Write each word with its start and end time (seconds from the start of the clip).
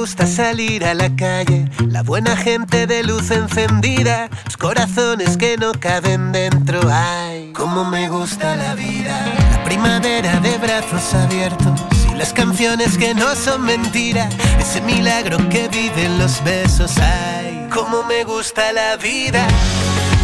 gusta 0.00 0.26
salir 0.26 0.82
a 0.86 0.94
la 0.94 1.14
calle, 1.14 1.68
la 1.86 2.02
buena 2.02 2.34
gente 2.34 2.86
de 2.86 3.02
luz 3.02 3.30
encendida, 3.30 4.30
los 4.46 4.56
corazones 4.56 5.36
que 5.36 5.58
no 5.58 5.72
caben 5.72 6.32
dentro. 6.32 6.80
Ay, 6.90 7.52
cómo 7.54 7.84
me 7.84 8.08
gusta 8.08 8.56
la 8.56 8.74
vida, 8.74 9.14
la 9.52 9.62
primavera 9.62 10.40
de 10.40 10.56
brazos 10.56 11.12
abiertos 11.12 11.78
y 12.10 12.14
las 12.14 12.32
canciones 12.32 12.96
que 12.96 13.14
no 13.14 13.34
son 13.34 13.60
mentira, 13.66 14.30
ese 14.58 14.80
milagro 14.80 15.36
que 15.50 15.68
viven 15.68 16.18
los 16.18 16.42
besos. 16.44 16.96
Ay, 16.96 17.68
cómo 17.70 18.02
me 18.02 18.24
gusta 18.24 18.72
la 18.72 18.96
vida 18.96 19.46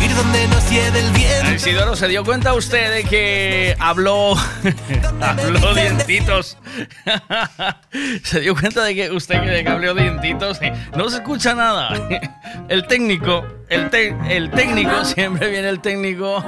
ir 0.06 0.14
donde 0.14 0.48
nos 0.48 0.70
lleve 0.70 1.00
el 1.00 1.10
viento. 1.12 1.52
Isidoro, 1.54 1.96
¿se 1.96 2.08
dio 2.08 2.24
cuenta 2.24 2.54
usted 2.54 2.92
de 2.92 3.04
que 3.04 3.76
habló, 3.78 4.34
habló 5.20 5.74
dientitos? 5.74 6.56
¿Se 8.22 8.40
dio 8.40 8.54
cuenta 8.54 8.84
de 8.84 8.94
que 8.94 9.10
usted 9.10 9.42
que 9.42 9.68
habló 9.68 9.94
dientitos? 9.94 10.60
No 10.96 11.10
se 11.10 11.16
escucha 11.16 11.54
nada. 11.54 11.90
El 12.68 12.86
técnico, 12.86 13.44
el, 13.68 13.90
el 14.28 14.50
técnico, 14.50 15.04
siempre 15.04 15.50
viene 15.50 15.68
el 15.68 15.80
técnico 15.80 16.42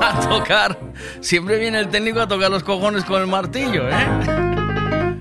a 0.00 0.28
tocar, 0.28 0.78
siempre 1.20 1.58
viene 1.58 1.78
el 1.80 1.88
técnico 1.88 2.20
a 2.20 2.28
tocar 2.28 2.50
los 2.50 2.62
cojones 2.64 3.04
con 3.04 3.20
el 3.20 3.26
martillo, 3.26 3.88
¿eh? 3.88 4.06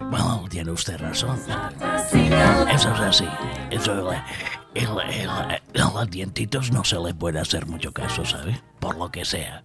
Bueno, 0.09 0.45
tiene 0.49 0.71
usted 0.71 0.99
razón. 0.99 1.39
Eso 2.71 2.93
es 2.93 2.99
así. 3.01 3.27
Eso 3.69 4.11
es 4.11 4.60
el, 4.73 4.89
los 5.73 6.09
dientitos 6.09 6.71
no 6.71 6.83
se 6.83 6.97
le 6.99 7.13
puede 7.13 7.39
hacer 7.39 7.65
mucho 7.65 7.91
caso, 7.91 8.25
¿sabe? 8.25 8.61
Por 8.79 8.97
lo 8.97 9.11
que 9.11 9.25
sea. 9.25 9.63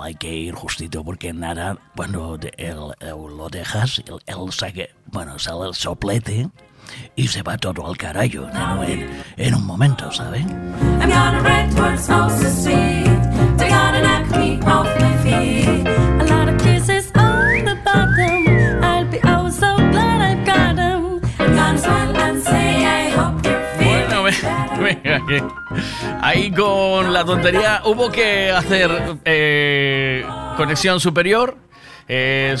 Hay 0.00 0.14
que 0.14 0.32
ir 0.32 0.54
justito 0.54 1.02
porque 1.02 1.32
nada, 1.32 1.76
cuando 1.96 2.38
lo 2.38 3.48
dejas, 3.48 4.02
él, 4.06 4.52
saque, 4.52 4.90
bueno, 5.06 5.38
sale 5.38 5.68
el 5.68 5.74
soplete 5.74 6.48
y 7.16 7.26
se 7.26 7.42
va 7.42 7.58
todo 7.58 7.84
al 7.86 7.96
carajo 7.96 8.48
en, 8.84 9.24
en, 9.36 9.54
un 9.54 9.66
momento, 9.66 10.12
¿sabe? 10.12 10.46
I'm 16.18 16.28
gonna 16.28 16.75
Ahí 26.20 26.50
con 26.50 27.12
la 27.12 27.24
tontería 27.24 27.82
hubo 27.84 28.10
que 28.10 28.50
hacer 28.50 28.90
eh, 29.24 30.24
conexión 30.56 31.00
superior. 31.00 31.56
Eh, 32.08 32.56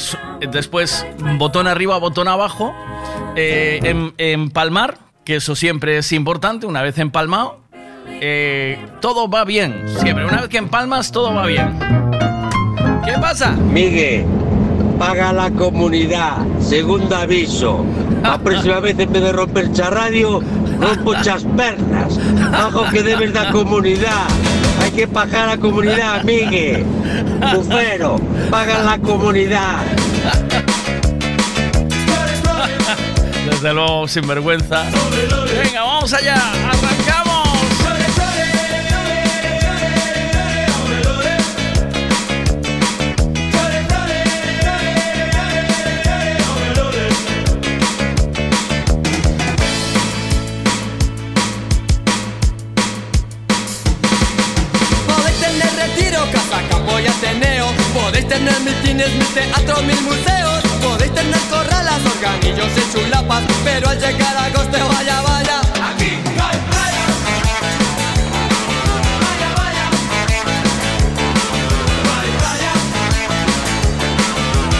después 0.50 1.06
botón 1.38 1.66
arriba, 1.66 1.98
botón 1.98 2.28
abajo. 2.28 2.74
Eh, 3.36 3.80
en, 3.82 4.14
empalmar, 4.18 4.98
que 5.24 5.36
eso 5.36 5.54
siempre 5.54 5.98
es 5.98 6.12
importante, 6.12 6.66
una 6.66 6.82
vez 6.82 6.98
empalmado. 6.98 7.60
todo 9.00 9.28
va 9.28 9.44
bien, 9.44 9.84
siempre. 10.00 10.24
Una 10.26 10.40
vez 10.40 10.48
que 10.48 10.58
empalmas, 10.58 11.12
todo 11.12 11.34
va 11.34 11.46
bien. 11.46 11.78
¿Qué 13.04 13.12
pasa? 13.20 13.52
Miguel, 13.52 14.24
paga 14.98 15.32
la 15.32 15.50
comunidad. 15.50 16.38
Segundo 16.60 17.14
aviso. 17.16 17.84
La 18.22 18.38
próxima 18.38 18.80
vez 18.80 18.98
en 18.98 19.12
vez 19.12 19.22
de 19.22 19.32
romper 19.32 19.72
charradio, 19.72 20.42
rompo 20.80 21.12
pernas. 21.56 22.18
Bajo 22.50 22.88
que 22.90 23.02
debes 23.02 23.32
la 23.32 23.50
comunidad. 23.50 24.26
Hay 24.80 24.90
que 24.90 25.06
pagar 25.06 25.48
a 25.48 25.56
la 25.56 25.56
comunidad, 25.58 26.22
Miguel. 26.24 26.84
Bufero, 27.54 28.20
paga 28.50 28.82
la 28.82 28.98
comunidad. 28.98 29.82
Desde 33.50 33.72
luego, 33.72 34.06
sin 34.08 34.26
vergüenza. 34.26 34.84
Venga, 35.62 35.82
vamos 35.82 36.12
allá. 36.12 36.36
Podéis 56.96 58.26
tener 58.26 58.58
mil 58.60 58.74
cines, 58.82 59.12
mil 59.12 59.26
teatros, 59.34 59.82
mil 59.82 60.00
museos. 60.00 60.62
Podéis 60.82 61.12
tener 61.12 61.38
corralas, 61.50 62.00
organillos 62.10 62.72
y 62.74 62.90
chulapas 62.90 63.42
Pero 63.64 63.90
al 63.90 64.00
llegar 64.00 64.34
a 64.34 64.44
agosto, 64.44 64.78
vaya, 64.88 65.20
vaya. 65.20 65.60
Aquí 65.90 66.16
no 66.36 66.42
hay 66.42 66.56
playa. 66.70 67.04
Vaya, 69.20 69.48
vaya 69.60 69.86
No 72.02 72.10
hay 72.16 72.30
playa 72.40 72.72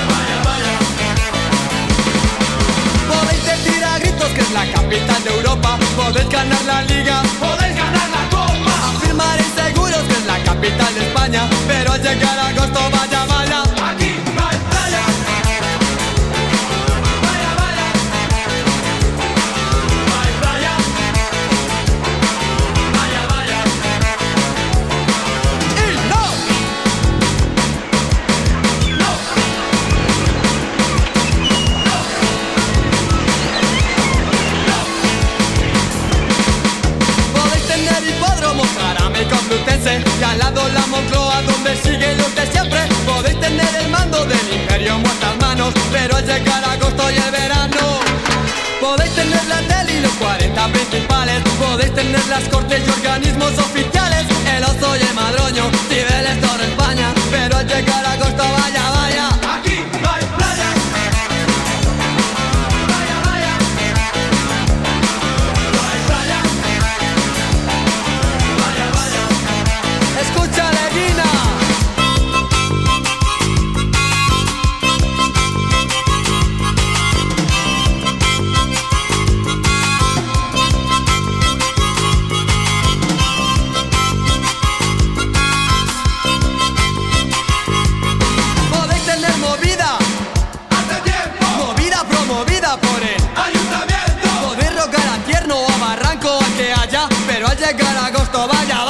Vaya, 0.09 0.37
vaya 0.48 0.75
Podéis 3.10 3.44
decir 3.44 3.84
a 3.84 3.98
gritos 3.98 4.31
que 4.31 4.41
es 4.41 4.50
la 4.53 4.65
capital 4.72 5.22
de 5.22 5.31
Europa. 5.31 5.78
Podéis 5.97 6.28
ganar 6.31 6.65
la 6.65 6.81
liga 6.83 7.22
capital 10.47 10.95
de 10.95 11.01
España 11.01 11.49
Pero 11.67 11.93
al 11.93 12.01
llegar 12.01 12.39
a 12.39 12.49
agosto, 12.49 12.81
vaya, 12.91 13.25
vaya 13.27 13.66
y 39.69 40.25
al 40.25 40.38
lado 40.38 40.69
la 40.69 40.87
Moncloa 40.87 41.43
donde 41.43 41.77
sigue 41.82 42.15
lo 42.15 42.28
de 42.31 42.47
siempre. 42.53 42.81
Podéis 43.04 43.41
tener 43.41 43.75
el 43.81 43.88
mando 43.91 44.25
del 44.25 44.53
imperio 44.53 44.94
en 44.94 45.03
vuestras 45.03 45.37
manos 45.41 45.75
pero 45.91 46.16
al 46.16 46.25
llegar 46.25 46.65
agosto 46.65 47.10
y 47.10 47.16
el 47.16 47.31
verano 47.32 48.00
podéis 48.81 49.12
tener 49.15 49.44
la 49.47 49.60
tele 49.62 49.99
y 49.99 50.00
los 50.00 50.12
40 50.12 50.69
principales. 50.69 51.43
Podéis 51.59 51.94
tener 51.94 52.27
las 52.28 52.44
cortes 52.44 52.82
y 52.87 52.91
organismos 52.91 53.59
oficiales. 53.59 54.25
El 54.56 54.65
oso 54.65 54.97
y 54.97 55.00
el 55.00 55.15
madroño 55.15 55.65
Cibeles, 55.88 56.41
toda 56.41 56.65
España. 56.65 57.12
Pero 57.31 57.56
al 57.56 57.66
llegar 57.66 58.06
agosto 58.06 58.44
vaya 58.59 58.91
vaya 58.91 59.35
vaya 98.44 98.85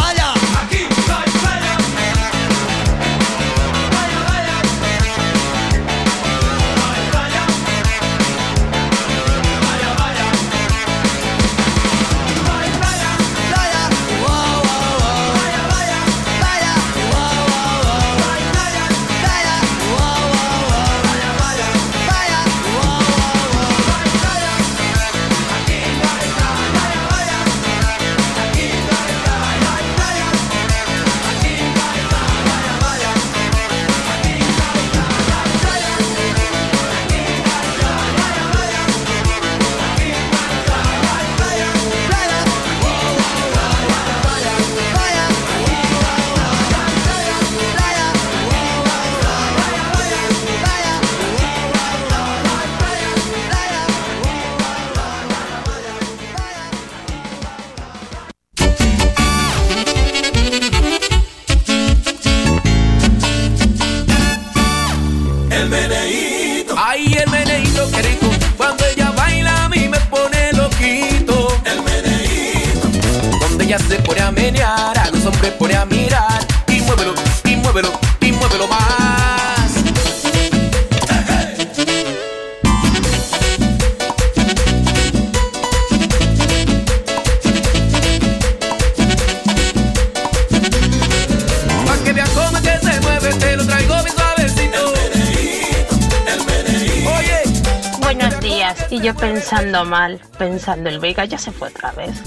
mal, 99.86 100.20
pensando 100.38 100.88
el 100.88 100.98
Vega 100.98 101.24
ya 101.24 101.38
se 101.38 101.52
fue 101.52 101.68
otra 101.68 101.92
vez. 101.92 102.22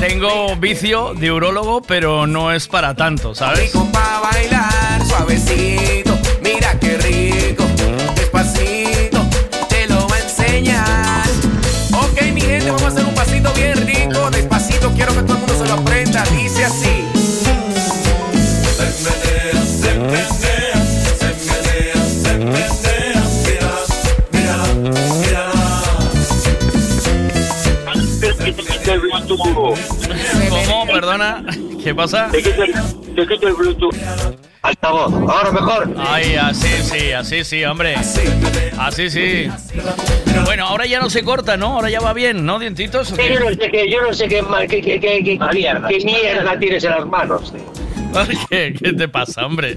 Tengo 0.00 0.56
vicio 0.56 1.14
de 1.14 1.30
urólogo, 1.30 1.82
pero 1.82 2.26
no 2.26 2.50
es 2.50 2.66
para 2.66 2.94
tanto, 2.94 3.34
¿sabes? 3.34 3.60
Rico 3.60 3.86
pa' 3.92 4.20
bailar, 4.20 5.06
suavecito. 5.06 6.18
Mira 6.42 6.78
qué 6.80 6.96
rico. 6.96 7.64
Despacito, 8.16 9.20
te 9.68 9.86
lo 9.86 10.08
va 10.08 10.16
a 10.16 10.20
enseñar. 10.20 11.26
Ok, 11.92 12.22
mi 12.32 12.40
gente, 12.40 12.70
vamos 12.70 12.82
a 12.84 12.88
hacer 12.88 13.04
un 13.04 13.14
pasito 13.14 13.52
bien 13.52 13.86
rico. 13.86 14.30
Despacito, 14.30 14.90
quiero 14.92 15.14
que 15.14 15.22
todo 15.22 15.34
el 15.34 15.38
mundo 15.40 15.54
se 15.58 15.66
lo 15.66 15.74
aprenda. 15.74 16.24
Dice 16.24 16.64
así. 16.64 16.81
Mírala. 29.20 30.66
¿Cómo? 30.66 30.86
Perdona. 30.86 31.44
¿Qué 31.82 31.94
pasa? 31.94 32.28
Te 32.30 32.42
quito 32.42 32.62
el, 32.62 32.72
te 33.14 33.26
quito 33.26 33.48
el 33.48 33.54
Bluetooth. 33.54 33.94
Altavoz. 34.62 35.12
Ahora 35.28 35.50
mejor. 35.50 35.94
Ay, 35.98 36.36
así 36.36 36.68
sí, 36.82 37.10
así 37.12 37.42
sí, 37.44 37.64
hombre. 37.64 37.96
Así 38.78 39.10
sí. 39.10 39.48
Bueno, 40.44 40.66
ahora 40.66 40.86
ya 40.86 41.00
no 41.00 41.10
se 41.10 41.24
corta, 41.24 41.56
¿no? 41.56 41.74
Ahora 41.74 41.90
ya 41.90 42.00
va 42.00 42.12
bien, 42.12 42.46
¿no, 42.46 42.58
dientitos? 42.60 43.10
Yo 43.16 43.40
no 43.40 43.50
sé 43.50 43.70
qué, 43.70 43.90
yo 43.90 44.02
no 44.02 44.12
sé 44.12 44.28
qué, 44.28 44.42
qué, 44.68 44.80
qué, 44.80 45.00
qué, 45.00 45.24
qué, 45.24 45.38
mierda, 45.52 45.88
qué 45.88 45.98
mierda 46.04 46.58
tienes 46.58 46.84
en 46.84 46.90
las 46.92 47.06
manos. 47.06 47.52
¿Qué, 48.50 48.74
qué 48.78 48.92
te 48.92 49.08
pasa, 49.08 49.46
hombre? 49.46 49.76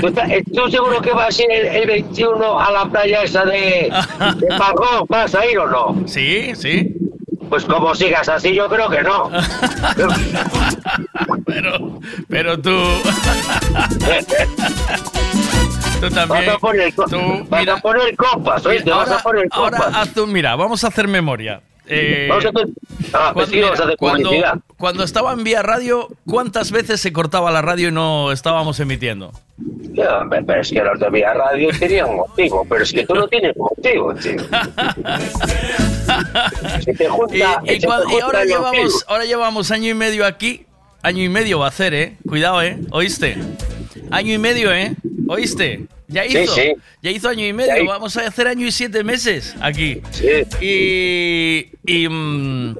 ¿Tú, 0.00 0.06
estás- 0.06 0.30
eh, 0.30 0.42
tú 0.54 0.70
seguro 0.70 1.00
que 1.02 1.10
vas 1.12 1.36
a 1.36 1.42
ir 1.42 1.50
el, 1.50 1.66
el 1.66 1.86
21 1.88 2.60
a 2.60 2.70
la 2.70 2.86
playa 2.86 3.24
esa 3.24 3.44
de, 3.44 3.92
de 4.36 4.46
Pagón? 4.56 5.04
¿Vas 5.08 5.34
a 5.34 5.44
ir 5.44 5.58
o 5.58 5.66
no? 5.68 6.02
Sí, 6.06 6.52
sí. 6.54 6.91
Pues 7.52 7.66
como 7.66 7.94
sigas 7.94 8.26
así, 8.30 8.54
yo 8.54 8.66
creo 8.66 8.88
que 8.88 9.02
no. 9.02 9.30
Pero, 11.44 12.00
pero 12.30 12.58
tú, 12.58 12.70
tú 16.00 16.00
Vas 16.00 16.14
también. 16.14 16.48
a 16.50 16.58
poner, 16.58 16.94
Tú, 16.94 17.02
vas 17.50 17.60
mira, 17.60 17.74
a 17.74 17.80
poner 17.82 18.16
copas, 18.16 18.64
oíste, 18.64 18.88
vas 18.90 19.06
ahora, 19.06 19.20
a 19.20 19.22
poner 19.22 19.48
ahora 19.50 19.76
copas. 19.78 19.94
haz 19.96 20.14
tú, 20.14 20.26
mira, 20.26 20.56
vamos 20.56 20.82
a 20.82 20.86
hacer 20.88 21.08
memoria. 21.08 21.60
Eh, 21.86 22.26
Vamos 22.30 22.46
a 22.46 22.48
hacer... 22.48 22.68
Ah, 23.12 23.32
pues 23.34 23.36
cuando, 23.50 23.50
sí, 23.50 23.60
vamos 23.60 23.80
a 23.80 23.84
hacer 23.84 23.96
cuando, 23.98 24.28
publicidad. 24.30 24.58
cuando 24.78 25.04
estaba 25.04 25.32
en 25.34 25.44
Vía 25.44 25.62
Radio, 25.62 26.08
¿cuántas 26.26 26.72
veces 26.72 27.00
se 27.02 27.12
cortaba 27.12 27.50
la 27.50 27.60
radio 27.60 27.88
y 27.88 27.92
no 27.92 28.32
estábamos 28.32 28.80
emitiendo? 28.80 29.30
Pero 29.94 30.54
es 30.60 30.70
que 30.70 30.82
los 30.82 30.98
de 30.98 31.10
Vía 31.10 31.34
Radio 31.34 31.68
tenían 31.78 32.08
un 32.08 32.16
motivo, 32.16 32.64
pero 32.68 32.82
es 32.82 32.92
que 32.92 33.06
tú 33.06 33.14
no 33.14 33.28
tienes 33.28 33.54
motivo, 33.58 34.14
tío. 34.14 34.36
Se 36.84 36.94
te 36.94 37.04
Y, 37.04 37.06
junta, 37.08 37.62
y 37.64 37.68
se 37.70 37.78
te 37.80 37.86
cuan- 37.86 38.02
y 38.02 38.10
junta 38.10 38.24
ahora 38.26 38.44
llevamos, 38.44 38.82
motivo. 38.82 38.98
ahora 39.08 39.24
llevamos 39.24 39.70
año 39.70 39.88
y 39.90 39.94
medio 39.94 40.26
aquí. 40.26 40.66
Año 41.02 41.22
y 41.24 41.28
medio 41.28 41.58
va 41.58 41.66
a 41.66 41.68
hacer, 41.70 41.94
¿eh? 41.94 42.16
Cuidado, 42.28 42.62
¿eh? 42.62 42.78
¿Oíste? 42.90 43.36
Año 44.10 44.32
y 44.34 44.38
medio, 44.38 44.72
¿eh? 44.72 44.94
¿Oíste? 45.28 45.86
Ya 46.08 46.24
hizo. 46.26 46.54
sí. 46.54 46.74
Ya 47.02 47.10
hizo 47.10 47.28
año 47.28 47.44
y 47.46 47.52
medio. 47.52 47.86
Vamos 47.86 48.16
a 48.16 48.26
hacer 48.26 48.46
año 48.46 48.66
y 48.66 48.72
siete 48.72 49.02
meses 49.02 49.54
aquí. 49.60 50.00
Sí. 50.10 50.28
Y. 50.60 51.70
Y. 52.04 52.08
mm, 52.08 52.76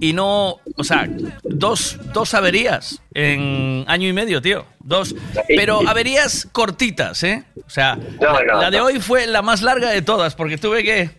y 0.00 0.12
no. 0.12 0.58
O 0.76 0.84
sea, 0.84 1.08
dos, 1.44 1.98
dos 2.12 2.34
averías 2.34 3.00
en 3.14 3.84
año 3.86 4.08
y 4.08 4.12
medio, 4.12 4.42
tío. 4.42 4.64
Dos. 4.80 5.14
Pero 5.46 5.80
averías 5.88 6.48
cortitas, 6.50 7.22
¿eh? 7.22 7.44
O 7.64 7.70
sea, 7.70 7.96
No, 8.20 8.42
la, 8.42 8.70
de 8.70 8.78
no. 8.78 8.84
hoy 8.86 9.00
fue 9.00 9.26
la 9.26 9.40
más 9.42 9.62
larga 9.62 9.90
de 9.90 10.02
todas 10.02 10.34
porque 10.34 10.58
tuve 10.58 10.82
que. 10.82 11.10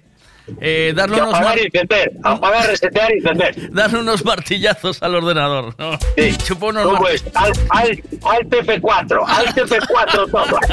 Eh, 0.60 0.92
darle 0.96 1.18
unos 1.18 1.30
apagar 1.36 1.56
mar- 1.56 1.60
y 1.60 1.66
encender, 1.66 2.12
apagar, 2.24 2.68
resetear 2.68 3.12
y 3.14 3.18
encender. 3.20 3.72
darle 3.74 4.00
unos 4.00 4.26
martillazos 4.26 5.02
al 5.02 5.16
ordenador. 5.16 5.74
¿no? 5.78 5.98
Sí. 6.18 6.36
Chupó 6.46 6.68
unos 6.68 6.84
¿Cómo 6.86 7.02
mar- 7.02 7.12
es? 7.14 7.24
Al, 7.34 7.52
al, 7.70 8.04
al 8.24 8.50
TF4, 8.50 9.24
al 9.28 9.46
TF4 9.56 10.32
todo. 10.32 10.60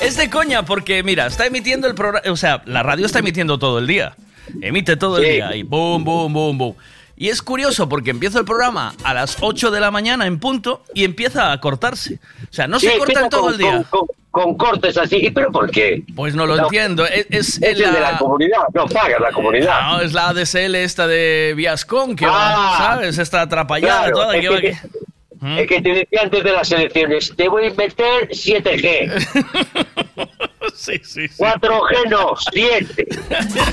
Es 0.00 0.16
de 0.16 0.30
coña 0.30 0.64
porque, 0.64 1.02
mira, 1.02 1.26
está 1.26 1.44
emitiendo 1.46 1.86
el 1.86 1.94
programa, 1.94 2.30
o 2.32 2.36
sea, 2.36 2.62
la 2.64 2.82
radio 2.82 3.04
está 3.04 3.18
emitiendo 3.18 3.58
todo 3.58 3.78
el 3.78 3.86
día. 3.86 4.14
Emite 4.62 4.96
todo 4.96 5.18
el 5.18 5.24
día 5.24 5.54
y 5.54 5.62
boom, 5.62 6.02
boom, 6.04 6.32
boom, 6.32 6.58
boom. 6.58 6.74
Y 7.20 7.28
es 7.28 7.42
curioso 7.42 7.86
porque 7.86 8.08
empieza 8.10 8.38
el 8.38 8.46
programa 8.46 8.94
a 9.04 9.12
las 9.12 9.36
8 9.42 9.70
de 9.70 9.78
la 9.78 9.90
mañana 9.90 10.24
en 10.26 10.40
punto 10.40 10.82
y 10.94 11.04
empieza 11.04 11.52
a 11.52 11.60
cortarse. 11.60 12.18
O 12.50 12.52
sea, 12.52 12.66
no 12.66 12.80
Sí, 12.80 12.86
se 12.88 12.96
corta 12.96 13.28
todo 13.28 13.42
con, 13.42 13.52
el 13.52 13.58
día. 13.58 13.84
Con, 13.90 14.06
con- 14.06 14.08
con 14.30 14.56
cortes 14.56 14.96
así. 14.96 15.16
¿Y 15.26 15.30
pero 15.30 15.52
por 15.52 15.70
qué? 15.70 16.02
Pues 16.16 16.34
no 16.34 16.46
lo 16.46 16.56
No. 16.56 16.62
entiendo. 16.62 17.04
Es, 17.04 17.26
es 17.28 17.48
Es 17.62 17.78
el 17.78 17.92
de 17.92 18.00
la 18.00 18.16
comunidad, 18.16 18.60
no 18.72 18.86
pagas 18.86 19.20
la 19.20 19.32
comunidad. 19.32 19.82
No, 19.82 20.00
es 20.00 20.14
la 20.14 20.28
ADSL 20.30 20.76
esta 20.76 21.06
de 21.06 21.52
Viascon 21.56 22.16
que 22.16 22.24
Ah, 22.24 22.30
va, 22.30 22.78
¿sabes? 22.78 23.18
Está 23.18 23.42
atrapallada 23.42 24.10
Claro, 24.10 24.16
toda. 24.16 24.36
es 24.36 24.40
que 24.40 24.48
que 24.48 24.54
va- 24.54 24.60
te- 24.60 25.60
Es 25.62 25.68
que 25.68 25.82
te 25.82 25.88
decía 25.90 26.20
antes 26.22 26.42
de 26.44 26.52
las 26.52 26.72
elecciones, 26.72 27.32
te 27.36 27.48
voy 27.48 27.66
a 27.66 27.74
meter 27.74 28.28
7G, 28.30 29.10
sí, 30.74 31.00
sí, 31.02 31.28
sí. 31.28 31.34
4G 31.38 32.08
no, 32.10 32.34
7. 32.52 33.06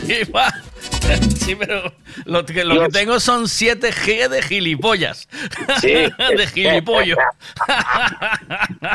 Y 0.28 0.32
va. 0.32 0.48
Sí, 1.48 1.56
pero 1.56 1.94
lo 2.26 2.46
que, 2.46 2.66
lo 2.66 2.82
que 2.82 2.90
tengo 2.90 3.20
son 3.22 3.46
7G 3.46 4.28
de 4.28 4.42
gilipollas. 4.42 5.30
Sí. 5.80 5.94
de 6.38 6.48
gilipollo. 6.48 7.16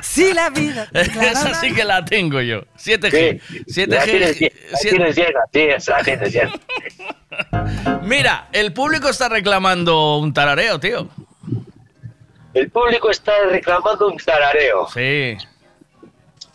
Sí, 0.02 0.32
la 0.34 0.50
vida. 0.50 0.88
Esa 0.92 1.54
sí 1.54 1.72
que 1.74 1.84
la 1.84 2.04
tengo 2.04 2.40
yo. 2.40 2.62
7G. 2.76 3.40
Sí, 3.66 3.86
la 3.86 4.04
tienes, 4.04 4.40
7G. 4.40 4.52
la 4.70 4.78
tienes 4.78 5.16
llena, 5.16 5.40
sí, 5.52 5.60
esa 5.60 5.98
la 5.98 6.04
tienes 6.04 6.32
llena. 6.32 6.52
Mira, 8.02 8.48
el 8.52 8.72
público 8.72 9.08
está 9.08 9.28
reclamando 9.28 10.18
un 10.18 10.32
tarareo, 10.32 10.78
tío. 10.78 11.08
El 12.54 12.70
público 12.70 13.10
está 13.10 13.32
reclamando 13.50 14.08
un 14.08 14.18
tarareo. 14.18 14.88
Sí. 14.92 15.36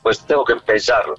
Pues 0.03 0.25
tengo 0.25 0.45
que 0.45 0.55
pensarlo. 0.57 1.15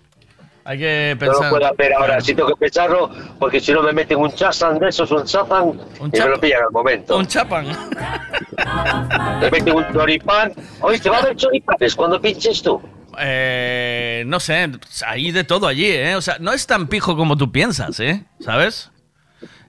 Hay 0.69 0.77
que 0.79 1.17
No 1.19 1.27
lo 1.27 1.33
pensar. 1.33 1.51
puedo 1.51 1.67
hacer 1.67 1.93
ahora, 1.95 2.21
sí 2.21 2.35
tengo 2.35 2.51
que 2.51 2.57
pensarlo, 2.57 3.11
porque 3.39 3.59
si 3.59 3.73
no 3.73 3.83
me 3.83 3.91
meten 3.95 4.19
un 4.19 4.31
chazan 4.31 4.79
de 4.79 4.91
esos, 4.91 5.11
un 5.11 5.25
chazan, 5.25 5.63
Un 5.69 5.79
y 5.99 6.03
me 6.05 6.11
chapa- 6.11 6.29
lo 6.29 6.41
pillan 6.41 6.63
al 6.65 6.71
momento. 6.71 7.17
Un 7.17 7.27
chapan. 7.27 7.67
Me 9.41 9.51
meten 9.51 9.75
un 9.75 9.93
choripán. 9.93 10.53
Oye, 10.81 10.99
va 11.09 11.17
a 11.17 11.21
haber 11.21 11.37
choripanes 11.37 11.95
cuando 11.95 12.21
pinches 12.21 12.63
tú. 12.63 12.81
Eh, 13.19 14.25
no 14.27 14.41
sé, 14.41 14.71
hay 15.07 15.31
de 15.33 15.45
todo 15.45 15.67
allí, 15.67 15.87
¿eh? 15.87 16.15
O 16.17 16.21
sea, 16.21 16.37
no 16.39 16.53
es 16.53 16.67
tan 16.67 16.87
pijo 16.89 17.17
como 17.17 17.37
tú 17.37 17.51
piensas, 17.51 17.99
¿eh? 18.01 18.25
¿Sabes? 18.41 18.91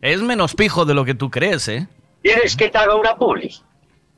Es 0.02 0.22
menos 0.22 0.54
pijo 0.54 0.84
de 0.86 0.94
lo 0.96 1.06
que 1.06 1.14
tú 1.16 1.30
crees, 1.32 1.68
¿eh? 1.70 1.88
¿Quieres 2.22 2.56
que 2.58 2.70
te 2.70 2.78
haga 2.78 2.96
una 2.96 3.16
publi? 3.16 3.56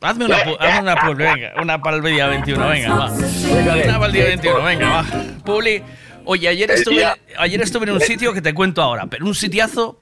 Hazme 0.02 0.26
una, 0.26 0.38
hazme 0.38 0.80
una 0.82 0.96
publi, 0.96 1.24
venga, 1.26 1.52
una 1.62 1.78
día 2.10 2.28
21, 2.28 2.68
venga, 2.68 2.96
va. 2.96 3.12
Una 3.12 4.08
día 4.08 4.26
21, 4.26 4.64
venga, 4.64 4.90
va. 4.90 5.06
Publi. 5.46 5.84
Oye, 6.26 6.48
ayer 6.48 6.70
estuve, 6.72 7.06
ayer 7.38 7.62
estuve 7.62 7.86
en 7.86 7.92
un 7.92 8.02
sitio 8.02 8.34
que 8.34 8.42
te 8.42 8.54
cuento 8.54 8.82
ahora, 8.82 9.06
pero 9.08 9.26
un 9.26 9.36
sitiazo. 9.36 10.00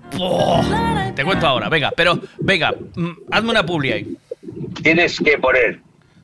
Te 1.15 1.23
cuento 1.23 1.47
ahora, 1.47 1.69
venga, 1.69 1.91
pero 1.95 2.19
venga, 2.39 2.73
mm, 2.95 3.09
hazme 3.31 3.49
una 3.51 3.65
publi 3.65 3.91
ahí. 3.93 4.17
Tienes 4.83 5.19
que 5.19 5.37
poner 5.37 5.79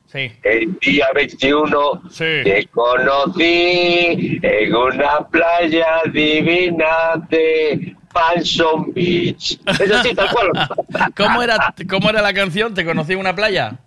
Sí. 0.06 0.30
el 0.44 0.78
día 0.80 1.06
21 1.14 2.02
Sí. 2.10 2.24
te 2.44 2.66
conocí 2.72 4.38
en 4.42 4.74
una 4.74 5.26
playa 5.28 6.02
divina 6.12 7.14
de 7.28 7.94
Panson 8.12 8.92
Beach. 8.94 9.58
Es 9.66 9.90
así, 9.90 10.14
tal 10.14 10.28
cual. 10.30 10.50
¿Cómo 11.16 11.42
era, 11.42 11.74
¿Cómo 11.88 12.08
era 12.10 12.22
la 12.22 12.32
canción? 12.32 12.72
¿Te 12.74 12.84
conocí 12.84 13.12
en 13.14 13.18
una 13.18 13.34
playa? 13.34 13.78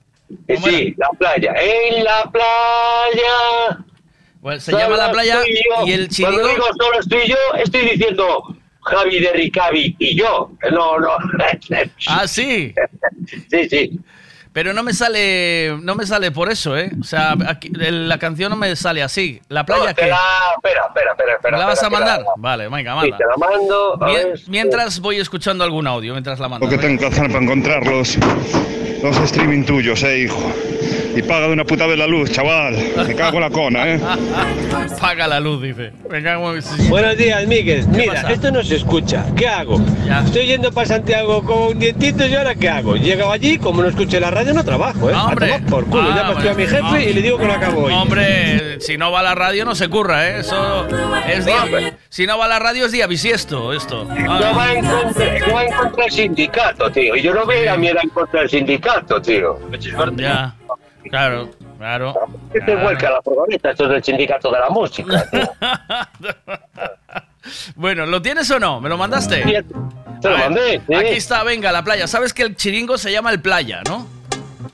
Eh, 0.47 0.55
¿Cómo 0.55 0.67
Sí, 0.67 0.93
la 0.97 1.09
playa. 1.17 1.53
En 1.59 2.03
la 2.03 2.29
playa. 2.31 3.85
Bueno, 4.41 4.59
se 4.61 4.71
llama 4.71 4.95
La 4.97 5.11
Playa 5.11 5.41
yo. 5.45 5.85
y 5.87 5.91
el 5.91 6.07
chirigo... 6.07 6.31
Cuando 6.39 6.49
digo 6.53 6.65
solo 6.79 6.99
estoy 6.99 7.27
yo, 7.27 7.35
estoy 7.61 7.81
diciendo 7.81 8.55
Javi 8.81 9.19
de 9.19 9.33
Ricavi 9.33 9.95
y 9.99 10.15
yo. 10.17 10.51
No, 10.71 10.97
no. 10.99 11.09
Ah, 12.07 12.27
sí. 12.27 12.73
Sí, 13.49 13.69
sí. 13.69 13.99
Pero 14.51 14.73
no 14.73 14.81
me 14.81 14.93
sale, 14.93 15.77
no 15.83 15.93
me 15.93 16.07
sale 16.07 16.31
por 16.31 16.49
eso, 16.49 16.75
¿eh? 16.75 16.89
O 16.99 17.03
sea, 17.03 17.35
aquí- 17.47 17.71
el- 17.79 18.09
la 18.09 18.17
canción 18.17 18.49
no 18.49 18.55
me 18.55 18.75
sale 18.75 19.03
así. 19.03 19.39
¿La 19.47 19.63
playa 19.65 19.81
No, 19.81 19.85
la... 19.85 19.91
Espera, 19.91 20.17
espera, 20.55 20.81
espera. 21.11 21.11
espera 21.35 21.51
¿Me 21.51 21.59
la 21.59 21.65
vas 21.67 21.83
a 21.83 21.89
mandar? 21.89 22.17
que 22.19 22.23
la- 22.23 22.31
Vale, 22.37 22.67
venga, 22.69 22.91
Sí, 22.93 22.97
manda. 23.11 23.17
te 23.17 23.23
la 23.25 23.37
mando. 23.37 23.93
a 24.03 24.05
Mien- 24.07 24.27
ver. 24.29 24.39
mientras 24.47 24.99
voy 25.01 25.17
escuchando 25.19 25.63
algún 25.63 25.85
audio, 25.85 26.13
mientras 26.13 26.39
la 26.39 26.47
mando. 26.49 26.65
Lo 26.65 26.71
que 26.71 26.77
tengo 26.79 26.99
que 26.99 27.05
hacer 27.05 27.27
para 27.27 27.43
encontrar 27.43 27.85
los, 27.85 28.17
los 29.03 29.17
streaming 29.17 29.65
tuyos, 29.65 30.01
eh, 30.03 30.19
hijo. 30.21 30.51
Y 31.19 31.23
paga 31.23 31.47
de 31.47 31.53
una 31.53 31.65
puta 31.65 31.85
vez 31.85 31.97
la 31.97 32.07
luz, 32.07 32.31
chaval. 32.31 32.77
Me 33.05 33.13
cago 33.13 33.35
en 33.37 33.41
la 33.41 33.49
cona, 33.49 33.87
eh. 33.89 33.99
Paga 35.01 35.27
la 35.27 35.41
luz, 35.41 35.61
dice. 35.61 35.91
Venga. 36.09 36.37
Buenos 36.37 37.17
días, 37.17 37.45
Miguel. 37.45 37.85
Mira, 37.89 38.13
pasa? 38.13 38.31
esto 38.31 38.51
no 38.51 38.63
se 38.63 38.77
escucha. 38.77 39.25
¿Qué 39.35 39.45
hago? 39.45 39.81
Ya. 40.07 40.21
Estoy 40.23 40.45
yendo 40.47 40.71
para 40.71 40.87
Santiago 40.87 41.43
con 41.43 41.77
dientitos 41.77 42.29
y 42.29 42.35
ahora 42.35 42.55
¿qué 42.55 42.69
hago? 42.69 42.95
Llego 42.95 43.29
allí, 43.31 43.57
como 43.57 43.81
no 43.81 43.89
escuché 43.89 44.19
la 44.21 44.31
radio, 44.31 44.53
no 44.53 44.63
trabajo, 44.63 45.09
¿eh? 45.09 45.13
No, 45.13 45.19
A 45.19 45.25
hombre. 45.25 45.47
tomar 45.47 45.65
por 45.65 45.85
culo. 45.87 46.03
Ah, 46.09 46.15
Llamo 46.15 46.39
a 46.49 46.53
mi 46.53 46.63
jefe 46.65 46.81
No. 46.81 46.97
y 46.99 47.13
le 47.13 47.21
digo 47.21 47.37
que 47.37 47.45
no 47.47 47.53
acabo 47.53 47.81
hoy. 47.83 47.93
Hombre, 47.93 48.79
si 48.79 48.97
no 48.97 49.11
va 49.11 49.19
a 49.19 49.23
la 49.23 49.35
radio 49.35 49.65
no 49.65 49.75
se 49.75 49.89
curra, 49.89 50.25
¿eh? 50.29 50.39
Eso 50.39 50.87
es 51.27 51.45
día... 51.45 51.97
Si 52.07 52.25
no 52.27 52.37
va 52.37 52.45
a 52.45 52.47
la 52.47 52.59
radio 52.59 52.85
es 52.85 52.93
día 52.93 53.07
bisiesto, 53.07 53.73
esto. 53.73 54.05
No 54.05 54.33
Ah, 54.33 54.53
va 54.57 54.71
en 54.73 54.85
contra, 54.85 55.39
no 55.47 55.53
va 55.53 55.65
en 55.65 55.73
contra 55.73 56.03
del 56.05 56.13
sindicato, 56.13 56.89
tío. 56.91 57.15
Y 57.17 57.21
yo 57.21 57.33
no 57.33 57.45
voy 57.45 57.55
a 57.57 57.61
ir 57.63 57.69
a 57.69 57.75
mierda 57.77 57.99
en 58.03 58.09
contra 58.09 58.39
del 58.41 58.49
sindicato, 58.49 59.21
tío. 59.21 59.59
ya. 60.15 60.55
Claro, 61.09 61.49
claro. 61.77 62.13
¿Qué 62.51 62.59
te 62.61 62.75
vuelca 62.75 63.09
la 63.09 63.21
furgoneta? 63.21 63.71
Esto 63.71 63.85
es 63.85 63.89
del 63.91 64.03
sindicato 64.03 64.51
de 64.51 64.59
la 64.59 64.69
música. 64.69 65.25
Bueno, 67.75 68.05
¿lo 68.05 68.21
tienes 68.21 68.51
o 68.51 68.59
no? 68.59 68.79
¿Me 68.81 68.89
lo 68.89 68.97
mandaste? 68.97 69.41
Sí, 69.43 69.53
Te 70.21 70.29
lo 70.29 70.35
ver, 70.35 70.39
mandé, 70.43 70.81
sí. 70.87 70.93
Aquí 70.93 71.09
está, 71.15 71.43
venga, 71.43 71.71
la 71.71 71.83
playa. 71.83 72.05
¿Sabes 72.05 72.33
que 72.33 72.43
el 72.43 72.55
chiringo 72.55 72.97
se 72.97 73.11
llama 73.11 73.31
el 73.31 73.39
playa, 73.41 73.81
no? 73.87 74.05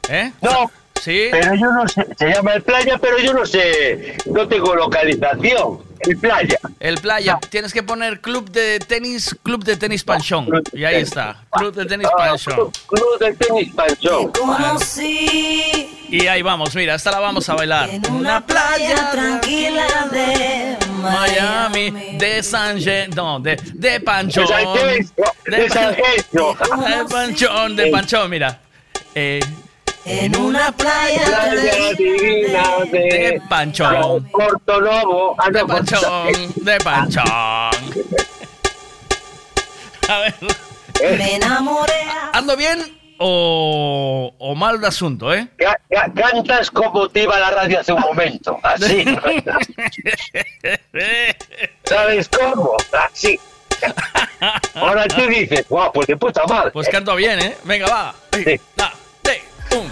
¿Eh? 0.09 0.31
No, 0.41 0.69
Sí. 0.99 1.27
pero 1.31 1.53
yo 1.55 1.71
no 1.71 1.87
sé. 1.87 2.05
Se 2.17 2.29
llama 2.31 2.53
el 2.55 2.63
playa, 2.63 2.97
pero 2.97 3.17
yo 3.19 3.33
no 3.33 3.45
sé. 3.45 4.17
No 4.25 4.47
tengo 4.47 4.75
localización. 4.75 5.79
El 5.99 6.17
playa. 6.17 6.57
El 6.79 6.97
playa. 6.97 7.37
Tienes 7.49 7.71
que 7.71 7.83
poner 7.83 8.19
club 8.19 8.49
de 8.49 8.79
tenis, 8.79 9.37
club 9.43 9.63
de 9.63 9.77
tenis 9.77 10.03
panchón. 10.03 10.47
Y 10.73 10.83
ahí 10.83 11.01
está. 11.01 11.43
Club 11.51 11.73
de 11.75 11.85
tenis 11.85 12.07
Ah, 12.11 12.17
panchón. 12.17 12.55
Club, 12.55 12.73
club 12.87 13.19
del 13.19 13.37
tenis 13.37 13.73
panchón. 13.73 14.31
Y 16.09 16.27
ahí 16.27 16.41
vamos, 16.41 16.73
mira, 16.75 16.95
esta 16.95 17.11
la 17.11 17.19
vamos 17.19 17.47
a 17.49 17.55
bailar. 17.55 17.89
En 17.89 18.11
una 18.11 18.45
playa 18.45 19.09
tranquila 19.11 19.85
de 20.11 20.77
Miami, 21.01 21.91
de 22.17 22.43
San 22.43 22.79
Ge- 22.79 23.07
no, 23.15 23.39
de, 23.39 23.55
de 23.73 23.99
Panchón. 23.99 24.45
De 25.45 25.57
de 25.57 25.69
San 25.69 25.95
de 25.95 27.05
Panchón, 27.09 27.75
de 27.75 27.87
Panchón, 27.87 28.29
mira. 28.29 28.59
Eh, 29.15 29.39
En 30.05 30.35
una 30.37 30.71
playa 30.71 31.25
Playa 31.25 31.93
divina 31.97 32.63
de 32.91 32.99
de 32.99 33.41
Panchón. 33.49 34.29
Porto. 34.31 35.35
Ah, 35.39 35.49
De 35.49 35.65
Panchón, 35.65 36.53
de 36.57 36.77
Panchón. 36.79 37.25
A 40.07 40.19
ver, 40.19 40.35
me 41.17 41.35
enamoré. 41.35 41.93
¿ando 42.33 42.55
bien 42.55 42.95
o, 43.19 44.33
o 44.37 44.55
mal 44.55 44.79
de 44.81 44.87
asunto, 44.87 45.33
eh? 45.33 45.47
Ca- 45.57 45.79
ca- 45.89 46.11
Cantas 46.13 46.69
como 46.71 47.07
te 47.09 47.23
iba 47.23 47.39
la 47.39 47.51
radio 47.51 47.79
hace 47.79 47.93
un 47.93 48.01
momento. 48.01 48.59
Así. 48.63 49.05
¿Sabes 51.83 52.29
cómo? 52.29 52.75
Así. 52.91 53.39
Ahora 54.75 55.07
tú 55.07 55.21
dices, 55.27 55.65
guau, 55.67 55.91
pues 55.91 56.07
de 56.07 56.17
puta 56.17 56.43
madre. 56.47 56.71
Pues 56.71 56.87
canto 56.89 57.15
bien, 57.15 57.39
¿eh? 57.39 57.55
Venga, 57.63 57.87
va. 57.87 58.15
Sí. 58.33 58.59
Da, 58.75 58.93
de, 59.23 59.41
pum. 59.69 59.87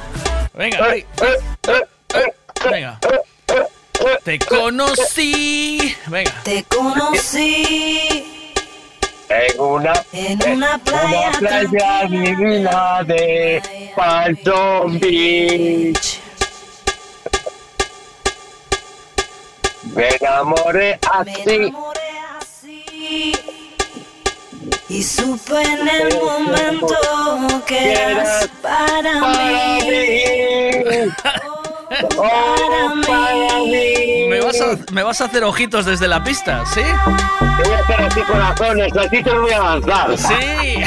Venga, 0.53 0.77
Eh, 0.77 0.83
ahí. 0.91 1.05
eh, 1.21 1.85
eh, 2.15 2.33
Venga. 2.69 2.99
Te 4.23 4.39
conocí. 4.39 5.95
Venga. 6.07 6.33
Te 6.43 6.63
conocí 6.63 8.42
En 9.35 9.59
una, 9.59 9.93
en 10.11 10.51
una 10.51 10.77
playa, 10.77 11.31
una 11.39 11.39
playa 11.39 12.05
divina 12.07 13.03
de 13.03 13.91
Palm 13.95 14.99
Beach. 14.99 16.19
Me 19.95 20.07
enamoré 20.09 20.99
Me 21.25 21.31
así. 21.31 21.51
enamoré 21.51 21.99
así 22.39 23.33
y 24.89 25.01
supe 25.03 25.61
en 25.63 25.87
el 25.87 26.15
momento 26.19 26.95
que 27.65 27.93
eras 27.93 28.47
para 28.61 29.19
Para 29.19 29.77
mí. 29.79 31.62
Oh. 32.17 32.95
¿Me 34.29 34.39
vas, 34.39 34.61
a, 34.61 34.77
¿Me 34.91 35.03
vas 35.03 35.21
a 35.21 35.25
hacer 35.25 35.43
ojitos 35.43 35.85
desde 35.85 36.07
la 36.07 36.23
pista? 36.23 36.65
¿Sí? 36.65 36.81
Te 36.81 37.63
voy 37.69 37.73
a 37.73 37.79
hacer 37.79 38.01
así 38.01 38.21
corazones, 38.21 38.97
así 38.97 39.23
te 39.23 39.33
lo 39.33 39.41
voy 39.41 39.51
a 39.51 39.57
avanzar. 39.57 40.17
Sí. 40.17 40.83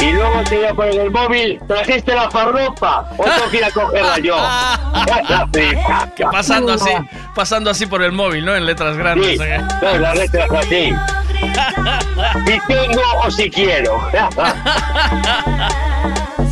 Y 0.00 0.12
luego 0.12 0.42
te 0.48 0.56
voy 0.56 0.66
a 0.66 0.74
poner 0.74 1.00
el 1.00 1.10
móvil, 1.10 1.60
trajiste 1.68 2.14
la 2.14 2.30
farropa, 2.30 3.08
o 3.16 3.24
tengo 3.24 3.50
que 3.50 3.56
ir 3.58 3.64
a 3.64 3.70
cogerla 3.70 4.18
yo. 4.18 4.36
Que 6.16 6.24
pasando 6.30 6.72
así, 6.72 6.90
pasando 7.34 7.70
así 7.70 7.86
por 7.86 8.02
el 8.02 8.12
móvil, 8.12 8.44
¿no? 8.44 8.54
En 8.54 8.66
letras 8.66 8.92
Sí, 8.94 8.98
grandes. 8.98 9.40
¿eh? 9.40 9.60
no, 9.80 9.98
la 9.98 10.14
letra 10.14 10.44
es 10.44 10.52
así. 10.52 10.94
Si 12.46 12.60
tengo 12.68 13.02
o 13.24 13.30
si 13.30 13.50
quiero. 13.50 14.00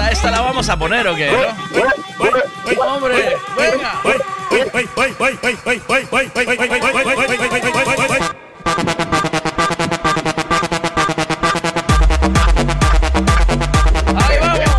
Esta, 0.00 0.12
esta 0.12 0.30
la 0.30 0.40
vamos 0.40 0.66
a 0.68 0.78
poner, 0.78 1.06
¿o 1.08 1.14
qué? 1.14 1.30
¿no? 1.30 2.84
Hombre, 2.94 3.36
venga. 3.56 4.00
Ahí 14.16 14.38
vamos. 14.40 14.70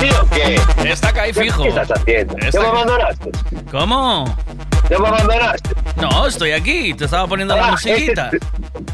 ¿Tío 0.00 0.28
qué? 0.32 0.60
Está 0.90 1.08
acá 1.08 1.22
ahí 1.22 1.32
fijo. 1.32 1.62
¿Qué 1.62 1.68
estás 1.68 1.90
haciendo? 1.90 2.36
Está 2.38 2.50
¿Ya 2.50 2.60
me 2.60 2.66
aquí. 2.68 2.76
abandonaste? 2.76 3.30
¿Cómo? 3.70 4.36
¿Ya 4.90 4.98
me 4.98 5.08
abandonaste? 5.08 5.70
No, 5.96 6.26
estoy 6.26 6.52
aquí. 6.52 6.94
Te 6.94 7.04
estaba 7.06 7.26
poniendo 7.26 7.56
la 7.56 7.66
Ah, 7.68 7.70
musiquita. 7.72 8.30
este- 8.32 8.46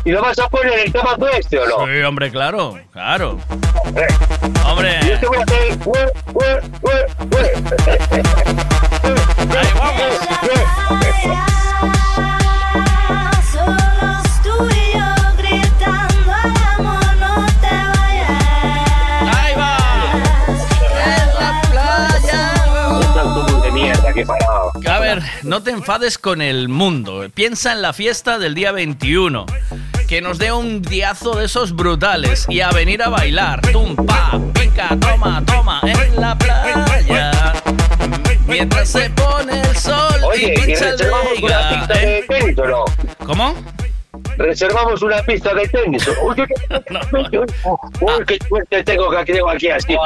¿Y 0.04 0.10
lo 0.12 0.22
vas 0.22 0.38
a 0.38 0.48
poner 0.48 0.78
el 0.86 0.92
tema 0.92 1.16
este 1.38 1.58
o 1.58 1.66
no? 1.66 1.86
Sí, 1.86 2.02
hombre, 2.02 2.30
claro, 2.30 2.78
claro. 2.92 3.38
Eh, 3.96 4.06
Hombre, 4.66 4.98
Yo 5.06 5.18
te 5.20 5.26
voy 5.26 5.36
a 5.38 5.42
hacer... 5.42 5.78
Ahí 9.58 9.68
vamos. 9.78 11.62
Parado. 24.26 24.72
A 24.88 24.98
ver, 24.98 25.22
no 25.42 25.62
te 25.62 25.70
enfades 25.70 26.18
con 26.18 26.42
el 26.42 26.68
mundo. 26.68 27.26
Piensa 27.34 27.72
en 27.72 27.82
la 27.82 27.92
fiesta 27.92 28.38
del 28.38 28.54
día 28.54 28.72
21. 28.72 29.46
Que 30.08 30.20
nos 30.20 30.38
dé 30.38 30.52
un 30.52 30.82
diazo 30.82 31.34
de 31.36 31.46
esos 31.46 31.74
brutales 31.74 32.46
y 32.48 32.60
a 32.60 32.70
venir 32.70 33.02
a 33.02 33.08
bailar. 33.08 33.62
Tumpa, 33.72 34.38
pica, 34.52 34.96
toma, 35.00 35.42
toma 35.44 35.80
en 35.84 36.20
la 36.20 36.36
playa. 36.36 37.54
Mientras 38.46 38.88
se 38.88 39.08
pone 39.10 39.60
el 39.60 39.76
sol 39.76 40.20
Oye, 40.24 40.48
y 40.48 40.60
¿y 40.60 40.66
pincha 40.66 40.90
el 40.90 41.00
¿eh? 41.94 42.26
¿Cómo? 43.24 43.54
Reservamos 44.42 45.00
una 45.02 45.22
pista 45.22 45.54
de 45.54 45.68
tenis. 45.68 46.04
Uy, 46.22 46.36
qué 48.26 48.38
suerte 48.48 48.82
tengo 48.84 49.08
que 49.10 49.16
aquí 49.18 49.32
tengo 49.32 49.50
aquí 49.50 49.68
así. 49.68 49.96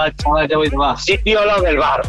Sitio 0.99 1.41
al 1.41 1.47
lado 1.47 1.63
del 1.63 1.79
bar. 1.79 2.03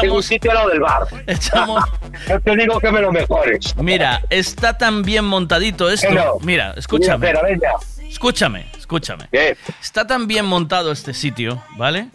Tengo 0.00 0.14
un 0.16 0.22
sitio 0.22 0.50
al 0.52 0.56
lado 0.58 0.68
del 0.70 0.80
bar. 0.80 1.02
Echamos. 1.26 1.84
Yo 2.28 2.40
te 2.40 2.56
digo 2.56 2.78
que 2.78 2.92
me 2.92 3.00
lo 3.00 3.10
mejores. 3.10 3.74
Mira, 3.76 4.22
está 4.30 4.78
tan 4.78 5.02
bien 5.02 5.24
montadito 5.24 5.90
esto. 5.90 6.38
Mira, 6.42 6.74
escúchame. 6.76 7.26
Mira, 7.26 7.40
espera, 7.48 7.72
Escúchame, 8.08 8.66
escúchame. 8.78 9.26
¿Qué? 9.32 9.56
Está 9.80 10.06
tan 10.06 10.26
bien 10.28 10.44
montado 10.44 10.92
este 10.92 11.14
sitio, 11.14 11.62
¿vale? 11.76 12.08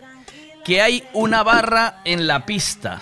Que 0.64 0.82
hay 0.82 1.04
una 1.14 1.44
barra 1.44 2.02
en 2.06 2.28
la 2.28 2.46
pista. 2.46 3.02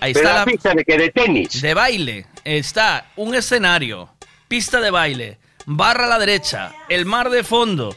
Ahí 0.00 0.14
Pero 0.14 0.28
está 0.28 0.32
la 0.34 0.38
la 0.40 0.44
pista 0.44 0.72
de 0.72 0.84
que 0.84 0.96
de 0.96 1.10
tenis. 1.10 1.60
de 1.60 1.74
baile. 1.74 2.26
Está 2.44 3.06
un 3.16 3.34
escenario, 3.34 4.08
pista 4.46 4.80
de 4.80 4.90
baile, 4.90 5.38
barra 5.66 6.04
a 6.04 6.08
la 6.08 6.18
derecha, 6.18 6.72
el 6.88 7.04
mar 7.06 7.28
de 7.30 7.44
fondo, 7.44 7.94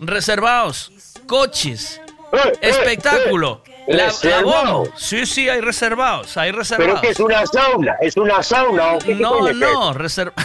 reservados, 0.00 0.92
coches, 1.26 2.00
Eh, 2.32 2.38
eh, 2.44 2.58
espectáculo, 2.70 3.62
La, 3.86 3.96
la 3.96 4.04
Reservado. 4.06 4.78
bomba. 4.80 4.90
Sí, 4.96 5.24
sí, 5.26 5.48
hay 5.48 5.60
reservados, 5.60 6.36
hay 6.36 6.50
¿Pero 6.50 6.58
reservados. 6.58 7.00
qué 7.00 7.08
es 7.10 7.20
una 7.20 7.46
sauna? 7.46 7.94
¿Es 8.00 8.16
una 8.16 8.42
sauna 8.42 8.92
o 8.94 8.98
qué 8.98 9.14
No, 9.14 9.30
coño 9.38 9.48
es? 9.50 9.56
no, 9.56 9.92
reserva. 9.94 10.32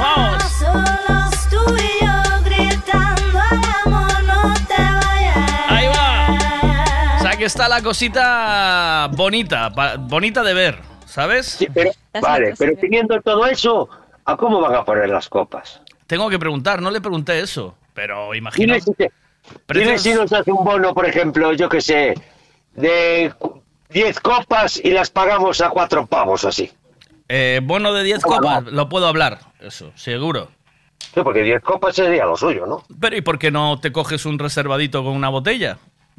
Vamos. 0.00 0.44
Ahí 5.68 5.86
va. 5.88 7.16
O 7.18 7.22
sea 7.22 7.36
que 7.36 7.44
está 7.44 7.68
la 7.68 7.82
cosita 7.82 9.08
bonita, 9.12 9.70
pa- 9.70 9.96
bonita 9.98 10.42
de 10.42 10.54
ver, 10.54 10.78
¿sabes? 11.14 11.46
Sí, 11.46 11.68
pero, 11.72 11.92
vale, 12.20 12.54
pero 12.58 12.72
teniendo 12.76 13.20
todo 13.22 13.46
eso, 13.46 13.88
¿a 14.24 14.36
cómo 14.36 14.60
van 14.60 14.74
a 14.74 14.84
poner 14.84 15.08
las 15.08 15.28
copas? 15.28 15.80
Tengo 16.08 16.28
que 16.28 16.38
preguntar, 16.40 16.82
no 16.82 16.90
le 16.90 17.00
pregunté 17.00 17.38
eso, 17.38 17.76
pero 17.94 18.34
imagino. 18.34 18.74
Dime 18.74 18.80
si, 18.80 18.92
te- 18.94 19.12
Precios- 19.66 20.02
si 20.02 20.12
nos 20.14 20.32
hace 20.32 20.50
un 20.50 20.64
bono, 20.64 20.92
por 20.92 21.06
ejemplo, 21.06 21.52
yo 21.52 21.68
que 21.68 21.80
sé, 21.80 22.14
de 22.74 23.32
cu- 23.38 23.62
10 23.90 24.18
copas 24.18 24.80
y 24.82 24.90
las 24.90 25.10
pagamos 25.10 25.60
a 25.60 25.68
cuatro 25.70 26.04
pavos 26.06 26.44
así. 26.44 26.72
Eh, 27.28 27.60
bono 27.62 27.92
de 27.92 28.02
10 28.02 28.22
¿Cómo 28.22 28.38
copas, 28.38 28.64
lo 28.64 28.88
puedo 28.88 29.06
hablar, 29.06 29.38
eso, 29.60 29.92
seguro. 29.94 30.48
Sí, 30.98 31.20
porque 31.22 31.42
10 31.42 31.62
copas 31.62 31.94
sería 31.94 32.24
lo 32.24 32.36
suyo, 32.36 32.66
¿no? 32.66 32.82
Pero 33.00 33.16
¿y 33.16 33.20
por 33.20 33.38
qué 33.38 33.50
no 33.52 33.78
te 33.80 33.92
coges 33.92 34.26
un 34.26 34.38
reservadito 34.38 35.04
con 35.04 35.12
una 35.14 35.28
botella? 35.28 35.78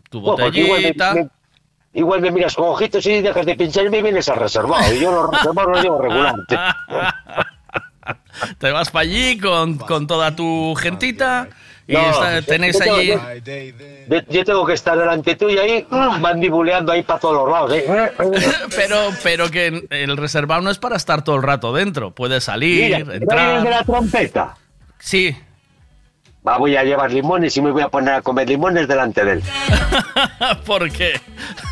Tu 0.09 0.21
botellita. 0.21 1.13
me- 1.15 1.27
igual 1.95 2.21
me 2.21 2.29
miras 2.31 2.53
con 2.55 2.65
ojitos 2.69 3.05
y 3.07 3.21
dejas 3.21 3.45
de 3.45 3.55
pincharme 3.55 3.97
y 3.97 4.01
vienes 4.03 4.29
a 4.29 4.35
reservado. 4.35 4.93
Y 4.93 4.99
yo 4.99 5.11
los 5.11 5.31
reservados 5.31 5.71
los 5.71 5.83
llevo 5.83 6.01
regular. 6.01 6.35
Te 8.59 8.71
vas 8.71 8.91
para 8.91 9.03
allí 9.03 9.37
con, 9.39 9.77
con 9.77 10.05
toda 10.05 10.35
tu 10.35 10.75
gentita 10.75 11.47
y 11.87 11.93
No, 11.93 12.01
está- 12.11 12.41
tenéis 12.43 12.77
yo 12.85 12.93
allí. 12.95 13.13
Yo, 14.09 14.17
yo 14.29 14.43
tengo 14.45 14.65
que 14.65 14.73
estar 14.73 14.97
delante 14.97 15.35
tuyo 15.35 15.61
ahí, 15.61 15.87
mandibuleando 16.19 16.91
ahí 16.91 17.01
para 17.03 17.19
todos 17.19 17.35
los 17.35 17.49
lados. 17.49 17.71
¿eh? 17.73 18.11
Pero, 18.75 18.97
pero 19.23 19.49
que 19.49 19.87
el 19.89 20.17
reservado 20.17 20.61
no 20.61 20.69
es 20.69 20.77
para 20.77 20.97
estar 20.97 21.23
todo 21.23 21.37
el 21.37 21.43
rato 21.43 21.73
dentro. 21.73 22.11
Puedes 22.11 22.43
salir, 22.43 22.83
Mira, 22.85 22.99
¿no 22.99 23.05
vienes 23.05 23.19
de 23.19 23.23
entrar. 23.23 23.63
la 23.63 23.83
trompeta? 23.83 24.57
Sí. 24.99 25.35
Va, 26.47 26.57
voy 26.59 26.75
a 26.75 26.83
llevar 26.83 27.11
limones 27.11 27.57
y 27.57 27.61
me 27.61 27.71
voy 27.71 27.81
a 27.81 27.89
poner 27.89 28.13
a 28.15 28.21
comer 28.21 28.47
limones 28.47 28.87
delante 28.87 29.25
de 29.25 29.31
él. 29.33 29.43
¿Por 30.65 30.91
qué? 30.91 31.19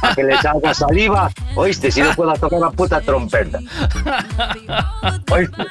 Para 0.02 0.16
que 0.16 0.24
le 0.24 0.38
salga 0.42 0.74
saliva. 0.74 1.30
Oíste, 1.56 1.92
si 1.92 2.02
no 2.02 2.12
puedo 2.16 2.34
tocar 2.34 2.60
la 2.60 2.72
puta 2.72 3.00
trompeta. 3.02 3.60
Oíste. 5.32 5.64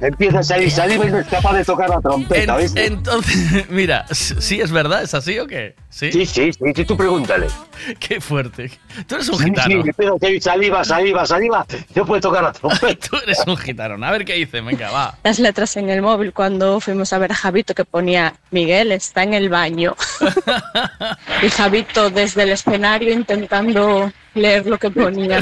Empieza 0.00 0.38
a 0.38 0.42
salir 0.42 0.70
saliva 0.70 1.06
y 1.06 1.10
no 1.10 1.18
es 1.18 1.26
capaz 1.26 1.52
de 1.54 1.64
tocar 1.64 1.88
la 1.90 2.00
trompeta, 2.00 2.42
En- 2.44 2.50
¿oíste? 2.50 2.86
entonces, 2.86 3.68
mira, 3.70 4.06
¿sí 4.10 4.60
es 4.60 4.70
verdad? 4.72 5.02
¿Es 5.02 5.14
así 5.14 5.38
o 5.38 5.46
qué? 5.46 5.74
Sí. 5.90 6.10
Sí, 6.12 6.24
sí, 6.26 6.52
sí, 6.52 6.64
sí, 6.74 6.84
tú 6.84 6.96
pregúntale. 6.96 7.46
Qué 7.98 8.20
fuerte. 8.20 8.70
Tú 9.06 9.16
eres 9.16 9.28
un 9.28 9.38
Sí, 9.38 9.44
sí, 9.44 9.50
gitano. 9.50 9.74
empieza 9.84 10.12
a 10.14 10.18
salir 10.18 10.42
saliva, 10.42 10.84
saliva, 10.84 11.26
saliva. 11.26 11.66
No 11.94 12.06
puede 12.06 12.20
tocar 12.22 12.42
la 12.42 12.52
trompeta. 12.52 13.08
Tú 13.10 13.16
eres 13.22 13.38
un 13.46 13.56
gitano. 13.56 14.04
A 14.06 14.10
ver 14.12 14.24
qué 14.24 14.34
dice. 14.34 14.60
Venga, 14.60 14.90
va. 14.90 15.14
las 15.24 15.38
letras 15.38 15.76
en 15.76 15.90
el 15.90 16.00
móvil 16.02 16.32
cuando 16.32 16.80
fuimos 16.80 17.12
a 17.12 17.18
ver 17.18 17.32
a 17.32 17.34
Javito 17.34 17.74
que 17.74 17.84
ponía 17.84 18.29
Miguel 18.50 18.92
está 18.92 19.22
en 19.22 19.34
el 19.34 19.48
baño. 19.48 19.94
y 21.42 21.48
Javito 21.48 22.10
desde 22.10 22.42
el 22.44 22.50
escenario 22.50 23.12
intentando 23.12 24.12
leer 24.34 24.66
lo 24.66 24.78
que 24.78 24.90
ponía. 24.90 25.40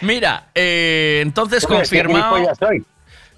Mira, 0.00 0.44
eh, 0.54 1.20
entonces 1.22 1.66
confirmado, 1.66 2.36
soy. 2.58 2.84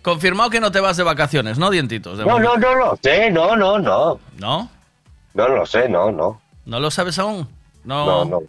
confirmado 0.03 0.51
que 0.51 0.61
no 0.61 0.73
te 0.73 0.81
vas 0.81 0.97
de 0.97 1.03
vacaciones, 1.05 1.59
¿no, 1.59 1.71
dientitos? 1.71 2.19
De 2.19 2.25
No, 2.25 2.39
no, 2.39 2.57
no 2.57 2.75
lo 2.75 2.99
sé, 3.03 3.31
no, 3.31 3.57
no, 3.57 3.79
no. 3.79 4.21
¿No? 4.39 4.71
No 5.35 5.49
lo 5.49 5.67
sé, 5.67 5.89
no, 5.89 6.11
no. 6.11 6.41
¿No 6.65 6.81
lo 6.81 6.91
sabes 6.91 7.19
aún? 7.19 7.49
No, 7.85 8.07
No. 8.07 8.25
no. 8.25 8.43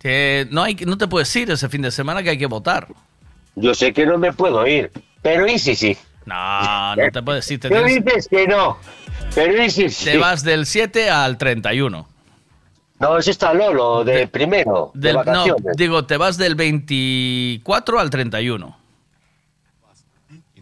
Que 0.00 0.46
no, 0.50 0.62
hay, 0.62 0.74
no 0.76 0.96
te 0.96 1.08
puedes 1.08 1.34
ir 1.36 1.50
ese 1.50 1.68
fin 1.68 1.82
de 1.82 1.90
semana 1.90 2.22
que 2.22 2.30
hay 2.30 2.38
que 2.38 2.46
votar. 2.46 2.86
Yo 3.56 3.74
sé 3.74 3.92
que 3.92 4.06
no 4.06 4.16
me 4.16 4.32
puedo 4.32 4.66
ir, 4.66 4.90
pero 5.20 5.46
¿y 5.46 5.58
si 5.58 5.74
sí? 5.74 5.98
No, 6.30 6.96
no 7.04 7.10
te 7.12 7.22
puedes 7.22 7.50
ir. 7.50 7.60
Te, 7.60 7.68
Tú 7.68 7.74
tienes- 7.74 8.04
dices 8.04 8.28
que 8.28 8.46
no, 8.46 8.78
pero 9.34 9.62
¿y 9.64 9.70
si 9.70 9.90
sí? 9.90 10.04
te 10.04 10.18
vas 10.18 10.42
del 10.44 10.64
7 10.66 11.10
al 11.10 11.36
31. 11.38 12.08
No, 13.00 13.16
eso 13.18 13.30
está 13.30 13.54
Lolo, 13.54 14.04
de, 14.04 14.28
primero, 14.28 14.90
de 14.94 15.12
no, 15.12 15.18
vacaciones. 15.20 15.76
digo, 15.76 16.04
te 16.04 16.16
vas 16.18 16.36
del 16.36 16.54
24 16.54 17.98
al 17.98 18.10
31. 18.10 18.76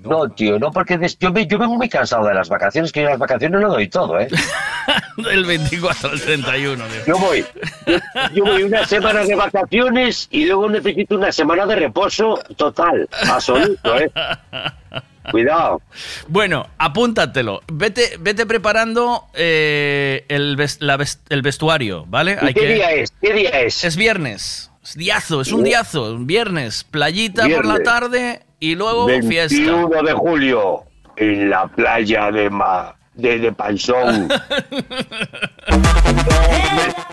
No, 0.04 0.28
tío, 0.30 0.60
no, 0.60 0.70
porque 0.70 0.96
des- 0.96 1.18
yo, 1.18 1.32
me- 1.32 1.46
yo 1.48 1.58
vengo 1.58 1.74
muy 1.74 1.88
cansado 1.88 2.24
de 2.28 2.32
las 2.34 2.48
vacaciones, 2.48 2.92
que 2.92 3.02
yo 3.02 3.08
las 3.08 3.18
vacaciones 3.18 3.60
lo 3.60 3.68
doy 3.68 3.88
todo, 3.88 4.20
¿eh? 4.20 4.28
Del 5.16 5.44
24 5.44 6.10
al 6.10 6.20
31. 6.20 6.84
tío. 6.84 7.04
Yo 7.08 7.18
voy, 7.18 7.44
yo, 7.86 7.96
yo 8.32 8.44
voy 8.44 8.62
una 8.62 8.86
semana 8.86 9.24
de 9.24 9.34
vacaciones 9.34 10.28
y 10.30 10.46
luego 10.46 10.70
necesito 10.70 11.16
una 11.16 11.32
semana 11.32 11.66
de 11.66 11.74
reposo 11.74 12.38
total, 12.56 13.08
absoluto, 13.28 13.98
¿eh? 13.98 14.10
Cuidado. 15.30 15.80
Bueno, 16.28 16.66
apúntatelo. 16.78 17.60
Vete, 17.72 18.16
vete 18.20 18.46
preparando 18.46 19.24
eh, 19.34 20.24
el, 20.28 20.56
ves- 20.56 20.78
la 20.80 20.96
ves- 20.96 21.20
el 21.28 21.42
vestuario, 21.42 22.04
¿vale? 22.06 22.38
¿Y 22.42 22.54
qué 22.54 22.74
día 22.74 22.90
es? 22.92 23.12
¿Qué 23.20 23.32
día 23.32 23.50
es? 23.50 23.84
Es 23.84 23.96
viernes. 23.96 24.70
Es 24.82 24.94
diazo, 24.96 25.40
es 25.40 25.52
un 25.52 25.64
diazo. 25.64 26.14
Un 26.14 26.26
viernes. 26.26 26.84
Playita 26.84 27.42
por 27.42 27.66
la 27.66 27.74
Viernes. 27.74 27.84
tarde 27.84 28.42
y 28.60 28.74
luego 28.74 29.06
21 29.06 29.28
fiesta. 29.30 30.02
de 30.02 30.12
julio, 30.14 30.84
en 31.16 31.50
la 31.50 31.66
playa 31.68 32.30
de 32.30 32.48
Ma, 32.50 32.94
de, 33.14 33.38
de 33.38 33.52
Panzón. 33.52 34.28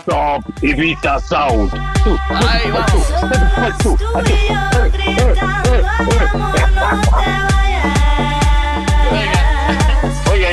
Top 0.06 0.42
Ibiza 0.62 1.18
Sound. 1.20 1.72
Ahí 2.30 2.70
vamos. 2.70 4.16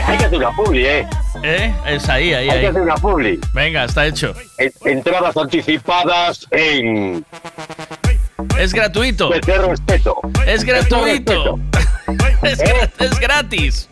Hay 0.08 0.18
que 0.18 0.26
hacer 0.26 0.38
una 0.38 0.52
publi, 0.56 0.86
¿eh? 0.86 1.08
¿Eh? 1.44 1.74
Es 1.88 2.08
ahí, 2.10 2.34
ahí, 2.34 2.50
Hay 2.50 2.60
que 2.60 2.66
ahí. 2.66 2.66
hacer 2.68 2.82
una 2.82 2.96
publi. 2.96 3.40
Venga, 3.54 3.84
está 3.86 4.06
hecho. 4.06 4.34
En- 4.58 4.72
Entradas 4.86 5.36
anticipadas 5.38 6.48
en 6.52 7.26
Es 8.58 8.74
gratuito. 8.74 9.30
Becerro 9.30 9.70
Respeto. 9.70 10.20
Es 10.46 10.64
gratuito. 10.64 11.60
Es, 12.44 12.60
gra- 12.60 12.92
es 13.00 13.20
gratis. 13.22 13.90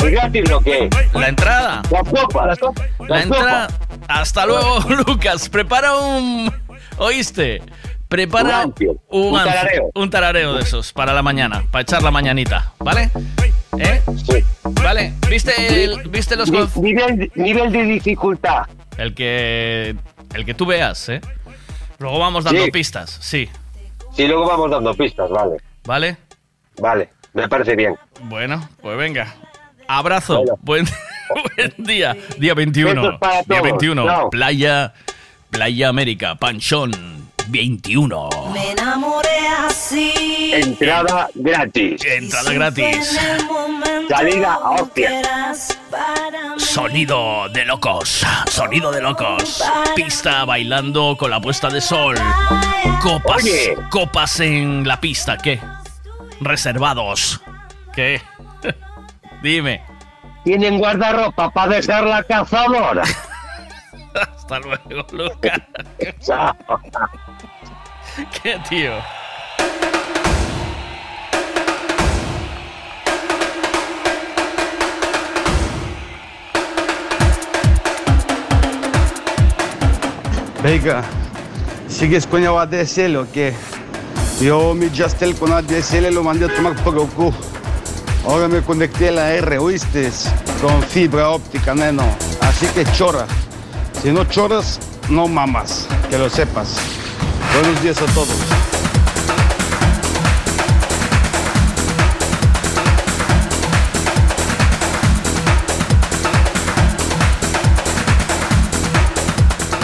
¿Es 0.00 0.10
gratis 0.10 0.50
lo 0.50 0.60
que? 0.60 0.90
La 1.14 1.28
entrada. 1.28 1.80
Las 1.92 2.02
copas, 2.08 2.46
las 2.48 2.58
copas. 2.58 2.86
La 2.98 3.06
las 3.08 3.22
entrada. 3.22 3.68
Hasta 4.08 4.46
luego, 4.46 4.80
Lucas. 5.06 5.48
Prepara 5.48 5.96
un. 5.96 6.52
¿Oíste? 6.98 7.62
Prepara 8.08 8.48
Un 8.48 8.70
ancio, 8.70 8.96
un 9.10 9.36
ancio, 9.38 9.52
tarareo. 9.52 9.90
un 9.94 10.10
tarareo 10.10 10.54
de 10.54 10.62
esos 10.62 10.92
para 10.92 11.12
la 11.12 11.22
mañana, 11.22 11.64
para 11.70 11.82
echar 11.82 12.02
la 12.02 12.10
mañanita, 12.10 12.72
¿vale? 12.80 13.10
¿Eh? 13.78 14.02
Sí. 14.28 14.44
¿Vale? 14.82 15.12
¿Viste, 15.28 15.84
el- 15.84 16.08
¿viste 16.08 16.36
los 16.36 16.50
Ni- 16.50 16.66
nivel, 16.82 17.30
nivel 17.34 17.72
de 17.72 17.82
dificultad. 17.84 18.62
El 18.96 19.14
que. 19.14 19.94
El 20.34 20.44
que 20.44 20.54
tú 20.54 20.66
veas, 20.66 21.08
¿eh? 21.08 21.20
Luego 21.98 22.18
vamos 22.18 22.44
dando 22.44 22.64
Sí. 22.64 22.70
pistas, 22.70 23.18
sí. 23.20 23.48
Sí, 24.14 24.26
luego 24.26 24.46
vamos 24.46 24.70
dando 24.70 24.94
pistas, 24.94 25.28
vale. 25.30 25.56
¿Vale? 25.84 26.16
Vale, 26.80 27.10
me 27.32 27.48
parece 27.48 27.74
bien. 27.76 27.94
Bueno, 28.22 28.68
pues 28.80 28.96
venga. 28.96 29.34
Abrazo. 29.88 30.38
Bueno. 30.38 30.56
Buen, 30.62 30.86
buen 31.56 31.86
día. 31.86 32.16
Día 32.38 32.54
21. 32.54 33.00
Besos 33.02 33.18
para 33.20 33.34
Día 33.34 33.44
todos. 33.46 33.62
21. 33.62 34.04
Chao. 34.06 34.30
Playa. 34.30 34.94
Playa 35.50 35.88
América. 35.88 36.34
Panchón 36.34 37.25
21. 37.48 38.28
Me 38.52 38.72
enamoré 38.72 39.48
así. 39.66 40.52
Entrada 40.52 41.28
gratis. 41.34 42.04
Entrada 42.04 42.52
gratis. 42.52 43.18
Salida 44.08 44.54
a 44.54 44.70
hostia. 44.70 45.22
Sonido 46.56 47.48
de 47.50 47.64
locos. 47.64 48.24
Sonido 48.50 48.90
de 48.92 49.00
locos. 49.00 49.62
Pista 49.94 50.44
bailando 50.44 51.16
con 51.18 51.30
la 51.30 51.40
puesta 51.40 51.68
de 51.68 51.80
sol. 51.80 52.16
Copas. 53.02 53.42
Oye. 53.42 53.76
Copas 53.90 54.40
en 54.40 54.86
la 54.86 55.00
pista. 55.00 55.36
¿Qué? 55.36 55.60
Reservados. 56.40 57.40
¿Qué? 57.94 58.20
Dime. 59.42 59.82
Tienen 60.44 60.78
guardarropa 60.78 61.50
para 61.50 61.76
dejar 61.76 62.04
la 62.04 62.22
cazadora. 62.22 63.02
Hasta 64.36 64.58
luego, 64.60 65.06
Lucas. 65.12 65.60
Chao. 66.20 66.54
¿Qué 68.42 68.58
tío? 68.68 68.92
Venga, 80.62 81.04
¿sigues 81.88 82.26
con 82.26 82.42
el 82.42 82.48
ADSL 82.48 83.16
o 83.16 83.30
qué? 83.30 83.54
Yo 84.40 84.74
mi 84.74 84.88
Justel 84.88 85.36
con 85.36 85.52
ADSL 85.52 86.12
lo 86.12 86.24
mandé 86.24 86.46
a 86.46 86.54
tomar 86.54 86.74
por 86.82 86.98
el 86.98 87.06
culo. 87.08 87.32
Ahora 88.26 88.48
me 88.48 88.60
conecté 88.62 89.10
a 89.10 89.12
la 89.12 89.34
R, 89.34 89.58
¿oíste? 89.58 90.10
Con 90.60 90.82
fibra 90.82 91.30
óptica, 91.30 91.74
neno. 91.74 92.02
Así 92.40 92.66
que 92.68 92.84
chora. 92.92 93.26
Si 94.02 94.12
no 94.12 94.24
choras, 94.24 94.78
no 95.08 95.26
mamas. 95.26 95.88
Que 96.10 96.18
lo 96.18 96.28
sepas. 96.28 96.76
Buenos 97.54 97.82
días 97.82 98.00
a 98.00 98.06
todos. 98.14 98.36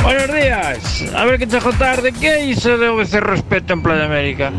Buenos 0.02 0.36
días. 0.36 1.14
A 1.14 1.24
ver 1.24 1.38
qué 1.38 1.46
te 1.46 1.58
tarde. 1.58 2.12
¿Qué 2.12 2.44
hizo 2.46 2.78
de 2.78 2.88
OBC 2.88 3.14
Respeto 3.14 3.72
en 3.72 3.82
Playa 3.82 4.04
América? 4.04 4.52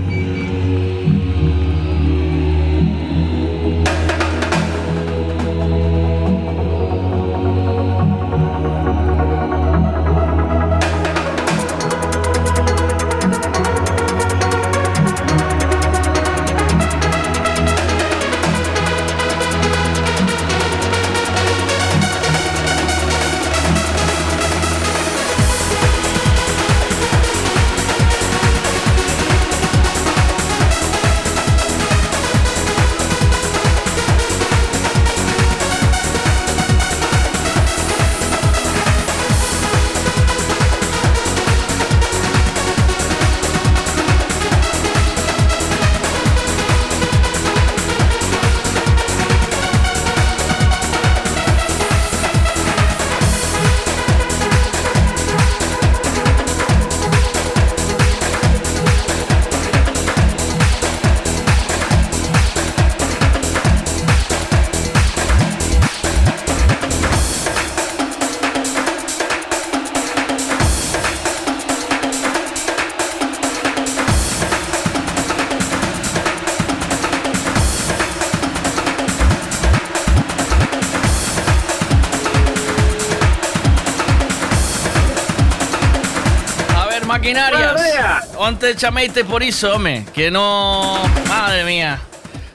Onte 88.64 88.78
chameite 88.78 89.26
por 89.26 89.44
eso, 89.44 89.76
hombre. 89.76 90.06
Que 90.14 90.32
no. 90.32 90.98
Madre 91.28 91.66
mía. 91.66 92.00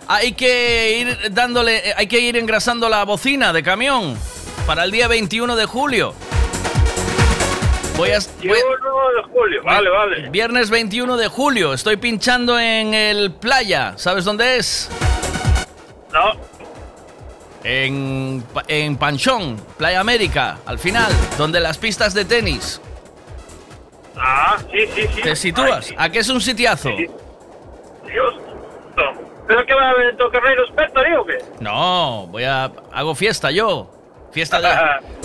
Hay 0.07 0.33
que 0.33 1.01
ir 1.01 1.33
dándole. 1.35 1.83
Hay 1.99 2.07
que 2.07 2.19
ir 2.19 2.35
engrasando 2.39 2.89
la 2.89 3.05
bocina 3.05 3.53
de 3.53 3.63
camión. 3.63 4.17
Para 4.67 4.85
el 4.85 4.91
día 4.91 5.07
21 5.07 5.55
de 5.55 5.67
julio. 5.67 6.15
Voy 7.99 8.13
a. 8.13 8.21
voy- 8.21 8.49
21 8.49 8.57
de 9.17 9.23
julio, 9.35 9.63
vale, 9.63 9.91
vale. 9.91 10.31
Viernes 10.31 10.71
21 10.71 11.15
de 11.19 11.29
julio. 11.29 11.75
Estoy 11.75 11.99
pinchando 11.99 12.59
en 12.59 12.95
el 12.95 13.33
playa. 13.33 13.93
¿Sabes 13.97 14.25
dónde 14.25 14.57
es? 14.57 14.89
No. 16.11 16.41
En, 17.65 18.43
en 18.69 18.97
Panchón, 18.97 19.61
Playa 19.77 20.01
América, 20.01 20.57
al 20.65 20.79
final, 20.79 21.13
donde 21.37 21.61
las 21.61 21.77
pistas 21.77 22.15
de 22.15 22.25
tenis. 22.25 22.81
Ah, 24.69 24.73
sí, 24.73 24.87
sí, 24.95 25.09
sí. 25.15 25.23
¿Te 25.23 25.37
sitúas? 25.37 25.95
¿A 25.97 26.11
qué 26.11 26.19
es 26.21 26.29
un 26.29 26.41
sitiazo? 26.41 26.91
Dios. 26.91 28.35
No. 28.97 29.29
¿Pero 29.47 29.65
qué 29.65 29.75
va 29.75 29.89
a 29.89 29.91
haber 29.91 30.11
en 30.11 30.17
Tocarreiros 30.17 30.71
Peto, 30.73 31.01
o 31.21 31.25
qué? 31.25 31.39
No, 31.61 32.27
voy 32.29 32.45
a. 32.45 32.71
Hago 32.93 33.15
fiesta 33.15 33.51
yo. 33.51 33.91
Fiesta 34.31 34.61
de, 34.61 34.69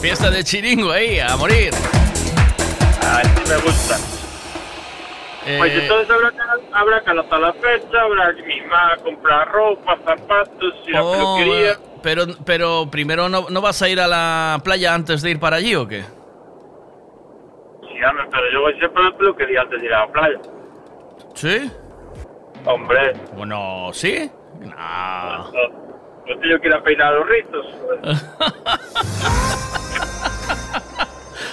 fiesta 0.02 0.32
de 0.32 0.44
chiringo 0.44 0.92
ahí, 0.92 1.20
a 1.20 1.36
morir. 1.36 1.74
Ay, 3.06 3.26
sí 3.26 3.44
me 3.50 3.58
gusta. 3.58 3.98
Eh, 5.46 5.58
Pues 5.58 5.74
entonces 5.74 6.10
habrá 6.10 6.32
que, 6.32 6.38
habrá 6.72 7.02
que 7.02 7.14
la 7.14 7.54
fecha, 7.54 8.02
habrá 8.02 8.34
que 8.34 8.44
misma 8.44 8.96
comprar 9.04 9.52
ropa, 9.52 9.98
zapatos 10.06 10.74
y 10.88 10.92
la 10.92 11.04
oh, 11.04 11.36
peluquería. 11.38 11.78
pero, 12.02 12.26
pero 12.46 12.88
primero 12.90 13.28
no, 13.28 13.48
no 13.50 13.60
vas 13.62 13.82
a 13.82 13.90
ir 13.90 14.00
a 14.00 14.08
la 14.08 14.62
playa 14.64 14.94
antes 14.94 15.22
de 15.22 15.32
ir 15.32 15.40
para 15.42 15.58
allí 15.58 15.76
o 15.76 15.86
qué? 15.86 16.06
Pero 18.32 18.52
yo 18.52 18.62
voy 18.62 18.74
siempre 18.80 19.02
a 19.02 19.10
la 19.10 19.18
peluquería 19.18 19.62
antes 19.62 19.80
de 19.80 19.88
ir 19.88 19.94
a 19.94 20.00
la 20.00 20.12
playa. 20.12 20.40
¿Sí? 21.36 21.72
Hombre. 22.66 23.14
Bueno, 23.36 23.90
¿sí? 23.94 24.30
No. 24.60 25.52
Yo 26.26 26.40
tengo 26.40 26.60
que 26.60 26.68
ir 26.68 26.74
a 26.74 26.84
peinar 26.84 27.14
los 27.14 27.28
ritos. 27.28 27.66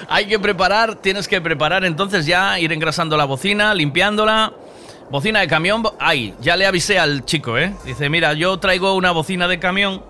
Hay 0.09 0.27
que 0.27 0.39
preparar, 0.39 0.97
tienes 0.97 1.29
que 1.29 1.41
preparar 1.41 1.85
entonces 1.85 2.27
ya, 2.27 2.59
ir 2.59 2.73
engrasando 2.73 3.17
la 3.17 3.25
bocina, 3.25 3.75
limpiándola. 3.75 4.53
Bocina 5.09 5.41
de 5.41 5.49
camión, 5.49 5.83
ay, 5.99 6.35
ya 6.41 6.57
le 6.57 6.67
avisé 6.67 6.99
al 6.99 7.25
chico, 7.25 7.59
¿eh? 7.59 7.75
Dice, 7.85 8.09
mira, 8.09 8.33
yo 8.33 8.59
traigo 8.59 8.95
una 8.95 9.11
bocina 9.11 9.49
de 9.49 9.59
camión, 9.59 10.05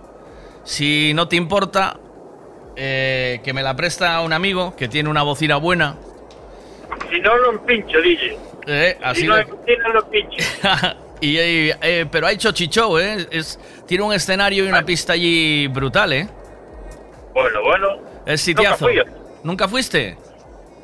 si 0.65 1.13
no 1.15 1.27
te 1.27 1.37
importa, 1.37 1.97
eh, 2.77 3.41
que 3.43 3.53
me 3.55 3.63
la 3.63 3.77
presta 3.77 4.21
un 4.21 4.35
amigo 4.35 4.77
que 4.77 4.89
tiene 4.89 5.09
una 5.09 5.23
bocina 5.23 5.57
buena. 5.57 5.97
Si 7.11 7.21
no, 7.21 7.39
no 7.39 7.65
pincho, 7.65 8.01
DJ. 8.01 8.39
Eh, 8.67 8.99
así 9.03 9.23
si 9.23 9.27
no 9.27 9.35
cocina, 9.49 9.89
no 9.95 10.11
pincho. 10.11 10.37
y, 11.21 11.39
eh, 11.39 11.77
eh, 11.83 12.07
pero 12.11 12.27
ha 12.27 12.33
hecho 12.33 12.49
¿eh? 12.99 13.27
Es, 13.31 13.59
tiene 13.87 14.05
un 14.05 14.13
escenario 14.13 14.65
y 14.65 14.69
una 14.69 14.83
pista 14.83 15.13
allí 15.15 15.67
brutal, 15.69 16.13
¿eh? 16.13 16.29
Bueno, 17.35 17.63
bueno. 17.63 17.89
Es 18.27 18.41
sitiazo. 18.41 18.85
fui 18.87 18.97
yo. 18.97 19.03
¿Nunca 19.43 19.67
fuiste? 19.69 20.17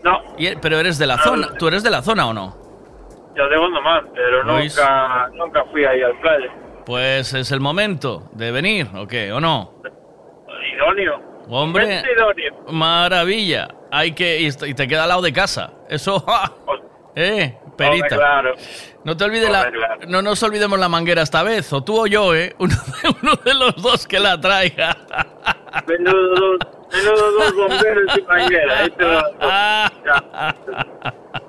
No. 0.03 0.23
Y- 0.39 0.57
pero 0.57 0.79
eres 0.79 0.99
de 0.99 1.07
la 1.07 1.17
No, 1.17 1.23
zona. 1.23 1.49
¿Tú 1.59 1.69
eres 1.69 1.83
de 1.83 1.91
la 1.91 2.03
zona 2.03 2.29
o 2.29 2.33
no? 2.33 2.57
Ya 3.37 3.47
de 3.49 3.57
nomás, 3.57 4.05
pero 4.15 4.43
Luis. 4.45 4.75
nunca, 4.77 5.29
nunca 5.35 5.65
fui 5.71 5.85
ahí 5.85 6.01
al 6.03 6.19
playa. 6.21 6.51
Pues 6.87 7.35
es 7.35 7.51
el 7.53 7.61
momento 7.61 8.31
de 8.33 8.51
venir, 8.51 8.87
¿o 8.95 9.07
qué? 9.07 9.31
¿O 9.33 9.41
no? 9.41 9.75
Idóneo. 10.75 11.21
Hombre, 11.49 12.03
idóneo. 12.17 12.55
maravilla. 12.71 13.69
Hay 13.91 14.13
que. 14.13 14.41
Y 14.41 14.75
te 14.75 14.89
queda 14.89 15.05
al 15.05 15.09
lado 15.09 15.23
de 15.23 15.33
casa. 15.33 15.73
Eso. 15.89 16.25
¿Eh? 17.15 17.57
Perita. 17.77 18.17
Claro. 18.17 18.55
No 19.05 19.17
te 19.17 19.25
olvides 19.25 19.51
la. 19.51 19.71
Claro. 19.71 20.01
No 20.09 20.23
nos 20.23 20.43
olvidemos 20.43 20.79
la 20.79 20.89
manguera 20.89 21.23
esta 21.23 21.43
vez. 21.43 21.73
O 21.73 21.83
tú 21.83 22.03
o 22.03 22.07
yo, 22.07 22.35
¿eh? 22.35 22.55
Uno 22.59 22.75
de, 22.75 23.09
uno 23.23 23.37
de 23.45 23.55
los 23.55 23.77
dos 23.77 24.07
que 24.07 24.19
la 24.19 24.41
traiga. 24.41 24.97
Menudo 25.87 26.35
dos, 26.35 26.59
menudo 26.93 27.33
dos 27.33 27.55
bomberos 27.55 28.19
y 28.19 28.23
manguera. 28.23 28.85
Esto. 28.85 29.07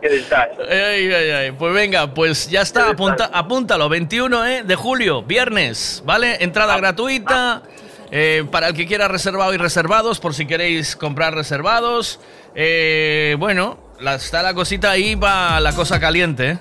Qué 0.02 0.10
detalle. 0.10 0.56
Ay, 0.70 1.14
ay, 1.14 1.30
ay. 1.32 1.52
Pues 1.52 1.74
venga, 1.74 2.14
pues 2.14 2.50
ya 2.50 2.62
está. 2.62 2.90
Apunta, 2.90 3.30
apúntalo. 3.32 3.88
21 3.90 4.46
¿eh? 4.46 4.64
de 4.64 4.76
julio, 4.76 5.24
viernes. 5.24 6.04
¿Vale? 6.06 6.44
Entrada 6.44 6.78
gratuita. 6.78 7.64
Eh, 8.12 8.46
para 8.52 8.68
el 8.70 8.74
que 8.74 8.86
quiera 8.88 9.08
reservado 9.08 9.54
y 9.54 9.58
reservados, 9.58 10.20
por 10.20 10.34
si 10.34 10.46
queréis 10.46 10.96
comprar 10.96 11.34
reservados. 11.36 12.20
Eh, 12.56 13.36
bueno, 13.40 13.78
la- 14.00 14.16
está 14.16 14.42
la 14.44 14.54
cosita 14.54 14.92
ahí, 14.92 15.16
va 15.16 15.60
la 15.60 15.74
cosa 15.74 16.00
caliente. 16.00 16.50
¿eh? 16.52 16.60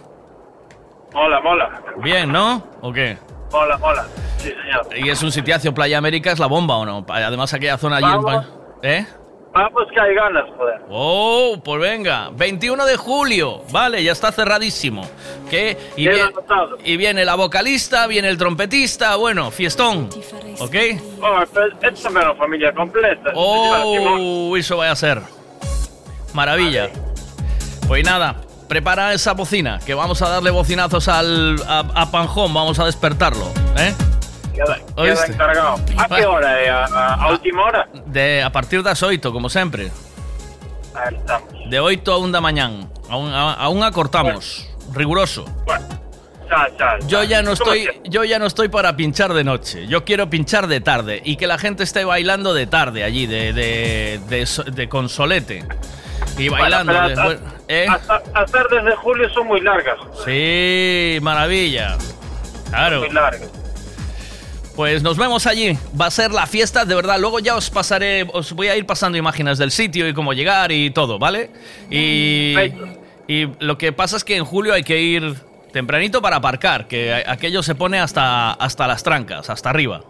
Mola, 1.12 1.40
mola. 1.40 1.82
Bien, 2.02 2.30
¿no? 2.30 2.66
¿O 2.82 2.92
qué? 2.92 3.16
Mola, 3.52 3.78
mola. 3.78 4.06
Sí, 4.38 4.50
señor. 4.50 4.86
Y 4.98 5.08
es 5.08 5.22
un 5.22 5.32
sitiacio, 5.32 5.72
Playa 5.72 5.98
América 5.98 6.30
es 6.32 6.38
la 6.38 6.46
bomba, 6.46 6.76
¿o 6.76 6.84
no? 6.84 7.06
Además, 7.08 7.52
aquella 7.54 7.78
zona 7.78 7.96
allí 7.96 8.06
en 8.06 8.22
Vamos. 8.22 8.46
¿Eh? 9.56 9.62
Vamos 9.62 9.88
que 9.92 10.00
hay 10.00 10.14
ganas, 10.14 10.44
joder. 10.56 10.80
Oh, 10.90 11.56
pues 11.64 11.80
venga, 11.80 12.30
21 12.32 12.84
de 12.84 12.96
julio, 12.96 13.62
vale, 13.70 14.02
ya 14.02 14.12
está 14.12 14.30
cerradísimo. 14.30 15.08
¿Qué? 15.48 15.76
Y, 15.96 16.96
viene 16.96 17.24
la 17.24 17.34
vocalista, 17.34 18.06
viene 18.06 18.28
el 18.28 18.36
trompetista, 18.36 19.16
bueno, 19.16 19.50
fiestón, 19.50 20.10
¿ok? 20.58 20.74
Oh, 21.22 21.42
es 21.42 22.02
también 22.02 22.26
una 22.26 22.34
familia 22.34 22.72
completa. 22.72 23.32
Oh, 23.34 24.56
eso 24.56 24.76
va 24.76 24.90
a 24.90 24.96
ser. 24.96 25.22
Maravilla. 26.34 26.90
Pues 27.88 28.04
nada, 28.04 28.36
prepara 28.68 29.14
esa 29.14 29.32
bocina, 29.32 29.78
que 29.84 29.94
vamos 29.94 30.20
a 30.22 30.28
darle 30.28 30.50
bocinazos 30.50 31.08
al, 31.08 31.56
a, 31.66 31.84
a 31.94 32.10
Panjón, 32.10 32.52
vamos 32.52 32.78
a 32.78 32.84
despertarlo, 32.84 33.46
¿eh? 33.78 33.94
Queda, 34.56 35.26
encargado. 35.26 35.76
¿A 35.98 36.08
qué 36.08 36.24
hora? 36.26 36.62
eh? 36.62 36.70
¿A, 36.70 36.84
a, 36.86 37.14
a 37.14 37.30
última 37.30 37.64
hora? 37.64 37.88
De, 38.06 38.42
a 38.42 38.50
partir 38.50 38.82
das 38.82 39.02
8, 39.02 39.32
como 39.32 39.48
sempre. 39.48 39.90
Ahí 40.94 41.14
estamos. 41.14 41.48
De 41.68 41.78
8 41.80 42.12
a 42.12 42.18
1 42.18 42.32
da 42.32 42.40
mañán. 42.40 42.88
Aún, 43.10 43.32
aún 43.32 43.82
acortamos. 43.82 44.68
Riguroso. 44.92 45.44
Ya, 46.48 46.68
ya, 46.78 46.98
Yo 47.08 47.24
ya 47.24 47.42
no 47.42 47.56
¿Cómo 47.56 47.72
estoy, 47.72 48.00
yo 48.04 48.22
ya 48.24 48.38
no 48.38 48.46
estoy 48.46 48.68
para 48.68 48.96
pinchar 48.96 49.32
de 49.34 49.42
noche. 49.44 49.86
Yo 49.88 50.04
quiero 50.04 50.30
pinchar 50.30 50.68
de 50.68 50.80
tarde 50.80 51.20
y 51.24 51.36
que 51.36 51.46
la 51.48 51.58
gente 51.58 51.82
esté 51.82 52.04
bailando 52.04 52.54
de 52.54 52.66
tarde 52.68 53.02
allí, 53.02 53.26
de, 53.26 53.52
de, 53.52 54.20
de, 54.28 54.48
de 54.72 54.88
consolete. 54.88 55.64
Y 56.38 56.48
bailando. 56.48 56.92
Bueno, 56.92 57.40
¿eh? 57.66 57.86
Las 58.32 58.50
tardes 58.52 58.84
de 58.84 58.92
julio 58.96 59.28
son 59.30 59.48
muy 59.48 59.60
largas. 59.60 59.98
Sí, 60.24 61.18
maravilla. 61.20 61.96
Claro. 62.70 63.00
Muy 63.00 63.10
largas. 63.10 63.50
Pues 64.76 65.02
nos 65.02 65.16
vemos 65.16 65.46
allí. 65.46 65.76
Va 65.98 66.06
a 66.06 66.10
ser 66.10 66.30
la 66.32 66.46
fiesta, 66.46 66.84
de 66.84 66.94
verdad. 66.94 67.18
Luego 67.18 67.38
ya 67.38 67.56
os 67.56 67.70
pasaré, 67.70 68.26
os 68.32 68.52
voy 68.52 68.68
a 68.68 68.76
ir 68.76 68.84
pasando 68.84 69.16
imágenes 69.16 69.56
del 69.58 69.70
sitio 69.70 70.06
y 70.06 70.12
cómo 70.12 70.34
llegar 70.34 70.70
y 70.70 70.90
todo, 70.90 71.18
¿vale? 71.18 71.50
Y, 71.90 72.54
y 73.26 73.48
lo 73.58 73.78
que 73.78 73.92
pasa 73.92 74.16
es 74.18 74.24
que 74.24 74.36
en 74.36 74.44
julio 74.44 74.74
hay 74.74 74.82
que 74.82 75.00
ir 75.00 75.34
tempranito 75.72 76.20
para 76.22 76.36
aparcar, 76.36 76.88
que 76.88 77.12
aquello 77.26 77.62
se 77.62 77.74
pone 77.74 77.98
hasta, 78.00 78.52
hasta 78.52 78.86
las 78.86 79.02
trancas, 79.02 79.48
hasta 79.50 79.70
arriba. 79.70 80.02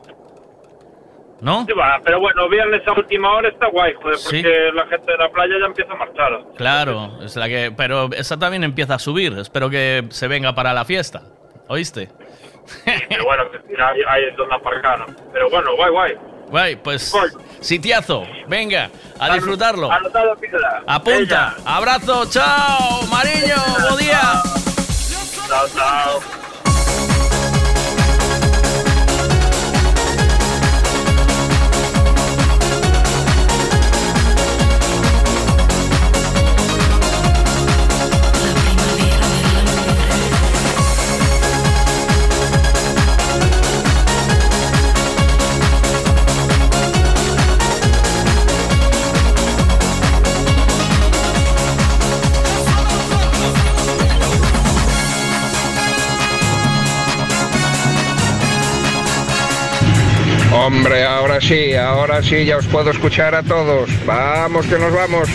¿No? 1.41 1.67
Sí, 1.67 1.73
va, 1.75 2.01
pero 2.03 2.19
bueno, 2.19 2.49
viernes 2.49 2.81
a 2.89 2.93
última 2.93 3.31
hora 3.35 3.49
está 3.51 3.67
guay, 3.69 3.93
joder, 4.03 4.17
Sí. 4.17 4.25
porque 4.43 4.71
la 4.75 4.87
gente 4.87 5.13
de 5.13 5.19
la 5.19 5.29
playa 5.31 5.55
ya 5.61 5.67
empieza 5.67 5.93
a 5.93 5.97
marchar. 5.97 6.41
Claro, 6.57 7.19
es 7.23 7.37
la 7.37 7.47
que, 7.49 7.73
pero 7.77 8.11
esa 8.15 8.39
también 8.39 8.65
empieza 8.65 8.95
a 8.95 8.99
subir. 8.99 9.35
Espero 9.39 9.69
que 9.69 10.05
se 10.09 10.29
venga 10.29 10.55
para 10.55 10.73
la 10.73 10.85
fiesta. 10.87 11.23
¿Oíste? 11.69 12.09
Pero 13.09 13.25
bueno, 13.25 13.45
ahí 14.09 14.25
es 14.25 14.37
donde 14.37 14.55
aparcar. 14.55 15.07
Pero 15.33 15.51
bueno, 15.51 15.75
guay, 15.77 15.91
guay. 15.91 16.15
Guay, 16.49 16.77
pues 16.77 17.13
sitiazo. 17.61 18.27
Venga, 18.47 18.91
a 19.19 19.35
disfrutarlo. 19.35 19.91
Anotado. 19.91 20.37
Apunta. 20.87 21.57
Abrazo, 21.65 22.25
chao, 22.31 23.03
Mariño, 23.11 23.57
buen 23.83 23.97
día. 23.99 24.21
Chao, 25.49 25.69
chao. 25.75 26.46
Hombre, 60.67 61.05
ahora 61.05 61.41
sí, 61.41 61.75
ahora 61.75 62.21
sí, 62.25 62.45
ya 62.45 62.57
os 62.57 62.67
puedo 62.67 62.91
escuchar 62.91 63.37
a 63.37 63.43
todos. 63.45 63.89
Vamos, 64.05 64.67
que 64.67 64.77
nos 64.77 64.93
vamos. 64.93 65.29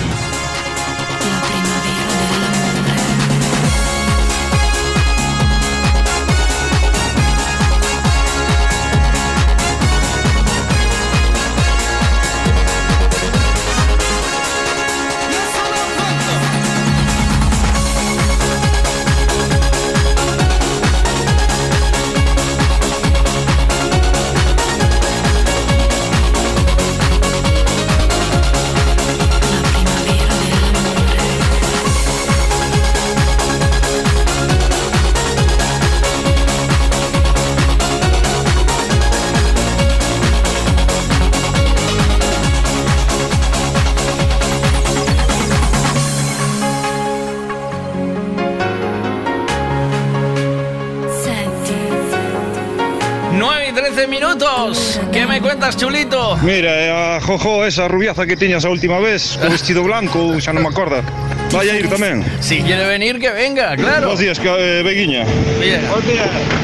Cuentas, 55.51 55.75
chulito? 55.75 56.37
Mira, 56.43 56.85
eh, 56.85 57.17
a 57.17 57.19
Jojo, 57.19 57.65
esa 57.65 57.89
rubiaza 57.89 58.25
que 58.25 58.37
tiñas 58.37 58.63
a 58.63 58.69
última 58.69 58.99
vez, 58.99 59.37
con 59.37 59.51
vestido 59.57 59.83
blanco, 59.83 60.39
xa 60.39 60.55
non 60.55 60.63
me 60.63 60.71
acorda. 60.71 61.03
Vaya 61.51 61.75
a 61.75 61.75
ir 61.75 61.91
tamén. 61.91 62.23
Si 62.39 62.63
quiere 62.63 62.87
venir, 62.87 63.19
que 63.19 63.27
venga, 63.35 63.75
claro. 63.75 64.15
Bos 64.15 64.23
días, 64.23 64.39
que, 64.39 64.47
eh, 64.47 64.79
Beguiña. 64.79 65.27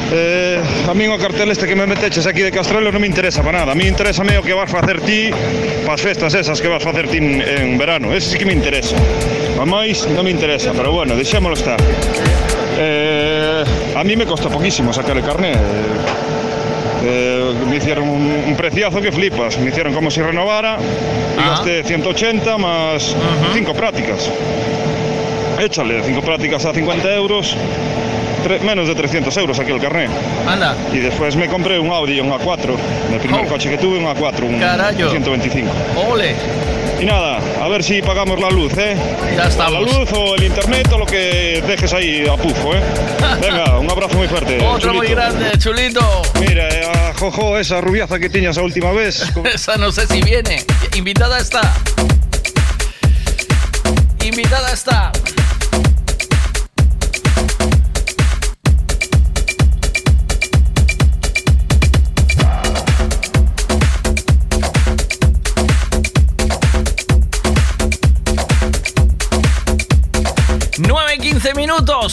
Eh, 0.08 0.56
a 0.88 0.94
mí 0.96 1.04
o 1.04 1.20
cartel 1.20 1.52
este 1.52 1.68
que 1.68 1.76
me 1.76 1.84
meteches 1.84 2.24
aquí 2.24 2.40
de 2.40 2.48
Castrelo 2.48 2.88
non 2.88 3.04
me 3.04 3.12
interesa 3.12 3.44
para 3.44 3.60
nada. 3.60 3.70
A 3.72 3.76
mí 3.76 3.84
interesa 3.84 4.24
o 4.24 4.40
que 4.40 4.56
vas 4.56 4.72
facer 4.72 5.04
ti 5.04 5.28
para 5.84 5.92
as 5.92 6.00
festas 6.00 6.32
esas 6.32 6.56
que 6.56 6.72
vas 6.72 6.80
facer 6.80 7.12
ti 7.12 7.20
en, 7.20 7.44
en 7.44 7.76
verano. 7.76 8.16
Ese 8.16 8.32
sí 8.32 8.36
que 8.40 8.48
me 8.48 8.56
interesa. 8.56 8.96
A 9.60 9.68
máis 9.68 10.08
non 10.08 10.24
me 10.24 10.32
interesa, 10.32 10.72
pero 10.72 10.96
bueno, 10.96 11.12
deixémolo 11.12 11.60
estar. 11.60 11.76
Eh, 12.80 13.64
a 13.92 14.00
mí 14.00 14.16
me 14.16 14.24
costa 14.24 14.48
poquísimo 14.48 14.96
sacar 14.96 15.12
el 15.20 15.24
carné. 15.28 15.52
Eh, 17.04 17.52
me 17.70 17.76
hicieron 17.76 18.08
un, 18.08 18.44
un 18.48 18.56
preciazo 18.56 19.00
que 19.00 19.12
flipas. 19.12 19.58
Me 19.58 19.70
hicieron 19.70 19.92
como 19.94 20.10
si 20.10 20.20
renovara 20.20 20.76
y 21.36 21.48
gasté 21.48 21.84
180 21.84 22.58
más 22.58 23.14
5 23.54 23.72
prácticas. 23.74 24.28
Échale 25.60 26.02
5 26.04 26.20
prácticas 26.22 26.64
a 26.64 26.72
50 26.72 27.14
euros, 27.14 27.54
tre- 28.46 28.60
menos 28.60 28.86
de 28.88 28.94
300 28.94 29.36
euros 29.38 29.58
aquí 29.58 29.72
el. 29.72 30.10
Anda. 30.46 30.74
Y 30.92 30.98
después 30.98 31.34
me 31.36 31.46
compré 31.48 31.78
un 31.78 31.90
Audi, 31.90 32.20
un 32.20 32.30
A4. 32.30 32.76
El 33.12 33.18
primer 33.20 33.46
coche 33.46 33.68
que 33.70 33.78
tuve, 33.78 33.98
un 33.98 34.04
A4, 34.06 34.42
un 34.44 34.58
Carallo. 34.60 35.10
125. 35.10 35.70
Ole. 36.10 36.34
Y 37.00 37.04
nada, 37.04 37.38
a 37.62 37.68
ver 37.68 37.84
si 37.84 38.02
pagamos 38.02 38.40
la 38.40 38.50
luz, 38.50 38.72
¿eh? 38.76 38.96
Ya 39.36 39.44
estamos. 39.46 39.72
La 39.72 39.80
luz 39.80 40.10
o 40.12 40.34
el 40.34 40.44
internet 40.44 40.90
o 40.92 40.98
lo 40.98 41.06
que 41.06 41.62
dejes 41.66 41.92
ahí 41.92 42.26
a 42.26 42.36
pufo, 42.36 42.74
¿eh? 42.74 42.82
Venga, 43.40 43.78
un 43.78 43.88
abrazo 43.88 44.16
muy 44.16 44.26
fuerte. 44.26 44.58
Otro 44.66 44.94
muy 44.94 45.06
chulito. 45.06 45.14
grande, 45.20 45.58
chulito. 45.58 46.22
Mira, 46.40 46.68
eh, 46.68 46.90
a 46.92 47.14
Jojo, 47.16 47.56
esa 47.56 47.80
rubiaza 47.80 48.18
que 48.18 48.28
tiñas 48.28 48.58
a 48.58 48.62
última 48.62 48.90
vez. 48.90 49.24
Esa 49.54 49.76
no 49.76 49.92
sé 49.92 50.06
si 50.08 50.20
viene. 50.22 50.64
Invitada 50.96 51.38
está. 51.38 51.72
Invitada 54.24 54.72
está. 54.72 55.12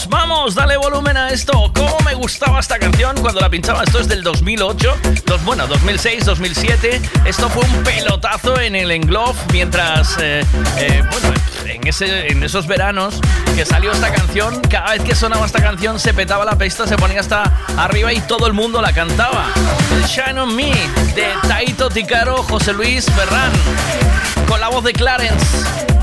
Vamos, 0.09 0.55
dale 0.55 0.75
volumen 0.75 1.15
a 1.15 1.29
esto. 1.29 1.71
¿Cómo 1.73 1.97
me 2.03 2.13
gustaba 2.15 2.59
esta 2.59 2.77
canción 2.77 3.15
cuando 3.21 3.39
la 3.39 3.49
pinchaba? 3.49 3.83
Esto 3.83 4.01
es 4.01 4.09
del 4.09 4.23
2008, 4.23 4.97
dos, 5.25 5.43
bueno, 5.45 5.67
2006, 5.67 6.25
2007. 6.25 7.01
Esto 7.23 7.49
fue 7.49 7.63
un 7.63 7.83
pelotazo 7.83 8.59
en 8.59 8.75
el 8.75 8.91
Englobe 8.91 9.39
mientras, 9.53 10.17
eh, 10.19 10.45
eh, 10.77 11.03
bueno, 11.09 11.33
en, 11.65 11.87
ese, 11.87 12.27
en 12.27 12.43
esos 12.43 12.67
veranos 12.67 13.21
que 13.55 13.65
salió 13.65 13.93
esta 13.93 14.11
canción, 14.11 14.59
cada 14.69 14.91
vez 14.91 15.01
que 15.03 15.15
sonaba 15.15 15.45
esta 15.45 15.61
canción 15.61 15.97
se 15.97 16.13
petaba 16.13 16.43
la 16.43 16.57
pista, 16.57 16.85
se 16.85 16.97
ponía 16.97 17.21
hasta 17.21 17.43
arriba 17.77 18.11
y 18.11 18.19
todo 18.19 18.47
el 18.47 18.53
mundo 18.53 18.81
la 18.81 18.91
cantaba. 18.91 19.45
Shine 20.07 20.39
on 20.39 20.55
Me 20.55 20.71
de 21.15 21.27
Taito 21.47 21.89
Ticaro, 21.89 22.43
José 22.43 22.73
Luis 22.73 23.05
Ferran, 23.05 23.51
con 24.45 24.59
la 24.59 24.67
voz 24.67 24.83
de 24.83 24.91
Clarence. 24.91 25.94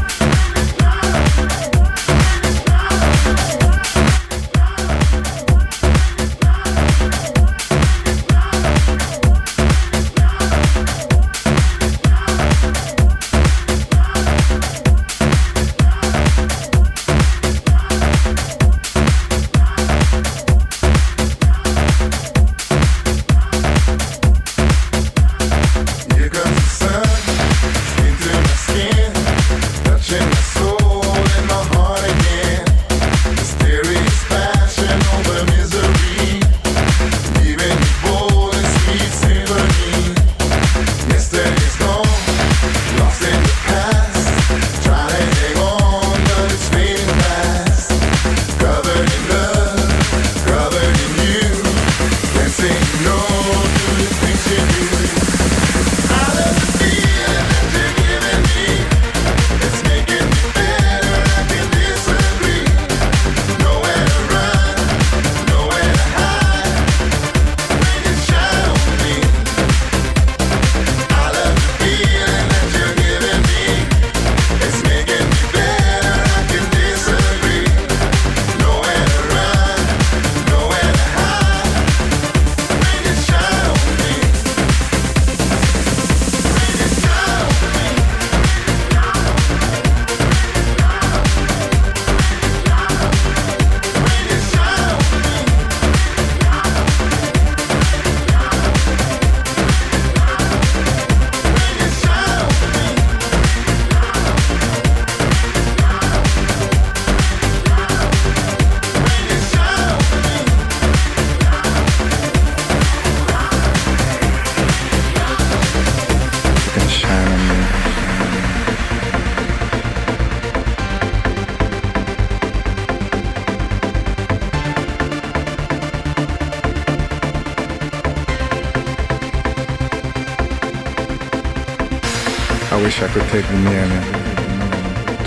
Wish 133.03 133.11
I 133.11 133.15
could 133.15 133.29
take 133.31 133.49
near 133.69 133.87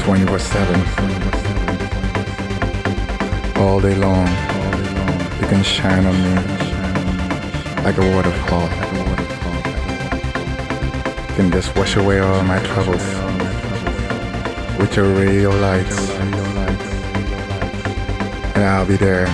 24 0.04 0.40
7. 0.40 0.82
All 3.58 3.80
day 3.80 3.96
long, 3.96 4.28
you 5.40 5.48
can 5.48 5.64
shine 5.64 6.06
on 6.06 6.14
me 6.24 6.36
like 7.84 7.98
a 7.98 8.06
waterfall. 8.16 8.70
You 11.30 11.36
can 11.36 11.52
just 11.52 11.76
wash 11.76 11.96
away 11.96 12.20
all 12.20 12.44
my 12.44 12.60
troubles 12.60 13.04
with 14.80 14.96
your 14.96 15.12
radio 15.14 15.50
lights. 15.50 16.10
And 18.56 18.64
I'll 18.64 18.86
be 18.86 18.96
there, 18.96 19.28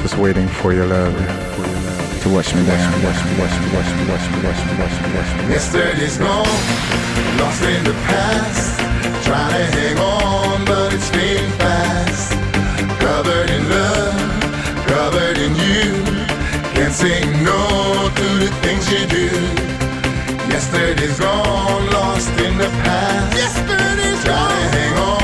just 0.00 0.16
waiting 0.16 0.48
for 0.48 0.72
your 0.72 0.86
love 0.86 1.14
to 2.22 2.28
wash 2.30 2.54
me 2.54 2.64
down. 2.64 3.02
Wash 3.04 3.24
me, 3.24 3.36
lost 7.38 7.62
in 7.62 7.84
the 7.84 7.96
past. 8.08 8.78
Trying 9.26 9.52
to 9.52 9.64
hang 9.76 9.98
on, 9.98 10.64
but 10.64 10.92
it's 10.92 11.10
fast. 11.58 12.32
Covered 13.00 13.50
in 13.50 13.62
love, 13.68 14.16
covered 14.86 15.38
in 15.38 15.52
you. 15.66 15.90
Can't 16.74 16.92
say 16.92 17.20
no 17.42 17.60
to 18.18 18.28
the 18.42 18.50
things 18.62 18.84
you 18.92 19.02
do. 19.18 19.28
Yesterday's 20.52 21.18
gone, 21.18 21.90
lost 21.90 22.30
in 22.40 22.58
the 22.58 22.70
past. 22.84 23.36
Yesterday's 23.36 24.22
Trying 24.24 24.48
to 24.48 24.76
hang 24.76 24.94
on, 24.98 25.23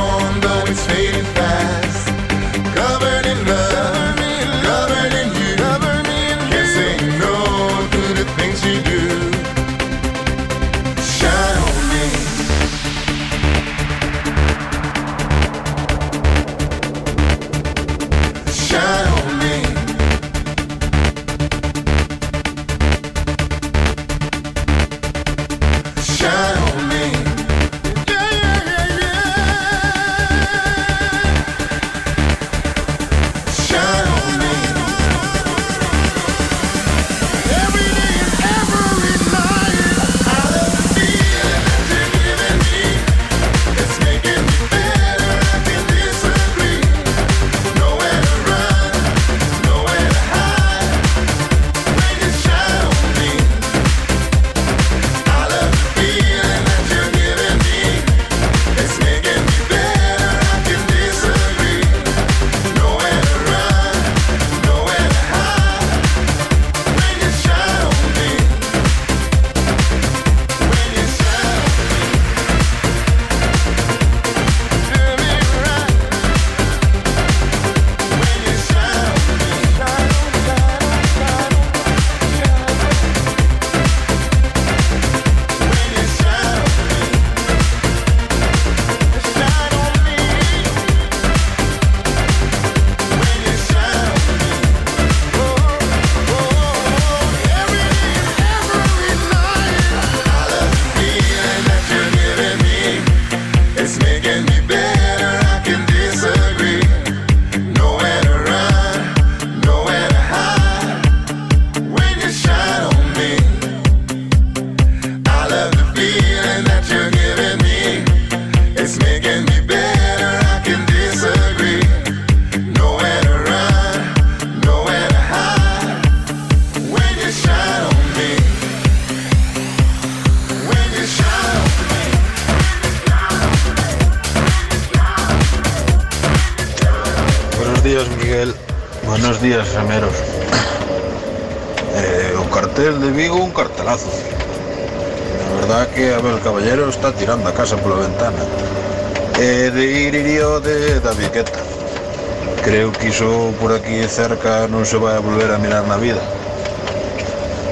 non 154.81 154.89
se 154.89 154.97
vai 154.97 155.13
a 155.13 155.21
volver 155.21 155.53
a 155.53 155.61
mirar 155.61 155.85
na 155.85 156.01
vida. 156.01 156.25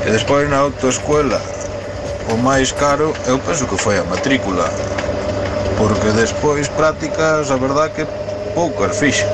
E 0.05 0.13
despois 0.13 0.45
na 0.45 0.61
autoescuela, 0.61 1.41
o 2.29 2.37
máis 2.37 2.69
caro, 2.69 3.17
eu 3.25 3.41
penso 3.41 3.65
que 3.65 3.81
foi 3.81 3.97
a 3.97 4.05
matrícula, 4.05 4.69
porque 5.81 6.13
despois 6.13 6.69
prácticas, 6.69 7.49
a 7.49 7.57
verdad 7.57 7.89
que 7.97 8.05
poucas 8.53 8.93
fixen. 8.93 9.25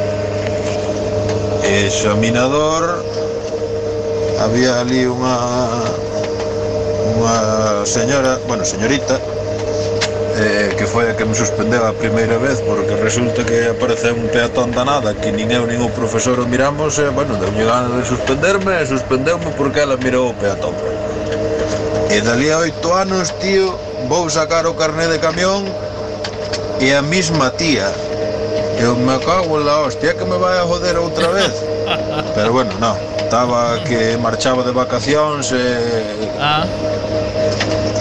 Examinador, 1.67 3.03
había 4.39 4.79
ali 4.79 5.11
unha 5.11 5.35
unha 7.19 7.37
señora, 7.83 8.39
bueno, 8.47 8.63
señorita, 8.63 9.19
eh, 10.37 10.75
que 10.77 10.87
foi 10.87 11.11
a 11.11 11.15
que 11.15 11.25
me 11.25 11.35
suspendeu 11.35 11.87
a 11.87 11.93
primeira 11.93 12.39
vez 12.39 12.61
porque 12.61 12.95
resulta 12.95 13.45
que 13.45 13.71
apareceu 13.71 14.15
un 14.15 14.29
peatón 14.29 14.71
da 14.73 14.85
nada 14.85 15.15
que 15.15 15.31
nin 15.31 15.51
eu 15.51 15.67
nin 15.67 15.79
o 15.83 15.91
profesor 15.91 16.39
o 16.41 16.47
miramos 16.47 16.99
e, 16.99 17.07
bueno, 17.11 17.39
deu 17.39 17.51
ganas 17.55 17.95
de 17.95 18.05
suspenderme 18.05 18.83
e 18.83 18.87
suspendeu-me 18.87 19.51
porque 19.55 19.81
ela 19.81 19.97
mirou 19.97 20.31
o 20.31 20.35
peatón 20.35 20.75
e 22.11 22.21
dali 22.21 22.51
a 22.51 22.59
oito 22.59 22.93
anos, 22.93 23.31
tío 23.39 23.75
vou 24.11 24.29
sacar 24.29 24.67
o 24.67 24.75
carné 24.75 25.07
de 25.09 25.19
camión 25.19 25.65
e 26.81 26.91
a 26.93 27.03
mesma 27.03 27.51
tía 27.55 27.87
eu 28.83 28.99
me 28.99 29.17
cago 29.23 29.59
en 29.59 29.67
la 29.67 29.87
hostia 29.87 30.15
que 30.15 30.25
me 30.27 30.37
vai 30.37 30.59
a 30.59 30.67
joder 30.67 30.99
outra 30.99 31.31
vez 31.31 31.55
pero 32.35 32.51
bueno, 32.53 32.75
no 32.83 32.99
estaba 33.23 33.79
que 33.87 34.19
marchaba 34.19 34.63
de 34.63 34.73
vacacións 34.73 35.53
e... 35.53 35.63
ah 36.39 36.67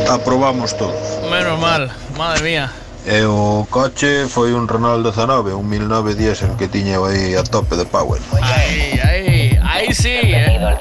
aprobamos 0.10 0.76
todos. 0.76 0.96
Menos 1.30 1.60
mal. 1.60 1.90
Madre 2.18 2.43
mía. 2.43 2.70
E 3.05 3.26
o 3.26 3.68
coche 3.70 4.28
foi 4.30 4.53
un 4.53 4.68
Renault 4.68 5.03
19, 5.03 5.53
un 5.53 5.68
1009 5.68 6.16
diesel 6.16 6.55
que 6.55 6.68
tiña 6.68 7.03
aí 7.03 7.36
a 7.36 7.43
tope 7.43 7.76
de 7.76 7.86
power. 7.86 8.22
Aí, 8.41 8.99
aí, 9.03 9.59
aí 9.61 9.93
sí, 9.93 10.09
eh. 10.09 10.78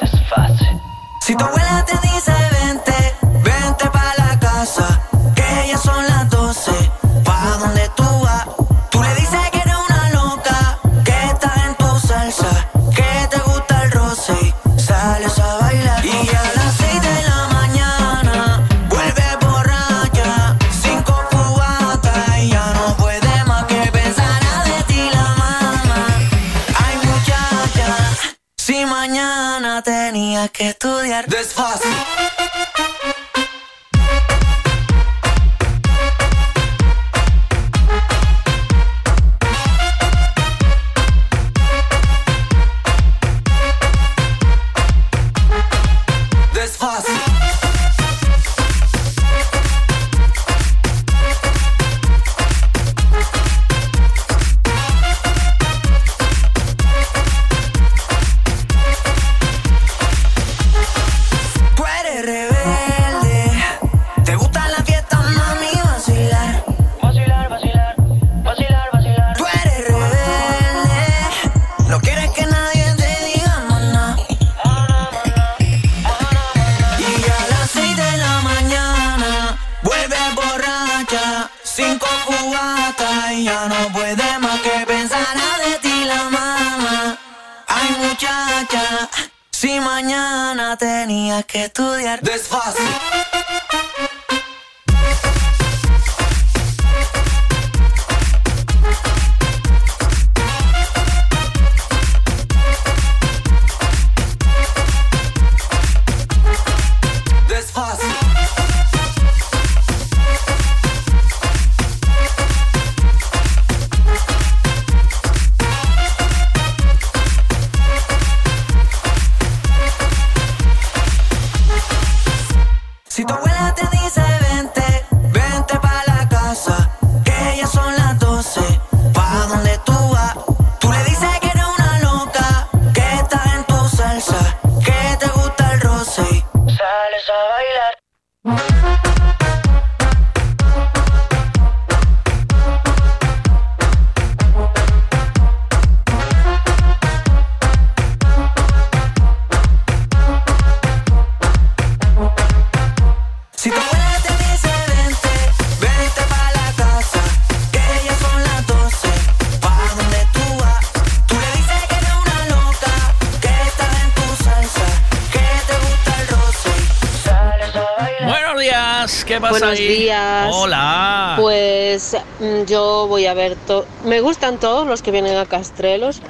Pues 172.13 172.23
mm, 172.41 172.67
yo 172.67 173.07
voy 173.09 173.27
a 173.27 173.35
ver 173.35 173.57
todo. 173.57 173.87
Me 174.05 174.21
gustan 174.21 174.59
todos 174.59 174.87
los 174.87 175.03
que 175.03 175.11
vienen 175.11 175.37
a 175.37 175.47
Castrelos. 175.47 176.21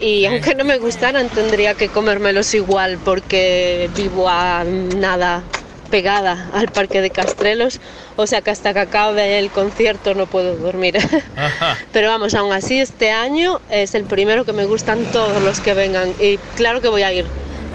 Y 0.00 0.26
aunque 0.26 0.54
no 0.54 0.64
me 0.64 0.78
gustaran, 0.78 1.28
tendría 1.28 1.74
que 1.74 1.88
comérmelos 1.88 2.54
igual 2.54 2.98
porque 3.04 3.90
vivo 3.96 4.28
a 4.28 4.64
nada 4.64 5.42
pegada 5.90 6.50
al 6.52 6.68
parque 6.68 7.00
de 7.00 7.10
Castrelos. 7.10 7.80
O 8.16 8.26
sea 8.26 8.42
que 8.42 8.50
hasta 8.50 8.74
que 8.74 8.80
acabe 8.80 9.38
el 9.38 9.50
concierto 9.50 10.14
no 10.14 10.26
puedo 10.26 10.56
dormir. 10.56 10.98
Pero 11.92 12.08
vamos, 12.08 12.34
aún 12.34 12.52
así 12.52 12.78
este 12.78 13.10
año 13.10 13.60
es 13.70 13.94
el 13.94 14.04
primero 14.04 14.44
que 14.44 14.52
me 14.52 14.66
gustan 14.66 15.04
todos 15.06 15.42
los 15.42 15.60
que 15.60 15.74
vengan. 15.74 16.12
Y 16.20 16.36
claro 16.56 16.80
que 16.80 16.88
voy 16.88 17.02
a 17.02 17.12
ir. 17.12 17.24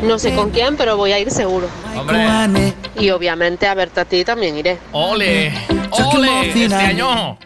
No 0.01 0.19
sé 0.19 0.35
con 0.35 0.49
quién, 0.49 0.75
pero 0.75 0.97
voy 0.97 1.13
a 1.13 1.19
ir 1.19 1.31
seguro. 1.31 1.67
Hombre. 1.95 2.73
Y 2.99 3.09
obviamente 3.11 3.67
a 3.67 3.73
verte 3.73 4.01
a 4.01 4.05
ti 4.05 4.25
también 4.25 4.57
iré. 4.57 4.77
¡Ole! 4.91 5.53
¡Ole! 5.93 6.49
Este 6.49 6.75
año. 6.75 7.37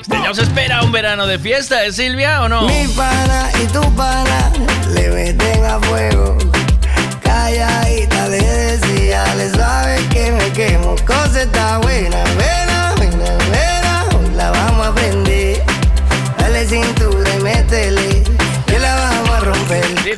Este 0.00 0.16
año 0.16 0.34
se 0.34 0.42
espera 0.42 0.82
un 0.82 0.92
verano 0.92 1.26
de 1.26 1.38
fiesta, 1.38 1.84
¿eh, 1.84 1.92
Silvia, 1.92 2.42
o 2.42 2.48
no? 2.48 2.62
Mi 2.62 2.86
pana 2.88 3.50
y 3.62 3.66
tu 3.66 3.82
pana 3.94 4.52
le 4.94 5.08
meten 5.10 5.64
a 5.64 5.80
fuego. 5.80 6.38
Calladita 7.22 8.28
le 8.28 8.40
decía, 8.40 9.24
le 9.34 9.50
sabe 9.50 9.96
que 10.10 10.30
me 10.30 10.52
quemo. 10.52 10.94
Cosa 11.04 11.42
está 11.42 11.78
buena, 11.78 12.22
buena, 12.36 12.55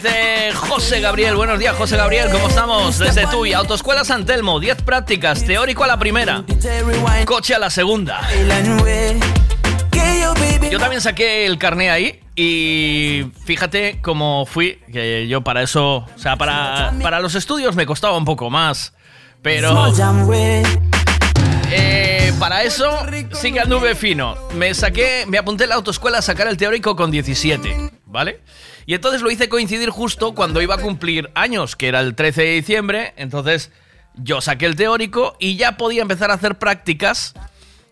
Dice 0.01 0.53
José 0.55 1.01
Gabriel, 1.01 1.35
buenos 1.35 1.59
días 1.59 1.75
José 1.75 1.97
Gabriel, 1.97 2.31
¿cómo 2.31 2.47
estamos? 2.47 3.01
Desde 3.01 3.27
Tuy, 3.27 3.53
Autoescuela 3.53 4.05
San 4.05 4.25
Telmo, 4.25 4.61
10 4.61 4.83
prácticas, 4.83 5.45
teórico 5.45 5.83
a 5.83 5.89
la 5.89 5.99
primera, 5.99 6.45
coche 7.25 7.57
a 7.57 7.59
la 7.59 7.69
segunda. 7.69 8.21
Yo 10.71 10.79
también 10.79 11.01
saqué 11.01 11.47
el 11.47 11.59
carné 11.59 11.91
ahí 11.91 12.21
y 12.37 13.27
fíjate 13.45 13.99
cómo 14.01 14.47
fui, 14.47 14.79
que 14.93 15.27
yo 15.27 15.41
para 15.43 15.63
eso, 15.63 15.97
o 15.97 16.09
sea, 16.19 16.37
para, 16.37 16.95
para 17.03 17.19
los 17.19 17.35
estudios 17.35 17.75
me 17.75 17.85
costaba 17.85 18.17
un 18.17 18.25
poco 18.25 18.51
más, 18.51 18.95
pero 19.43 19.93
eh, 21.73 22.33
para 22.39 22.63
eso 22.63 22.99
sí 23.33 23.51
que 23.53 23.59
anduve 23.59 23.97
fino. 23.97 24.37
Me 24.55 24.75
saqué, 24.75 25.25
me 25.27 25.39
apunté 25.39 25.65
en 25.65 25.71
la 25.71 25.77
autoescuela 25.77 26.19
a 26.19 26.23
sacar 26.23 26.47
el 26.47 26.57
teórico 26.57 26.95
con 26.95 27.11
17, 27.11 27.91
¿vale? 28.07 28.43
Y 28.89 28.95
entonces 28.95 29.21
lo 29.21 29.31
hice 29.31 29.51
coincidir 29.51 29.91
justo 29.91 30.35
cuando 30.35 30.63
iba 30.63 30.77
a 30.77 30.79
cumplir 30.79 31.29
años, 31.35 31.77
que 31.77 31.89
era 31.89 32.01
el 32.01 32.15
13 32.15 32.41
de 32.41 32.53
diciembre, 32.55 33.13
entonces 33.19 33.71
yo 34.15 34.41
saqué 34.41 34.65
el 34.65 34.77
teórico 34.77 35.37
y 35.39 35.59
ya 35.59 35.77
podía 35.77 36.01
empezar 36.01 36.31
a 36.31 36.35
hacer 36.35 36.55
prácticas 36.55 37.35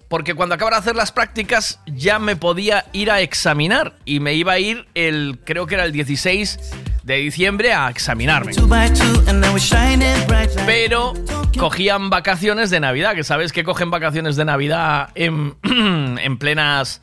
porque 0.08 0.32
cuando 0.32 0.54
acabara 0.54 0.78
de 0.78 0.80
hacer 0.80 0.96
las 0.96 1.12
prácticas 1.12 1.80
ya 1.84 2.18
me 2.18 2.34
podía 2.34 2.86
ir 2.94 3.10
a 3.10 3.20
examinar. 3.20 3.98
Y 4.06 4.20
me 4.20 4.32
iba 4.32 4.52
a 4.52 4.58
ir 4.58 4.86
el, 4.94 5.38
creo 5.44 5.66
que 5.66 5.74
era 5.74 5.84
el 5.84 5.92
16 5.92 6.58
de 7.02 7.16
diciembre 7.16 7.74
a 7.74 7.90
examinarme. 7.90 8.54
Pero 10.64 11.12
cogían 11.58 12.08
vacaciones 12.08 12.70
de 12.70 12.80
Navidad, 12.80 13.14
que 13.14 13.22
sabes 13.22 13.52
que 13.52 13.64
cogen 13.64 13.90
vacaciones 13.90 14.36
de 14.36 14.46
Navidad 14.46 15.10
en, 15.14 15.56
en 15.62 16.38
plenas... 16.38 17.02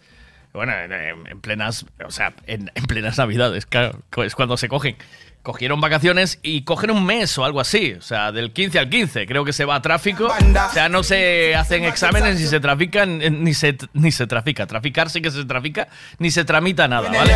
Bueno, 0.53 0.71
en, 0.73 0.91
en 1.27 1.41
plenas, 1.41 1.85
o 2.05 2.11
sea, 2.11 2.33
en, 2.45 2.71
en 2.75 2.85
plenas 2.85 3.17
navidades, 3.17 3.65
claro, 3.65 3.99
es 4.23 4.35
cuando 4.35 4.55
se 4.57 4.67
cogen. 4.69 4.95
Cogieron 5.41 5.81
vacaciones 5.81 6.39
y 6.41 6.61
cogen 6.61 6.89
un 6.89 7.05
mes 7.05 7.37
o 7.37 7.43
algo 7.43 7.59
así, 7.59 7.95
o 7.97 8.01
sea, 8.01 8.31
del 8.31 8.53
15 8.53 8.79
al 8.79 8.89
15, 8.89 9.25
creo 9.25 9.43
que 9.43 9.51
se 9.51 9.65
va 9.65 9.75
a 9.75 9.81
tráfico, 9.81 10.27
o 10.69 10.73
sea, 10.73 10.87
no 10.87 11.03
se 11.03 11.53
hacen 11.53 11.83
exámenes 11.83 12.39
ni 12.39 12.47
se 12.47 12.61
trafican, 12.61 13.21
eh, 13.21 13.29
ni 13.29 13.53
se, 13.53 13.75
ni 13.91 14.13
se 14.13 14.25
trafica, 14.25 14.67
traficar 14.67 15.09
sí 15.09 15.21
que 15.21 15.31
se 15.31 15.43
trafica, 15.43 15.89
ni 16.17 16.31
se 16.31 16.45
tramita 16.45 16.87
nada, 16.87 17.09
¿vale? 17.19 17.33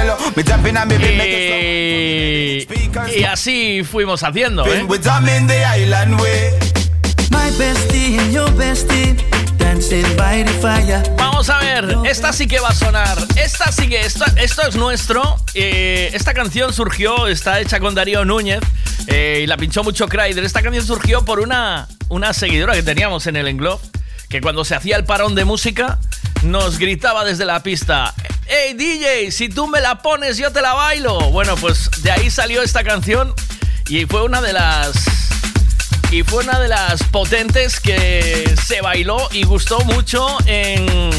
Y, 2.63 3.19
y 3.19 3.23
así 3.25 3.83
fuimos 3.83 4.23
haciendo, 4.23 4.63
¿eh? 4.73 4.83
Vamos 11.17 11.49
a 11.49 11.59
ver, 11.59 11.97
esta 12.05 12.31
sí 12.31 12.47
que 12.47 12.59
va 12.59 12.69
a 12.69 12.73
sonar. 12.73 13.17
Esta 13.35 13.71
sí 13.71 13.89
que, 13.89 13.99
esto, 13.99 14.25
esto 14.37 14.67
es 14.67 14.75
nuestro. 14.75 15.35
Eh, 15.53 16.09
esta 16.13 16.33
canción 16.33 16.73
surgió, 16.73 17.27
está 17.27 17.59
hecha 17.59 17.79
con 17.79 17.93
Darío 17.93 18.23
Núñez 18.23 18.61
eh, 19.07 19.41
y 19.43 19.47
la 19.47 19.57
pinchó 19.57 19.83
mucho 19.83 20.07
Cryder. 20.07 20.43
Esta 20.43 20.61
canción 20.61 20.85
surgió 20.85 21.25
por 21.25 21.39
una, 21.39 21.87
una 22.09 22.33
seguidora 22.33 22.73
que 22.73 22.83
teníamos 22.83 23.27
en 23.27 23.35
el 23.35 23.47
Englobe, 23.47 23.83
que 24.29 24.39
cuando 24.41 24.63
se 24.63 24.73
hacía 24.73 24.95
el 24.95 25.03
parón 25.03 25.35
de 25.35 25.43
música 25.43 25.99
nos 26.43 26.79
gritaba 26.79 27.25
desde 27.25 27.45
la 27.45 27.61
pista. 27.61 28.13
¡Hey 28.47 28.73
DJ, 28.73 29.31
si 29.31 29.49
tú 29.49 29.67
me 29.67 29.81
la 29.81 30.01
pones 30.01 30.37
yo 30.37 30.51
te 30.51 30.61
la 30.61 30.73
bailo! 30.73 31.29
Bueno, 31.31 31.55
pues 31.57 31.91
de 32.03 32.11
ahí 32.11 32.31
salió 32.31 32.61
esta 32.61 32.83
canción 32.83 33.33
y 33.89 34.05
fue 34.05 34.23
una 34.23 34.41
de 34.41 34.53
las 34.53 35.26
y 36.11 36.23
fue 36.23 36.43
una 36.43 36.59
de 36.59 36.67
las 36.67 37.03
potentes 37.03 37.79
que 37.79 38.55
se 38.63 38.81
bailó 38.81 39.17
y 39.31 39.43
gustó 39.43 39.79
mucho 39.81 40.37
en. 40.45 41.11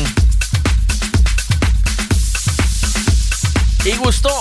Y 3.84 3.97
gustó 3.97 4.36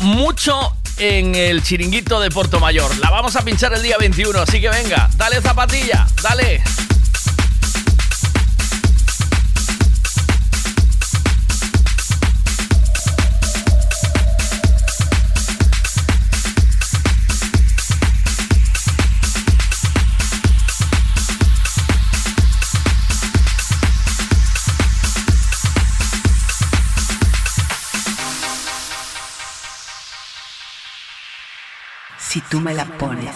mucho 0.00 0.74
en 0.98 1.34
el 1.34 1.62
chiringuito 1.62 2.20
de 2.20 2.30
Puerto 2.30 2.60
Mayor. 2.60 2.96
La 2.98 3.10
vamos 3.10 3.36
a 3.36 3.42
pinchar 3.42 3.72
el 3.74 3.82
día 3.82 3.96
21, 3.98 4.38
así 4.40 4.60
que 4.60 4.68
venga, 4.68 5.10
dale 5.16 5.40
zapatilla, 5.40 6.06
dale. 6.22 6.62
Si 32.30 32.40
tú 32.42 32.60
me 32.60 32.72
la 32.72 32.84
pones, 32.84 33.34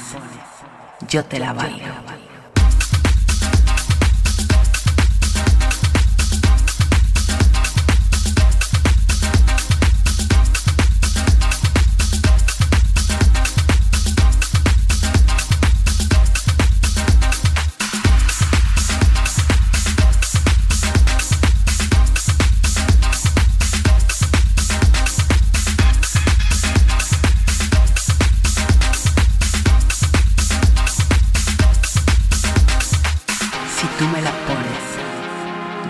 yo 1.08 1.24
te 1.24 1.40
la 1.40 1.52
bailo. 1.52 1.92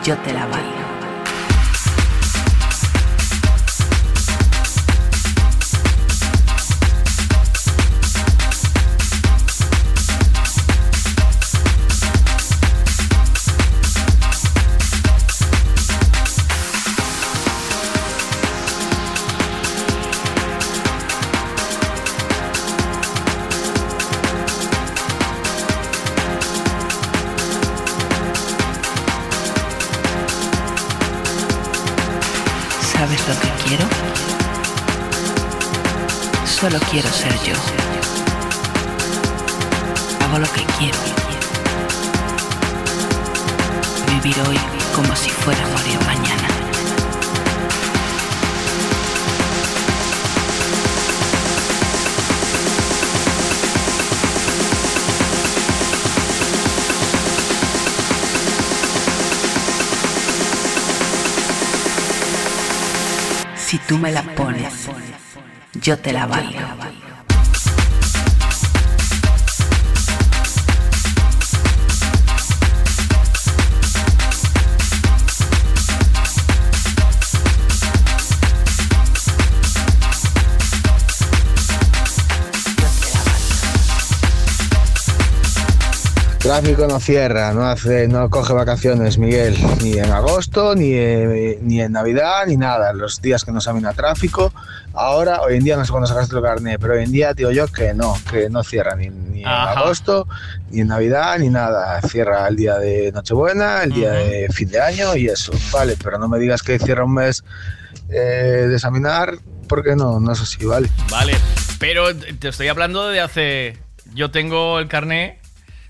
Yo 0.05 0.15
te 0.19 0.35
la 0.35 0.47
valgo. 0.47 0.64
Solo 36.65 36.81
quiero 36.91 37.11
ser 37.11 37.31
yo. 37.43 37.53
Hago 40.25 40.39
lo 40.39 40.51
que 40.51 40.65
quiero. 40.79 40.99
Vivir 44.09 44.35
hoy 44.49 44.59
como 44.95 45.15
si 45.15 45.29
fuera 45.29 45.61
morir 45.69 45.99
mañana. 46.07 46.49
Si 63.55 63.77
tú 63.81 63.99
me 63.99 64.11
la 64.12 64.23
pones, 64.23 64.84
yo 65.85 65.99
te 65.99 66.14
la 66.14 66.24
valgo. 66.24 66.59
Tráfico 86.39 86.87
no 86.87 87.01
cierra, 87.01 87.53
no 87.53 87.66
hace, 87.66 88.09
no 88.09 88.30
coge 88.30 88.53
vacaciones, 88.53 89.18
Miguel, 89.18 89.57
ni 89.82 89.95
en 89.95 90.11
agosto, 90.11 90.74
ni, 90.74 90.93
ni 90.93 91.80
en 91.80 91.93
Navidad, 91.93 92.47
ni 92.47 92.57
nada. 92.57 92.93
Los 92.95 93.20
días 93.20 93.45
que 93.45 93.53
no 93.53 93.61
saben 93.61 93.87
a 93.87 93.93
tráfico, 93.93 94.53
ahora, 95.05 95.41
hoy 95.43 95.57
en 95.57 95.65
día 95.65 95.77
no 95.77 95.85
sé 95.85 95.91
cuándo 95.91 96.07
sacaste 96.07 96.37
el 96.37 96.43
carnet, 96.43 96.79
pero 96.81 96.95
hoy 96.95 97.05
en 97.05 97.13
día 97.13 97.35
digo 97.35 97.51
yo 97.51 97.69
que 97.69 97.95
no, 97.95 98.17
que 98.31 98.49
no 98.49 98.63
cierra 98.63 98.97
ni, 98.97 99.09
ni 99.09 99.41
en 99.43 99.49
agosto, 99.49 100.27
ni 100.71 100.81
en 100.81 100.89
Navidad, 100.89 101.39
ni 101.39 101.51
nada. 101.51 102.01
Cierra 102.03 102.49
el 102.49 102.57
día 102.57 102.79
de 102.79 103.13
Nochebuena, 103.13 103.83
el 103.83 103.93
día 103.93 104.13
de 104.13 104.49
fin 104.53 104.69
de 104.69 104.81
año 104.81 105.17
y 105.17 105.27
eso, 105.27 105.53
vale, 105.73 105.97
pero 106.03 106.19
no 106.19 106.29
me 106.29 106.39
digas 106.39 106.63
que 106.63 106.79
cierra 106.79 107.05
un 107.05 107.15
mes 107.15 107.45
eh, 108.09 108.67
de 108.69 108.75
examinar, 108.75 109.39
porque 109.69 109.97
no, 109.97 110.21
no 110.21 110.33
es 110.33 110.41
así, 110.41 110.65
vale. 110.65 110.89
Vale, 111.11 111.35
pero 111.79 112.15
te 112.15 112.49
estoy 112.49 112.69
hablando 112.69 113.09
de 113.09 113.21
hace. 113.21 113.79
Yo 114.15 114.31
tengo 114.31 114.79
el 114.79 114.89
carné 114.89 115.41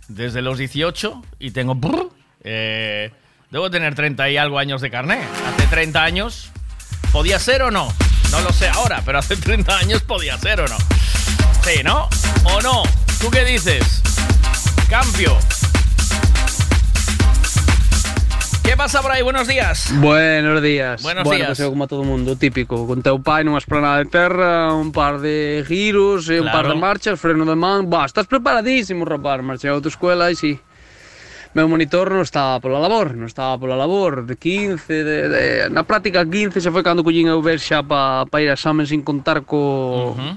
desde 0.08 0.42
los 0.42 0.58
18 0.58 1.22
y 1.38 1.50
tengo. 1.50 1.74
brr, 1.74 2.10
eh, 2.42 3.10
debo 3.50 3.70
tener 3.70 3.94
30 3.94 4.30
y 4.30 4.36
algo 4.36 4.58
años 4.58 4.80
de 4.80 4.90
carné. 4.90 5.20
Hace 5.46 5.66
30 5.68 6.02
años. 6.02 6.50
¿Podía 7.12 7.38
ser 7.38 7.62
o 7.62 7.70
no? 7.70 7.92
No 8.34 8.40
lo 8.40 8.52
sé 8.52 8.68
ahora, 8.68 9.00
pero 9.06 9.18
hace 9.18 9.36
30 9.48 9.76
años 9.78 10.02
podía 10.02 10.36
ser 10.38 10.60
o 10.60 10.66
no. 10.66 10.76
Sí, 11.62 11.82
¿no? 11.84 12.08
¿O 12.44 12.60
no? 12.62 12.82
¿Tú 13.20 13.30
qué 13.30 13.44
dices? 13.44 14.02
Cambio. 14.90 15.38
¿Qué 18.64 18.76
pasa 18.76 19.02
por 19.02 19.12
ahí? 19.12 19.22
Buenos 19.22 19.46
días. 19.46 19.92
Buenos 20.00 20.60
días. 20.62 21.00
Buenos 21.02 21.24
bueno, 21.24 21.44
días. 21.44 21.58
pues 21.58 21.68
como 21.68 21.86
todo 21.86 22.02
mundo, 22.02 22.34
típico. 22.34 22.86
Con 22.88 23.02
teu 23.02 23.20
pai 23.22 23.44
nunha 23.44 23.60
esplanada 23.62 23.98
de 24.02 24.06
terra, 24.10 24.72
un 24.74 24.90
par 24.90 25.20
de 25.20 25.62
giros, 25.68 26.26
e 26.28 26.40
un 26.40 26.48
par 26.50 26.64
de 26.66 26.72
Claro. 26.74 26.80
marchas, 26.80 27.20
freno 27.20 27.44
de 27.44 27.54
man. 27.54 27.88
Bah, 27.88 28.04
estás 28.08 28.26
preparadísimo, 28.26 29.04
rapaz. 29.04 29.44
Marchei 29.44 29.70
a 29.70 29.74
autoescuela 29.78 30.30
e 30.32 30.34
sí. 30.34 30.58
meu 31.54 31.70
monitor 31.70 32.10
non 32.10 32.26
estaba 32.26 32.58
pola 32.58 32.82
labor, 32.82 33.14
non 33.14 33.30
estaba 33.30 33.54
pola 33.54 33.78
labor, 33.78 34.26
de 34.26 34.34
15, 34.34 34.90
de, 34.90 35.16
de, 35.30 35.42
na 35.70 35.86
práctica 35.86 36.26
15 36.26 36.58
se 36.58 36.70
foi 36.74 36.82
cando 36.82 37.06
collín 37.06 37.30
eu 37.30 37.38
ver 37.38 37.62
xa 37.62 37.86
pa, 37.86 38.26
pa 38.26 38.42
ir 38.42 38.50
a 38.50 38.58
examen 38.58 38.84
sin 38.90 39.06
contar 39.06 39.46
co... 39.46 40.12
Uh 40.12 40.18
-huh. 40.18 40.34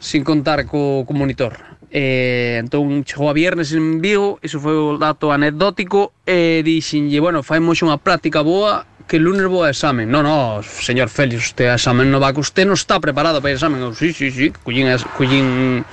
sin 0.00 0.24
contar 0.24 0.64
co, 0.64 1.04
co 1.04 1.12
monitor. 1.12 1.76
Eh, 1.92 2.58
entón 2.58 3.04
chegou 3.04 3.28
a 3.30 3.36
viernes 3.36 3.70
en 3.76 4.00
Vigo, 4.00 4.40
iso 4.42 4.58
foi 4.58 4.74
o 4.74 4.96
dato 4.98 5.30
anecdótico, 5.30 6.16
e 6.26 6.58
eh, 6.58 6.60
dixenlle, 6.64 7.20
bueno, 7.20 7.44
faimos 7.44 7.84
unha 7.84 8.00
práctica 8.00 8.40
boa, 8.40 8.88
que 9.06 9.20
lunes 9.20 9.44
vou 9.46 9.62
a 9.62 9.70
examen. 9.70 10.08
No, 10.08 10.24
no, 10.24 10.64
señor 10.64 11.12
Félix, 11.12 11.52
usted 11.52 11.68
a 11.68 11.76
examen 11.76 12.10
no 12.10 12.18
va, 12.18 12.32
que 12.32 12.40
usted 12.40 12.64
non 12.64 12.80
está 12.80 12.96
preparado 12.98 13.38
para 13.44 13.52
ir 13.52 13.56
a 13.56 13.60
examen. 13.60 13.78
Eu, 13.84 13.92
sí, 13.92 14.16
sí, 14.16 14.32
sí, 14.32 14.50
collín, 14.64 14.88
collín 15.14 15.84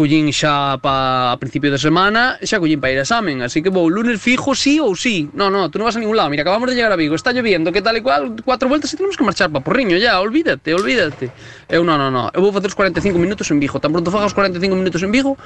collín 0.00 0.32
xa 0.32 0.80
pa, 0.80 1.28
a 1.28 1.36
principio 1.36 1.68
de 1.68 1.76
semana, 1.76 2.40
xa 2.40 2.56
collín 2.56 2.80
para 2.80 2.96
ir 2.96 2.98
a 2.98 3.04
examen, 3.04 3.44
así 3.44 3.60
que 3.60 3.68
vou 3.68 3.84
lunes 3.92 4.16
fijo 4.16 4.56
sí 4.56 4.80
ou 4.80 4.96
sí. 4.96 5.28
No, 5.36 5.52
no, 5.52 5.68
tú 5.68 5.76
non 5.76 5.84
vas 5.84 5.96
a 5.96 6.00
ningún 6.00 6.16
lado, 6.16 6.32
mira, 6.32 6.40
acabamos 6.40 6.72
de 6.72 6.74
llegar 6.80 6.88
a 6.88 6.96
Vigo, 6.96 7.12
está 7.12 7.36
lloviendo, 7.36 7.68
que 7.68 7.84
tal 7.84 7.92
e 7.92 8.00
cual, 8.00 8.32
cuatro 8.40 8.72
vueltas 8.72 8.88
e 8.88 8.96
tenemos 8.96 9.20
que 9.20 9.28
marchar 9.28 9.52
pa 9.52 9.60
Porriño, 9.60 10.00
ya, 10.00 10.16
olvídate, 10.16 10.72
olvídate. 10.72 11.28
Eu 11.68 11.84
no, 11.84 12.00
no, 12.00 12.08
no, 12.08 12.32
eu 12.32 12.40
vou 12.40 12.48
facer 12.48 12.72
os 12.72 12.76
45 12.80 13.12
minutos 13.20 13.44
en 13.52 13.60
Vigo, 13.60 13.76
tan 13.76 13.92
pronto 13.92 14.08
faga 14.08 14.24
os 14.24 14.32
45 14.32 14.72
minutos 14.72 15.04
en 15.04 15.12
Vigo, 15.12 15.36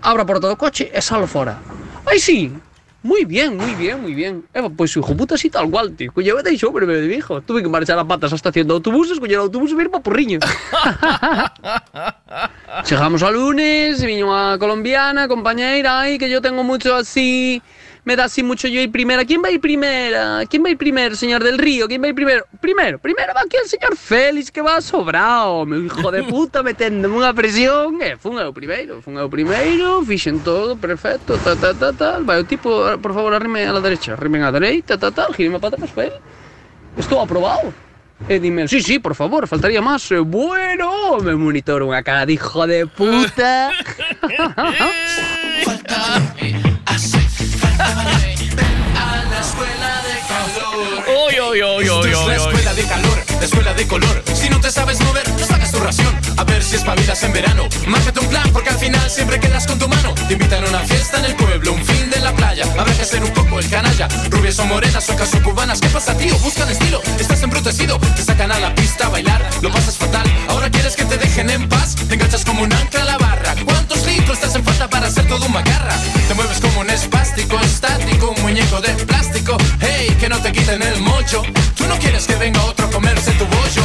abro 0.00 0.24
a 0.24 0.26
porta 0.26 0.48
do 0.48 0.56
coche 0.56 0.88
e 0.88 1.00
salo 1.04 1.28
fora. 1.28 1.60
Aí 2.08 2.16
sí, 2.16 2.48
Muy 3.02 3.24
bien, 3.24 3.56
muy 3.56 3.74
bien, 3.74 4.02
muy 4.02 4.12
bien. 4.12 4.44
Eh, 4.52 4.68
pues 4.76 4.94
hijo 4.94 5.16
puta 5.16 5.34
así 5.34 5.48
tal 5.48 5.70
cual, 5.70 5.96
tío. 5.96 6.12
Coño, 6.12 6.36
vete 6.36 6.52
y 6.52 6.58
sobre, 6.58 6.84
me 6.84 7.00
dijo. 7.00 7.40
Tuve 7.40 7.62
que 7.62 7.68
marchar 7.68 7.98
a 7.98 8.04
patas 8.04 8.32
a 8.32 8.36
estación 8.36 8.68
de 8.68 8.74
autobuses, 8.74 9.18
coño, 9.18 9.34
el 9.34 9.40
autobús 9.40 9.72
ir 9.72 9.90
pa 9.90 10.00
Porriño. 10.00 10.38
Llegamos 12.88 13.22
a 13.22 13.30
lunes, 13.30 14.04
vino 14.04 14.36
a 14.36 14.58
colombiana, 14.58 15.28
compañera, 15.28 16.00
ay, 16.00 16.18
que 16.18 16.28
yo 16.28 16.42
tengo 16.42 16.62
mucho 16.62 16.94
así, 16.94 17.62
me 18.04 18.16
da 18.16 18.24
así 18.24 18.42
mucho 18.42 18.68
yo 18.68 18.80
ir 18.80 18.90
primera. 18.90 19.24
¿Quién 19.24 19.42
va 19.42 19.48
a 19.48 19.50
ir 19.50 19.60
primera? 19.60 20.42
¿Quién 20.48 20.64
va 20.64 20.68
a 20.68 20.70
ir 20.70 20.78
primero, 20.78 21.14
señor 21.14 21.42
del 21.42 21.58
Río? 21.58 21.86
¿Quién 21.86 22.02
va 22.02 22.06
a 22.06 22.08
ir 22.08 22.14
primero? 22.14 22.46
Primero, 22.60 22.98
primero 22.98 23.32
va 23.34 23.42
aquí 23.42 23.56
el 23.62 23.68
señor 23.68 23.96
Félix, 23.96 24.50
que 24.50 24.60
va 24.60 24.80
sobrado, 24.80 25.66
mi 25.66 25.86
hijo 25.86 26.10
de 26.10 26.22
puta, 26.22 26.62
meténdome 26.62 27.16
una 27.16 27.34
presión. 27.34 28.00
Eh, 28.02 28.16
fun 28.16 28.38
eu 28.38 28.52
primeiro, 28.52 29.00
fun 29.02 29.18
eu 29.18 29.28
primeiro, 29.28 30.02
fixen 30.04 30.40
todo, 30.40 30.76
perfecto, 30.76 31.36
ta, 31.38 31.56
ta, 31.56 31.74
ta, 31.74 31.92
tal. 31.92 32.24
Vai, 32.24 32.40
o 32.40 32.44
tipo, 32.44 32.70
por 33.00 33.14
favor, 33.14 33.34
arrime 33.34 33.66
a 33.66 33.72
la 33.72 33.80
derecha, 33.80 34.14
arrime 34.14 34.38
a 34.38 34.50
la 34.50 34.60
derecha, 34.60 34.98
ta, 34.98 35.10
tal, 35.10 35.34
gireme 35.34 35.58
para 35.58 35.76
atrás, 35.76 35.90
Félix. 35.90 36.16
Estou 36.96 37.20
aprobado. 37.20 37.72
E 38.28 38.38
dime, 38.38 38.68
sí, 38.68 38.82
sí, 38.82 38.98
por 38.98 39.14
favor, 39.14 39.46
faltaría 39.46 39.80
más. 39.80 40.10
Eh, 40.12 40.18
bueno, 40.18 41.18
me 41.24 41.34
monitor 41.34 41.80
unha 41.80 42.04
cara 42.04 42.28
de 42.28 42.36
hijo 42.36 42.68
de 42.68 42.84
puta. 42.84 43.72
Esto 51.52 52.06
es 52.06 52.26
la 52.26 52.36
escuela 52.36 52.74
de 52.74 52.84
calor, 52.84 53.24
la 53.40 53.44
escuela 53.44 53.74
de 53.74 53.86
color. 53.88 54.22
Si 54.34 54.48
no 54.48 54.60
te 54.60 54.70
sabes 54.70 55.00
mover, 55.00 55.28
no 55.30 55.44
sacas 55.44 55.72
tu 55.72 55.80
ración. 55.80 56.14
A 56.36 56.44
ver 56.44 56.62
si 56.62 56.76
espabilas 56.76 57.20
en 57.24 57.32
verano. 57.32 57.68
Márcate 57.88 58.20
un 58.20 58.28
plan, 58.28 58.48
porque 58.52 58.70
al 58.70 58.78
final 58.78 59.10
siempre 59.10 59.40
quedas 59.40 59.66
con 59.66 59.76
tu 59.76 59.88
mano. 59.88 60.14
Te 60.28 60.34
invitan 60.34 60.64
a 60.64 60.68
una 60.68 60.78
fiesta 60.78 61.18
en 61.18 61.24
el 61.24 61.34
pueblo, 61.34 61.72
un 61.72 61.84
fin 61.84 62.08
de 62.08 62.20
la 62.20 62.32
playa. 62.36 62.64
Habrá 62.78 62.96
que 62.96 63.04
ser 63.04 63.24
un 63.24 63.32
poco 63.32 63.58
el 63.58 63.68
canalla. 63.68 64.06
Rubias 64.30 64.60
o 64.60 64.64
morenas, 64.66 65.04
suecas 65.04 65.34
o 65.34 65.42
cubanas. 65.42 65.80
¿Qué 65.80 65.88
pasa, 65.88 66.16
tío? 66.16 66.38
Buscan 66.38 66.68
estilo. 66.68 67.02
Estás 67.18 67.42
embrutecido. 67.42 67.98
Te 68.14 68.22
sacan 68.22 68.52
a 68.52 68.60
la 68.60 68.72
pista 68.76 69.06
a 69.06 69.08
bailar. 69.08 69.44
Lo 69.60 69.72
pasas 69.72 69.96
fatal. 69.96 70.22
Ahora 70.48 70.70
quieres 70.70 70.94
que 70.94 71.04
te 71.04 71.18
dejen 71.18 71.50
en 71.50 71.68
paz. 71.68 71.96
Te 71.96 72.14
enganchas 72.14 72.44
como 72.44 72.62
un 72.62 72.72
ancla 72.72 73.02
a 73.02 73.06
la 73.06 73.18
barra. 73.18 73.56
¿Cuántos 73.64 74.06
litros 74.06 74.38
te 74.38 74.46
hacen 74.46 74.64
falta 74.64 74.88
para 74.88 75.08
hacer 75.08 75.26
todo 75.26 75.44
un 75.46 75.52
macarra? 75.52 75.96
Te 76.30 76.34
mueves 76.36 76.60
como 76.60 76.78
un 76.78 76.88
espástico, 76.88 77.58
estático, 77.58 78.30
un 78.30 78.42
muñeco 78.42 78.80
de 78.80 78.90
plástico. 79.04 79.56
Hey, 79.80 80.16
que 80.20 80.28
no 80.28 80.40
te 80.40 80.52
quiten 80.52 80.80
el 80.80 81.00
mocho. 81.00 81.42
Tú 81.76 81.84
no 81.88 81.98
quieres 81.98 82.24
que 82.24 82.36
venga 82.36 82.62
otro 82.66 82.86
a 82.86 82.90
comerse 82.92 83.32
tu 83.32 83.44
bollo. 83.46 83.82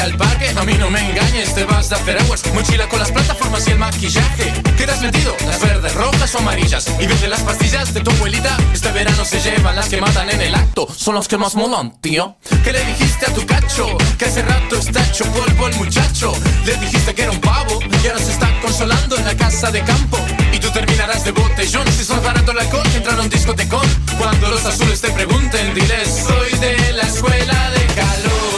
Al 0.00 0.16
parque, 0.16 0.48
a 0.50 0.62
mí 0.64 0.74
no 0.74 0.90
me 0.90 1.00
engañes, 1.10 1.54
te 1.54 1.64
vas 1.64 1.88
de 1.88 1.96
hacer 1.96 2.18
aguas. 2.18 2.42
Mochila 2.52 2.88
con 2.88 2.98
las 2.98 3.10
plataformas 3.12 3.66
y 3.66 3.70
el 3.70 3.78
maquillaje. 3.78 4.52
Quedas 4.76 5.00
metido, 5.00 5.34
las 5.46 5.60
verdes, 5.60 5.94
rojas 5.94 6.34
o 6.34 6.38
amarillas. 6.38 6.86
Y 7.00 7.06
vete 7.06 7.28
las 7.28 7.40
pastillas 7.42 7.94
de 7.94 8.00
tu 8.00 8.10
abuelita. 8.10 8.56
Este 8.72 8.90
verano 8.92 9.24
se 9.24 9.40
llevan 9.40 9.76
las 9.76 9.88
que 9.88 10.00
matan 10.00 10.28
en 10.30 10.40
el 10.40 10.54
acto. 10.54 10.86
Son 10.94 11.14
los 11.14 11.28
que 11.28 11.38
más 11.38 11.54
molan, 11.54 12.00
tío. 12.00 12.36
¿Qué 12.64 12.72
le 12.72 12.84
dijiste 12.84 13.26
a 13.26 13.34
tu 13.34 13.46
cacho? 13.46 13.96
Que 14.18 14.26
hace 14.26 14.42
rato 14.42 14.76
está 14.76 15.04
hecho 15.06 15.24
polvo 15.32 15.68
el 15.68 15.76
muchacho. 15.76 16.32
Le 16.64 16.76
dijiste 16.76 17.14
que 17.14 17.22
era 17.22 17.30
un 17.30 17.40
pavo 17.40 17.78
y 17.82 18.06
ahora 18.06 18.18
se 18.18 18.32
está 18.32 18.48
consolando 18.60 19.16
en 19.16 19.24
la 19.24 19.36
casa 19.36 19.70
de 19.70 19.82
campo. 19.82 20.18
Y 20.52 20.58
tú 20.58 20.70
terminarás 20.70 21.24
de 21.24 21.32
botellón 21.32 21.86
si 21.92 22.04
son 22.04 22.22
barato 22.22 22.52
el 22.52 22.58
alcohol 22.58 22.88
que 22.90 22.96
entrar 22.98 23.18
a 23.18 23.22
un 23.22 23.30
discotecón. 23.30 23.86
Cuando 24.18 24.48
los 24.48 24.64
azules 24.64 25.00
te 25.00 25.10
pregunten, 25.10 25.74
diles, 25.74 26.24
soy 26.26 26.58
de 26.58 26.92
la 26.92 27.02
escuela 27.02 27.70
de 27.70 27.86
calor. 27.94 28.55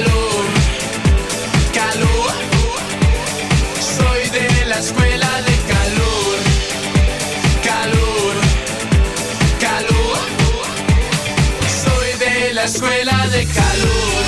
Calor, 0.00 0.46
calor, 1.74 2.32
soy 3.80 4.30
de 4.30 4.64
la 4.64 4.78
escuela 4.78 5.42
de 5.42 5.56
calor. 5.74 6.38
Calor, 7.62 8.34
calor, 9.60 10.18
soy 11.84 12.18
de 12.18 12.54
la 12.54 12.64
escuela 12.64 13.26
de 13.28 13.44
calor. 13.44 14.20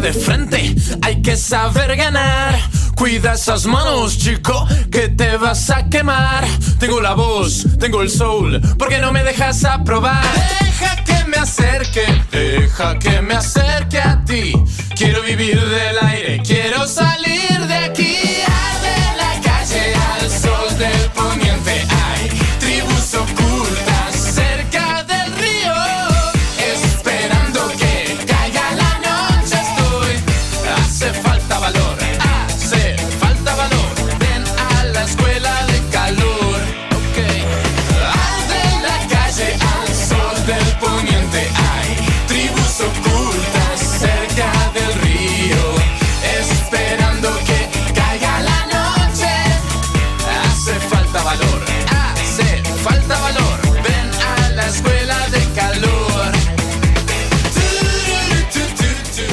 De 0.00 0.12
frente, 0.12 0.74
hay 1.02 1.20
que 1.20 1.36
saber 1.36 1.94
ganar. 1.96 2.58
Cuida 2.94 3.34
esas 3.34 3.66
manos, 3.66 4.18
chico, 4.18 4.66
que 4.90 5.08
te 5.08 5.36
vas 5.36 5.70
a 5.70 5.88
quemar. 5.88 6.46
Tengo 6.78 7.00
la 7.00 7.14
voz, 7.14 7.66
tengo 7.78 8.02
el 8.02 8.10
soul, 8.10 8.60
porque 8.78 8.98
no 8.98 9.12
me 9.12 9.22
dejas 9.22 9.64
aprobar. 9.64 10.24
Deja 10.60 11.04
que 11.04 11.24
me 11.28 11.36
acerque, 11.36 12.04
deja 12.30 12.98
que 12.98 13.20
me 13.20 13.34
acerque 13.34 13.98
a 14.00 14.24
ti. 14.24 14.52
Quiero 14.96 15.22
vivir 15.22 15.60
del 15.60 15.98
aire, 16.02 16.42
quiero 16.44 16.86
salir 16.86 17.66
de 17.66 17.74
aquí. 17.74 17.99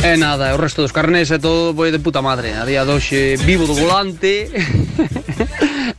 E 0.07 0.15
nada, 0.15 0.55
o 0.55 0.57
resto 0.57 0.79
dos 0.79 0.95
carnés 0.95 1.27
e 1.35 1.37
todo 1.37 1.75
foi 1.75 1.91
de 1.91 1.99
puta 1.99 2.23
madre. 2.23 2.55
A 2.55 2.63
día 2.63 2.87
de 2.87 2.95
hoxe 2.95 3.35
vivo 3.43 3.67
do 3.67 3.75
volante. 3.75 4.47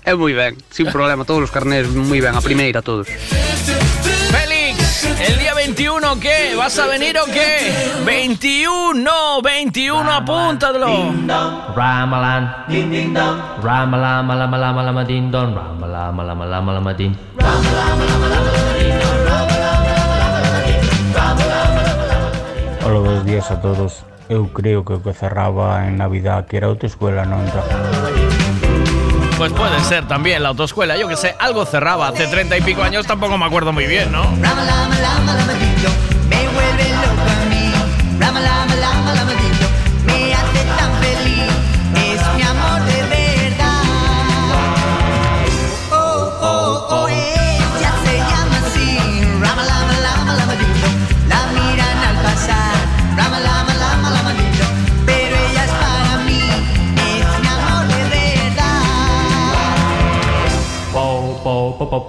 é 0.09 0.16
moi 0.16 0.32
ben, 0.32 0.56
sin 0.72 0.88
problema, 0.88 1.28
todos 1.28 1.44
os 1.44 1.52
carnés 1.52 1.84
moi 1.92 2.16
ben, 2.16 2.32
a 2.32 2.40
primeira 2.40 2.80
todos. 2.80 3.04
Félix, 4.32 5.04
el 5.28 5.36
día 5.36 5.52
21, 5.52 6.00
¿qué? 6.24 6.56
¿Vas 6.56 6.80
a 6.80 6.88
venir 6.88 7.20
o 7.20 7.28
qué? 7.28 7.68
21, 8.09 9.44
21, 9.44 10.00
apúntalo. 10.09 11.12
Ramalan, 11.76 12.64
ding 12.64 13.12
Hola, 22.84 22.98
buenos 23.00 23.24
días 23.24 23.50
a 23.50 23.60
todos. 23.60 24.04
Eu 24.28 24.48
creo 24.52 24.84
que 24.84 24.92
o 24.94 25.02
que 25.02 25.12
cerraba 25.12 25.86
en 25.86 25.96
Navidad 25.96 26.46
que 26.46 26.58
era 26.58 26.68
autoescuela 26.68 27.24
non 27.24 27.40
entra. 27.40 27.64
Pues 29.38 29.52
puede 29.52 29.80
ser 29.84 30.06
también 30.06 30.42
la 30.42 30.50
autoescuela, 30.50 30.96
yo 30.98 31.08
que 31.08 31.16
sé, 31.16 31.34
algo 31.38 31.64
cerraba 31.64 32.08
hace 32.08 32.26
treinta 32.26 32.58
y 32.58 32.60
pico 32.60 32.82
años, 32.82 33.06
tampoco 33.06 33.38
me 33.38 33.46
acuerdo 33.46 33.72
muy 33.72 33.86
bien, 33.86 34.10
¿no? 34.12 34.24
Me 36.28 36.42
vuelve 36.52 36.84
loco 36.90 37.24
a 37.24 37.44
mí. 37.48 37.72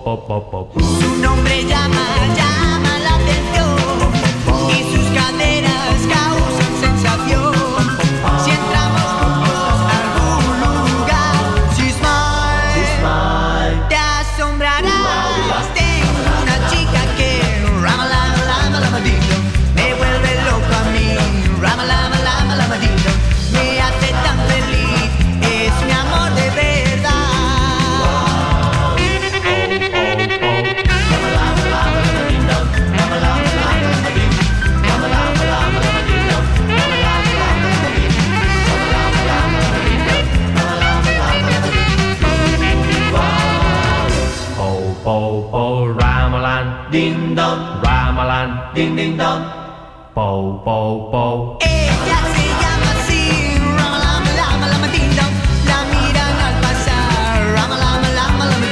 bop 0.10 0.28
bop 0.28 0.52
bop 0.74 0.99
Po, 50.20 50.60
po, 50.66 51.10
po. 51.12 51.58
Ella 51.62 52.20
se 52.36 52.46
llama 52.62 52.92
así, 52.92 53.56
Rama 53.58 54.00
Lama 54.36 54.68
Lama 54.68 54.88
Dong. 55.16 55.36
La 55.66 55.80
miran 55.86 56.36
al 56.42 56.56
pasar, 56.60 57.54
Rama 57.56 57.78
Lama 57.78 58.10
Lama 58.10 58.46
Dong. 58.48 58.66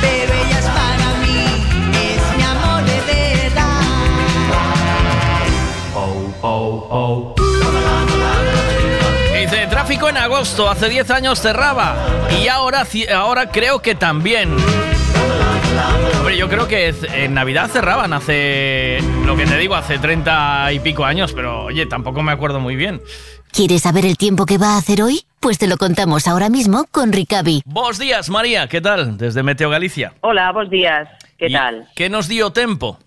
Pero 0.00 0.32
ella 0.32 0.58
es 0.60 0.66
para 0.66 1.08
mí, 1.24 1.40
es 1.98 2.22
mi 2.36 2.44
amor 2.44 2.84
de 2.84 2.98
verdad. 3.10 3.80
Po, 5.92 6.04
po, 6.40 6.88
po. 6.88 7.34
Dice, 9.34 9.66
tráfico 9.66 10.08
en 10.08 10.16
agosto, 10.16 10.70
hace 10.70 10.88
10 10.88 11.10
años 11.10 11.40
cerraba. 11.40 11.96
Y 12.40 12.46
ahora, 12.46 12.86
ahora 13.16 13.50
creo 13.50 13.80
que 13.80 13.96
también. 13.96 14.54
Hombre, 16.18 16.36
yo 16.36 16.48
creo 16.48 16.68
que 16.68 16.94
en 17.14 17.34
Navidad 17.34 17.68
cerraban 17.68 18.12
hace, 18.12 18.98
lo 19.24 19.36
que 19.36 19.46
te 19.46 19.56
digo, 19.56 19.74
hace 19.74 19.98
30 19.98 20.72
y 20.72 20.80
pico 20.80 21.04
años, 21.04 21.32
pero 21.32 21.64
oye, 21.64 21.86
tampoco 21.86 22.22
me 22.22 22.32
acuerdo 22.32 22.60
muy 22.60 22.76
bien. 22.76 23.00
¿Quieres 23.52 23.82
saber 23.82 24.04
el 24.04 24.16
tiempo 24.16 24.44
que 24.44 24.58
va 24.58 24.74
a 24.74 24.78
hacer 24.78 25.02
hoy? 25.02 25.22
Pues 25.40 25.58
te 25.58 25.68
lo 25.68 25.76
contamos 25.76 26.26
ahora 26.26 26.48
mismo 26.48 26.84
con 26.90 27.12
Ricavi. 27.12 27.62
Buenos 27.64 27.98
días, 27.98 28.28
María, 28.28 28.66
¿qué 28.68 28.80
tal? 28.80 29.16
Desde 29.16 29.42
Meteo 29.42 29.70
Galicia. 29.70 30.12
Hola, 30.20 30.52
buenos 30.52 30.70
días. 30.70 31.08
¿Qué 31.38 31.46
¿Y 31.46 31.52
tal? 31.52 31.88
¿Qué 31.94 32.10
nos 32.10 32.28
dio 32.28 32.50
tiempo? 32.50 32.98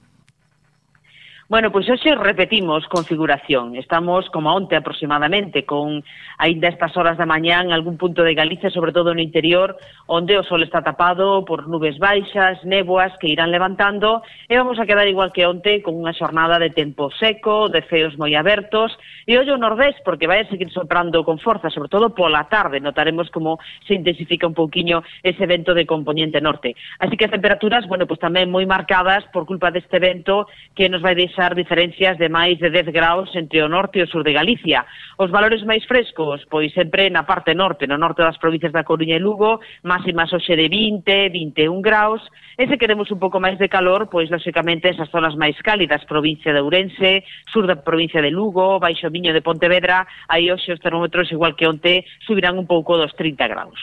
Bueno, 1.51 1.69
pois 1.69 1.83
hoxe 1.89 2.15
repetimos 2.15 2.87
configuración. 2.87 3.75
Estamos 3.75 4.29
como 4.31 4.55
onte 4.55 4.77
aproximadamente, 4.77 5.65
con 5.65 6.01
aínda 6.41 6.73
estas 6.73 6.97
horas 6.97 7.21
da 7.21 7.29
mañá 7.29 7.61
en 7.61 7.71
algún 7.71 8.01
punto 8.01 8.23
de 8.23 8.33
Galicia, 8.33 8.71
sobre 8.71 8.91
todo 8.91 9.13
no 9.13 9.21
interior, 9.21 9.77
onde 10.07 10.41
o 10.41 10.43
sol 10.43 10.65
está 10.65 10.81
tapado 10.81 11.45
por 11.45 11.69
nubes 11.69 12.01
baixas, 12.01 12.57
néboas 12.65 13.13
que 13.21 13.29
irán 13.29 13.53
levantando, 13.53 14.25
e 14.49 14.57
vamos 14.57 14.81
a 14.81 14.89
quedar 14.89 15.05
igual 15.05 15.29
que 15.29 15.45
onte 15.45 15.85
con 15.85 15.93
unha 15.93 16.17
xornada 16.17 16.57
de 16.57 16.73
tempo 16.73 17.13
seco, 17.21 17.69
de 17.69 17.85
ceos 17.85 18.17
moi 18.17 18.33
abertos, 18.33 18.89
e 19.29 19.37
ollo 19.37 19.53
nordés, 19.53 19.93
porque 20.01 20.25
vai 20.25 20.41
a 20.41 20.49
seguir 20.49 20.73
soprando 20.73 21.21
con 21.21 21.37
forza, 21.37 21.69
sobre 21.69 21.93
todo 21.93 22.17
pola 22.17 22.49
tarde, 22.49 22.81
notaremos 22.81 23.29
como 23.29 23.61
se 23.85 23.93
intensifica 23.93 24.49
un 24.49 24.57
pouquiño 24.57 25.05
ese 25.21 25.45
vento 25.45 25.77
de 25.77 25.85
componente 25.85 26.41
norte. 26.41 26.73
Así 26.97 27.21
que 27.21 27.29
as 27.29 27.35
temperaturas, 27.37 27.85
bueno, 27.85 28.09
pues 28.09 28.17
tamén 28.17 28.49
moi 28.49 28.65
marcadas 28.65 29.29
por 29.29 29.45
culpa 29.45 29.69
deste 29.69 30.01
vento 30.01 30.49
que 30.73 30.89
nos 30.89 31.05
vai 31.05 31.13
deixar 31.13 31.53
diferencias 31.53 32.17
de 32.17 32.33
máis 32.33 32.57
de 32.57 32.73
10 32.73 32.89
graus 32.89 33.29
entre 33.37 33.61
o 33.61 33.69
norte 33.69 34.01
e 34.01 34.05
o 34.05 34.09
sur 34.09 34.25
de 34.25 34.33
Galicia. 34.33 34.89
Os 35.21 35.29
valores 35.29 35.61
máis 35.69 35.85
frescos 35.85 36.30
graus, 36.31 36.47
pois 36.49 36.73
sempre 36.73 37.09
na 37.09 37.23
parte 37.23 37.53
norte, 37.53 37.87
no 37.87 37.97
norte 37.97 38.23
das 38.23 38.37
provincias 38.37 38.71
da 38.71 38.83
Coruña 38.83 39.15
e 39.15 39.19
Lugo, 39.19 39.59
máximas 39.83 40.31
hoxe 40.31 40.55
de 40.55 40.69
20, 40.69 41.29
21 41.29 41.81
graus, 41.81 42.21
e 42.57 42.67
se 42.67 42.77
queremos 42.77 43.11
un 43.11 43.19
pouco 43.19 43.39
máis 43.39 43.59
de 43.59 43.67
calor, 43.67 44.07
pois 44.07 44.31
lóxicamente 44.31 44.89
esas 44.89 45.11
zonas 45.11 45.35
máis 45.35 45.59
cálidas, 45.59 46.07
provincia 46.07 46.53
de 46.53 46.61
Ourense, 46.63 47.23
sur 47.51 47.67
da 47.67 47.75
provincia 47.75 48.21
de 48.21 48.31
Lugo, 48.31 48.79
baixo 48.79 49.11
Miño 49.11 49.33
de 49.35 49.43
Pontevedra, 49.43 50.07
aí 50.31 50.47
hoxe 50.51 50.71
os 50.71 50.79
termómetros 50.79 51.31
igual 51.31 51.55
que 51.55 51.67
onte 51.67 52.07
subirán 52.23 52.55
un 52.55 52.67
pouco 52.67 52.95
dos 52.95 53.11
30 53.15 53.47
graus. 53.51 53.79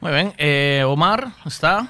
Moi 0.00 0.12
ben, 0.12 0.32
eh, 0.40 0.84
Omar, 0.84 1.44
está 1.44 1.88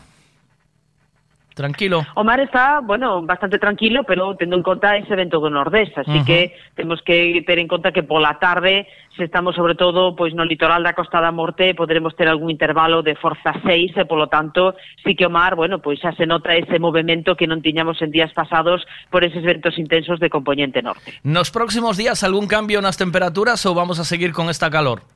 Tranquilo. 1.57 2.05
Omar 2.17 2.41
está, 2.41 2.81
bueno, 2.81 3.23
bastante 3.23 3.59
tranquilo, 3.59 4.05
pero 4.05 4.37
tendo 4.37 4.57
en 4.57 4.63
conta 4.63 4.95
ese 4.95 5.17
vento 5.17 5.41
do 5.41 5.49
Nordés, 5.49 5.89
así 5.97 6.21
que 6.29 6.53
temos 6.77 7.01
que 7.01 7.41
ter 7.49 7.59
en 7.59 7.67
conta 7.67 7.97
que 7.97 8.05
pola 8.05 8.37
tarde, 8.39 8.87
se 9.17 9.25
estamos 9.25 9.57
sobre 9.57 9.75
todo 9.75 10.13
pois 10.13 10.37
no 10.37 10.45
litoral 10.45 10.85
da 10.85 10.93
Costa 10.93 11.17
da 11.17 11.33
Morte, 11.33 11.73
poderemos 11.73 12.13
ter 12.13 12.29
algún 12.29 12.53
intervalo 12.53 13.01
de 13.01 13.17
forza 13.17 13.57
6 13.65 13.97
e 13.97 14.05
polo 14.05 14.29
tanto, 14.29 14.77
sí 15.01 15.17
que 15.17 15.25
o 15.25 15.33
mar, 15.33 15.57
bueno, 15.57 15.81
pois 15.81 15.97
xa 15.97 16.13
se 16.13 16.29
nota 16.29 16.53
ese 16.53 16.77
movimento 16.77 17.41
que 17.41 17.49
non 17.49 17.65
tiñamos 17.65 18.05
en 18.05 18.13
días 18.13 18.37
pasados 18.37 18.85
por 19.09 19.25
eses 19.25 19.41
ventos 19.41 19.81
intensos 19.81 20.21
de 20.21 20.29
componente 20.29 20.85
norte. 20.85 21.17
¿Nos 21.25 21.49
próximos 21.49 21.97
días 21.97 22.21
algún 22.21 22.53
cambio 22.53 22.85
nas 22.85 23.01
temperaturas 23.01 23.65
ou 23.65 23.73
vamos 23.73 23.97
a 23.97 24.05
seguir 24.05 24.37
con 24.37 24.53
esta 24.53 24.69
calor? 24.69 25.16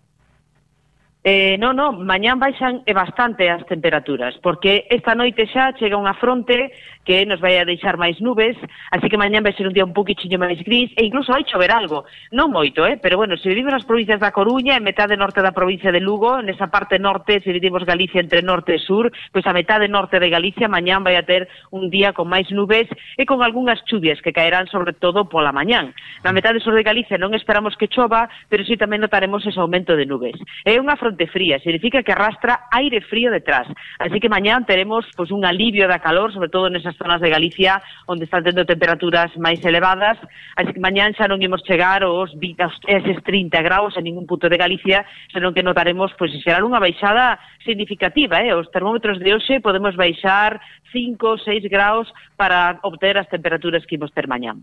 Eh, 1.22 1.60
non, 1.60 1.76
non, 1.76 2.00
mañán 2.00 2.40
baixan 2.40 2.80
e 2.88 2.96
bastante 2.96 3.52
as 3.52 3.60
temperaturas, 3.68 4.40
porque 4.40 4.88
esta 4.88 5.12
noite 5.12 5.44
xa 5.52 5.76
chega 5.76 6.00
unha 6.00 6.16
fronte 6.16 6.72
que 7.10 7.26
nos 7.26 7.42
vai 7.42 7.58
a 7.58 7.66
deixar 7.66 7.98
máis 7.98 8.22
nubes, 8.22 8.54
así 8.94 9.10
que 9.10 9.18
mañán 9.18 9.42
vai 9.42 9.50
ser 9.58 9.66
un 9.66 9.74
día 9.74 9.82
un 9.82 9.90
poquinho 9.90 10.38
máis 10.38 10.62
gris 10.62 10.94
e 10.94 11.02
incluso 11.02 11.34
vai 11.34 11.42
chover 11.42 11.74
algo, 11.74 12.06
non 12.30 12.54
moito, 12.54 12.86
eh? 12.86 13.02
pero 13.02 13.18
bueno, 13.18 13.34
se 13.34 13.50
vivimos 13.50 13.74
nas 13.74 13.82
provincias 13.82 14.22
da 14.22 14.30
Coruña, 14.30 14.78
en 14.78 14.86
metade 14.86 15.18
norte 15.18 15.42
da 15.42 15.50
provincia 15.50 15.90
de 15.90 15.98
Lugo, 15.98 16.38
nesa 16.38 16.70
parte 16.70 17.02
norte, 17.02 17.42
se 17.42 17.50
vivimos 17.50 17.82
Galicia 17.82 18.22
entre 18.22 18.46
norte 18.46 18.78
e 18.78 18.84
sur, 18.86 19.10
pois 19.34 19.42
a 19.42 19.50
metade 19.50 19.90
norte 19.90 20.22
de 20.22 20.30
Galicia 20.30 20.70
mañán 20.70 21.02
vai 21.02 21.18
a 21.18 21.26
ter 21.26 21.50
un 21.74 21.90
día 21.90 22.14
con 22.14 22.30
máis 22.30 22.46
nubes 22.54 22.86
e 23.18 23.26
con 23.26 23.42
algunhas 23.42 23.82
chuvias 23.90 24.22
que 24.22 24.30
caerán 24.30 24.70
sobre 24.70 24.94
todo 24.94 25.26
pola 25.26 25.50
mañán. 25.50 25.90
Na 26.22 26.30
metade 26.30 26.62
sur 26.62 26.78
de 26.78 26.86
Galicia 26.86 27.18
non 27.18 27.34
esperamos 27.34 27.74
que 27.74 27.90
chova, 27.90 28.30
pero 28.46 28.62
sí 28.62 28.78
tamén 28.78 29.02
notaremos 29.02 29.42
ese 29.42 29.58
aumento 29.58 29.98
de 29.98 30.06
nubes. 30.06 30.38
É 30.62 30.78
unha 30.78 30.94
fronte 30.94 31.26
fría, 31.26 31.58
significa 31.58 32.06
que 32.06 32.14
arrastra 32.14 32.70
aire 32.70 33.02
frío 33.02 33.34
detrás, 33.34 33.66
así 33.98 34.22
que 34.22 34.30
mañán 34.30 34.62
teremos 34.62 35.02
pois, 35.18 35.34
un 35.34 35.42
alivio 35.42 35.90
da 35.90 35.98
calor, 35.98 36.30
sobre 36.30 36.54
todo 36.54 36.70
nesas 36.70 36.99
zonas 37.00 37.24
de 37.24 37.32
Galicia 37.32 37.80
onde 38.04 38.28
están 38.28 38.44
tendo 38.44 38.68
temperaturas 38.68 39.32
máis 39.40 39.64
elevadas, 39.64 40.20
así 40.60 40.76
que 40.76 40.84
mañán 40.84 41.16
xa 41.16 41.24
non 41.24 41.40
imos 41.40 41.64
chegar 41.64 42.04
aos 42.04 42.28
20, 42.36 42.60
aos 42.60 42.76
eses 42.84 43.16
30 43.24 43.56
graus 43.64 43.96
en 43.96 44.04
ningún 44.04 44.28
punto 44.28 44.52
de 44.52 44.60
Galicia, 44.60 45.08
senón 45.32 45.56
que 45.56 45.64
notaremos 45.64 46.12
pois 46.20 46.36
en 46.36 46.44
xeral 46.44 46.68
unha 46.68 46.82
baixada 46.82 47.40
significativa, 47.64 48.44
eh? 48.44 48.52
Os 48.52 48.68
termómetros 48.68 49.16
de 49.16 49.32
hoxe 49.32 49.64
podemos 49.64 49.96
baixar 49.96 50.60
5 50.92 51.16
ou 51.24 51.40
6 51.40 51.64
graus 51.72 52.12
para 52.36 52.76
obter 52.84 53.16
as 53.16 53.28
temperaturas 53.32 53.88
que 53.88 53.96
imos 53.96 54.12
ter 54.12 54.28
mañán. 54.28 54.60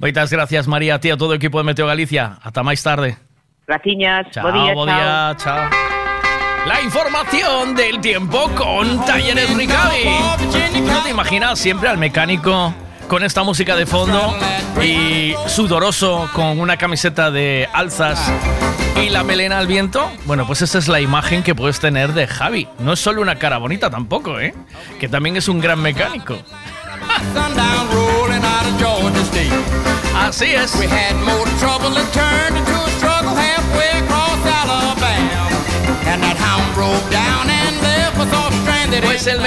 Moitas 0.00 0.32
gracias, 0.32 0.64
María, 0.64 0.96
a 0.96 1.00
ti 1.00 1.12
a 1.12 1.20
todo 1.20 1.36
o 1.36 1.38
equipo 1.38 1.60
de 1.60 1.68
Meteo 1.68 1.84
Galicia. 1.84 2.40
Ata 2.40 2.64
máis 2.64 2.80
tarde. 2.80 3.20
Graciñas, 3.68 4.32
chao, 4.32 4.48
bo 4.48 4.50
día, 4.56 4.72
bo 4.72 4.84
día, 4.88 5.36
chao. 5.36 5.68
chao. 5.68 5.99
La 6.66 6.80
información 6.82 7.74
del 7.74 8.00
tiempo 8.00 8.50
con 8.54 9.04
Talleres 9.04 9.54
Ricavi. 9.56 10.04
¿No 10.82 11.02
te 11.02 11.10
imaginas 11.10 11.58
siempre 11.58 11.88
al 11.88 11.98
mecánico 11.98 12.74
con 13.08 13.22
esta 13.24 13.42
música 13.42 13.76
de 13.76 13.86
fondo 13.86 14.36
y 14.82 15.34
sudoroso 15.46 16.28
con 16.34 16.60
una 16.60 16.76
camiseta 16.76 17.30
de 17.30 17.68
alzas 17.72 18.20
y 19.02 19.08
la 19.08 19.24
melena 19.24 19.58
al 19.58 19.66
viento? 19.66 20.10
Bueno, 20.26 20.46
pues 20.46 20.62
esa 20.62 20.78
es 20.78 20.88
la 20.88 21.00
imagen 21.00 21.42
que 21.42 21.54
puedes 21.54 21.80
tener 21.80 22.12
de 22.12 22.26
Javi. 22.26 22.68
No 22.78 22.92
es 22.92 23.00
solo 23.00 23.22
una 23.22 23.36
cara 23.36 23.58
bonita 23.58 23.90
tampoco, 23.90 24.38
¿eh? 24.38 24.54
Que 24.98 25.08
también 25.08 25.36
es 25.36 25.48
un 25.48 25.60
gran 25.60 25.80
mecánico. 25.80 26.36
Así 30.14 30.46
es. 30.46 30.74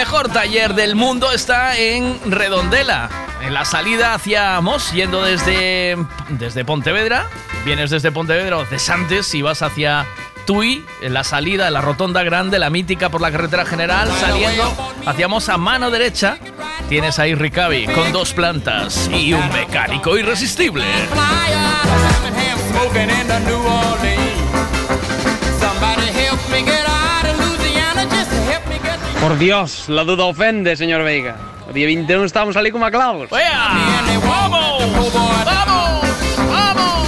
Mejor 0.03 0.27
taller 0.27 0.73
del 0.73 0.95
mundo 0.95 1.31
está 1.31 1.77
en 1.77 2.19
Redondela, 2.29 3.09
en 3.41 3.53
la 3.53 3.63
salida 3.63 4.13
hacia 4.13 4.59
Mos, 4.59 4.91
yendo 4.91 5.23
desde, 5.23 5.95
desde 6.27 6.65
Pontevedra. 6.65 7.27
Vienes 7.63 7.89
desde 7.89 8.11
Pontevedra 8.11 8.57
o 8.57 8.65
Cesantes 8.65 9.33
y 9.33 9.41
vas 9.41 9.61
hacia 9.61 10.05
Tui, 10.45 10.85
en 11.01 11.13
la 11.13 11.23
salida, 11.23 11.69
en 11.69 11.73
la 11.73 11.79
rotonda 11.79 12.21
grande, 12.23 12.59
la 12.59 12.69
mítica 12.69 13.07
por 13.07 13.21
la 13.21 13.31
carretera 13.31 13.63
general, 13.63 14.09
saliendo 14.19 14.93
hacia 15.05 15.29
Mos 15.29 15.47
a 15.47 15.57
mano 15.57 15.89
derecha. 15.89 16.37
Tienes 16.89 17.17
ahí 17.17 17.33
Ricavi 17.33 17.85
con 17.87 18.11
dos 18.11 18.33
plantas 18.33 19.09
y 19.09 19.31
un 19.31 19.47
mecánico 19.53 20.17
irresistible. 20.17 20.83
Por 29.23 29.37
Dios, 29.37 29.87
la 29.87 30.03
duda 30.03 30.25
ofende, 30.25 30.75
señor 30.75 31.01
Veiga. 31.01 31.37
O 31.69 31.71
día 31.71 31.85
21 31.85 32.25
estamos 32.25 32.57
ali 32.57 32.71
como 32.71 32.85
a 32.85 32.91
clavos. 32.91 33.29
¡Vamos! 33.29 34.21
¡Vamos! 35.45 36.03
¡Vamos! 36.49 37.07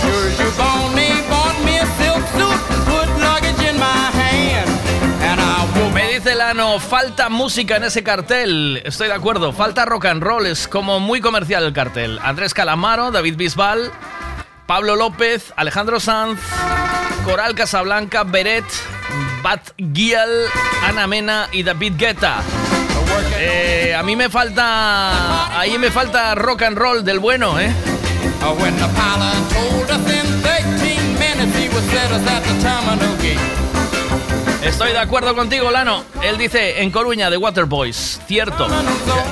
Me 5.93 6.13
dice 6.13 6.35
Lano, 6.35 6.79
falta 6.79 7.27
música 7.27 7.75
en 7.75 7.83
ese 7.83 8.01
cartel. 8.01 8.81
Estoy 8.85 9.09
de 9.09 9.13
acuerdo, 9.13 9.51
falta 9.51 9.83
rock 9.83 10.05
and 10.05 10.23
roll, 10.23 10.45
es 10.45 10.69
como 10.69 11.01
muy 11.01 11.19
comercial 11.19 11.65
el 11.65 11.73
cartel. 11.73 12.17
Andrés 12.23 12.53
Calamaro, 12.53 13.11
David 13.11 13.35
Bisbal, 13.35 13.91
Pablo 14.65 14.95
López, 14.95 15.51
Alejandro 15.57 15.99
Sanz, 15.99 16.39
Coral 17.25 17.55
Casablanca, 17.55 18.23
Beret, 18.23 18.63
Bat 19.45 19.77
Gial, 19.93 20.47
Ana 20.81 21.05
Mena 21.05 21.49
y 21.51 21.61
David 21.61 21.93
Guetta. 21.99 22.41
Eh, 23.37 23.93
a 23.95 24.01
mí 24.01 24.15
me 24.15 24.27
falta. 24.27 25.59
Ahí 25.59 25.77
me 25.77 25.91
falta 25.91 26.33
rock 26.33 26.63
and 26.63 26.75
roll 26.75 27.05
del 27.05 27.19
bueno, 27.19 27.59
¿eh? 27.59 27.71
When 28.59 28.75
the 28.77 28.87
pilot 28.87 29.37
told 29.53 29.91
us 29.91 30.11
in 30.11 30.41
13 30.41 31.19
minutes 31.19 31.55
he 31.59 31.69
would 31.69 31.83
set 31.91 32.11
us 32.11 32.27
at 32.27 32.41
the 32.41 32.59
terminal 32.59 33.15
gate. 33.21 34.67
Estoy 34.67 34.93
de 34.93 34.97
acuerdo 34.97 35.35
contigo, 35.35 35.69
Lano. 35.69 36.03
Él 36.23 36.39
dice 36.39 36.81
en 36.81 36.89
Coruña 36.89 37.29
de 37.29 37.37
Waterboys. 37.37 38.19
Cierto. 38.27 38.67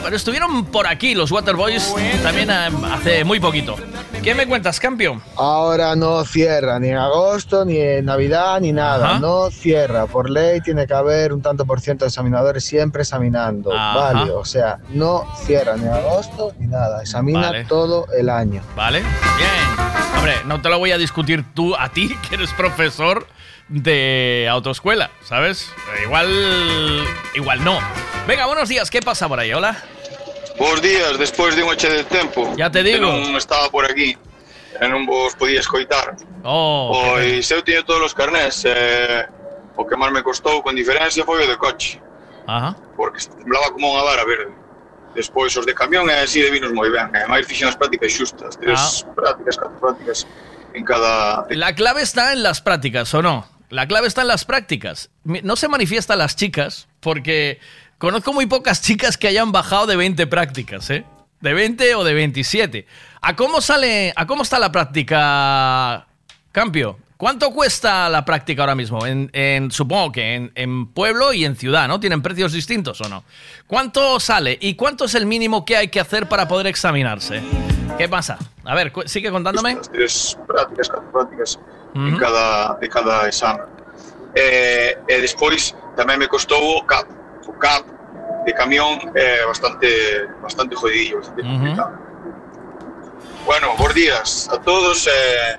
Pero 0.03 0.15
estuvieron 0.15 0.65
por 0.65 0.85
aquí 0.85 1.15
los 1.15 1.31
Waterboys 1.31 1.91
también 2.21 2.51
eh, 2.51 2.69
hace 2.91 3.23
muy 3.23 3.39
poquito. 3.39 3.77
¿Qué 4.23 4.33
me 4.33 4.47
cuentas, 4.47 4.79
campeón? 4.79 5.21
Ahora 5.35 5.97
no 5.97 6.23
cierra 6.23 6.79
ni 6.79 6.87
en 6.87 6.95
agosto, 6.95 7.65
ni 7.65 7.77
en 7.77 8.05
Navidad, 8.05 8.61
ni 8.61 8.71
nada. 8.71 9.05
Ajá. 9.11 9.19
No 9.19 9.51
cierra. 9.51 10.05
Por 10.05 10.29
ley 10.29 10.61
tiene 10.61 10.87
que 10.87 10.93
haber 10.93 11.33
un 11.33 11.41
tanto 11.41 11.65
por 11.65 11.81
ciento 11.81 12.05
de 12.05 12.07
examinadores 12.09 12.63
siempre 12.63 13.01
examinando. 13.01 13.73
Ajá. 13.73 14.13
Vale, 14.13 14.31
o 14.31 14.45
sea, 14.45 14.79
no 14.91 15.27
cierra 15.45 15.75
ni 15.75 15.83
en 15.83 15.91
agosto 15.91 16.53
ni 16.57 16.67
nada. 16.67 17.01
Examina 17.01 17.41
Vale. 17.41 17.65
todo 17.65 18.07
el 18.17 18.29
año. 18.29 18.61
¿Vale? 18.77 18.99
Bien. 19.01 19.89
Hombre, 20.15 20.35
no 20.45 20.61
te 20.61 20.69
lo 20.69 20.79
voy 20.79 20.93
a 20.93 20.97
discutir 20.97 21.43
tú 21.53 21.75
a 21.75 21.89
ti, 21.89 22.15
que 22.29 22.35
eres 22.35 22.53
profesor 22.53 23.27
de 23.67 24.47
autoescuela, 24.49 25.11
¿sabes? 25.25 25.69
Igual. 26.01 26.29
Igual 27.35 27.61
no. 27.65 27.77
Venga, 28.25 28.45
buenos 28.45 28.69
días. 28.69 28.89
¿Qué 28.89 29.01
pasa 29.01 29.27
por 29.27 29.41
ahí? 29.41 29.51
Hola. 29.51 29.83
Bos 30.57 30.81
días, 30.81 31.17
despois 31.17 31.55
de 31.55 31.63
un 31.63 31.75
che 31.75 31.89
de 31.89 32.03
tempo. 32.03 32.53
Ya 32.55 32.69
te 32.69 32.83
digo. 32.83 33.07
Non 33.09 33.35
estaba 33.35 33.69
por 33.73 33.85
aquí. 33.89 34.13
E 34.79 34.85
non 34.89 35.05
vos 35.05 35.33
podía 35.37 35.59
escoitar. 35.61 36.17
Oh, 36.45 37.13
Pois 37.13 37.45
eu 37.51 37.61
tiño 37.61 37.85
todos 37.85 38.01
os 38.09 38.13
carnés. 38.13 38.61
Eh, 38.65 39.25
o 39.77 39.85
que 39.85 39.97
máis 39.97 40.13
me 40.13 40.21
costou 40.21 40.61
con 40.61 40.73
diferencia 40.77 41.25
foi 41.25 41.41
o 41.43 41.47
de 41.49 41.57
coche. 41.57 41.97
Ajá. 42.45 42.77
Porque 42.97 43.21
temblaba 43.25 43.73
como 43.73 43.89
unha 43.93 44.03
vara 44.05 44.25
verde. 44.25 44.53
Despois 45.17 45.53
os 45.57 45.65
de 45.65 45.73
camión 45.77 46.09
e 46.09 46.15
así 46.21 46.41
de 46.41 46.49
vinos 46.53 46.73
moi 46.73 46.89
ben. 46.89 47.09
E 47.13 47.25
máis 47.29 47.45
fixen 47.49 47.69
as 47.69 47.77
prácticas 47.77 48.13
xustas, 48.13 48.57
tres 48.57 48.77
Ah. 48.77 49.13
prácticas, 49.13 49.55
catro 49.57 49.77
prácticas 49.81 50.25
en 50.73 50.81
cada 50.85 51.45
La 51.53 51.73
clave 51.73 52.01
está 52.01 52.33
en 52.33 52.41
las 52.41 52.61
prácticas, 52.61 53.09
¿o 53.13 53.21
no? 53.21 53.45
La 53.69 53.87
clave 53.89 54.05
está 54.05 54.21
en 54.21 54.29
las 54.29 54.45
prácticas. 54.45 55.09
No 55.25 55.55
se 55.55 55.67
manifiesta 55.67 56.13
a 56.13 56.17
las 56.17 56.35
chicas, 56.35 56.87
porque 56.99 57.57
conozco 58.03 58.33
muy 58.33 58.45
pocas 58.47 58.81
chicas 58.81 59.17
que 59.17 59.27
hayan 59.29 59.51
bajado 59.51 59.85
de 59.87 59.95
20 59.95 60.27
prácticas, 60.27 60.89
¿eh? 60.89 61.05
De 61.39 61.53
20 61.53 61.95
o 61.95 62.03
de 62.03 62.13
27. 62.13 62.85
¿A 63.21 63.35
cómo 63.35 63.61
sale, 63.61 64.11
a 64.15 64.27
cómo 64.27 64.43
está 64.43 64.59
la 64.59 64.71
práctica, 64.71 66.05
Campio? 66.51 66.99
¿Cuánto 67.15 67.51
cuesta 67.51 68.09
la 68.09 68.25
práctica 68.25 68.63
ahora 68.63 68.75
mismo? 68.75 69.05
En, 69.05 69.29
en- 69.31 69.71
supongo 69.71 70.11
que 70.11 70.35
en, 70.35 70.51
en 70.55 70.87
pueblo 70.87 71.31
y 71.31 71.45
en 71.45 71.55
ciudad, 71.55 71.87
¿no? 71.87 71.99
¿Tienen 72.01 72.21
precios 72.21 72.51
distintos 72.51 72.99
o 72.99 73.07
no? 73.07 73.23
¿Cuánto 73.67 74.19
sale 74.19 74.57
y 74.59 74.75
cuánto 74.75 75.05
es 75.05 75.15
el 75.15 75.25
mínimo 75.25 75.63
que 75.63 75.77
hay 75.77 75.87
que 75.87 76.01
hacer 76.01 76.27
para 76.27 76.47
poder 76.49 76.67
examinarse? 76.67 77.41
¿Qué 77.97 78.09
pasa? 78.09 78.37
A 78.65 78.75
ver, 78.75 78.91
sigue 79.05 79.31
contándome. 79.31 79.77
tres 79.91 80.37
prácticas, 80.47 80.89
catro 80.89 81.11
prácticas 81.11 81.59
en 81.95 82.17
cada, 82.17 82.75
de 82.81 82.89
cada 82.89 83.27
exame. 83.27 83.59
E, 84.35 84.97
e 85.07 85.15
despois 85.21 85.75
tamén 85.95 86.17
me 86.19 86.27
costou 86.27 86.59
o 86.59 86.83
CAP. 86.83 87.05
O 87.47 87.53
CAP 87.53 87.85
de 88.45 88.53
camión 88.53 88.99
é 89.15 89.45
bastante 89.45 90.27
bastante 90.41 90.75
jodidillo, 90.75 91.17
bastante 91.17 91.41
complicado. 91.41 91.99
Bueno, 93.45 93.75
bons 93.77 93.93
días 93.93 94.49
a 94.51 94.57
todos 94.57 95.07
e 95.07 95.57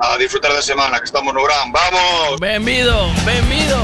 a 0.00 0.16
disfrutar 0.18 0.52
da 0.52 0.62
semana 0.62 0.98
que 0.98 1.04
estamos 1.04 1.32
no 1.32 1.42
Gran. 1.42 1.72
¡Vamos! 1.72 2.40
Benvido, 2.40 3.08
benvido. 3.24 3.78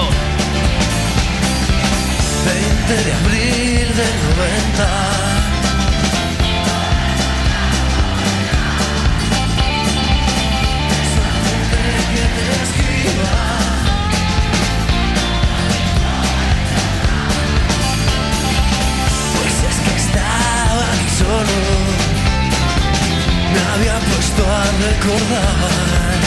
Recordar. 24.91 26.18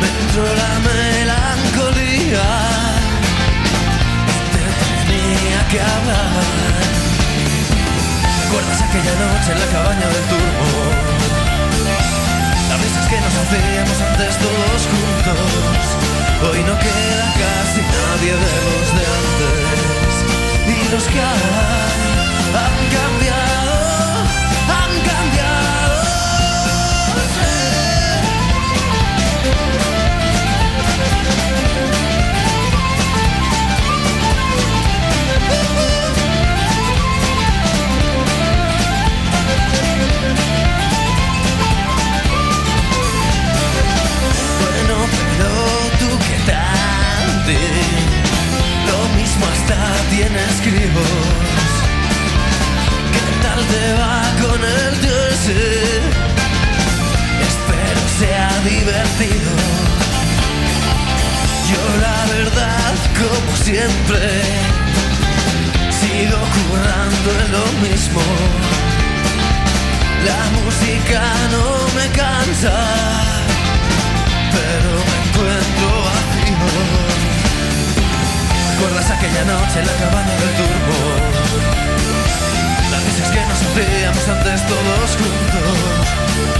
Me 0.00 0.08
entró 0.22 0.44
la 0.62 0.72
melancolía 0.88 2.46
tenía 5.06 5.60
que 5.70 5.78
hablar. 5.80 6.32
¿Recuerdas 8.44 8.80
aquella 8.82 9.14
noche 9.24 9.48
en 9.52 9.58
la 9.60 9.68
cabaña 9.74 10.06
del 10.14 10.24
turbo? 10.32 10.66
Las 12.68 12.78
risas 12.82 13.06
que 13.10 13.18
nos 13.24 13.34
hacíamos 13.42 13.98
antes 14.08 14.32
todos 14.46 14.80
juntos. 14.92 15.82
Hoy 16.46 16.60
no 16.68 16.74
queda 16.84 17.26
casi 17.42 17.80
nadie 17.96 18.32
de 18.44 18.52
los 18.66 18.88
de 18.96 19.04
antes. 19.20 20.14
Y 20.72 20.92
los 20.92 21.04
que 21.04 21.20
hay 21.20 21.91
tienes 50.22 50.54
críos. 50.60 51.12
¿Qué 53.14 53.26
tal 53.44 53.60
te 53.72 53.86
va 54.00 54.22
con 54.42 54.60
el 54.78 54.92
jersey? 55.04 56.00
Espero 57.50 58.02
sea 58.20 58.50
divertido. 58.72 59.52
Yo 61.70 61.82
la 62.06 62.20
verdad, 62.36 62.94
como 63.22 63.50
siempre, 63.68 64.22
sigo 66.00 66.38
currando 66.56 67.28
en 67.42 67.48
lo 67.56 67.66
mismo. 67.86 68.22
La 70.28 70.42
música 70.58 71.22
no 71.54 71.64
me 71.96 72.06
cansa 72.20 73.42
pero 74.52 74.91
¿Recuerdas 78.82 79.10
aquella 79.12 79.44
noche 79.44 79.78
en 79.78 79.86
la 79.86 79.92
cabaña 79.92 80.34
del 80.42 80.54
turbo? 80.56 80.98
Las 82.90 83.04
risas 83.04 83.30
que 83.30 83.40
nos 83.46 83.62
hacíamos 83.62 84.28
antes 84.28 84.66
todos 84.66 85.10
juntos. 85.22 86.08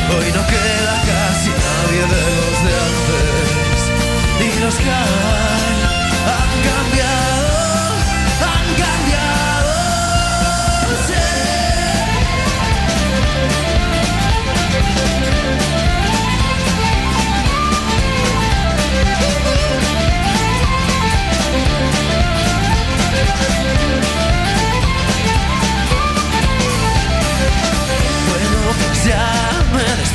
Hoy 0.09 0.31
no 0.31 0.47
queda 0.47 0.95
casi 1.03 1.51
nadie 1.51 2.03
de 2.13 2.23
los 2.39 2.59
de 2.63 2.73
antes. 2.87 3.91
Y 4.39 4.61
los 4.61 4.75
que 4.77 4.89
han 4.89 6.51
cambiado, 6.63 7.62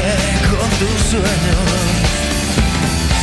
con 0.00 0.68
tus 0.80 1.00
sueños. 1.10 1.68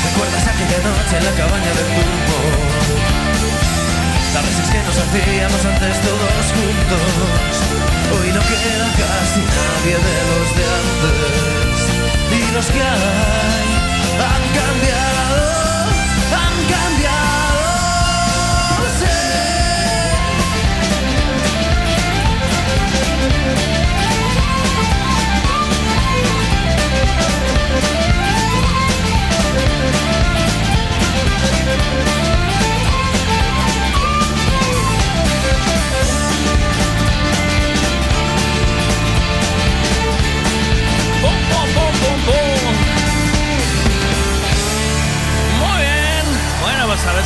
¿Recuerdas 0.06 0.46
aquella 0.46 0.80
noche 0.86 1.18
en 1.18 1.26
la 1.26 1.32
cabaña 1.32 1.72
del 1.78 1.90
turbo? 1.98 2.38
Las 4.34 4.44
veces 4.46 4.70
que 4.70 4.80
nos 4.86 4.98
hacíamos 4.98 5.66
antes 5.66 5.98
todos 6.06 6.46
juntos. 6.54 7.52
Hoy 8.14 8.28
no 8.32 8.42
queda 8.42 8.88
casi 9.02 9.42
nadie 9.42 9.96
de 9.98 10.18
los 10.30 10.48
de 10.58 10.66
antes. 10.80 11.82
Y 12.38 12.42
los 12.54 12.66
que 12.68 12.82
hay 12.82 13.70
han 14.30 14.44
cambiado, 14.60 15.09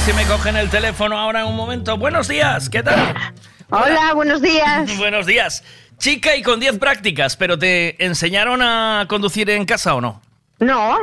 si 0.05 0.13
me 0.13 0.25
cogen 0.25 0.55
el 0.57 0.69
teléfono 0.69 1.17
ahora 1.17 1.41
en 1.41 1.47
un 1.47 1.55
momento. 1.55 1.97
Buenos 1.97 2.27
días, 2.27 2.69
¿qué 2.69 2.83
tal? 2.83 3.13
Hola, 3.69 4.13
buenos 4.13 4.41
días. 4.41 4.97
Buenos 4.97 5.25
días. 5.25 5.63
Chica 5.97 6.35
y 6.35 6.41
con 6.43 6.59
10 6.59 6.77
prácticas, 6.79 7.37
pero 7.37 7.57
¿te 7.57 8.03
enseñaron 8.03 8.61
a 8.61 9.05
conducir 9.07 9.49
en 9.49 9.65
casa 9.65 9.95
o 9.95 10.01
no? 10.01 10.21
No, 10.59 10.97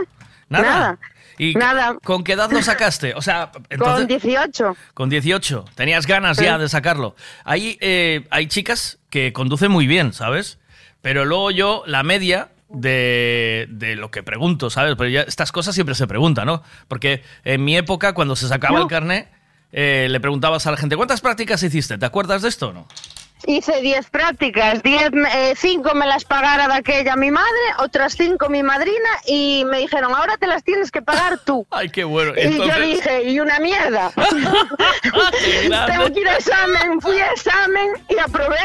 Nada. 0.49 0.65
nada. 0.71 0.99
¿Y 1.39 1.55
Nada. 1.55 1.97
con 2.05 2.23
qué 2.23 2.33
edad 2.35 2.51
lo 2.51 2.63
sacaste? 2.63 3.15
O 3.15 3.23
sea, 3.23 3.51
entonces, 3.71 3.99
Con 4.01 4.07
18. 4.09 4.77
con 4.93 5.09
18. 5.09 5.65
Tenías 5.75 6.07
ganas 6.07 6.37
ya 6.37 6.59
de 6.59 6.69
sacarlo. 6.69 7.17
Hay, 7.45 7.79
eh, 7.81 8.27
hay 8.31 8.47
chicas 8.47 8.99
que 9.09 9.33
conducen 9.33 9.71
muy 9.73 9.87
bien, 9.87 10.13
¿sabes? 10.13 10.59
Pero 11.01 11.25
luego 11.25 11.51
yo, 11.51 11.83
la 11.87 12.03
media 12.03 12.49
de, 12.71 13.67
de 13.71 13.97
lo 13.97 14.11
que 14.11 14.23
pregunto, 14.23 14.71
¿sabes? 14.71 14.95
Pero 14.97 15.11
ya 15.11 15.23
estas 15.23 15.53
cosas 15.53 15.75
siempre 15.75 15.95
se 15.95 16.07
preguntan, 16.07 16.47
¿no? 16.47 16.63
Porque 16.89 17.23
en 17.45 17.65
mi 17.65 17.77
época, 17.77 18.15
cuando 18.15 18.37
se 18.37 18.49
sacaba 18.49 18.77
No. 18.79 18.83
el 18.85 18.89
carnet, 18.89 19.29
eh, 19.73 20.09
le 20.11 20.21
preguntabas 20.21 20.67
a 20.67 20.71
la 20.71 20.77
gente, 20.77 20.97
¿cuántas 20.97 21.21
prácticas 21.21 21.63
hiciste? 21.63 21.99
¿Te 21.99 22.07
acuerdas 22.07 22.43
de 22.43 22.49
esto 22.49 22.69
o 22.69 22.73
no? 22.73 22.87
Hice 23.47 23.81
10 23.81 24.11
prácticas, 24.11 24.83
10, 24.83 25.11
eh, 25.35 25.55
5 25.57 25.95
me 25.95 26.07
las 26.07 26.25
pagara 26.25 26.69
de 26.69 26.75
aquella 26.75 27.17
mi 27.17 27.31
madre, 27.31 27.49
otras 27.79 28.15
5 28.15 28.49
mi 28.49 28.63
madrina 28.63 29.09
y 29.27 29.65
me 29.67 29.79
dijeron, 29.79 30.15
ahora 30.15 30.37
te 30.37 30.47
las 30.47 30.63
tienes 30.63 30.91
que 30.91 31.03
pagar 31.03 31.39
tú. 31.39 31.67
Ay, 31.71 31.89
qué 31.89 32.05
bueno. 32.05 32.33
Y 32.37 32.57
yo 32.57 32.81
dije, 32.81 33.25
y 33.31 33.41
una 33.41 33.59
mierda. 33.61 34.11
Tengo 35.87 36.13
que 36.13 36.21
ir 36.21 36.29
a 36.29 36.37
examen, 36.37 37.01
fui 37.01 37.19
a 37.19 37.31
examen 37.33 37.89
y 38.09 38.19
aprobé. 38.19 38.59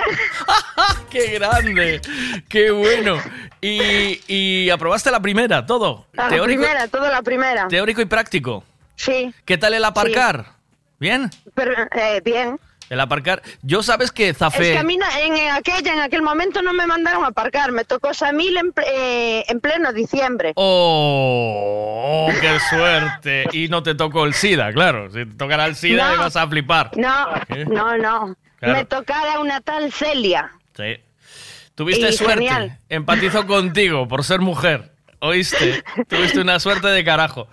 ¡Qué 1.10 1.28
grande! 1.40 2.02
¡Qué 2.50 2.72
bueno! 2.72 3.18
Y, 3.62 4.22
y 4.28 4.70
aprobaste 4.70 5.10
la 5.12 5.20
primera, 5.20 5.66
todo. 5.66 6.06
La 6.14 6.28
Teórico, 6.28 6.62
primera, 6.62 6.88
toda 6.88 7.10
la 7.10 7.22
primera. 7.22 7.68
teórico 7.68 8.02
y 8.02 8.06
práctico. 8.06 8.64
Sí, 8.96 9.34
¿Qué 9.46 9.58
tal 9.58 9.74
el 9.74 9.84
aparcar? 9.86 10.46
¿Bien? 11.00 11.30
pero 11.54 11.74
eh, 11.96 12.22
bien. 12.24 12.60
El 12.90 13.00
aparcar. 13.00 13.42
Yo 13.64 13.82
sabes 13.82 14.12
que 14.12 14.34
zafé. 14.34 14.68
Es 14.68 14.72
que 14.74 14.78
a 14.80 14.84
mí 14.84 14.96
en, 14.96 15.50
aquella, 15.52 15.94
en 15.94 16.00
aquel 16.00 16.22
momento 16.22 16.62
no 16.62 16.72
me 16.74 16.86
mandaron 16.86 17.24
a 17.24 17.28
aparcar, 17.30 17.72
me 17.72 17.84
tocó 17.84 18.14
Samil 18.14 18.58
en, 18.58 18.74
eh, 18.86 19.44
en 19.48 19.60
pleno 19.60 19.92
diciembre. 19.92 20.54
¡Oh! 20.56 22.30
¡Qué 22.40 22.60
suerte! 22.70 23.46
Y 23.54 23.68
no 23.70 23.82
te 23.84 23.96
tocó 23.96 24.26
el 24.26 24.34
SIDA, 24.34 24.72
claro. 24.72 25.10
Si 25.10 25.26
te 25.26 25.36
tocara 25.36 25.66
el 25.66 25.76
SIDA 25.76 26.10
No. 26.10 26.14
ibas 26.16 26.36
a 26.36 26.48
flipar. 26.48 26.92
No, 26.96 27.28
¿Eh? 27.50 27.66
no, 27.66 27.98
no. 27.98 28.36
Claro. 28.60 28.74
Me 28.78 28.86
tocara 28.86 29.40
una 29.40 29.62
tal 29.62 29.92
Celia. 29.92 30.52
Sí. 30.76 30.98
Tuviste 31.76 32.10
Y 32.10 32.14
suerte. 32.14 32.36
genial. 32.36 32.80
Empatizo 32.90 33.46
contigo 33.48 34.08
por 34.08 34.24
ser 34.24 34.40
mujer. 34.40 34.92
¿Oíste? 35.20 35.84
Tuviste 36.08 36.40
una 36.40 36.60
suerte 36.60 36.88
de 36.88 37.04
carajo. 37.04 37.48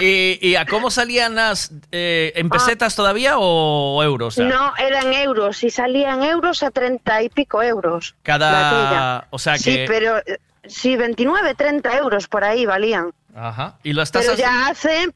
¿Y, 0.00 0.38
y 0.40 0.54
a 0.56 0.64
cómo 0.66 0.90
salían 0.90 1.34
las. 1.34 1.72
eh, 1.92 2.32
¿En 2.36 2.48
pesetas 2.48 2.94
todavía 2.96 3.34
o 3.38 4.02
euros? 4.02 4.36
ya? 4.36 4.44
Ah. 4.44 4.48
No, 4.48 4.76
eran 4.86 5.12
euros 5.12 5.62
y 5.64 5.70
salían 5.70 6.22
euros 6.22 6.62
a 6.62 6.70
treinta 6.70 7.22
y 7.22 7.28
pico 7.28 7.62
euros. 7.62 8.14
Cada. 8.22 9.26
O 9.30 9.38
sea 9.38 9.54
que. 9.54 9.60
Sí, 9.60 9.84
pero 9.86 10.18
eh, 10.18 10.38
sí, 10.66 10.96
29, 10.96 11.54
30 11.54 11.96
euros 11.98 12.28
por 12.28 12.44
ahí 12.44 12.64
valían. 12.66 13.12
Ajá. 13.34 13.78
Y 13.82 13.92
las 13.92 14.10
tasas. 14.10 14.34
Pero 14.36 14.38
ya 14.38 14.68
hace... 14.68 15.08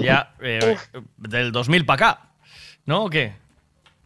ya, 0.00 0.32
eh, 0.40 0.76
del 1.18 1.52
2000 1.52 1.84
para 1.86 1.94
acá. 2.08 2.20
¿No? 2.86 3.04
¿O 3.04 3.10
qué? 3.10 3.34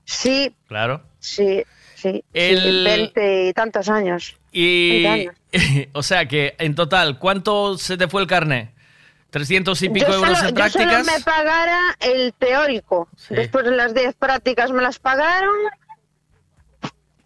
Sí, 0.05 0.55
Claro. 0.69 1.03
sí, 1.19 1.63
sí. 1.97 2.23
El- 2.33 2.61
sí, 2.61 2.85
20 2.85 3.49
y 3.49 3.53
tantos 3.53 3.89
años. 3.89 4.37
Y. 4.53 5.03
20 5.03 5.09
años. 5.09 5.35
o 5.93 6.03
sea 6.03 6.27
que, 6.27 6.55
en 6.59 6.75
total, 6.75 7.19
¿cuánto 7.19 7.77
se 7.79 7.97
te 7.97 8.07
fue 8.09 8.23
el 8.23 8.29
carné? 8.29 8.75
¿300 9.33 9.83
y 9.83 9.89
pico 9.91 10.07
yo 10.09 10.15
euros 10.15 10.39
solo, 10.39 10.49
en 10.51 10.55
yo 10.57 10.69
solo 10.71 10.85
prácticas? 10.85 11.07
me 11.07 11.21
pagara 11.25 11.81
el 12.01 12.33
teórico. 12.35 13.09
Después 13.29 13.65
de 13.65 13.73
las 13.73 13.93
10 13.93 14.15
prácticas 14.15 14.71
me 14.71 14.83
las 14.83 14.99
pagaron. 14.99 15.55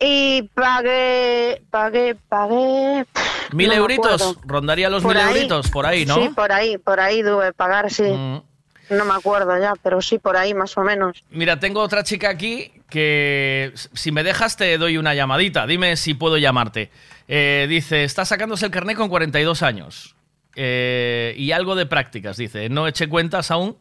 Y 0.03 0.43
pagué, 0.55 1.63
pagué, 1.71 2.15
pagué. 2.29 3.05
¿Mil 3.53 3.69
no 3.69 3.75
euritos? 3.75 4.39
Rondaría 4.47 4.89
los 4.89 5.03
Por 5.03 5.15
mil 5.15 5.23
ahí. 5.23 5.35
euritos, 5.35 5.71
por 5.71 5.85
ahí, 5.87 6.07
¿no? 6.07 6.17
Mm. 6.17 6.23
Sí, 6.23 6.29
por 6.31 6.53
ahí, 6.53 6.79
por 6.79 7.01
ahí 7.01 7.23
debe 7.23 7.53
pagar, 7.53 7.91
sí. 7.93 8.05
No 8.09 9.05
me 9.05 9.13
acuerdo 9.15 9.57
ya, 9.61 9.75
pero 9.83 10.01
sí, 10.01 10.19
por 10.19 10.37
ahí 10.37 10.55
más 10.55 10.77
o 10.79 10.81
menos. 10.83 11.23
Mira, 11.31 11.61
tengo 11.61 11.81
otra 11.81 12.03
chica 12.03 12.31
aquí 12.31 12.73
que 12.91 13.73
si 13.75 14.13
me 14.13 14.23
dejas 14.23 14.57
te 14.57 14.77
doy 14.77 14.99
una 14.99 15.15
llamadita. 15.15 15.67
Dime 15.67 15.97
si 15.97 16.15
puedo 16.15 16.37
llamarte. 16.37 16.91
Eh, 17.29 17.67
dice, 17.69 18.05
está 18.05 18.25
sacándose 18.25 18.67
el 18.67 18.73
carnet 18.73 18.97
con 18.97 19.09
42 19.09 19.63
años. 19.63 20.17
Eh, 20.57 21.35
y 21.39 21.53
algo 21.53 21.77
de 21.77 21.87
prácticas, 21.87 22.37
dice. 22.37 22.69
No 22.69 22.87
eché 22.87 23.09
cuentas 23.09 23.51
aún 23.51 23.77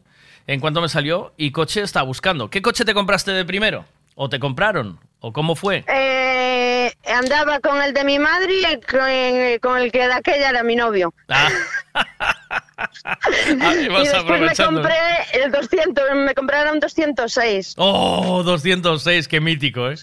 en 0.47 0.59
cuánto 0.59 0.81
me 0.81 0.89
salió 0.89 1.33
y 1.35 1.51
coche 1.51 1.81
está 1.81 2.01
buscando. 2.03 2.49
¿Qué 2.49 2.61
coche 2.61 2.85
te 2.85 2.93
compraste 2.93 3.31
de 3.31 3.45
primero? 3.45 3.85
¿O 4.15 4.29
te 4.29 4.39
compraron? 4.39 4.99
¿O 5.19 5.33
cómo 5.33 5.55
fue? 5.55 5.83
Eh, 5.87 6.93
andaba 7.05 7.59
con 7.59 7.81
el 7.81 7.93
de 7.93 8.03
mi 8.03 8.19
madre 8.19 8.53
y 8.53 8.65
el 8.65 9.59
con 9.59 9.77
el 9.77 9.91
que 9.91 10.07
de 10.07 10.13
aquella 10.13 10.49
era 10.49 10.63
mi 10.63 10.75
novio. 10.75 11.13
Ah. 11.27 11.49
Ahí 13.61 13.85
y 13.85 14.07
después 14.07 14.41
me 14.41 14.55
compré 14.55 14.95
el 15.33 15.51
200, 15.51 16.03
me 16.15 16.33
compraron 16.33 16.75
un 16.75 16.79
206. 16.79 17.75
Oh, 17.77 18.41
206, 18.43 19.27
qué 19.27 19.39
mítico, 19.41 19.89
¿eh? 19.89 19.95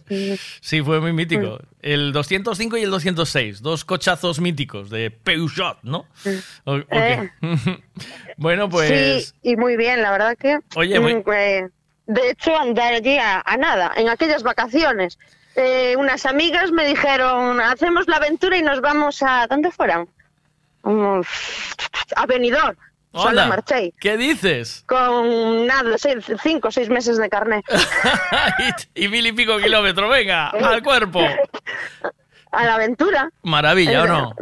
Sí, 0.60 0.82
fue 0.82 1.00
muy 1.00 1.12
mítico. 1.12 1.58
El 1.80 2.12
205 2.12 2.76
y 2.76 2.82
el 2.82 2.90
206, 2.90 3.62
dos 3.62 3.84
cochazos 3.84 4.40
míticos 4.40 4.90
de 4.90 5.10
Peugeot, 5.10 5.78
¿no? 5.82 6.06
Ok. 6.64 6.84
Eh. 6.90 7.30
bueno, 8.36 8.68
pues... 8.68 9.28
Sí, 9.28 9.50
y 9.50 9.56
muy 9.56 9.76
bien, 9.76 10.02
la 10.02 10.10
verdad 10.10 10.36
que... 10.36 10.58
Oye, 10.74 10.98
muy- 11.00 11.14
mm, 11.16 11.32
eh, 11.32 11.68
de 12.06 12.30
hecho, 12.30 12.56
andar 12.56 12.92
allí 12.94 13.16
a, 13.18 13.42
a 13.44 13.56
nada, 13.56 13.92
en 13.96 14.08
aquellas 14.08 14.42
vacaciones. 14.42 15.18
Eh, 15.56 15.94
unas 15.96 16.26
amigas 16.26 16.70
me 16.70 16.86
dijeron, 16.86 17.60
hacemos 17.60 18.06
la 18.08 18.16
aventura 18.16 18.58
y 18.58 18.62
nos 18.62 18.80
vamos 18.80 19.22
a... 19.22 19.46
¿Dónde 19.46 19.70
fueran? 19.70 20.08
A 22.16 22.26
Benidorm. 22.26 22.76
Solo 23.12 23.28
Hola, 23.30 23.46
marché. 23.46 23.92
¿Qué 23.98 24.16
dices? 24.18 24.84
Con 24.86 25.66
nada, 25.66 25.96
seis- 25.96 26.26
cinco 26.42 26.68
o 26.68 26.70
seis 26.70 26.90
meses 26.90 27.16
de 27.16 27.28
carnet. 27.30 27.64
y 28.94 29.08
mil 29.08 29.26
y 29.26 29.32
pico 29.32 29.56
kilómetros, 29.58 30.10
venga, 30.10 30.48
al 30.50 30.82
cuerpo. 30.82 31.20
A 32.52 32.64
la 32.64 32.74
aventura. 32.74 33.30
Maravilla, 33.42 34.02
¿o 34.02 34.06
no? 34.06 34.34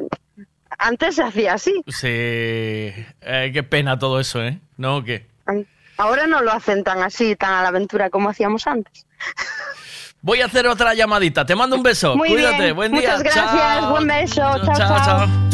Antes 0.76 1.14
se 1.14 1.22
hacía 1.22 1.54
así. 1.54 1.82
Sí. 1.86 2.08
Eh, 2.08 3.50
qué 3.52 3.62
pena 3.62 3.96
todo 3.98 4.18
eso, 4.18 4.42
¿eh? 4.42 4.58
¿No? 4.76 4.96
¿O 4.96 5.04
¿Qué? 5.04 5.26
Ahora 5.96 6.26
no 6.26 6.42
lo 6.42 6.50
hacen 6.52 6.82
tan 6.82 7.00
así, 7.02 7.36
tan 7.36 7.52
a 7.52 7.62
la 7.62 7.68
aventura 7.68 8.10
como 8.10 8.28
hacíamos 8.28 8.66
antes. 8.66 9.06
Voy 10.20 10.40
a 10.40 10.46
hacer 10.46 10.66
otra 10.66 10.94
llamadita. 10.94 11.46
Te 11.46 11.54
mando 11.54 11.76
un 11.76 11.82
beso. 11.84 12.16
Muy 12.16 12.30
Cuídate. 12.30 12.62
bien. 12.62 12.74
Buen 12.76 12.90
día. 12.92 13.02
Muchas 13.02 13.22
gracias. 13.22 13.44
Chao. 13.52 13.90
Buen 13.90 14.06
beso. 14.08 14.34
Chao, 14.34 14.64
chao. 14.64 14.76
chao. 14.76 15.04
chao. 15.04 15.53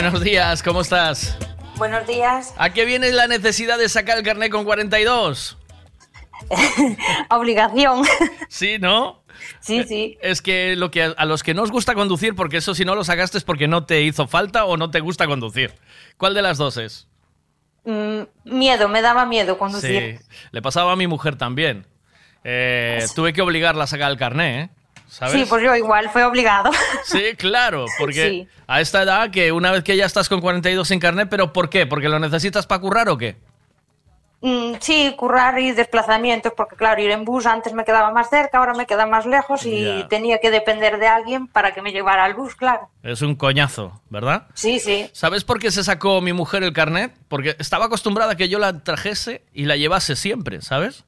Buenos 0.00 0.22
días. 0.22 0.62
¿Cómo 0.62 0.80
estás? 0.80 1.36
buenos 1.76 2.06
días. 2.06 2.54
¿A 2.56 2.72
qué 2.72 2.86
viene 2.86 3.12
la 3.12 3.26
necesidad 3.26 3.76
de 3.76 3.86
sacar 3.90 4.16
el 4.16 4.24
carnet 4.24 4.50
con 4.50 4.64
42? 4.64 5.58
Obligación. 7.28 8.02
Sí, 8.48 8.78
¿no? 8.78 9.22
Sí, 9.60 9.84
sí. 9.84 10.16
Es 10.22 10.40
que, 10.40 10.74
lo 10.74 10.90
que 10.90 11.02
a, 11.02 11.24
los 11.26 11.42
que 11.42 11.52
no 11.52 11.62
os 11.62 11.70
gusta 11.70 11.94
conducir, 11.94 12.34
porque 12.34 12.56
eso 12.56 12.74
si 12.74 12.86
no 12.86 12.94
lo 12.94 13.04
sacaste 13.04 13.36
es 13.36 13.44
porque 13.44 13.68
no 13.68 13.84
te 13.84 14.00
hizo 14.00 14.26
falta 14.26 14.64
o 14.64 14.78
no 14.78 14.90
te 14.90 15.00
gusta 15.00 15.26
conducir. 15.26 15.74
¿Cuál 16.16 16.32
de 16.32 16.40
las 16.40 16.56
dos 16.56 16.78
es? 16.78 17.06
Mm, 17.84 18.22
miedo, 18.44 18.88
me 18.88 19.02
daba 19.02 19.26
miedo 19.26 19.58
conducir. 19.58 20.18
Sí, 20.18 20.24
le 20.50 20.62
pasaba 20.62 20.92
a 20.92 20.96
mi 20.96 21.08
mujer 21.08 21.36
también. 21.36 21.86
Eh, 22.42 23.04
tuve 23.14 23.34
que 23.34 23.42
obligarla 23.42 23.84
a 23.84 23.86
sacar 23.86 24.10
el 24.10 24.16
carné, 24.16 24.60
¿eh? 24.62 24.70
¿Sabes? 25.10 25.34
Sí, 25.34 25.44
pues 25.48 25.62
yo 25.62 25.74
igual, 25.74 26.08
fue 26.10 26.24
obligado. 26.24 26.70
Sí, 27.04 27.34
claro, 27.36 27.84
porque 27.98 28.28
Sí. 28.30 28.48
a 28.68 28.80
esta 28.80 29.02
edad 29.02 29.30
que 29.30 29.50
una 29.52 29.72
vez 29.72 29.82
que 29.82 29.96
ya 29.96 30.06
estás 30.06 30.28
con 30.28 30.40
42 30.40 30.86
sin 30.86 31.00
carnet, 31.00 31.28
¿pero 31.28 31.52
por 31.52 31.68
qué? 31.68 31.84
¿Porque 31.86 32.08
lo 32.08 32.18
necesitas 32.20 32.66
para 32.66 32.80
currar 32.80 33.08
o 33.08 33.18
qué? 33.18 33.36
Mm, 34.42 34.76
sí, 34.80 35.12
currar 35.18 35.58
y 35.58 35.72
desplazamientos, 35.72 36.54
porque 36.56 36.74
claro, 36.74 37.02
ir 37.02 37.10
en 37.10 37.26
bus 37.26 37.44
antes 37.44 37.74
me 37.74 37.84
quedaba 37.84 38.10
más 38.10 38.30
cerca, 38.30 38.56
ahora 38.58 38.72
me 38.72 38.86
queda 38.86 39.04
más 39.04 39.26
lejos 39.26 39.66
y 39.66 40.02
tenía 40.08 40.38
que 40.38 40.50
depender 40.50 40.98
de 40.98 41.08
alguien 41.08 41.46
para 41.46 41.74
que 41.74 41.82
me 41.82 41.92
llevara 41.92 42.24
al 42.24 42.32
bus, 42.32 42.54
claro. 42.54 42.88
Es 43.02 43.20
un 43.20 43.34
coñazo, 43.34 44.00
¿verdad? 44.08 44.46
Sí, 44.54 44.78
sí. 44.80 45.10
¿Sabes 45.12 45.44
por 45.44 45.58
qué 45.58 45.70
se 45.70 45.84
sacó 45.84 46.22
mi 46.22 46.32
mujer 46.32 46.62
el 46.62 46.72
carnet? 46.72 47.12
Porque 47.28 47.54
estaba 47.58 47.84
acostumbrada 47.86 48.32
a 48.32 48.36
que 48.36 48.48
yo 48.48 48.58
la 48.58 48.78
trajese 48.82 49.42
y 49.52 49.66
la 49.66 49.76
llevase 49.76 50.16
siempre, 50.16 50.62
¿sabes? 50.62 51.04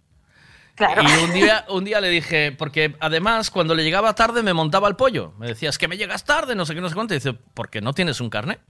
Claro. 0.75 1.03
Y 1.03 1.25
un 1.25 1.33
día, 1.33 1.65
un 1.69 1.85
día 1.85 2.01
le 2.01 2.09
dije, 2.09 2.53
porque 2.53 2.97
además 3.01 3.51
cuando 3.51 3.75
le 3.75 3.85
llegaba 3.85 4.15
tarde 4.15 4.43
me 4.43 4.55
montaba 4.55 4.89
el 4.89 4.97
pollo. 4.97 5.33
Me 5.39 5.47
decía, 5.49 5.69
es 5.69 5.79
que 5.79 5.89
me 5.89 5.97
llegas 5.97 6.25
tarde, 6.25 6.55
no 6.55 6.65
sé 6.65 6.75
qué, 6.75 6.81
no 6.81 6.89
sé 6.89 6.95
cuánto. 6.95 7.15
Y 7.15 7.19
dice, 7.19 7.35
porque 7.35 7.81
no 7.81 7.93
tienes 7.93 8.21
un 8.21 8.31
carnet. 8.31 8.61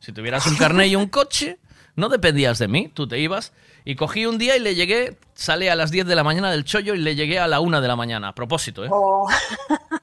Si 0.00 0.12
tuvieras 0.12 0.46
un 0.46 0.56
carnet 0.56 0.88
y 0.88 0.96
un 0.96 1.08
coche, 1.08 1.58
No 1.96 2.08
dependías 2.08 2.58
de 2.58 2.66
mí, 2.66 2.88
tú 2.92 3.06
te 3.06 3.20
ibas. 3.20 3.52
Y 3.84 3.94
cogí 3.94 4.26
un 4.26 4.36
día 4.36 4.56
y 4.56 4.60
le 4.60 4.74
llegué, 4.74 5.16
salí 5.34 5.68
a 5.68 5.76
las 5.76 5.92
10 5.92 6.06
de 6.06 6.16
la 6.16 6.24
mañana 6.24 6.50
del 6.50 6.64
chollo 6.64 6.94
y 6.94 6.98
le 6.98 7.14
llegué 7.14 7.38
a 7.38 7.46
la 7.46 7.60
1 7.60 7.80
de 7.80 7.86
la 7.88 7.94
mañana. 7.94 8.28
A 8.28 8.34
propósito, 8.34 8.84
¿eh? 8.84 8.88
Oh. 8.90 9.28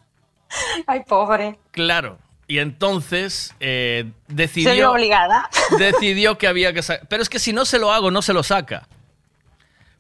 Ay, 0.88 1.04
pobre. 1.06 1.60
Claro. 1.72 2.18
Y 2.48 2.60
entonces 2.60 3.56
eh, 3.60 4.12
decidió, 4.28 4.92
obligada. 4.92 5.50
decidió 5.78 6.38
que 6.38 6.48
había 6.48 6.74
que 6.74 6.82
sacar. 6.82 7.08
Pero 7.08 7.24
es 7.24 7.30
que 7.30 7.40
si 7.40 7.54
no 7.54 7.66
se 7.66 7.80
lo 7.80 7.92
hago, 7.92 8.12
no 8.12 8.22
se 8.22 8.34
lo 8.34 8.44
saca. 8.44 8.88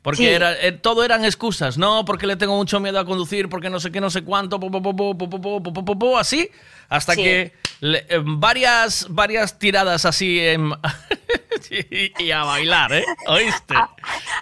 Porque 0.01 0.17
sí. 0.17 0.27
era, 0.27 0.53
eh, 0.53 0.71
todo 0.71 1.03
eran 1.03 1.23
excusas, 1.25 1.77
no, 1.77 2.05
porque 2.05 2.25
le 2.25 2.35
tengo 2.35 2.55
mucho 2.55 2.79
miedo 2.79 2.99
a 2.99 3.05
conducir, 3.05 3.49
porque 3.49 3.69
no 3.69 3.79
sé 3.79 3.91
qué, 3.91 4.01
no 4.01 4.09
sé 4.09 4.23
cuánto, 4.23 4.59
po, 4.59 4.71
po, 4.71 5.99
po, 5.99 6.17
así, 6.17 6.49
hasta 6.89 7.13
sí. 7.13 7.23
que 7.23 7.53
le, 7.81 8.05
eh, 8.09 8.21
varias, 8.23 9.05
varias 9.09 9.59
tiradas 9.59 10.05
así 10.05 10.39
eh, 10.39 10.57
y, 11.69 12.23
y 12.23 12.31
a 12.31 12.43
bailar, 12.43 12.93
¿eh? 12.93 13.05
¿Oíste? 13.27 13.75
A, 13.75 13.89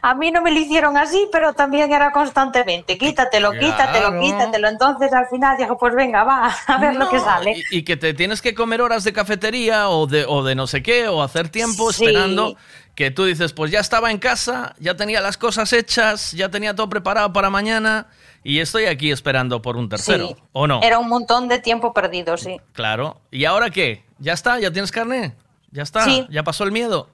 a, 0.02 0.16
mí 0.16 0.32
no 0.32 0.42
me 0.42 0.52
lo 0.52 0.60
hicieron 0.60 0.98
así, 0.98 1.28
pero 1.32 1.54
también 1.54 1.92
era 1.92 2.12
constantemente, 2.12 2.98
quítatelo, 2.98 3.52
claro. 3.52 3.66
quítatelo, 3.66 4.20
quítatelo. 4.22 4.68
Entonces 4.70 5.12
al 5.12 5.28
final 5.28 5.58
dijo, 5.58 5.78
pues 5.78 5.94
venga, 5.94 6.24
va, 6.24 6.56
a 6.68 6.78
ver 6.78 6.94
no. 6.94 7.06
lo 7.06 7.10
que 7.10 7.20
sale. 7.20 7.64
Y, 7.72 7.80
y, 7.80 7.84
que 7.84 7.98
te 7.98 8.14
tienes 8.14 8.42
que 8.42 8.56
comer 8.56 8.82
horas 8.82 9.04
de 9.04 9.12
cafetería 9.12 9.90
o 9.90 10.08
de, 10.08 10.26
o 10.26 10.42
de 10.42 10.56
no 10.56 10.68
sé 10.68 10.82
qué, 10.82 11.10
o 11.10 11.22
hacer 11.22 11.50
tiempo 11.50 11.92
sí. 11.92 12.06
esperando 12.06 12.56
que 13.00 13.12
tú 13.12 13.24
dices, 13.24 13.54
pues 13.54 13.72
ya 13.72 13.80
estaba 13.80 14.12
en 14.12 14.18
casa, 14.18 14.76
ya 14.78 14.98
tenía 14.98 15.22
las 15.22 15.38
cosas 15.38 15.72
hechas, 15.72 16.34
ya 16.34 16.50
tenía 16.50 16.76
todo 16.76 16.90
preparado 16.90 17.32
para 17.32 17.50
mañana 17.50 18.08
y 18.44 18.60
estoy 18.60 18.88
aquí 18.88 19.10
esperando 19.10 19.62
por 19.62 19.78
un 19.78 19.88
tercero. 19.88 20.28
Sí. 20.28 20.36
¿O 20.52 20.68
no? 20.68 20.82
Era 20.84 21.00
un 21.00 21.08
montón 21.08 21.48
de 21.48 21.60
tiempo 21.60 21.94
perdido, 21.94 22.36
sí. 22.36 22.60
Claro. 22.74 23.22
¿Y 23.32 23.46
ahora 23.46 23.70
qué? 23.70 24.04
¿Ya 24.18 24.34
está? 24.34 24.60
¿Ya 24.60 24.74
tienes 24.74 24.92
carne? 24.92 25.34
¿Ya 25.72 25.84
está? 25.84 26.04
Sí. 26.04 26.28
¿Ya 26.30 26.44
pasó 26.44 26.66
el 26.66 26.74
miedo? 26.74 27.10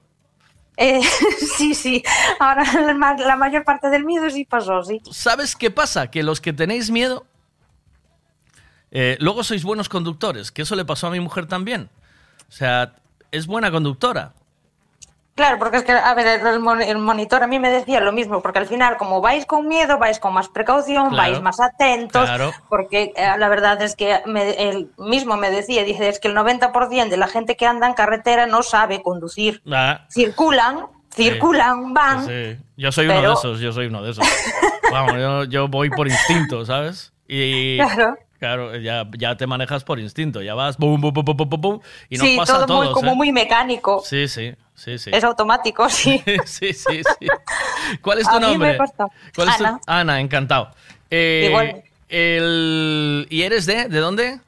Eh, 0.76 1.00
sí, 1.56 1.72
sí. 1.72 2.02
Ahora 2.40 2.64
la 3.24 3.36
mayor 3.36 3.62
parte 3.62 3.88
del 3.88 4.04
miedo 4.04 4.28
sí 4.28 4.44
pasó, 4.44 4.82
sí. 4.82 5.00
¿Sabes 5.12 5.54
qué 5.54 5.70
pasa? 5.70 6.10
Que 6.10 6.24
los 6.24 6.40
que 6.40 6.52
tenéis 6.52 6.90
miedo, 6.90 7.26
eh, 8.90 9.16
luego 9.20 9.44
sois 9.44 9.62
buenos 9.62 9.88
conductores, 9.88 10.50
que 10.50 10.62
eso 10.62 10.74
le 10.74 10.84
pasó 10.84 11.06
a 11.06 11.10
mi 11.12 11.20
mujer 11.20 11.46
también. 11.46 11.90
O 12.48 12.52
sea, 12.52 12.96
es 13.30 13.46
buena 13.46 13.70
conductora. 13.70 14.34
Claro, 15.36 15.58
porque 15.58 15.76
es 15.76 15.84
que, 15.84 15.92
a 15.92 16.14
ver, 16.14 16.40
el, 16.46 16.58
mon- 16.60 16.80
el 16.82 16.98
monitor 16.98 17.42
a 17.42 17.46
mí 17.46 17.58
me 17.58 17.70
decía 17.70 18.00
lo 18.00 18.10
mismo, 18.10 18.40
porque 18.42 18.58
al 18.58 18.66
final, 18.66 18.96
como 18.96 19.20
vais 19.20 19.44
con 19.46 19.68
miedo, 19.68 19.98
vais 19.98 20.18
con 20.18 20.32
más 20.32 20.48
precaución, 20.48 21.10
Claro. 21.10 21.30
vais 21.32 21.42
más 21.42 21.60
atentos, 21.60 22.24
Claro. 22.24 22.52
porque 22.70 23.12
eh, 23.14 23.28
la 23.38 23.48
verdad 23.50 23.80
es 23.82 23.94
que 23.96 24.22
me- 24.26 24.50
él 24.68 24.90
mismo 24.96 25.36
me 25.36 25.50
decía, 25.50 25.84
dice, 25.84 26.08
es 26.08 26.18
que 26.20 26.28
el 26.28 26.34
90% 26.34 27.10
de 27.10 27.16
la 27.18 27.28
gente 27.28 27.54
que 27.54 27.66
anda 27.66 27.86
en 27.86 27.92
carretera 27.94 28.46
no 28.46 28.62
sabe 28.62 29.02
conducir. 29.02 29.62
Ah, 29.70 30.06
Circulan, 30.08 30.86
circulan, 31.14 31.92
van, 31.94 32.26
sí. 32.26 32.56
Yo 32.78 32.90
soy 32.92 33.06
uno 33.06 33.20
de 33.20 33.32
esos, 33.34 33.60
yo 33.60 33.72
soy 33.72 33.86
uno 33.86 34.02
de 34.02 34.10
esos. 34.12 34.26
Vamos, 34.90 35.14
yo, 35.18 35.44
yo 35.44 35.68
voy 35.68 35.90
por 35.90 36.08
instinto, 36.08 36.64
¿sabes? 36.64 37.12
Y 37.28 37.76
Claro. 37.78 38.16
claro, 38.38 38.76
ya, 38.76 39.04
ya 39.18 39.36
te 39.36 39.46
manejas 39.46 39.82
por 39.84 39.98
instinto, 39.98 40.40
ya 40.42 40.54
vas, 40.54 40.76
bum, 40.78 41.00
bum, 41.00 41.12
bum, 41.12 41.24
bum, 41.24 41.36
bum, 41.48 41.60
bum, 41.60 41.80
y 42.08 42.16
sí, 42.16 42.36
pasa 42.36 42.54
todo 42.54 42.64
a 42.64 42.66
todos. 42.66 42.84
muy, 42.86 42.92
como 42.94 43.12
¿eh? 43.12 43.14
muy 43.16 43.32
mecánico. 43.32 44.02
Sí, 44.04 44.28
sí, 44.28 44.54
sí, 44.76 44.98
sí. 44.98 45.10
Es 45.12 45.24
automático, 45.24 45.88
sí. 45.90 46.22
sí, 46.44 46.72
sí, 46.72 47.02
sí. 47.02 47.26
¿Cuál 48.00 48.18
es 48.20 48.28
tu 48.28 48.36
A 48.36 48.40
mí 48.40 48.46
me 48.46 48.52
nombre? 48.52 48.76
costó. 48.78 49.10
¿Cuál 49.34 49.48
es 49.48 49.56
tu- 49.56 49.64
Ana. 49.64 49.80
Ana, 49.86 50.20
encantado. 50.20 50.70
Eh, 51.10 51.46
Igual. 51.48 51.82
el- 52.08 53.26
¿Y 53.30 53.42
eres 53.42 53.66
de? 53.66 53.88
¿De 53.88 53.98
dónde? 53.98 54.38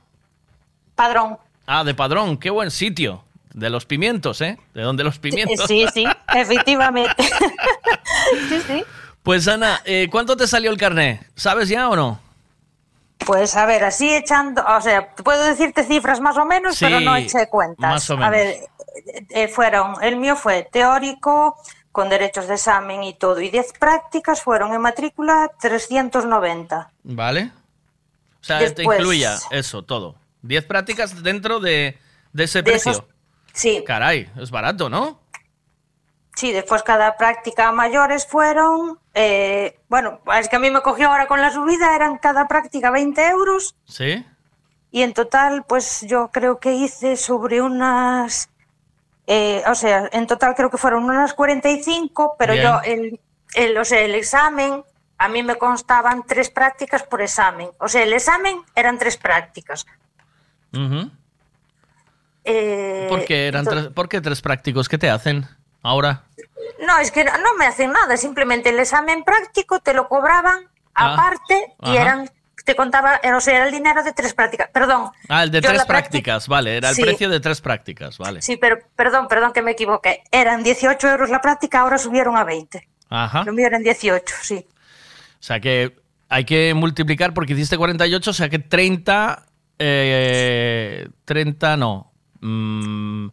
Padrón. 0.95 1.39
Ah, 1.67 1.85
de 1.85 1.95
Padrón, 1.95 2.37
qué 2.39 2.51
buen 2.51 2.71
sitio. 2.71 3.25
De 3.55 3.71
los 3.71 3.87
pimientos, 3.87 4.41
¿eh? 4.41 4.57
De 4.75 4.83
donde 4.83 5.03
los 5.03 5.19
pimientos. 5.19 5.67
Sí, 5.67 5.85
sí, 5.93 6.05
efectivamente. 6.35 7.25
sí, 8.49 8.61
sí. 8.67 8.85
Pues 9.23 9.49
Ana, 9.49 9.81
eh, 9.85 10.09
¿cuánto 10.11 10.37
te 10.37 10.47
salió 10.47 10.71
el 10.71 10.77
carné? 10.79 11.21
¿Sabes 11.35 11.69
ya 11.69 11.89
o 11.89 11.97
no? 11.97 12.21
Pues 13.27 13.57
a 13.57 13.67
ver, 13.67 13.83
así 13.85 14.15
echando, 14.15 14.65
o 14.65 14.81
sea, 14.81 15.09
puedo 15.17 15.43
decirte 15.45 15.83
cifras 15.85 16.21
más 16.21 16.37
o 16.37 16.45
menos, 16.47 16.77
Sí, 16.77 16.85
pero 16.85 17.01
no 17.01 17.17
eché 17.17 17.49
cuentas. 17.49 17.91
más 17.91 18.11
o 18.11 18.15
A 18.15 18.17
menos. 18.17 18.31
ver, 18.31 18.57
eh, 19.31 19.49
fueron, 19.49 19.95
el 20.03 20.17
mío 20.17 20.37
fue 20.37 20.69
teórico, 20.71 21.57
con 21.93 22.09
derechos 22.09 22.47
de 22.49 22.55
examen 22.55 23.03
y 23.03 23.15
todo, 23.15 23.41
y 23.41 23.51
10 23.51 23.73
prácticas 23.79 24.43
fueron 24.43 24.73
en 24.73 24.81
matrícula 24.81 25.51
390. 25.61 26.91
¿Vale? 27.03 27.51
O 28.41 28.45
sea, 28.45 28.59
te 28.75 28.83
incluya 28.85 29.39
eso, 29.51 29.83
todo. 29.83 30.15
Diez 30.43 30.65
prácticas 30.65 31.23
dentro 31.23 31.59
de, 31.61 31.99
de 32.33 32.45
ese 32.45 32.59
De 32.61 32.71
precio. 32.71 32.93
esos- 32.93 33.05
Sí, 33.53 33.83
Caray, 33.85 34.31
es 34.37 34.51
barato, 34.51 34.89
¿no? 34.89 35.21
sí, 36.37 36.53
después 36.53 36.85
cada 36.85 37.17
práctica 37.17 37.73
mayores 37.73 38.25
fueron, 38.25 39.01
eh, 39.13 39.81
bueno, 39.89 40.21
es 40.39 40.49
que 40.49 40.55
a 40.55 40.59
mí 40.61 40.71
me 40.71 40.83
cogió 40.83 41.11
ahora 41.11 41.27
con 41.27 41.41
la 41.41 41.51
subida, 41.51 41.97
eran 41.97 42.17
cada 42.19 42.47
práctica 42.47 42.93
20 42.93 43.27
euros, 43.29 43.75
¿Sí? 43.87 44.25
Y 44.93 45.03
en 45.03 45.15
total, 45.15 45.65
pues 45.65 46.03
yo 46.03 46.31
creo 46.33 46.61
que 46.61 46.75
hice 46.75 47.17
sobre 47.17 47.61
unas, 47.61 48.51
eh, 49.31 49.63
o 49.67 49.75
sea, 49.75 50.09
en 50.11 50.27
total 50.27 50.55
creo 50.55 50.71
que 50.71 50.79
fueron 50.79 51.05
unas 51.05 51.35
45, 51.35 52.37
pero 52.39 52.55
Bien. 52.55 52.65
yo, 52.65 52.81
el, 52.83 53.21
el, 53.55 53.77
o 53.77 53.85
sea, 53.85 54.01
el 54.01 54.15
examen, 54.15 54.83
a 55.19 55.29
mí 55.29 55.43
me 55.43 55.57
constaban 55.57 56.25
tres 56.27 56.49
prácticas 56.49 57.03
por 57.03 57.21
examen. 57.21 57.69
O 57.79 57.89
sea, 57.89 58.03
el 58.03 58.13
examen 58.15 58.63
eran 58.75 58.99
tres 58.99 59.19
prácticas. 59.19 59.87
Eh, 62.45 63.07
¿Por, 63.09 63.25
qué 63.27 63.49
eran 63.49 63.67
tres, 63.67 63.89
¿Por 63.89 64.09
qué 64.09 64.21
tres 64.21 64.41
prácticos? 64.41 64.89
¿Qué 64.89 64.97
te 64.97 65.11
hacen 65.11 65.47
ahora? 65.83 66.25
No, 66.87 66.97
es 66.99 67.11
que 67.11 67.25
no 67.25 67.37
no 67.39 67.55
me 67.55 67.67
hacen 67.67 67.93
nada, 67.93 68.17
simplemente 68.17 68.71
el 68.71 68.79
examen 68.79 69.25
práctico 69.25 69.81
te 69.81 69.93
lo 69.93 70.09
cobraban 70.09 70.69
Ah, 70.95 71.13
aparte 71.15 71.75
y 71.83 71.91
ajá. 71.91 72.03
eran, 72.03 72.31
te 72.69 72.77
contaba, 72.77 73.19
o 73.35 73.41
sea, 73.41 73.57
era 73.57 73.67
el 73.67 73.73
dinero 73.73 74.05
de 74.05 74.13
tres 74.13 74.35
prácticas. 74.35 74.69
Perdón. 74.73 75.11
Ah, 75.29 75.43
el 75.43 75.51
de 75.51 75.61
tres 75.63 75.73
práctica- 75.73 75.87
prácticas, 75.89 76.47
vale. 76.49 76.77
Era 76.77 76.91
el 76.91 76.95
Sí. 76.95 77.01
precio 77.03 77.31
de 77.31 77.41
tres 77.41 77.61
prácticas, 77.63 78.19
vale. 78.19 78.43
Sí, 78.43 78.59
pero 78.59 78.77
perdón, 78.95 79.27
perdón 79.27 79.53
que 79.55 79.63
me 79.63 79.71
equivoqué. 79.71 80.23
Eran 80.31 80.63
18 80.63 81.09
euros 81.09 81.31
la 81.31 81.41
práctica, 81.41 81.81
ahora 81.81 81.97
subieron 81.97 82.37
a 82.37 82.45
20. 82.45 82.87
Ajá. 83.09 83.43
Lo 83.45 83.55
mío 83.55 83.67
eran 83.67 83.83
18, 83.83 84.35
sí. 84.43 84.67
O 84.69 85.43
sea 85.43 85.59
que 85.61 85.97
hay 86.29 86.45
que 86.45 86.75
multiplicar 86.75 87.33
porque 87.33 87.55
hiciste 87.55 87.79
48, 87.79 88.31
o 88.31 88.35
sea 88.35 88.49
que 88.51 88.59
30. 88.59 89.45
eh, 89.81 91.09
30 91.25 91.77
no. 91.77 92.13
Mm, 92.41 93.29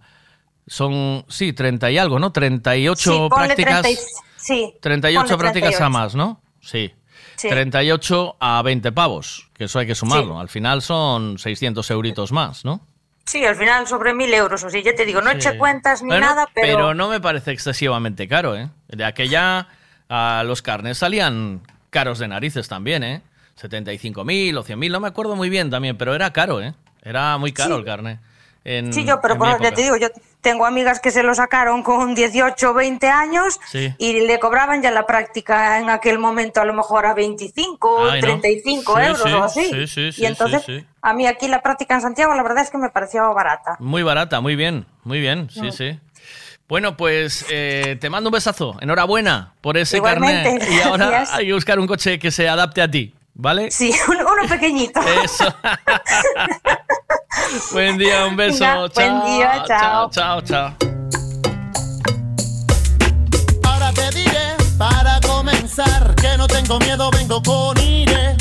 son, 0.67 1.25
sí, 1.27 1.53
30 1.53 1.91
y 1.91 1.97
algo, 1.97 2.19
¿no? 2.19 2.31
38 2.31 3.11
sí, 3.11 3.35
prácticas. 3.35 3.81
30 3.81 3.89
y- 3.89 3.97
sí, 4.37 4.73
38 4.81 5.21
ponle 5.27 5.37
prácticas 5.37 5.75
a 5.75 5.77
38. 5.77 5.89
más, 5.91 6.15
¿no? 6.15 6.41
Sí. 6.61 6.93
Sí. 7.35 7.49
38 7.49 8.37
a 8.39 8.61
20 8.61 8.91
pavos, 8.91 9.49
que 9.53 9.65
eso 9.65 9.79
hay 9.79 9.87
que 9.87 9.95
sumarlo. 9.95 10.39
Al 10.39 10.49
final 10.49 10.81
son 10.81 11.37
600 11.37 11.89
euritos 11.91 12.31
más, 12.31 12.63
¿no? 12.65 12.81
Sí, 13.25 13.43
al 13.43 13.55
final 13.55 13.87
sobre 13.87 14.13
1000 14.13 14.33
euros. 14.33 14.63
O 14.63 14.69
sea, 14.69 14.81
ya 14.81 14.93
te 14.95 15.03
digo, 15.05 15.19
no 15.21 15.31
eché 15.31 15.51
Sí. 15.53 15.57
cuentas 15.57 16.01
ni 16.03 16.09
Bueno, 16.09 16.27
nada, 16.27 16.47
pero. 16.53 16.93
no 16.93 17.09
me 17.09 17.19
parece 17.19 17.51
excesivamente 17.51 18.27
caro, 18.27 18.55
¿eh? 18.55 18.69
De 18.87 19.03
aquella, 19.03 19.67
ah, 20.09 20.43
los 20.45 20.61
carnes 20.61 20.97
salían 20.99 21.61
caros 21.89 22.19
de 22.19 22.27
narices 22.27 22.67
también, 22.67 23.03
¿eh? 23.03 23.21
75.000 23.59 24.57
o 24.57 24.63
100.000, 24.63 24.91
no 24.91 24.99
me 24.99 25.07
acuerdo 25.07 25.35
muy 25.35 25.49
bien 25.49 25.69
también, 25.69 25.97
pero 25.97 26.13
era 26.13 26.31
caro, 26.33 26.61
¿eh? 26.61 26.73
Era 27.01 27.37
muy 27.37 27.51
caro 27.51 27.77
el 27.77 27.85
carne. 27.85 28.19
En, 28.63 28.91
Sí, 28.93 29.05
yo, 29.05 29.19
pero 29.21 29.37
por- 29.37 29.61
ya 29.61 29.71
te 29.71 29.81
digo, 29.83 29.95
yo 29.97 30.07
tengo 30.45 30.67
amigas 30.67 30.99
que 30.99 31.09
se 31.09 31.23
lo 31.23 31.33
sacaron 31.33 31.81
con 31.81 32.13
18 32.13 32.69
o 32.69 32.73
20 32.75 33.09
años 33.09 33.59
Sí. 33.65 33.91
y 33.97 34.19
le 34.27 34.39
cobraban 34.39 34.83
ya 34.83 34.91
la 34.91 35.07
práctica 35.07 35.79
en 35.79 35.89
aquel 35.89 36.19
momento 36.19 36.61
a 36.61 36.65
lo 36.65 36.73
mejor 36.75 37.07
a 37.07 37.15
25 37.15 37.89
o 37.95 38.09
Ay, 38.11 38.21
¿no? 38.21 38.27
35 38.27 38.95
Sí, 38.95 39.01
euros 39.01 39.21
sí, 39.23 39.33
o 39.33 39.43
así. 39.43 39.65
sí, 39.71 39.87
sí, 39.87 40.11
sí, 40.11 40.21
y 40.21 40.25
entonces, 40.27 40.63
a 41.01 41.13
mí 41.15 41.25
aquí 41.25 41.47
la 41.47 41.63
práctica 41.63 41.95
en 41.95 42.01
Santiago, 42.01 42.35
la 42.35 42.43
verdad 42.43 42.63
es 42.63 42.69
que 42.69 42.77
me 42.77 42.89
pareció 42.91 43.33
barata. 43.33 43.75
Muy 43.79 44.03
barata, 44.03 44.39
muy 44.39 44.55
bien, 44.55 44.85
muy 45.03 45.19
bien, 45.19 45.49
sí, 45.49 45.61
Mm. 45.61 45.71
sí. 45.71 45.99
Bueno, 46.67 46.95
pues 46.95 47.45
eh, 47.49 47.97
te 47.99 48.09
mando 48.11 48.29
un 48.29 48.33
besazo. 48.33 48.75
Enhorabuena 48.81 49.53
por 49.61 49.77
ese 49.77 49.97
Igualmente, 49.97 50.59
carnet. 50.59 50.71
Y 50.71 50.81
ahora 50.81 51.23
hay 51.33 51.47
que 51.47 51.53
buscar 51.53 51.79
un 51.79 51.87
coche 51.87 52.19
que 52.19 52.29
se 52.29 52.47
adapte 52.47 52.81
a 52.83 52.89
ti, 52.89 53.15
¿vale? 53.33 53.71
Sí, 53.71 53.91
uno, 54.09 54.19
uno 54.31 54.47
pequeñito. 54.47 54.99
Eso. 55.23 55.45
buen 57.71 57.97
día, 57.97 58.25
un 58.25 58.35
beso. 58.35 58.59
Venga, 58.59 58.89
chao, 58.89 59.21
buen 59.21 59.25
día, 59.25 59.63
chao, 59.67 60.09
chao. 60.09 60.09
chao, 60.09 60.41
chao. 60.41 60.75
Ahora 63.63 63.91
te 63.93 64.09
diré, 64.11 64.55
para 64.77 65.19
comenzar, 65.21 66.15
que 66.15 66.37
no 66.37 66.47
tengo 66.47 66.79
miedo, 66.79 67.09
vengo 67.11 67.41
con 67.41 67.77
ire. 67.79 68.35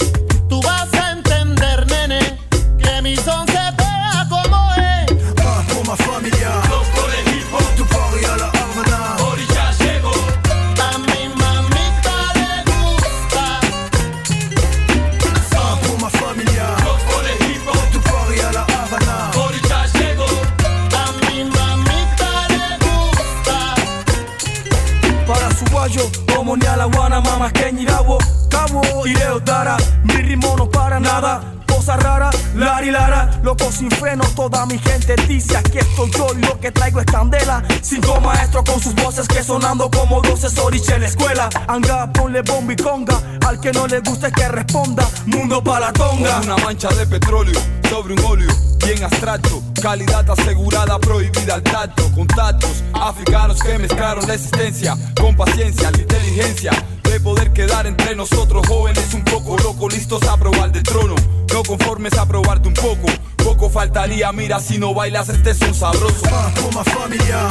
La 27.15 27.21
guana, 27.21 27.31
mama 27.31 27.53
Kenyirawo, 27.53 28.19
Cabo 28.49 29.07
y 29.07 29.15
Leo 29.15 29.39
Dara. 29.39 29.77
Mi 30.03 30.15
ritmo 30.15 30.57
no 30.57 30.69
para 30.69 30.99
nada. 30.99 31.64
Cosa 31.85 31.99
rara, 31.99 32.31
Lari 32.55 32.91
Lara, 32.91 33.29
loco 33.43 33.71
sin 33.71 33.91
freno, 33.91 34.25
toda 34.35 34.65
mi 34.65 34.79
gente 34.79 35.17
dice 35.29 35.55
aquí 35.55 35.77
estoy 35.77 36.11
yo 36.13 36.29
lo 36.33 36.59
que 36.59 36.73
traigo 36.73 36.99
es 36.99 37.05
candela. 37.05 37.63
Cinco 37.83 38.19
maestros 38.23 38.65
con 38.65 38.81
sus 38.81 38.95
voces 38.95 39.29
que 39.29 39.45
sonando 39.45 39.91
como 39.91 40.23
doce 40.23 40.49
oriche 40.63 40.95
en 40.95 41.03
la 41.03 41.09
escuela. 41.09 41.51
Anga, 41.69 42.11
ponle 42.11 42.41
bomba 42.41 42.73
y 42.73 42.77
conga, 42.77 43.21
al 43.47 43.61
que 43.61 43.71
no 43.73 43.87
le 43.87 44.01
guste 44.01 44.33
que 44.33 44.49
responda. 44.49 45.07
Mundo 45.27 45.63
para 45.63 45.89
la 45.89 45.93
tonga. 45.93 46.41
Una 46.41 46.57
mancha 46.57 46.89
de 46.89 47.07
petróleo 47.07 47.61
sobre 47.91 48.15
un 48.15 48.25
óleo 48.25 48.51
bien 48.87 49.05
abstracto. 49.05 49.63
Calidad 49.83 50.31
asegurada, 50.31 50.99
prohibida 50.99 51.57
al 51.57 51.63
tacto. 51.63 52.11
Contactos 52.15 52.83
africanos 52.95 53.63
que 53.63 53.77
mezclaron 53.77 54.27
la 54.27 54.33
existencia 54.33 54.97
con 55.21 55.37
paciencia, 55.37 55.91
la 55.91 55.99
inteligencia 55.99 56.71
de 57.03 57.21
poder 57.21 57.53
quedar 57.53 57.87
entre 57.87 58.17
nosotros 58.17 58.67
jóvenes 58.67 59.13
un 59.13 59.23
poco 59.23 59.59
locos, 59.59 59.93
listos 59.93 60.23
a 60.23 60.39
probar 60.39 60.73
del 60.73 60.83
trono. 60.83 61.15
No 61.53 61.63
conformes 61.77 62.17
a 62.19 62.27
probarte 62.27 62.69
un 62.69 62.75
poco. 62.75 63.09
Poco 63.37 63.69
faltaría, 63.69 64.31
mira 64.33 64.61
si 64.61 64.79
no 64.79 64.95
bailas 64.95 65.29
este 65.29 65.55
son 65.55 65.75
sabroso. 65.75 66.23
Pour 66.55 66.75
ma 66.75 66.85
familia, 66.85 67.49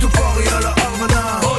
tu 0.00 0.06
a 0.06 0.60
la 0.60 0.70
Havana. 0.70 1.49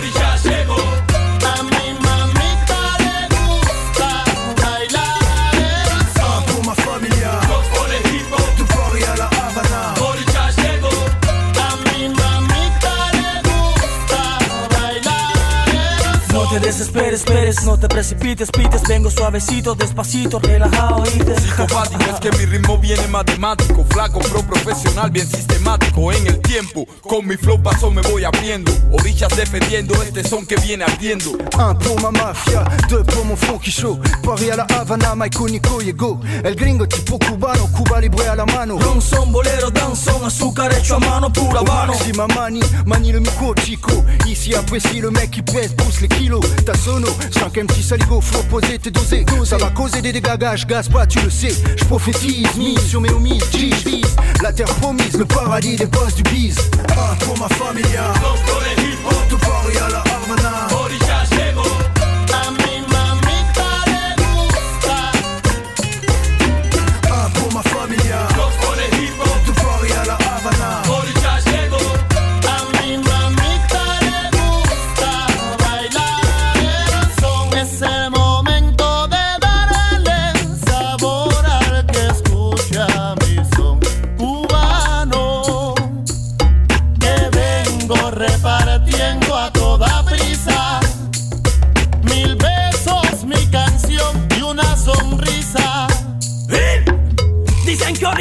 Te 16.52 16.60
desesperes, 16.60 17.22
esperes, 17.22 17.64
no 17.64 17.78
te 17.78 17.88
precipites, 17.88 18.52
pites. 18.52 18.82
Vengo 18.84 19.10
suavecito, 19.10 19.74
despacito, 19.74 20.40
relajado 20.40 21.04
y 21.06 21.22
Psicopático 21.22 22.04
es 22.12 22.20
que 22.20 22.32
mi 22.38 22.46
ritmo 22.46 22.78
viene 22.78 23.08
matemático, 23.08 23.86
flaco, 23.90 24.20
pro 24.20 24.42
profesional, 24.44 25.10
bien 25.10 25.28
sistemático 25.28 26.12
en 26.12 26.28
el 26.28 26.42
tiempo. 26.42 26.86
Con 27.02 27.26
mi 27.26 27.38
flow 27.38 27.62
paso 27.62 27.90
me 27.90 28.02
voy 28.02 28.26
abriendo, 28.26 28.72
orillas 28.92 29.36
defendiendo 29.36 30.02
este 30.04 30.28
son 30.28 30.46
que 30.46 30.56
viene 30.58 30.84
ardiendo. 30.84 31.32
Un 31.32 31.78
pour 31.78 32.02
ma 32.02 32.12
mafia, 32.12 32.64
deux 32.90 33.04
pour 33.06 33.24
mon 33.26 33.38
funky 33.38 33.72
show. 33.72 34.00
Paris 34.24 34.52
à 34.52 34.58
la 34.58 34.64
Havana, 34.64 35.16
Maiko, 35.16 35.48
Nico. 35.48 35.80
El 36.44 36.56
gringo 36.56 36.86
tipo 36.88 37.18
cubano, 37.18 37.68
Cuba 37.72 38.02
libre 38.02 38.28
a 38.28 38.36
la 38.36 38.46
mano. 38.46 38.78
Ron 38.78 39.02
son, 39.02 39.32
bolero, 39.32 39.70
danzón, 39.72 40.26
azúcar 40.26 40.74
hecho 40.74 40.96
a 40.96 41.00
mano, 41.00 41.32
pura 41.32 41.62
habano. 41.62 41.94
Maxima 41.94 42.28
Mani, 42.28 42.62
manie 42.86 43.14
le 43.14 43.22
micro, 43.22 43.54
chico. 43.56 44.04
Ici 44.28 44.54
apprécie 44.54 45.02
le 45.02 45.12
mec 45.12 45.32
qui 45.32 45.42
pèse, 45.42 45.74
pousse 45.76 46.02
les 46.02 46.10
kilos. 46.10 46.41
Ta 46.66 46.74
sono, 46.74 47.08
5 47.32 47.64
MC 47.64 47.84
saligo, 47.84 48.22
faut 48.22 48.44
poser, 48.44 48.80
t'es 48.80 48.92
dosé. 48.92 49.26
Ça 49.46 49.58
va 49.58 49.70
causer 49.70 50.02
des 50.02 50.12
dégagages, 50.12 50.66
gaz 50.68 50.90
pas, 50.90 51.06
tu 51.06 51.20
le 51.20 51.30
sais. 51.30 51.54
Je 51.76 51.86
prophétise, 51.86 52.56
mise 52.58 52.80
sur 52.80 53.02
mes 53.02 53.10
homies, 53.10 53.40
G, 53.52 53.72
La 54.42 54.52
terre 54.52 54.74
promise, 54.80 55.18
le 55.18 55.26
paradis 55.26 55.76
des 55.76 55.86
boss 55.86 56.16
du 56.16 56.24
bise. 56.24 56.60
Un 56.90 57.16
pour 57.26 57.38
ma 57.38 57.50
familia, 57.50 58.14
loco 58.22 58.60
de 58.60 58.82
hip 58.82 58.98
hop, 59.06 59.16
tu 59.30 59.36
party 59.38 59.78
a 59.78 59.90
la 59.90 60.00
Havana. 60.00 60.81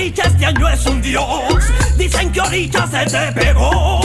Ahorita 0.01 0.23
este 0.23 0.47
año 0.47 0.67
es 0.67 0.87
un 0.87 1.03
dios. 1.03 1.27
Dicen 1.99 2.33
que 2.33 2.41
ahorita 2.41 2.87
se 2.87 3.05
te 3.05 3.33
pegó. 3.33 4.01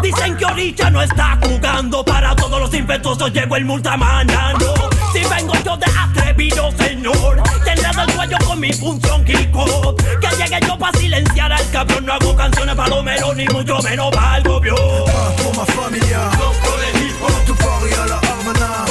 Dicen 0.00 0.36
que 0.36 0.44
ahorita 0.44 0.90
no 0.90 1.02
está 1.02 1.36
jugando 1.42 2.04
para 2.04 2.36
todos 2.36 2.60
los 2.60 2.72
impetuosos. 2.72 3.32
Llegó 3.32 3.56
el 3.56 3.64
multamanano. 3.64 4.74
Si 5.12 5.24
vengo 5.24 5.52
yo 5.64 5.76
de 5.76 5.86
atrevido, 5.86 6.70
señor, 6.78 7.42
te 7.64 7.72
enredo 7.72 8.02
el 8.02 8.12
cuello 8.12 8.36
con 8.46 8.60
mi 8.60 8.72
función 8.72 9.24
Kiko. 9.24 9.96
Que 10.20 10.28
llegue 10.36 10.64
yo 10.64 10.78
para 10.78 10.96
silenciar 10.96 11.50
al 11.50 11.70
cabrón. 11.72 12.06
No 12.06 12.12
hago 12.12 12.36
canciones 12.36 12.76
para 12.76 12.88
los 12.88 13.02
melos, 13.02 13.34
ni 13.34 13.48
mucho 13.48 13.82
menos 13.82 14.14
para 14.14 14.36
el 14.36 14.44
gobierno. 14.44 15.04
Por 15.42 15.56
ma 15.56 15.66
familia, 15.66 16.30
hop, 16.38 17.44
tu 17.44 17.56
party 17.56 17.94
a 18.00 18.06
la 18.06 18.18
Havana. 18.18 18.89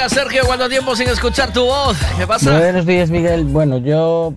Días, 0.00 0.12
Sergio. 0.12 0.42
¿Cuánto 0.46 0.68
tiempo 0.68 0.96
sin 0.96 1.08
escuchar 1.08 1.52
tu 1.52 1.66
voz? 1.66 1.98
¿Qué 2.16 2.26
pasa? 2.26 2.58
Buenos 2.58 2.86
días, 2.86 3.10
Miguel. 3.10 3.44
Bueno, 3.44 3.76
yo 3.76 4.32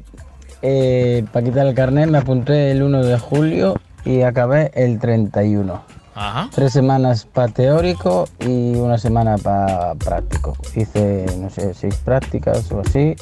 eh, 0.61 1.23
para 1.31 1.45
quitar 1.45 1.67
el 1.67 1.73
carnet 1.73 2.09
me 2.09 2.17
apunté 2.17 2.71
el 2.71 2.83
1 2.83 3.03
de 3.05 3.17
julio 3.17 3.79
y 4.03 4.23
acabé 4.23 4.71
el 4.73 4.99
31. 4.99 5.81
Ajá. 6.15 6.49
Tres 6.53 6.73
semanas 6.73 7.25
para 7.31 7.47
teórico 7.47 8.27
y 8.41 8.75
una 8.75 8.97
semana 8.97 9.37
para 9.37 9.95
práctico. 9.95 10.57
Hice, 10.75 11.27
no 11.37 11.49
sé, 11.49 11.73
seis 11.73 11.95
prácticas 11.95 12.69
o 12.73 12.81
así 12.81 13.15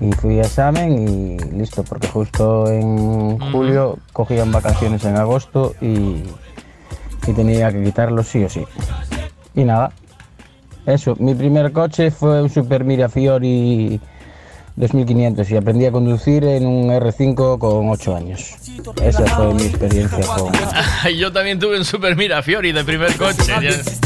y 0.00 0.10
fui 0.14 0.38
a 0.40 0.42
examen 0.42 1.08
y 1.08 1.38
listo, 1.56 1.84
porque 1.84 2.08
justo 2.08 2.66
en 2.66 3.38
julio 3.52 3.98
cogían 4.12 4.50
vacaciones 4.50 5.04
en 5.04 5.16
agosto 5.16 5.76
y, 5.80 6.24
y 7.26 7.32
tenía 7.36 7.70
que 7.70 7.84
quitarlo 7.84 8.24
sí 8.24 8.42
o 8.42 8.48
sí. 8.48 8.64
Y 9.54 9.64
nada, 9.64 9.92
eso, 10.84 11.14
mi 11.18 11.34
primer 11.34 11.72
coche 11.72 12.10
fue 12.10 12.42
un 12.42 12.50
Super 12.50 12.84
Mirafiori 12.84 14.00
2500 14.76 15.50
y 15.50 15.56
aprendí 15.56 15.86
a 15.86 15.92
conducir 15.92 16.44
en 16.44 16.66
un 16.66 16.88
R5 16.88 17.58
con 17.58 17.90
8 17.90 18.16
años. 18.16 18.54
Esa 19.02 19.24
fue 19.26 19.52
mi 19.54 19.62
experiencia 19.64 20.24
con, 20.26 20.50
Yo 21.18 21.30
también 21.32 21.58
tuve 21.58 21.78
un 21.78 21.84
Super 21.84 22.16
Mirafiori 22.16 22.72
de 22.72 22.82
primer 22.84 23.14
coche. 23.16 23.52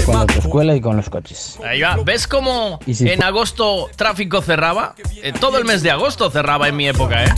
con 0.04 0.14
la 0.14 0.20
autoescuela 0.22 0.74
y 0.74 0.80
con 0.80 0.96
los 0.96 1.08
coches. 1.08 1.58
Ahí 1.64 1.80
va. 1.80 1.96
¿Ves 2.04 2.26
cómo 2.26 2.80
Y 2.86 2.94
si 2.94 3.08
en 3.08 3.22
agosto 3.22 3.88
tráfico 3.96 4.42
cerraba? 4.42 4.94
Eh, 5.22 5.32
todo 5.38 5.58
el 5.58 5.64
mes 5.64 5.82
de 5.82 5.90
agosto 5.92 6.30
cerraba 6.30 6.68
en 6.68 6.76
mi 6.76 6.88
época, 6.88 7.24
¿eh? 7.24 7.28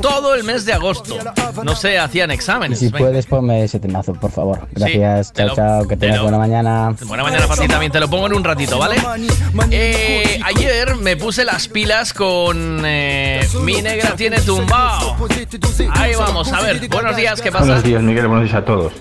Todo 0.00 0.34
el 0.34 0.44
mes 0.44 0.64
de 0.64 0.72
agosto. 0.72 1.16
No 1.64 1.74
sé, 1.74 1.98
hacían 1.98 2.30
Y 2.30 2.34
exámenes. 2.34 2.78
si 2.78 2.86
Venga. 2.86 2.98
puedes 2.98 3.26
ponme 3.26 3.64
ese 3.64 3.80
temazo, 3.80 4.12
por 4.14 4.30
favor. 4.30 4.68
Gracias, 4.72 5.32
chao, 5.32 5.48
lo- 5.48 5.54
chao, 5.56 5.82
que 5.88 5.96
te 5.96 6.06
tengas 6.06 6.22
buena 6.22 6.38
mañana. 6.38 6.94
Buena 7.04 7.22
mañana 7.24 7.46
para 7.46 7.62
ti 7.62 7.68
también, 7.68 7.90
te 7.92 8.00
lo 8.00 8.08
pongo 8.08 8.26
en 8.26 8.34
un 8.34 8.44
ratito, 8.44 8.78
¿vale? 8.78 8.96
Eh, 9.70 10.38
ayer 10.44 10.94
me 10.96 11.16
puse 11.16 11.44
las 11.44 11.68
pilas 11.68 12.12
con 12.12 12.75
eh, 12.84 13.40
Mi 13.62 13.82
negra 13.82 14.14
tiene 14.16 14.40
tumbao. 14.40 15.16
Ahí 15.92 16.14
vamos, 16.14 16.52
a 16.52 16.60
ver. 16.62 16.88
Buenos 16.88 17.16
días, 17.16 17.40
¿qué 17.40 17.50
pasa? 17.50 17.64
Buenos 17.64 17.82
días, 17.84 18.02
Miguel. 18.02 18.26
Buenos 18.28 18.44
días 18.44 18.56
a 18.56 18.64
todos. 18.64 18.92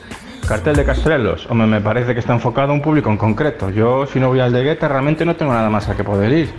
Cartel 0.47 0.75
de 0.75 0.85
Castrelos. 0.85 1.47
Hombre, 1.49 1.67
me 1.67 1.81
parece 1.81 2.13
que 2.13 2.19
está 2.19 2.33
enfocado 2.33 2.71
a 2.71 2.73
un 2.73 2.81
público 2.81 3.09
en 3.09 3.17
concreto. 3.17 3.71
Yo, 3.71 4.05
si 4.05 4.19
no 4.19 4.27
voy 4.27 4.39
al 4.39 4.53
de 4.53 4.63
Guetta, 4.63 4.87
realmente 4.87 5.25
no 5.25 5.35
tengo 5.35 5.51
nada 5.51 5.69
más 5.69 5.89
a 5.89 5.95
que 5.95 6.03
poder 6.03 6.31
ir. 6.31 6.53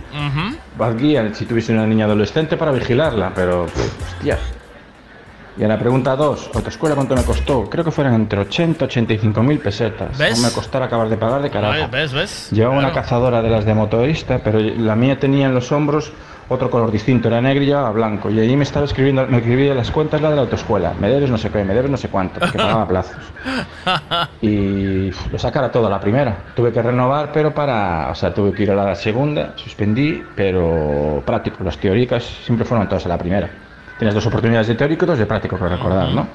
Bad 0.77 0.97
guía 0.97 1.33
si 1.33 1.45
tuviese 1.45 1.73
una 1.73 1.87
niña 1.87 2.05
adolescente 2.05 2.57
para 2.57 2.71
vigilarla, 2.71 3.31
pero, 3.33 3.65
pff, 3.65 4.15
hostia. 4.15 4.37
Y 5.59 5.63
a 5.63 5.67
la 5.67 5.79
pregunta 5.79 6.15
2, 6.15 6.51
¿autoescuela 6.53 6.93
cuánto 6.93 7.15
me 7.15 7.23
costó? 7.23 7.67
Creo 7.67 7.83
que 7.83 7.89
fueran 7.89 8.13
entre 8.13 8.41
80 8.41 8.83
y 8.83 8.87
85 8.87 9.41
mil 9.41 9.57
pesetas. 9.57 10.15
¿Ves? 10.15 10.37
No 10.39 10.47
me 10.47 10.53
costara 10.53 10.85
acabar 10.85 11.09
de 11.09 11.17
pagar 11.17 11.41
de 11.41 11.49
carajo. 11.49 11.73
Ay, 11.73 11.87
¿Ves, 11.91 12.13
ves? 12.13 12.49
Llevaba 12.51 12.77
una 12.77 12.91
cazadora 12.91 13.41
de 13.41 13.49
las 13.49 13.65
de 13.65 13.73
motorista, 13.73 14.39
pero 14.43 14.59
la 14.59 14.95
mía 14.95 15.17
tenía 15.17 15.47
en 15.47 15.55
los 15.55 15.71
hombros 15.71 16.11
otro 16.49 16.69
color 16.69 16.91
distinto, 16.91 17.27
era 17.27 17.41
negro 17.41 17.63
y 17.63 17.67
llevaba 17.67 17.91
blanco. 17.91 18.29
Y 18.29 18.39
allí 18.39 18.55
me 18.55 18.63
estaba 18.63 18.85
escribiendo, 18.85 19.25
me 19.27 19.37
escribía 19.37 19.73
las 19.73 19.91
cuentas 19.91 20.21
la 20.21 20.29
de 20.29 20.35
la 20.35 20.41
autoescuela. 20.43 20.93
Me 20.99 21.09
debes 21.09 21.29
no 21.29 21.37
sé 21.37 21.49
qué, 21.49 21.63
me 21.63 21.73
debes 21.73 21.91
no 21.91 21.97
sé 21.97 22.09
cuánto, 22.09 22.39
porque 22.39 22.57
pagaba 22.57 22.83
a 22.83 22.87
plazos. 22.87 23.17
Y 24.41 25.09
uf, 25.09 25.31
lo 25.31 25.39
sacara 25.39 25.71
todo 25.71 25.87
a 25.87 25.89
la 25.89 25.99
primera. 25.99 26.37
Tuve 26.55 26.71
que 26.71 26.81
renovar, 26.81 27.31
pero 27.31 27.53
para. 27.53 28.09
O 28.11 28.15
sea, 28.15 28.33
tuve 28.33 28.53
que 28.53 28.63
ir 28.63 28.71
a 28.71 28.75
la 28.75 28.95
segunda, 28.95 29.53
suspendí, 29.55 30.23
pero 30.35 31.21
práctico. 31.25 31.63
Las 31.63 31.77
teóricas 31.77 32.23
siempre 32.23 32.65
fueron 32.65 32.87
todas 32.87 33.05
a 33.05 33.09
la 33.09 33.17
primera. 33.17 33.49
Tienes 33.97 34.13
dos 34.13 34.25
oportunidades 34.27 34.67
de 34.67 34.75
teórico 34.75 35.05
y 35.05 35.07
dos 35.07 35.19
de 35.19 35.25
práctico, 35.25 35.57
que 35.57 35.67
recordar, 35.67 36.11
¿no? 36.11 36.27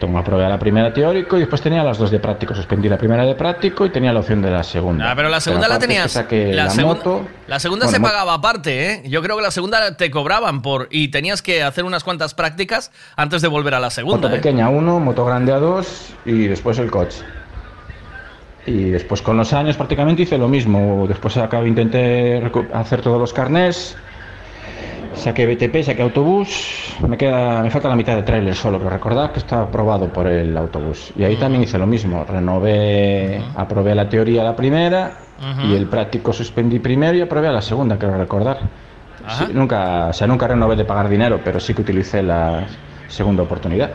Aprobé 0.00 0.44
a 0.44 0.48
la 0.48 0.58
primera 0.58 0.92
teórico 0.92 1.36
y 1.36 1.40
después 1.40 1.62
tenía 1.62 1.82
las 1.82 1.96
dos 1.96 2.10
de 2.10 2.18
práctico. 2.18 2.54
Suspendí 2.54 2.88
la 2.88 2.98
primera 2.98 3.24
de 3.24 3.34
práctico 3.34 3.86
y 3.86 3.90
tenía 3.90 4.12
la 4.12 4.20
opción 4.20 4.42
de 4.42 4.50
la 4.50 4.62
segunda. 4.62 5.10
Ah, 5.10 5.16
pero 5.16 5.28
la 5.28 5.40
segunda 5.40 5.66
la 5.66 5.76
aparte 5.76 5.94
es 5.94 6.12
que 6.12 6.44
tenías. 6.44 6.76
La, 6.76 6.84
moto. 6.84 7.26
la 7.46 7.58
segunda 7.58 7.86
Bueno, 7.86 7.96
se 7.96 8.02
pagaba 8.02 8.34
aparte, 8.34 8.90
¿eh? 8.90 9.02
Yo 9.08 9.22
creo 9.22 9.36
que 9.36 9.42
la 9.42 9.50
segunda 9.50 9.96
te 9.96 10.10
cobraban 10.10 10.60
por. 10.60 10.88
Y 10.90 11.08
tenías 11.08 11.40
que 11.40 11.62
hacer 11.62 11.84
unas 11.84 12.04
cuantas 12.04 12.34
prácticas 12.34 12.92
antes 13.16 13.40
de 13.40 13.48
volver 13.48 13.74
a 13.74 13.80
la 13.80 13.90
segunda. 13.90 14.16
Moto 14.18 14.28
¿eh? 14.28 14.38
pequeña 14.38 14.66
a 14.66 14.68
uno, 14.68 15.00
moto 15.00 15.24
grande 15.24 15.52
a 15.52 15.58
dos 15.58 16.12
y 16.26 16.48
después 16.48 16.78
el 16.78 16.90
coche. 16.90 17.22
Y 18.66 18.90
después 18.90 19.22
con 19.22 19.36
los 19.36 19.52
años 19.52 19.76
prácticamente 19.76 20.22
hice 20.22 20.36
lo 20.36 20.48
mismo. 20.48 21.06
Después 21.08 21.36
acabo, 21.38 21.66
intenté 21.66 22.42
hacer 22.72 23.00
todos 23.00 23.18
los 23.18 23.32
carnés. 23.32 23.96
Saqué 25.16 25.46
BTP, 25.46 25.82
saqué 25.82 26.02
autobús. 26.02 26.94
Me 27.06 27.16
queda, 27.16 27.62
me 27.62 27.70
falta 27.70 27.88
la 27.88 27.96
mitad 27.96 28.16
de 28.16 28.22
trailer 28.22 28.54
solo, 28.54 28.78
pero 28.78 28.90
recordad 28.90 29.30
que 29.32 29.38
está 29.38 29.62
aprobado 29.62 30.08
por 30.12 30.26
el 30.26 30.56
autobús. 30.56 31.12
Y 31.16 31.24
ahí 31.24 31.36
también 31.36 31.62
hice 31.64 31.78
lo 31.78 31.86
mismo. 31.86 32.24
Renové, 32.24 33.42
aprobé 33.56 33.94
la 33.94 34.08
teoría 34.08 34.42
la 34.42 34.54
primera 34.54 35.12
y 35.64 35.74
el 35.74 35.86
práctico 35.86 36.32
suspendí 36.32 36.78
primero 36.78 37.16
y 37.16 37.20
aprobé 37.20 37.48
a 37.48 37.52
la 37.52 37.62
segunda, 37.62 37.98
quiero 37.98 38.16
recordar. 38.16 38.58
Sí, 39.28 39.46
nunca, 39.52 40.08
o 40.08 40.12
sea, 40.12 40.26
nunca 40.26 40.46
renové 40.46 40.76
de 40.76 40.84
pagar 40.84 41.08
dinero, 41.08 41.40
pero 41.42 41.58
sí 41.58 41.72
que 41.72 41.82
utilicé 41.82 42.22
la 42.22 42.64
segunda 43.08 43.42
oportunidad. 43.42 43.90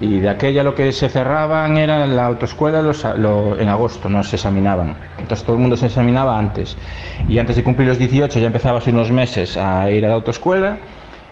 Y 0.00 0.18
de 0.20 0.28
aquella 0.28 0.62
lo 0.62 0.74
que 0.74 0.92
se 0.92 1.08
cerraban 1.08 1.78
era 1.78 2.06
la 2.06 2.26
autoescuela 2.26 2.82
los, 2.82 3.02
lo- 3.16 3.58
en 3.58 3.68
agosto, 3.68 4.08
no 4.10 4.22
se 4.22 4.36
examinaban. 4.36 4.94
Entonces 5.18 5.42
todo 5.44 5.56
el 5.56 5.62
mundo 5.62 5.76
se 5.76 5.86
examinaba 5.86 6.38
antes. 6.38 6.76
Y 7.28 7.38
antes 7.38 7.56
de 7.56 7.64
cumplir 7.64 7.88
los 7.88 7.98
18 7.98 8.38
ya 8.38 8.46
empezabas 8.48 8.86
unos 8.88 9.10
meses 9.10 9.56
a 9.56 9.90
ir 9.90 10.04
a 10.04 10.08
la 10.08 10.14
autoescuela. 10.14 10.78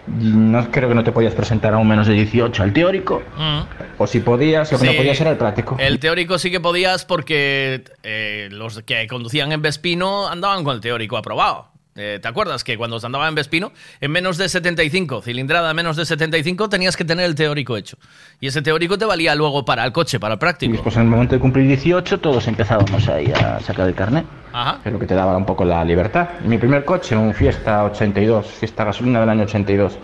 No 0.07 0.69
creo 0.69 0.87
que 0.89 0.93
no 0.95 1.03
te 1.03 1.11
podías 1.11 1.33
presentar 1.33 1.73
a 1.73 1.77
un 1.79 1.87
menos 1.87 2.05
de 2.07 2.13
18 2.13 2.61
al 2.61 2.73
teórico. 2.73 3.23
Mm. 3.37 3.61
O 3.97 4.05
si 4.07 4.19
podías, 4.19 4.71
lo 4.71 4.77
que 4.77 4.85
Sí. 4.85 4.91
no 4.91 4.97
podías 4.97 5.19
era 5.19 5.31
el 5.31 5.37
práctico. 5.37 5.75
El 5.79 5.99
teórico 5.99 6.37
sí 6.37 6.51
que 6.51 6.59
podías 6.59 7.05
porque 7.05 7.83
eh, 8.03 8.49
los 8.51 8.81
que 8.83 9.07
conducían 9.07 9.51
en 9.51 9.61
Vespino 9.63 10.27
andaban 10.27 10.63
con 10.63 10.75
el 10.75 10.81
teórico 10.81 11.17
aprobado. 11.17 11.69
Eh, 11.97 12.19
¿Te 12.21 12.27
acuerdas 12.27 12.65
que 12.65 12.77
cuando 12.77 12.99
se 12.99 13.05
andaba 13.05 13.25
en 13.29 13.35
Vespino, 13.35 13.71
en 14.01 14.11
menos 14.11 14.37
de 14.37 14.49
75, 14.49 15.21
cilindrada 15.21 15.73
menos 15.73 15.95
de 15.95 16.05
75, 16.05 16.67
tenías 16.67 16.97
que 16.97 17.05
tener 17.05 17.23
el 17.25 17.35
teórico 17.35 17.77
hecho? 17.77 17.97
Y 18.41 18.47
ese 18.47 18.61
teórico 18.61 18.97
te 18.97 19.05
valía 19.05 19.33
luego 19.33 19.63
para 19.63 19.85
el 19.85 19.93
coche, 19.93 20.19
para 20.19 20.33
el 20.33 20.37
Y 20.37 20.41
práctico. 20.41 20.73
después 20.73 20.93
en 20.97 21.03
el 21.03 21.07
momento 21.07 21.35
de 21.35 21.39
cumplir 21.39 21.67
18 21.67 22.19
todos 22.19 22.47
empezábamos 22.49 23.07
ahí 23.07 23.31
a 23.31 23.61
sacar 23.61 23.87
el 23.87 23.95
carnet. 23.95 24.25
Ajá. 24.51 24.79
es 24.85 24.91
lo 24.91 24.99
que 24.99 25.05
te 25.05 25.15
daba 25.15 25.35
un 25.37 25.45
poco 25.45 25.63
la 25.63 25.83
libertad. 25.85 26.29
Mi 26.45 26.57
primer 26.57 26.83
coche, 26.83 27.15
un 27.15 27.33
Fiesta 27.33 27.83
82, 27.85 28.45
Fiesta 28.45 28.83
gasolina 28.83 29.21
del 29.21 29.29
año 29.29 29.43
82. 29.43 29.97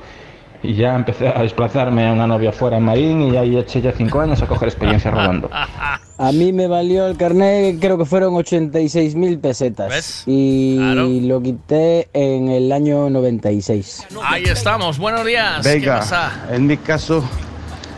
Y 0.63 0.75
ya 0.75 0.95
empecé 0.95 1.27
a 1.27 1.41
desplazarme 1.41 2.07
a 2.07 2.13
una 2.13 2.27
novia 2.27 2.51
fuera 2.51 2.77
en 2.77 2.83
Marín 2.83 3.33
y 3.33 3.37
ahí 3.37 3.57
eché 3.57 3.81
ya 3.81 3.91
cinco 3.91 4.21
años 4.21 4.41
a 4.43 4.47
coger 4.47 4.69
experiencia 4.69 5.09
rodando. 5.09 5.49
A 6.17 6.31
mí 6.31 6.53
me 6.53 6.67
valió 6.67 7.07
el 7.07 7.17
carnet, 7.17 7.79
creo 7.79 7.97
que 7.97 8.05
fueron 8.05 8.35
86 8.35 9.15
mil 9.15 9.39
pesetas. 9.39 10.23
Y 10.27 11.21
lo 11.25 11.41
quité 11.41 12.09
en 12.13 12.49
el 12.49 12.71
año 12.71 13.09
96. 13.09 14.07
Ahí 14.23 14.43
estamos, 14.43 14.99
buenos 14.99 15.25
días. 15.25 15.63
¿Qué 15.65 15.69
Veiga, 15.69 15.99
pasa? 15.99 16.31
en 16.51 16.67
mi 16.67 16.77
caso, 16.77 17.23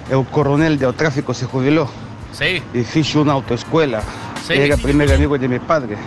el 0.09 0.23
coronel 0.27 0.79
de 0.79 0.91
tráfico 0.93 1.33
se 1.33 1.45
jubiló. 1.45 1.89
Sí. 2.31 2.61
Y 2.73 2.83
fiz 2.83 3.13
una 3.15 3.33
autoescuela. 3.33 4.01
Sí. 4.47 4.53
Era 4.53 4.77
primer 4.77 5.11
amigo 5.11 5.37
de 5.37 5.47
mi 5.49 5.59
padre. 5.59 5.97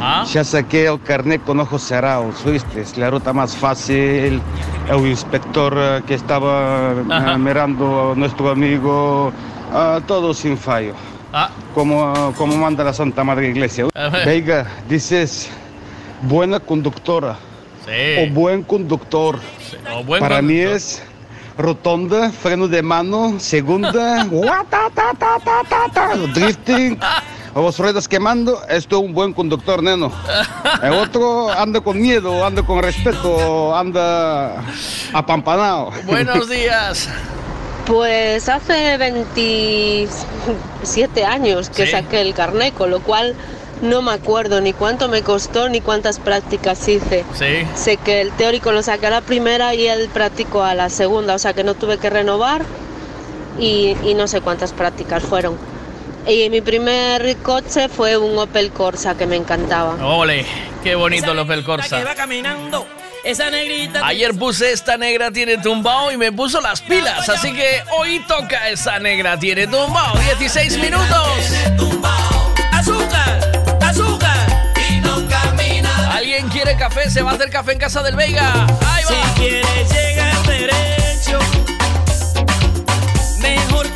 Ah. 0.00 0.24
Ya 0.32 0.44
saqué 0.44 0.86
el 0.86 1.00
carnet 1.02 1.42
con 1.44 1.58
ojos 1.60 1.82
cerrados, 1.82 2.44
¿viste? 2.44 2.84
La 2.98 3.10
ruta 3.10 3.32
más 3.32 3.56
fácil. 3.56 4.40
El 4.88 5.06
inspector 5.06 5.74
eh, 5.76 6.02
que 6.06 6.14
estaba 6.14 6.92
eh, 6.92 7.04
Ajá. 7.10 7.38
mirando 7.38 8.12
a 8.12 8.14
nuestro 8.14 8.50
amigo, 8.50 9.32
ah, 9.72 10.00
todo 10.06 10.32
sin 10.34 10.56
fallo. 10.56 10.94
Ah. 11.32 11.50
Como, 11.74 12.32
como 12.36 12.56
manda 12.56 12.84
la 12.84 12.92
Santa 12.92 13.24
Madre 13.24 13.48
Iglesia. 13.48 13.86
Veiga, 14.24 14.66
dices, 14.88 15.50
buena 16.22 16.60
conductora. 16.60 17.36
Sí. 17.84 18.22
O 18.30 18.32
buen 18.32 18.62
conductor. 18.62 19.38
O 19.94 20.04
buen 20.04 20.20
Para 20.20 20.40
mí 20.40 20.54
conductor. 20.58 20.76
es 20.76 21.02
rotonda, 21.58 22.30
freno 22.30 22.68
de 22.68 22.82
mano, 22.82 23.34
segunda, 23.38 23.90
ta, 24.70 24.88
ta, 24.94 25.12
ta, 25.92 26.16
drifting, 26.32 26.96
los 27.54 27.78
ruedas 27.78 28.08
quemando, 28.08 28.60
esto 28.68 28.98
es 28.98 29.04
un 29.04 29.12
buen 29.14 29.32
conductor, 29.32 29.82
neno. 29.82 30.10
El 30.82 30.92
otro 30.94 31.50
anda 31.50 31.80
con 31.80 32.00
miedo, 32.00 32.44
anda 32.44 32.62
con 32.62 32.82
respeto, 32.82 33.74
anda 33.76 34.62
apampanado. 35.12 35.90
Buenos 36.06 36.48
días. 36.48 37.08
Pues 37.86 38.48
hace 38.48 38.96
27 38.98 41.24
años 41.24 41.70
que 41.70 41.86
Sí. 41.86 41.92
saqué 41.92 42.20
el 42.20 42.34
carnet, 42.34 42.74
con 42.74 42.90
lo 42.90 43.00
cual 43.00 43.34
no 43.80 44.02
me 44.02 44.10
acuerdo 44.12 44.60
ni 44.60 44.72
cuánto 44.72 45.08
me 45.08 45.22
costó 45.22 45.68
ni 45.68 45.80
cuántas 45.80 46.18
prácticas 46.18 46.86
hice. 46.88 47.24
Sí. 47.34 47.66
Sé 47.74 47.96
que 47.96 48.20
el 48.20 48.32
teórico 48.32 48.72
lo 48.72 48.82
saqué 48.82 49.06
a 49.06 49.10
la 49.10 49.20
primera 49.20 49.74
y 49.74 49.86
el 49.86 50.08
práctico 50.08 50.62
a 50.64 50.74
la 50.74 50.90
segunda, 50.90 51.34
o 51.34 51.38
sea 51.38 51.52
que 51.54 51.64
no 51.64 51.74
tuve 51.74 51.98
que 51.98 52.10
renovar 52.10 52.62
y, 53.58 53.96
y 54.04 54.14
no 54.14 54.26
sé 54.28 54.40
cuántas 54.40 54.72
prácticas 54.72 55.22
fueron. 55.22 55.56
Y 56.26 56.50
mi 56.50 56.60
primer 56.60 57.36
coche 57.38 57.88
fue 57.88 58.16
un 58.16 58.38
Opel 58.38 58.70
Corsa 58.70 59.16
que 59.16 59.26
me 59.26 59.36
encantaba. 59.36 59.94
Ole, 60.04 60.44
qué 60.82 60.94
bonito 60.94 61.32
el 61.32 61.38
Opel 61.38 61.64
Corsa. 61.64 62.02
va 62.04 62.14
caminando. 62.14 62.86
Esa 63.24 63.50
negrita. 63.50 64.06
Ayer 64.06 64.32
puse 64.34 64.72
esta 64.72 64.96
negra 64.96 65.30
tiene 65.30 65.58
tumbao 65.58 66.12
y 66.12 66.16
me 66.16 66.30
puso 66.32 66.60
las 66.60 66.80
pilas, 66.80 67.28
así 67.28 67.52
que 67.52 67.82
hoy 67.98 68.20
toca 68.28 68.68
esa 68.68 68.98
negra 68.98 69.38
tiene 69.38 69.66
tumbao. 69.66 70.16
16 70.18 70.78
minutos. 70.78 71.28
Azúcar, 72.72 73.40
azúcar. 73.82 74.72
Y 74.88 75.00
no 75.00 75.26
camina. 75.28 76.14
¿Alguien 76.14 76.48
quiere 76.48 76.76
café? 76.76 77.10
Se 77.10 77.22
va 77.22 77.32
a 77.32 77.34
hacer 77.34 77.50
café 77.50 77.72
en 77.72 77.78
casa 77.78 78.02
del 78.02 78.14
Veiga. 78.16 78.52
Ahí 78.86 79.04
va. 79.04 79.10
Si 79.10 79.40
quieres 79.40 79.92
llegar 79.92 80.46
derecho, 80.46 81.38
mejor 83.40 83.87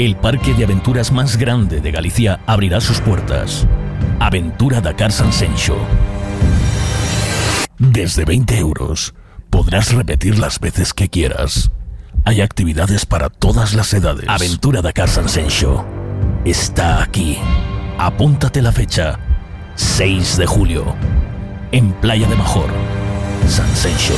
El 0.00 0.16
parque 0.16 0.54
de 0.54 0.64
aventuras 0.64 1.12
más 1.12 1.36
grande 1.36 1.82
de 1.82 1.90
Galicia 1.90 2.40
abrirá 2.46 2.80
sus 2.80 3.02
puertas. 3.02 3.66
Aventura 4.18 4.80
Dakar 4.80 5.12
Sansencho. 5.12 5.76
Desde 7.76 8.24
20 8.24 8.56
euros 8.56 9.12
podrás 9.50 9.92
repetir 9.92 10.38
las 10.38 10.58
veces 10.58 10.94
que 10.94 11.10
quieras. 11.10 11.70
Hay 12.24 12.40
actividades 12.40 13.04
para 13.04 13.28
todas 13.28 13.74
las 13.74 13.92
edades. 13.92 14.24
Aventura 14.26 14.80
Dakar 14.80 15.10
Sansencho 15.10 15.84
está 16.46 17.02
aquí. 17.02 17.36
Apúntate 17.98 18.62
la 18.62 18.72
fecha. 18.72 19.18
6 19.74 20.38
de 20.38 20.46
julio. 20.46 20.96
En 21.72 21.92
Playa 21.92 22.26
de 22.26 22.36
Major. 22.36 22.70
Sansencho. 23.46 24.16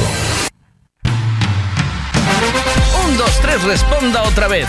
Un, 3.04 3.18
dos, 3.18 3.40
tres, 3.40 3.64
responda 3.64 4.22
otra 4.22 4.46
vez. 4.46 4.68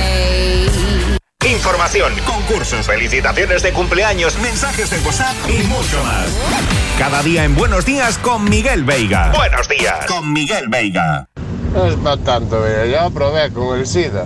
Información, 1.61 2.11
concursos, 2.25 2.87
felicitaciones 2.87 3.61
de 3.61 3.71
cumpleaños, 3.71 4.35
mensajes 4.39 4.89
de 4.89 4.97
WhatsApp 5.05 5.35
y 5.47 5.61
mucho 5.67 6.03
más. 6.03 6.25
Cada 6.97 7.21
día 7.21 7.43
en 7.43 7.53
Buenos 7.53 7.85
Días 7.85 8.17
con 8.17 8.45
Miguel 8.45 8.83
Veiga. 8.83 9.31
Buenos 9.31 9.69
días 9.69 10.07
con 10.07 10.33
Miguel 10.33 10.69
Veiga. 10.69 11.27
No 11.75 11.85
es 11.85 11.93
para 11.97 12.17
tanto, 12.17 12.65
mira, 12.67 12.87
yo 12.87 13.11
probé 13.11 13.51
con 13.53 13.77
el 13.77 13.85
SIDA. 13.85 14.25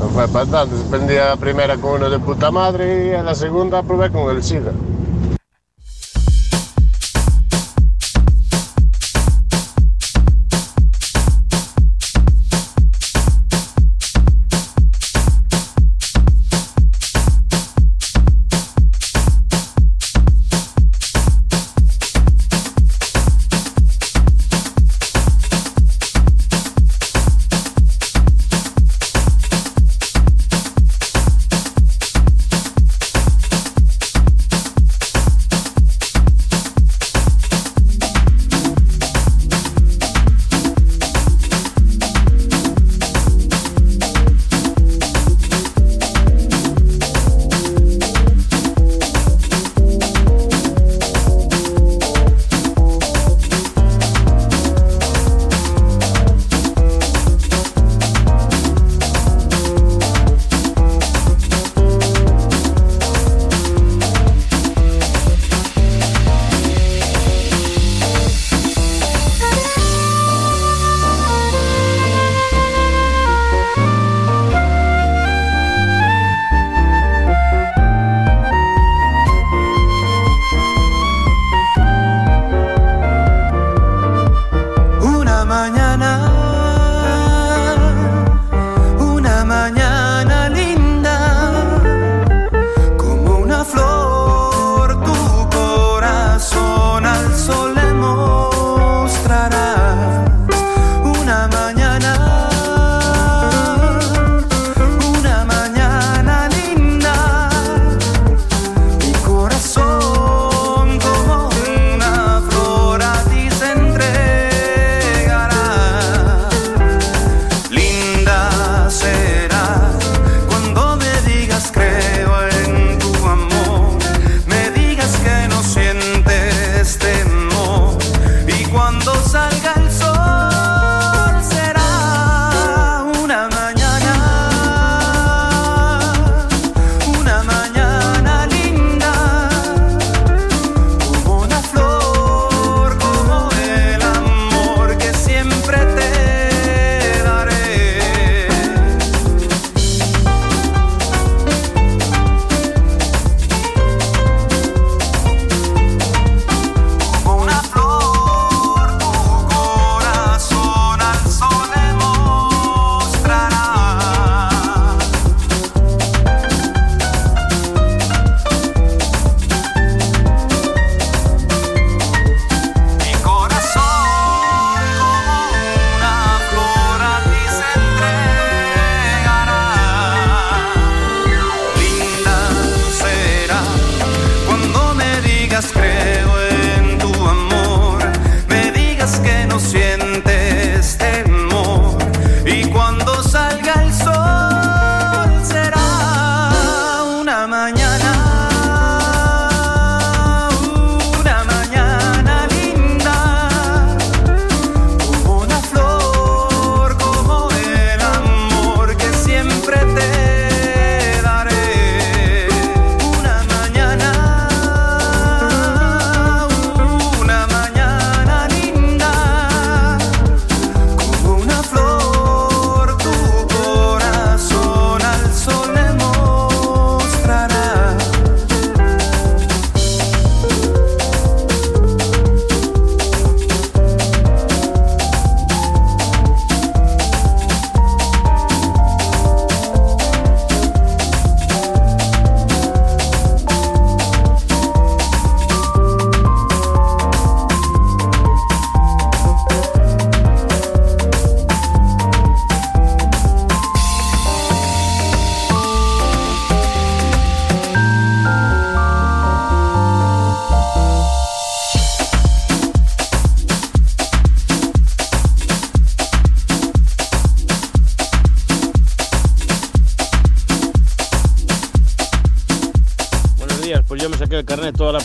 No 0.00 0.08
fue 0.08 0.26
para 0.26 0.44
tanto, 0.44 0.76
suspendí 0.76 1.16
a 1.18 1.26
la 1.26 1.36
primera 1.36 1.76
con 1.76 1.92
uno 1.92 2.10
de 2.10 2.18
puta 2.18 2.50
madre 2.50 3.06
y 3.06 3.14
a 3.14 3.22
la 3.22 3.36
segunda 3.36 3.84
probé 3.84 4.10
con 4.10 4.34
el 4.34 4.42
SIDA. 4.42 4.72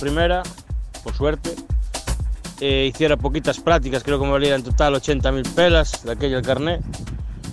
Primera, 0.05 0.43
por 1.03 1.15
suerte. 1.15 1.55
Eh, 2.61 2.89
hiciera 2.93 3.17
poquitas 3.17 3.59
prácticas, 3.59 4.03
creo 4.03 4.19
que 4.19 4.25
me 4.25 4.31
valía 4.31 4.53
en 4.55 4.61
total 4.63 4.93
80.000 4.93 5.49
pelas 5.55 6.03
de 6.05 6.11
aquello 6.11 6.37
el 6.37 6.45
carnet, 6.45 6.79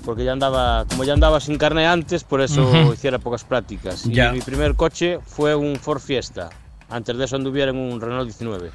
porque 0.04 0.22
ya 0.24 0.32
andaba, 0.32 0.84
como 0.88 1.02
ya 1.04 1.14
andaba 1.14 1.40
sin 1.40 1.56
carnet 1.56 1.86
antes, 1.86 2.24
por 2.24 2.42
eso 2.42 2.62
Ujú. 2.62 2.92
hiciera 2.92 3.18
pocas 3.18 3.42
prácticas. 3.44 4.04
Ya. 4.04 4.28
Y 4.28 4.32
mi 4.34 4.40
primer 4.42 4.74
coche 4.74 5.18
fue 5.26 5.54
un 5.54 5.76
Ford 5.76 6.00
Fiesta. 6.00 6.50
Antes 6.90 7.16
de 7.16 7.24
eso 7.24 7.36
anduviera 7.36 7.70
en 7.70 7.78
un 7.78 7.98
Renault 8.02 8.24
19. 8.26 8.70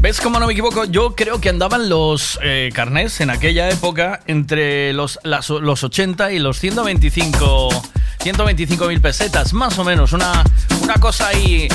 ¿Ves 0.00 0.20
cómo 0.20 0.38
no 0.38 0.46
me 0.46 0.52
equivoco? 0.52 0.84
Yo 0.84 1.14
creo 1.16 1.40
que 1.40 1.48
andaban 1.48 1.88
los 1.88 2.38
eh, 2.42 2.68
carnés 2.74 3.22
en 3.22 3.30
aquella 3.30 3.70
época 3.70 4.20
entre 4.26 4.92
los, 4.92 5.18
las- 5.22 5.48
los 5.48 5.82
80 5.82 6.32
y 6.32 6.38
los 6.38 6.58
125 6.58 7.68
125 8.22 8.86
mil 8.88 9.00
pesetas, 9.00 9.52
más 9.54 9.78
o 9.78 9.84
menos. 9.84 10.12
Una, 10.12 10.44
una 10.82 10.94
cosa 10.96 11.28
ahí, 11.28 11.66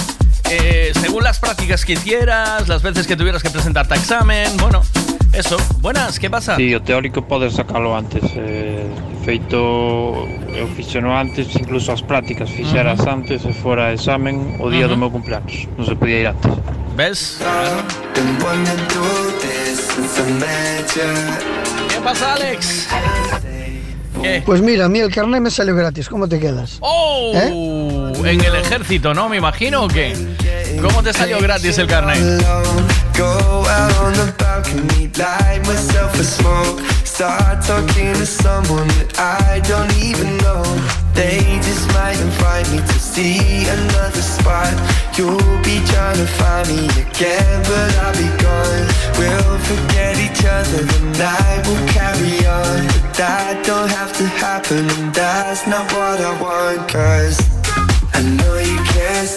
eh, 0.49 0.91
según 0.99 1.23
las 1.23 1.39
prácticas 1.39 1.85
que 1.85 1.93
hicieras, 1.93 2.67
las 2.67 2.81
veces 2.81 3.07
que 3.07 3.15
tuvieras 3.15 3.41
que 3.43 3.49
presentarte 3.49 3.93
a 3.93 3.97
examen. 3.97 4.55
Bueno, 4.57 4.81
eso. 5.33 5.57
Buenas, 5.81 6.19
¿qué 6.19 6.29
pasa? 6.29 6.55
Sí, 6.55 6.73
o 6.73 6.81
teórico 6.81 7.27
podes 7.27 7.53
sacalo 7.53 7.95
antes 7.95 8.23
eh, 8.35 8.85
feito 9.25 10.27
Eu 10.55 10.67
fixeno 10.75 11.13
antes 11.13 11.53
Incluso 11.53 11.91
as 11.91 12.01
prácticas 12.01 12.49
fixeras 12.49 12.99
Ujú. 13.01 13.09
antes 13.09 13.45
E 13.45 13.53
fora 13.53 13.91
examen 13.93 14.57
o 14.63 14.71
día 14.71 14.87
do 14.87 14.95
Ujú. 14.95 15.01
meu 15.05 15.11
cumpleaños 15.11 15.67
Non 15.77 15.85
se 15.85 15.93
podía 15.99 16.23
ir 16.23 16.27
antes 16.31 16.49
¿Ves? 16.95 17.37
¿Qué 21.89 21.99
pasa, 22.03 22.33
Alex? 22.33 22.87
¿Qué? 24.21 24.41
Pues 24.45 24.61
mira, 24.61 24.85
a 24.85 24.89
mí 24.89 24.99
el 24.99 25.13
carnet 25.13 25.41
me 25.41 25.51
salió 25.51 25.75
gratis. 25.75 26.09
¿Cómo 26.09 26.27
te 26.27 26.39
quedas? 26.39 26.77
¡Oh! 26.81 27.33
En 28.25 28.41
el 28.41 28.55
ejército, 28.55 29.13
¿no? 29.13 29.29
Me 29.29 29.37
imagino 29.37 29.83
o 29.83 29.87
qué. 29.87 30.15
¿Cómo 30.81 31.01
te 31.01 31.13
salió 31.13 31.39
gratis 31.39 31.77
el 31.77 31.87
carnet? 31.87 32.19
Go 33.17 33.65
out 33.67 33.97
on 33.99 34.13
the 34.13 34.33
balcony, 34.37 35.09
light 35.17 35.65
myself 35.65 36.13
a 36.19 36.23
smoke. 36.23 36.81
Start 37.03 37.65
talking 37.65 38.13
to 38.13 38.25
someone 38.25 38.87
that 38.99 39.17
I 39.17 39.59
don't 39.61 39.91
even 39.97 40.37
know. 40.37 40.63
They 41.13 41.41
just 41.63 41.87
might 41.93 42.19
invite 42.21 42.69
me 42.69 42.77
to 42.77 42.99
see 42.99 43.65
another 43.65 44.21
spot. 44.21 44.71
You'll 45.17 45.37
be 45.63 45.81
trying 45.89 46.17
to 46.17 46.27
find 46.37 46.67
me 46.69 46.85
again, 47.01 47.63
but 47.63 47.89
I'll 48.05 48.13
be 48.13 48.29
gone. 48.37 48.85
We'll 49.17 49.57
forget 49.65 50.19
each 50.19 50.45
other, 50.45 50.83
the 50.83 51.01
night 51.17 51.65
will 51.65 51.87
carry 51.89 52.45
on. 52.45 52.85
But 53.01 53.13
that 53.17 53.65
don't 53.65 53.89
have 53.89 54.13
to 54.17 54.25
happen, 54.25 54.85
and 54.85 55.13
that's 55.13 55.65
not 55.65 55.91
what 55.93 56.21
I 56.21 56.39
want. 56.39 56.87
Cause 56.87 57.41
I 58.13 58.21
know 58.21 58.57
you 58.59 58.77
can't 58.93 59.27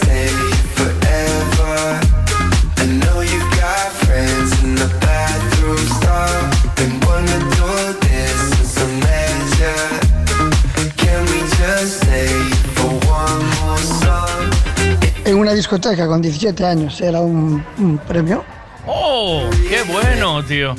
discoteca 15.90 16.06
con 16.06 16.22
17 16.22 16.64
años. 16.64 17.00
Era 17.00 17.20
un, 17.20 17.64
un 17.78 17.98
premio. 17.98 18.44
¡Oh! 18.86 19.48
¡Qué 19.68 19.82
bueno, 19.90 20.42
tío! 20.44 20.74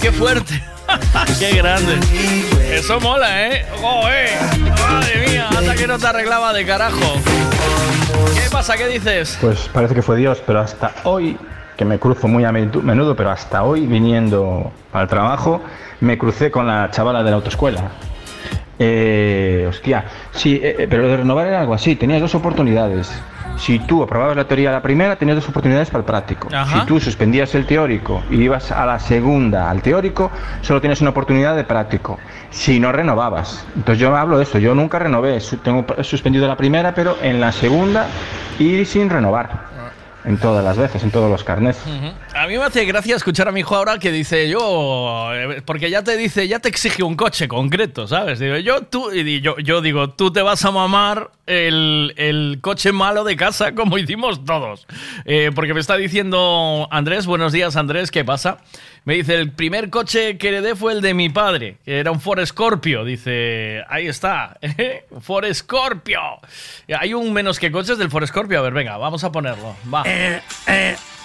¡Qué 0.00 0.10
fuerte! 0.10 0.62
¡Qué 1.38 1.56
grande! 1.56 1.98
Eso 2.72 3.00
mola, 3.00 3.46
¿eh? 3.46 3.66
¡Joder! 3.80 4.30
¡Madre 4.80 5.28
mía! 5.28 5.48
Hasta 5.50 5.74
que 5.74 5.86
no 5.86 5.98
te 5.98 6.06
arreglaba 6.06 6.52
de 6.52 6.66
carajo. 6.66 7.14
¿Qué 8.34 8.50
pasa? 8.50 8.76
¿Qué 8.76 8.88
dices? 8.88 9.38
Pues 9.40 9.68
parece 9.72 9.94
que 9.94 10.02
fue 10.02 10.16
Dios, 10.16 10.42
pero 10.46 10.60
hasta 10.60 10.92
hoy, 11.04 11.36
que 11.76 11.84
me 11.84 11.98
cruzo 11.98 12.26
muy 12.26 12.44
a 12.44 12.52
menudo, 12.52 12.82
menudo, 12.82 13.16
pero 13.16 13.30
hasta 13.30 13.62
hoy 13.62 13.86
viniendo 13.86 14.72
al 14.92 15.06
trabajo, 15.06 15.60
me 16.00 16.18
crucé 16.18 16.50
con 16.50 16.66
la 16.66 16.90
chavala 16.90 17.22
de 17.22 17.30
la 17.30 17.36
autoescuela. 17.36 17.90
Eh, 18.78 19.66
hostia, 19.68 20.06
sí, 20.32 20.58
eh, 20.62 20.76
eh, 20.78 20.86
pero 20.88 21.02
lo 21.02 21.08
de 21.08 21.16
renovar 21.18 21.46
era 21.46 21.60
algo 21.60 21.74
así, 21.74 21.96
tenías 21.96 22.20
dos 22.20 22.34
oportunidades. 22.34 23.12
Si 23.60 23.78
tú 23.78 24.02
aprobabas 24.02 24.36
la 24.36 24.44
teoría 24.44 24.70
a 24.70 24.72
la 24.72 24.82
primera, 24.82 25.16
tenías 25.16 25.36
dos 25.36 25.48
oportunidades 25.48 25.90
para 25.90 26.00
el 26.00 26.04
práctico. 26.06 26.48
Ajá. 26.52 26.80
Si 26.80 26.86
tú 26.86 26.98
suspendías 26.98 27.54
el 27.54 27.66
teórico 27.66 28.22
y 28.30 28.42
ibas 28.42 28.72
a 28.72 28.86
la 28.86 28.98
segunda 28.98 29.70
al 29.70 29.82
teórico, 29.82 30.30
solo 30.62 30.80
tienes 30.80 31.00
una 31.02 31.10
oportunidad 31.10 31.54
de 31.54 31.64
práctico. 31.64 32.18
Si 32.50 32.80
no 32.80 32.90
renovabas. 32.90 33.66
Entonces 33.76 34.00
yo 34.00 34.16
hablo 34.16 34.38
de 34.38 34.44
esto, 34.44 34.58
yo 34.58 34.74
nunca 34.74 34.98
renové, 34.98 35.38
tengo 35.62 35.84
suspendido 36.02 36.48
la 36.48 36.56
primera, 36.56 36.94
pero 36.94 37.18
en 37.22 37.40
la 37.40 37.52
segunda 37.52 38.08
y 38.58 38.84
sin 38.86 39.10
renovar. 39.10 39.68
En 40.22 40.36
todas 40.36 40.62
las 40.62 40.76
veces, 40.76 41.02
en 41.02 41.10
todos 41.10 41.30
los 41.30 41.44
carnets. 41.44 41.82
A 42.34 42.46
mí 42.46 42.58
me 42.58 42.64
hace 42.64 42.84
gracia 42.84 43.16
escuchar 43.16 43.48
a 43.48 43.52
mi 43.52 43.60
hijo 43.60 43.74
ahora 43.74 43.98
que 43.98 44.12
dice 44.12 44.50
yo, 44.50 45.32
eh, 45.32 45.62
porque 45.64 45.88
ya 45.88 46.04
te 46.04 46.14
dice, 46.18 46.46
ya 46.46 46.58
te 46.58 46.68
exige 46.68 47.02
un 47.02 47.16
coche 47.16 47.48
concreto, 47.48 48.06
¿sabes? 48.06 48.38
Digo, 48.38 48.58
yo, 48.58 48.82
tú, 48.82 49.10
y 49.12 49.40
yo 49.40 49.80
digo, 49.80 50.10
tú 50.10 50.30
te 50.30 50.42
vas 50.42 50.62
a 50.66 50.70
mamar 50.70 51.30
el, 51.50 52.58
coche 52.60 52.92
malo 52.92 53.24
de 53.24 53.36
casa 53.36 53.74
como 53.74 53.98
hicimos 53.98 54.44
todos. 54.44 54.86
Eh, 55.24 55.50
porque 55.54 55.74
me 55.74 55.80
está 55.80 55.96
diciendo 55.96 56.88
Andrés, 56.90 57.26
buenos 57.26 57.52
días 57.52 57.76
Andrés, 57.76 58.10
¿qué 58.10 58.24
pasa? 58.24 58.58
Me 59.04 59.14
dice, 59.14 59.34
el 59.34 59.52
primer 59.52 59.88
coche 59.90 60.36
que 60.36 60.48
heredé 60.48 60.76
fue 60.76 60.92
el 60.92 61.00
de 61.00 61.14
mi 61.14 61.30
padre, 61.30 61.78
que 61.84 61.98
era 61.98 62.10
un 62.10 62.20
Ford 62.20 62.44
Scorpio. 62.44 63.04
Dice, 63.04 63.82
ahí 63.88 64.06
está, 64.06 64.58
un 65.10 65.20
Ford 65.22 65.46
Scorpio. 65.52 66.20
Hay 66.98 67.14
un 67.14 67.32
menos 67.32 67.58
que 67.58 67.72
coches 67.72 67.96
del 67.96 68.10
Ford 68.10 68.26
Scorpio. 68.26 68.58
A 68.58 68.62
ver, 68.62 68.74
venga, 68.74 68.98
vamos 68.98 69.24
a 69.24 69.32
ponerlo. 69.32 69.74
Va. 69.92 70.02
Eh, 70.06 70.40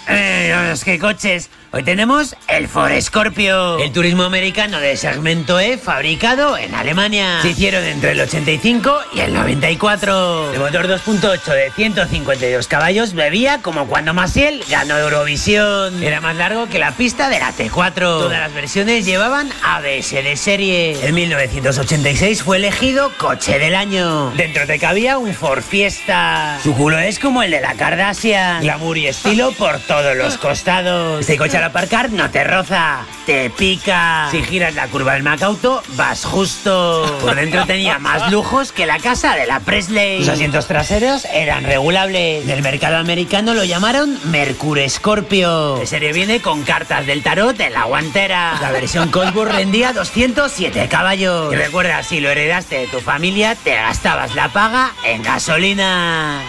eh, 0.08 0.54
los 0.70 0.84
que 0.84 0.98
coches. 0.98 1.50
Hoy 1.72 1.82
tenemos 1.82 2.34
el 2.48 2.68
Ford 2.68 2.92
Scorpio, 3.00 3.78
el 3.78 3.92
turismo 3.92 4.22
americano 4.22 4.80
de 4.80 4.96
segmento 4.96 5.60
E 5.60 5.76
fabricado 5.76 6.56
en 6.56 6.74
Alemania. 6.74 7.40
Se 7.42 7.50
hicieron 7.50 7.84
entre 7.84 8.12
el 8.12 8.20
85 8.20 8.98
y 9.12 9.20
el 9.20 9.34
94. 9.34 10.54
El 10.54 10.60
motor 10.60 10.88
2.8 10.88 11.44
de 11.52 11.70
152 11.72 12.66
caballos 12.66 13.12
bebía 13.12 13.60
como 13.60 13.88
cuando 13.88 14.14
Maciel 14.14 14.64
ganó 14.70 14.96
Eurovisión. 14.96 16.02
Era 16.02 16.22
más 16.22 16.36
largo 16.36 16.66
que 16.66 16.78
la 16.78 16.92
pista 16.92 17.28
de 17.28 17.40
la 17.40 17.52
T4. 17.52 17.94
Todas 17.94 18.40
las 18.40 18.54
versiones 18.54 19.04
llevaban 19.04 19.50
ABS 19.62 20.12
de 20.12 20.36
serie. 20.36 21.06
En 21.06 21.14
1986 21.14 22.42
fue 22.42 22.56
elegido 22.56 23.12
coche 23.18 23.58
del 23.58 23.74
año. 23.74 24.30
Dentro 24.30 24.66
te 24.66 24.78
cabía 24.78 25.18
un 25.18 25.34
Ford 25.34 25.62
Fiesta. 25.62 26.58
Su 26.62 26.74
culo 26.74 26.98
es 26.98 27.18
como 27.18 27.42
el 27.42 27.50
de 27.50 27.60
la 27.60 27.74
Kardashian. 27.74 28.62
Glamour 28.62 28.96
y 28.96 29.08
estilo 29.08 29.52
por 29.52 29.78
todos 30.02 30.16
los 30.16 30.36
costados. 30.36 31.20
Este 31.20 31.38
coche 31.38 31.56
al 31.56 31.64
aparcar 31.64 32.10
no 32.10 32.28
te 32.28 32.44
roza, 32.44 33.06
te 33.24 33.48
pica. 33.48 34.28
Si 34.30 34.42
giras 34.42 34.74
la 34.74 34.88
curva 34.88 35.14
del 35.14 35.22
Macauto, 35.22 35.82
vas 35.94 36.26
justo. 36.26 37.18
Por 37.22 37.34
dentro 37.34 37.64
tenía 37.64 37.98
más 37.98 38.30
lujos 38.30 38.72
que 38.72 38.84
la 38.84 38.98
casa 38.98 39.34
de 39.36 39.46
la 39.46 39.60
Presley. 39.60 40.18
Los 40.18 40.28
asientos 40.28 40.66
traseros 40.66 41.24
eran 41.32 41.64
regulables. 41.64 42.44
En 42.44 42.50
el 42.50 42.62
mercado 42.62 42.96
americano 42.96 43.54
lo 43.54 43.64
llamaron 43.64 44.18
Mercury 44.24 44.86
Scorpio. 44.90 45.76
De 45.76 45.86
serie 45.86 46.12
viene 46.12 46.40
con 46.40 46.62
cartas 46.62 47.06
del 47.06 47.22
tarot 47.22 47.58
en 47.58 47.72
la 47.72 47.84
guantera. 47.84 48.58
La 48.60 48.72
versión 48.72 49.10
Cosworth 49.10 49.52
rendía 49.52 49.94
207 49.94 50.88
caballos. 50.88 51.54
Y 51.54 51.56
recuerda, 51.56 52.02
si 52.02 52.20
lo 52.20 52.28
heredaste 52.28 52.80
de 52.80 52.86
tu 52.88 53.00
familia, 53.00 53.54
te 53.54 53.74
gastabas 53.74 54.34
la 54.34 54.50
paga 54.50 54.92
en 55.04 55.22
gasolina. 55.22 56.42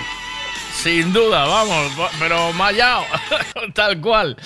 Sin 0.88 1.12
duda, 1.12 1.44
vamos, 1.46 1.92
va- 2.00 2.10
pero 2.18 2.54
mallao, 2.54 3.04
tal 3.74 4.00
cual. 4.00 4.38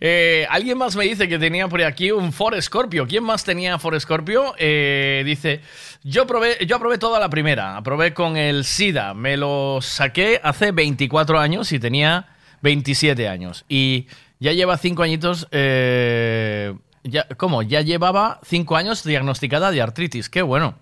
Eh, 0.00 0.46
Alguien 0.48 0.78
más 0.78 0.94
me 0.94 1.02
dice 1.02 1.26
que 1.28 1.40
tenía 1.40 1.66
por 1.66 1.82
aquí 1.82 2.12
un 2.12 2.32
Ford 2.32 2.54
Scorpio. 2.60 3.04
¿Quién 3.08 3.24
más 3.24 3.42
tenía 3.42 3.80
Ford 3.80 3.98
Scorpio? 3.98 4.54
Eh, 4.58 5.24
dice, 5.26 5.60
yo 6.04 6.24
probé, 6.24 6.64
yo 6.64 6.76
aprobé 6.76 6.98
toda 6.98 7.18
la 7.18 7.28
primera, 7.28 7.76
aprobé 7.76 8.14
con 8.14 8.36
el 8.36 8.64
SIDA, 8.64 9.12
me 9.12 9.36
lo 9.36 9.80
saqué 9.82 10.40
hace 10.44 10.70
24 10.70 11.40
años 11.40 11.72
y 11.72 11.80
tenía 11.80 12.26
27 12.62 13.26
años. 13.28 13.64
Y 13.68 14.06
ya 14.38 14.52
lleva 14.52 14.78
5 14.78 15.02
añitos, 15.02 15.48
eh, 15.50 16.74
ya, 17.02 17.26
¿cómo? 17.36 17.62
Ya 17.62 17.80
llevaba 17.80 18.38
5 18.46 18.76
años 18.76 19.02
diagnosticada 19.02 19.72
de 19.72 19.82
artritis, 19.82 20.28
qué 20.30 20.42
bueno. 20.42 20.76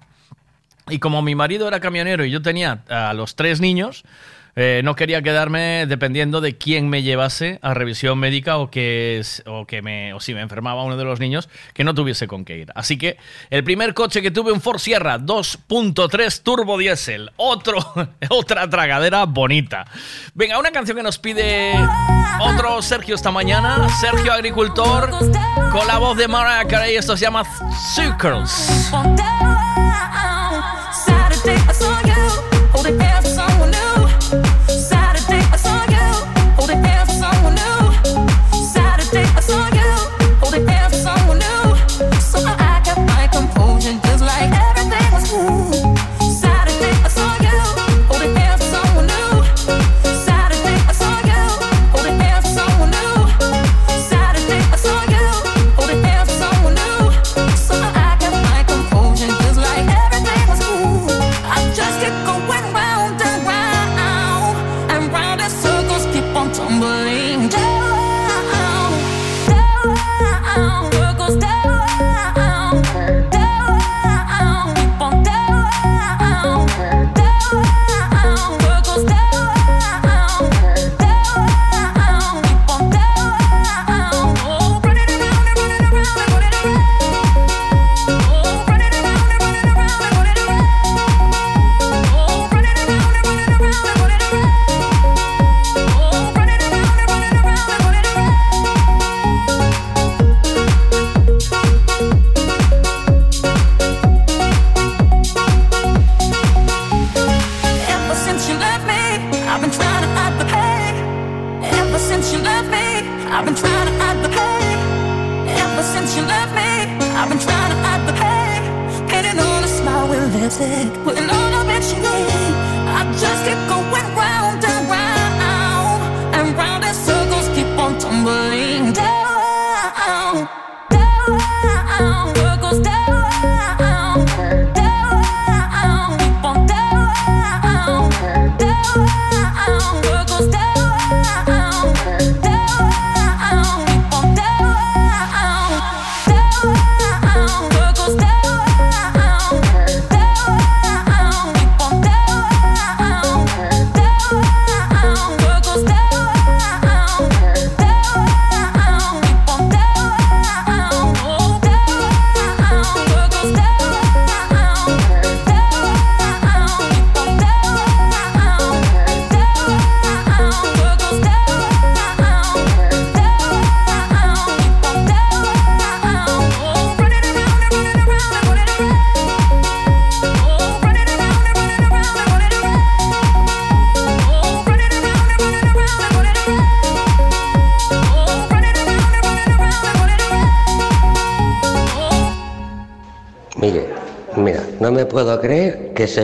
Y 0.90 0.98
como 0.98 1.22
mi 1.22 1.34
marido 1.34 1.66
era 1.68 1.80
camionero 1.80 2.22
y 2.26 2.30
yo 2.30 2.42
tenía 2.42 2.84
a 2.90 3.14
los 3.14 3.34
tres 3.34 3.62
niños, 3.62 4.04
eh, 4.56 4.80
no 4.82 4.96
quería 4.96 5.20
quedarme 5.20 5.84
dependiendo 5.86 6.40
de 6.40 6.56
quién 6.56 6.88
me 6.88 7.02
llevase 7.02 7.58
a 7.60 7.74
revisión 7.74 8.18
médica 8.18 8.56
o 8.56 8.70
que, 8.70 9.22
o 9.44 9.66
que 9.66 9.82
me, 9.82 10.14
o 10.14 10.20
si 10.20 10.32
me 10.32 10.40
enfermaba 10.40 10.82
uno 10.82 10.96
de 10.96 11.04
los 11.04 11.20
niños, 11.20 11.50
que 11.74 11.84
no 11.84 11.94
tuviese 11.94 12.26
con 12.26 12.46
qué 12.46 12.56
ir. 12.56 12.72
Así 12.74 12.96
que 12.96 13.18
el 13.50 13.62
primer 13.64 13.92
coche 13.92 14.22
que 14.22 14.30
tuve, 14.30 14.52
un 14.52 14.62
Ford 14.62 14.78
Sierra 14.78 15.18
2.3 15.18 16.42
turbo 16.42 16.78
diésel. 16.78 17.32
Otro, 17.36 17.76
otra 18.30 18.68
tragadera 18.70 19.26
bonita. 19.26 19.86
Venga, 20.34 20.58
una 20.58 20.70
canción 20.70 20.96
que 20.96 21.02
nos 21.02 21.18
pide 21.18 21.74
otro 22.40 22.80
Sergio 22.80 23.14
esta 23.14 23.30
mañana. 23.30 23.88
Sergio 24.00 24.32
Agricultor, 24.32 25.10
con 25.70 25.86
la 25.86 25.98
voz 25.98 26.16
de 26.16 26.28
Mariah 26.28 26.66
Carey. 26.66 26.96
Esto 26.96 27.14
se 27.16 27.26
llama 27.26 27.44
Circles. 27.94 28.90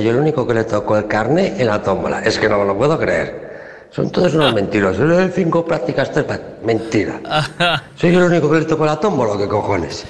Yo 0.02 0.10
el 0.10 0.16
único 0.16 0.46
que 0.46 0.54
le 0.54 0.64
tocó 0.64 0.96
el 0.96 1.06
carne 1.06 1.54
en 1.58 1.66
la 1.66 1.82
tómbola. 1.82 2.20
Es 2.20 2.38
que 2.38 2.48
no 2.48 2.58
me 2.58 2.64
lo 2.64 2.76
puedo 2.76 2.98
creer. 2.98 3.88
Son 3.90 4.10
todos 4.10 4.34
unos 4.34 4.54
mentirosos. 4.54 5.18
El 5.18 5.32
cinco 5.32 5.64
prácticas 5.64 6.10
tres. 6.10 6.24
Mentira. 6.64 7.20
Soy 7.96 8.12
yo 8.12 8.20
el 8.20 8.32
único 8.32 8.50
que 8.50 8.60
le 8.60 8.64
tocó 8.64 8.86
la 8.86 8.98
tómbola, 8.98 9.36
¿qué 9.36 9.48
cojones? 9.48 10.06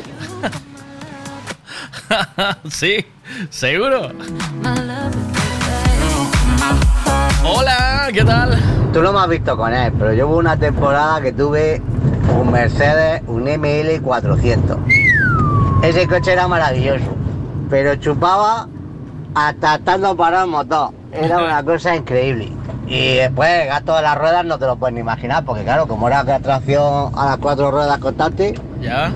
sí, 2.70 3.04
seguro. 3.50 4.10
Hola, 7.44 8.08
¿qué 8.12 8.24
tal? 8.24 8.58
Tú 8.92 9.02
no 9.02 9.12
me 9.12 9.18
has 9.18 9.28
visto 9.28 9.56
con 9.56 9.74
él, 9.74 9.92
pero 9.98 10.12
yo 10.12 10.28
hubo 10.28 10.36
una 10.36 10.56
temporada 10.56 11.20
que 11.20 11.32
tuve 11.32 11.82
un 12.38 12.52
Mercedes, 12.52 13.22
un 13.26 13.44
ML 13.44 14.00
400. 14.00 14.78
Ese 15.82 16.06
coche 16.06 16.34
era 16.34 16.46
maravilloso, 16.46 17.16
pero 17.68 17.96
chupaba 17.96 18.68
hasta 19.34 19.76
estando 19.76 20.16
parado 20.16 20.44
el 20.44 20.50
motor. 20.50 20.90
Era 21.12 21.38
una 21.38 21.62
cosa 21.64 21.94
increíble. 21.96 22.50
Y 22.86 23.14
después 23.16 23.48
el 23.62 23.68
gasto 23.68 23.94
de 23.96 24.02
las 24.02 24.18
ruedas 24.18 24.44
no 24.44 24.58
te 24.58 24.66
lo 24.66 24.76
puedes 24.76 24.94
ni 24.94 25.00
imaginar, 25.00 25.44
porque 25.44 25.62
claro, 25.64 25.86
como 25.86 26.08
era 26.08 26.24
que 26.24 26.38
tracción 26.42 27.12
a 27.16 27.26
las 27.26 27.36
cuatro 27.38 27.70
ruedas 27.70 27.96
constante, 27.98 28.54
Ya. 28.80 29.10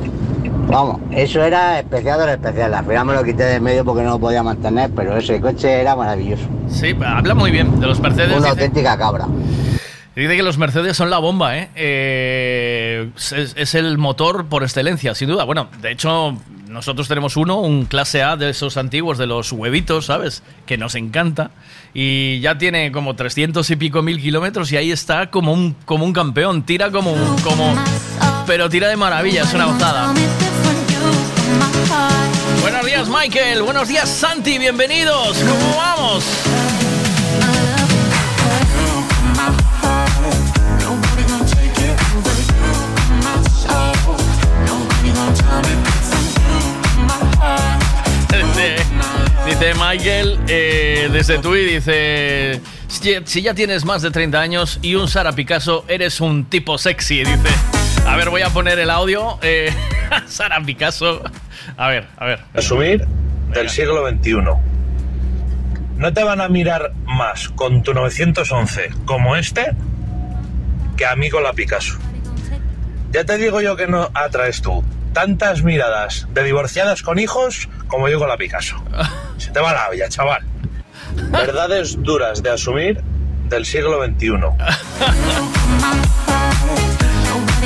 vamos, 0.69 1.01
eso 1.11 1.43
era 1.43 1.79
especial 1.81 2.19
de 2.21 2.27
lo 2.27 2.33
especial. 2.33 2.73
Al 2.73 2.85
final 2.87 3.05
me 3.07 3.15
lo 3.15 3.23
quité 3.25 3.45
de 3.45 3.61
medio 3.61 3.85
porque 3.85 4.03
no 4.03 4.11
lo 4.11 4.19
podía 4.19 4.43
mantener, 4.43 4.91
pero 4.97 5.17
ese 5.17 5.41
coche 5.41 5.81
era 5.81 5.95
maravilloso. 5.97 6.45
Sí, 6.69 6.97
habla 7.05 7.35
muy 7.35 7.51
bien 7.51 7.79
de 7.81 7.87
los 7.87 8.01
Mercedes. 8.01 8.29
Una 8.31 8.37
dice- 8.39 8.49
auténtica 8.51 8.97
cabra. 8.97 9.27
Dice 10.15 10.35
que 10.35 10.43
los 10.43 10.57
Mercedes 10.57 10.97
son 10.97 11.11
la 11.11 11.19
bomba, 11.19 11.59
¿eh? 11.59 11.69
Eh, 11.75 13.11
es, 13.17 13.33
es 13.55 13.75
el 13.75 13.99
motor 13.99 14.47
por 14.47 14.63
excelencia, 14.63 15.15
sin 15.15 15.29
duda. 15.29 15.45
Bueno, 15.45 15.69
de 15.83 15.93
hecho, 15.93 16.35
nosotros 16.77 17.09
tenemos 17.09 17.39
uno, 17.39 17.57
un 17.61 17.86
clase 17.86 18.23
A 18.23 18.36
de 18.36 18.51
esos 18.51 18.77
antiguos, 18.77 19.16
de 19.16 19.27
los 19.27 19.51
huevitos, 19.51 20.05
¿sabes? 20.05 20.43
Que 20.66 20.77
nos 20.77 20.94
encanta. 20.94 21.51
Y 21.94 22.39
ya 22.40 22.59
tiene 22.59 22.93
como 22.93 23.16
300 23.16 23.69
y 23.70 23.77
pico 23.77 24.03
mil 24.03 24.20
kilómetros 24.20 24.70
y 24.73 24.77
ahí 24.77 24.93
está 24.93 25.31
como 25.31 25.55
un, 25.55 25.74
como 25.86 26.05
un 26.05 26.12
campeón. 26.12 26.65
Tira 26.65 26.90
como, 26.90 27.12
un- 27.15 27.39
como... 27.40 27.74
Pero 28.47 28.69
tira 28.69 28.89
de 28.89 28.97
maravilla, 28.97 29.44
es 29.44 29.55
una 29.55 29.65
gozada. 29.65 30.12
Buenos 32.61 32.85
días, 32.85 33.09
Michael. 33.09 33.62
Buenos 33.62 33.89
días, 33.89 34.09
Santi. 34.11 34.59
Bienvenidos. 34.59 35.39
¿Cómo 35.39 35.77
vamos? 35.78 36.24
Dice 49.59 49.74
Michael 49.74 50.39
eh, 50.49 51.09
desde 51.12 51.39
Tui, 51.39 51.65
dice, 51.65 52.61
si, 52.89 53.15
si 53.24 53.43
ya 53.43 53.55
tienes 53.55 53.85
más 53.85 54.03
de 54.03 54.11
30 54.11 54.39
años 54.41 54.78
y 54.83 54.95
un 54.95 55.09
Sara 55.09 55.33
Picasso, 55.33 55.85
eres 55.89 56.20
un 56.20 56.45
tipo 56.45 56.78
sexy, 56.78 57.24
dice. 57.24 57.49
A 58.07 58.16
ver, 58.16 58.31
voy 58.31 58.43
a 58.43 58.51
poner 58.51 58.78
el 58.78 58.91
audio. 58.91 59.39
eh, 59.43 59.73
Sara 60.27 60.61
Picasso. 60.61 61.23
A 61.77 61.89
ver, 61.89 62.07
a 62.16 62.27
ver. 62.27 62.41
Asumir 62.55 63.07
del 63.53 63.70
siglo 63.70 64.07
XXI. 64.09 64.37
No 65.97 66.12
te 66.12 66.23
van 66.23 66.41
a 66.41 66.49
mirar 66.49 66.93
más 67.07 67.49
con 67.49 67.83
tu 67.83 67.95
911 67.95 68.91
como 69.07 69.37
este 69.37 69.73
que 70.97 71.07
a 71.07 71.16
mí 71.16 71.31
con 71.31 71.43
la 71.43 71.53
Picasso. 71.53 71.99
Ya 73.12 73.24
te 73.24 73.39
digo 73.39 73.61
yo 73.62 73.77
que 73.77 73.87
no 73.87 74.11
atraes 74.15 74.61
tú 74.61 74.85
tantas 75.15 75.62
miradas 75.62 76.28
de 76.35 76.43
divorciadas 76.45 77.03
con 77.03 77.19
hijos 77.19 77.70
como 77.89 78.09
yo 78.09 78.19
con 78.19 78.29
la 78.29 78.37
Picasso. 78.37 78.77
Se 79.39 79.51
te 79.51 79.61
va 79.61 79.73
la 79.73 79.89
olla, 79.91 80.09
chaval. 80.09 80.43
Verdades 81.31 82.01
duras 82.03 82.43
de 82.43 82.51
asumir 82.51 83.01
del 83.49 83.65
siglo 83.65 84.05
XXI. 84.05 84.31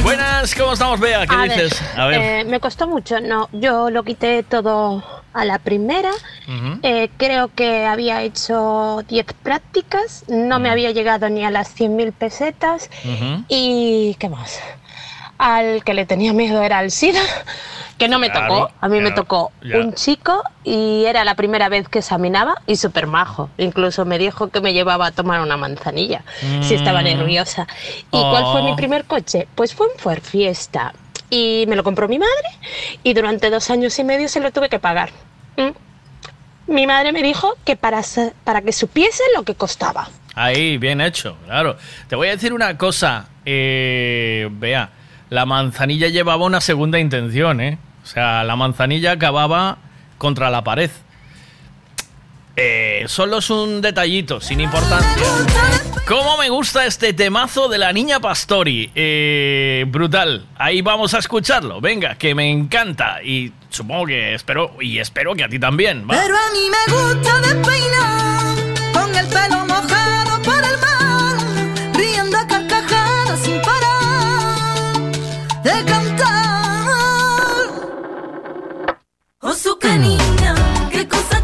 Buenas, 0.03 0.55
¿cómo 0.55 0.73
estamos, 0.73 0.99
Bea? 0.99 1.27
¿Qué 1.27 1.35
A 1.35 1.43
dices? 1.45 1.81
ver, 1.81 2.01
A 2.01 2.07
ver. 2.07 2.21
eh, 2.21 2.45
me 2.45 2.59
costó 2.59 2.87
mucho, 2.89 3.21
no, 3.21 3.49
yo 3.53 3.91
lo 3.91 4.03
quité 4.03 4.43
todo 4.43 5.05
a 5.33 5.45
la 5.45 5.59
primera. 5.59 6.11
Eh, 6.83 7.11
creo 7.17 7.51
que 7.55 7.87
había 7.87 8.23
hecho 8.23 9.03
10 9.09 9.27
prácticas, 9.43 10.25
no 10.29 10.59
me 10.59 10.71
había 10.71 10.91
llegado 10.91 11.29
ni 11.29 11.45
a 11.45 11.51
las 11.51 11.77
100.000 11.79 12.13
pesetas. 12.13 12.91
Ujú. 13.05 13.45
¿Y 13.49 14.17
qué 14.19 14.29
más? 14.29 14.59
Al 15.43 15.83
que 15.85 15.95
le 15.95 16.05
tenía 16.05 16.35
miedo 16.35 16.63
era 16.63 16.77
al 16.79 16.91
SIDA, 16.91 17.23
que 17.97 18.09
no 18.09 18.19
me 18.19 18.31
Claro, 18.31 18.47
tocó. 18.55 18.71
A 18.83 18.89
mí 18.89 19.01
me 19.01 19.11
tocó 19.11 19.53
ya. 19.63 19.79
un 19.79 19.95
chico 19.95 20.43
y 20.65 21.05
era 21.07 21.25
la 21.25 21.35
primera 21.35 21.71
vez 21.71 21.89
que 21.89 22.01
examinaba 22.01 22.57
y 22.67 22.77
súper 22.77 23.07
majo. 23.07 23.49
Incluso 23.57 24.05
me 24.05 24.19
dijo 24.19 24.49
que 24.51 24.61
me 24.61 24.75
llevaba 24.75 25.07
a 25.07 25.11
tomar 25.13 25.41
una 25.41 25.57
manzanilla 25.57 26.23
si 26.61 26.75
estaba 26.75 27.01
Mm. 27.01 27.05
nerviosa. 27.05 27.67
¿Y 28.13 28.21
cuál 28.21 28.45
fue 28.53 28.63
mi 28.63 28.73
Oh. 28.73 28.77
primer 28.77 29.07
coche? 29.07 29.49
Pues 29.55 29.75
fue 29.75 29.87
un 29.87 29.99
Ford 29.99 30.21
Fiesta. 30.23 30.93
Y 31.31 31.65
me 31.69 31.75
lo 31.77 31.85
compró 31.85 32.07
mi 32.07 32.19
madre 32.19 32.99
y 33.03 33.15
durante 33.15 33.49
dos 33.49 33.71
años 33.71 33.99
y 33.99 34.05
medio 34.05 34.29
se 34.29 34.41
lo 34.41 34.51
tuve 34.53 34.69
que 34.69 34.79
pagar. 34.79 35.09
Mm. 35.57 35.71
Mi 36.73 36.87
madre 36.87 37.13
me 37.13 37.23
dijo 37.23 37.57
que 37.65 37.77
para, 37.77 38.03
para 38.45 38.61
que 38.61 38.73
supiese 38.73 39.23
lo 39.35 39.43
que 39.45 39.55
costaba. 39.55 40.07
Ahí, 40.35 40.77
bien 40.77 41.01
hecho, 41.01 41.37
claro. 41.47 41.77
Te 42.09 42.15
voy 42.17 42.29
a 42.29 42.33
decir 42.33 42.53
una 42.53 42.77
cosa, 42.77 43.29
eh, 43.47 44.49
vea, 44.53 44.91
la 45.31 45.47
manzanilla 45.47 46.09
llevaba 46.09 46.45
una 46.45 46.61
segunda 46.61 46.99
intención, 46.99 47.61
¿eh? 47.61 47.79
O 48.03 48.07
sea, 48.07 48.45
la 48.45 48.57
manzanilla 48.57 49.13
acababa 49.13 49.79
contra 50.19 50.51
la 50.51 50.63
pared. 50.65 50.91
Eh, 52.57 53.05
solo 53.07 53.39
es 53.39 53.49
un 53.49 53.81
detallito, 53.81 54.41
sin 54.41 54.61
importancia. 54.61 55.27
¿Cómo 56.07 56.37
me 56.37 56.51
gusta 56.51 56.85
este 56.85 57.13
temazo 57.13 57.69
de 57.69 57.79
la 57.79 57.93
niña 57.93 58.19
Pastori? 58.19 58.91
Eh, 58.95 59.85
brutal. 59.89 60.47
Ahí 60.59 60.83
vamos 60.83 61.15
a 61.15 61.19
escucharlo. 61.19 61.81
Venga, 61.81 62.17
que 62.17 62.35
me 62.35 62.51
encanta. 62.51 63.23
Y 63.23 63.53
supongo 63.69 64.07
que 64.07 64.35
espero, 64.35 64.75
y 64.81 64.99
espero 64.99 65.35
que 65.35 65.45
a 65.45 65.49
ti 65.49 65.61
también. 65.61 66.03
¿va? 66.11 66.21
Pero 66.21 66.37
a 66.37 66.51
mí 66.53 66.69
me 66.69 66.93
gusta 66.93 67.41
despeinar 67.41 68.93
con 68.93 69.15
el 69.15 69.27
pelo 69.29 69.65
mojado 69.67 70.00
Oh, 79.43 79.55
su 79.55 79.79
niña, 79.99 80.55
qué 80.91 81.09
cosa 81.09 81.43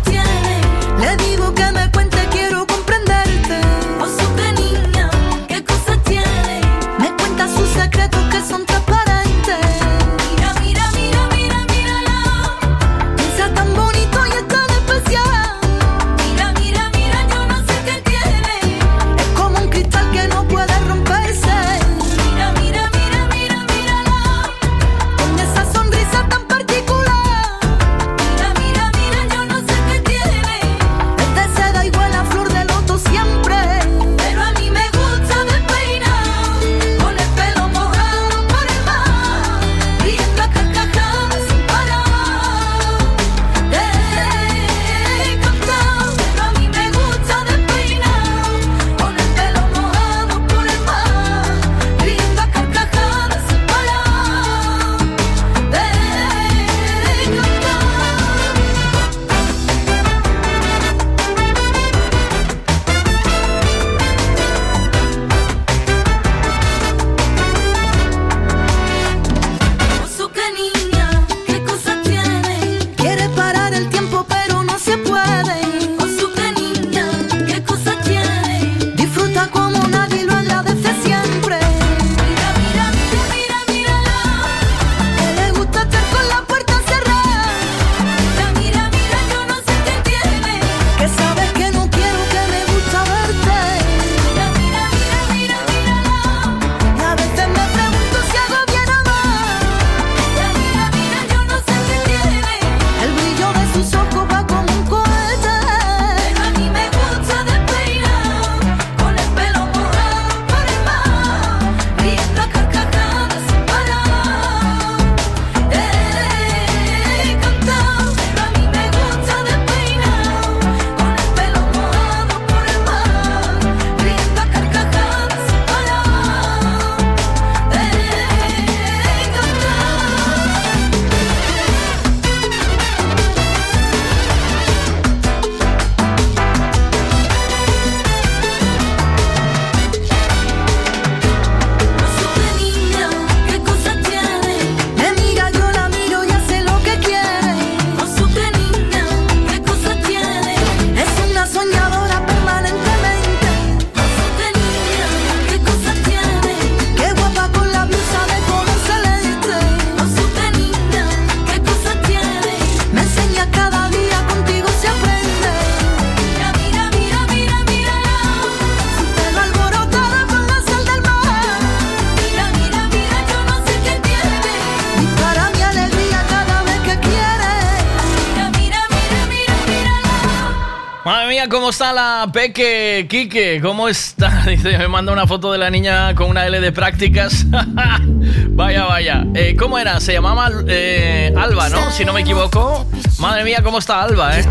está 181.76 181.92
la 181.92 182.30
Peque? 182.32 183.06
Quique, 183.06 183.60
¿cómo 183.60 183.86
está? 183.86 184.44
Dice, 184.46 184.78
me 184.78 184.88
manda 184.88 185.12
una 185.12 185.26
foto 185.26 185.52
de 185.52 185.58
la 185.58 185.68
niña 185.68 186.14
con 186.14 186.30
una 186.30 186.46
L 186.46 186.58
de 186.58 186.72
prácticas. 186.72 187.44
vaya, 188.48 188.86
vaya. 188.86 189.26
Eh, 189.34 189.54
¿Cómo 189.58 189.78
era? 189.78 190.00
Se 190.00 190.14
llamaba 190.14 190.50
eh, 190.68 191.34
Alba, 191.36 191.68
¿no? 191.68 191.90
Si 191.90 192.06
no 192.06 192.14
me 192.14 192.22
equivoco. 192.22 192.86
Madre 193.18 193.44
mía, 193.44 193.62
¿cómo 193.62 193.78
está 193.78 194.02
Alba, 194.02 194.38
eh? 194.38 194.44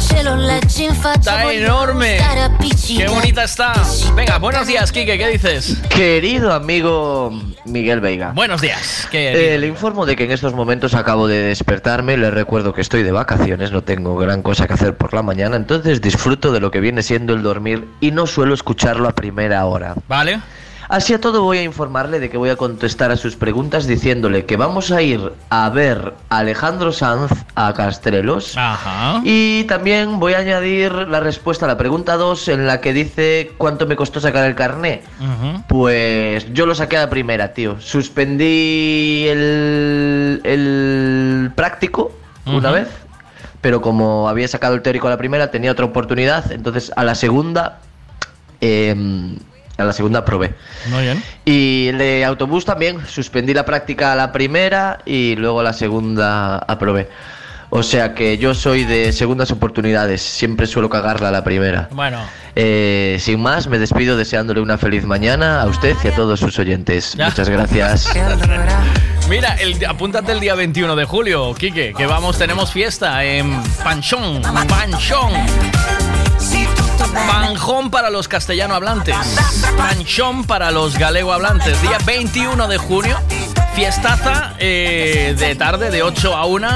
Está 1.19 1.53
enorme. 1.53 2.17
Qué 2.97 3.07
bonita 3.07 3.43
está. 3.43 3.73
Venga, 4.15 4.39
buenos 4.39 4.65
días, 4.65 4.91
Quique, 4.91 5.19
¿qué 5.19 5.27
dices? 5.27 5.77
Querido 5.87 6.51
amigo 6.51 7.31
Miguel 7.65 7.99
Veiga. 8.01 8.31
Buenos 8.31 8.61
días. 8.61 9.07
¿Qué 9.11 9.53
Eh, 9.53 9.59
le 9.59 9.67
informo 9.67 10.07
de 10.07 10.15
que 10.15 10.23
en 10.23 10.31
estos 10.31 10.53
momentos 10.53 10.95
acabo 10.95 11.27
de 11.27 11.41
despertarme. 11.41 12.17
Le 12.17 12.31
recuerdo 12.31 12.73
que 12.73 12.81
estoy 12.81 13.03
de 13.03 13.11
vacaciones, 13.11 13.71
no 13.71 13.83
tengo 13.83 14.17
gran 14.17 14.41
cosa 14.41 14.65
que 14.65 14.73
hacer 14.73 14.97
por 14.97 15.13
la 15.13 15.21
mañana, 15.21 15.57
entonces 15.57 16.01
disfruto 16.01 16.51
de 16.51 16.59
lo 16.59 16.71
que 16.71 16.79
viene 16.79 17.03
siendo 17.03 17.33
el 17.33 17.43
dormir 17.43 17.87
y 18.01 18.09
no 18.11 18.25
suelo 18.25 18.55
escucharlo 18.55 19.07
a 19.07 19.13
primera 19.13 19.63
hora. 19.65 19.93
Vale. 20.07 20.39
Así 20.89 21.13
a 21.13 21.21
todo 21.21 21.41
voy 21.43 21.59
a 21.59 21.63
informarle 21.63 22.19
de 22.19 22.29
que 22.29 22.37
voy 22.37 22.49
a 22.49 22.55
contestar 22.55 23.11
a 23.11 23.17
sus 23.17 23.35
preguntas 23.35 23.87
diciéndole 23.87 24.45
que 24.45 24.55
vamos 24.57 24.91
a 24.91 25.01
ir 25.01 25.33
a 25.49 25.69
ver 25.69 26.13
a 26.29 26.39
Alejandro 26.39 26.91
Sanz 26.91 27.31
a 27.55 27.73
Castrelos. 27.73 28.55
Ajá. 28.57 29.21
Y 29.23 29.63
también 29.63 30.19
voy 30.19 30.33
a 30.33 30.39
añadir 30.39 30.91
la 30.91 31.19
respuesta 31.19 31.65
a 31.65 31.67
la 31.67 31.77
pregunta 31.77 32.17
2 32.17 32.47
en 32.49 32.67
la 32.67 32.81
que 32.81 32.93
dice 32.93 33.51
cuánto 33.57 33.87
me 33.87 33.95
costó 33.95 34.19
sacar 34.19 34.45
el 34.45 34.55
carné. 34.55 35.01
Pues 35.67 36.53
yo 36.53 36.65
lo 36.65 36.75
saqué 36.75 36.97
a 36.97 37.01
la 37.01 37.09
primera, 37.09 37.53
tío. 37.53 37.79
Suspendí 37.79 39.27
el, 39.27 40.41
el 40.43 41.51
práctico 41.55 42.11
una 42.45 42.69
vez, 42.71 42.89
pero 43.61 43.81
como 43.81 44.29
había 44.29 44.47
sacado 44.47 44.75
el 44.75 44.83
teórico 44.83 45.07
a 45.07 45.09
la 45.09 45.17
primera, 45.17 45.49
tenía 45.49 45.71
otra 45.71 45.85
oportunidad. 45.85 46.51
Entonces 46.51 46.91
a 46.95 47.03
la 47.03 47.15
segunda, 47.15 47.79
em, 48.61 49.37
a 49.77 49.83
la 49.83 49.93
segunda 49.93 50.23
probé. 50.25 50.53
Muy 50.89 51.03
bien. 51.03 51.23
Y 51.43 51.87
el 51.89 51.97
de 51.97 52.25
autobús 52.25 52.65
también, 52.65 53.05
suspendí 53.07 53.53
la 53.53 53.65
práctica 53.65 54.13
a 54.13 54.15
la 54.15 54.31
primera 54.31 54.99
y 55.05 55.35
luego 55.35 55.59
a 55.59 55.63
la 55.63 55.73
segunda 55.73 56.57
aprobé. 56.59 57.09
O 57.69 57.83
sea 57.83 58.13
que 58.13 58.37
yo 58.37 58.53
soy 58.53 58.85
de 58.85 59.11
segundas 59.11 59.51
oportunidades, 59.51 60.21
siempre 60.21 60.67
suelo 60.67 60.89
cagarla 60.89 61.29
a 61.29 61.31
la 61.31 61.43
primera. 61.43 61.89
Bueno. 61.91 62.23
Eh, 62.55 63.17
sin 63.19 63.41
más, 63.41 63.67
me 63.67 63.79
despido 63.79 64.15
deseándole 64.15 64.61
una 64.61 64.77
feliz 64.77 65.03
mañana 65.03 65.61
a 65.61 65.65
usted 65.65 65.95
y 66.03 66.07
a 66.07 66.15
todos 66.15 66.39
sus 66.39 66.57
oyentes. 66.57 67.15
Ya. 67.15 67.25
Muchas 67.25 67.49
gracias. 67.49 68.09
Mira, 69.29 69.55
el, 69.55 69.83
apúntate 69.85 70.31
el 70.31 70.39
día 70.39 70.55
21 70.55 70.95
de 70.95 71.05
julio, 71.05 71.53
Quique, 71.55 71.93
que 71.97 72.05
vamos, 72.05 72.37
tenemos 72.37 72.71
fiesta 72.71 73.23
en 73.25 73.61
Panchón. 73.83 74.41
Panchón. 74.69 75.33
Panjón 77.15 77.89
para 77.89 78.09
los 78.09 78.27
castellano 78.27 78.75
hablantes. 78.75 79.15
Panchón 79.77 80.43
para 80.43 80.71
los 80.71 80.97
galego 80.97 81.33
hablantes. 81.33 81.81
Día 81.81 81.97
21 82.05 82.67
de 82.67 82.77
junio. 82.77 83.19
Fiestaza 83.75 84.53
eh, 84.57 85.35
de 85.37 85.53
tarde 85.55 85.89
de 85.91 86.01
8 86.01 86.33
a 86.33 86.45
1. 86.45 86.67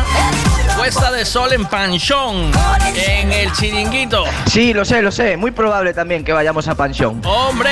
Puesta 0.76 1.12
de 1.14 1.26
sol 1.26 1.54
en 1.54 1.66
Panchón. 1.66 2.52
En 2.94 3.32
el 3.32 3.54
chiringuito. 3.54 4.26
Sí, 4.48 4.74
lo 4.74 4.84
sé, 4.84 5.02
lo 5.02 5.10
sé. 5.10 5.38
Muy 5.38 5.52
probable 5.52 5.94
también 5.94 6.26
que 6.26 6.34
vayamos 6.34 6.68
a 6.68 6.76
pensión. 6.76 7.22
¡Hombre! 7.26 7.72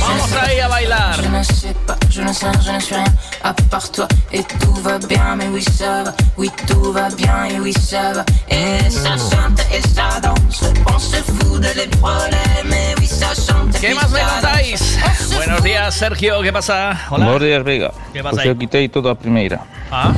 Vamos 0.00 0.32
ahí 0.32 0.60
a 0.60 0.68
bailar. 0.68 1.22
Je 1.22 1.28
ne 1.28 1.44
sais 1.44 1.76
pas, 1.86 1.96
je 2.08 2.22
ne 2.22 2.32
sais, 2.32 2.46
je 2.64 2.72
ne 2.72 2.80
suis 2.80 2.94
rien 2.94 3.04
à 3.42 3.52
part 3.70 3.90
toi 3.92 4.08
Et 4.32 4.42
tout 4.42 4.74
va 4.82 4.98
bien, 4.98 5.36
mais 5.36 5.48
oui 5.48 5.62
ça 5.62 6.02
va 6.04 6.14
Oui 6.36 6.50
tout 6.66 6.92
va 6.92 7.10
bien 7.10 7.44
et 7.44 7.60
oui 7.60 7.72
ça 7.72 8.12
va 8.12 8.24
Et 8.48 8.90
ça 8.90 9.16
chante 9.16 9.60
et 9.72 9.82
ça 9.82 10.20
danse 10.20 10.64
On 10.86 10.98
se 10.98 11.16
fout 11.16 11.60
de 11.60 11.68
les 11.76 11.86
problèmes 11.98 12.72
Et 12.72 12.94
oui 12.98 13.06
ça 13.06 13.28
chante 13.34 13.78
¿Qué 13.80 13.94
más 13.94 14.10
me 14.10 14.20
contáis? 14.20 14.98
Buenos 15.34 15.62
días, 15.62 15.94
Sergio, 15.94 16.40
¿qué 16.42 16.52
pasa? 16.52 16.98
Hola. 17.10 17.26
Buenos 17.26 17.42
días, 17.42 17.64
Veiga. 17.64 17.92
Que 18.12 18.22
pasa 18.22 18.42
aí? 18.42 18.53
Eu 18.54 18.56
quitei 18.56 18.88
todo 18.88 19.10
a 19.10 19.16
primeira. 19.18 19.60
Ah, 19.90 20.14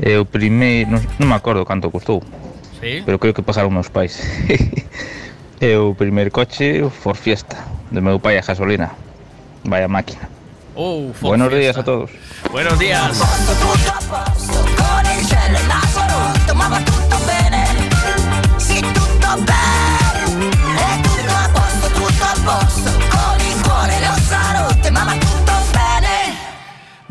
E 0.00 0.16
o 0.16 0.24
primeiro, 0.24 0.92
non, 0.96 1.00
non 1.20 1.28
me 1.28 1.36
acordo 1.36 1.64
canto 1.68 1.90
custou, 1.92 2.24
sí. 2.80 3.04
pero 3.04 3.18
creo 3.20 3.34
que 3.36 3.42
pasaron 3.44 3.68
meus 3.72 3.88
pais. 3.92 4.16
e 5.60 5.76
o 5.76 5.92
primeiro 5.92 6.30
coche, 6.32 6.80
o 6.80 6.88
Ford 6.88 7.20
Fiesta, 7.20 7.56
do 7.92 8.00
meu 8.00 8.16
pai 8.16 8.40
a 8.40 8.44
gasolina. 8.44 8.96
Vaya 9.64 9.88
máquina. 9.92 10.24
Oh, 10.72 11.12
Buenos 11.20 11.52
Fiesta. 11.52 11.60
días 11.60 11.76
a 11.76 11.82
todos. 11.84 12.10
Buenos 12.48 12.78
días. 12.80 13.20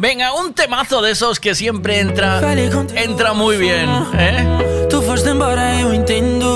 Venga, 0.02 0.32
un 0.34 0.54
temazo 0.54 1.02
de 1.02 1.12
esos 1.12 1.42
que 1.42 1.54
siempre 1.54 2.00
entra, 2.00 2.40
entra 2.96 3.34
muy 3.34 3.58
bien, 3.58 3.90
¿eh? 4.18 4.88
Tu 4.90 5.02
foste 5.02 5.32
embora, 5.32 5.78
eu 5.78 5.94
entendo. 5.94 6.56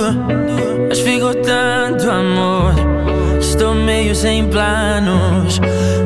Mas 0.87 1.01
ficou 1.01 1.35
tanto 1.35 2.09
amor. 2.09 2.73
Estou 3.41 3.75
meio 3.75 4.15
sem 4.15 4.47
planos. 4.47 5.59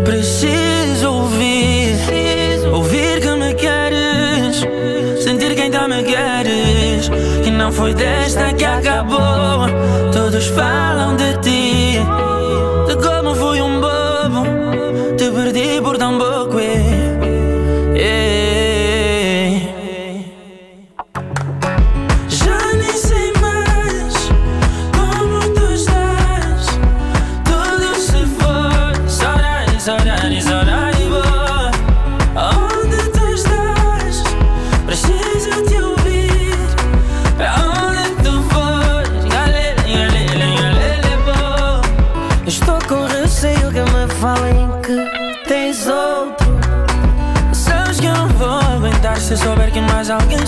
Preciso 0.03 1.11
ouvir. 1.13 1.95
Ouvir 2.73 3.21
que 3.21 3.31
me 3.35 3.53
queres. 3.53 4.65
Sentir 5.23 5.53
que 5.53 5.61
ainda 5.61 5.87
me 5.87 6.01
queres. 6.01 7.07
Que 7.43 7.51
não 7.51 7.71
foi 7.71 7.93
desta 7.93 8.51
que 8.53 8.65
acabou. 8.65 9.69
Todos 10.11 10.47
falam 10.47 11.15
de 11.15 11.37
ti. 11.43 11.99
De 12.87 12.95
como 12.95 13.35
fui 13.35 13.61
um 13.61 13.79
bobo. 13.79 14.41
Te 15.15 15.29
perdi 15.29 15.79
por 15.83 15.99
tão 15.99 16.17
pouco. 16.17 16.36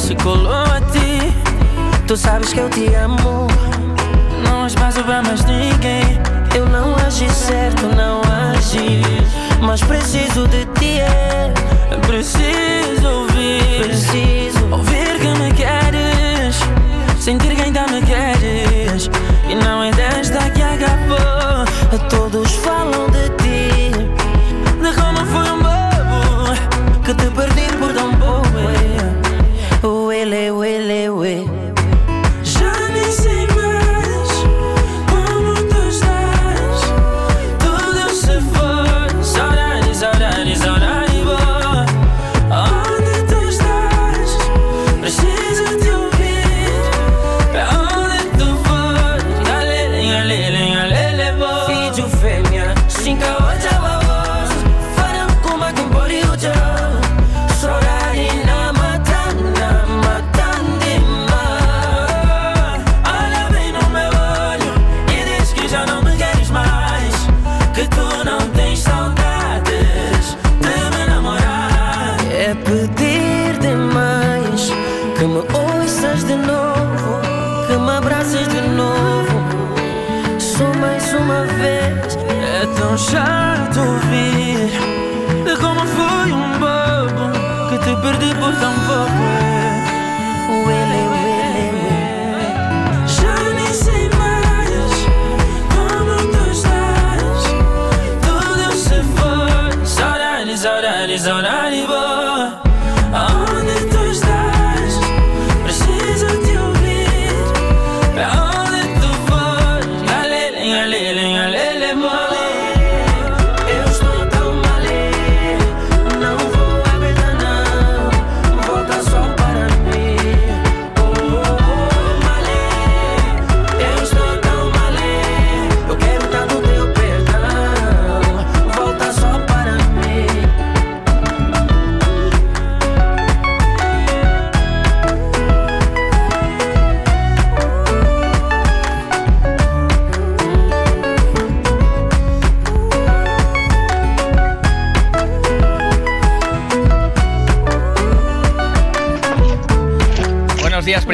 Se 0.10 0.16
colou 0.16 0.64
a 0.64 0.82
ti. 0.92 1.32
Tu 2.08 2.18
sabes 2.18 2.52
que 2.52 2.60
eu 2.60 2.70
te 2.70 2.88
amo. 2.96 3.48
Não 4.44 4.64
há 4.64 4.68
espaço 4.68 5.04
pra 5.04 5.22
mais 5.22 5.46
ninguém. 5.46 6.20
Eu 6.56 6.66
não 6.66 6.96
agi 6.96 7.30
certo, 7.30 7.86
não 7.96 8.22
agi. 8.50 9.02
Mas 9.62 9.82
preciso 9.84 10.48
de 10.48 10.66
ti, 10.80 11.00
é. 11.00 11.54
Preciso 12.08 13.08
ouvir. 13.08 13.84
Preciso 13.84 14.68
ouvir 14.72 14.89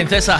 princesa. 0.05 0.39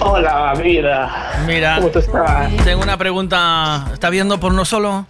Hola, 0.00 0.54
vida. 0.54 1.44
Mira, 1.46 1.76
¿Cómo 1.76 1.90
tú 1.90 1.98
estás? 1.98 2.56
tengo 2.64 2.82
una 2.82 2.96
pregunta. 2.96 3.90
¿Está 3.92 4.08
viendo 4.08 4.40
porno 4.40 4.64
solo? 4.64 5.06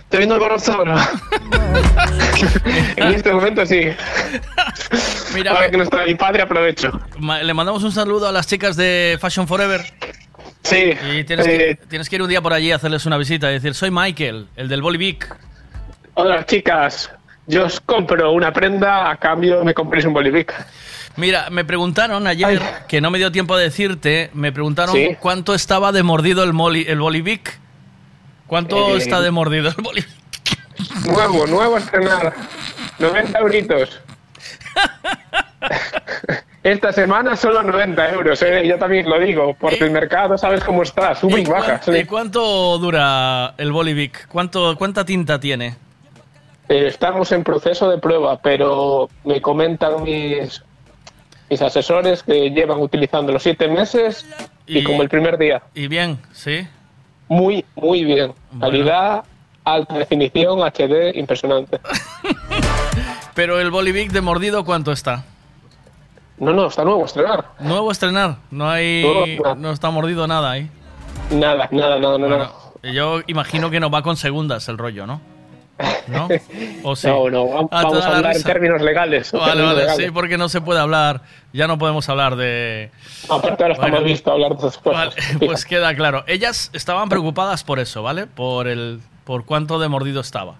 Estoy 0.00 0.18
viendo 0.18 0.38
porno 0.38 0.58
solo. 0.58 0.94
en 2.96 3.14
este 3.14 3.32
momento 3.32 3.64
sí. 3.64 3.88
Mira, 5.32 5.52
Ahora 5.52 5.70
que 5.70 5.78
no 5.78 5.84
está 5.84 6.04
mi 6.04 6.14
padre, 6.16 6.42
aprovecho. 6.42 6.92
Le 7.42 7.54
mandamos 7.54 7.82
un 7.82 7.92
saludo 7.92 8.28
a 8.28 8.32
las 8.32 8.46
chicas 8.46 8.76
de 8.76 9.16
Fashion 9.18 9.48
Forever. 9.48 9.80
Sí. 10.62 10.92
Y 11.14 11.24
tienes, 11.24 11.46
eh, 11.46 11.78
que, 11.80 11.86
tienes 11.88 12.10
que 12.10 12.16
ir 12.16 12.22
un 12.22 12.28
día 12.28 12.42
por 12.42 12.52
allí 12.52 12.72
a 12.72 12.76
hacerles 12.76 13.06
una 13.06 13.16
visita 13.16 13.48
y 13.48 13.54
decir, 13.54 13.72
soy 13.72 13.90
Michael, 13.90 14.48
el 14.54 14.68
del 14.68 14.82
Bolivic. 14.82 15.34
Hola, 16.12 16.44
chicas. 16.44 17.10
Yo 17.46 17.64
os 17.64 17.80
compro 17.80 18.32
una 18.32 18.52
prenda, 18.52 19.10
a 19.10 19.16
cambio 19.16 19.64
me 19.64 19.72
compréis 19.72 20.04
un 20.04 20.12
bolivic. 20.12 20.52
Mira, 21.16 21.50
me 21.50 21.64
preguntaron 21.64 22.26
ayer, 22.26 22.60
que 22.88 23.00
no 23.00 23.10
me 23.10 23.18
dio 23.18 23.30
tiempo 23.30 23.56
de 23.56 23.64
decirte, 23.64 24.30
me 24.32 24.50
preguntaron 24.52 24.94
Sí. 24.94 25.16
cuánto 25.20 25.54
estaba 25.54 25.92
de 25.92 26.02
mordido 26.02 26.42
el, 26.42 26.52
moli- 26.54 26.86
el 26.88 27.00
Bolivic. 27.00 27.58
¿Cuánto 28.46 28.94
Eh, 28.94 28.98
está 28.98 29.20
de 29.20 29.30
mordido 29.30 29.68
el 29.68 29.74
Bolivic? 29.82 30.08
Nuevo, 31.06 31.46
nuevo 31.46 31.76
estrenar. 31.78 32.32
90 32.98 33.38
euritos. 33.38 34.00
Esta 36.62 36.92
semana 36.92 37.34
solo 37.36 37.62
90 37.62 38.10
euros, 38.12 38.40
¿eh? 38.42 38.66
yo 38.66 38.78
también 38.78 39.08
lo 39.08 39.18
digo, 39.18 39.56
porque 39.58 39.82
el 39.84 39.90
mercado 39.90 40.38
sabes 40.38 40.62
cómo 40.62 40.82
está, 40.84 41.14
sube 41.16 41.40
y 41.40 41.44
baja. 41.44 41.80
¿Y 41.88 41.90
Eh, 41.96 42.06
cuánto 42.06 42.78
dura 42.78 43.54
el 43.58 43.72
Bolivic? 43.72 44.28
¿Cuánto, 44.28 44.76
¿Cuánta 44.76 45.04
tinta 45.04 45.40
tiene? 45.40 45.74
Eh, 46.68 46.86
estamos 46.86 47.32
en 47.32 47.42
proceso 47.42 47.90
de 47.90 47.98
prueba, 47.98 48.40
pero 48.40 49.08
me 49.24 49.42
comentan 49.42 50.04
mis, 50.04 50.62
mis 51.52 51.60
asesores 51.60 52.22
que 52.22 52.48
llevan 52.50 52.80
utilizando 52.80 53.30
los 53.30 53.42
siete 53.42 53.68
meses 53.68 54.26
y, 54.66 54.78
Y- 54.78 54.84
como 54.84 55.02
el 55.02 55.10
primer 55.10 55.36
día. 55.36 55.62
Y 55.74 55.86
bien, 55.86 56.18
¿sí? 56.32 56.66
Muy, 57.28 57.62
muy 57.74 58.04
bien. 58.06 58.32
Calidad, 58.58 59.22
alta 59.62 59.98
definición, 59.98 60.60
HD, 60.62 61.14
impresionante. 61.14 61.78
Pero 63.34 63.60
el 63.60 63.70
Bolivic 63.70 64.12
de 64.12 64.22
mordido, 64.22 64.64
¿cuánto 64.64 64.92
está? 64.92 65.24
No, 66.38 66.54
no, 66.54 66.68
está 66.68 66.84
nuevo 66.84 67.04
estrenar. 67.04 67.44
Nuevo 67.60 67.92
estrenar, 67.92 68.36
no 68.50 68.70
hay, 68.70 69.38
no 69.58 69.72
está 69.72 69.90
mordido 69.90 70.26
nada 70.26 70.52
ahí. 70.52 70.70
Nada, 71.30 71.68
nada, 71.70 71.98
nada, 71.98 72.16
nada. 72.18 72.50
Yo 72.82 73.20
imagino 73.26 73.70
que 73.70 73.78
no 73.78 73.90
va 73.90 74.00
con 74.02 74.16
segundas 74.16 74.68
el 74.70 74.78
rollo, 74.78 75.06
¿no? 75.06 75.20
¿No? 76.06 76.28
¿O 76.84 76.94
sí? 76.96 77.06
No, 77.08 77.28
no, 77.30 77.68
Ah, 77.70 77.82
vamos 77.82 77.98
da 77.98 78.06
a 78.06 78.10
la 78.10 78.16
hablar 78.18 78.36
en 78.36 78.42
términos 78.42 78.82
legales. 78.82 79.32
Vale, 79.32 79.44
términos 79.46 79.68
vale, 79.72 79.80
legales. 79.82 80.06
sí, 80.06 80.12
porque 80.12 80.38
no 80.38 80.48
se 80.48 80.60
puede 80.60 80.80
hablar, 80.80 81.22
ya 81.52 81.66
no 81.66 81.78
podemos 81.78 82.08
hablar 82.08 82.36
de... 82.36 82.90
Aparte 83.28 83.62
ahora 83.64 83.76
Bueno. 83.76 83.94
mal 83.96 84.04
visto 84.04 84.30
hablar 84.30 84.52
de 84.52 84.58
esas 84.58 84.78
cosas. 84.78 85.14
Vale, 85.14 85.38
pues 85.46 85.64
queda 85.64 85.94
claro. 85.94 86.24
Ellas 86.26 86.70
estaban 86.72 87.08
preocupadas 87.08 87.64
por 87.64 87.78
eso, 87.80 88.02
¿vale? 88.02 88.26
Por 88.26 88.68
el 88.68 89.00
por 89.24 89.44
cuánto 89.44 89.78
de 89.78 89.88
mordido 89.88 90.20
estaba. 90.20 90.54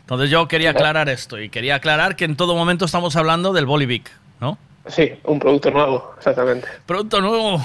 Entonces 0.00 0.30
yo 0.30 0.46
quería 0.48 0.70
aclarar 0.70 1.08
esto 1.08 1.40
y 1.40 1.48
quería 1.48 1.76
aclarar 1.76 2.14
que 2.16 2.24
en 2.24 2.36
todo 2.36 2.54
momento 2.54 2.84
estamos 2.84 3.16
hablando 3.16 3.52
del 3.52 3.66
Bolivic, 3.66 4.10
¿no? 4.40 4.58
Sí, 4.86 5.14
un 5.24 5.38
producto 5.38 5.70
nuevo, 5.70 6.12
exactamente. 6.18 6.68
Producto 6.86 7.20
nuevo. 7.20 7.64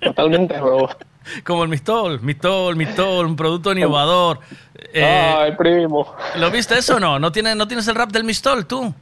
Totalmente 0.00 0.56
nuevo. 0.58 0.88
Como 1.44 1.62
el 1.64 1.68
Mistol, 1.70 2.20
Mistol, 2.20 2.76
Mistol, 2.76 3.26
un 3.26 3.34
producto 3.36 3.72
innovador. 3.72 4.40
Eh, 4.96 5.04
Ay, 5.04 5.52
primo. 5.58 6.14
¿Lo 6.36 6.50
viste 6.52 6.78
eso 6.78 6.96
o 6.96 7.00
no? 7.00 7.18
¿No 7.18 7.32
tienes, 7.32 7.56
¿No 7.56 7.66
tienes 7.66 7.86
el 7.88 7.96
rap 7.96 8.10
del 8.12 8.22
Mistol 8.24 8.64
tú? 8.66 8.94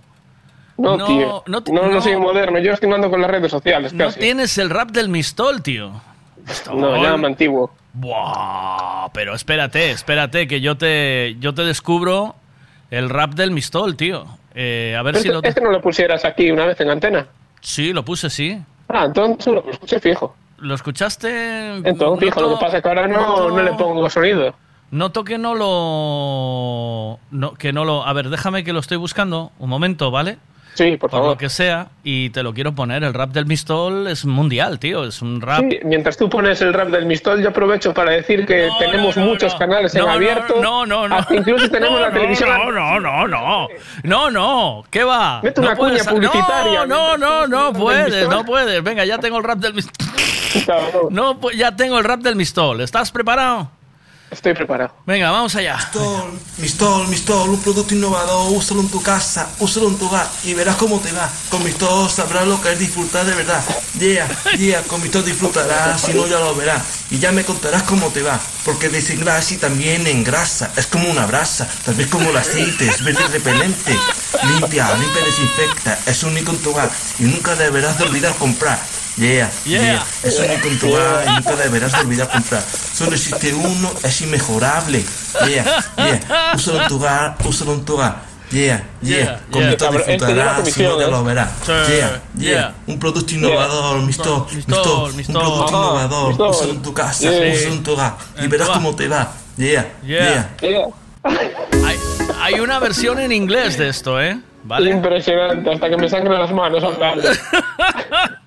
No, 0.78 0.97
No, 0.97 1.06
tío. 1.06 1.43
no 1.47 1.62
No, 1.70 1.89
no, 1.89 2.01
soy 2.01 2.16
moderno. 2.16 2.59
Yo 2.60 2.73
estoy 2.73 2.86
andando 2.89 3.10
con 3.10 3.20
las 3.20 3.31
redes 3.31 3.51
sociales 3.51 3.93
No 3.93 4.06
casi. 4.06 4.19
tienes 4.20 4.56
el 4.56 4.70
rap 4.70 4.90
del 4.90 5.10
Mistol, 5.10 5.62
tío. 5.62 5.93
No, 6.74 7.01
ya 7.02 7.16
me 7.19 7.27
antiguo. 7.28 7.70
Buah, 7.93 9.10
pero 9.12 9.35
espérate, 9.35 9.90
espérate, 9.90 10.48
que 10.48 10.62
yo 10.62 10.78
te, 10.78 11.36
yo 11.40 11.52
te 11.52 11.62
descubro 11.62 12.35
el 12.90 13.10
rap 13.10 13.35
del 13.35 13.51
Mistol, 13.51 13.97
tío. 13.97 14.24
Eh, 14.55 14.97
a 14.98 15.02
ver 15.02 15.12
Pero 15.12 15.23
si 15.23 15.28
este, 15.28 15.40
lo... 15.43 15.48
este 15.48 15.60
no 15.60 15.70
lo 15.70 15.81
pusieras 15.82 16.24
aquí 16.24 16.51
una 16.51 16.64
vez 16.66 16.81
en 16.81 16.89
antena. 16.90 17.27
Sí, 17.60 17.93
lo 17.93 18.02
puse, 18.05 18.31
sí. 18.31 18.59
Ah, 18.89 19.05
entonces 19.05 19.52
lo 19.52 19.62
escuché 19.70 20.01
fijo. 20.01 20.35
¿Lo 20.59 20.74
escuchaste? 20.74 21.77
Entonces 21.85 22.28
fijo, 22.28 22.40
lo 22.40 22.55
que 22.59 22.64
pasa 22.64 22.77
es 22.78 22.82
que 22.82 22.89
ahora 22.89 23.06
no, 23.06 23.51
no 23.51 23.62
le 23.62 23.73
pongo 23.73 24.09
sonido. 24.09 24.55
Noto 24.93 25.24
que 25.24 25.39
no 25.39 25.55
lo... 25.55 27.19
No, 27.31 27.55
que 27.55 27.73
no 27.73 27.85
lo... 27.86 28.06
A 28.06 28.12
ver, 28.12 28.28
déjame 28.28 28.62
que 28.62 28.74
lo 28.74 28.81
estoy 28.81 28.98
buscando 28.98 29.51
un 29.59 29.70
momento, 29.70 30.10
¿vale? 30.10 30.36
Sí, 30.74 30.93
por 30.93 31.01
Por 31.01 31.10
favor. 31.10 31.28
lo 31.31 31.39
que 31.39 31.48
sea, 31.51 31.89
y 32.05 32.28
te 32.31 32.43
lo 32.43 32.52
quiero 32.55 32.74
poner. 32.74 33.02
El 33.02 33.12
rap 33.14 33.31
del 33.31 33.47
Mistol 33.47 34.06
es 34.06 34.24
mundial, 34.27 34.78
tío. 34.78 35.05
Es 35.05 35.20
un 35.23 35.40
rap... 35.40 35.60
Sí, 35.70 35.78
mientras 35.85 36.16
tú 36.19 36.28
pones 36.28 36.60
el 36.60 36.74
rap 36.74 36.89
del 36.89 37.06
Mistol, 37.06 37.43
yo 37.43 37.48
aprovecho 37.51 37.94
para 37.94 38.10
decir 38.12 38.44
que 38.47 38.69
tenemos 38.78 39.16
muchos 39.16 39.55
canales 39.55 39.94
en 39.94 40.01
No, 40.02 40.06
no, 40.09 40.12
abierto. 40.12 40.55
no, 40.62 40.85
no, 40.86 41.09
no. 41.09 41.14
Hasta 41.16 41.36
incluso 41.36 41.69
tenemos 41.70 41.94
No, 41.98 42.01
la 42.01 42.09
no, 42.09 42.14
televisión. 42.14 42.51
No, 42.51 42.70
no, 42.70 43.01
no, 43.01 43.28
no. 43.28 43.69
No, 44.02 44.31
no. 44.31 44.85
¿Qué 44.90 45.05
va? 45.05 45.40
Mete 45.43 45.60
no 45.62 45.69
una 45.69 45.77
cuña 45.77 46.05
publicitaria 46.05 46.85
No, 46.86 47.16
no, 47.16 47.47
no, 47.47 47.47
no 47.47 47.73
puedes, 47.73 48.28
no 48.28 48.44
puedes. 48.44 48.82
Venga, 48.82 49.05
ya 49.06 49.16
tengo 49.19 49.39
el 49.39 49.44
rap 49.44 49.59
del 49.59 49.73
Mistol. 49.73 50.06
No, 51.10 51.39
pues 51.40 51.56
ya 51.56 51.74
tengo 51.77 51.98
el 51.98 52.05
rap 52.05 52.20
del 52.20 52.36
Mistol. 52.36 52.81
¿Estás 52.82 53.10
preparado? 53.10 53.70
Estoy 54.32 54.54
preparado. 54.54 54.94
Venga, 55.04 55.30
vamos 55.30 55.54
allá. 55.56 55.76
Mistol, 56.56 57.06
Mistol, 57.09 57.50
un 57.50 57.60
producto 57.60 57.94
innovador, 57.94 58.50
úsalo 58.50 58.80
en 58.80 58.88
tu 58.88 59.02
casa, 59.02 59.50
úsalo 59.59 59.88
en 59.88 59.98
tu 59.98 60.06
hogar 60.06 60.26
y 60.42 60.54
verás 60.54 60.76
cómo 60.76 61.00
te 61.00 61.12
va. 61.12 61.28
Con 61.50 61.62
Mistol 61.62 62.09
sabrás 62.09 62.46
lo 62.46 62.59
que 62.62 62.72
es 62.72 62.78
disfrutar 62.78 63.26
de 63.26 63.34
verdad. 63.34 63.62
Yeah, 64.00 64.26
yeah, 64.56 64.82
con 64.84 65.02
Mistol 65.02 65.22
disfrutarás, 65.22 66.00
si 66.00 66.14
no 66.14 66.26
ya 66.26 66.38
lo 66.38 66.54
verás. 66.54 66.82
Y 67.10 67.18
ya 67.18 67.30
me 67.30 67.44
contarás 67.44 67.82
cómo 67.82 68.09
te 68.09 68.22
va, 68.22 68.40
porque 68.64 68.88
desengrasa 68.88 69.52
y 69.52 69.59
también 69.59 70.06
engrasa. 70.06 70.72
Es 70.76 70.86
como 70.86 71.10
una 71.10 71.26
brasa, 71.26 71.68
tal 71.84 71.94
vez 71.94 72.06
como 72.06 72.30
el 72.30 72.36
aceite, 72.38 72.88
es 72.88 73.04
verde 73.04 73.24
y 73.28 73.32
repelente. 73.32 73.98
Limpia, 74.44 74.94
limpia 74.94 75.20
y 75.20 75.24
desinfecta, 75.26 75.98
es 76.06 76.22
único 76.22 76.52
en 76.52 76.59
tu 76.59 76.70
hogar 76.70 76.90
y 77.18 77.24
nunca 77.24 77.54
deberás 77.54 77.98
de 77.98 78.04
olvidar 78.04 78.34
comprar. 78.36 78.80
Yeah, 79.22 79.50
Yeah. 79.64 79.82
yeah, 79.82 80.04
es 80.24 80.40
en 80.40 80.78
tu 80.80 80.88
hogar 80.88 81.24
y 81.26 81.30
nunca 81.30 81.54
deberás 81.56 81.92
de 81.92 81.98
olvidar 82.00 82.28
comprar. 82.28 82.62
Solo 82.94 83.12
existe 83.14 83.54
uno, 83.54 83.90
es 84.02 84.20
inmejorable. 84.20 85.04
Yeah, 85.46 85.64
yeah, 85.96 86.52
úsalo 86.56 86.82
en 86.82 86.88
tu 86.88 86.96
hogar, 86.96 87.36
úsalo 87.44 87.74
en 87.74 87.84
tu 87.84 87.94
hogar. 87.94 88.32
Yeah, 88.50 88.82
yeah, 89.00 89.18
Yeah, 89.18 89.40
con 89.50 89.60
yeah. 89.62 89.70
Mistol 89.70 89.96
Este 89.96 90.12
disfrutarás, 90.12 90.52
si 90.52 90.82
no 90.82 90.90
comisión, 90.90 90.98
ya 91.00 91.06
¿eh? 91.06 91.10
lo 91.10 91.24
verás. 91.24 91.50
Yeah, 91.66 91.86
yeah, 91.88 92.22
yeah. 92.36 92.74
un 92.86 92.98
producto 92.98 93.34
innovador, 93.34 94.02
Mistol, 94.02 94.46
Mistol, 94.52 95.14
Mistol, 95.14 95.36
un 95.36 95.42
producto 95.42 95.64
Ajá, 95.76 95.76
innovador, 95.86 96.28
Mistol. 96.28 96.50
úsalo 96.50 96.72
en 96.72 96.82
tu 96.82 96.92
casa, 96.92 97.30
Yeah. 97.30 97.54
úsalo 97.54 97.72
en 97.74 97.82
tu 97.82 97.92
hogar 97.92 98.16
y 98.42 98.46
verás 98.48 98.68
cómo 98.70 98.94
te 98.96 99.06
va. 99.08 99.32
Yeah, 99.56 99.86
Yeah. 100.04 100.50
yeah. 100.60 100.86
Hay, 101.86 101.98
hay 102.40 102.60
una 102.60 102.78
versión 102.80 103.20
en 103.20 103.30
inglés 103.32 103.78
de 103.78 103.88
esto, 103.88 104.20
¿eh? 104.20 104.38
¿Vale? 104.64 104.90
Impresionante, 104.90 105.70
hasta 105.72 105.90
que 105.90 105.97
me 105.97 106.09
sangran 106.09 106.40
las 106.40 106.52
manos 106.52 106.84
hablando. 106.84 107.28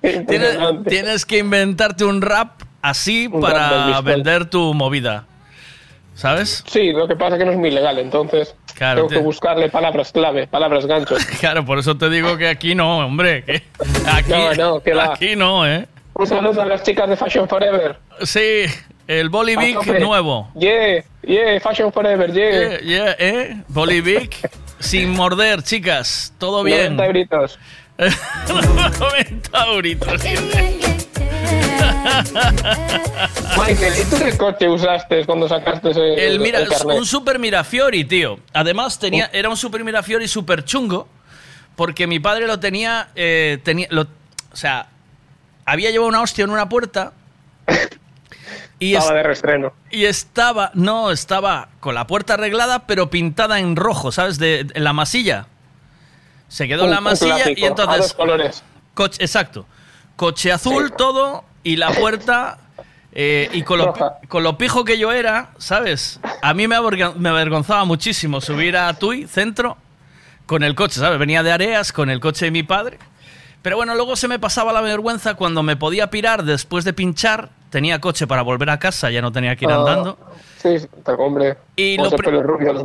Tienes, 0.00 0.58
tienes 0.86 1.26
que 1.26 1.38
inventarte 1.38 2.04
un 2.04 2.22
rap 2.22 2.62
así 2.80 3.28
Un 3.30 3.40
para 3.40 4.00
vender 4.00 4.48
tu 4.48 4.72
movida. 4.72 5.26
¿Sabes? 6.14 6.64
Sí, 6.66 6.92
lo 6.92 7.06
que 7.06 7.16
pasa 7.16 7.34
es 7.34 7.40
que 7.40 7.44
no 7.44 7.52
es 7.52 7.58
muy 7.58 7.70
legal, 7.70 7.98
entonces 7.98 8.54
Claro, 8.74 9.06
tengo 9.06 9.08
que 9.08 9.18
buscarle 9.18 9.68
palabras 9.68 10.12
clave, 10.12 10.46
palabras 10.46 10.86
ganchos. 10.86 11.24
Claro, 11.40 11.64
por 11.64 11.78
eso 11.78 11.96
te 11.98 12.08
digo 12.08 12.36
que 12.38 12.48
aquí 12.48 12.74
no, 12.74 12.98
hombre. 13.04 13.44
que 13.44 13.62
aquí 14.10 14.30
No, 14.30 14.54
no, 14.54 14.80
que 14.80 14.94
va. 14.94 15.12
Aquí 15.12 15.36
no, 15.36 15.66
¿eh? 15.66 15.86
Un 16.14 16.26
saludo 16.26 16.62
a 16.62 16.66
las 16.66 16.82
chicas 16.82 17.08
de 17.08 17.16
Fashion 17.16 17.46
Forever. 17.46 17.98
Sí, 18.22 18.64
el 19.06 19.28
Bolivic 19.28 19.76
A 19.76 19.80
tope. 19.80 20.00
nuevo. 20.00 20.50
Yeah, 20.58 21.04
yeah, 21.22 21.60
Fashion 21.60 21.92
Forever, 21.92 22.32
yeah. 22.32 22.50
Yeah, 22.50 22.80
yeah, 22.80 23.16
¿eh? 23.18 23.62
Bolivic 23.68 24.36
sin 24.80 25.10
morder, 25.10 25.62
chicas. 25.62 26.32
Todo 26.38 26.62
bien. 26.62 26.96
90 26.96 27.06
euritos. 27.06 27.58
90 27.98 29.64
euritos. 29.66 30.22
Michael, 33.56 33.92
¿y 34.00 34.04
tú 34.10 34.16
qué 34.22 34.36
coche 34.36 34.68
usaste 34.68 35.24
cuando 35.24 35.48
sacaste 35.48 35.90
ese 35.90 36.26
El 36.26 36.40
mira, 36.40 36.58
el 36.60 36.68
carnet? 36.68 36.98
un 36.98 37.06
Super 37.06 37.38
Mirafiori, 37.38 38.04
tío. 38.04 38.38
Además 38.52 38.98
tenía, 38.98 39.30
era 39.32 39.48
un 39.48 39.56
Super 39.56 39.82
Mirafiori 39.84 40.28
super 40.28 40.64
chungo, 40.64 41.08
porque 41.74 42.06
mi 42.06 42.20
padre 42.20 42.46
lo 42.46 42.60
tenía, 42.60 43.08
eh, 43.14 43.58
tenía, 43.62 43.86
lo- 43.90 44.02
o 44.52 44.56
sea, 44.56 44.88
había 45.64 45.90
llevado 45.90 46.08
una 46.08 46.22
hostia 46.22 46.44
en 46.44 46.50
una 46.50 46.68
puerta 46.68 47.12
y 48.78 48.94
Estaba 48.94 49.12
es- 49.12 49.16
de 49.16 49.28
restreno. 49.28 49.72
y 49.90 50.04
estaba, 50.04 50.70
no, 50.74 51.10
estaba 51.10 51.68
con 51.80 51.94
la 51.94 52.06
puerta 52.06 52.34
arreglada, 52.34 52.86
pero 52.86 53.08
pintada 53.10 53.58
en 53.60 53.76
rojo, 53.76 54.12
¿sabes? 54.12 54.38
De, 54.38 54.66
la 54.74 54.92
masilla. 54.92 55.46
Se 56.48 56.68
quedó 56.68 56.80
en 56.82 56.88
Un- 56.88 56.94
la 56.94 57.00
masilla 57.00 57.34
clásico, 57.36 57.60
y 57.60 57.64
a 57.64 57.68
entonces 57.68 57.98
dos 57.98 58.14
colores. 58.14 58.62
Coche, 58.94 59.22
exacto. 59.22 59.66
Coche 60.16 60.52
azul, 60.52 60.92
todo, 60.96 61.44
y 61.62 61.76
la 61.76 61.90
puerta. 61.90 62.58
eh, 63.18 63.48
y 63.54 63.62
con 63.62 63.78
lo, 63.78 63.94
con 64.28 64.42
lo 64.42 64.58
pijo 64.58 64.84
que 64.84 64.98
yo 64.98 65.10
era, 65.10 65.48
¿sabes? 65.56 66.20
A 66.42 66.52
mí 66.52 66.68
me, 66.68 66.76
me 67.16 67.28
avergonzaba 67.30 67.84
muchísimo 67.86 68.42
subir 68.42 68.76
a 68.76 68.92
Tui, 68.92 69.26
centro, 69.26 69.78
con 70.44 70.62
el 70.62 70.74
coche, 70.74 71.00
¿sabes? 71.00 71.18
Venía 71.18 71.42
de 71.42 71.50
Areas 71.50 71.92
con 71.92 72.10
el 72.10 72.20
coche 72.20 72.44
de 72.44 72.50
mi 72.50 72.62
padre. 72.62 72.98
Pero 73.62 73.76
bueno, 73.76 73.94
luego 73.94 74.16
se 74.16 74.28
me 74.28 74.38
pasaba 74.38 74.70
la 74.72 74.82
vergüenza 74.82 75.34
cuando 75.34 75.62
me 75.62 75.76
podía 75.76 76.10
pirar 76.10 76.44
después 76.44 76.84
de 76.84 76.92
pinchar. 76.92 77.48
Tenía 77.76 78.00
coche 78.00 78.26
para 78.26 78.40
volver 78.40 78.70
a 78.70 78.78
casa, 78.78 79.10
ya 79.10 79.20
no 79.20 79.30
tenía 79.30 79.54
que 79.54 79.66
ir 79.66 79.70
Ah, 79.70 79.74
andando. 79.74 80.18
Sí, 80.56 80.78
sí, 80.78 80.88
hombre. 81.18 81.58
Y 81.76 81.98
lo 81.98 82.08
pelo 82.10 82.42
rubio, 82.42 82.72
los. 82.72 82.82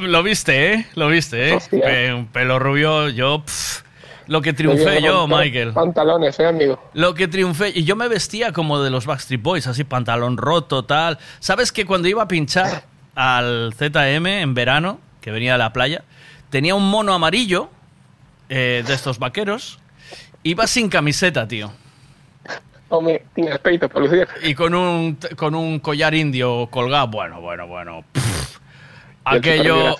Lo, 0.00 0.06
lo 0.06 0.22
viste, 0.22 0.72
¿eh? 0.72 0.86
Lo 0.94 1.08
viste, 1.08 1.50
¿eh? 1.52 1.58
Eh, 1.72 2.14
un 2.14 2.28
pelo 2.28 2.58
rubio, 2.58 3.10
yo... 3.10 3.42
pff, 3.44 3.82
lo 4.28 4.40
que 4.40 4.54
triunfé 4.54 5.02
yo, 5.02 5.28
Michael. 5.28 5.74
Pantalones, 5.74 6.40
eh, 6.40 6.46
amigo. 6.46 6.82
Lo 6.94 7.12
que 7.12 7.28
triunfé, 7.28 7.70
y 7.74 7.84
yo 7.84 7.96
me 7.96 8.08
vestía 8.08 8.50
como 8.54 8.82
de 8.82 8.88
los 8.88 9.04
Backstreet 9.04 9.42
Boys, 9.42 9.66
así 9.66 9.84
pantalón 9.84 10.38
roto, 10.38 10.86
tal. 10.86 11.18
¿Sabes 11.38 11.70
que 11.70 11.84
cuando 11.84 12.08
iba 12.08 12.22
a 12.22 12.28
pinchar 12.28 12.84
al 13.14 13.74
ZM 13.74 14.26
en 14.26 14.54
verano, 14.54 15.00
que 15.20 15.30
venía 15.30 15.52
de 15.52 15.58
la 15.58 15.74
playa, 15.74 16.02
tenía 16.48 16.74
un 16.74 16.88
mono 16.88 17.12
amarillo 17.12 17.68
eh, 18.48 18.82
de 18.86 18.94
estos 18.94 19.18
vaqueros, 19.18 19.80
iba 20.44 20.66
sin 20.66 20.88
camiseta, 20.88 21.46
tío. 21.46 21.72
Para 23.88 24.00
lucir. 24.00 24.28
Y 24.42 24.54
con 24.54 24.74
un, 24.74 25.18
con 25.36 25.54
un 25.54 25.78
collar 25.80 26.14
indio 26.14 26.68
colgado, 26.70 27.08
bueno, 27.08 27.40
bueno, 27.40 27.66
bueno. 27.66 28.04
pff. 28.12 28.58
Aquello, 29.24 29.96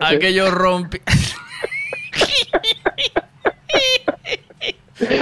aquello 0.00 0.46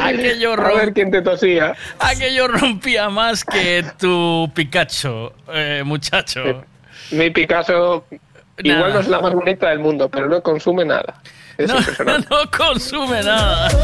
aquello 0.01 0.53
A 0.53 0.57
rompi... 0.57 0.77
ver 0.77 0.93
quién 0.93 1.11
te 1.11 1.23
tosía. 1.23 1.75
Aquello 1.99 2.49
rompía 2.49 3.09
más 3.09 3.45
que 3.45 3.85
tu 3.99 4.51
Pikachu, 4.55 5.33
eh, 5.53 5.83
muchacho. 5.85 6.65
Mi 7.11 7.31
Picasso 7.31 8.05
igual 8.59 8.81
Nada. 8.81 8.95
no 8.95 9.01
es 9.01 9.09
la 9.09 9.21
más 9.21 9.33
bonita 9.33 9.71
del 9.71 9.79
mundo, 9.79 10.09
pero 10.09 10.29
no 10.29 10.43
consume 10.43 10.85
nada. 10.85 11.23
Es 11.59 11.69
No, 11.69 11.77
impresionante. 11.79 12.29
no 12.31 12.51
consume 12.57 13.23
nada. 13.23 13.69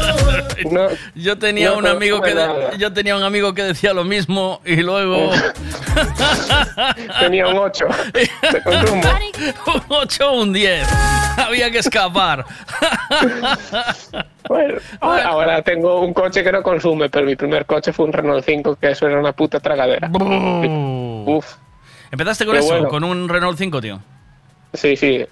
No, 0.71 0.87
yo 1.15 1.37
tenía 1.37 1.71
no 1.71 1.77
un 1.79 1.87
amigo 1.87 2.21
que 2.21 2.33
de- 2.33 2.77
yo 2.77 2.91
tenía 2.93 3.15
un 3.17 3.23
amigo 3.23 3.53
que 3.53 3.61
decía 3.63 3.93
lo 3.93 4.03
mismo 4.05 4.61
y 4.65 4.77
luego 4.77 5.31
Tenía 7.19 7.47
un 7.49 7.57
8 7.57 7.85
de 8.13 8.63
consumo. 8.63 9.01
un 9.67 9.81
8 9.89 10.31
o 10.31 10.41
un 10.43 10.53
10. 10.53 10.87
Había 11.37 11.69
que 11.71 11.79
escapar. 11.79 12.45
Bueno, 14.47 14.75
ahora, 15.01 15.23
ahora 15.27 15.61
tengo 15.61 15.99
un 16.01 16.13
coche 16.13 16.43
que 16.43 16.51
no 16.51 16.63
consume, 16.63 17.09
pero 17.09 17.25
mi 17.25 17.35
primer 17.35 17.65
coche 17.65 17.91
fue 17.91 18.05
un 18.05 18.13
Renault 18.13 18.45
5, 18.45 18.77
que 18.77 18.91
eso 18.91 19.07
era 19.07 19.19
una 19.19 19.33
puta 19.33 19.59
tragadera. 19.59 20.09
Uf. 20.09 21.45
¿Empezaste 22.11 22.45
con 22.45 22.53
Pero 22.53 22.63
eso? 22.65 22.73
bueno. 22.75 22.89
¿Con 22.89 23.03
un 23.03 23.27
Renault 23.27 23.57
5, 23.57 23.81
tío? 23.81 23.99
Sí, 24.73 24.95
sí. 24.95 25.25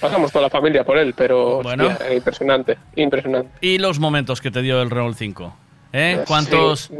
Pasamos 0.00 0.30
toda 0.30 0.42
la 0.44 0.50
familia 0.50 0.84
por 0.84 0.98
él, 0.98 1.14
pero 1.16 1.62
Bueno. 1.62 1.88
hostia, 1.88 2.12
impresionante, 2.14 2.76
impresionante. 2.96 3.50
¿Y 3.60 3.78
los 3.78 3.98
momentos 3.98 4.40
que 4.40 4.50
te 4.50 4.60
dio 4.62 4.80
el 4.82 4.90
Renault 4.90 5.16
5? 5.16 5.56
¿Eh? 5.92 6.22
¿Cuántos, 6.26 6.90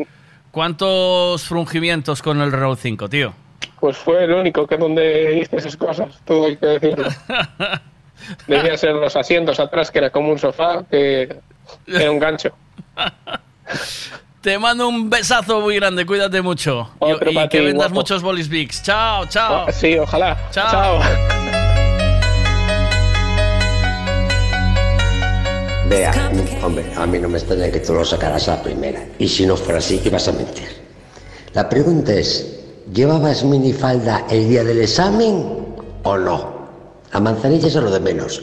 ¿Cuántos 0.51 1.43
frungimientos 1.45 2.23
con 2.23 2.41
el 2.41 2.51
Renault 2.53 2.79
5, 2.81 3.09
tío? 3.09 3.35
Pues 3.81 3.97
fue 3.99 4.25
el 4.25 4.33
único 4.33 4.67
que 4.67 4.77
donde 4.79 5.39
hice 5.39 5.57
esas 5.57 5.77
cosas, 5.77 6.19
todo 6.25 6.47
hay 6.47 6.57
que 6.57 6.67
decirlo. 6.67 7.09
Debían 8.47 8.79
ser 8.79 8.93
los 8.95 9.15
asientos 9.15 9.61
atrás, 9.61 9.91
que 9.91 9.99
era 9.99 10.11
como 10.11 10.31
un 10.33 10.39
sofá, 10.39 10.83
que 10.91 11.37
era 11.87 12.11
un 12.11 12.19
gancho. 12.19 12.51
Te 14.41 14.59
mando 14.59 14.89
un 14.89 15.11
besazo 15.11 15.61
muy 15.61 15.75
grande, 15.77 16.07
cuídate 16.07 16.41
mucho. 16.41 16.91
Y- 17.01 17.13
Otro 17.13 17.31
y, 17.31 17.35
que 17.35 17.49
ti, 17.49 17.59
vendas 17.59 17.89
guapo. 17.89 17.95
muchos 17.97 18.23
bolis 18.23 18.49
bigs. 18.49 18.83
Chao, 18.83 19.27
chao. 19.27 19.67
Sí, 19.73 19.99
ojalá. 19.99 20.37
Chao. 20.53 21.01
Vea, 25.89 26.33
hombre, 26.65 26.85
a 26.97 27.07
mí 27.07 27.19
no 27.19 27.29
me 27.29 27.39
extraña 27.39 27.71
que 27.71 27.79
tú 27.79 27.95
lo 27.95 28.05
sacaras 28.05 28.49
a 28.49 28.57
la 28.57 28.63
primera. 28.63 29.07
Y 29.19 29.29
si 29.29 29.47
no 29.47 29.57
fuera 29.57 29.79
así, 29.79 30.01
ibas 30.05 30.27
a 30.27 30.33
mentir. 30.33 30.69
La 31.53 31.69
pregunta 31.69 32.13
es, 32.13 32.59
¿llevabas 32.93 33.45
minifalda 33.45 34.27
el 34.29 34.49
día 34.49 34.65
del 34.65 34.81
examen 34.81 35.45
o 36.03 36.17
no? 36.17 36.57
La 37.13 37.21
manzanilla 37.21 37.69
es 37.69 37.75
lo 37.77 37.91
de 37.91 38.01
menos. 38.01 38.43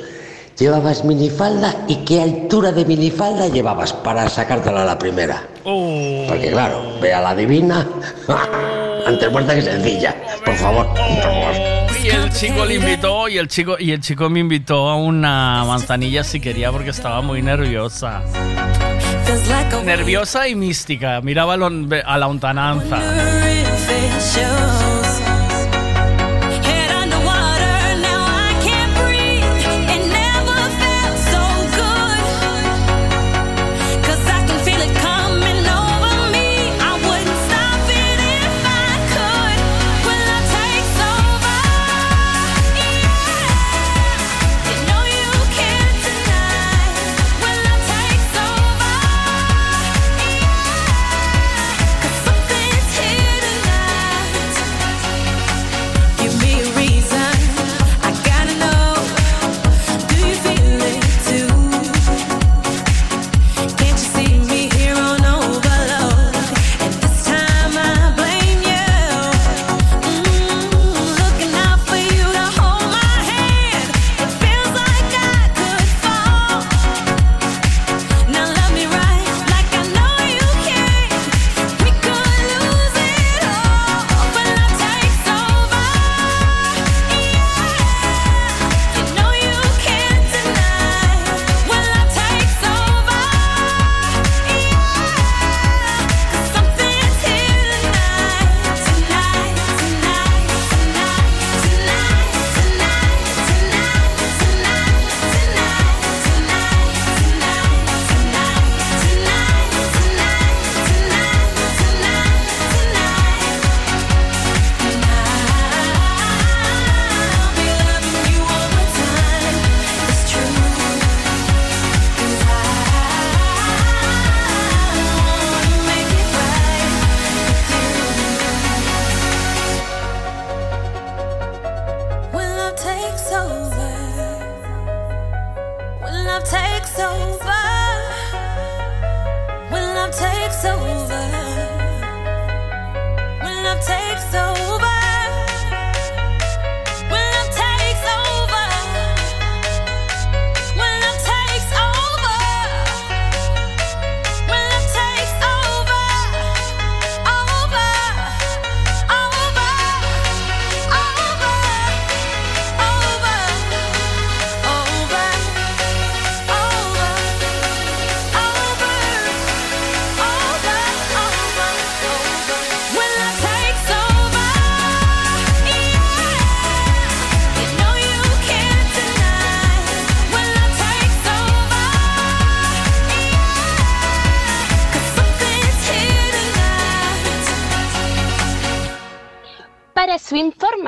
¿Llevabas 0.57 1.03
minifalda 1.03 1.83
y 1.87 1.97
qué 2.05 2.21
altura 2.21 2.71
de 2.71 2.85
minifalda 2.85 3.47
llevabas 3.47 3.91
para 3.91 4.29
sacártela 4.29 4.83
a 4.83 4.85
la 4.85 4.97
primera? 4.97 5.45
Oh. 5.65 6.25
Porque 6.29 6.51
claro, 6.51 6.81
vea 7.01 7.19
la 7.19 7.35
divina, 7.35 7.85
antes 9.05 9.31
muerta 9.31 9.53
que 9.55 9.63
sencilla. 9.63 10.15
Por 10.45 10.55
favor, 10.55 10.87
por 10.87 11.23
favor. 11.23 11.82
Y 12.03 12.07
el 12.07 12.29
chico 12.31 12.65
le 12.65 12.75
invitó 12.75 13.29
y 13.29 13.37
el 13.37 13.47
chico 13.47 13.77
y 13.79 13.91
el 13.91 14.01
chico 14.01 14.29
me 14.29 14.41
invitó 14.41 14.89
a 14.89 14.97
una 14.97 15.63
manzanilla 15.65 16.23
si 16.23 16.41
quería 16.41 16.71
porque 16.71 16.89
estaba 16.89 17.21
muy 17.21 17.41
nerviosa. 17.41 18.21
Nerviosa 19.85 20.47
y 20.47 20.55
mística. 20.55 21.21
Miraba 21.21 21.53
a 21.53 22.17
la 22.17 22.27
lontananza. 22.27 22.99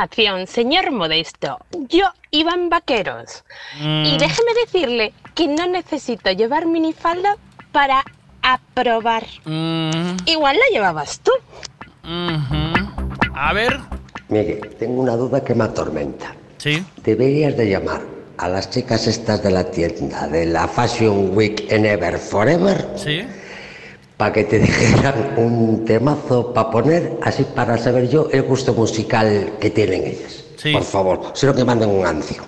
Información, 0.05 0.47
señor 0.47 0.91
Modesto, 0.91 1.57
yo 1.89 2.05
iba 2.31 2.53
en 2.53 2.69
vaqueros. 2.69 3.43
Mm. 3.81 4.05
Y 4.05 4.17
déjeme 4.17 4.51
decirle 4.65 5.13
que 5.33 5.47
no 5.47 5.67
necesito 5.67 6.31
llevar 6.31 6.65
minifalda 6.65 7.35
para 7.71 8.03
aprobar. 8.41 9.23
Mm, 9.45 10.15
Igual 10.27 10.57
la 10.57 10.65
llevabas 10.71 11.19
tú. 11.19 11.31
ujú. 12.03 13.31
A 13.33 13.53
ver. 13.53 13.79
Miguel, 14.29 14.75
tengo 14.79 15.01
una 15.01 15.15
duda 15.15 15.43
que 15.43 15.53
me 15.55 15.63
atormenta. 15.65 16.35
Sí. 16.57 16.83
Deberías 17.03 17.55
de 17.57 17.69
llamar 17.69 18.01
a 18.37 18.47
las 18.47 18.69
chicas 18.69 19.07
estas 19.07 19.43
de 19.43 19.51
la 19.51 19.69
tienda 19.71 20.27
de 20.27 20.45
la 20.45 20.67
Fashion 20.67 21.35
Week 21.35 21.65
en 21.69 21.85
Ever 21.85 22.17
Forever 22.17 22.87
Sí. 22.95 23.21
Para 24.17 24.33
que 24.33 24.43
te 24.45 24.59
dijeran 24.59 25.33
un 25.37 25.85
temazo 25.85 26.53
para 26.53 26.71
poner, 26.71 27.17
así 27.23 27.43
para 27.43 27.77
saber 27.77 28.09
yo 28.09 28.29
el 28.31 28.43
gusto 28.43 28.73
musical 28.73 29.53
que 29.59 29.69
tienen 29.69 30.05
ellas. 30.05 30.43
Sí. 30.57 30.71
Por 30.71 30.83
favor, 30.83 31.31
sino 31.33 31.53
que 31.53 31.65
manden 31.65 31.89
un 31.89 32.05
ancio. 32.05 32.43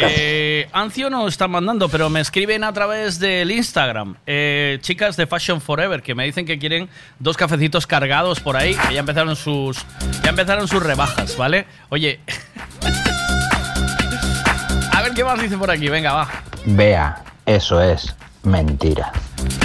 Eh, 0.00 0.68
Ancio 0.72 1.10
no 1.10 1.26
está 1.26 1.48
mandando, 1.48 1.88
pero 1.88 2.08
me 2.08 2.20
escriben 2.20 2.62
a 2.62 2.72
través 2.72 3.18
del 3.18 3.50
Instagram. 3.50 4.14
eh, 4.26 4.78
chicas 4.80 5.16
de 5.16 5.26
Fashion 5.26 5.60
Forever 5.60 6.02
que 6.02 6.14
me 6.14 6.24
dicen 6.24 6.46
que 6.46 6.56
quieren 6.56 6.88
dos 7.18 7.36
cafecitos 7.36 7.84
cargados 7.84 8.38
por 8.38 8.56
ahí, 8.56 8.76
que 8.76 8.94
ya 8.94 9.00
empezaron 9.00 9.34
sus, 9.34 9.84
ya 10.22 10.30
empezaron 10.30 10.68
sus 10.68 10.80
rebajas, 10.84 11.36
¿vale? 11.36 11.66
Oye, 11.88 12.20
a 14.92 15.02
ver 15.02 15.12
qué 15.14 15.24
más 15.24 15.42
dicen 15.42 15.58
por 15.58 15.70
aquí. 15.70 15.88
Venga, 15.88 16.12
va. 16.12 16.28
Vea, 16.64 17.20
eso 17.44 17.82
es 17.82 18.14
mentira. 18.44 19.10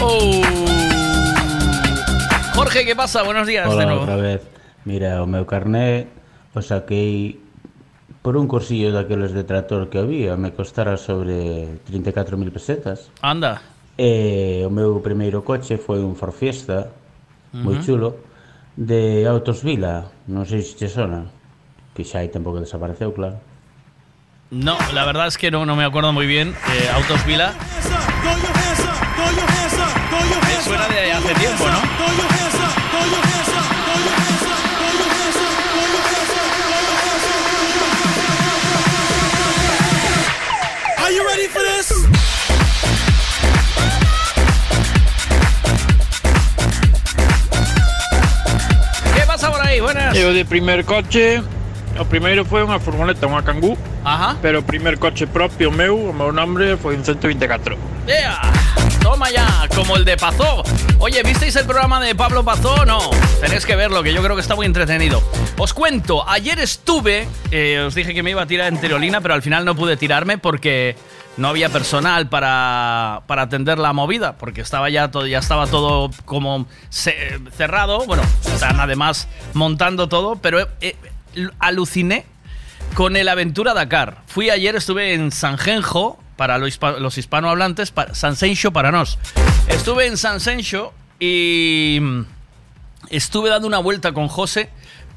Oh. 0.02 0.42
Jorge, 2.54 2.86
¿qué 2.86 2.96
pasa? 2.96 3.24
Buenos 3.24 3.48
días 3.48 3.68
de 3.68 3.74
Hola 3.76 3.86
nuevo. 3.86 4.02
outra 4.02 4.16
vez. 4.18 4.42
Mira, 4.86 5.24
o 5.24 5.28
meu 5.28 5.46
carné 5.48 6.08
o 6.54 6.62
saquei 6.62 7.40
por 8.22 8.38
un 8.38 8.48
cursillo 8.48 8.92
daqueles 8.92 9.32
de 9.34 9.44
tractor 9.44 9.90
que 9.90 9.98
había, 10.00 10.36
me 10.38 10.54
costara 10.54 10.98
sobre 10.98 11.80
34.000 11.90 12.52
pesetas. 12.52 13.10
Anda. 13.22 13.62
E 13.98 14.62
o 14.66 14.70
meu 14.70 15.00
primeiro 15.02 15.42
coche 15.46 15.78
foi 15.78 16.02
un 16.02 16.14
Ford 16.16 16.34
Fiesta, 16.36 16.90
moi 17.54 17.78
Ujú. 17.78 17.84
chulo, 17.86 18.10
de 18.78 19.26
Autos 19.30 19.62
Vila, 19.62 20.10
non 20.30 20.46
sei 20.50 20.62
se 20.66 20.74
che 20.78 20.90
sona, 20.90 21.30
que 21.94 22.02
xa 22.06 22.22
hai 22.26 22.30
tempo 22.30 22.54
que 22.54 22.62
desapareceu, 22.66 23.14
claro. 23.14 23.38
No, 24.54 24.78
la 24.94 25.06
verdad 25.06 25.26
es 25.30 25.38
que 25.38 25.50
no, 25.50 25.66
no 25.66 25.74
me 25.76 25.86
acuerdo 25.86 26.14
muy 26.14 26.26
bien. 26.30 26.54
Eh, 26.74 26.90
Autos 26.94 27.22
Vila. 27.26 27.54
Ahí? 49.74 49.82
Buenas. 49.82 50.16
Eu 50.16 50.34
de 50.34 50.46
primer 50.46 50.86
coche, 50.86 51.42
o 51.98 52.06
primeiro 52.06 52.46
foi 52.46 52.62
unha 52.62 52.78
furgoneta, 52.78 53.26
unha 53.26 53.42
Kangoo. 53.42 53.78
Ajá. 54.06 54.38
Pero 54.42 54.62
o 54.62 54.66
primer 54.66 54.98
coche 55.02 55.26
propio 55.26 55.74
meu, 55.74 55.98
o 55.98 56.14
meu 56.14 56.32
nombre 56.32 56.78
foi 56.78 56.96
un 56.96 57.04
124. 57.04 57.78
¡Ea! 58.08 58.38
Toma 59.02 59.30
ya, 59.32 59.68
como 59.76 59.98
el 59.98 60.06
de 60.06 60.16
Pazó. 60.16 60.64
Oye, 61.00 61.24
¿visteis 61.24 61.56
el 61.56 61.66
programa 61.66 62.00
de 62.00 62.16
Pablo 62.16 62.44
Pazó? 62.44 62.86
No, 62.86 63.00
tenéis 63.42 63.66
que 63.66 63.76
verlo, 63.76 64.02
que 64.02 64.14
yo 64.14 64.24
creo 64.24 64.36
que 64.36 64.42
está 64.42 64.56
muy 64.56 64.66
entretenido. 64.66 65.22
Os 65.58 65.74
cuento, 65.74 66.28
ayer 66.28 66.60
estuve, 66.60 67.28
eh, 67.52 67.84
os 67.86 67.96
dije 67.96 68.14
que 68.14 68.24
me 68.24 68.32
iba 68.32 68.42
a 68.42 68.46
tirar 68.46 68.72
en 68.72 68.80
tirolina, 68.80 69.20
pero 69.20 69.34
al 69.34 69.42
final 69.42 69.66
no 69.66 69.76
pude 69.76 69.98
tirarme 69.98 70.38
porque 70.38 70.96
no 71.38 71.48
había 71.48 71.70
personal 71.70 72.30
para, 72.30 73.22
para 73.28 73.44
atender 73.44 73.80
la 73.80 73.92
movida, 73.94 74.38
porque 74.38 74.62
estaba 74.62 74.90
ya 74.90 75.10
todo, 75.12 75.26
ya 75.28 75.40
estaba 75.40 75.68
todo 75.68 76.12
como 76.26 76.68
ce- 76.90 77.40
cerrado. 77.58 78.06
Bueno, 78.06 78.24
están 78.46 78.80
además 78.80 79.28
montando 79.54 80.08
todo, 80.10 80.36
pero 80.36 80.60
eh, 80.60 80.68
eh, 80.82 80.96
aluciné 81.60 82.26
con 82.94 83.16
el 83.16 83.28
Aventura 83.30 83.74
Dakar. 83.74 84.18
Fui 84.28 84.50
ayer, 84.52 84.76
estuve 84.76 85.14
en 85.14 85.32
Sanjenjo, 85.32 86.20
para 86.36 86.58
los, 86.58 86.80
los 87.00 87.18
hispanohablantes, 87.18 87.92
pa- 87.92 88.14
Sansencho 88.14 88.72
para 88.72 88.92
nos. 88.92 89.18
Estuve 89.68 90.08
en 90.08 90.18
Sansencho 90.18 90.94
y 91.20 92.00
mm, 92.02 92.22
estuve 93.10 93.50
dando 93.50 93.68
una 93.68 93.78
vuelta 93.80 94.12
con 94.14 94.28
José 94.28 94.70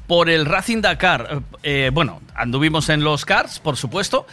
por 0.07 0.29
el 0.29 0.45
Racing 0.45 0.81
Dakar. 0.81 1.41
Eh, 1.63 1.89
bueno, 1.93 2.21
anduvimos 2.35 2.89
en 2.89 3.03
los 3.03 3.25
cars, 3.25 3.59
por 3.59 3.77
supuesto, 3.77 4.25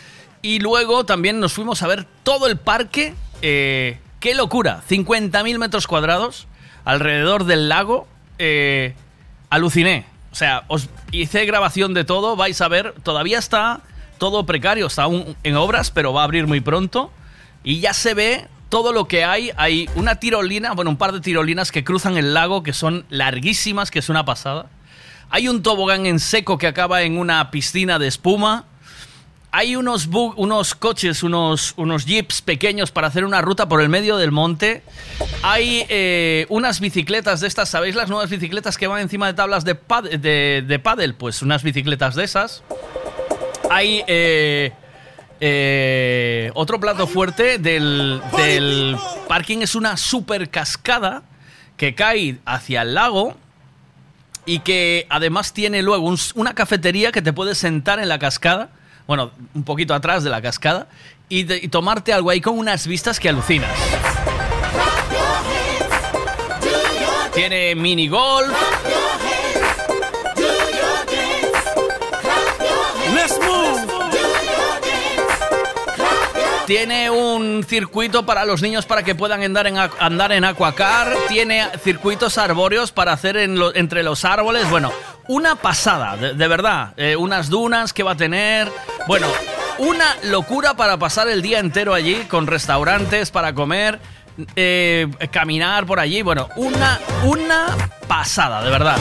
y 0.44 0.58
luego 0.58 1.06
también 1.06 1.40
nos 1.40 1.54
fuimos 1.54 1.82
a 1.82 1.86
ver 1.86 2.06
todo 2.22 2.46
el 2.48 2.58
parque. 2.58 3.14
Eh, 3.40 3.98
¡Qué 4.20 4.34
locura! 4.34 4.82
50.000 4.86 5.58
metros 5.58 5.86
cuadrados 5.86 6.46
alrededor 6.84 7.44
del 7.44 7.70
lago. 7.70 8.06
Eh, 8.38 8.94
aluciné. 9.48 10.04
O 10.32 10.34
sea, 10.34 10.64
os 10.68 10.90
hice 11.12 11.46
grabación 11.46 11.94
de 11.94 12.04
todo, 12.04 12.36
vais 12.36 12.60
a 12.60 12.68
ver, 12.68 12.92
todavía 13.02 13.38
está 13.38 13.80
todo 14.18 14.44
precario, 14.44 14.88
está 14.88 15.04
aún 15.04 15.34
en 15.44 15.56
obras, 15.56 15.90
pero 15.90 16.12
va 16.12 16.20
a 16.20 16.24
abrir 16.24 16.46
muy 16.46 16.60
pronto. 16.60 17.10
Y 17.62 17.80
ya 17.80 17.94
se 17.94 18.12
ve 18.12 18.46
todo 18.68 18.92
lo 18.92 19.08
que 19.08 19.24
hay. 19.24 19.50
Hay 19.56 19.88
una 19.94 20.16
tirolina, 20.16 20.74
bueno, 20.74 20.90
un 20.90 20.98
par 20.98 21.12
de 21.12 21.22
tirolinas 21.22 21.72
que 21.72 21.84
cruzan 21.84 22.18
el 22.18 22.34
lago, 22.34 22.62
que 22.62 22.74
son 22.74 23.06
larguísimas, 23.08 23.90
que 23.90 24.00
es 24.00 24.10
una 24.10 24.26
pasada. 24.26 24.66
Hay 25.30 25.48
un 25.48 25.62
tobogán 25.62 26.04
en 26.04 26.20
seco 26.20 26.58
que 26.58 26.66
acaba 26.66 27.00
en 27.00 27.16
una 27.16 27.50
piscina 27.50 27.98
de 27.98 28.08
espuma. 28.08 28.66
Hay 29.56 29.76
unos, 29.76 30.08
unos 30.10 30.74
coches, 30.74 31.22
unos, 31.22 31.74
unos 31.76 32.04
jeeps 32.06 32.42
pequeños 32.42 32.90
para 32.90 33.06
hacer 33.06 33.24
una 33.24 33.40
ruta 33.40 33.68
por 33.68 33.80
el 33.80 33.88
medio 33.88 34.16
del 34.16 34.32
monte. 34.32 34.82
Hay 35.44 35.86
eh, 35.88 36.46
unas 36.48 36.80
bicicletas 36.80 37.38
de 37.40 37.46
estas, 37.46 37.68
¿sabéis 37.68 37.94
las 37.94 38.08
nuevas 38.10 38.28
bicicletas 38.28 38.76
que 38.76 38.88
van 38.88 39.00
encima 39.02 39.28
de 39.28 39.34
tablas 39.34 39.64
de, 39.64 39.76
pad- 39.76 40.10
de, 40.10 40.64
de 40.66 40.78
pádel? 40.80 41.14
Pues 41.14 41.40
unas 41.40 41.62
bicicletas 41.62 42.16
de 42.16 42.24
esas. 42.24 42.64
Hay 43.70 44.02
eh, 44.08 44.72
eh, 45.38 46.50
otro 46.54 46.80
plato 46.80 47.06
fuerte 47.06 47.58
del, 47.58 48.20
del 48.36 48.96
parking, 49.28 49.58
es 49.58 49.76
una 49.76 49.96
super 49.96 50.50
cascada 50.50 51.22
que 51.76 51.94
cae 51.94 52.38
hacia 52.44 52.82
el 52.82 52.94
lago 52.94 53.36
y 54.46 54.58
que 54.60 55.06
además 55.10 55.52
tiene 55.52 55.80
luego 55.82 56.08
un- 56.08 56.18
una 56.34 56.54
cafetería 56.56 57.12
que 57.12 57.22
te 57.22 57.32
puedes 57.32 57.56
sentar 57.58 58.00
en 58.00 58.08
la 58.08 58.18
cascada, 58.18 58.70
bueno, 59.06 59.30
un 59.54 59.64
poquito 59.64 59.94
atrás 59.94 60.24
de 60.24 60.30
la 60.30 60.40
cascada, 60.40 60.88
y, 61.28 61.44
tomarte 61.68 62.12
algo 62.12 62.30
ahí 62.30 62.40
con 62.40 62.58
unas 62.58 62.86
vistas 62.86 63.18
que 63.18 63.28
alucinas. 63.28 63.70
Tiene 67.34 67.74
mini 67.74 68.08
golf. 68.08 68.56
Tiene 76.66 77.10
un 77.10 77.64
circuito 77.68 78.24
para 78.24 78.44
los 78.44 78.62
niños 78.62 78.86
para 78.86 79.02
que 79.02 79.14
puedan 79.14 79.42
andar 79.42 79.66
en, 79.66 79.76
andar 79.76 80.32
en 80.32 80.44
aquacar. 80.44 81.12
Tiene 81.28 81.66
circuitos 81.82 82.38
arbóreos 82.38 82.90
para 82.90 83.12
hacer 83.12 83.36
entre 83.36 84.02
los 84.02 84.24
árboles. 84.24 84.68
Bueno, 84.70 84.90
una 85.28 85.56
pasada, 85.56 86.16
de, 86.16 86.32
de 86.34 86.48
verdad. 86.48 86.94
Eh, 86.96 87.16
unas 87.16 87.50
dunas 87.50 87.92
que 87.92 88.02
va 88.02 88.12
a 88.12 88.16
tener. 88.16 88.70
Bueno, 89.06 89.26
una 89.78 90.16
locura 90.22 90.74
para 90.74 90.96
pasar 90.96 91.28
el 91.28 91.42
día 91.42 91.58
entero 91.58 91.92
allí 91.92 92.24
con 92.28 92.46
restaurantes 92.46 93.30
para 93.30 93.54
comer. 93.54 94.00
eh, 94.56 95.06
caminar 95.30 95.84
por 95.86 96.00
allí. 96.00 96.22
Bueno, 96.22 96.48
una, 96.56 96.98
una 97.24 97.66
pasada, 98.08 98.62
de 98.64 98.70
verdad. 98.70 98.96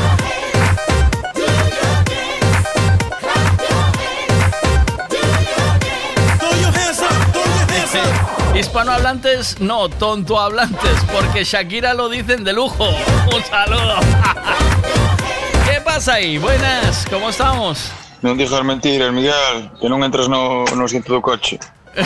Hispanohablantes, 8.56 9.60
no, 9.60 9.90
tontohablantes, 9.90 11.04
porque 11.12 11.44
Shakira 11.44 11.94
lo 11.94 12.10
dicen 12.10 12.44
de 12.44 12.54
lujo. 12.54 12.90
Un 13.34 13.44
saludo. 13.44 13.96
¿Qué 15.70 15.82
pasa 15.82 16.16
ahí? 16.16 16.38
Buenas, 16.38 17.06
¿cómo 17.10 17.30
estamos? 17.30 17.92
Non 18.24 18.40
dixas 18.40 18.64
mentiras, 18.64 19.12
Miguel, 19.12 19.68
que 19.84 19.92
non 19.92 20.00
entras 20.00 20.32
no, 20.32 20.64
no 20.64 20.82
asiento 20.88 21.12
do 21.12 21.20
coche. 21.20 21.60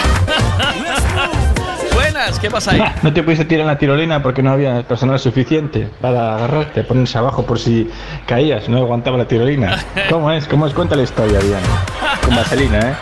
Buenas, 1.94 2.40
¿qué 2.40 2.50
pasa 2.50 2.72
ahí? 2.72 2.82
No 3.04 3.14
te 3.14 3.22
pudiste 3.22 3.46
tirar 3.46 3.62
en 3.62 3.68
la 3.68 3.78
tirolina 3.78 4.24
porque 4.24 4.42
no 4.42 4.50
había 4.50 4.82
personal 4.82 5.20
suficiente 5.20 5.88
para 6.02 6.36
agarrarte, 6.36 6.84
ponerse 6.84 7.18
abajo 7.18 7.46
por 7.46 7.60
si 7.60 7.90
caías, 8.26 8.68
no 8.68 8.78
aguantaba 8.78 9.18
la 9.18 9.28
tirolina. 9.28 9.78
¿Cómo 10.10 10.32
es? 10.32 10.48
¿Cómo 10.48 10.66
es? 10.66 10.74
Cuenta 10.74 10.96
la 10.96 11.04
historia 11.04 11.38
bien. 11.38 11.62
Con 12.26 12.36
vaselina, 12.36 12.80
¿eh? 12.80 12.96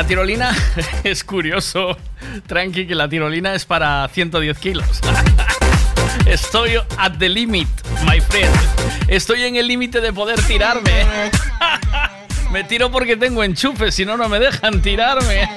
La 0.00 0.06
tirolina 0.06 0.56
es 1.04 1.22
curioso, 1.24 1.94
tranqui, 2.46 2.86
que 2.86 2.94
la 2.94 3.06
tirolina 3.06 3.54
es 3.54 3.66
para 3.66 4.08
110 4.08 4.58
kilos. 4.58 4.86
Estoy 6.26 6.76
at 6.96 7.18
the 7.18 7.28
limit, 7.28 7.68
my 8.06 8.18
friend. 8.18 8.50
Estoy 9.08 9.42
en 9.42 9.56
el 9.56 9.66
límite 9.68 10.00
de 10.00 10.10
poder 10.10 10.40
tirarme. 10.40 11.04
Me 12.50 12.64
tiro 12.64 12.90
porque 12.90 13.18
tengo 13.18 13.44
enchufe, 13.44 13.92
si 13.92 14.06
no, 14.06 14.16
no 14.16 14.28
me 14.28 14.40
dejan 14.40 14.80
tirarme. 14.80 15.48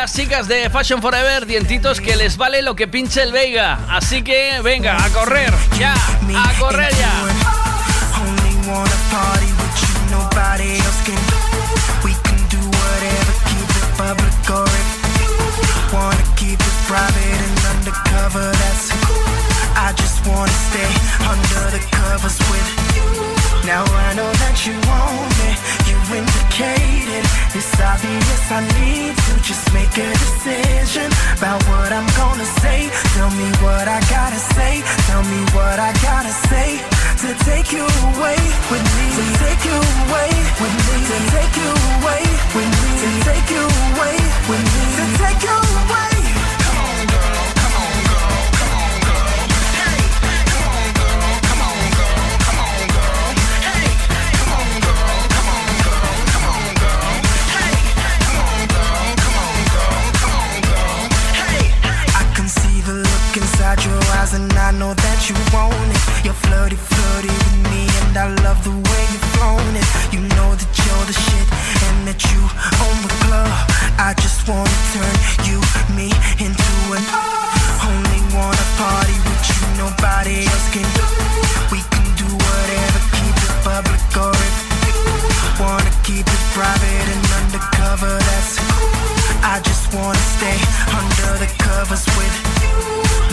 Las 0.00 0.14
chicas 0.14 0.48
de 0.48 0.70
Fashion 0.70 1.02
Forever, 1.02 1.44
dientitos, 1.44 2.00
que 2.00 2.16
les 2.16 2.38
vale 2.38 2.62
lo 2.62 2.74
que 2.74 2.88
pinche 2.88 3.22
el 3.22 3.32
Veiga. 3.32 3.78
Así 3.90 4.22
que 4.22 4.58
venga, 4.62 4.96
a 4.96 5.10
correr, 5.10 5.52
ya, 5.78 5.94
a 5.94 6.58
correr 6.58 6.90
ya. 6.94 7.26
Wanna 15.92 16.22
keep 16.36 16.60
it 16.60 16.76
private 16.86 17.40
and 17.46 17.58
undercover, 17.76 18.52
that's 18.52 18.92
cool. 19.04 19.19
I 19.76 19.92
just 19.96 20.26
wanna 20.26 20.56
stay 20.70 20.90
under 21.28 21.62
the 21.76 21.82
covers 21.90 22.38
with 22.50 22.68
you. 22.96 23.06
Now 23.66 23.84
I 23.84 24.14
know 24.14 24.30
that 24.42 24.56
you 24.66 24.74
want 24.88 25.30
me, 25.40 25.50
you 25.88 25.96
indicated. 26.16 27.24
It's 27.54 27.74
obvious 27.80 28.42
I 28.50 28.60
need 28.80 29.14
to 29.14 29.34
just 29.42 29.72
make 29.72 29.94
a 29.98 30.10
decision 30.24 31.08
about 31.36 31.60
what 31.68 31.92
I'm 31.92 32.08
gonna 32.16 32.48
say. 32.62 32.90
Tell 33.14 33.30
me 33.30 33.48
what 33.60 33.86
I 33.86 34.00
gotta 34.08 34.40
say, 34.56 34.82
tell 35.06 35.22
me 35.22 35.40
what 35.52 35.78
I 35.78 35.92
gotta 36.02 36.32
say 36.48 36.80
to 37.20 37.34
take 37.44 37.70
you 37.72 37.84
away 37.84 38.40
with 38.70 38.84
me. 38.96 39.06
To 39.18 39.24
take 39.44 39.62
you 39.68 39.76
away 39.76 40.30
with 40.62 40.74
me. 40.86 40.96
To 41.10 41.18
take 41.36 41.54
you 41.60 41.70
away 42.00 42.22
with 42.56 42.70
me. 42.80 42.90
To 43.02 43.10
take 43.28 43.50
you 43.50 43.64
away 43.92 44.16
with 44.48 44.64
me. 44.72 44.82
To 44.96 45.04
take 45.18 45.42
you 45.44 45.56
away. 45.84 46.09
Inside 63.70 63.84
your 63.88 64.02
eyes 64.18 64.34
and 64.34 64.52
I 64.54 64.70
know 64.72 64.94
that 64.94 65.28
you 65.28 65.34
want 65.54 65.74
it. 65.94 66.24
You're 66.24 66.34
flirty, 66.34 66.76
flirty 66.76 67.28
with 67.28 67.56
me 67.70 67.86
and 68.02 68.16
I 68.16 68.26
love 68.42 68.62
the 68.64 68.70
way 68.70 69.02
you've 69.12 69.28
flown 69.36 69.62
it. 69.76 69.86
You 70.12 70.20
know 70.36 70.54
that 70.54 70.72
you're 70.82 71.06
the 71.06 71.14
shit 71.14 71.48
and 71.86 72.08
that 72.08 72.20
you 72.30 72.40
own 72.82 72.98
the 73.02 73.14
club. 73.26 73.50
I 73.98 74.14
just 74.18 74.48
wanna 74.48 74.70
turn 74.94 75.16
you, 75.46 75.58
me 75.94 76.10
into 76.42 76.74
an 76.96 77.04
only 77.86 78.20
wanna 78.34 78.66
party 78.78 79.16
with 79.26 79.42
you, 79.50 79.60
nobody 79.78 80.46
else 80.46 80.68
can. 80.74 80.86
Do. 80.96 81.06
We 81.70 81.80
can 81.94 82.06
do 82.18 82.26
whatever, 82.26 83.00
keep 83.14 83.36
it 83.36 83.54
public 83.62 84.02
or 84.16 84.34
if 84.34 84.69
wanna 85.60 85.92
keep 86.02 86.26
it 86.26 86.42
private 86.56 87.06
and 87.14 87.24
undercover, 87.40 88.12
that's 88.16 88.56
cool. 88.58 89.10
I 89.44 89.60
just 89.62 89.92
wanna 89.94 90.24
stay 90.36 90.58
under 91.00 91.32
the 91.42 91.50
covers 91.60 92.04
with 92.16 92.34
you. 92.64 92.76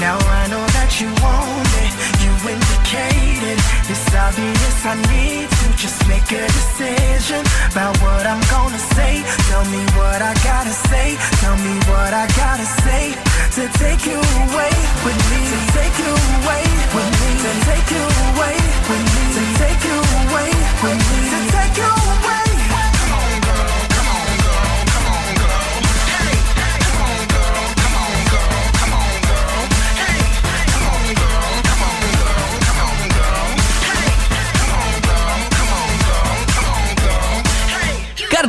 Now 0.03 0.17
I 0.19 0.47
know 0.51 0.65
that 0.77 0.91
you 0.99 1.09
want 1.23 1.71
it, 1.83 1.91
you 2.21 2.31
indicated. 2.53 3.57
It's 3.89 4.07
obvious 4.13 4.77
I 4.85 4.95
need 5.09 5.47
to 5.49 5.67
just 5.79 5.99
make 6.07 6.27
a 6.31 6.45
decision 6.59 7.41
about 7.71 7.95
what 8.03 8.27
I'm 8.27 8.43
gonna 8.51 8.81
say. 8.95 9.23
Tell 9.49 9.65
me 9.71 9.81
what 9.97 10.21
I 10.21 10.33
gotta 10.43 10.75
say, 10.91 11.17
tell 11.41 11.57
me 11.57 11.73
what 11.89 12.11
I 12.13 12.27
gotta 12.35 12.67
say 12.83 13.26
to 13.57 13.67
take 13.79 14.05
you 14.05 14.13
away 14.13 14.69
with 15.03 15.17
me. 15.31 15.39
To 15.49 15.57
take 15.73 15.97
you 15.97 16.13
away 16.13 16.63
with 16.93 17.09
me. 17.21 17.29
To 17.41 17.51
take 17.65 17.89
you 17.89 18.03
away 18.29 18.55
with 18.87 19.05
me. 19.15 19.23
To 19.33 19.43
take 19.57 19.83
you 19.83 19.97
away 19.97 20.49
with 20.83 20.99
me. 21.09 21.19
To 21.31 21.39
take 21.51 21.77
you 21.77 21.89
away. 21.89 22.46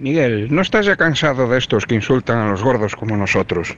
Miguel, 0.00 0.48
¿no 0.54 0.62
estás 0.62 0.86
ya 0.86 0.96
cansado 0.96 1.48
de 1.48 1.58
estos 1.58 1.86
que 1.86 1.94
insultan 1.94 2.38
a 2.38 2.50
los 2.50 2.62
gordos 2.62 2.94
como 2.94 3.16
nosotros? 3.16 3.76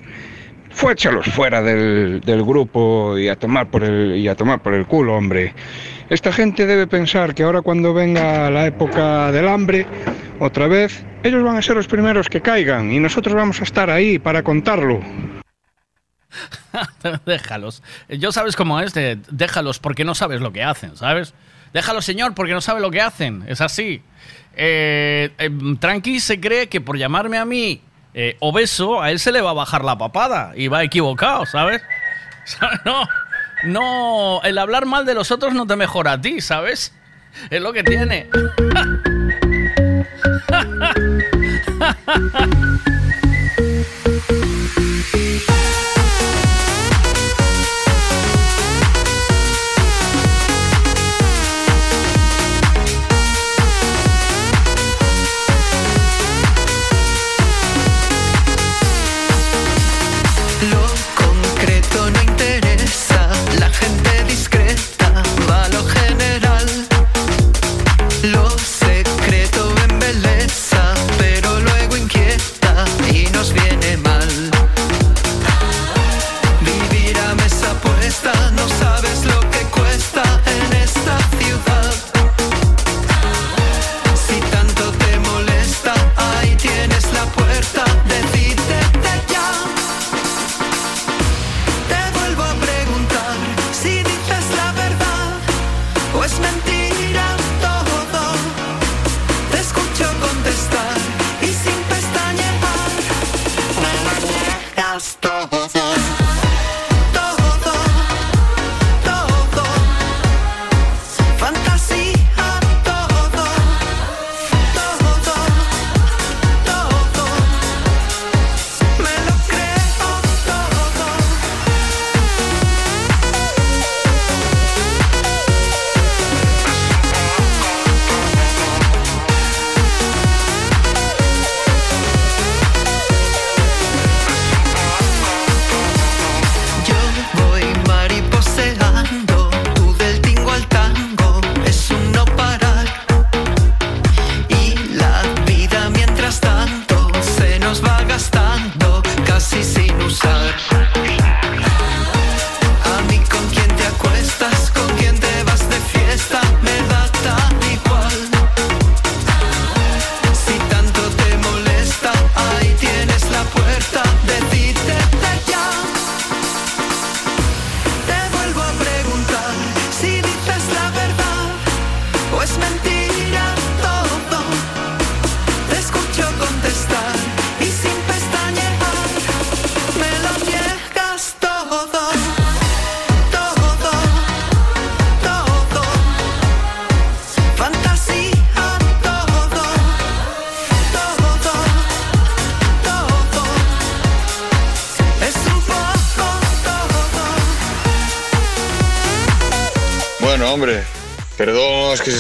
Fuéchalos 0.70 1.26
fuera 1.26 1.62
del, 1.62 2.20
del 2.20 2.44
grupo 2.44 3.18
y 3.18 3.28
a 3.28 3.36
tomar 3.36 3.70
por 3.70 3.82
el 3.82 4.16
y 4.16 4.28
a 4.28 4.36
tomar 4.36 4.60
por 4.62 4.74
el 4.74 4.86
culo, 4.86 5.16
hombre. 5.16 5.54
Esta 6.10 6.32
gente 6.32 6.66
debe 6.66 6.86
pensar 6.86 7.34
que 7.34 7.42
ahora 7.42 7.62
cuando 7.62 7.94
venga 7.94 8.50
la 8.50 8.66
época 8.66 9.32
del 9.32 9.48
hambre, 9.48 9.86
otra 10.38 10.68
vez, 10.68 11.04
ellos 11.22 11.42
van 11.42 11.56
a 11.56 11.62
ser 11.62 11.76
los 11.76 11.86
primeros 11.86 12.28
que 12.28 12.40
caigan 12.40 12.92
y 12.92 13.00
nosotros 13.00 13.34
vamos 13.34 13.60
a 13.60 13.64
estar 13.64 13.90
ahí 13.90 14.18
para 14.18 14.42
contarlo. 14.42 15.00
déjalos. 17.26 17.82
Yo 18.08 18.30
sabes 18.32 18.56
cómo 18.56 18.80
es, 18.80 18.94
déjalos 18.94 19.78
porque 19.78 20.04
no 20.04 20.14
sabes 20.14 20.40
lo 20.40 20.52
que 20.52 20.62
hacen, 20.62 20.96
¿sabes? 20.96 21.34
Déjalos, 21.72 22.04
señor, 22.04 22.34
porque 22.34 22.52
no 22.52 22.60
sabe 22.60 22.80
lo 22.80 22.90
que 22.90 23.00
hacen. 23.00 23.44
Es 23.46 23.60
así. 23.60 24.02
Eh, 24.56 25.30
eh, 25.38 25.50
Tranqui 25.78 26.20
se 26.20 26.40
cree 26.40 26.68
que 26.68 26.80
por 26.80 26.98
llamarme 26.98 27.38
a 27.38 27.44
mí 27.44 27.80
eh, 28.12 28.36
obeso, 28.40 29.00
a 29.00 29.10
él 29.10 29.20
se 29.20 29.32
le 29.32 29.40
va 29.40 29.50
a 29.50 29.54
bajar 29.54 29.84
la 29.84 29.96
papada 29.96 30.52
y 30.56 30.68
va 30.68 30.82
equivocado, 30.82 31.46
¿sabes? 31.46 31.82
No, 32.84 33.06
no, 33.64 34.42
el 34.42 34.58
hablar 34.58 34.86
mal 34.86 35.06
de 35.06 35.14
los 35.14 35.30
otros 35.30 35.54
no 35.54 35.66
te 35.66 35.76
mejora 35.76 36.12
a 36.12 36.20
ti, 36.20 36.40
¿sabes? 36.40 36.92
Es 37.48 37.60
lo 37.60 37.72
que 37.72 37.84
tiene. 37.84 38.28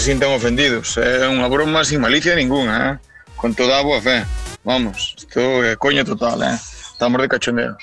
se 0.00 0.06
sientan 0.06 0.32
ofendidos. 0.32 0.96
É 0.96 1.28
unha 1.28 1.44
broma 1.52 1.84
sin 1.84 2.00
malicia 2.00 2.32
ninguna, 2.32 2.96
eh? 2.96 2.98
Con 3.36 3.52
toda 3.52 3.76
a 3.76 3.84
boa 3.84 4.00
fe. 4.00 4.24
Vamos, 4.64 5.12
isto 5.12 5.60
é 5.60 5.76
coña 5.76 6.00
total, 6.08 6.40
eh? 6.40 6.56
Estamos 6.56 7.20
de 7.20 7.28
cachondeo. 7.28 7.76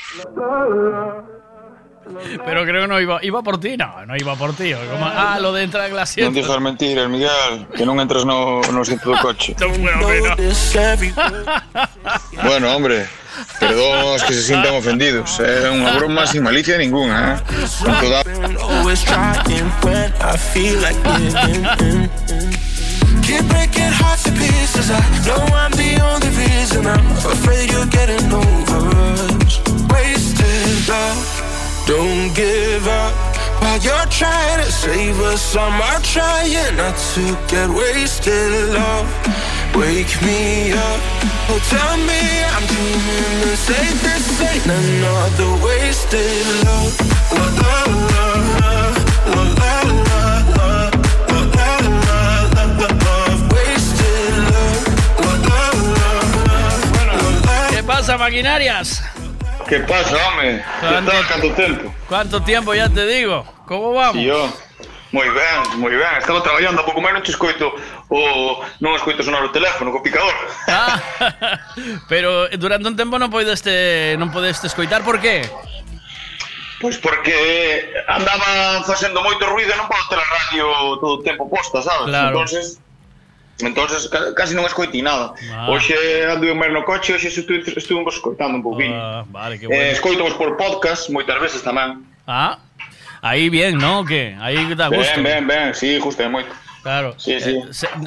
Pero 2.42 2.66
creo 2.66 2.82
que 2.82 2.88
no 2.90 2.98
iba, 2.98 3.20
iba 3.22 3.44
por 3.46 3.60
ti, 3.60 3.78
no, 3.78 4.02
no 4.10 4.18
iba 4.18 4.34
por 4.34 4.56
ti. 4.58 4.74
como- 4.74 5.06
ah, 5.06 5.38
lo 5.40 5.54
de 5.54 5.62
entrar 5.70 5.86
en 5.86 5.94
la 5.94 6.02
Non 6.02 6.10
asiento. 6.10 6.34
dixas 6.34 6.58
mentiras, 6.58 7.06
Miguel, 7.06 7.70
que 7.78 7.86
non 7.86 8.02
entras 8.02 8.26
no, 8.26 8.66
no 8.66 8.82
asiento 8.82 9.14
do 9.14 9.18
coche. 9.22 9.54
Bueno, 12.42 12.74
hombre, 12.74 13.06
perdón 13.60 14.16
os 14.16 14.24
que 14.24 14.34
se 14.34 14.44
sientan 14.44 14.76
ofendidos. 14.76 15.40
É 15.40 15.70
unha 15.70 15.94
broma 15.98 16.26
sin 16.28 16.44
malicia 16.44 16.78
ninguna, 16.78 17.38
eh? 17.38 17.58
Don't 31.88 32.36
give 32.36 32.88
up 32.88 33.28
you're 33.84 34.06
trying 34.10 34.66
to 34.66 34.72
save 34.72 35.20
us. 35.22 35.56
I'm 35.56 36.02
trying 36.02 36.76
not 36.78 36.96
to 37.14 37.38
get 37.48 37.70
wasted 37.70 38.74
love. 38.74 39.57
Wake 39.78 40.22
me 40.26 40.74
up. 40.74 41.00
Oh, 41.50 41.60
tell 41.70 41.98
me 42.08 42.22
I'm 42.56 42.66
la, 57.06 57.38
la. 57.44 57.70
¿Qué 57.70 57.84
pasa, 57.84 58.18
maquinarias? 58.18 59.04
Que 59.68 59.80
pasa, 59.82 60.16
home? 60.28 60.64
Que 60.82 60.88
¿Cuánto- 60.88 61.54
tempo? 61.56 61.94
¿Cuánto 62.08 62.42
tiempo 62.44 62.74
ya 62.74 62.90
te 62.90 63.06
digo? 63.06 63.46
¿Cómo 63.66 63.94
vamos? 63.94 64.24
Yo. 64.24 64.52
Moi 65.12 65.30
ben, 65.32 65.80
moi 65.80 65.96
ben, 65.96 66.18
estaba 66.20 66.44
traballando 66.44 66.82
a 66.82 66.86
pouco 66.86 67.00
máis 67.00 67.16
non 67.16 67.24
te 67.24 67.32
escoito 67.32 67.72
o 68.12 68.20
non 68.84 68.92
escoito 69.00 69.24
sonar 69.24 69.40
o 69.40 69.56
teléfono 69.56 69.92
co 69.96 70.04
picador. 70.04 70.36
Ah, 70.68 71.00
pero 72.12 72.52
eh, 72.52 72.60
durante 72.60 72.92
un 72.92 73.00
tempo 73.00 73.16
non 73.16 73.32
podeste 73.32 74.20
non 74.20 74.28
podeste 74.36 74.68
escoitar 74.68 75.08
por 75.08 75.24
qué? 75.24 75.48
Pois 76.84 77.00
porque 77.00 77.34
andaba 78.12 78.84
facendo 78.84 79.24
moito 79.24 79.48
ruido 79.48 79.72
e 79.72 79.80
non 79.80 79.88
podo 79.88 80.12
ter 80.12 80.20
a 80.20 80.28
radio 80.28 80.66
todo 81.00 81.14
o 81.18 81.24
tempo 81.24 81.48
posta, 81.48 81.80
sabes? 81.80 82.12
Claro. 82.12 82.44
Entonces 82.44 82.84
entonces 83.64 84.12
casi 84.36 84.54
non 84.54 84.68
escoitei 84.68 85.02
nada. 85.02 85.34
Ah. 85.50 85.72
Hoxe 85.72 85.96
anduve 86.28 86.54
máis 86.54 86.70
no 86.76 86.84
coche, 86.84 87.16
hoxe 87.16 87.32
estuve, 87.32 87.64
estuve 87.64 88.04
escoitando 88.06 88.60
un 88.60 88.64
pouquinho. 88.64 88.94
Ah, 88.94 89.24
vale, 89.26 89.58
que 89.58 89.72
bueno. 89.72 89.82
Eh, 89.82 89.96
escoito 89.96 90.22
por 90.36 90.60
podcast 90.60 91.10
moitas 91.10 91.40
veces 91.42 91.64
tamén. 91.64 92.06
Ah, 92.28 92.60
ahí 93.22 93.50
bien, 93.50 93.78
¿no? 93.78 94.06
¿Qué? 94.06 94.36
Ahí 94.40 94.74
da 94.76 94.88
gusto. 94.88 95.14
Ben, 95.16 95.24
ben, 95.24 95.48
ben, 95.48 95.74
sí, 95.76 96.00
justo 96.00 96.28
moito. 96.30 96.50
Claro. 96.84 97.16
Sí, 97.18 97.40
sí. 97.42 97.60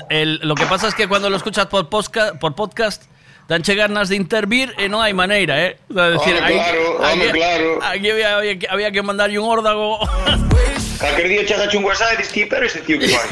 Eh, 0.09 0.23
el- 0.23 0.41
lo 0.43 0.55
que 0.55 0.65
pasa 0.67 0.89
es 0.89 0.95
que 0.95 1.07
cuando 1.09 1.29
lo 1.29 1.37
escuchas 1.37 1.67
por 1.67 1.89
podcast, 1.89 2.37
por 2.39 2.55
podcast 2.55 3.05
danche 3.49 3.75
ganas 3.75 4.09
de 4.09 4.17
intervir 4.17 4.73
e 4.79 4.87
non 4.89 5.03
hai 5.03 5.11
maneira, 5.13 5.59
eh? 5.59 5.77
O 5.91 5.95
sea, 5.95 6.07
decir, 6.15 6.35
Home, 6.39 6.47
aí- 6.47 6.55
claro, 6.55 6.85
home, 7.03 7.27
claro. 7.35 7.69
Aquí 7.83 8.07
había, 8.09 8.37
había 8.39 8.55
que- 8.59 8.69
había 8.71 8.91
que 8.95 9.03
mandarlle 9.03 9.37
un 9.43 9.51
órdago 9.51 9.99
Calquer 11.01 11.29
día 11.29 11.45
chegache 11.47 11.77
un 11.79 11.85
WhatsApp 11.85 12.13
e 12.13 12.17
dis 12.19 12.29
ti, 12.29 12.45
pero 12.45 12.67
este 12.67 12.81
tío 12.81 12.99
que 12.99 13.07
vai. 13.09 13.25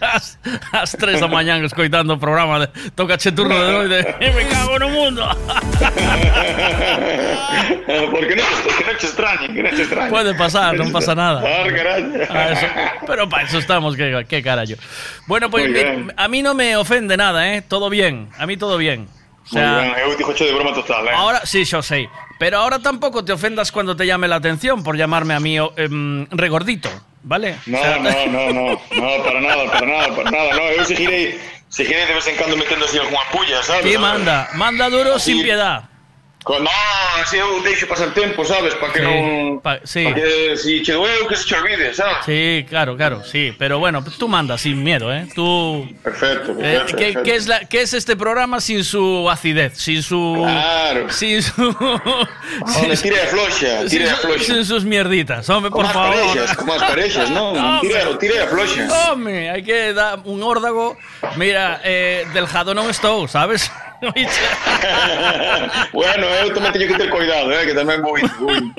ás, 0.00 0.38
ás 0.72 0.96
3 0.96 1.20
da 1.20 1.28
mañán 1.28 1.60
escoitando 1.64 2.14
o 2.14 2.18
programa 2.18 2.60
de 2.64 2.68
Tócache 2.96 3.30
turno 3.32 3.52
de 3.60 3.70
noite. 3.72 3.98
E 4.24 4.30
me 4.36 4.44
cago 4.48 4.78
no 4.80 4.88
mundo. 4.88 5.20
Porque 8.10 8.34
non, 8.36 8.46
que 8.76 8.84
non 8.88 8.96
che 8.96 9.06
extrañe, 9.06 9.46
que 9.52 9.60
non 9.62 9.72
che 9.76 9.82
extrañe. 9.84 10.08
Puede 10.08 10.32
pasar, 10.34 10.72
non 10.80 10.88
pasa 10.90 11.12
nada. 11.14 11.44
Ah. 11.44 11.68
Ah, 12.32 12.50
eso- 12.56 12.72
pero 13.06 13.28
para 13.28 13.44
eso 13.44 13.58
estamos, 13.58 13.92
qué, 13.96 14.24
qué 14.28 14.42
carallo. 14.42 14.76
Bueno, 15.26 15.50
pues 15.50 15.66
mi- 15.66 15.72
bien. 15.72 16.12
a 16.16 16.28
mí 16.28 16.40
no 16.42 16.54
me 16.54 16.76
ofende 16.76 17.16
nada, 17.16 17.52
¿eh? 17.52 17.62
Todo 17.68 17.90
bien. 17.90 18.28
A 18.38 18.46
mí 18.46 18.56
todo 18.56 18.76
bien. 18.78 19.08
O 19.44 19.48
sea, 19.52 19.76
ben, 19.80 19.92
eu 20.04 20.12
dixo 20.16 20.44
de 20.44 20.52
broma 20.52 20.72
total, 20.72 21.08
eh. 21.08 21.12
Ahora 21.14 21.40
sí, 21.44 21.64
yo 21.64 21.80
sé. 21.82 22.08
Pero 22.38 22.58
ahora 22.58 22.78
tampoco 22.78 23.24
te 23.24 23.32
ofendas 23.32 23.72
cuando 23.72 23.96
te 23.96 24.06
llame 24.06 24.28
la 24.28 24.36
atención 24.36 24.82
por 24.84 24.96
llamarme 24.96 25.34
a 25.34 25.40
mí 25.40 25.58
oh, 25.58 25.72
em, 25.76 26.26
regordito, 26.30 26.88
¿vale? 27.22 27.56
No, 27.66 27.78
O 27.78 27.82
sea, 27.82 27.98
no, 27.98 28.10
no, 28.26 28.52
no, 28.52 28.70
no, 28.70 29.24
para 29.24 29.40
nada, 29.40 29.64
para 29.72 29.86
nada, 29.86 30.14
para 30.16 30.30
nada, 30.30 30.52
no, 30.54 30.62
eu 30.70 30.84
seguirei, 30.84 31.38
seguirei 31.68 32.06
de 32.06 32.14
vez 32.14 32.26
en 32.28 32.36
cando 32.36 32.56
metendo 32.56 32.84
así 32.84 32.96
algunha 32.98 33.20
pulla, 33.32 33.62
sabes? 33.62 33.84
Sí, 33.90 33.98
manda, 33.98 34.48
manda 34.54 34.88
duro 34.88 35.16
Así- 35.16 35.32
sin 35.32 35.42
piedad. 35.42 35.84
Con, 36.48 36.64
no, 36.64 36.70
así 37.20 37.36
eu 37.36 37.60
deixo 37.60 37.84
pasar 37.86 38.08
tempo, 38.16 38.40
sabes? 38.42 38.72
Para 38.80 38.88
que 38.90 39.00
Sí, 39.00 39.04
non... 39.04 39.60
pa- 39.60 39.80
sí. 39.84 40.00
Pa 40.08 40.14
que 40.16 40.56
si 40.56 40.80
che 40.80 40.96
doeu, 40.96 41.28
que 41.28 41.36
se 41.36 41.44
che 41.44 41.54
olvide, 41.60 41.92
sabes? 41.92 42.24
Sí, 42.24 42.64
claro, 42.66 42.96
claro, 42.96 43.20
sí. 43.22 43.52
Pero 43.58 43.76
bueno, 43.78 44.00
tú 44.16 44.28
mandas 44.32 44.62
sin 44.64 44.82
miedo, 44.82 45.12
¿eh? 45.12 45.28
Tú. 45.36 45.84
Perfecto, 46.02 46.52
Eh, 46.56 46.80
perfecto. 46.80 46.96
¿qué, 46.96 47.04
perfecto. 47.12 47.22
qué 47.24 47.34
es 47.36 47.46
la, 47.46 47.58
¿Qué 47.68 47.82
es 47.82 47.92
este 47.92 48.16
programa 48.16 48.62
sin 48.64 48.80
su 48.82 49.28
acidez? 49.28 49.76
Sin 49.76 50.02
su. 50.02 50.40
Claro. 50.40 51.10
Sin 51.12 51.42
su. 51.42 51.68
Hombre, 51.68 52.96
tira 52.96 53.20
de 53.20 53.26
floxa, 53.28 53.84
tira 53.90 54.08
de 54.08 54.16
floxa. 54.16 54.44
sin 54.44 54.64
sus 54.64 54.84
mierditas, 54.88 55.44
hombre, 55.50 55.70
por 55.70 55.84
favor. 55.92 56.16
parexas, 56.16 56.56
como 56.56 56.72
as 56.72 56.82
parexas, 56.82 57.28
non? 57.30 57.52
Tira, 57.84 58.16
tira 58.18 58.34
de 58.40 58.46
floxa. 58.48 59.12
Hombre, 59.12 59.50
hay 59.50 59.62
que 59.62 59.92
dar 59.92 60.20
un 60.24 60.42
órdago. 60.42 60.96
Mira, 61.36 61.82
eh, 61.84 62.24
del 62.32 62.46
jado 62.48 62.72
non 62.72 62.88
estou, 62.88 63.28
sabes? 63.28 63.68
bueno, 65.92 66.26
eu 66.42 66.54
tamén 66.54 66.72
teño 66.72 66.86
que 66.86 66.98
ter 66.98 67.10
cuidado, 67.10 67.50
eh, 67.52 67.66
que 67.66 67.74
tamén 67.74 68.02
vou 68.02 68.18
indo, 68.18 68.30
vou 68.38 68.54
indo. 68.54 68.72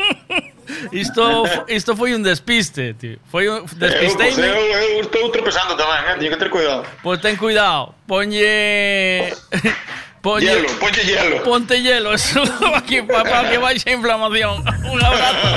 Isto, 0.94 1.44
isto 1.68 1.96
foi 1.98 2.14
un 2.14 2.22
despiste, 2.24 2.94
tío. 2.94 3.18
Foi 3.28 3.50
un 3.50 3.58
Eu, 3.58 3.66
pues, 3.66 3.80
despistei. 3.80 4.32
eu, 4.38 4.56
eu 4.56 5.02
estou 5.02 5.28
tropezando 5.34 5.76
tamén, 5.76 6.06
eh, 6.08 6.16
teño 6.16 6.32
que 6.32 6.40
ter 6.40 6.50
cuidado. 6.50 6.86
Pues 7.04 7.20
ten 7.20 7.36
cuidado. 7.36 7.96
Ponlle. 8.08 9.34
Ponlle, 10.22 10.52
Hielo, 10.52 10.68
ponlle 10.84 11.02
hielo. 11.08 11.44
Ponte 11.48 11.80
hielo, 11.82 12.14
eso 12.14 12.44
aquí 12.76 13.02
para 13.02 13.50
que 13.50 13.58
vaya 13.58 13.80
inflamación. 13.88 14.68
Un 14.92 15.00
abrazo. 15.00 15.48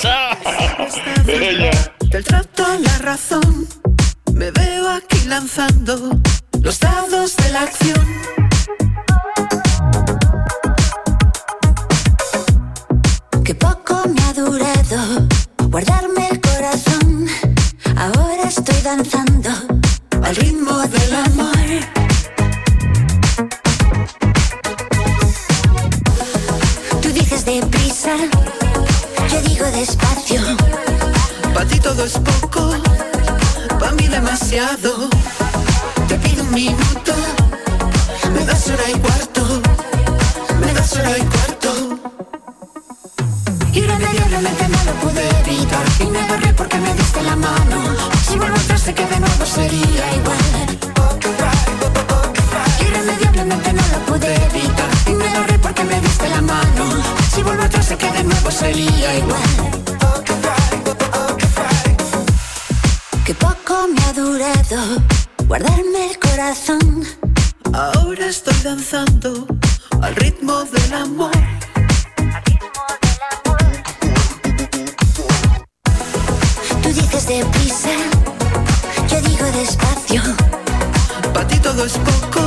Chao. 0.00 0.32
Del 2.08 2.24
trato 2.24 2.64
a 2.64 2.78
la 2.80 2.98
razón, 3.04 3.68
me 4.32 4.50
veo 4.50 4.88
aquí 4.88 5.20
lanzando 5.28 6.16
los 6.62 6.80
dados 6.80 7.36
de 7.36 7.50
la 7.52 7.62
acción. 7.68 8.00
Que 13.44 13.54
poco 13.54 14.02
me 14.08 14.22
ha 14.22 14.32
durado 14.34 15.28
guardarme 15.70 16.28
el 16.30 16.40
corazón. 16.40 17.26
Ahora 17.96 18.44
estoy 18.48 18.80
danzando 18.82 19.50
al 20.22 20.36
ritmo 20.36 20.78
del 20.88 21.14
amor. 21.14 21.58
Deprisa, 27.48 28.14
yo 29.32 29.40
digo 29.40 29.64
despacio. 29.70 30.40
Para 31.54 31.66
ti 31.66 31.80
todo 31.80 32.04
es 32.04 32.12
poco, 32.18 32.74
para 33.80 33.92
mí 33.92 34.06
demasiado. 34.06 35.08
Te 36.08 36.16
pido 36.16 36.42
un 36.42 36.52
minuto, 36.52 37.14
das 38.48 38.66
hora 38.70 38.88
y 38.88 38.98
cuarto, 38.98 39.42
me 40.60 40.72
das 40.72 40.92
hora 40.96 41.18
y 41.18 41.22
cuarto. 41.34 41.70
Irremediablemente 43.74 44.68
no 44.68 44.78
lo 44.88 44.92
pude 45.02 45.22
evitar 45.40 45.84
y 46.00 46.06
me 46.06 46.18
agarré 46.18 46.54
porque 46.54 46.78
me 46.78 46.94
diste 46.94 47.22
la 47.22 47.36
mano. 47.36 47.78
Si 48.26 48.38
vuelvo 48.38 48.56
atrás 48.56 48.84
que 48.84 49.06
de 49.12 49.20
nuevo 49.20 49.44
sería 49.44 50.04
igual. 50.20 50.66
Irremediablemente 52.86 53.72
no 53.74 53.82
lo 53.92 53.98
pude 54.08 54.34
evitar 54.48 54.90
y 55.06 55.10
me 55.10 55.28
agarré 55.28 55.58
porque 55.58 55.84
me 55.84 56.00
diste 56.00 56.28
la 56.30 56.40
mano. 56.40 56.84
Si 57.34 57.42
vuelvo 57.42 57.62
atrás 57.64 57.84
sé 57.84 57.96
que 57.98 58.10
de 58.10 58.24
nuevo 58.24 58.50
sería 58.50 59.14
igual. 59.22 59.50
Que 63.26 63.34
poco 63.34 63.74
me 63.94 64.02
ha 64.04 64.12
durado 64.14 65.02
guardarme 65.46 66.10
el 66.10 66.18
corazón. 66.18 67.27
Ahora 67.72 68.26
estoy 68.26 68.54
danzando 68.64 69.46
al 70.00 70.14
ritmo 70.16 70.64
del 70.64 70.92
amor. 70.94 71.30
Tú 76.82 76.88
dices 76.88 77.28
deprisa, 77.28 77.90
yo 79.08 79.20
digo 79.20 79.44
despacio. 79.52 80.22
Para 81.34 81.46
ti 81.46 81.58
todo 81.58 81.84
es 81.84 81.98
poco, 81.98 82.40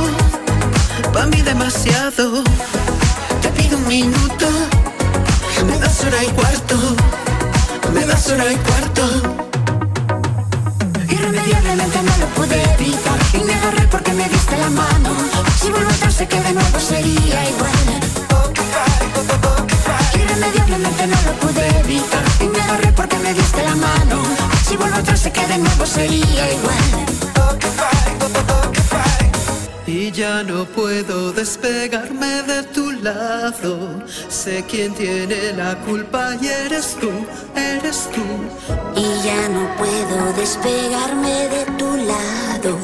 para 1.12 1.26
mí 1.26 1.40
demasiado. 1.42 2.42
Te 3.40 3.48
pido 3.50 3.78
un 3.78 3.86
minuto, 3.86 4.46
me 5.66 5.78
das 5.78 6.04
hora 6.04 6.24
y 6.24 6.28
cuarto, 6.28 6.76
me 7.94 8.04
das 8.06 8.28
hora 8.28 8.52
y 8.52 8.56
cuarto. 8.56 9.51
Irremediablemente 11.32 12.02
no 12.02 12.16
lo 12.18 12.26
pude 12.34 12.62
evitar. 12.74 13.18
Y 13.32 13.44
me 13.44 13.54
agarré 13.54 13.88
porque 13.88 14.12
me 14.12 14.28
diste 14.28 14.54
la 14.58 14.68
mano. 14.68 15.16
Si 15.58 15.70
vuelvo 15.70 15.88
atrás 15.88 16.14
sé 16.14 16.28
que 16.28 16.38
de 16.38 16.52
nuevo 16.52 16.78
sería 16.78 17.48
igual. 17.48 17.72
Irremediablemente 20.14 21.06
no 21.06 21.16
lo 21.24 21.32
pude 21.40 21.66
evitar. 21.80 22.22
Y 22.38 22.48
me 22.48 22.60
agarré 22.60 22.92
porque 22.92 23.18
me 23.20 23.32
diste 23.32 23.62
la 23.62 23.74
mano. 23.74 24.22
Si 24.68 24.76
vuelvo 24.76 24.96
atrás 24.98 25.20
sé 25.20 25.32
que 25.32 25.46
de 25.46 25.56
nuevo 25.56 25.86
sería 25.86 26.52
igual 26.52 27.12
Y 29.92 30.10
ya 30.10 30.42
no 30.42 30.64
puedo 30.64 31.34
despegarme 31.34 32.42
de 32.44 32.62
tu 32.62 32.92
lado. 32.92 34.02
Sé 34.30 34.64
quién 34.66 34.94
tiene 34.94 35.52
la 35.52 35.76
culpa 35.80 36.30
y 36.40 36.46
eres 36.46 36.96
tú, 36.98 37.10
eres 37.54 38.08
tú. 38.10 38.24
Y 38.98 39.04
ya 39.22 39.50
no 39.50 39.76
puedo 39.76 40.32
despegarme 40.32 41.46
de 41.50 41.66
tu 41.76 41.94
lado. 42.06 42.78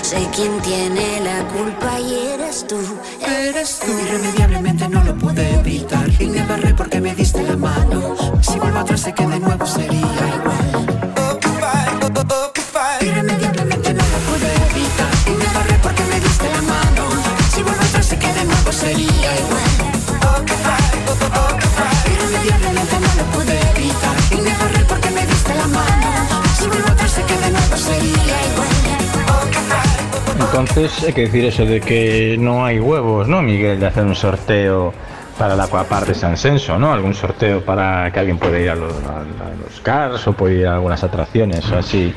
Sé 0.00 0.26
quién 0.34 0.58
tiene 0.62 1.20
la 1.20 1.46
culpa 1.48 2.00
y 2.00 2.14
eres 2.32 2.66
tú. 2.66 2.78
Eres 3.20 3.78
tú. 3.78 3.92
Irremediablemente 3.92 4.88
no 4.88 5.04
lo 5.04 5.14
pude 5.14 5.56
evitar. 5.56 6.08
Y 6.18 6.24
me 6.24 6.40
agarré 6.40 6.72
porque 6.72 7.02
me 7.02 7.14
diste 7.14 7.42
la 7.42 7.58
mano. 7.58 8.16
Si 8.40 8.58
vuelvo 8.58 8.78
atrás 8.78 9.02
sé 9.02 9.12
que 9.12 9.26
de 9.26 9.40
nuevo 9.40 9.66
sería 9.66 10.00
igual. 10.00 10.96
Sería 18.86 19.30
igual. 19.42 19.72
Irremediablemente 22.12 22.96
no 23.00 23.10
lo 23.18 23.24
pude 23.32 23.58
evitar. 23.74 24.16
Y 24.30 24.36
me 24.42 24.50
agarré 24.52 24.84
porque 24.88 25.10
me 25.10 25.26
diste 25.26 25.54
la 25.54 25.66
mano. 25.66 26.42
Si 26.58 26.66
vuelvo 26.68 26.88
atrás 26.88 27.10
sé 27.10 27.22
que 27.22 27.34
de 27.36 27.50
nuevo 27.50 27.76
sería 27.76 28.36
igual. 28.52 28.68
Entonces 30.40 31.04
hay 31.04 31.12
que 31.12 31.20
decir 31.22 31.44
eso 31.46 31.64
de 31.64 31.80
que 31.80 32.36
no 32.38 32.64
hay 32.64 32.78
huevos, 32.78 33.26
¿no, 33.28 33.42
Miguel? 33.42 33.80
De 33.80 33.86
hacer 33.86 34.04
un 34.04 34.14
sorteo 34.14 34.94
para 35.38 35.54
la 35.56 35.64
Aquapar 35.64 36.06
de 36.06 36.14
San 36.14 36.36
Senso, 36.36 36.78
¿no? 36.78 36.92
Algún 36.92 37.12
sorteo 37.14 37.62
para 37.64 38.10
que 38.12 38.20
alguien 38.20 38.38
pueda 38.38 38.58
ir 38.58 38.70
a 38.70 38.74
los, 38.74 38.92
a- 39.04 39.18
a 39.20 39.50
los 39.62 39.80
cars 39.82 40.26
o 40.28 40.32
puede 40.32 40.60
ir 40.60 40.66
a 40.66 40.74
algunas 40.74 41.02
atracciones 41.04 41.68
o 41.70 41.76
así. 41.78 42.14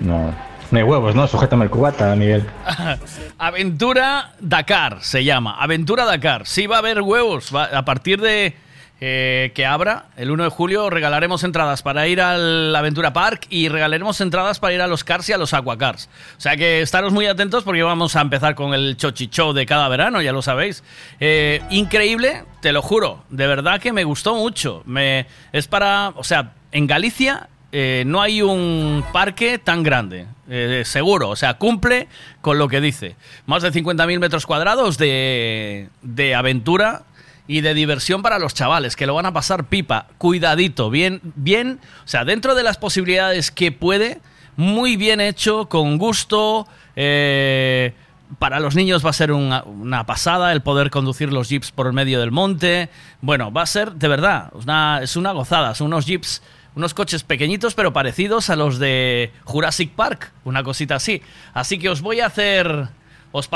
No, 0.00 0.32
no 0.70 0.78
hay 0.78 0.84
huevos, 0.84 1.14
¿no? 1.14 1.26
Sujétame 1.26 1.64
el 1.64 1.70
cubata, 1.70 2.14
Miguel. 2.16 2.44
Aventura 3.38 4.32
Dakar 4.40 4.98
se 5.02 5.24
llama. 5.24 5.56
Aventura 5.60 6.04
Dakar. 6.04 6.46
Sí 6.46 6.66
va 6.66 6.76
a 6.76 6.78
haber 6.80 7.00
huevos. 7.02 7.54
Va- 7.54 7.64
a 7.76 7.84
partir 7.84 8.20
de 8.20 8.54
eh, 9.00 9.52
que 9.54 9.66
abra, 9.66 10.06
el 10.16 10.30
1 10.30 10.44
de 10.44 10.50
julio, 10.50 10.88
regalaremos 10.88 11.44
entradas 11.44 11.82
para 11.82 12.06
ir 12.06 12.20
al 12.20 12.74
Aventura 12.74 13.12
Park 13.12 13.46
y 13.50 13.68
regalaremos 13.68 14.20
entradas 14.20 14.60
para 14.60 14.72
ir 14.74 14.80
a 14.80 14.86
los 14.86 15.04
cars 15.04 15.28
y 15.28 15.32
a 15.32 15.38
los 15.38 15.52
aquacars. 15.52 16.08
O 16.38 16.40
sea 16.40 16.56
que 16.56 16.80
estaros 16.80 17.12
muy 17.12 17.26
atentos 17.26 17.64
porque 17.64 17.82
vamos 17.82 18.16
a 18.16 18.20
empezar 18.20 18.54
con 18.54 18.72
el 18.72 18.96
chochicho 18.96 19.52
de 19.52 19.66
cada 19.66 19.88
verano, 19.88 20.22
ya 20.22 20.32
lo 20.32 20.42
sabéis. 20.42 20.84
Eh, 21.20 21.60
increíble, 21.70 22.44
te 22.60 22.72
lo 22.72 22.82
juro. 22.82 23.24
De 23.30 23.46
verdad 23.46 23.80
que 23.80 23.92
me 23.92 24.04
gustó 24.04 24.36
mucho. 24.36 24.82
Me, 24.86 25.26
es 25.52 25.66
para, 25.66 26.10
o 26.16 26.24
sea, 26.24 26.52
en 26.72 26.86
Galicia 26.86 27.48
eh, 27.72 28.04
no 28.06 28.22
hay 28.22 28.40
un 28.40 29.04
parque 29.12 29.58
tan 29.58 29.82
grande, 29.82 30.26
eh, 30.48 30.82
seguro, 30.84 31.30
o 31.30 31.36
sea, 31.36 31.54
cumple 31.54 32.08
con 32.40 32.58
lo 32.58 32.68
que 32.68 32.80
dice. 32.80 33.16
Más 33.46 33.62
de 33.62 33.72
50.000 33.72 34.18
metros 34.20 34.46
cuadrados 34.46 34.98
de, 34.98 35.88
de 36.02 36.34
aventura 36.34 37.02
y 37.46 37.60
de 37.60 37.74
diversión 37.74 38.22
para 38.22 38.38
los 38.38 38.54
chavales, 38.54 38.96
que 38.96 39.06
lo 39.06 39.14
van 39.14 39.26
a 39.26 39.32
pasar 39.32 39.64
pipa, 39.64 40.06
cuidadito, 40.18 40.88
bien, 40.90 41.20
bien, 41.34 41.78
o 42.04 42.08
sea, 42.08 42.24
dentro 42.24 42.54
de 42.54 42.62
las 42.62 42.78
posibilidades 42.78 43.50
que 43.50 43.70
puede, 43.72 44.20
muy 44.56 44.96
bien 44.96 45.20
hecho, 45.20 45.68
con 45.68 45.98
gusto. 45.98 46.66
eh, 46.96 47.92
para 48.38 48.58
los 48.58 48.74
niños 48.74 49.04
va 49.04 49.10
a 49.10 49.12
ser 49.12 49.30
una, 49.32 50.06
pasada 50.06 50.50
el 50.52 50.62
poder 50.62 50.90
conducir 50.90 51.32
los 51.32 51.48
jeeps 51.50 51.70
por 51.70 51.86
el 51.86 51.92
medio 51.92 52.18
del 52.18 52.32
monte. 52.32 52.88
Bueno, 53.20 53.52
va 53.52 53.62
a 53.62 53.66
ser 53.66 53.92
de 53.92 54.08
verdad, 54.08 54.50
una- 54.54 55.00
es 55.02 55.16
una 55.16 55.32
gozada. 55.32 55.74
Son 55.74 55.88
unos 55.88 56.06
jeeps, 56.06 56.42
unos 56.76 56.94
coches 56.94 57.22
pequeñitos 57.22 57.74
pero 57.74 57.92
parecidos 57.92 58.50
a 58.50 58.56
los 58.56 58.78
de 58.78 59.30
Jurassic 59.44 59.90
Park, 59.92 60.32
una 60.44 60.62
cosita 60.62 60.96
así. 60.96 61.22
Así 61.52 61.78
que 61.78 61.88
os 61.88 62.00
voy 62.02 62.20
a 62.20 62.26
hacer, 62.26 62.88
os 63.32 63.48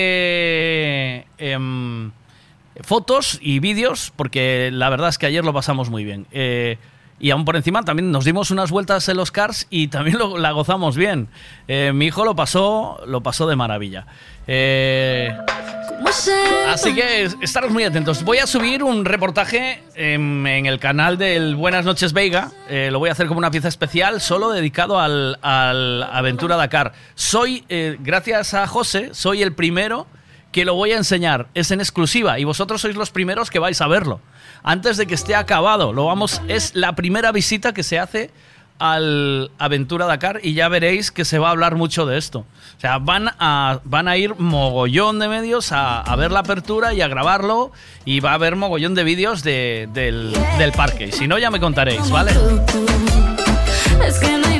pasaré 0.00 1.26
em, 1.38 2.10
fotos 2.82 3.38
y 3.42 3.58
vídeos 3.60 4.12
porque 4.16 4.70
la 4.72 4.88
verdad 4.90 5.08
es 5.10 5.18
que 5.18 5.26
ayer 5.26 5.44
lo 5.44 5.52
pasamos 5.52 5.90
muy 5.90 6.04
bien. 6.04 6.26
Eh, 6.32 6.78
y 7.22 7.30
aún 7.32 7.44
por 7.44 7.54
encima 7.56 7.82
también 7.82 8.10
nos 8.12 8.24
dimos 8.24 8.50
unas 8.50 8.70
vueltas 8.70 9.06
en 9.10 9.18
los 9.18 9.30
cars 9.30 9.66
y 9.68 9.88
también 9.88 10.18
lo- 10.18 10.38
la 10.38 10.52
gozamos 10.52 10.96
bien. 10.96 11.28
Eh, 11.68 11.92
mi 11.94 12.06
hijo 12.06 12.24
lo 12.24 12.34
pasó, 12.34 12.98
lo 13.06 13.22
pasó 13.22 13.46
de 13.46 13.56
maravilla. 13.56 14.06
Eh, 14.52 15.32
así 16.68 16.92
que 16.92 17.28
estaros 17.40 17.70
muy 17.70 17.84
atentos. 17.84 18.24
Voy 18.24 18.38
a 18.38 18.48
subir 18.48 18.82
un 18.82 19.04
reportaje 19.04 19.80
en, 19.94 20.44
en 20.44 20.66
el 20.66 20.80
canal 20.80 21.18
del 21.18 21.54
Buenas 21.54 21.84
noches 21.84 22.12
Veiga. 22.12 22.50
Eh, 22.68 22.88
lo 22.90 22.98
voy 22.98 23.10
a 23.10 23.12
hacer 23.12 23.28
como 23.28 23.38
una 23.38 23.52
pieza 23.52 23.68
especial, 23.68 24.20
solo 24.20 24.50
dedicado 24.50 24.98
al, 24.98 25.38
al 25.40 26.02
Aventura 26.02 26.56
Dakar. 26.56 26.94
Soy, 27.14 27.64
eh, 27.68 27.96
gracias 28.00 28.52
a 28.54 28.66
José, 28.66 29.10
soy 29.12 29.40
el 29.42 29.52
primero 29.52 30.08
que 30.50 30.64
lo 30.64 30.74
voy 30.74 30.90
a 30.90 30.96
enseñar. 30.96 31.46
Es 31.54 31.70
en 31.70 31.78
exclusiva 31.78 32.40
y 32.40 32.44
vosotros 32.44 32.80
sois 32.80 32.96
los 32.96 33.12
primeros 33.12 33.50
que 33.50 33.60
vais 33.60 33.80
a 33.80 33.86
verlo. 33.86 34.20
Antes 34.64 34.96
de 34.96 35.06
que 35.06 35.14
esté 35.14 35.36
acabado, 35.36 35.92
lo 35.92 36.06
vamos, 36.06 36.42
es 36.48 36.74
la 36.74 36.96
primera 36.96 37.30
visita 37.30 37.72
que 37.72 37.84
se 37.84 38.00
hace 38.00 38.32
al 38.80 39.50
Aventura 39.58 40.06
Dakar 40.06 40.40
y 40.42 40.54
ya 40.54 40.68
veréis 40.68 41.10
que 41.12 41.24
se 41.24 41.38
va 41.38 41.48
a 41.48 41.50
hablar 41.52 41.76
mucho 41.76 42.06
de 42.06 42.18
esto. 42.18 42.40
O 42.40 42.80
sea, 42.80 42.98
van 42.98 43.28
a, 43.38 43.80
van 43.84 44.08
a 44.08 44.16
ir 44.16 44.34
mogollón 44.38 45.18
de 45.18 45.28
medios 45.28 45.70
a, 45.72 46.02
ver 46.16 46.32
la 46.32 46.40
apertura 46.40 46.92
y 46.94 47.02
a 47.02 47.08
grabarlo 47.08 47.72
y 48.04 48.20
va 48.20 48.30
a 48.32 48.34
haber 48.34 48.56
mogollón 48.56 48.94
de 48.94 49.04
vídeos 49.04 49.42
de- 49.42 49.88
del, 49.92 50.32
del 50.58 50.72
parque. 50.72 51.06
Y 51.08 51.12
si 51.12 51.28
no, 51.28 51.38
ya 51.38 51.50
me 51.50 51.60
contaréis, 51.60 52.10
¿vale? 52.10 52.32
Es 54.06 54.18
que 54.18 54.38
no 54.38 54.46
hay 54.48 54.59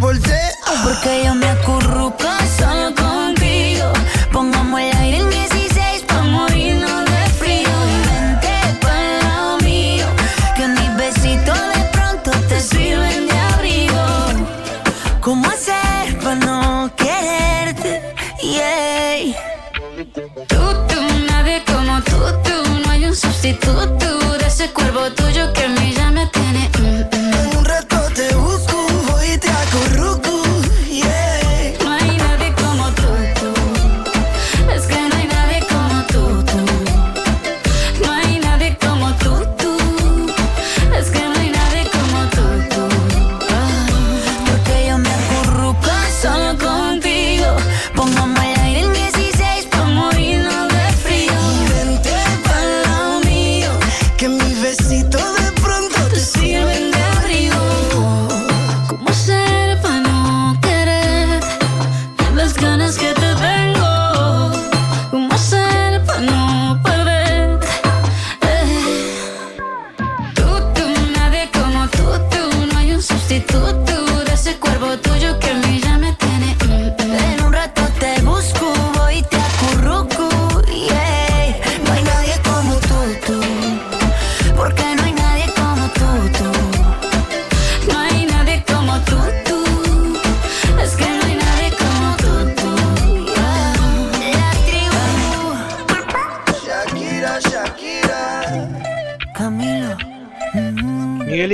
ti. 0.00 0.30
Porque 0.84 1.24
yo 1.24 1.34
me 1.34 1.47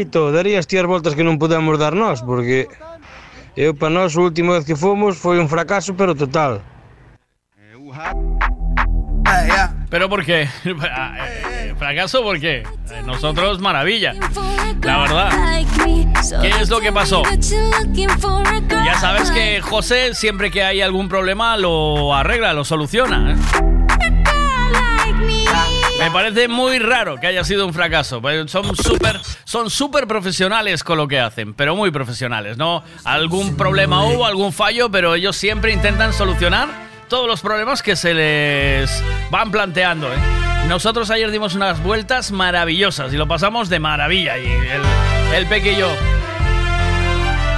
Miguelito, 0.04 0.32
darías 0.32 0.66
ti 0.66 0.76
as 0.76 0.84
voltas 0.84 1.14
que 1.16 1.24
non 1.24 1.40
podemos 1.40 1.80
dar 1.80 1.96
nós, 1.96 2.20
porque 2.20 2.68
eu 3.56 3.72
para 3.72 3.88
nós 3.88 4.12
a 4.12 4.20
última 4.20 4.60
vez 4.60 4.68
que 4.68 4.76
fomos 4.76 5.16
foi 5.16 5.40
un 5.40 5.48
fracaso, 5.48 5.96
pero 5.96 6.12
total. 6.12 6.60
¿Pero 9.88 10.08
por 10.08 10.24
qué? 10.24 10.48
¿Fracaso 11.78 12.22
por 12.22 12.38
qué? 12.38 12.64
Nosotros, 13.06 13.60
maravilla. 13.60 14.12
La 14.82 14.98
verdad. 14.98 15.30
¿Qué 16.42 16.48
es 16.60 16.68
lo 16.68 16.80
que 16.80 16.92
pasó? 16.92 17.22
Ya 18.84 18.94
sabes 19.00 19.30
que 19.30 19.60
José, 19.62 20.14
siempre 20.14 20.50
que 20.50 20.62
hay 20.62 20.82
algún 20.82 21.08
problema, 21.08 21.56
lo 21.56 22.14
arregla, 22.14 22.52
lo 22.52 22.64
soluciona. 22.64 23.32
¿eh? 23.32 23.73
Me 25.98 26.10
parece 26.10 26.48
muy 26.48 26.78
raro 26.78 27.18
que 27.18 27.26
haya 27.26 27.44
sido 27.44 27.66
un 27.66 27.72
fracaso. 27.72 28.20
pues 28.20 28.50
Son 28.50 28.76
súper 28.76 29.20
son 29.44 29.70
súper 29.70 30.06
profesionales 30.06 30.82
con 30.82 30.98
lo 30.98 31.06
que 31.06 31.20
hacen, 31.20 31.54
pero 31.54 31.76
muy 31.76 31.90
profesionales, 31.90 32.56
¿no? 32.58 32.82
Algún 33.04 33.56
problema 33.56 34.04
hubo, 34.04 34.26
algún 34.26 34.52
fallo, 34.52 34.90
pero 34.90 35.14
ellos 35.14 35.36
siempre 35.36 35.72
intentan 35.72 36.12
solucionar 36.12 36.68
todos 37.08 37.28
los 37.28 37.40
problemas 37.40 37.82
que 37.82 37.94
se 37.96 38.14
les 38.14 39.02
van 39.30 39.50
planteando, 39.50 40.12
¿eh? 40.12 40.16
Nosotros 40.68 41.10
ayer 41.10 41.30
dimos 41.30 41.54
unas 41.54 41.82
vueltas 41.82 42.32
maravillosas 42.32 43.12
y 43.12 43.16
lo 43.16 43.28
pasamos 43.28 43.68
de 43.68 43.78
maravilla. 43.78 44.38
Y 44.38 44.46
el, 44.46 44.82
el 45.34 45.46
Peque 45.46 45.72
y 45.72 45.76
yo. 45.76 45.88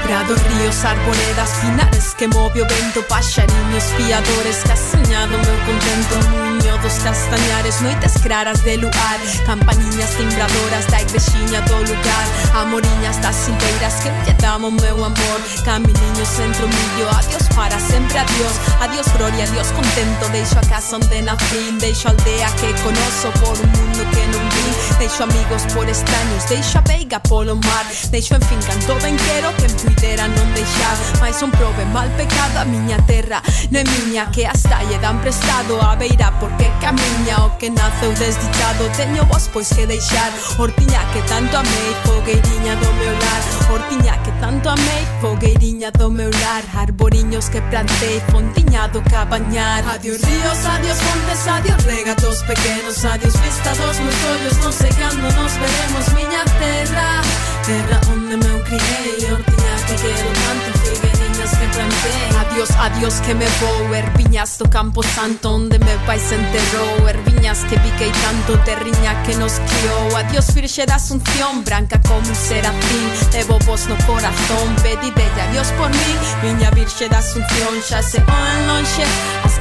Prados, 0.06 0.40
ríos, 0.40 0.84
arboledas, 0.84 1.50
pinares 1.60 2.14
que 2.14 2.28
movio 2.28 2.64
vento 2.68 3.02
Paxariños 3.08 3.84
fiadores 3.96 4.58
que 4.64 4.72
asiñado 4.72 5.36
meu 5.36 5.58
contento 5.66 6.30
Muño 6.30 6.78
dos 6.78 6.94
castañares, 7.02 7.80
noites 7.80 8.12
claras 8.22 8.62
de 8.62 8.76
luar 8.76 9.18
Campaniñas 9.44 10.10
timbradoras 10.16 10.86
da 10.92 11.02
igrexiña 11.02 11.60
do 11.62 11.78
lugar 11.78 12.26
Amoriñas 12.54 13.20
das 13.20 13.34
silveiras 13.34 13.94
que 13.94 14.10
lle 14.24 14.34
damos 14.38 14.72
meu 14.80 15.04
amor 15.04 15.38
Caminiños 15.64 16.28
centro 16.28 16.68
millo, 16.68 17.08
adiós 17.10 17.48
para 17.56 17.78
sempre, 17.80 18.18
adiós 18.18 18.54
Adiós 18.80 19.06
gloria, 19.16 19.42
adiós 19.42 19.72
contento 19.72 20.28
Deixo 20.30 20.56
a 20.58 20.66
casa 20.68 20.96
onde 20.96 21.22
nacín, 21.22 21.78
deixo 21.78 22.06
a 22.06 22.10
aldea 22.12 22.48
que 22.60 22.72
conozo 22.82 23.32
Por 23.40 23.58
un 23.58 23.70
mundo 23.74 24.02
que 24.12 24.24
non 24.30 24.46
vi, 24.54 24.98
deixo 24.98 25.24
amigos 25.24 25.62
por 25.74 25.88
extraños 25.88 26.44
Deixo 26.48 26.78
a 26.78 26.82
veiga 26.82 27.18
polo 27.20 27.56
mar, 27.56 27.86
deixo 28.10 28.34
en 28.36 28.42
fin 28.42 28.60
canto 28.62 28.94
ben 29.02 29.16
quero 29.16 29.50
que 29.56 29.66
en 29.66 29.95
frontera 29.96 30.28
non 30.28 30.52
deixar 30.52 30.96
Mais 31.20 31.40
un 31.42 31.50
prove 31.50 31.84
mal 31.86 32.08
pecado 32.16 32.58
a 32.60 32.64
miña 32.64 32.98
terra 33.06 33.40
Non 33.70 33.80
é 33.80 33.84
miña 33.84 34.30
que 34.30 34.46
hasta 34.46 34.84
lle 34.84 34.98
dan 35.00 35.18
prestado 35.20 35.80
A 35.80 35.96
beira 35.96 36.30
porque 36.38 36.68
camiña 36.80 37.46
o 37.46 37.56
que 37.58 37.70
naceu 37.70 38.12
desdichado. 38.12 38.88
Teño 38.96 39.24
vos 39.26 39.48
pois 39.52 39.68
que 39.68 39.86
deixar. 39.86 40.30
Hortiña 40.58 41.00
que 41.12 41.20
tanto 41.22 41.56
amei, 41.56 41.90
fogueiriña 42.04 42.74
do 42.76 42.90
meu 43.00 43.14
lar. 43.24 43.42
Hortiña 43.70 44.14
que 44.22 44.32
tanto 44.40 44.68
amei, 44.68 45.04
fogueiriña 45.20 45.90
do 45.90 46.10
meu 46.10 46.30
lar. 46.30 46.62
Arboriños 46.76 47.48
que 47.48 47.60
plantei, 47.62 48.20
fontiña 48.30 48.86
do 48.88 49.02
cabañar 49.02 49.82
Adiós 49.88 50.20
ríos, 50.22 50.60
adiós 50.66 50.98
fontes, 50.98 51.48
adiós 51.48 51.82
regatos 51.84 52.42
pequenos 52.42 53.04
Adiós 53.04 53.34
vistas 53.40 53.78
dos 53.78 53.98
meus 53.98 54.20
ollos, 54.32 54.56
non 54.62 54.72
sei 54.72 54.92
cando 55.00 55.26
nos 55.26 55.52
veremos 55.56 56.06
miña 56.14 56.44
terra. 56.60 57.55
Τέρα 57.66 57.98
onde 58.12 58.36
meu 58.42 58.56
ουκριέ 58.58 59.02
Η 59.20 59.32
ορτινιά 59.36 59.74
και 59.86 59.94
γερομάντη 60.02 60.70
Φύγε 60.82 61.26
que 61.58 61.66
planteé 61.74 62.24
Adiós, 62.42 62.70
adiós 62.86 63.14
que 63.24 63.34
me 63.40 63.48
vou 63.60 63.94
Erviñas 64.02 64.52
do 64.60 64.66
campo 64.76 65.00
santo 65.14 65.46
Onde 65.58 65.78
me 65.86 65.94
se 66.26 66.34
enterrou 66.40 66.96
Erviñas 67.14 67.60
que 67.68 67.76
piquei 67.84 68.12
tanto 68.24 68.52
Terriña 68.66 69.12
que 69.24 69.34
nos 69.42 69.54
criou 69.68 70.06
Adiós 70.20 70.46
virxe 70.54 70.84
da 70.90 70.96
asunción 71.02 71.52
Branca 71.66 71.96
como 72.08 72.26
un 72.32 72.36
serafín. 72.48 73.08
Levo 73.34 73.56
vos 73.66 73.82
no 73.90 73.96
corazón 74.08 74.66
Pedi 74.82 75.10
adiós 75.44 75.68
por 75.78 75.90
mí. 76.00 76.12
Miña 76.42 76.70
virxe 76.78 77.06
da 77.12 77.18
asunción 77.24 77.74
Xa 77.88 78.00
se 78.10 78.18
oen 78.36 78.60
lonxe 78.68 79.04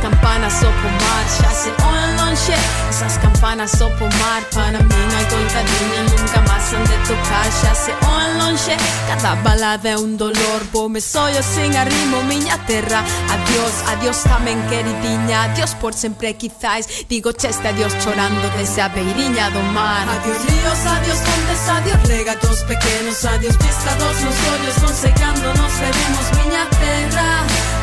As 0.05 0.11
campanas 0.11 0.61
o 0.61 0.71
pomar, 0.83 1.25
xa 1.27 1.49
se 1.49 1.69
oen 1.81 2.17
lonxe 2.17 2.53
Esas 2.91 3.17
campanas 3.17 3.73
o 3.81 3.89
pomar, 3.97 4.43
para 4.53 4.77
min 4.77 5.09
hai 5.15 5.25
coitadiña 5.25 6.01
Nunca 6.13 6.41
máis 6.45 6.73
han 6.73 6.83
de 6.83 6.97
tocar, 7.09 7.49
xa 7.49 7.73
se 7.73 7.91
oen 8.05 8.37
lonxe 8.37 8.77
Cada 9.07 9.33
balada 9.41 9.89
é 9.89 9.97
un 9.97 10.15
dolor, 10.15 10.61
me 10.89 11.01
soy 11.01 11.33
sin 11.41 11.75
arrimo 11.75 12.21
miña 12.29 12.55
terra. 12.67 13.01
Adiós, 13.33 13.73
adiós 13.93 14.17
tamén 14.29 14.61
queridinha 14.69 15.49
Adiós 15.49 15.73
por 15.73 15.93
sempre 15.97 16.37
quizás. 16.37 16.85
Digo 17.09 17.33
cheste 17.33 17.65
adiós 17.65 17.97
chorando 18.03 18.45
desde 18.57 18.81
a 18.85 18.89
beiriña 18.89 19.49
do 19.49 19.61
Adiós 19.73 20.37
ríos, 20.45 20.81
adiós 20.85 21.19
montes, 21.25 21.61
adiós 21.65 22.01
regatos 22.05 22.61
pequenos 22.69 23.25
Adiós 23.25 23.57
vista 23.57 23.91
dos 23.97 24.17
meus 24.21 24.39
ollos, 24.53 24.77
non 24.85 24.93
sei 24.93 25.13
cando 25.17 25.49
nos 25.49 25.73
veremos 25.81 26.25
Miña 26.37 26.63
terra, 26.77 27.29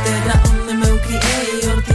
terra 0.06 0.34
onde 0.54 0.74
meu 0.78 0.94
criei 1.02 1.66
Hortiña 1.66 1.91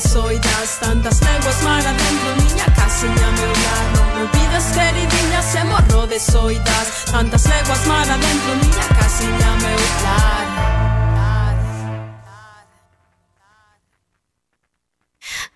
morro 0.00 0.06
de 0.06 0.08
soidas 0.08 0.78
Tantas 0.80 1.20
leguas 1.20 1.62
mar 1.62 1.82
adentro, 1.86 2.36
miña 2.36 2.64
casiña 2.74 3.30
meu 3.36 3.52
lar 3.64 3.86
Non 3.94 4.06
me 4.14 4.20
olvides 4.22 4.66
queridinha, 4.74 5.42
se 5.42 5.64
morro 5.64 6.06
de 6.06 6.18
soidas 6.18 7.04
Tantas 7.10 7.44
leguas 7.46 7.86
mar 7.86 8.08
adentro, 8.08 8.50
miña 8.62 8.86
casiña 8.98 9.50
meu 9.62 9.80
lar 10.04 10.46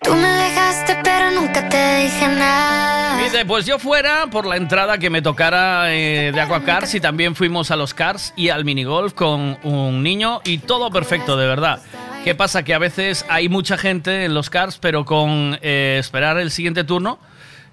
Tú 0.01 0.13
me 0.13 0.27
dejaste 0.27 0.97
pero 1.03 1.31
nunca 1.31 1.67
te 1.67 2.03
dije 2.03 2.27
nada. 2.27 3.17
Dice, 3.23 3.43
pues 3.45 3.65
yo 3.65 3.79
fuera 3.79 4.27
por 4.27 4.45
la 4.45 4.55
entrada 4.55 4.99
que 4.99 5.09
me 5.09 5.23
tocara 5.23 5.91
eh, 5.91 6.31
de 6.31 6.41
Aquacars 6.41 6.93
y 6.93 6.99
también 6.99 7.33
fuimos 7.33 7.71
a 7.71 7.75
los 7.75 7.95
Cars 7.95 8.31
y 8.35 8.49
al 8.49 8.65
minigolf 8.65 9.13
con 9.13 9.57
un 9.63 10.03
niño 10.03 10.41
y 10.43 10.59
todo 10.59 10.91
perfecto, 10.91 11.37
de 11.37 11.47
verdad. 11.47 11.81
¿Qué 12.25 12.33
pasa? 12.33 12.63
Que 12.63 12.73
a 12.73 12.79
veces 12.79 13.23
hay 13.29 13.49
mucha 13.49 13.77
gente 13.77 14.25
en 14.25 14.33
los 14.33 14.49
Cars, 14.49 14.79
pero 14.81 15.05
con 15.05 15.59
eh, 15.61 15.97
esperar 15.99 16.39
el 16.39 16.49
siguiente 16.49 16.83
turno. 16.83 17.19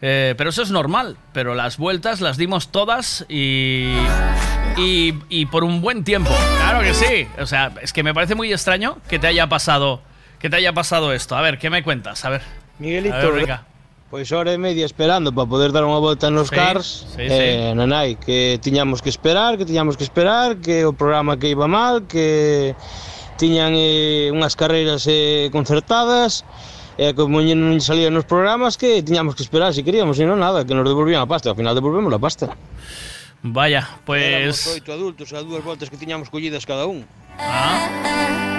eh, 0.02 0.34
pero 0.36 0.50
eso 0.50 0.62
es 0.62 0.70
normal. 0.70 1.16
Pero 1.32 1.55
las 1.55 1.78
vueltas 1.78 2.20
las 2.20 2.36
dimos 2.36 2.68
todas 2.68 3.24
y, 3.31 3.94
y. 4.76 5.14
y 5.31 5.47
por 5.47 5.64
un 5.64 5.81
buen 5.81 6.05
tiempo. 6.05 6.31
Claro 6.58 6.82
que 6.82 6.92
sí. 6.92 7.26
O 7.40 7.47
sea, 7.47 7.72
es 7.81 7.94
que 7.94 8.02
me 8.02 8.12
parece 8.12 8.34
muy 8.34 8.52
extraño 8.52 8.98
que 9.08 9.18
te 9.18 9.26
haya 9.26 9.48
pasado. 9.48 10.02
Que 10.39 10.50
te 10.50 10.56
haya 10.56 10.74
pasado 10.74 11.14
esto. 11.14 11.34
A 11.34 11.40
ver, 11.40 11.58
¿qué 11.58 11.70
me 11.70 11.82
cuentas? 11.82 12.22
A 12.26 12.28
ver. 12.28 12.42
Miguelito, 12.78 13.16
A 13.16 13.31
ver. 13.31 13.60
Pois 14.10 14.31
hora 14.32 14.52
e 14.52 14.58
media 14.58 14.84
esperando 14.84 15.32
para 15.32 15.48
poder 15.48 15.72
dar 15.72 15.89
unha 15.89 15.97
volta 15.97 16.28
nos 16.28 16.52
Sí, 16.52 16.60
cars 16.60 17.08
sí, 17.16 17.24
eh, 17.24 17.72
Nanai, 17.72 18.20
que 18.20 18.60
tiñamos 18.60 19.00
que 19.00 19.08
esperar, 19.08 19.56
que 19.56 19.64
tiñamos 19.64 19.97
que 19.97 20.05
esperar 20.05 20.60
Que 20.60 20.84
o 20.84 20.92
programa 20.92 21.40
que 21.40 21.48
iba 21.48 21.64
mal, 21.64 22.05
que 22.05 22.76
tiñan 23.36 23.73
eh, 23.77 24.31
unhas 24.33 24.55
carreiras 24.57 25.07
eh, 25.09 25.49
concertadas 25.52 26.44
e 27.01 27.11
eh, 27.11 27.12
como 27.17 27.41
non 27.41 27.81
salían 27.81 28.12
nos 28.12 28.28
programas 28.28 28.77
que 28.77 29.01
tiñamos 29.01 29.35
que 29.35 29.43
esperar 29.43 29.73
se 29.73 29.81
queríamos 29.81 30.17
queríamos, 30.17 30.20
senón 30.20 30.41
nada, 30.44 30.65
que 30.69 30.77
nos 30.77 30.85
devolvían 30.85 31.25
a 31.25 31.28
pasta, 31.28 31.49
ao 31.49 31.57
final 31.57 31.73
devolvemos 31.73 32.12
a 32.12 32.20
pasta. 32.20 32.47
Vaya, 33.43 33.89
pois... 34.05 34.23
Pues... 34.23 34.33
Éramos 34.39 34.67
oito 34.77 34.91
adultos 34.93 35.28
a 35.33 35.41
dúas 35.43 35.65
voltas 35.65 35.91
que 35.91 35.97
tiñamos 35.97 36.31
collidas 36.31 36.62
cada 36.69 36.86
un. 36.86 37.09
Ah. 37.41 38.51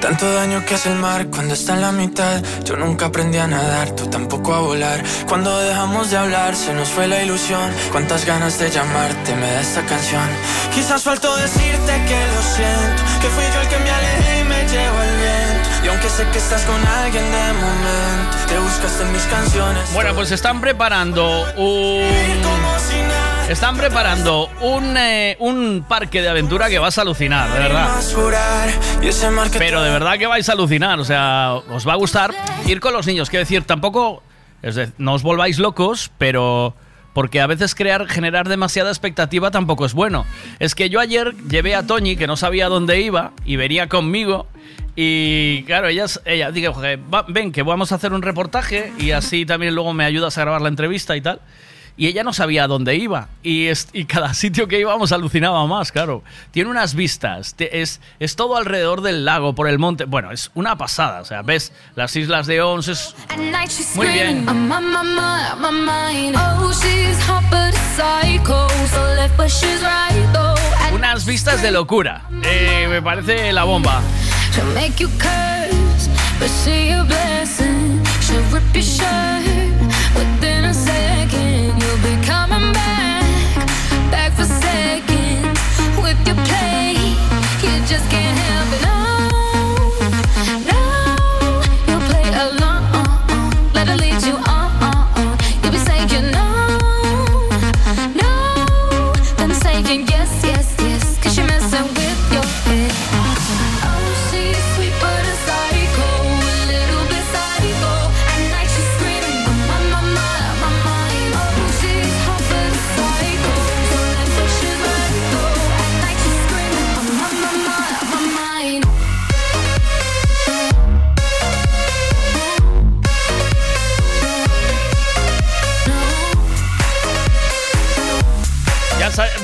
Tanto 0.00 0.32
daño 0.32 0.64
que 0.64 0.74
hace 0.74 0.90
el 0.90 0.96
mar 0.96 1.26
cuando 1.26 1.54
está 1.54 1.74
en 1.74 1.80
la 1.80 1.92
mitad. 1.92 2.42
Yo 2.64 2.76
nunca 2.76 3.06
aprendí 3.06 3.38
a 3.38 3.46
nadar, 3.46 3.90
tú 3.90 4.06
tampoco 4.06 4.54
a 4.54 4.60
volar. 4.60 5.02
Cuando 5.26 5.58
dejamos 5.58 6.10
de 6.10 6.16
hablar, 6.16 6.54
se 6.54 6.72
nos 6.72 6.88
fue 6.88 7.08
la 7.08 7.22
ilusión. 7.22 7.70
Cuántas 7.90 8.24
ganas 8.24 8.58
de 8.58 8.70
llamarte 8.70 9.34
me 9.34 9.50
da 9.50 9.60
esta 9.60 9.84
canción. 9.84 10.28
Quizás 10.74 11.02
faltó 11.02 11.34
decirte 11.36 11.92
que 12.06 12.26
lo 12.34 12.42
siento, 12.42 13.02
que 13.20 13.28
fui 13.28 13.44
yo 13.52 13.60
el 13.60 13.68
que 13.68 13.78
me 13.78 13.90
alejé 13.90 14.40
y 14.40 14.44
me 14.44 14.68
llevó 14.68 15.02
el 15.02 15.16
viento. 15.16 15.68
Y 15.84 15.88
aunque 15.88 16.08
sé 16.08 16.26
que 16.32 16.38
estás 16.38 16.62
con 16.62 16.86
alguien 16.86 17.24
de 17.24 17.52
momento, 17.54 18.36
te 18.48 18.58
buscaste 18.58 19.02
en 19.02 19.12
mis 19.12 19.24
canciones. 19.24 19.92
Bueno, 19.92 20.14
pues 20.14 20.30
están 20.30 20.60
preparando 20.60 21.44
un. 21.56 23.27
Están 23.48 23.76
preparando 23.78 24.50
un, 24.60 24.94
eh, 24.98 25.36
un 25.40 25.84
parque 25.88 26.20
de 26.20 26.28
aventura 26.28 26.68
que 26.68 26.78
vas 26.78 26.98
a 26.98 27.02
alucinar, 27.02 27.50
de 27.50 27.58
verdad. 27.60 27.88
Pero 29.58 29.82
de 29.82 29.90
verdad 29.90 30.18
que 30.18 30.26
vais 30.26 30.46
a 30.48 30.52
alucinar, 30.52 31.00
o 31.00 31.04
sea, 31.04 31.54
os 31.70 31.88
va 31.88 31.94
a 31.94 31.96
gustar 31.96 32.34
ir 32.66 32.78
con 32.80 32.92
los 32.92 33.06
niños. 33.06 33.30
Quiero 33.30 33.44
decir, 33.44 33.64
tampoco. 33.64 34.22
no 34.98 35.14
os 35.14 35.22
volváis 35.22 35.58
locos, 35.58 36.10
pero. 36.18 36.74
Porque 37.14 37.40
a 37.40 37.46
veces 37.48 37.74
crear, 37.74 38.06
generar 38.06 38.48
demasiada 38.48 38.90
expectativa 38.90 39.50
tampoco 39.50 39.86
es 39.86 39.92
bueno. 39.94 40.24
Es 40.60 40.74
que 40.76 40.88
yo 40.90 41.00
ayer 41.00 41.34
llevé 41.50 41.74
a 41.74 41.84
Toñi, 41.84 42.16
que 42.16 42.26
no 42.28 42.36
sabía 42.36 42.68
dónde 42.68 43.00
iba, 43.00 43.32
y 43.44 43.56
venía 43.56 43.88
conmigo. 43.88 44.46
Y 44.94 45.62
claro, 45.64 45.88
ella, 45.88 46.04
ella 46.26 46.52
dije, 46.52 46.68
"Joder, 46.68 47.00
va- 47.12 47.24
ven, 47.26 47.50
que 47.50 47.62
vamos 47.62 47.90
a 47.90 47.96
hacer 47.96 48.12
un 48.12 48.22
reportaje 48.22 48.92
y 48.98 49.12
así 49.12 49.46
también 49.46 49.74
luego 49.74 49.94
me 49.94 50.04
ayudas 50.04 50.36
a 50.38 50.42
grabar 50.42 50.60
la 50.60 50.68
entrevista 50.68 51.16
y 51.16 51.20
tal. 51.20 51.40
Y 51.98 52.06
ella 52.06 52.22
no 52.22 52.32
sabía 52.32 52.64
a 52.64 52.66
dónde 52.68 52.94
iba. 52.96 53.28
Y, 53.42 53.66
es- 53.66 53.88
y 53.92 54.04
cada 54.06 54.32
sitio 54.32 54.68
que 54.68 54.78
íbamos 54.80 55.12
alucinaba 55.12 55.66
más, 55.66 55.92
claro. 55.92 56.22
Tiene 56.52 56.70
unas 56.70 56.94
vistas, 56.94 57.54
te- 57.54 57.82
es, 57.82 58.00
es 58.20 58.36
todo 58.36 58.56
alrededor 58.56 59.02
del 59.02 59.24
lago, 59.26 59.54
por 59.54 59.68
el 59.68 59.78
monte. 59.78 60.04
Bueno, 60.04 60.30
es 60.30 60.50
una 60.54 60.78
pasada. 60.78 61.20
O 61.20 61.24
sea, 61.26 61.42
ves 61.42 61.72
las 61.96 62.14
islas 62.16 62.46
de 62.46 62.62
Ons, 62.62 62.88
es 62.88 63.14
Muy 63.96 64.06
bien. 64.08 64.46
Oh, 64.48 64.54
unas 70.94 71.26
vistas 71.26 71.60
de 71.62 71.70
locura. 71.72 72.22
Eh, 72.44 72.86
me 72.88 73.02
parece 73.02 73.52
la 73.52 73.64
bomba. 73.64 74.00
Just 87.88 88.10
can't 88.10 88.36
help 88.36 88.67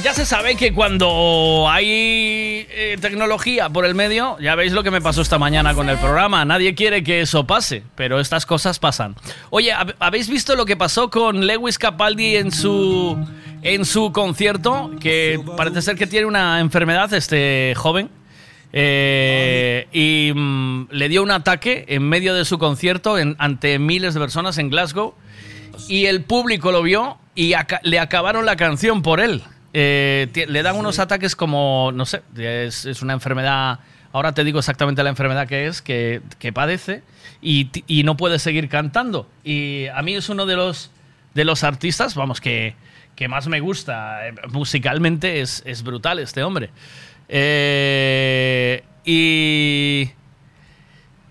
Ya, 0.05 0.12
se 0.12 0.26
sabe 0.26 0.55
que 0.57 0.74
cuando 0.74 1.66
hay 1.68 2.66
eh, 2.70 2.99
tecnología 3.00 3.70
por 3.70 3.86
el 3.86 3.94
medio, 3.94 4.36
ya 4.39 4.55
veis 4.55 4.73
lo 4.73 4.83
que 4.83 4.91
me 4.91 5.00
pasó 5.00 5.23
esta 5.23 5.39
mañana 5.39 5.73
con 5.74 5.89
el 5.89 5.97
programa. 5.97 6.44
Nadie 6.44 6.74
quiere 6.74 7.02
que 7.02 7.23
eso 7.23 7.47
pase, 7.47 7.83
pero 7.94 8.20
estas 8.20 8.44
cosas 8.44 8.78
pasan. 8.78 9.16
Oye, 9.49 9.73
¿hab- 9.73 9.94
¿habéis 9.99 10.28
visto 10.28 10.57
lo 10.57 10.66
que 10.66 10.76
pasó 10.76 11.08
con 11.08 11.47
Lewis 11.47 11.78
Capaldi 11.78 12.36
en 12.36 12.52
su 12.52 13.16
en 13.62 13.86
su 13.86 14.12
concierto? 14.12 14.91
Que 15.00 15.41
parece 15.57 15.81
ser 15.81 15.97
que 15.97 16.07
tiene 16.07 16.26
una 16.26 16.60
enfermedad 16.60 17.12
este 17.15 17.73
joven. 17.74 18.10
Eh, 18.74 19.86
y 19.92 20.33
mm, 20.34 20.89
le 20.91 21.08
dio 21.08 21.23
un 21.23 21.31
ataque 21.31 21.86
en 21.89 22.02
medio 22.02 22.34
de 22.34 22.44
su 22.44 22.58
concierto 22.58 23.16
ante 23.39 23.78
miles 23.78 24.12
de 24.12 24.20
personas 24.20 24.58
en 24.58 24.68
Glasgow 24.68 25.15
y 25.89 26.07
el 26.07 26.24
público 26.24 26.73
lo 26.73 26.83
vio 26.83 27.16
y 27.34 27.55
le 27.84 27.99
acabaron 28.00 28.44
la 28.44 28.57
canción 28.57 29.00
por 29.00 29.20
él. 29.20 29.42
Eh, 29.76 30.46
le 30.46 30.62
dan 30.62 30.76
unos 30.76 31.00
ataques 31.00 31.34
como, 31.34 31.90
no 31.92 32.06
sé, 32.06 32.22
es, 32.38 32.84
es 32.86 33.02
una 33.02 33.12
enfermedad, 33.12 33.80
ahora 34.12 34.32
te 34.32 34.44
digo 34.44 34.60
exactamente 34.60 35.02
la 35.02 35.10
enfermedad 35.10 35.48
que 35.48 35.66
es, 35.66 35.82
que, 35.82 36.22
que 36.38 36.52
padece 36.52 37.02
y, 37.42 37.70
y 37.88 38.04
no 38.04 38.16
puede 38.16 38.38
seguir 38.38 38.68
cantando. 38.68 39.28
Y 39.42 39.88
a 39.88 40.00
mí 40.02 40.14
es 40.14 40.28
uno 40.28 40.46
de 40.46 40.54
los, 40.54 40.92
de 41.34 41.44
los 41.44 41.64
artistas, 41.64 42.14
vamos, 42.14 42.40
que, 42.40 42.76
que 43.16 43.26
más 43.26 43.48
me 43.48 43.58
gusta. 43.58 44.28
Eh, 44.28 44.34
Musicalmente 44.52 45.40
es, 45.40 45.64
es 45.66 45.82
brutal 45.82 46.20
este 46.20 46.44
hombre. 46.44 46.70
Eh, 47.28 48.84
y... 49.04 50.10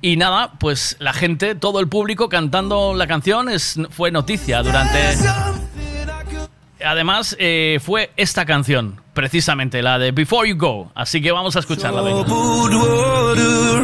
Y 0.06 0.18
nada, 0.18 0.52
pues 0.60 0.98
la 1.00 1.14
gente, 1.14 1.56
todo 1.56 1.80
el 1.80 1.88
público 1.88 2.28
cantando 2.28 2.94
la 2.94 3.08
canción 3.08 3.48
es, 3.48 3.80
fue 3.90 4.12
noticia 4.12 4.62
durante... 4.62 5.00
Además, 6.84 7.36
eh, 7.40 7.80
fue 7.82 8.12
esta 8.18 8.46
canción, 8.46 9.02
precisamente, 9.14 9.82
la 9.82 10.00
de 10.00 10.12
Before 10.12 10.48
You 10.48 10.58
Go. 10.58 10.92
Así 10.96 11.22
que 11.22 11.32
vamos 11.32 11.56
a 11.56 11.60
escucharla. 11.60 12.02
venga. 12.02 12.26
Troubled 12.26 12.76
water 12.76 13.84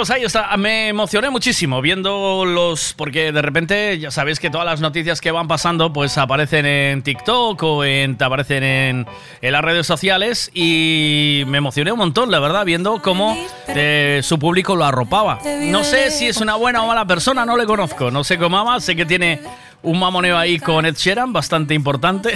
Pues 0.00 0.08
ahí 0.08 0.24
está. 0.24 0.56
Me 0.56 0.88
emocioné 0.88 1.28
muchísimo 1.28 1.82
viendo 1.82 2.46
los. 2.46 2.94
Porque 2.94 3.32
de 3.32 3.42
repente 3.42 3.98
ya 3.98 4.10
sabéis 4.10 4.40
que 4.40 4.48
todas 4.48 4.64
las 4.64 4.80
noticias 4.80 5.20
que 5.20 5.30
van 5.30 5.46
pasando, 5.46 5.92
pues 5.92 6.16
aparecen 6.16 6.64
en 6.64 7.02
TikTok 7.02 7.62
o 7.62 7.84
en, 7.84 8.16
aparecen 8.18 8.62
en, 8.62 9.06
en 9.42 9.52
las 9.52 9.62
redes 9.62 9.86
sociales. 9.86 10.50
Y 10.54 11.42
me 11.48 11.58
emocioné 11.58 11.92
un 11.92 11.98
montón, 11.98 12.30
la 12.30 12.40
verdad, 12.40 12.64
viendo 12.64 13.02
cómo 13.02 13.36
eh, 13.68 14.20
su 14.22 14.38
público 14.38 14.74
lo 14.74 14.86
arropaba. 14.86 15.38
No 15.64 15.84
sé 15.84 16.10
si 16.10 16.28
es 16.28 16.38
una 16.38 16.56
buena 16.56 16.82
o 16.82 16.86
mala 16.86 17.04
persona, 17.04 17.44
no 17.44 17.58
le 17.58 17.66
conozco. 17.66 18.10
No 18.10 18.24
sé 18.24 18.38
cómo 18.38 18.56
ama, 18.56 18.80
sé 18.80 18.96
que 18.96 19.04
tiene 19.04 19.42
un 19.82 19.98
mamoneo 19.98 20.38
ahí 20.38 20.58
con 20.58 20.86
Ed 20.86 20.94
Sheeran, 20.96 21.30
bastante 21.30 21.74
importante. 21.74 22.32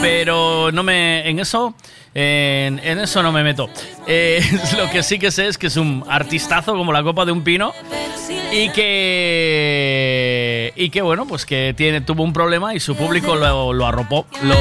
Pero 0.00 0.72
no 0.72 0.82
me. 0.82 1.28
En 1.28 1.38
eso. 1.38 1.74
En, 2.14 2.78
eso 2.80 3.22
no 3.22 3.32
me 3.32 3.42
meto. 3.44 3.68
Eh, 4.06 4.42
lo 4.76 4.90
que 4.90 5.02
sí 5.02 5.18
que 5.18 5.30
sé 5.30 5.48
es 5.48 5.58
que 5.58 5.68
es 5.68 5.76
un 5.76 6.04
artistazo 6.08 6.74
como 6.74 6.92
la 6.92 7.02
copa 7.02 7.24
de 7.24 7.32
un 7.32 7.42
pino. 7.42 7.72
Y 8.52 8.70
que. 8.70 10.08
Y 10.76 10.90
que 10.90 11.02
bueno, 11.02 11.26
pues 11.26 11.44
que 11.44 11.74
tiene, 11.76 12.00
tuvo 12.00 12.22
un 12.22 12.32
problema 12.32 12.74
y 12.74 12.80
su 12.80 12.96
público 12.96 13.36
lo, 13.36 13.72
lo 13.72 13.86
arropó. 13.86 14.26
Lo, 14.42 14.54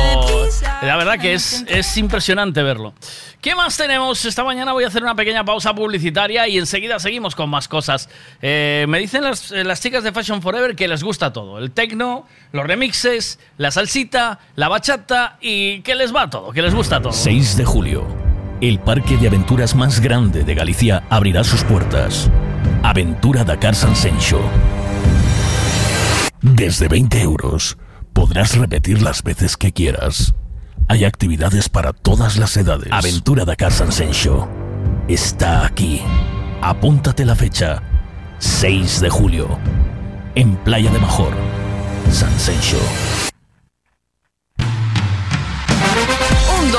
la 0.82 0.96
verdad 0.98 1.20
que 1.20 1.34
es, 1.34 1.64
es 1.68 1.98
impresionante 1.98 2.64
verlo. 2.64 2.94
¿Qué 3.42 3.56
más 3.56 3.78
tenemos? 3.78 4.26
Esta 4.26 4.44
mañana 4.44 4.74
voy 4.74 4.84
a 4.84 4.88
hacer 4.88 5.04
una 5.04 5.16
pequeña 5.16 5.46
pausa 5.46 5.74
publicitaria 5.74 6.48
y 6.48 6.58
enseguida 6.58 7.00
seguimos 7.00 7.36
con 7.36 7.50
más 7.50 7.68
cosas. 7.68 8.10
Eh, 8.42 8.86
me 8.90 9.00
dicen 9.00 9.24
las, 9.24 9.80
chicas 9.80 10.04
de 10.04 10.12
Fashion 10.12 10.42
Forever 10.42 10.76
que 10.76 10.88
les 10.88 11.04
gusta 11.04 11.32
todo. 11.32 11.60
El 11.60 11.72
techno, 11.72 12.26
los 12.52 12.66
remixes, 12.66 13.40
la 13.58 13.72
salsita, 13.72 14.40
la 14.56 14.68
bachata 14.68 15.38
y 15.40 15.82
que 15.82 15.96
les 15.96 16.14
va 16.14 16.30
todo, 16.30 16.52
que 16.52 16.62
les 16.62 16.74
gusta 16.74 17.00
todo. 17.00 17.14
6 17.14 17.47
de 17.56 17.64
julio. 17.64 18.06
El 18.60 18.80
parque 18.80 19.16
de 19.16 19.28
aventuras 19.28 19.76
más 19.76 20.02
grande 20.02 20.44
de 20.44 20.56
Galicia 20.56 21.04
abrirá 21.10 21.44
sus 21.44 21.64
puertas. 21.64 22.30
Aventura 22.84 23.44
Dakar 23.44 23.76
Sansencho. 23.76 24.42
Desde 26.42 26.88
20 26.88 27.22
euros 27.22 27.78
podrás 28.12 28.58
repetir 28.58 29.02
las 29.02 29.24
veces 29.24 29.56
que 29.56 29.72
quieras. 29.72 30.34
Hay 30.90 31.06
actividades 31.06 31.70
para 31.70 31.94
todas 31.94 32.38
las 32.38 32.58
edades. 32.58 32.90
Aventura 32.92 33.46
Dakar 33.46 33.72
Sansencho. 33.72 34.50
Está 35.08 35.66
aquí. 35.66 36.02
Apúntate 36.62 37.24
la 37.24 37.36
fecha. 37.36 37.82
6 38.40 39.00
de 39.00 39.10
julio. 39.10 39.58
En 40.36 40.56
Playa 40.58 40.92
de 40.92 41.00
Major. 41.00 41.34
Sansencho. 42.12 42.80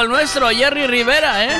Como 0.00 0.12
el 0.14 0.16
nuestro, 0.16 0.48
Jerry 0.48 0.86
Rivera, 0.86 1.44
¿eh? 1.44 1.58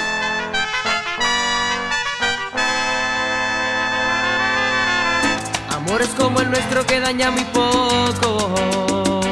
Amores 5.77 6.09
como 6.17 6.41
el 6.41 6.51
nuestro 6.51 6.87
que 6.87 7.01
daña 7.01 7.31
muy 7.31 7.45
pocos. 7.45 9.27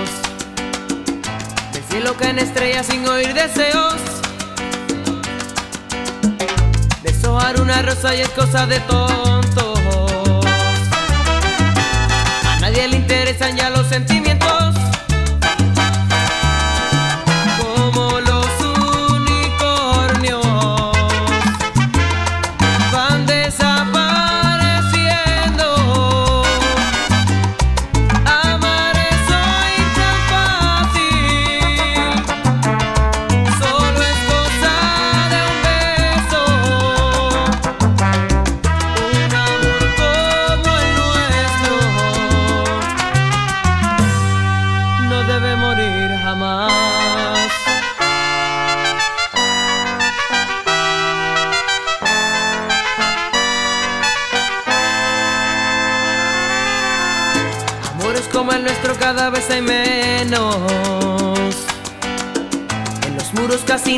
Del 1.73 1.85
cielo 1.85 2.15
caen 2.19 2.39
estrellas 2.39 2.85
sin 2.85 3.09
oír 3.09 3.33
deseos. 3.33 3.97
Deshojar 7.03 7.63
una 7.63 7.81
rosa 7.81 8.15
y 8.15 8.21
es 8.21 8.29
cosa 8.31 8.67
de 8.67 8.79
tontos. 8.81 9.28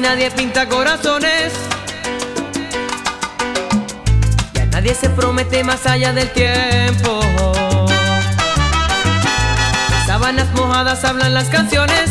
Nadie 0.01 0.31
pinta 0.31 0.67
corazones. 0.67 1.53
Ya 4.55 4.67
nadie 4.67 4.95
se 4.95 5.11
promete 5.11 5.63
más 5.63 5.87
allá 5.87 6.13
del 6.13 6.31
tiempo. 6.33 7.21
En 10.01 10.07
sábanas 10.07 10.49
mojadas 10.55 11.05
hablan 11.05 11.35
las 11.35 11.49
canciones. 11.49 12.11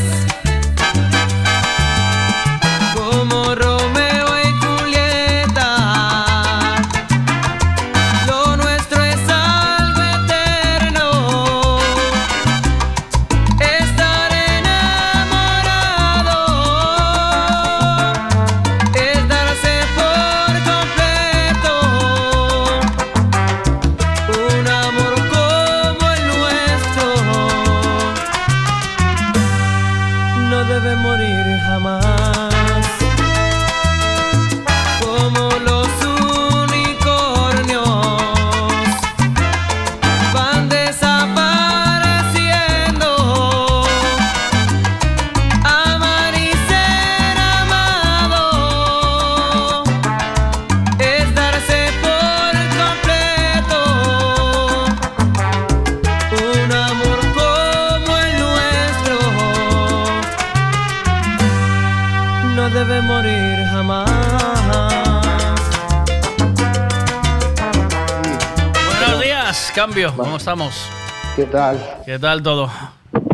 ¿Qué 71.39 71.45
tal? 71.45 71.79
¿Qué 72.05 72.19
tal 72.19 72.43
todo? 72.43 72.69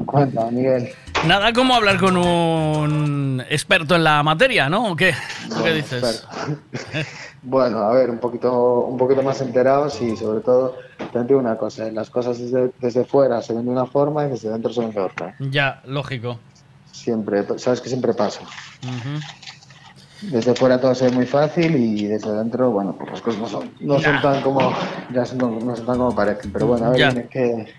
Cuenta, 0.06 0.52
Miguel. 0.52 0.88
Nada 1.26 1.52
como 1.54 1.74
hablar 1.74 1.98
con 2.00 2.16
un 2.16 3.44
experto 3.50 3.96
en 3.96 4.04
la 4.04 4.22
materia, 4.22 4.70
¿no? 4.70 4.92
¿O 4.92 4.96
qué? 4.96 5.16
¿Tú 5.50 5.64
¿Qué 5.64 5.74
dices? 5.74 6.24
Bueno, 7.42 7.80
a 7.80 7.92
ver, 7.94 8.12
un 8.12 8.20
poquito, 8.20 8.82
un 8.82 8.98
poquito 8.98 9.24
más 9.24 9.42
enterados 9.42 10.00
y 10.02 10.16
sobre 10.16 10.42
todo, 10.42 10.78
te 11.12 11.24
digo 11.24 11.40
una 11.40 11.58
cosa, 11.58 11.92
las 11.92 12.12
cosas 12.12 12.38
desde, 12.40 12.72
desde 12.80 13.06
fuera 13.06 13.42
se 13.42 13.54
ven 13.54 13.66
de 13.66 13.72
una 13.72 13.86
forma 13.88 14.26
y 14.26 14.30
desde 14.30 14.50
dentro 14.50 14.72
se 14.72 14.82
ven 14.82 14.92
de 14.92 15.02
otra. 15.02 15.36
Ya, 15.40 15.82
lógico. 15.86 16.40
Siempre, 16.92 17.44
sabes 17.58 17.82
que 17.82 17.90
siempre 17.90 18.14
pasa. 18.14 18.42
Desde 20.22 20.54
fuera 20.56 20.80
todo 20.80 20.94
se 20.96 21.06
ve 21.06 21.12
muy 21.12 21.26
fácil 21.26 21.76
y 21.76 22.06
desde 22.06 22.32
dentro, 22.34 22.70
bueno, 22.72 22.96
pues 22.98 23.12
las 23.12 23.22
cosas 23.22 23.42
no 23.42 23.48
son, 23.48 23.72
no 23.80 24.00
son 24.00 24.22
tan 24.22 24.42
como, 24.42 24.74
ya 25.12 25.26
son, 25.26 25.38
no 25.40 25.76
son 25.76 25.86
tan 25.86 25.98
como 25.98 26.16
parecen. 26.16 26.52
Pero 26.52 26.68
bueno, 26.68 26.86
a 26.86 26.90
ver, 26.92 27.00
Ya. 27.00 27.28
que, 27.30 27.76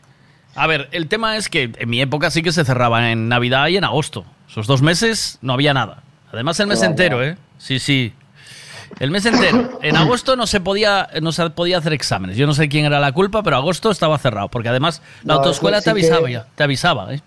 A 0.57 0.67
ver, 0.67 0.89
el 0.93 1.09
tema 1.09 1.37
es 1.37 1.49
que 1.49 1.71
en 1.77 1.89
mi 1.91 2.01
época 2.01 2.31
sí 2.31 2.43
que 2.43 2.53
se 2.53 2.65
cerraba 2.65 3.11
en 3.13 3.29
Navidad 3.29 3.69
y 3.69 3.77
en 3.77 3.85
agosto. 3.85 4.25
Esos 4.49 4.67
dos 4.67 4.83
meses 4.83 5.39
no 5.43 5.53
había 5.53 5.75
nada. 5.75 6.03
Además 6.33 6.59
el 6.61 6.67
mes 6.67 6.83
entero, 6.83 7.23
¿eh? 7.23 7.37
Sí, 7.59 7.79
sí. 7.79 8.13
El 9.01 9.11
mes 9.11 9.27
entero. 9.27 9.79
En 9.83 9.97
agosto 9.97 10.37
no 10.37 10.47
se 10.47 10.61
podía 10.61 11.09
no 11.21 11.33
se 11.33 11.51
podía 11.51 11.79
hacer 11.79 11.93
exámenes. 11.93 12.37
Yo 12.37 12.47
no 12.47 12.55
sé 12.55 12.69
quién 12.69 12.85
era 12.87 13.01
la 13.01 13.13
culpa, 13.13 13.43
pero 13.43 13.57
agosto 13.57 13.91
estaba 13.91 14.17
cerrado. 14.19 14.49
Porque 14.49 14.69
además 14.69 15.03
la 15.25 15.35
No, 15.35 15.39
autoescuela 15.41 15.79
te 15.79 15.85
que- 15.85 15.91
avisaba 15.91 16.31
ya. 16.31 16.47
Te 16.55 16.63
avisaba, 16.65 17.13
¿eh? 17.15 17.21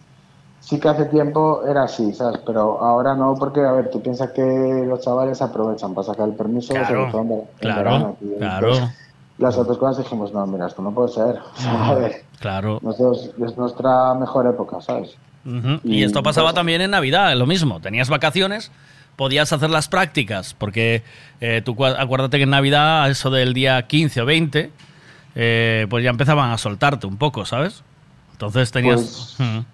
sí 0.62 0.80
que 0.80 0.88
hace 0.88 1.06
tiempo 1.06 1.62
era 1.68 1.84
así, 1.84 2.14
¿sabes? 2.14 2.42
Pero 2.46 2.80
ahora 2.84 3.16
no, 3.16 3.34
porque, 3.40 3.60
a 3.62 3.72
ver, 3.72 3.90
tú 3.90 4.02
piensas 4.04 4.30
que 4.32 4.42
los 4.88 5.02
chavales 5.02 5.42
aprovechan 5.42 5.96
para 5.96 6.06
sacar 6.06 6.28
el 6.30 6.36
permiso, 6.36 6.74
Claro, 6.74 7.06
en 7.06 7.42
claro, 7.60 7.78
verano, 7.84 8.18
tío. 8.20 8.38
claro. 8.38 8.74
Entonces, 8.74 8.96
las 9.40 9.58
otras 9.58 9.78
cosas 9.78 10.04
dijimos, 10.04 10.32
no, 10.34 10.46
mira, 10.46 10.68
esto 10.68 10.82
no 10.82 10.92
puede 10.92 11.10
ser. 11.10 11.38
A 11.68 11.94
ver, 11.96 12.24
Claro. 12.40 12.80
nosotros, 12.84 13.32
es 13.44 13.58
nuestra 13.58 14.14
mejor 14.14 14.46
época, 14.48 14.80
¿sabes? 14.82 15.16
Y 15.84 16.00
Y 16.00 16.04
esto 16.04 16.22
pasaba 16.22 16.50
entonces- 16.50 16.56
también 16.60 16.82
en 16.82 16.92
Navidad, 16.92 17.36
lo 17.36 17.46
mismo. 17.48 17.80
Tenías 17.82 18.10
vacaciones, 18.10 18.72
podías 19.16 19.52
hacer 19.52 19.70
las 19.70 19.88
prácticas, 19.88 20.54
porque 20.54 21.04
eh, 21.42 21.62
tú 21.64 21.76
acuérdate 21.86 22.38
que 22.38 22.44
en 22.44 22.50
Navidad, 22.52 23.10
eso 23.10 23.30
del 23.30 23.54
día 23.54 23.82
15 23.88 24.22
o 24.22 24.26
20, 24.26 24.72
eh, 25.36 25.88
pues 25.90 26.04
ya 26.04 26.10
empezaban 26.12 26.52
a 26.52 26.58
soltarte 26.58 27.08
un 27.08 27.18
poco, 27.18 27.46
¿sabes? 27.46 27.84
Entonces 28.34 28.72
tenías... 28.72 29.36
Ujú. 29.40 29.66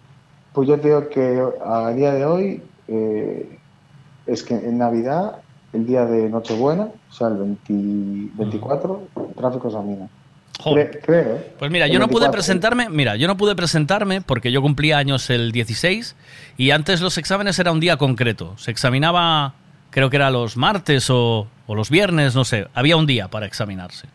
Pues 0.53 0.69
yo 0.69 0.79
te 0.79 0.87
digo 0.87 1.09
que 1.09 1.43
a 1.65 1.89
día 1.89 2.13
de 2.13 2.25
hoy 2.25 2.63
eh, 2.87 3.59
es 4.25 4.41
que 4.43 4.53
en 4.55 4.77
Navidad, 4.77 5.37
el 5.75 5.85
día 5.85 6.05
de 6.05 6.29
Nochebuena, 6.29 6.89
o 7.09 7.13
sea, 7.13 7.27
el 7.27 7.35
20 7.37 8.31
24, 8.35 9.01
el 9.29 9.35
tráfico 9.35 9.69
se 9.69 9.77
amina. 9.77 10.07
Joder. 10.59 10.89
Cre- 10.91 11.05
creo, 11.05 11.35
¿eh? 11.35 11.53
Pues 11.59 11.69
mira, 11.69 11.85
El 11.85 11.91
yo 11.91 11.99
no 11.99 12.07
pude 12.07 12.21
24. 12.27 12.31
presentarme, 12.31 12.89
mira, 12.89 13.15
yo 13.17 13.27
no 13.27 13.35
pude 13.35 13.55
presentarme 13.55 14.21
porque 14.21 14.51
yo 14.53 14.61
cumplía 14.61 14.97
años 14.97 15.29
el 15.29 15.51
16 15.51 16.15
y 16.57 16.71
antes 16.71 17.01
los 17.01 17.17
exámenes 17.17 17.59
era 17.59 17.71
un 17.71 17.79
día 17.81 17.97
concreto. 17.97 18.53
Se 18.57 18.71
examinaba, 18.71 19.53
creo 19.89 20.09
que 20.09 20.15
era 20.15 20.29
los 20.31 20.55
martes 20.55 21.09
o, 21.09 21.47
o 21.67 21.75
los 21.75 21.89
viernes, 21.89 22.35
no 22.35 22.45
sé. 22.45 22.67
Había 22.73 22.95
un 22.95 23.05
día 23.05 23.27
para 23.27 23.45
examinarse. 23.45 24.07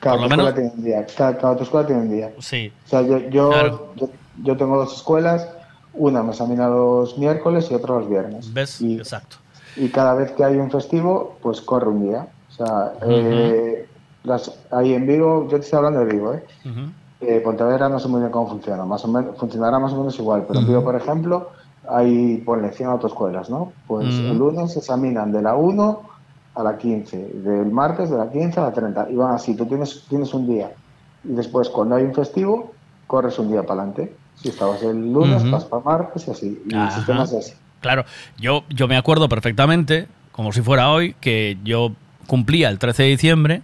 Cada 0.00 0.16
Por 0.16 0.22
lo 0.28 0.34
escuela 0.34 0.54
tiene 0.54 0.70
un 0.76 0.82
día. 0.84 1.06
Cada, 1.14 1.36
cada 1.36 1.48
autoescuela 1.50 1.86
tiene 1.86 2.02
un 2.02 2.10
día. 2.10 2.30
Sí. 2.38 2.72
O 2.86 2.88
sea, 2.88 3.02
yo, 3.02 3.18
yo, 3.28 3.50
Claro. 3.50 3.92
yo, 3.96 4.10
yo 4.42 4.56
tengo 4.56 4.78
dos 4.78 4.96
escuelas. 4.96 5.46
Una 5.94 6.22
me 6.22 6.30
examina 6.30 6.68
los 6.68 7.18
miércoles 7.18 7.68
y 7.70 7.74
otra 7.74 7.96
los 7.96 8.08
viernes. 8.08 8.50
¿Ves? 8.54 8.80
Y, 8.80 8.96
Exacto. 8.96 9.36
Y 9.76 9.88
cada 9.88 10.14
vez 10.14 10.32
que 10.32 10.44
hay 10.44 10.56
un 10.56 10.70
festivo, 10.70 11.36
pues 11.42 11.60
corre 11.60 11.88
un 11.88 12.02
día. 12.02 12.26
O 12.48 12.52
sea, 12.52 12.92
eh, 13.02 13.88
las, 14.24 14.58
ahí 14.70 14.94
en 14.94 15.06
Vigo, 15.06 15.44
yo 15.44 15.58
te 15.58 15.64
estoy 15.64 15.78
hablando 15.78 16.00
de 16.00 16.12
Vigo, 16.12 16.34
¿eh? 16.34 16.44
Ujú. 16.64 16.80
Eh, 17.20 17.40
Pontevedra 17.40 17.88
no 17.88 17.98
sé 17.98 18.08
muy 18.08 18.20
bien 18.20 18.32
cómo 18.32 18.48
funciona, 18.48 18.84
más 18.84 19.04
o 19.04 19.08
menos, 19.08 19.36
funcionará 19.38 19.78
más 19.78 19.92
o 19.92 19.98
menos 19.98 20.18
igual, 20.18 20.44
pero 20.46 20.60
en 20.60 20.66
Vigo, 20.66 20.82
por 20.82 20.96
ejemplo, 20.96 21.50
hay, 21.88 22.38
ponle 22.38 22.72
100 22.72 22.88
autoescuelas, 22.88 23.48
¿no? 23.48 23.72
Pues 23.86 24.18
el 24.18 24.36
lunes 24.36 24.72
se 24.72 24.80
examinan 24.80 25.30
de 25.30 25.42
la 25.42 25.54
1 25.54 26.00
a 26.54 26.62
la 26.62 26.76
15, 26.76 27.16
del 27.16 27.70
martes 27.70 28.10
de 28.10 28.18
la 28.18 28.30
15 28.30 28.60
a 28.60 28.64
la 28.64 28.72
30, 28.72 29.10
y 29.10 29.16
van 29.16 29.34
así, 29.34 29.54
tú 29.54 29.66
tienes, 29.66 30.04
tienes 30.08 30.34
un 30.34 30.48
día, 30.48 30.72
y 31.24 31.32
después 31.32 31.68
cuando 31.68 31.94
hay 31.94 32.04
un 32.04 32.14
festivo, 32.14 32.72
corres 33.06 33.38
un 33.38 33.50
día 33.50 33.62
para 33.62 33.82
adelante. 33.82 34.16
Si 34.34 34.48
estabas 34.48 34.82
el 34.82 35.12
lunes, 35.12 35.48
vas 35.50 35.64
para 35.66 35.84
martes 35.84 36.26
y 36.26 36.30
así. 36.30 36.62
Y 36.66 36.74
el 36.74 36.90
sistema 36.90 37.24
es 37.24 37.32
ese. 37.32 37.56
Claro, 37.82 38.06
yo, 38.38 38.64
yo 38.70 38.88
me 38.88 38.96
acuerdo 38.96 39.28
perfectamente, 39.28 40.06
como 40.32 40.52
si 40.52 40.62
fuera 40.62 40.90
hoy, 40.90 41.14
que 41.20 41.58
yo 41.62 41.92
cumplía 42.26 42.70
el 42.70 42.78
13 42.78 43.02
de 43.02 43.08
diciembre 43.10 43.62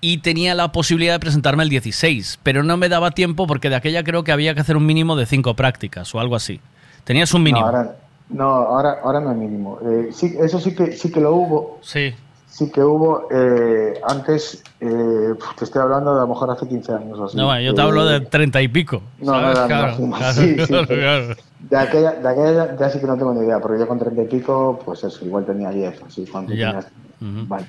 y 0.00 0.18
tenía 0.18 0.54
la 0.54 0.72
posibilidad 0.72 1.12
de 1.12 1.20
presentarme 1.20 1.62
el 1.62 1.68
16, 1.68 2.40
pero 2.42 2.62
no 2.62 2.78
me 2.78 2.88
daba 2.88 3.10
tiempo 3.10 3.46
porque 3.46 3.68
de 3.68 3.76
aquella 3.76 4.02
creo 4.02 4.24
que 4.24 4.32
había 4.32 4.54
que 4.54 4.60
hacer 4.60 4.78
un 4.78 4.86
mínimo 4.86 5.16
de 5.16 5.26
cinco 5.26 5.54
prácticas 5.54 6.14
o 6.14 6.20
algo 6.20 6.36
así. 6.36 6.60
Tenías 7.04 7.34
un 7.34 7.42
mínimo. 7.42 7.60
No, 7.60 7.76
ahora 7.76 7.96
no, 8.30 8.44
ahora, 8.44 8.98
ahora 9.02 9.20
no 9.20 9.30
hay 9.30 9.36
mínimo. 9.36 9.78
Eh, 9.84 10.10
sí, 10.12 10.36
eso 10.40 10.60
sí 10.60 10.74
que, 10.74 10.92
sí 10.92 11.10
que 11.10 11.20
lo 11.20 11.34
hubo. 11.34 11.78
Sí. 11.82 12.14
Sí 12.50 12.70
que 12.70 12.82
hubo. 12.82 13.28
eh, 13.30 14.00
antes, 14.06 14.62
eh, 14.80 15.34
te 15.56 15.64
estoy 15.64 15.80
hablando 15.82 16.12
de 16.14 16.18
a 16.18 16.22
lo 16.22 16.28
mejor 16.28 16.50
hace 16.50 16.66
15 16.68 16.92
años 16.92 17.18
o 17.18 17.24
así. 17.26 17.36
No, 17.36 17.46
bueno, 17.46 17.60
yo 17.62 17.74
te 17.74 17.80
Eh, 17.80 17.84
hablo 17.84 18.04
de 18.04 18.20
treinta 18.20 18.60
y 18.60 18.68
pico. 18.68 19.02
No, 19.20 19.32
¿sabes? 19.32 19.54
no, 19.54 19.60
no, 19.62 19.66
claro, 19.66 19.96
no, 19.98 20.16
claro, 20.16 20.34
sí, 20.34 20.56
sí, 20.58 20.66
claro, 20.66 20.84
pero- 20.88 21.00
claro. 21.00 21.36
De 21.60 21.76
aquella, 21.76 22.12
de 22.12 22.28
aquella 22.28 22.76
ya 22.76 22.90
sí 22.90 22.98
que 22.98 23.06
no 23.06 23.16
tengo 23.16 23.32
ni 23.34 23.44
idea, 23.46 23.60
porque 23.60 23.78
yo 23.78 23.86
con 23.86 23.98
30 23.98 24.22
y 24.22 24.26
pico, 24.26 24.78
pues 24.84 25.04
eso, 25.04 25.24
igual 25.24 25.44
tenía 25.46 25.70
10, 25.70 26.02
así, 26.06 26.26
cuando 26.26 26.52
Ya. 26.54 26.68
tenías- 26.72 26.86
Vale. 27.48 27.66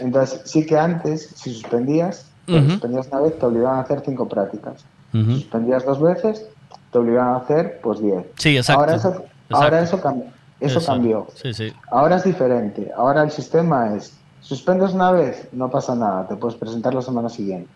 Entonces, 0.00 0.42
sí 0.44 0.66
que 0.66 0.78
antes, 0.78 1.30
si 1.34 1.52
suspendías, 1.54 2.26
Ujú. 2.46 2.72
suspendías 2.72 3.08
una 3.10 3.20
vez, 3.22 3.38
te 3.38 3.46
obligaban 3.46 3.78
a 3.78 3.82
hacer 3.82 4.02
5 4.04 4.28
prácticas. 4.28 4.84
Ujú. 5.14 5.32
Suspendías 5.32 5.84
dos 5.84 6.00
veces, 6.00 6.46
te 6.90 6.98
obligaban 6.98 7.34
a 7.34 7.36
hacer, 7.38 7.80
pues 7.82 8.00
10. 8.00 8.24
Sí, 8.36 8.56
exacto. 8.56 8.80
Ahora 8.80 8.94
eso, 8.96 9.08
Exacto. 9.08 9.28
ahora 9.50 9.82
eso, 9.82 10.00
cam- 10.02 10.24
eso 10.62 10.78
Eso. 10.78 10.92
cambió. 10.92 11.26
Sí, 11.34 11.52
sí. 11.52 11.72
Ahora 11.90 12.16
es 12.16 12.24
diferente. 12.24 12.90
Ahora 12.96 13.22
el 13.22 13.30
sistema 13.30 13.94
es, 13.96 14.12
suspendes 14.40 14.92
una 14.92 15.10
vez, 15.12 15.48
no 15.52 15.70
pasa 15.70 15.94
nada, 15.94 16.26
te 16.28 16.36
puedes 16.36 16.56
presentar 16.56 16.94
la 16.94 17.02
semana 17.02 17.28
siguiente. 17.28 17.68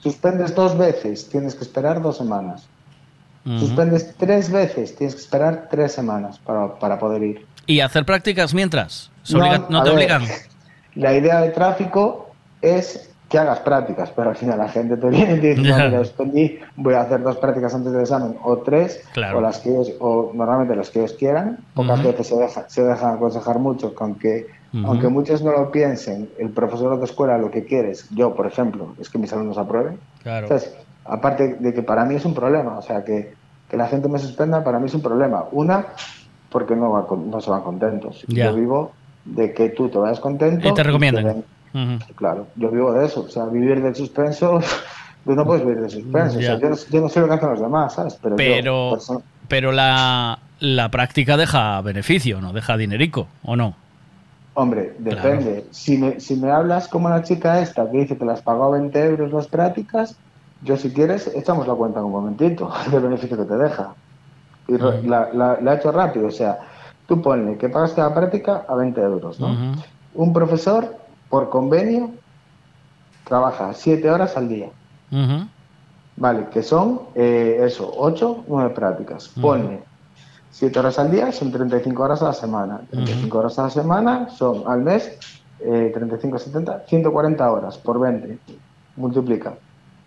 Suspendes 0.00 0.54
dos 0.54 0.76
veces, 0.76 1.28
tienes 1.28 1.54
que 1.54 1.64
esperar 1.64 2.02
dos 2.02 2.16
semanas. 2.18 2.66
Suspendes 3.58 4.12
tres 4.18 4.50
veces, 4.50 4.96
tienes 4.96 5.14
que 5.14 5.20
esperar 5.20 5.68
tres 5.70 5.92
semanas 5.92 6.38
para, 6.38 6.74
para 6.80 6.98
poder 6.98 7.22
ir. 7.22 7.46
¿Y 7.64 7.78
hacer 7.80 8.04
prácticas 8.04 8.52
mientras? 8.52 9.10
¿Se 9.22 9.34
No, 9.36 9.44
obliga- 9.44 9.66
¿No, 9.68 9.78
a 9.80 9.84
te 9.84 9.90
ver. 9.90 9.98
obligan? 9.98 10.22
La 10.96 11.12
idea 11.14 11.40
de 11.40 11.50
tráfico 11.50 12.30
es 12.60 13.10
que 13.28 13.38
hagas 13.38 13.58
prácticas, 13.60 14.10
pero 14.14 14.30
al 14.30 14.36
final 14.36 14.58
la 14.58 14.68
gente 14.68 14.96
te 14.96 15.08
viene 15.08 15.34
y 15.34 15.40
te 15.40 15.48
dice, 15.54 15.62
mira, 15.62 15.98
suspendí, 16.04 16.60
voy 16.76 16.94
a 16.94 17.00
hacer 17.00 17.22
dos 17.22 17.36
prácticas 17.38 17.74
antes 17.74 17.90
del 17.92 18.02
examen, 18.02 18.36
o 18.44 18.58
tres, 18.58 19.02
Claro. 19.14 19.38
o 19.38 19.40
las 19.40 19.58
que 19.58 19.70
ellos, 19.70 19.92
o 19.98 20.30
normalmente 20.32 20.76
las 20.76 20.90
que 20.90 21.00
ellos 21.00 21.14
quieran. 21.14 21.58
Pocas 21.74 22.02
veces 22.04 22.28
se, 22.28 22.36
deja- 22.36 22.68
se 22.68 22.84
dejan 22.84 23.14
aconsejar 23.16 23.58
mucho, 23.58 23.94
que 23.96 24.04
aunque, 24.04 24.46
aunque 24.84 25.08
muchos 25.08 25.42
no 25.42 25.50
lo 25.50 25.72
piensen, 25.72 26.28
el 26.38 26.50
profesor 26.50 26.98
de 26.98 27.04
escuela 27.04 27.36
lo 27.38 27.50
que 27.50 27.64
quiere 27.64 27.90
es, 27.90 28.08
yo 28.10 28.34
por 28.34 28.46
ejemplo, 28.46 28.94
es 29.00 29.10
que 29.10 29.18
mis 29.18 29.32
alumnos 29.32 29.58
aprueben. 29.58 29.98
Claro. 30.22 30.46
Entonces, 30.46 30.72
aparte 31.04 31.56
de 31.58 31.74
que 31.74 31.82
para 31.82 32.04
mí 32.04 32.14
es 32.14 32.24
un 32.24 32.34
problema, 32.34 32.78
o 32.78 32.82
sea, 32.82 33.04
que, 33.04 33.34
que 33.68 33.76
la 33.76 33.88
gente 33.88 34.08
me 34.08 34.20
suspenda, 34.20 34.62
para 34.62 34.78
mí 34.78 34.86
es 34.86 34.94
un 34.94 35.02
problema. 35.02 35.46
Una, 35.50 35.84
porque 36.50 36.76
no, 36.76 36.92
va 36.92 37.06
no 37.16 37.40
se 37.40 37.50
van 37.50 37.62
contentos. 37.62 38.24
Ya. 38.28 38.46
Yo 38.46 38.54
vivo 38.54 38.92
de 39.24 39.52
que 39.52 39.70
tú 39.70 39.88
te 39.88 39.98
vayas 39.98 40.20
contento. 40.20 40.68
Y 40.68 40.74
te 40.74 40.82
recomiendan. 40.84 41.24
den- 41.24 41.44
Claro, 42.14 42.46
yo 42.56 42.70
vivo 42.70 42.92
de 42.92 43.06
eso. 43.06 43.22
O 43.22 43.28
sea, 43.28 43.44
vivir 43.46 43.82
del 43.82 43.94
suspenso, 43.94 44.60
tú 45.24 45.34
no 45.34 45.44
puedes 45.44 45.64
vivir 45.64 45.80
del 45.82 45.90
suspenso. 45.90 46.38
O 46.38 46.40
sea, 46.40 46.54
Ya. 46.54 46.60
yo, 46.60 46.70
no, 46.70 46.76
yo 46.76 47.00
no 47.00 47.08
sé 47.08 47.20
lo 47.20 47.28
que 47.28 47.34
hacen 47.34 47.50
los 47.50 47.60
demás, 47.60 47.94
¿sabes? 47.94 48.18
Pero, 48.20 48.36
yo, 48.36 48.98
Pero, 49.48 49.72
la, 49.72 50.38
la 50.60 50.90
práctica 50.90 51.36
deja 51.36 51.80
beneficio, 51.82 52.40
¿no? 52.40 52.52
Deja 52.52 52.76
dinerico, 52.76 53.28
¿o 53.44 53.56
no? 53.56 53.74
hombre, 54.58 54.94
depende. 54.98 55.66
Si, 55.70 55.98
me, 55.98 56.18
si 56.18 56.34
me 56.36 56.50
hablas 56.50 56.88
como 56.88 57.10
la 57.10 57.22
chica 57.22 57.60
esta 57.60 57.90
que 57.90 57.98
dice 57.98 58.16
que 58.16 58.24
las 58.24 58.40
pagó 58.40 58.64
a 58.64 58.78
20 58.78 59.04
euros 59.04 59.30
las 59.30 59.48
prácticas, 59.48 60.16
yo 60.62 60.78
si 60.78 60.90
quieres, 60.94 61.30
echamos 61.36 61.68
la 61.68 61.74
cuenta 61.74 61.98
en 62.00 62.06
un 62.06 62.12
momentito 62.12 62.72
del 62.90 63.02
beneficio 63.02 63.36
que 63.36 63.44
te 63.44 63.54
deja. 63.58 63.92
Y 64.66 64.78
la, 64.78 65.28
la, 65.34 65.58
la 65.60 65.72
he 65.74 65.76
hecho 65.76 65.92
rápido, 65.92 66.28
o 66.28 66.30
sea, 66.30 66.58
tú 67.06 67.20
ponle 67.20 67.58
que 67.58 67.68
pagas 67.68 67.92
cada 67.92 68.14
práctica 68.14 68.64
a 68.66 68.74
20 68.76 68.98
euros, 69.02 69.38
¿no? 69.38 69.76
Un 70.14 70.32
profesor, 70.32 70.96
por 71.28 71.50
convenio, 71.50 72.10
trabaja 73.24 73.72
7 73.72 74.10
horas 74.10 74.36
al 74.36 74.48
día. 74.48 74.70
Ujú. 75.10 75.48
Vale, 76.16 76.48
que 76.48 76.62
son 76.62 77.08
eh, 77.14 77.58
eso, 77.60 77.92
8, 77.96 78.44
9 78.48 78.70
prácticas. 78.70 79.30
Ujú. 79.32 79.40
Ponle 79.40 79.84
7 80.50 80.78
horas 80.78 80.98
al 80.98 81.10
día, 81.10 81.30
son 81.32 81.52
35 81.52 82.02
horas 82.02 82.22
a 82.22 82.26
la 82.26 82.32
semana. 82.32 82.80
35 82.90 83.38
horas 83.38 83.58
a 83.58 83.64
la 83.64 83.70
semana 83.70 84.28
son 84.30 84.62
al 84.66 84.80
mes, 84.82 85.18
eh, 85.58 85.90
35, 85.92 86.38
70, 86.38 86.84
140 86.86 87.52
horas 87.52 87.78
por 87.78 88.00
20. 88.00 88.40
Multiplica. 88.94 89.58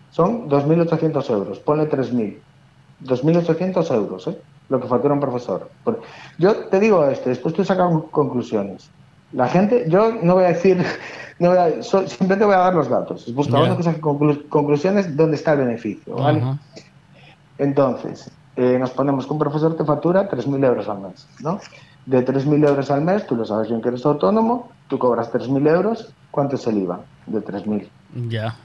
Son 0.08 0.48
2.800 0.48 1.30
euros. 1.30 1.60
Ponle 1.60 1.86
3.000. 1.86 2.42
2.800 2.98 3.94
euros, 3.94 4.26
¿eh? 4.26 4.42
Lo 4.68 4.80
que 4.80 4.88
factura 4.88 5.14
un 5.14 5.20
profesor. 5.20 5.70
Yo 6.38 6.68
te 6.68 6.80
digo 6.80 7.04
esto, 7.06 7.28
después 7.28 7.54
tú 7.54 7.64
sacas 7.64 7.90
conclusiones. 8.10 8.90
La 9.32 9.48
gente, 9.48 9.84
yo 9.88 10.12
no 10.22 10.34
voy 10.34 10.44
a 10.44 10.48
decir, 10.48 10.84
no 11.38 11.50
voy 11.50 11.58
a- 11.58 11.82
so- 11.82 12.06
simplemente 12.06 12.44
voy 12.44 12.54
a 12.54 12.58
dar 12.58 12.74
los 12.74 12.88
datos. 12.88 13.32
Busca 13.34 13.58
Ya. 13.58 13.64
uno 13.64 13.76
que 13.76 13.82
saque 13.84 14.00
conclu- 14.00 14.48
conclusiones 14.48 15.16
dónde 15.16 15.36
está 15.36 15.52
el 15.52 15.58
beneficio, 15.60 16.16
¿vale? 16.16 16.42
Entonces, 17.58 18.30
eh, 18.56 18.76
nos 18.78 18.90
ponemos 18.90 19.26
que 19.26 19.32
un 19.32 19.38
profesor 19.38 19.76
te 19.76 19.84
factura 19.84 20.28
3.000 20.28 20.64
euros 20.64 20.88
al 20.88 21.00
mes, 21.00 21.26
¿no? 21.40 21.60
De 22.06 22.24
3.000 22.24 22.66
euros 22.66 22.90
al 22.90 23.02
mes, 23.02 23.26
tú 23.26 23.36
lo 23.36 23.44
sabes 23.44 23.68
bien 23.68 23.82
que 23.82 23.88
eres 23.88 24.04
autónomo, 24.06 24.70
tú 24.88 24.98
cobras 24.98 25.30
3.000 25.32 25.66
euros, 25.68 26.12
¿cuánto 26.30 26.56
es 26.56 26.66
el 26.66 26.78
IVA 26.78 27.00
de 27.26 27.40
3.000? 27.40 27.88
Ya. 28.28 28.56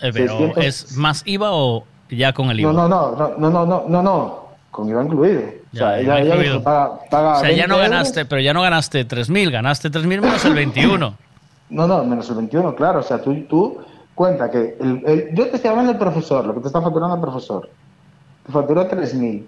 Eh, 0.00 0.10
pero 0.12 0.36
600. 0.38 0.64
¿es 0.64 0.96
más 0.96 1.22
IVA 1.26 1.48
o 1.52 1.84
ya 2.10 2.32
con 2.32 2.50
el 2.50 2.60
IVA? 2.60 2.72
No, 2.72 2.88
no, 2.88 3.16
no, 3.16 3.28
no, 3.38 3.50
no, 3.50 3.66
no, 3.66 3.84
no, 3.88 4.02
no, 4.02 4.43
con 4.74 4.88
IVA 4.88 5.04
incluido. 5.04 5.40
O 5.72 5.76
sea, 5.76 6.02
Ya, 6.02 6.18
ella 6.18 6.34
incluido. 6.34 6.62
paga, 6.64 6.98
paga 7.08 7.32
o 7.36 7.40
sea, 7.40 7.50
ya 7.50 7.54
20 7.58 7.68
no 7.68 7.74
euros. 7.76 7.90
ganaste, 7.90 8.24
pero 8.26 8.40
ya 8.42 8.52
no 8.52 8.62
ganaste 8.62 9.06
3.000, 9.06 9.50
ganaste 9.52 9.88
3.000 9.90 10.20
menos 10.20 10.44
el 10.44 10.54
21. 10.54 11.16
No, 11.70 11.86
no, 11.88 12.04
menos 12.04 12.28
el 12.28 12.36
21, 12.36 12.74
claro. 12.74 13.00
O 13.00 13.02
sea, 13.02 13.22
tú, 13.22 13.34
tú 13.48 13.78
cuenta 14.14 14.50
que 14.50 14.76
el, 14.80 15.02
el- 15.06 15.34
yo 15.34 15.46
te 15.48 15.56
estoy 15.56 15.70
hablando 15.70 15.92
del 15.92 15.98
profesor, 15.98 16.44
lo 16.44 16.54
que 16.54 16.60
te 16.60 16.66
está 16.66 16.80
facturando 16.82 17.14
el 17.16 17.20
profesor. 17.22 17.68
Te 18.46 18.52
facturó 18.52 18.86
3.000, 18.88 19.44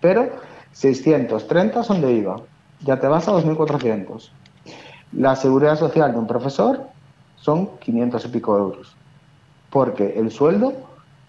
pero 0.00 0.28
630 0.72 1.82
son 1.84 2.00
de 2.00 2.12
IVA. 2.12 2.40
Ya 2.80 2.98
te 2.98 3.06
vas 3.06 3.28
a 3.28 3.32
2.400. 3.32 4.30
La 5.12 5.36
seguridad 5.36 5.76
social 5.78 6.12
de 6.12 6.18
un 6.18 6.26
profesor 6.26 6.82
son 7.36 7.78
500 7.78 8.24
y 8.24 8.28
pico 8.28 8.58
euros. 8.58 8.94
Porque 9.70 10.14
el 10.18 10.30
sueldo 10.32 10.72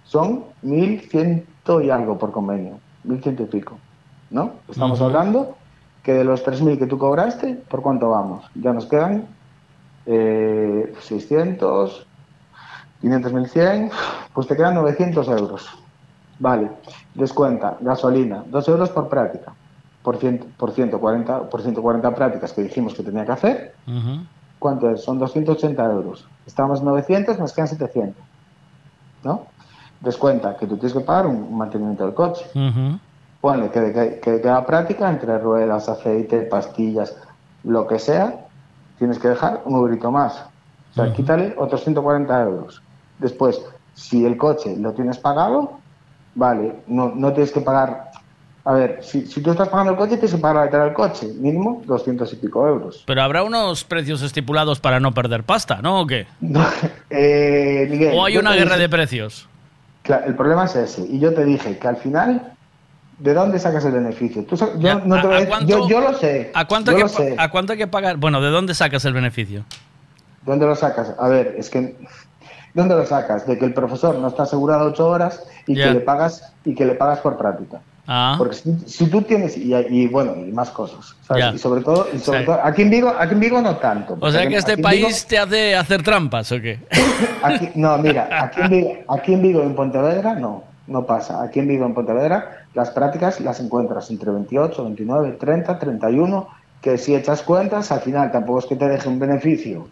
son 0.03 0.45
1.100 0.63 1.43
y 1.85 1.89
algo 1.91 2.17
por 2.17 2.31
convenio. 2.31 2.79
1.100 3.03 3.39
y 3.43 3.45
pico. 3.45 3.77
¿No? 4.29 4.61
Estamos 4.69 4.99
Ujú. 4.99 5.09
hablando 5.09 5.57
que 6.03 6.13
de 6.13 6.23
los 6.23 6.43
3.000 6.43 6.79
que 6.79 6.87
tú 6.87 6.97
cobraste, 6.97 7.63
¿por 7.69 7.81
cuánto 7.81 8.09
vamos? 8.09 8.45
Ya 8.55 8.71
nos 8.73 8.85
quedan 8.87 9.27
eh, 10.05 10.93
600, 11.01 12.07
500, 13.01 13.33
1100, 13.33 13.91
pues 14.33 14.47
te 14.47 14.55
quedan 14.55 14.75
900 14.75 15.27
euros. 15.27 15.69
Vale, 16.39 16.71
descuenta, 17.13 17.77
gasolina, 17.81 18.43
2 18.47 18.67
euros 18.69 18.89
por 18.89 19.09
práctica, 19.09 19.53
por, 20.01 20.17
cien- 20.17 20.55
por, 20.57 20.71
140, 20.71 21.49
por 21.49 21.61
140 21.61 22.15
prácticas 22.15 22.53
que 22.53 22.63
dijimos 22.63 22.93
que 22.95 23.03
tenía 23.03 23.25
que 23.25 23.31
hacer. 23.33 23.75
Ujú. 23.85 24.25
¿Cuánto 24.57 24.89
es? 24.89 25.03
Son 25.03 25.19
280 25.19 25.83
euros. 25.85 26.27
Estamos 26.45 26.79
en 26.79 26.85
900, 26.85 27.37
nos 27.37 27.53
quedan 27.53 27.67
700. 27.67 28.23
¿No? 29.23 29.47
Descuenta 30.01 30.57
que 30.57 30.65
tú 30.67 30.75
tienes 30.77 30.93
que 30.93 30.99
pagar 31.01 31.27
un 31.27 31.55
mantenimiento 31.57 32.05
del 32.05 32.13
coche. 32.13 32.45
Ujú. 32.55 32.99
Ponle 33.39 33.69
que 33.69 33.79
de, 33.79 33.93
que, 33.93 34.19
que 34.19 34.41
cada 34.41 34.65
práctica, 34.65 35.09
entre 35.09 35.37
ruedas, 35.39 35.87
aceite, 35.89 36.41
pastillas, 36.41 37.15
lo 37.63 37.87
que 37.87 37.99
sea, 37.99 38.45
tienes 38.97 39.17
que 39.19 39.29
dejar 39.29 39.61
un 39.65 39.75
eurito 39.75 40.11
más. 40.11 40.43
O 40.91 40.93
sea, 40.93 41.13
quítale 41.13 41.55
otros 41.57 41.83
140 41.83 42.41
euros. 42.41 42.81
Después, 43.19 43.61
si 43.93 44.25
el 44.25 44.37
coche 44.37 44.75
lo 44.77 44.91
tienes 44.93 45.17
pagado, 45.17 45.79
vale, 46.35 46.75
no, 46.87 47.09
no 47.15 47.31
tienes 47.33 47.51
que 47.51 47.61
pagar. 47.61 48.09
A 48.63 48.73
ver, 48.73 48.99
si, 49.01 49.25
si 49.25 49.41
tú 49.41 49.51
estás 49.51 49.69
pagando 49.69 49.93
el 49.93 49.97
coche, 49.97 50.17
tienes 50.17 50.33
que 50.35 50.37
pagar 50.41 50.57
la 50.57 50.65
letra 50.65 50.83
del 50.85 50.93
coche, 50.93 51.27
mínimo 51.39 51.81
200 51.85 52.31
y 52.33 52.35
pico 52.35 52.67
euros. 52.67 53.03
Pero 53.07 53.21
habrá 53.23 53.43
unos 53.43 53.83
precios 53.83 54.21
estipulados 54.21 54.79
para 54.79 54.99
no 54.99 55.13
perder 55.13 55.43
pasta, 55.43 55.79
¿no? 55.81 56.01
¿O 56.01 56.07
qué? 56.07 56.27
Eh, 57.09 57.87
Miguel, 57.89 58.13
¿O 58.15 58.23
hay 58.25 58.37
una 58.37 58.53
guerra 58.53 58.75
dije- 58.75 58.81
de 58.83 58.89
precios? 58.89 59.47
Claro, 60.11 60.25
el 60.27 60.35
problema 60.35 60.65
es 60.65 60.75
ese. 60.75 61.03
Y 61.03 61.19
yo 61.19 61.33
te 61.33 61.45
dije 61.45 61.77
que 61.77 61.87
al 61.87 61.95
final, 61.95 62.51
¿de 63.19 63.33
dónde 63.33 63.59
sacas 63.59 63.85
el 63.85 63.93
beneficio? 63.93 64.43
Tú 64.43 64.57
yo, 64.77 64.99
no 65.05 65.21
te 65.21 65.27
voy 65.27 65.37
a 65.37 65.59
yo, 65.61 65.87
yo 65.87 66.01
lo 66.01 66.13
sé. 66.17 66.51
¿A 66.53 66.65
cuánto, 66.67 66.91
yo 66.91 66.97
hay 66.97 67.03
lo 67.03 67.07
que, 67.07 67.13
pa- 67.13 67.19
sé. 67.23 67.35
¿A 67.37 67.49
cuánto 67.49 67.71
hay 67.71 67.77
que 67.79 67.87
pagar? 67.87 68.17
Bueno, 68.17 68.41
¿de 68.41 68.49
dónde 68.49 68.73
sacas 68.75 69.05
el 69.05 69.13
beneficio? 69.13 69.63
¿Dónde 70.45 70.65
lo 70.65 70.75
sacas? 70.75 71.15
A 71.17 71.29
ver, 71.29 71.55
es 71.57 71.69
que 71.69 71.95
¿dónde 72.73 72.93
lo 72.93 73.05
sacas? 73.05 73.47
De 73.47 73.57
que 73.57 73.63
el 73.63 73.73
profesor 73.73 74.17
no 74.17 74.27
está 74.27 74.43
asegurado 74.43 74.87
ocho 74.89 75.07
horas 75.07 75.45
y 75.65 75.75
que 75.75 75.93
le 75.93 75.99
pagas 76.01 76.51
y 76.65 76.75
que 76.75 76.83
le 76.85 76.95
pagas 76.95 77.19
por 77.19 77.37
práctica. 77.37 77.79
Ah, 78.07 78.35
Porque 78.37 78.55
si, 78.55 78.75
si 78.87 79.05
tú 79.07 79.21
tienes 79.21 79.55
y, 79.57 79.73
y, 79.75 80.07
bueno 80.07 80.35
y 80.35 80.51
más 80.51 80.69
cosas, 80.71 81.15
¿sabes? 81.21 81.53
Y 81.55 81.57
sobre 81.59 81.81
todo, 81.81 82.07
y 82.13 82.17
sobre 82.17 82.39
Sí. 82.39 82.45
todo 82.45 82.59
aquí 82.63 82.81
en 82.81 82.89
Vigo, 82.89 83.13
aquí 83.17 83.33
en 83.33 83.39
Vigo 83.39 83.61
no 83.61 83.77
tanto. 83.77 84.17
o 84.19 84.31
sea 84.31 84.47
que 84.47 84.55
este 84.57 84.75
Vigo- 84.75 84.83
país 84.89 85.25
te 85.27 85.37
hace 85.37 85.75
hacer 85.75 86.01
trampas, 86.03 86.51
¿o 86.51 86.59
qué? 86.59 86.79
aquí- 87.43 87.69
no, 87.75 87.97
mira, 87.99 88.27
aquí 88.31 88.61
en 88.61 88.69
Vigo, 88.69 88.93
aquí 89.07 89.33
en 89.33 89.41
Vigo, 89.41 89.61
en 89.63 89.75
Pontevedra, 89.75 90.33
no. 90.35 90.63
No 90.87 91.05
pasa. 91.05 91.41
Aquí 91.43 91.59
en 91.59 91.67
Vigo, 91.69 91.85
en 91.85 91.93
Pontevedra, 91.93 92.65
las 92.73 92.89
prácticas 92.89 93.39
las 93.39 93.59
encuentras 93.61 94.09
entre 94.09 94.31
28, 94.31 94.83
29, 94.83 95.33
30, 95.33 95.79
31, 95.79 96.47
que 96.81 96.97
si 96.97 97.15
echas 97.15 97.43
cuentas, 97.43 97.91
al 97.91 98.01
final 98.01 98.31
tampoco 98.31 98.59
es 98.59 98.65
que 98.65 98.75
te 98.75 98.89
deje 98.89 99.07
un 99.07 99.19
beneficio 99.19 99.87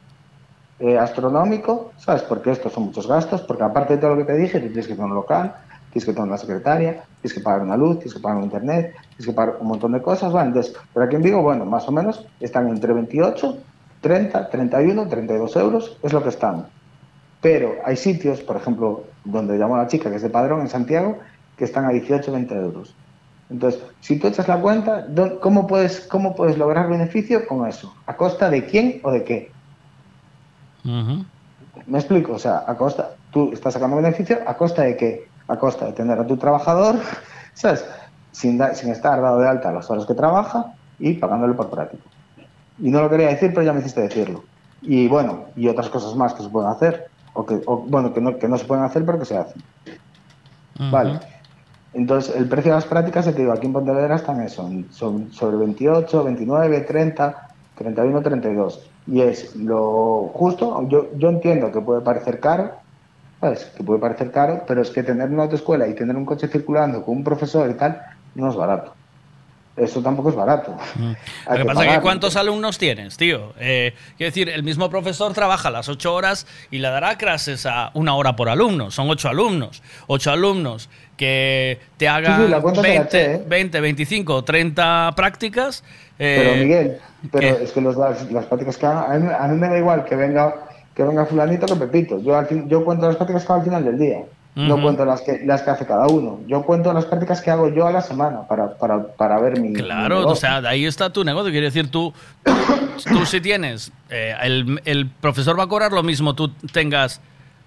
eh, 0.79 0.97
astronómico, 0.97 1.93
¿sabes? 1.97 2.23
Porque 2.23 2.51
estos 2.51 2.73
son 2.73 2.85
muchos 2.85 3.07
gastos, 3.07 3.41
porque 3.41 3.63
aparte 3.63 3.93
de 3.95 4.01
todo 4.01 4.15
lo 4.15 4.17
que 4.17 4.25
te 4.33 4.37
dije, 4.37 4.59
tienes 4.59 4.87
que 4.87 4.93
tener 4.95 5.09
un 5.09 5.15
local, 5.15 5.53
tienes 5.91 6.05
que 6.05 6.13
tener 6.13 6.27
una 6.27 6.37
secretaria, 6.37 7.03
tienes 7.21 7.33
que 7.37 7.41
pagar 7.43 7.61
una 7.61 7.77
luz, 7.77 7.97
tienes 7.99 8.13
que 8.13 8.19
pagar 8.19 8.37
un 8.37 8.43
internet, 8.45 8.93
tienes 9.15 9.25
que 9.27 9.33
pagar 9.33 9.57
un 9.59 9.67
montón 9.67 9.91
de 9.93 10.01
cosas, 10.01 10.31
¿vale? 10.31 10.47
Entonces, 10.49 10.75
pero 10.93 11.05
aquí 11.05 11.15
en 11.15 11.21
Vigo, 11.23 11.41
bueno, 11.41 11.65
más 11.65 11.87
o 11.87 11.91
menos 11.91 12.25
están 12.39 12.67
entre 12.69 12.93
28, 12.93 13.57
30, 14.01 14.49
31, 14.49 15.07
32 15.07 15.55
euros, 15.57 15.99
es 16.03 16.13
lo 16.13 16.23
que 16.23 16.29
están. 16.29 16.67
Pero 17.41 17.75
hay 17.85 17.95
sitios, 17.95 18.41
por 18.41 18.57
ejemplo, 18.57 19.13
donde 19.23 19.57
llamó 19.57 19.77
la 19.77 19.87
chica, 19.87 20.09
que 20.09 20.17
es 20.17 20.21
de 20.21 20.29
Padrón, 20.29 20.61
en 20.61 20.69
Santiago, 20.69 21.19
que 21.55 21.65
están 21.65 21.85
a 21.85 21.89
18, 21.89 22.31
20 22.31 22.55
euros. 22.55 22.99
Entonces, 23.49 23.81
si 23.99 24.19
tú 24.19 24.27
echas 24.27 24.47
la 24.47 24.61
cuenta, 24.61 25.07
¿dó- 25.07 25.39
¿cómo 25.39 25.65
puedes, 25.67 26.01
¿cómo 26.07 26.35
puedes 26.35 26.57
lograr 26.57 26.89
beneficio 26.89 27.47
con 27.47 27.67
eso? 27.67 27.93
¿A 28.05 28.15
costa 28.15 28.49
de 28.49 28.65
quién 28.65 28.99
o 29.03 29.11
de 29.11 29.23
qué? 29.23 29.55
¿Me 31.85 31.99
explico? 31.99 32.33
O 32.33 32.39
sea, 32.39 32.63
a 32.67 32.75
costa, 32.77 33.17
tú 33.29 33.51
estás 33.53 33.73
sacando 33.73 33.97
beneficio, 33.97 34.39
¿a 34.45 34.57
costa 34.57 34.83
de 34.83 34.97
qué? 34.97 35.28
A 35.49 35.57
costa 35.59 35.85
de 35.87 35.93
tener 35.93 36.19
a 36.19 36.27
tu 36.27 36.37
trabajador, 36.37 36.95
¿sabes? 37.55 37.85
Sin, 38.31 38.57
da- 38.57 38.73
sin 38.75 38.91
estar 38.91 39.21
dado 39.21 39.39
de 39.41 39.47
alta 39.49 39.71
las 39.73 39.89
horas 39.89 40.05
que 40.05 40.13
trabaja 40.15 40.73
y 40.97 41.15
pagándole 41.19 41.55
por 41.55 41.69
práctico. 41.71 42.11
Y 42.77 42.91
no 42.91 43.01
lo 43.01 43.09
quería 43.09 43.29
decir, 43.29 43.51
pero 43.53 43.63
ya 43.65 43.73
me 43.73 43.79
hiciste 43.81 44.01
decirlo. 44.01 44.49
Y 44.81 45.07
bueno, 45.07 45.51
y 45.55 45.67
otras 45.67 45.89
cosas 45.89 46.15
más 46.15 46.33
que 46.33 46.43
se 46.43 46.49
pueden 46.49 46.69
hacer, 46.71 47.11
o 47.33 47.45
que, 47.45 47.61
o, 47.65 47.87
bueno, 47.87 48.13
que 48.13 48.21
no, 48.21 48.37
que 48.39 48.47
no 48.47 48.57
se 48.57 48.65
pueden 48.65 48.83
hacer, 48.85 49.05
pero 49.05 49.19
que 49.19 49.25
se 49.25 49.37
hacen. 49.37 49.63
Vale. 50.89 51.19
Entonces, 51.93 52.35
el 52.35 52.49
precio 52.49 52.71
de 52.71 52.77
las 52.77 52.85
prácticas, 52.87 53.25
ya 53.25 53.33
te 53.33 53.41
digo, 53.41 53.53
aquí 53.53 53.67
en 53.67 53.73
Pontevedra 53.73 54.15
están 54.17 54.41
eso, 54.41 54.67
en- 54.67 54.91
son 54.91 55.31
sobre 55.31 55.57
28, 55.57 56.23
29, 56.23 56.81
30, 56.81 57.37
31, 57.75 58.21
32. 58.21 58.95
Y 59.05 59.21
es 59.21 59.55
lo 59.55 60.29
justo, 60.29 60.87
yo, 60.89 61.11
yo 61.17 61.29
entiendo 61.29 61.71
que 61.71 61.81
puede 61.81 62.01
parecer 62.01 62.39
caro, 62.39 62.73
¿sabes? 63.39 63.65
Que 63.75 63.83
puede 63.83 63.99
parecer 63.99 64.31
caro, 64.31 64.63
pero 64.67 64.81
es 64.81 64.89
que 64.89 65.03
tener 65.03 65.29
una 65.29 65.43
autoescuela 65.43 65.87
y 65.87 65.95
tener 65.95 66.15
un 66.15 66.25
coche 66.25 66.47
circulando 66.47 67.03
con 67.03 67.17
un 67.17 67.23
profesor 67.23 67.69
y 67.69 67.73
tal, 67.73 68.01
no 68.35 68.49
es 68.49 68.55
barato. 68.55 68.93
Eso 69.77 70.01
tampoco 70.01 70.29
es 70.29 70.35
barato. 70.35 70.75
Lo 71.49 71.57
que 71.57 71.65
pasa 71.65 71.85
es 71.85 71.93
que. 71.93 72.01
¿cuántos 72.01 72.35
alumnos 72.35 72.77
tienes, 72.77 73.15
tío? 73.15 73.53
Eh, 73.57 73.93
quiero 74.17 74.29
decir, 74.29 74.49
el 74.49 74.63
mismo 74.63 74.89
profesor 74.89 75.31
trabaja 75.33 75.71
las 75.71 75.87
ocho 75.87 76.13
horas 76.13 76.45
y 76.69 76.79
le 76.79 76.89
dará 76.89 77.17
clases 77.17 77.65
a 77.65 77.91
una 77.93 78.13
hora 78.15 78.35
por 78.35 78.49
alumno. 78.49 78.91
Son 78.91 79.09
ocho 79.09 79.29
alumnos. 79.29 79.81
Ocho 80.07 80.31
alumnos 80.31 80.89
que 81.15 81.79
te 81.95 82.09
hagan 82.09 82.41
sí, 82.41 82.43
te 82.43 82.49
la 82.49 82.59
20, 82.59 82.95
eché, 82.97 83.35
¿eh? 83.35 83.43
20, 83.47 83.79
25, 83.79 84.43
30 84.43 85.13
prácticas. 85.15 85.83
Pero 86.17 86.49
eh, 86.51 86.63
Miguel, 86.63 86.97
pero 87.31 87.57
¿qué? 87.57 87.63
es 87.63 87.71
que 87.71 87.79
los, 87.79 87.95
las, 87.95 88.29
las 88.31 88.45
prácticas 88.45 88.77
que 88.77 88.85
hagan, 88.85 89.11
a 89.11 89.17
mí, 89.17 89.31
a 89.39 89.47
mí 89.47 89.57
me 89.57 89.69
da 89.69 89.77
igual 89.77 90.03
que 90.03 90.15
venga 90.17 90.68
que 90.99 91.05
venga 91.05 91.25
fulanito 91.25 91.65
que 91.65 91.75
Pepito. 91.75 92.19
Yo, 92.21 92.37
al 92.37 92.45
fin, 92.45 92.67
yo 92.67 92.83
cuento 92.83 93.07
las 93.07 93.15
prácticas 93.15 93.45
que 93.45 93.51
hago 93.53 93.61
al 93.61 93.65
final 93.65 93.85
del 93.85 93.97
día. 93.97 94.19
No 94.55 94.81
cuento 94.81 95.05
las 95.05 95.21
que, 95.21 95.39
las 95.45 95.61
que 95.61 95.69
hace 95.69 95.85
cada 95.85 96.07
uno. 96.07 96.41
Yo 96.45 96.63
cuento 96.63 96.91
las 96.91 97.05
prácticas 97.05 97.41
que 97.41 97.49
hago 97.49 97.69
yo 97.69 97.87
a 97.87 97.91
la 97.91 98.01
semana 98.01 98.41
para, 98.45 98.73
para, 98.73 99.01
para 99.07 99.39
ver 99.39 99.57
mi. 99.61 99.69
mi 99.69 99.73
Claro, 99.75 100.27
o 100.27 100.35
sea, 100.35 100.59
de 100.59 100.67
ahí 100.67 100.85
está 100.85 101.09
tu 101.13 101.23
negocio. 101.23 101.49
Quiere 101.51 101.67
decir, 101.67 101.89
tú, 101.89 102.11
tú 102.43 103.25
si 103.25 103.39
tienes, 103.39 103.93
eh, 104.09 104.35
el, 104.43 104.81
el 104.83 105.07
profesor 105.09 105.57
va 105.57 105.63
a 105.63 105.67
cobrar 105.67 105.93
lo 105.93 106.03
mismo, 106.03 106.35
tú 106.35 106.49
tengas 106.73 107.21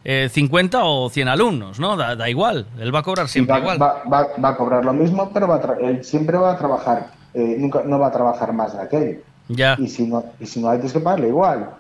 eh, 0.05 0.29
50 0.31 0.85
o 0.85 1.09
100 1.09 1.29
alumnos, 1.29 1.81
¿no? 1.81 1.97
Da, 1.97 2.15
da 2.15 2.29
igual, 2.29 2.67
él 2.79 2.95
va 2.95 2.99
a 2.99 3.03
cobrar 3.03 3.27
siempre 3.29 3.55
va, 3.55 3.59
igual. 3.61 3.81
va- 3.81 4.03
va- 4.13 4.29
va 4.45 4.49
a 4.51 4.57
cobrar 4.59 4.85
lo 4.85 4.93
mismo, 4.93 5.31
pero 5.33 5.49
va 5.49 5.57
a 5.57 5.75
él 5.81 6.05
siempre 6.05 6.37
va 6.37 6.53
a 6.53 6.59
trabajar, 6.59 7.07
eh, 7.33 7.57
nunca, 7.59 7.81
no 7.87 7.99
va 7.99 8.09
a 8.09 8.13
trabajar 8.13 8.53
más 8.53 8.77
de 8.77 8.83
aquello. 8.83 9.19
Ya. 9.49 9.77
Y 9.79 9.89
si 9.89 10.07
no, 10.07 10.25
y 10.39 10.45
si 10.47 10.61
no 10.61 10.69
hay, 10.69 10.79
que 10.81 11.01
pagarle 11.01 11.29
igual. 11.29 11.71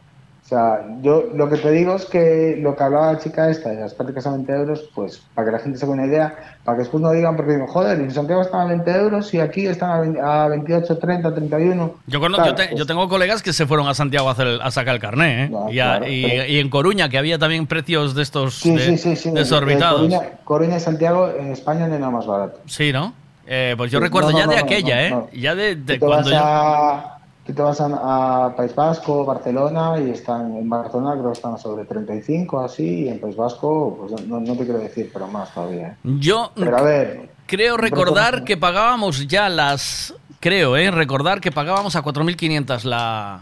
O 0.52 0.54
sea, 0.54 0.84
yo 1.00 1.30
lo 1.34 1.48
que 1.48 1.56
te 1.56 1.70
digo 1.70 1.94
es 1.96 2.04
que 2.04 2.58
lo 2.60 2.76
que 2.76 2.82
hablaba 2.84 3.14
la 3.14 3.18
chica 3.18 3.48
esta 3.48 3.70
de 3.70 3.80
las 3.80 3.94
prácticas 3.94 4.26
a 4.26 4.32
20 4.32 4.52
euros, 4.52 4.84
pues 4.94 5.22
para 5.34 5.46
que 5.46 5.52
la 5.52 5.58
gente 5.60 5.78
se 5.78 5.86
haga 5.86 5.94
una 5.94 6.04
idea, 6.04 6.34
para 6.62 6.76
que 6.76 6.82
después 6.82 7.02
no 7.02 7.10
digan, 7.10 7.36
porque 7.36 7.52
digo, 7.52 7.66
joder, 7.68 7.98
en 7.98 8.10
Santiago 8.10 8.42
están 8.42 8.60
a 8.60 8.64
20 8.66 8.90
euros 8.90 9.32
y 9.32 9.40
aquí 9.40 9.66
están 9.66 9.90
a, 9.92 10.00
20 10.00 10.20
a 10.20 10.48
28, 10.48 10.98
30, 10.98 11.34
31. 11.34 11.94
Yo, 12.06 12.20
cono- 12.20 12.36
Tal, 12.36 12.46
yo, 12.48 12.54
te- 12.54 12.66
pues, 12.68 12.78
yo 12.78 12.84
tengo 12.86 13.08
colegas 13.08 13.42
que 13.42 13.54
se 13.54 13.64
fueron 13.66 13.88
a 13.88 13.94
Santiago 13.94 14.28
a, 14.28 14.32
hacer 14.32 14.58
a 14.62 14.70
sacar 14.70 14.94
el 14.96 15.00
carné, 15.00 15.44
¿eh? 15.44 15.50
y, 15.70 15.78
a- 15.78 15.84
claro, 16.00 16.08
y- 16.08 16.22
pero- 16.22 16.46
y 16.46 16.58
en 16.58 16.68
Coruña, 16.68 17.08
que 17.08 17.16
había 17.16 17.38
también 17.38 17.66
precios 17.66 18.14
de 18.14 18.22
estos 18.22 18.56
Sí, 18.56 18.74
de- 18.76 18.80
sí, 18.84 18.98
sí, 18.98 19.16
sí. 19.16 19.30
desorbitados. 19.30 20.00
Coruña, 20.02 20.20
Coruña 20.44 20.76
y 20.76 20.80
Santiago 20.80 21.30
en 21.34 21.50
España 21.52 21.88
no 21.88 21.98
nada 21.98 22.10
más 22.12 22.26
barato. 22.26 22.60
Sí, 22.66 22.92
¿no? 22.92 23.14
Eh, 23.46 23.72
pues 23.78 23.90
yo 23.90 24.00
recuerdo 24.00 24.32
no, 24.32 24.38
ya 24.38 24.46
de 24.46 24.58
aquella, 24.58 25.06
¿eh? 25.08 25.16
Ya 25.32 25.54
de, 25.54 25.98
cuando 25.98 26.16
vas 26.18 26.28
yo... 26.28 26.36
a, 26.38 27.18
tú 27.46 27.52
te 27.52 27.60
vas 27.62 27.80
a, 27.80 28.46
a 28.46 28.56
País 28.56 28.74
Vasco, 28.74 29.24
Barcelona, 29.24 29.94
y 30.00 30.10
están 30.10 30.56
en 30.56 30.68
Barcelona 30.68 31.12
creo 31.14 31.26
que 31.26 31.32
están 31.32 31.58
sobre 31.58 31.84
35, 31.84 32.60
así, 32.60 33.04
y 33.04 33.08
en 33.08 33.20
País 33.20 33.36
Vasco, 33.36 33.96
pues 34.08 34.26
no, 34.26 34.40
no 34.40 34.56
te 34.56 34.64
quiero 34.64 34.78
decir, 34.78 35.10
pero 35.12 35.26
más 35.26 35.52
todavía. 35.52 35.88
¿eh? 35.88 35.96
Yo 36.04 36.52
Pero 36.54 36.76
a 36.78 36.82
ver, 36.82 37.30
creo 37.46 37.76
recordar 37.76 38.44
que 38.44 38.56
pagábamos 38.56 39.26
ya 39.26 39.48
las... 39.48 40.14
Creo, 40.40 40.76
¿eh? 40.76 40.90
Recordar 40.90 41.40
que 41.40 41.52
pagábamos 41.52 41.94
a 41.94 42.02
4.500 42.02 42.82
la, 42.84 43.40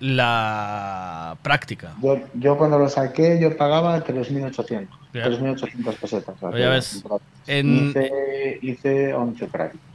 la 0.00 1.36
práctica. 1.42 1.94
yo, 2.02 2.18
yo 2.34 2.56
cuando 2.56 2.78
lo 2.78 2.88
saqué, 2.88 3.38
yo 3.40 3.56
pagaba 3.56 4.04
3.800, 4.04 4.86
Ya. 5.12 5.26
3.800 5.28 5.94
pesetas. 5.96 6.34
ya 6.40 6.68
ves, 6.70 7.04
en- 7.46 7.88
Hice, 7.90 8.58
hice 8.62 9.14
11 9.14 9.46
prácticas. 9.46 9.86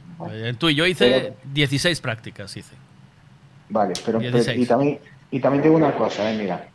Tú 0.58 0.68
y 0.68 0.74
yo 0.74 0.86
hice 0.86 1.34
16 1.52 2.00
prácticas, 2.00 2.56
hice. 2.56 2.74
Vale, 3.68 3.94
pero, 4.04 4.18
pero- 4.18 4.30
16. 4.32 4.58
y 4.62 4.66
también 4.66 4.98
y 5.30 5.40
también 5.40 5.62
digo 5.64 5.74
una 5.74 5.94
cosa, 5.96 6.30
eh, 6.30 6.38
mira. 6.38 6.68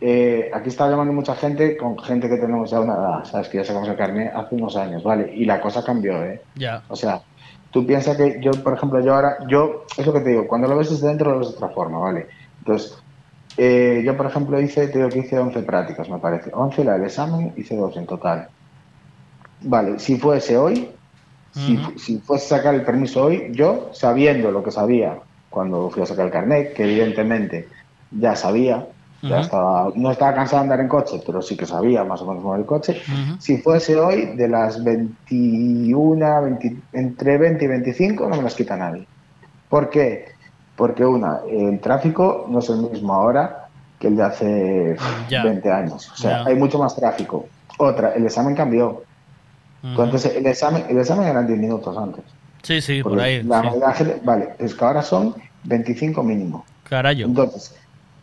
Eh, 0.00 0.48
aquí 0.54 0.68
está 0.68 0.88
llamando 0.88 1.12
mucha 1.12 1.34
gente 1.34 1.76
con 1.76 1.98
gente 1.98 2.28
que 2.28 2.36
tenemos 2.36 2.70
ya 2.70 2.78
una 2.78 2.94
edad, 2.94 3.24
sabes 3.24 3.48
que 3.48 3.58
ya 3.58 3.64
sacamos 3.64 3.88
el 3.88 3.96
carnet 3.96 4.32
hace 4.32 4.54
unos 4.54 4.76
años, 4.76 5.02
¿vale? 5.02 5.32
Y 5.34 5.44
la 5.44 5.60
cosa 5.60 5.84
cambió, 5.84 6.22
¿eh? 6.22 6.40
Ya. 6.54 6.84
O 6.88 6.94
sea, 6.94 7.20
tú 7.72 7.84
piensas 7.84 8.16
que 8.16 8.38
yo, 8.40 8.52
por 8.62 8.74
ejemplo, 8.74 9.00
yo 9.00 9.16
ahora, 9.16 9.38
yo, 9.48 9.84
es 9.96 10.06
lo 10.06 10.12
que 10.12 10.20
te 10.20 10.30
digo, 10.30 10.46
cuando 10.46 10.68
lo 10.68 10.76
ves 10.76 10.90
desde 10.90 11.08
dentro 11.08 11.32
lo 11.32 11.40
ves 11.40 11.48
de 11.50 11.56
otra 11.56 11.70
forma, 11.70 11.98
¿vale? 11.98 12.28
Entonces, 12.60 12.96
eh, 13.56 14.02
yo, 14.04 14.16
por 14.16 14.26
ejemplo, 14.26 14.60
hice, 14.60 14.86
te 14.86 14.98
digo 14.98 15.08
que 15.10 15.18
hice 15.18 15.36
11 15.36 15.62
prácticas, 15.62 16.08
me 16.08 16.18
parece. 16.18 16.50
11 16.54 16.84
la 16.84 16.92
del 16.92 17.02
examen, 17.06 17.52
hice 17.56 17.74
2 17.74 17.96
en 17.96 18.06
total. 18.06 18.46
Vale, 19.62 19.98
si 19.98 20.16
fuese 20.16 20.56
hoy, 20.56 20.90
si, 21.52 21.76
si 21.96 22.18
fuese 22.18 22.46
sacar 22.46 22.76
el 22.76 22.82
permiso 22.84 23.24
hoy, 23.24 23.48
yo, 23.50 23.90
sabiendo 23.92 24.52
lo 24.52 24.62
que 24.62 24.70
sabía 24.70 25.18
cuando 25.50 25.90
fui 25.90 26.02
a 26.02 26.06
sacar 26.06 26.26
el 26.26 26.32
carnet, 26.32 26.74
que 26.74 26.84
evidentemente 26.84 27.68
ya 28.10 28.36
sabía, 28.36 28.86
ya 29.20 29.40
estaba, 29.40 29.90
no 29.96 30.12
estaba 30.12 30.34
cansado 30.34 30.58
de 30.58 30.64
andar 30.64 30.80
en 30.80 30.88
coche, 30.88 31.20
pero 31.26 31.42
sí 31.42 31.56
que 31.56 31.66
sabía 31.66 32.04
más 32.04 32.22
o 32.22 32.26
menos 32.26 32.42
mover 32.42 32.60
el 32.60 32.66
coche, 32.66 33.02
si 33.40 33.58
fuese 33.58 33.96
hoy, 33.96 34.36
de 34.36 34.48
las 34.48 34.82
21, 34.84 36.42
20 36.42 36.76
entre 36.92 37.38
20 37.38 37.64
y 37.64 37.68
25, 37.68 38.28
no 38.28 38.36
me 38.36 38.42
las 38.42 38.54
quita 38.54 38.76
nadie. 38.76 39.06
¿Por 39.68 39.90
qué? 39.90 40.26
Porque 40.76 41.04
una, 41.04 41.40
el 41.50 41.80
tráfico 41.80 42.46
no 42.48 42.60
es 42.60 42.68
el 42.68 42.78
mismo 42.78 43.12
ahora 43.12 43.68
que 43.98 44.06
el 44.06 44.16
de 44.16 44.22
hace 44.22 44.96
Ya. 45.28 45.42
20 45.42 45.70
años. 45.70 46.10
O 46.12 46.16
sea, 46.16 46.44
hay 46.44 46.54
mucho 46.54 46.78
más 46.78 46.94
tráfico. 46.94 47.46
Otra, 47.78 48.14
el 48.14 48.24
examen 48.24 48.54
cambió. 48.54 49.02
Entonces, 49.82 50.36
el 50.36 50.46
examen, 50.46 50.84
el 50.88 50.98
examen 50.98 51.26
eran 51.26 51.46
10 51.46 51.58
minutos 51.58 51.96
antes. 51.96 52.24
Sí, 52.62 52.80
sí, 52.80 53.02
por 53.02 53.12
Porque 53.12 53.24
ahí. 53.24 53.42
la 53.42 53.94
sí. 53.96 54.04
vale, 54.24 54.50
es 54.58 54.74
que 54.74 54.84
ahora 54.84 55.02
son 55.02 55.34
25 55.64 56.22
mínimo. 56.22 56.64
Carayo. 56.88 57.26
Entonces, 57.26 57.74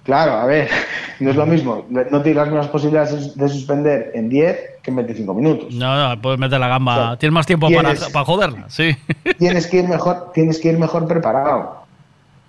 claro, 0.04 0.34
a 0.34 0.46
ver, 0.46 0.70
no 1.20 1.30
es 1.30 1.36
lo 1.36 1.46
mismo. 1.46 1.86
No 1.90 2.22
tienes 2.22 2.36
las 2.36 2.48
mismas 2.48 2.68
posibilidades 2.68 3.36
de 3.36 3.50
suspender 3.50 4.12
en 4.14 4.30
10 4.30 4.60
que 4.84 4.92
en 4.92 4.98
25 4.98 5.34
minutos. 5.34 5.74
No, 5.74 6.10
no, 6.16 6.22
puedes 6.22 6.40
meter 6.40 6.60
la 6.60 6.68
gamba. 6.68 7.18
Tienes 7.18 7.34
más 7.34 7.46
tiempo 7.46 7.68
tienes- 7.68 8.00
para, 8.00 8.12
para 8.12 8.26
joderla, 8.26 8.66
sí. 8.70 8.96
tienes 9.40 9.68
que 9.68 9.78
ir 9.78 9.88
mejor, 9.88 10.32
tienes 10.34 10.60
que 10.60 10.70
ir 10.70 10.78
mejor 10.78 11.08
preparado. 11.08 11.84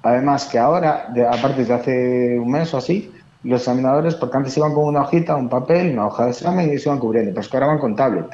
Además 0.02 0.44
que 0.44 0.58
ahora, 0.58 1.06
de, 1.12 1.26
aparte 1.26 1.64
de 1.64 1.74
hace 1.74 2.38
un 2.38 2.50
mes 2.50 2.72
o 2.74 2.78
así, 2.78 3.10
los 3.42 3.60
examinadores, 3.60 4.14
porque 4.14 4.36
antes 4.36 4.56
iban 4.56 4.72
con 4.74 4.84
una 4.84 5.02
hojita, 5.02 5.34
un 5.36 5.48
papel, 5.48 5.92
una 5.92 6.06
hoja 6.06 6.24
de 6.24 6.30
examen 6.30 6.72
y 6.72 6.78
se 6.78 6.88
iban 6.88 6.98
cubriendo, 6.98 7.30
pero 7.30 7.40
es 7.40 7.48
que 7.48 7.56
ahora 7.56 7.66
van 7.68 7.78
con 7.78 7.96
tablet. 7.96 8.26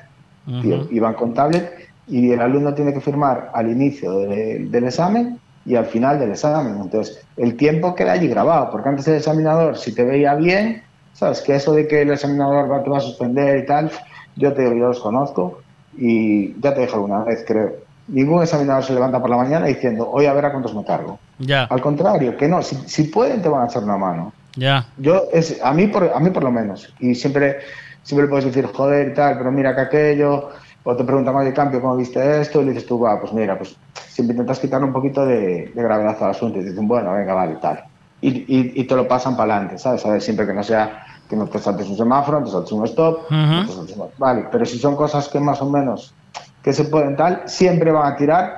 tío, 0.60 0.86
y 0.90 0.98
van 0.98 1.14
con 1.14 1.32
tablet 1.34 1.91
y 2.08 2.32
el 2.32 2.40
alumno 2.40 2.74
tiene 2.74 2.92
que 2.92 3.00
firmar 3.00 3.50
al 3.54 3.70
inicio 3.70 4.18
de- 4.20 4.66
del 4.70 4.84
examen 4.84 5.38
y 5.64 5.76
al 5.76 5.86
final 5.86 6.18
del 6.18 6.30
examen. 6.32 6.76
Entonces, 6.80 7.24
el 7.36 7.56
tiempo 7.56 7.94
queda 7.94 8.12
allí 8.12 8.28
grabado, 8.28 8.70
porque 8.70 8.88
antes 8.88 9.06
el 9.08 9.16
examinador, 9.16 9.76
si 9.78 9.94
te 9.94 10.04
veía 10.04 10.34
bien, 10.34 10.82
sabes 11.12 11.40
que 11.40 11.54
eso 11.54 11.72
de 11.72 11.86
que 11.86 12.02
el 12.02 12.10
examinador 12.10 12.70
va, 12.70 12.82
te 12.82 12.90
va 12.90 12.98
a 12.98 13.00
suspender 13.00 13.58
y 13.58 13.66
tal, 13.66 13.90
yo 14.36 14.52
te 14.52 14.64
yo 14.64 14.72
los 14.88 15.00
conozco 15.00 15.60
y 15.96 16.58
ya 16.60 16.74
te 16.74 16.80
dije 16.80 16.94
alguna 16.94 17.22
vez, 17.24 17.44
creo. 17.46 17.72
Ningún 18.08 18.42
examinador 18.42 18.82
se 18.82 18.92
levanta 18.94 19.20
por 19.20 19.30
la 19.30 19.36
mañana 19.36 19.66
diciendo, 19.66 20.08
hoy 20.10 20.26
a 20.26 20.32
ver 20.32 20.46
a 20.46 20.50
cuántos 20.50 20.74
me 20.74 20.84
cargo. 20.84 21.18
Ya, 21.38 21.64
Al 21.64 21.80
contrario, 21.80 22.36
que 22.36 22.48
no, 22.48 22.62
si, 22.62 22.76
si 22.86 23.04
pueden 23.04 23.40
te 23.42 23.48
van 23.48 23.62
a 23.62 23.66
echar 23.66 23.84
una 23.84 23.96
mano. 23.96 24.32
ya. 24.56 24.86
Yo, 24.96 25.24
es, 25.32 25.60
a, 25.62 25.72
mí 25.72 25.86
por, 25.86 26.10
a 26.12 26.18
mí 26.18 26.30
por 26.30 26.42
lo 26.42 26.50
menos. 26.50 26.92
Y 26.98 27.14
siempre, 27.14 27.58
siempre 28.02 28.26
puedes 28.28 28.44
decir, 28.46 28.66
joder 28.66 29.08
y 29.12 29.14
tal, 29.14 29.38
pero 29.38 29.52
mira 29.52 29.74
que 29.74 29.80
aquello, 29.82 30.48
o 30.84 30.96
te 30.96 31.04
preguntan, 31.04 31.34
oye, 31.36 31.52
cambio, 31.52 31.80
¿cómo 31.80 31.96
viste 31.96 32.40
esto? 32.40 32.60
Y 32.60 32.64
le 32.64 32.72
dices 32.72 32.86
tú, 32.86 32.98
va, 32.98 33.20
pues 33.20 33.32
mira, 33.32 33.56
pues 33.56 33.76
siempre 34.08 34.32
intentas 34.34 34.58
quitar 34.58 34.82
un 34.82 34.92
poquito 34.92 35.24
de, 35.24 35.72
de 35.74 35.82
gravedad 35.82 36.16
al 36.22 36.30
asunto 36.30 36.58
y 36.58 36.62
te 36.62 36.70
dicen, 36.70 36.88
bueno, 36.88 37.12
venga, 37.14 37.34
vale, 37.34 37.56
tal. 37.60 37.82
Y, 38.20 38.28
y, 38.30 38.80
y 38.80 38.84
te 38.84 38.94
lo 38.96 39.06
pasan 39.08 39.36
para 39.36 39.54
adelante, 39.54 39.78
¿sabes? 39.78 40.04
A 40.06 40.10
ver, 40.10 40.22
siempre 40.22 40.46
que 40.46 40.52
no 40.54 40.62
sea 40.62 40.98
que 41.28 41.36
no 41.36 41.46
te 41.48 41.58
saltes 41.58 41.88
un 41.88 41.96
semáforo, 41.96 42.40
no 42.40 42.46
te 42.46 42.52
saltes 42.52 42.72
un 42.72 42.84
stop, 42.86 43.30
no 43.60 43.66
te 43.66 43.72
saltes 43.72 43.96
un- 43.96 44.10
Vale, 44.16 44.48
pero 44.50 44.64
si 44.64 44.78
son 44.78 44.96
cosas 44.96 45.28
que 45.28 45.40
más 45.40 45.60
o 45.62 45.70
menos 45.70 46.14
que 46.62 46.72
se 46.72 46.84
pueden 46.84 47.16
tal, 47.16 47.42
siempre 47.46 47.90
van 47.90 48.12
a 48.12 48.16
tirar 48.16 48.54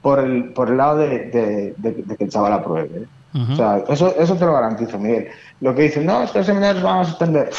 por 0.00 0.20
el, 0.20 0.52
por 0.52 0.68
el 0.68 0.76
lado 0.76 0.98
de, 0.98 1.08
de- 1.30 1.74
de- 1.76 2.02
de 2.04 2.16
que 2.16 2.24
el 2.24 2.30
chaval 2.30 2.52
apruebe. 2.52 2.98
¿eh? 2.98 3.06
O 3.52 3.56
sea, 3.56 3.82
eso, 3.88 4.14
eso 4.16 4.34
te 4.36 4.46
lo 4.46 4.52
garantizo, 4.52 4.98
Miguel. 4.98 5.28
Lo 5.60 5.74
que 5.74 5.82
dicen, 5.82 6.06
no, 6.06 6.22
es 6.22 6.30
que 6.30 6.38
los 6.38 6.46
seminarios 6.46 6.82
van 6.82 7.00
a 7.00 7.04
suspender. 7.04 7.50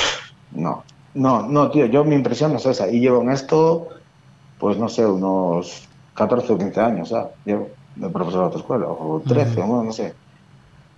No, 0.51 0.83
no, 1.13 1.47
no, 1.47 1.69
tío, 1.71 1.85
yo 1.87 2.03
mi 2.05 2.15
impresión 2.15 2.51
no 2.51 2.57
es 2.57 2.65
esa. 2.65 2.87
Y 2.89 2.99
llevo 3.01 3.21
en 3.21 3.31
esto, 3.31 3.89
pues 4.59 4.77
no 4.77 4.87
sé, 4.89 5.05
unos 5.05 5.87
14 6.13 6.53
o 6.53 6.57
15 6.57 6.79
años, 6.81 7.09
¿sabes? 7.09 7.29
Llevo 7.45 7.69
de 7.95 8.09
profesor 8.09 8.39
de 8.41 8.45
autoescuela, 8.45 8.85
o 8.87 9.21
13, 9.27 9.61
o 9.61 9.83
no 9.83 9.91
sé. 9.91 10.13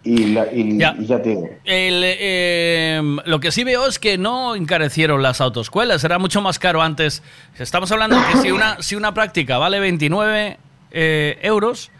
Y, 0.04 0.34
la- 0.34 0.52
y- 0.52 0.80
Ya. 0.80 0.96
y 1.00 1.06
ya 1.06 1.20
digo, 1.20 1.48
El, 1.64 2.02
eh, 2.04 3.02
lo 3.26 3.40
que 3.40 3.52
sí 3.52 3.64
veo 3.64 3.86
es 3.86 4.00
que 4.00 4.18
no 4.18 4.56
encarecieron 4.56 5.22
las 5.22 5.42
autoescuelas, 5.42 6.04
era 6.04 6.18
mucho 6.18 6.42
más 6.42 6.58
caro 6.58 6.82
antes. 6.82 7.22
Estamos 7.60 7.92
hablando 7.92 8.18
que 8.32 8.38
si 8.40 8.50
una, 8.52 8.82
si 8.82 8.96
una 8.96 9.14
práctica 9.14 9.60
vale 9.60 9.80
29 9.80 10.58
eh, 10.92 11.38
euros, 11.44 11.92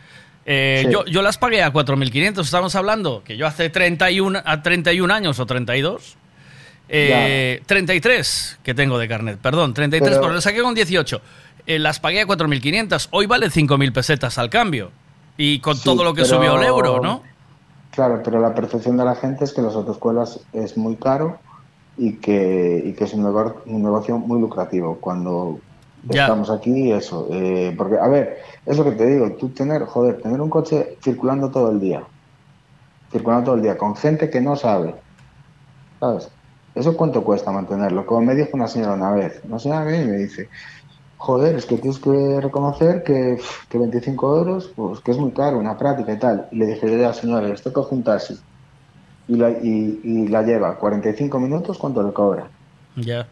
eh, 0.48 0.82
Sí. 0.88 0.92
yo, 0.92 1.06
yo 1.06 1.22
las 1.22 1.38
pagué 1.38 1.62
a 1.62 1.72
4.500. 1.72 2.40
Estamos 2.46 2.74
hablando 2.74 3.22
que 3.24 3.38
yo 3.38 3.46
hace 3.46 3.70
31, 3.70 4.42
a 4.44 4.64
31 4.64 5.14
años 5.14 5.40
o 5.40 5.46
32, 5.46 6.18
eh, 6.94 7.62
33 7.66 8.60
que 8.64 8.74
tengo 8.74 8.98
de 9.00 9.08
carnet, 9.08 9.38
perdón, 9.40 9.74
33, 9.74 10.10
Pero- 10.10 10.22
pero 10.22 10.34
lo 10.34 10.42
saqué 10.42 10.62
con 10.62 10.74
18. 10.76 11.22
Eh, 11.66 11.80
las 11.80 12.00
pagué 12.00 12.22
a 12.22 12.26
4.500, 12.28 13.08
hoy 13.12 13.28
vale 13.28 13.50
5.000 13.50 13.94
pesetas 13.94 14.38
al 14.38 14.50
cambio. 14.50 14.92
Y 15.38 15.60
con 15.60 15.76
Sí, 15.78 15.84
todo 15.86 16.04
lo 16.04 16.14
que 16.14 16.24
pero- 16.24 16.36
subió 16.38 16.58
el 16.60 16.64
euro, 16.68 17.00
¿no? 17.02 17.24
Claro, 17.92 18.22
pero 18.24 18.40
la 18.40 18.54
percepción 18.54 18.98
de 18.98 19.06
la 19.06 19.16
gente 19.16 19.44
es 19.44 19.54
que 19.54 19.62
las 19.62 19.74
autoescuelas 19.76 20.40
es 20.54 20.78
muy 20.78 20.96
caro 20.96 21.40
y 21.98 22.14
que, 22.14 22.82
y 22.86 22.94
que 22.94 23.04
es 23.04 23.14
un, 23.14 23.22
negocio 23.24 24.18
muy 24.18 24.40
lucrativo. 24.42 24.98
Cuando 25.00 25.60
Ya. 26.10 26.24
estamos 26.24 26.50
aquí, 26.50 26.92
eso. 26.92 27.28
eh, 27.32 27.74
porque, 27.78 27.98
a 27.98 28.08
ver, 28.08 28.40
es 28.66 28.78
lo 28.78 28.84
que 28.86 28.92
te 28.92 29.06
digo, 29.06 29.32
tú 29.34 29.50
tener, 29.50 29.84
joder, 29.86 30.22
tener 30.22 30.40
un 30.42 30.50
coche 30.50 30.98
circulando 31.04 31.50
todo 31.52 31.70
el 31.72 31.80
día, 31.80 32.02
circulando 33.12 33.46
todo 33.46 33.56
el 33.56 33.62
día, 33.62 33.78
con 33.78 33.96
gente 33.96 34.30
que 34.30 34.42
no 34.42 34.56
sabe, 34.56 34.96
¿sabes? 36.00 36.30
¿Eso 36.76 36.96
cuánto 36.96 37.24
cuesta 37.24 37.52
mantenerlo? 37.52 38.06
Como 38.06 38.22
me 38.22 38.36
dijo 38.36 38.52
una 38.54 38.68
señora 38.68 38.94
una 38.94 39.12
vez, 39.12 39.42
no 39.46 39.60
sé, 39.60 39.72
a 39.72 39.82
mí 39.82 39.98
me 40.06 40.18
dice, 40.18 40.50
joder, 41.18 41.56
es 41.56 41.66
que 41.66 41.78
tienes 41.78 42.00
que 42.00 42.40
reconocer 42.42 43.04
que, 43.04 43.40
que 43.70 43.78
25 43.78 44.38
euros, 44.38 44.72
pues 44.76 45.00
que 45.02 45.12
es 45.12 45.18
muy 45.18 45.32
caro, 45.32 45.58
una 45.60 45.78
práctica 45.78 46.14
y 46.14 46.20
tal. 46.20 46.48
Y 46.52 46.58
le 46.58 46.68
dije 46.68 46.90
yo 46.90 46.96
a 47.06 47.10
la 47.10 47.14
señora, 47.14 47.48
esto 47.50 47.74
coge 47.74 47.96
un 47.96 48.04
taxi 48.04 48.40
y 49.28 49.36
la, 49.36 49.52
y, 49.52 50.00
y 50.04 50.28
la 50.28 50.44
lleva 50.44 50.78
45 50.78 51.40
minutos, 51.40 51.78
¿cuánto 51.78 52.04
le 52.04 52.14
cobra? 52.14 52.48
Ya, 52.96 53.28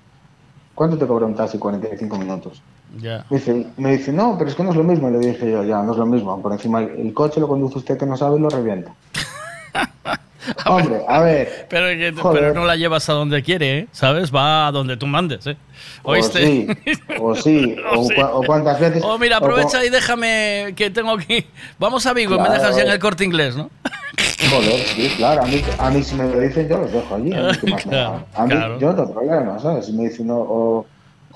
¿Cuánto 0.79 0.97
te 0.97 1.05
cobra 1.05 1.25
un 1.25 1.35
taxi 1.35 1.57
45 1.57 2.17
minutos? 2.17 2.61
ya. 3.01 3.25
Me 3.29 3.37
dice, 3.37 3.67
me 3.75 3.97
dice, 3.97 4.13
no, 4.13 4.37
pero 4.37 4.49
es 4.49 4.55
que 4.55 4.63
no 4.63 4.69
es 4.69 4.77
lo 4.77 4.83
mismo. 4.85 5.09
Le 5.09 5.19
dije 5.19 5.51
yo, 5.51 5.61
ya, 5.65 5.83
no 5.83 5.91
es 5.91 5.97
lo 5.97 6.05
mismo. 6.05 6.41
Por 6.41 6.53
encima, 6.53 6.79
el, 6.79 7.07
el 7.07 7.13
coche 7.13 7.41
lo 7.41 7.49
conduce 7.49 7.79
usted 7.79 7.97
que 7.97 8.05
no 8.05 8.15
sabe 8.15 8.37
y 8.37 8.39
lo 8.39 8.49
revienta. 8.49 8.95
Hombre, 10.65 11.01
a 11.07 11.21
ver. 11.21 11.67
Pero, 11.69 11.87
que- 11.87 12.21
Joder. 12.21 12.41
pero 12.41 12.53
no 12.53 12.65
la 12.65 12.75
llevas 12.75 13.07
a 13.09 13.13
donde 13.13 13.41
quiere, 13.43 13.77
¿eh? 13.79 13.87
¿sabes? 13.91 14.33
Va 14.33 14.67
a 14.67 14.71
donde 14.71 14.97
tú 14.97 15.07
mandes, 15.07 15.45
¿eh? 15.47 15.57
¿Oíste? 16.03 16.77
O 17.19 17.35
sí, 17.35 17.75
o 17.93 18.05
sí, 18.05 18.13
o, 18.33 18.43
cuántas 18.43 18.79
veces. 18.79 19.03
Oh, 19.05 19.17
mira, 19.17 19.37
o 19.37 19.41
cua- 19.41 19.43
aprovecha 19.45 19.83
y 19.85 19.89
déjame 19.89 20.73
que 20.75 20.89
tengo 20.89 21.11
aquí. 21.11 21.45
Vamos 21.77 22.05
a 22.05 22.13
Vigo 22.13 22.35
y 22.35 22.37
me 22.39 22.45
Claro. 22.45 22.61
dejas 22.61 22.75
ya 22.77 22.83
en 22.83 22.91
el 22.91 22.99
corte 22.99 23.23
inglés, 23.25 23.55
¿no? 23.55 23.69
Joder, 24.49 24.79
sí, 24.87 25.13
claro. 25.17 25.43
A 25.43 25.45
mí, 25.45 25.61
a 25.77 25.89
mí 25.91 26.03
si 26.03 26.15
me 26.15 26.23
lo 26.27 26.39
dicen, 26.39 26.67
yo 26.67 26.77
los 26.79 26.91
dejo 26.91 27.15
allí. 27.15 27.33
A 27.33 27.41
mí, 27.43 27.51
¿qué 27.61 27.67
más 27.71 27.85
me 27.85 27.95
da? 27.95 28.25
A 28.35 28.43
mí, 28.45 28.49
claro. 28.51 28.79
yo 28.79 28.87
no 28.87 28.95
tengo 28.95 29.13
problema, 29.13 29.59
¿sabes? 29.59 29.85
Si 29.85 29.93
me 29.93 30.03
dicen, 30.09 30.27
no, 30.27 30.37
o, 30.39 30.85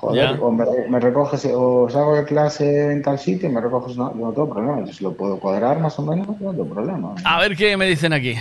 joder, 0.03 0.35
Ya. 0.35 0.41
o 0.41 0.51
me, 0.51 0.65
me 0.90 0.99
recoges, 0.99 1.48
o 1.53 1.88
salgo 1.90 2.15
de 2.15 2.25
clase 2.25 2.91
en 2.91 3.01
tal 3.01 3.17
sitio 3.17 3.49
y 3.49 3.51
me 3.51 3.61
recoges, 3.61 3.95
no, 3.98 4.14
yo 4.14 4.25
no 4.25 4.32
tengo 4.33 4.49
problema. 4.53 4.85
Yo 4.85 4.93
si 4.93 5.03
lo 5.03 5.14
puedo 5.14 5.40
cuadrar 5.40 5.80
más 5.80 5.98
o 5.99 6.03
menos, 6.03 6.27
no 6.40 6.51
tengo 6.51 6.65
problema. 6.67 7.15
A 7.23 7.40
ver 7.40 7.56
qué 7.56 7.75
me 7.77 7.85
dicen 7.88 8.14
aquí. 8.14 8.35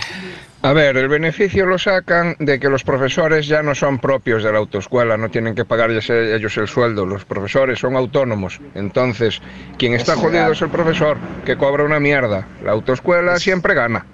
A 0.61 0.71
ver, 0.71 0.95
el 0.95 1.09
beneficio 1.09 1.65
lo 1.65 1.77
sacan 1.77 2.35
de 2.39 2.57
que 2.59 2.69
los 2.69 2.83
profesores 2.85 3.47
ya 3.47 3.61
no 3.61 3.75
son 3.75 3.99
propios 3.99 4.43
de 4.43 4.51
la 4.53 4.59
autoescuela, 4.59 5.17
no 5.17 5.29
tienen 5.29 5.55
que 5.55 5.65
pagar 5.65 5.91
ellos 5.91 6.09
ellos 6.09 6.55
el 6.57 6.67
sueldo, 6.69 7.05
los 7.05 7.25
profesores 7.25 7.79
son 7.79 7.95
autónomos. 7.97 8.61
Entonces, 8.73 9.41
quien 9.77 9.93
está 9.93 10.13
Es 10.13 10.19
jodido 10.19 10.51
es 10.53 10.61
el 10.61 10.69
profesor, 10.69 11.17
que 11.45 11.57
cobra 11.57 11.83
una 11.83 11.99
mierda. 11.99 12.47
La 12.63 12.71
autoescuela 12.71 13.37
siempre 13.39 13.73
gana, 13.73 14.05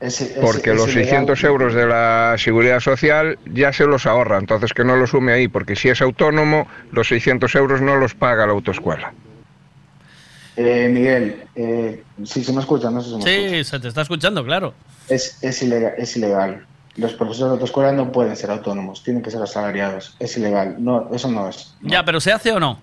Ese- 0.00 0.24
ese- 0.24 0.40
porque 0.40 0.70
ese 0.70 0.74
los 0.74 0.86
legal- 0.88 1.04
600 1.04 1.44
euros 1.44 1.74
de 1.74 1.86
la 1.86 2.34
seguridad 2.38 2.80
social 2.80 3.38
ya 3.52 3.72
se 3.72 3.84
los 3.86 4.06
ahorra, 4.06 4.38
entonces 4.38 4.72
que 4.72 4.82
no 4.84 4.96
lo 4.96 5.06
sume 5.06 5.32
ahí, 5.32 5.46
porque 5.48 5.76
si 5.76 5.88
es 5.90 6.00
autónomo, 6.00 6.66
los 6.90 7.08
600 7.08 7.54
euros 7.54 7.82
no 7.82 7.96
los 7.96 8.14
paga 8.14 8.46
la 8.46 8.52
autoescuela. 8.52 9.12
Eh, 10.56 10.88
Miguel, 10.92 11.44
eh, 11.54 12.02
si 12.24 12.42
se 12.44 12.52
me 12.52 12.60
escucha, 12.60 12.90
no 12.90 13.00
sé 13.02 13.08
si 13.10 13.14
me 13.16 13.20
escucha. 13.20 13.48
Sí, 13.58 13.64
se 13.64 13.80
te 13.80 13.88
está 13.88 14.02
escuchando, 14.02 14.44
claro. 14.44 14.74
Es, 15.08 15.38
es, 15.42 15.62
ilegal, 15.62 15.92
es 15.96 16.16
ilegal. 16.16 16.66
Los 16.96 17.12
profesores 17.14 17.46
de 17.48 17.52
autoescuela 17.52 17.92
no 17.92 18.10
pueden 18.10 18.36
ser 18.36 18.50
autónomos, 18.50 19.02
tienen 19.02 19.22
que 19.22 19.30
ser 19.30 19.40
asalariados. 19.42 20.16
Es 20.18 20.36
ilegal. 20.36 20.76
No, 20.78 21.08
eso 21.14 21.30
no 21.30 21.48
es. 21.48 21.74
Ya, 21.82 22.04
pero 22.04 22.20
¿se 22.20 22.32
hace 22.32 22.52
o 22.52 22.60
no? 22.60 22.78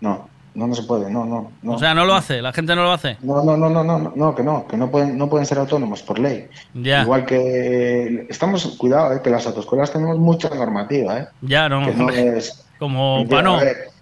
No, 0.00 0.28
no, 0.54 0.66
no 0.66 0.74
se 0.74 0.82
puede. 0.84 1.10
No, 1.10 1.24
no, 1.24 1.50
no. 1.62 1.72
O 1.72 1.78
sea, 1.78 1.94
no 1.94 2.04
lo 2.04 2.14
hace, 2.14 2.42
la 2.42 2.52
gente 2.52 2.74
no 2.74 2.82
lo 2.82 2.92
hace. 2.92 3.16
No, 3.22 3.42
no, 3.44 3.56
no, 3.56 3.68
no, 3.70 3.84
no, 3.84 3.98
no, 3.98 4.12
no, 4.14 4.34
que 4.34 4.42
no, 4.42 4.66
que 4.66 4.76
no 4.76 4.90
pueden, 4.90 5.16
no 5.16 5.28
pueden 5.28 5.46
ser 5.46 5.58
autónomos 5.58 6.02
por 6.02 6.18
ley. 6.18 6.48
Ya. 6.74 7.02
Igual 7.02 7.24
que 7.26 8.26
estamos, 8.28 8.64
cuidado, 8.78 9.12
eh, 9.14 9.20
que 9.22 9.30
las 9.30 9.46
autoescuelas 9.46 9.92
tenemos 9.92 10.18
mucha 10.18 10.48
normativa, 10.50 11.18
eh. 11.18 11.26
Ya, 11.42 11.68
no. 11.68 11.84
Que 11.84 11.94
no 11.94 12.08
es. 12.10 12.64
Como 12.78 13.26
para 13.28 13.42
no. 13.42 13.58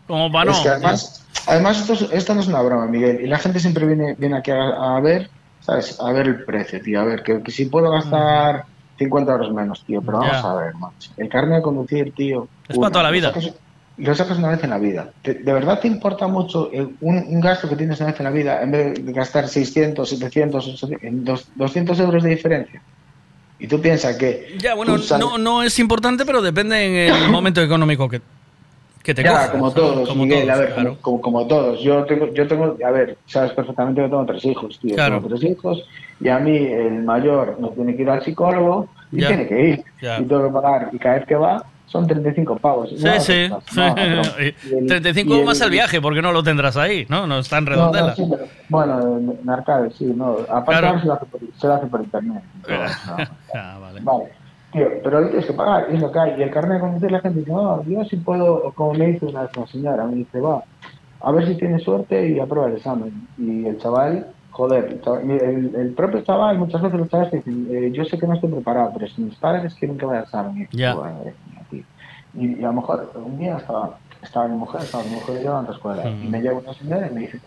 Como 0.06 0.32
para 0.32 0.46
no. 0.46 0.56
Es 0.56 0.58
que 0.62 0.68
además, 0.68 1.26
además 1.46 1.78
esto, 1.80 1.92
es- 1.94 2.12
esto 2.12 2.34
no 2.34 2.40
es 2.40 2.46
una 2.48 2.62
broma, 2.62 2.86
Miguel. 2.86 3.20
Y 3.20 3.26
la 3.26 3.38
gente 3.38 3.60
siempre 3.60 3.86
viene, 3.86 4.14
viene 4.18 4.38
aquí 4.38 4.50
a, 4.50 4.96
a 4.96 5.00
ver, 5.00 5.28
¿sabes? 5.60 5.98
A 6.00 6.10
ver 6.12 6.26
el 6.26 6.44
precio, 6.44 6.80
tío. 6.80 7.00
A 7.00 7.04
ver, 7.04 7.22
que, 7.22 7.42
que 7.42 7.50
si 7.50 7.66
puedo 7.66 7.90
gastar 7.90 8.64
50 8.98 9.32
euros 9.32 9.52
menos, 9.52 9.84
tío. 9.84 10.00
Pero 10.02 10.18
vamos 10.18 10.44
a 10.44 10.54
ver, 10.54 10.74
macho. 10.76 11.10
El 11.16 11.28
carnet 11.28 11.56
de 11.58 11.62
conducir, 11.62 12.12
tío. 12.14 12.48
Es 12.68 12.78
para 12.78 12.90
toda 12.90 13.02
la 13.04 13.10
vida. 13.10 13.32
Lo 13.98 14.14
sacas 14.14 14.38
una 14.38 14.50
vez 14.50 14.62
en 14.62 14.70
la 14.70 14.78
vida. 14.78 15.10
¿De, 15.24 15.34
de 15.34 15.52
verdad 15.52 15.80
te 15.80 15.88
importa 15.88 16.28
mucho 16.28 16.70
el- 16.72 16.96
un, 17.00 17.16
un 17.18 17.40
gasto 17.40 17.68
que 17.68 17.74
tienes 17.76 17.98
una 18.00 18.10
vez 18.10 18.20
en 18.20 18.24
la 18.24 18.30
vida 18.30 18.62
en 18.62 18.70
vez 18.70 19.04
de 19.04 19.12
gastar 19.12 19.48
600, 19.48 20.08
700, 20.08 20.68
800, 20.68 21.02
en 21.02 21.24
dos- 21.24 21.48
200 21.56 21.98
euros 22.00 22.22
de 22.22 22.30
diferencia? 22.30 22.80
Y 23.58 23.66
tú 23.66 23.80
piensas 23.80 24.16
que... 24.16 24.56
Ya, 24.60 24.74
bueno, 24.74 24.96
no, 25.18 25.36
no 25.36 25.64
es 25.64 25.78
importante, 25.80 26.24
pero 26.24 26.40
depende 26.40 27.06
en 27.08 27.12
el 27.24 27.28
momento 27.32 27.60
económico 27.60 28.08
que, 28.08 28.20
que 29.02 29.14
te 29.14 29.24
ya, 29.24 29.50
como 29.50 29.72
todos, 29.72 30.08
Como 30.08 30.22
Miguel, 30.26 30.46
todos, 30.46 30.56
a 30.56 30.60
ver, 30.60 30.74
claro. 30.74 30.98
como, 31.00 31.20
como 31.20 31.46
todos. 31.48 31.80
Yo 31.80 32.04
tengo, 32.04 32.32
yo 32.32 32.46
tengo, 32.46 32.76
a 32.86 32.90
ver, 32.92 33.18
sabes 33.26 33.50
perfectamente 33.50 34.00
que 34.02 34.08
tengo 34.08 34.24
tres 34.26 34.44
hijos, 34.44 34.78
tío. 34.78 34.94
Claro. 34.94 35.16
Tengo 35.20 35.36
tres 35.36 35.50
hijos 35.50 35.84
y 36.20 36.28
a 36.28 36.38
mí 36.38 36.56
el 36.56 37.02
mayor 37.02 37.56
no 37.58 37.70
tiene 37.70 37.96
que 37.96 38.02
ir 38.02 38.10
al 38.10 38.22
psicólogo 38.22 38.88
y 39.10 39.22
Ya. 39.22 39.26
tiene 39.28 39.48
que 39.48 39.68
ir. 39.70 39.84
Ya. 40.00 40.20
Y 40.20 40.24
tengo 40.24 40.46
que 40.46 40.52
pagar 40.52 40.90
y 40.92 40.98
cada 40.98 41.16
vez 41.16 41.26
que 41.26 41.34
va 41.34 41.64
son 41.88 42.06
35 42.06 42.56
pavos. 42.58 42.90
Sí, 42.90 43.02
No, 43.04 43.20
sí. 43.20 43.48
no, 43.48 43.60
no, 43.74 43.94
no, 43.96 44.16
no. 44.16 44.22
Y 44.40 44.54
Y 44.70 44.74
el- 44.78 44.86
35 44.86 45.34
y 45.34 45.38
el- 45.40 45.44
más 45.46 45.60
el 45.60 45.70
viaje, 45.70 46.00
porque 46.00 46.22
no 46.22 46.32
lo 46.32 46.42
tendrás 46.42 46.76
ahí, 46.76 47.06
¿no? 47.08 47.26
No 47.26 47.38
está 47.38 47.58
en 47.58 47.66
redondela. 47.66 48.08
no, 48.08 48.14
sí, 48.14 48.24
pero- 48.30 48.44
bueno, 48.68 49.18
en, 49.18 49.50
arcade, 49.50 49.90
sí, 49.92 50.04
no. 50.14 50.36
Aparte 50.48 50.80
Claro. 50.82 51.00
se 51.00 51.06
lo 51.06 51.12
hace 51.14 51.26
por, 51.26 51.40
se 51.58 51.66
lo 51.66 51.74
hace 51.74 51.86
por 51.86 52.00
internet. 52.02 52.42
Ah, 53.54 53.78
vale. 53.80 54.00
Vale. 54.02 54.24
Tío, 54.72 54.86
pero 55.02 55.20
lo 55.22 55.28
tienes 55.28 55.46
que 55.46 55.52
pagar, 55.54 55.86
es 55.90 55.98
lo 55.98 56.12
que 56.12 56.18
hay. 56.18 56.34
Y 56.38 56.42
el 56.42 56.50
carnet 56.50 56.74
de 56.74 56.80
conducir, 56.80 57.10
la 57.10 57.20
gente 57.20 57.38
dice, 57.38 57.50
no, 57.52 57.82
yo 57.84 58.04
sí 58.04 58.16
puedo, 58.16 58.70
como 58.74 58.92
me 58.92 59.06
dice 59.06 59.24
una 59.24 59.48
una 59.56 59.66
señora, 59.66 60.04
me 60.04 60.16
dice, 60.16 60.40
va, 60.40 60.62
a 61.22 61.32
ver 61.32 61.46
si 61.48 61.54
tienes 61.54 61.82
suerte 61.82 62.28
y 62.28 62.38
aprueba 62.38 62.68
el 62.68 62.76
examen. 62.76 63.26
Y 63.38 63.64
el 63.64 63.78
chaval, 63.78 64.26
joder, 64.58 65.00
el, 65.76 65.94
propio 65.94 66.20
chaval, 66.22 66.58
muchas 66.58 66.82
veces 66.82 66.98
los 66.98 67.08
chavales 67.08 67.32
dicen, 67.32 67.68
eh, 67.70 67.92
yo 67.92 68.04
sé 68.04 68.18
que 68.18 68.26
no 68.26 68.34
estoy 68.34 68.50
preparado, 68.50 68.90
pero 68.92 69.06
si 69.06 69.20
mis 69.22 69.36
padres 69.36 69.72
quieren 69.76 69.96
que 69.96 70.04
vaya 70.04 70.24
y, 70.56 70.58
dices, 70.58 70.68
Ya. 70.72 70.94
"Bueno, 70.94 71.14
madre 71.18 71.34
mía, 71.48 71.62
tío". 71.70 71.82
y, 72.34 72.60
y 72.60 72.64
a 72.64 72.66
lo 72.66 72.72
mejor 72.72 73.08
un 73.14 73.38
día 73.38 73.56
estaba, 73.56 73.96
estaba 74.20 74.48
mi 74.48 74.56
mujer, 74.56 74.80
estaba 74.82 75.04
mi 75.04 75.10
mujer 75.10 75.38
y 75.40 75.44
yo 75.44 75.60
en 75.60 75.64
la 75.66 75.70
escuela, 75.70 76.10
y 76.10 76.26
me 76.28 76.40
llega 76.42 76.54
una 76.54 76.74
señora 76.74 77.06
y 77.08 77.14
me 77.14 77.20
dice, 77.20 77.40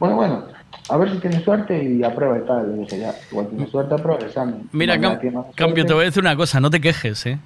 bueno, 0.00 0.16
bueno, 0.16 0.42
a 0.88 0.96
ver 0.96 1.10
si 1.12 1.18
tienes 1.18 1.42
suerte 1.44 1.82
y 1.84 2.02
aprueba 2.02 2.36
y 2.36 2.42
tal. 2.42 2.72
Le 2.72 2.78
dije, 2.82 2.98
ya, 2.98 3.14
igual 3.30 3.46
tienes 3.48 3.70
suerte, 3.70 3.94
aprueba 3.94 4.18
el 4.20 4.26
examen. 4.26 4.68
Mira, 4.72 4.96
cam- 4.96 5.52
cambio, 5.54 5.86
te 5.86 5.92
voy 5.94 6.02
a 6.02 6.06
decir 6.06 6.22
una 6.22 6.36
cosa, 6.36 6.58
no 6.60 6.68
te 6.70 6.80
quejes, 6.80 7.24
¿eh? 7.26 7.38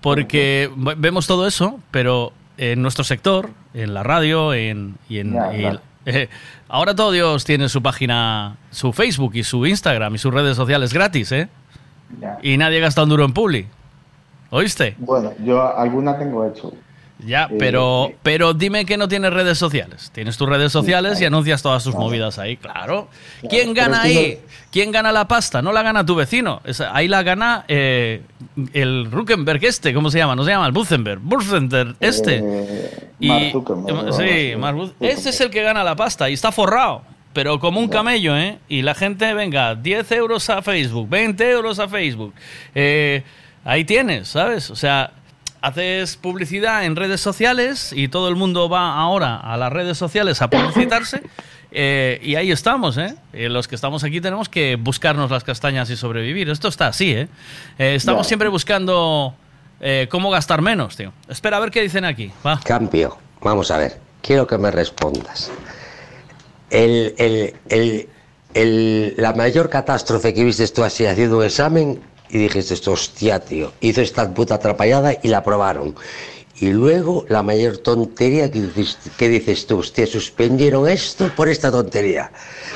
Porque 0.00 0.70
ve- 0.76 0.94
vemos 0.96 1.26
todo 1.26 1.46
eso, 1.46 1.78
pero 1.90 2.32
en 2.56 2.82
nuestro 2.82 3.04
sector, 3.04 3.50
en 3.74 3.94
la 3.94 4.02
radio, 4.02 4.54
en, 4.54 4.94
y 5.08 5.18
en... 5.18 5.28
Y- 5.52 5.60
claro. 5.60 5.80
Eh, 6.08 6.28
ahora 6.68 6.94
todo 6.94 7.12
Dios 7.12 7.44
tiene 7.44 7.68
su 7.68 7.82
página, 7.82 8.56
su 8.70 8.92
Facebook 8.92 9.32
y 9.34 9.44
su 9.44 9.66
Instagram 9.66 10.14
y 10.14 10.18
sus 10.18 10.32
redes 10.32 10.56
sociales 10.56 10.92
gratis, 10.92 11.32
¿eh? 11.32 11.48
Ya. 12.20 12.38
Y 12.42 12.56
nadie 12.56 12.80
gasta 12.80 13.02
un 13.02 13.10
duro 13.10 13.24
en 13.24 13.32
Publi. 13.32 13.66
¿Oíste? 14.50 14.94
Bueno, 14.98 15.32
yo 15.44 15.76
alguna 15.76 16.18
tengo 16.18 16.46
hecho. 16.46 16.72
Ya, 17.26 17.48
pero, 17.58 18.12
pero 18.22 18.54
dime 18.54 18.84
que 18.86 18.96
no 18.96 19.08
tienes 19.08 19.32
redes 19.32 19.58
sociales. 19.58 20.10
Tienes 20.14 20.36
tus 20.36 20.48
redes 20.48 20.70
sociales 20.70 21.20
y 21.20 21.24
anuncias 21.24 21.62
todas 21.62 21.82
tus 21.82 21.94
movidas 21.96 22.38
ahí, 22.38 22.56
claro. 22.56 23.08
¿Quién 23.50 23.74
gana 23.74 24.02
ahí? 24.02 24.38
¿Quién 24.70 24.92
gana 24.92 25.10
la 25.10 25.26
pasta? 25.26 25.60
No 25.60 25.72
la 25.72 25.82
gana 25.82 26.06
tu 26.06 26.14
vecino. 26.14 26.62
Ahí 26.92 27.08
la 27.08 27.22
gana 27.24 27.64
eh, 27.66 28.22
el 28.72 29.10
Ruckenberg 29.10 29.64
este, 29.64 29.92
¿cómo 29.92 30.10
se 30.10 30.18
llama? 30.18 30.36
No 30.36 30.44
se 30.44 30.50
llama 30.50 30.66
el 30.66 30.72
Buzenberg. 30.72 31.18
Buzenberg 31.20 31.96
este. 31.98 32.40
Eh, 32.44 33.08
Y- 33.18 33.28
Mark 33.28 33.50
Zuckerberg, 33.52 34.08
eh, 34.20 34.50
sí, 34.52 34.56
Mark 34.56 34.76
Buz- 34.76 34.92
Ese 35.00 35.30
es 35.30 35.40
el 35.40 35.50
que 35.50 35.62
gana 35.62 35.82
la 35.82 35.96
pasta 35.96 36.30
y 36.30 36.34
está 36.34 36.52
forrado. 36.52 37.02
Pero 37.32 37.58
como 37.58 37.80
un 37.80 37.88
camello, 37.88 38.36
¿eh? 38.36 38.58
Y 38.68 38.82
la 38.82 38.94
gente, 38.94 39.34
venga, 39.34 39.74
10 39.74 40.10
euros 40.12 40.48
a 40.50 40.62
Facebook, 40.62 41.08
20 41.08 41.50
euros 41.50 41.78
a 41.80 41.88
Facebook. 41.88 42.32
Eh, 42.74 43.22
ahí 43.64 43.84
tienes, 43.84 44.28
¿sabes? 44.28 44.70
O 44.70 44.76
sea, 44.76 45.10
haces 45.60 46.16
publicidad 46.16 46.84
en 46.84 46.96
redes 46.96 47.20
sociales 47.20 47.92
y 47.94 48.08
todo 48.08 48.28
el 48.28 48.36
mundo 48.36 48.68
va 48.68 48.94
ahora 48.94 49.36
a 49.36 49.56
las 49.56 49.72
redes 49.72 49.98
sociales 49.98 50.40
a 50.42 50.48
publicitarse. 50.50 51.22
eh, 51.70 52.18
y 52.22 52.36
ahí 52.36 52.50
estamos, 52.50 52.96
¿eh? 52.96 53.14
Eh, 53.32 53.48
Los 53.48 53.68
que 53.68 53.74
estamos 53.74 54.02
aquí 54.04 54.20
tenemos 54.20 54.48
que 54.48 54.76
buscarnos 54.76 55.30
las 55.30 55.44
castañas 55.44 55.90
y 55.90 55.96
sobrevivir. 55.96 56.48
Esto 56.48 56.68
está 56.68 56.86
así, 56.88 57.12
¿eh? 57.12 57.28
Eh, 57.78 57.94
estamos 57.94 58.26
siempre 58.26 58.48
buscando 58.48 59.34
cómo 60.08 60.30
gastar 60.30 60.60
menos, 60.62 60.96
tío. 60.96 61.12
Espera 61.28 61.58
a 61.58 61.60
ver 61.60 61.70
qué 61.70 61.82
dicen 61.82 62.04
aquí. 62.04 62.32
Va. 62.44 62.58
Cambio, 62.64 63.16
vamos 63.40 63.70
a 63.70 63.78
ver, 63.78 63.98
quiero 64.22 64.46
que 64.46 64.58
me 64.58 64.70
respondas. 64.70 65.50
El, 66.70 67.14
el- 67.18 67.54
el- 67.68 68.08
el- 68.54 69.14
la 69.16 69.32
mayor 69.34 69.68
catástrofe 69.70 70.34
que 70.34 70.42
viste 70.44 70.66
tú 70.68 70.82
así 70.82 71.06
haciendo 71.06 71.38
un 71.38 71.44
examen 71.44 72.00
y 72.30 72.38
dijiste 72.38 72.74
esto, 72.74 72.92
hostia, 72.92 73.40
tío, 73.40 73.72
hizo 73.80 74.00
esta 74.00 74.32
puta 74.32 74.56
atrapallada 74.56 75.14
y 75.22 75.28
la 75.28 75.38
aprobaron. 75.38 75.94
Y 76.60 76.70
luego 76.70 77.24
la 77.28 77.42
mayor 77.42 77.78
tontería 77.78 78.50
que 78.50 78.68
que 79.16 79.28
dices 79.28 79.66
tú, 79.66 79.78
hostia, 79.78 80.06
suspendieron 80.06 80.88
esto 80.88 81.30
por 81.36 81.48
esta 81.48 81.70
tontería. 81.70 82.32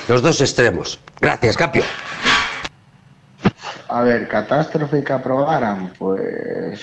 Los 0.09 0.23
dos 0.23 0.41
extremos. 0.41 1.01
Gracias, 1.21 1.57
cambio. 1.57 1.83
A 3.89 4.03
ver, 4.03 4.29
catástrofe 4.29 5.03
que 5.03 5.13
aprobaran, 5.13 5.93
pues. 5.99 6.81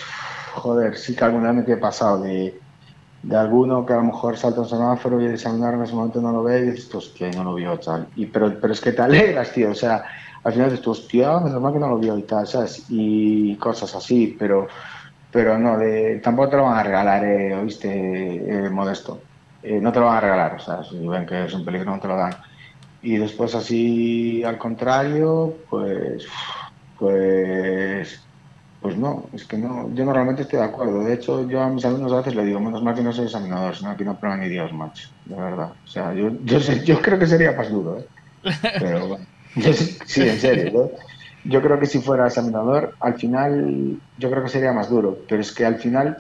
Joder, 0.56 0.98
sí 0.98 1.16
que 1.16 1.24
alguna 1.24 1.52
vez 1.52 1.68
me 1.68 1.74
he 1.74 1.78
pasado 1.78 2.22
de, 2.22 2.60
de 3.24 3.36
alguno 3.36 3.86
que 3.86 3.94
a 3.94 3.98
lo 3.98 4.04
mejor 4.04 4.38
salta 4.38 4.62
un 4.62 4.70
semáforo 4.70 5.22
y 5.22 5.26
el 5.26 5.34
en 5.34 5.82
ese 5.84 5.94
momento 5.94 6.22
no 6.22 6.32
lo 6.32 6.44
ve 6.44 6.60
y 6.60 6.72
dices, 6.72 6.90
"Pues, 6.92 7.08
hostia, 7.08 7.32
no 7.32 7.46
lo 7.46 7.56
vio, 7.56 7.80
tal. 7.80 8.08
Y, 8.16 8.26
pero, 8.26 8.60
pero 8.60 8.74
es 8.74 8.82
que 8.82 8.92
te 8.92 9.02
alegras, 9.10 9.52
tío, 9.52 9.72
o 9.72 9.76
sea, 9.76 10.04
al 10.44 10.54
final 10.54 10.82
tú, 10.82 10.92
hostia, 10.92 11.40
menos 11.40 11.62
mal 11.62 11.74
que 11.74 11.80
no 11.80 11.90
lo 11.90 12.00
vio 12.00 12.18
y 12.18 12.26
tal, 12.26 12.48
¿sabes? 12.48 12.86
Y 12.90 13.58
cosas 13.58 13.94
así, 13.96 14.36
pero, 14.40 14.68
pero 15.30 15.58
no, 15.60 15.78
de, 15.78 16.20
tampoco 16.24 16.50
te 16.50 16.58
lo 16.58 16.64
van 16.64 16.78
a 16.80 16.84
regalar, 16.84 17.24
eh, 17.26 17.56
¿oíste? 17.56 17.90
Eh, 17.90 18.70
modesto. 18.70 19.26
Eh, 19.62 19.80
no 19.82 19.92
te 19.92 20.00
lo 20.00 20.06
van 20.08 20.18
a 20.18 20.22
regalar, 20.22 20.56
o 20.56 20.60
sea, 20.60 20.84
si 20.84 21.08
ven 21.08 21.26
que 21.26 21.46
es 21.46 21.54
un 21.54 21.66
peligro 21.66 21.92
no 21.92 22.00
te 22.00 22.08
lo 22.08 22.18
dan. 22.18 22.38
Y 23.02 23.18
después 23.18 23.56
así, 23.56 24.44
al 24.44 24.58
contrario, 24.58 25.58
pues, 25.70 26.26
pues, 26.96 28.30
pues 28.80 28.98
no, 28.98 29.30
es 29.34 29.48
que 29.48 29.58
no, 29.58 29.94
yo 29.94 30.06
normalmente 30.06 30.44
estoy 30.44 30.60
de 30.60 30.66
acuerdo. 30.66 31.04
De 31.04 31.14
hecho, 31.14 31.48
yo 31.50 31.62
a 31.62 31.70
mis 31.70 31.86
alumnos 31.86 32.12
a 32.14 32.18
veces 32.18 32.36
le 32.36 32.46
digo, 32.46 32.60
menos 32.60 32.84
mal 32.84 32.96
que 32.96 33.02
no 33.04 33.12
soy 33.14 33.26
examinador, 33.26 33.76
sino 33.76 33.96
que 33.98 34.06
no 34.06 34.18
prueban 34.20 34.42
ni 34.42 34.50
Dios, 34.50 34.72
macho, 34.74 35.04
de 35.24 35.36
verdad. 35.42 35.72
O 35.72 35.80
sea, 35.88 36.14
yo, 36.14 36.30
yo, 36.42 36.60
sé- 36.60 36.84
yo 36.86 37.02
creo 37.02 37.20
que 37.20 37.28
sería 37.28 37.52
más 37.54 37.70
duro, 37.72 38.00
¿eh? 38.00 38.06
Pero 38.78 39.08
bueno, 39.08 39.26
sí, 40.06 40.28
en 40.28 40.40
serio, 40.40 40.70
yo, 40.74 40.92
yo 41.44 41.62
creo 41.62 41.80
que 41.80 41.86
si 41.86 42.00
fuera 42.02 42.28
examinador, 42.28 42.96
al 43.00 43.18
final, 43.18 44.02
yo 44.16 44.30
creo 44.32 44.44
que 44.44 44.50
sería 44.50 44.74
más 44.74 44.90
duro, 44.90 45.20
pero 45.28 45.42
es 45.42 45.54
que 45.54 45.66
al 45.66 45.80
final 45.80 46.18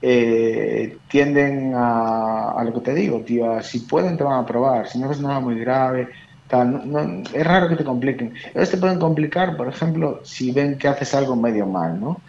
eh, 0.00 1.00
tienden 1.08 1.74
a, 1.74 2.52
a 2.58 2.64
lo 2.64 2.74
que 2.74 2.82
te 2.82 2.94
digo, 2.94 3.24
tío, 3.24 3.52
a 3.52 3.62
si 3.62 3.86
pueden 3.86 4.16
te 4.18 4.24
van 4.24 4.42
a 4.42 4.46
probar, 4.46 4.88
si 4.88 5.00
no 5.00 5.10
es 5.12 5.20
nada 5.20 5.40
muy 5.40 5.58
grave, 5.60 6.10
tal, 6.46 6.72
no- 6.72 6.84
no- 7.04 7.22
es 7.32 7.46
raro 7.46 7.68
que 7.68 7.76
te 7.76 7.84
compliquen. 7.84 8.34
Ellos 8.54 8.70
te 8.70 8.78
pueden 8.78 8.98
complicar, 9.00 9.56
por 9.56 9.68
ejemplo, 9.68 10.20
si 10.24 10.52
ven 10.52 10.78
que 10.78 10.88
haces 10.88 11.14
algo 11.14 11.36
medio 11.36 11.66
mal, 11.66 12.00
¿no? 12.00 12.24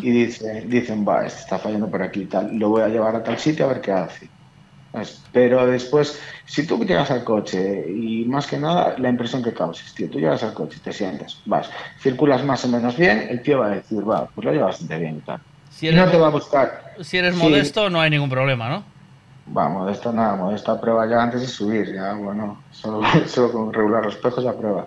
Y 0.00 0.12
dicen, 0.12 0.68
dicen, 0.70 1.06
va, 1.08 1.26
este 1.26 1.40
está 1.42 1.58
fallando 1.60 1.90
por 1.90 2.02
aquí 2.02 2.22
y 2.24 2.28
tal, 2.28 2.56
lo 2.58 2.70
voy 2.70 2.82
a 2.82 2.88
llevar 2.88 3.16
a 3.16 3.24
tal 3.24 3.38
sitio 3.38 3.66
a 3.66 3.70
ver 3.70 3.82
qué 3.82 3.92
hace. 3.92 4.33
Pero 5.32 5.66
después, 5.66 6.20
si 6.46 6.66
tú 6.66 6.78
llegas 6.84 7.10
al 7.10 7.24
coche 7.24 7.84
y 7.88 8.26
más 8.26 8.46
que 8.46 8.58
nada 8.58 8.94
la 8.98 9.08
impresión 9.08 9.42
que 9.42 9.52
causes, 9.52 9.92
tío, 9.94 10.08
tú 10.08 10.18
llegas 10.20 10.42
al 10.44 10.54
coche, 10.54 10.78
te 10.82 10.92
sientas, 10.92 11.42
vas, 11.46 11.68
circulas 12.00 12.44
más 12.44 12.64
o 12.64 12.68
menos 12.68 12.96
bien, 12.96 13.26
el 13.28 13.42
tío 13.42 13.58
va 13.58 13.66
a 13.66 13.76
decir, 13.76 14.08
va, 14.08 14.28
pues 14.32 14.44
lo 14.44 14.52
llevas 14.52 14.68
bastante 14.68 14.98
bien 14.98 15.18
y 15.18 15.22
tal. 15.22 15.40
Si 15.68 15.88
eres 15.88 16.04
no 16.04 16.10
te 16.10 16.18
va 16.18 16.28
a 16.28 16.30
buscar. 16.30 16.82
Si 17.02 17.18
eres 17.18 17.34
Sí. 17.34 17.38
modesto, 17.38 17.90
no 17.90 18.00
hay 18.00 18.10
ningún 18.10 18.30
problema, 18.30 18.68
¿no? 18.68 18.84
Va, 19.56 19.68
modesto 19.68 20.10
nada, 20.12 20.36
modesto 20.36 20.80
prueba 20.80 21.06
ya 21.08 21.22
antes 21.22 21.40
de 21.42 21.46
subir, 21.48 21.92
ya 21.94 22.14
bueno, 22.14 22.64
solo, 22.70 23.00
solo 23.28 23.52
con 23.52 23.72
regular 23.72 24.04
los 24.04 24.14
espejos 24.14 24.42
ya 24.44 24.56
prueba. 24.56 24.86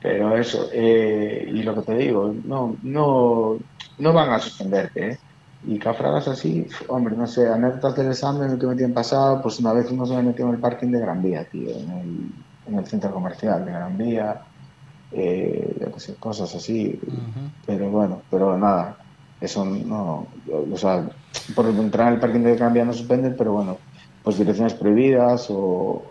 Pero 0.00 0.36
eso, 0.36 0.68
eh, 0.72 1.44
y 1.48 1.62
lo 1.62 1.74
que 1.76 1.82
te 1.82 1.94
digo, 1.96 2.34
no, 2.44 2.78
no, 2.82 3.58
no 3.98 4.12
van 4.12 4.30
a 4.32 4.40
suspenderte, 4.40 5.08
¿eh? 5.10 5.18
Y 5.66 5.78
cafradas 5.78 6.28
así, 6.28 6.66
hombre, 6.88 7.16
no 7.16 7.26
sé, 7.26 7.48
anécdotas 7.48 7.96
del 7.96 8.08
examen 8.08 8.50
el 8.50 8.58
que 8.58 8.66
me 8.66 8.76
tienen 8.76 8.92
pasado, 8.94 9.40
pues 9.40 9.58
una 9.60 9.72
vez 9.72 9.90
uno 9.90 10.04
se 10.04 10.14
me 10.14 10.22
metió 10.22 10.46
en 10.46 10.54
el 10.54 10.60
parking 10.60 10.88
de 10.88 11.00
Gran 11.00 11.22
Vía, 11.22 11.44
tío, 11.44 11.70
en 11.70 11.90
el, 11.90 12.30
en 12.66 12.78
el 12.78 12.86
centro 12.86 13.10
comercial 13.12 13.64
de 13.64 13.72
Gran 13.72 13.96
Vía, 13.96 14.42
eh, 15.12 15.76
yo 15.80 15.92
qué 15.92 16.00
sé, 16.00 16.14
cosas 16.16 16.54
así, 16.54 17.00
pero 17.64 17.88
bueno, 17.88 18.20
pero 18.30 18.58
nada, 18.58 18.98
eso 19.40 19.64
no, 19.64 20.26
o 20.50 20.76
sea, 20.76 21.08
por 21.54 21.66
entrar 21.66 22.08
en 22.08 22.14
el 22.14 22.20
parking 22.20 22.40
de 22.40 22.56
Gran 22.56 22.74
Vía 22.74 22.84
no 22.84 22.92
suspenden, 22.92 23.34
pero 23.36 23.52
bueno, 23.52 23.78
pues 24.22 24.36
direcciones 24.36 24.74
prohibidas 24.74 25.46
o, 25.50 26.02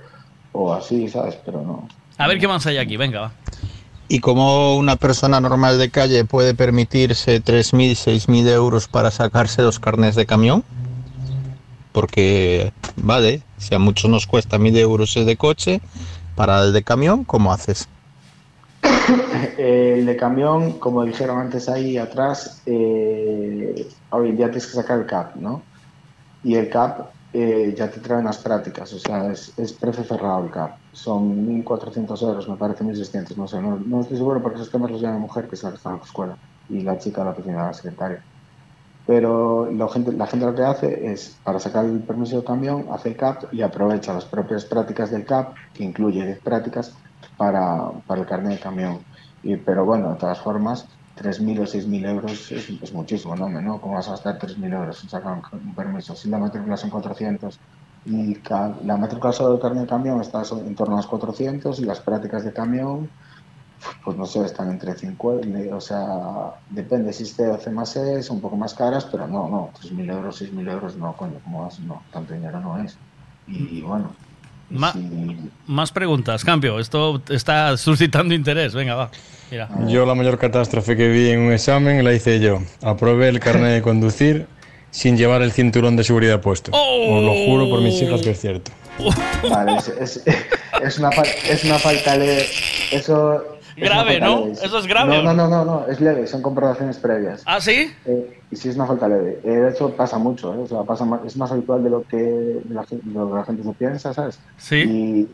o 0.51 0.73
así, 0.73 1.07
¿sabes? 1.09 1.37
Pero 1.45 1.61
no. 1.61 1.87
A 2.17 2.27
ver 2.27 2.39
qué 2.39 2.47
más 2.47 2.65
hay 2.65 2.77
aquí, 2.77 2.97
venga, 2.97 3.21
va. 3.21 3.31
¿Y 4.07 4.19
cómo 4.19 4.75
una 4.75 4.95
persona 4.95 5.39
normal 5.39 5.79
de 5.79 5.89
calle 5.89 6.25
puede 6.25 6.53
permitirse 6.53 7.41
3.000, 7.41 7.91
6.000 8.27 8.47
euros 8.49 8.87
para 8.87 9.11
sacarse 9.11 9.61
los 9.61 9.79
carnes 9.79 10.15
de 10.15 10.25
camión? 10.25 10.63
Porque, 11.91 12.73
vale, 12.97 13.41
si 13.57 13.73
a 13.75 13.79
muchos 13.79 14.09
nos 14.09 14.27
cuesta 14.27 14.57
1.000 14.57 14.77
euros 14.77 15.15
el 15.15 15.25
de 15.25 15.37
coche, 15.37 15.81
para 16.35 16.63
el 16.63 16.73
de 16.73 16.83
camión, 16.83 17.23
¿cómo 17.23 17.53
haces? 17.53 17.87
El 19.57 20.05
de 20.05 20.15
camión, 20.17 20.79
como 20.79 21.03
dijeron 21.03 21.39
antes 21.39 21.69
ahí 21.69 21.97
atrás, 21.97 22.61
eh, 22.65 23.87
hoy 24.09 24.29
en 24.29 24.37
día 24.37 24.47
tienes 24.47 24.67
que 24.67 24.73
sacar 24.73 24.99
el 24.99 25.05
CAP, 25.05 25.35
¿no? 25.35 25.61
Y 26.43 26.55
el 26.55 26.69
CAP 26.69 27.11
eh, 27.33 27.73
ya 27.77 27.89
te 27.89 27.99
trae 27.99 28.19
unas 28.19 28.37
prácticas, 28.37 28.91
o 28.93 28.99
sea, 28.99 29.31
es, 29.31 29.53
es 29.57 29.73
precio 29.73 30.03
cerrado 30.03 30.45
el 30.45 30.51
CAP. 30.51 30.82
Son 30.93 31.47
1.400 31.63 32.21
euros, 32.21 32.47
me 32.47 32.55
parece 32.55 32.83
1.600, 32.83 33.35
no 33.35 33.47
sé, 33.47 33.61
no, 33.61 33.77
no 33.77 34.01
estoy 34.01 34.17
seguro 34.17 34.41
porque 34.41 34.57
esos 34.57 34.71
temas 34.71 34.91
los 34.91 35.01
llama 35.01 35.15
mi 35.15 35.21
mujer, 35.21 35.47
que 35.47 35.55
está 35.55 35.69
en 35.69 35.75
la 35.83 35.97
escuela, 36.03 36.37
y 36.69 36.81
la 36.81 36.97
chica 36.97 37.23
la 37.23 37.31
oficina, 37.31 37.65
la 37.65 37.73
secretaria. 37.73 38.23
Pero 39.05 39.69
la 39.71 39.89
gente, 39.89 40.13
la 40.13 40.27
gente 40.27 40.45
lo 40.45 40.55
que 40.55 40.63
hace 40.63 41.11
es, 41.11 41.37
para 41.43 41.59
sacar 41.59 41.83
el 41.85 41.99
permiso 41.99 42.37
de 42.37 42.45
camión, 42.45 42.87
hace 42.91 43.09
el 43.09 43.17
CAP 43.17 43.53
y 43.53 43.61
aprovecha 43.61 44.13
las 44.13 44.25
propias 44.25 44.63
prácticas 44.63 45.11
del 45.11 45.25
CAP, 45.25 45.55
que 45.73 45.83
incluye 45.83 46.25
10 46.25 46.39
prácticas, 46.39 46.95
para, 47.37 47.89
para 48.07 48.21
el 48.21 48.27
carnet 48.27 48.53
de 48.53 48.59
camión. 48.59 48.99
Pero 49.65 49.85
bueno, 49.85 50.11
de 50.11 50.19
todas 50.19 50.39
formas, 50.39 50.87
3.000 51.17 51.59
o 51.59 51.63
6.000 51.63 52.05
euros 52.09 52.51
es, 52.51 52.93
muchísimo, 52.93 53.35
¿no? 53.35 53.49
¿no? 53.49 53.81
¿Cómo 53.81 53.95
vas 53.95 54.07
a 54.07 54.11
gastar 54.11 54.39
3.000 54.39 54.73
euros 54.73 55.03
en 55.03 55.09
sacar 55.09 55.41
un 55.51 55.75
permiso? 55.75 56.15
Si 56.15 56.29
la 56.29 56.37
matrícula 56.37 56.77
son 56.77 56.89
400 56.89 57.59
y 58.05 58.37
la 58.85 58.97
matrícula 58.97 59.31
solo 59.33 59.51
del 59.53 59.61
carnet 59.61 59.83
de 59.83 59.87
camión 59.89 60.21
está 60.21 60.43
en 60.51 60.75
torno 60.75 60.95
a 60.95 60.97
los 60.97 61.07
400 61.07 61.79
y 61.79 61.85
las 61.85 61.99
prácticas 61.99 62.43
de 62.43 62.51
camión, 62.53 63.09
pues 64.03 64.17
no 64.17 64.25
sé, 64.25 64.43
están 64.45 64.69
entre 64.71 64.93
50, 64.93 65.75
o 65.75 65.81
sea, 65.81 66.05
depende 66.69 67.11
si 67.13 67.23
es 67.23 67.35
C 67.35 67.47
o 67.49 67.57
C 67.57 67.69
más 67.71 67.95
E, 67.95 68.21
son 68.23 68.37
un 68.37 68.41
poco 68.41 68.55
más 68.57 68.73
caras, 68.73 69.05
pero 69.11 69.27
no, 69.27 69.47
no, 69.49 69.69
3.000 69.81 70.09
euros, 70.11 70.41
6.000 70.41 70.69
euros, 70.69 70.95
no, 70.97 71.13
coño, 71.13 71.39
¿cómo 71.43 71.63
vas? 71.63 71.79
No, 71.79 72.01
tanto 72.11 72.33
dinero 72.33 72.59
no 72.59 72.77
es. 72.81 72.97
Y 73.47 73.81
bueno, 73.81 74.11
Ma- 74.69 74.91
si- 74.93 75.49
Más 75.67 75.91
preguntas, 75.91 76.43
cambio. 76.45 76.79
Esto 76.79 77.21
está 77.29 77.75
suscitando 77.77 78.33
interés. 78.33 78.73
Venga, 78.73 78.95
va. 78.95 79.09
Mira. 79.51 79.69
Yo 79.87 80.05
la 80.05 80.15
mayor 80.15 80.39
catástrofe 80.39 80.95
que 80.97 81.09
vi 81.09 81.29
en 81.29 81.41
un 81.41 81.51
examen 81.51 82.03
la 82.03 82.13
hice 82.13 82.39
yo. 82.39 82.59
Aprobé 82.81 83.27
el 83.29 83.39
carnet 83.39 83.73
de 83.73 83.81
conducir 83.81 84.47
sin 84.93 85.17
llevar 85.17 85.41
el 85.41 85.51
cinturón 85.51 85.95
de 85.97 86.03
seguridad 86.05 86.39
puesto. 86.39 86.71
Os 86.71 87.23
lo 87.23 87.33
juro 87.45 87.67
por 87.69 87.81
mis 87.81 88.01
hijas 88.01 88.21
que 88.21 88.29
es 88.29 88.39
cierto. 88.39 88.71
Vale, 89.49 89.75
es, 89.77 89.87
es- 89.89 90.21
es 90.83 90.99
una, 90.99 91.09
es 91.49 91.63
una 91.65 91.79
falta 91.79 92.17
de... 92.17 92.45
Eso 92.91 93.52
Grave, 93.75 94.19
¿no? 94.19 94.39
leve. 94.45 94.51
Eso 94.63 94.77
es 94.79 94.87
grave. 94.87 95.15
No, 95.17 95.23
no, 95.23 95.33
no, 95.33 95.47
no, 95.47 95.65
no, 95.65 95.87
es 95.87 95.99
leve, 96.01 96.27
son 96.27 96.41
comprobaciones 96.41 96.97
previas. 96.97 97.41
¿Ah, 97.45 97.59
sí? 97.61 97.91
Eh, 98.05 98.39
y 98.51 98.55
sí 98.55 98.69
es 98.69 98.75
una 98.75 98.85
falta 98.85 99.07
leve. 99.07 99.39
Eh, 99.43 99.49
de 99.49 99.69
hecho, 99.71 99.89
pasa 99.95 100.17
mucho, 100.19 100.53
¿eh? 100.53 100.57
o 100.59 100.67
sea, 100.67 100.83
pasa 100.83 101.05
más- 101.05 101.21
es 101.25 101.35
más 101.37 101.51
habitual 101.51 101.83
de 101.83 101.89
lo 101.89 102.03
que 102.03 102.59
la, 102.69 102.83
gen- 102.85 103.01
lo 103.13 103.29
que 103.29 103.35
la 103.35 103.43
gente 103.45 103.63
se 103.63 103.71
piensa, 103.73 104.13
¿sabes? 104.13 104.37
Sí. 104.57 104.75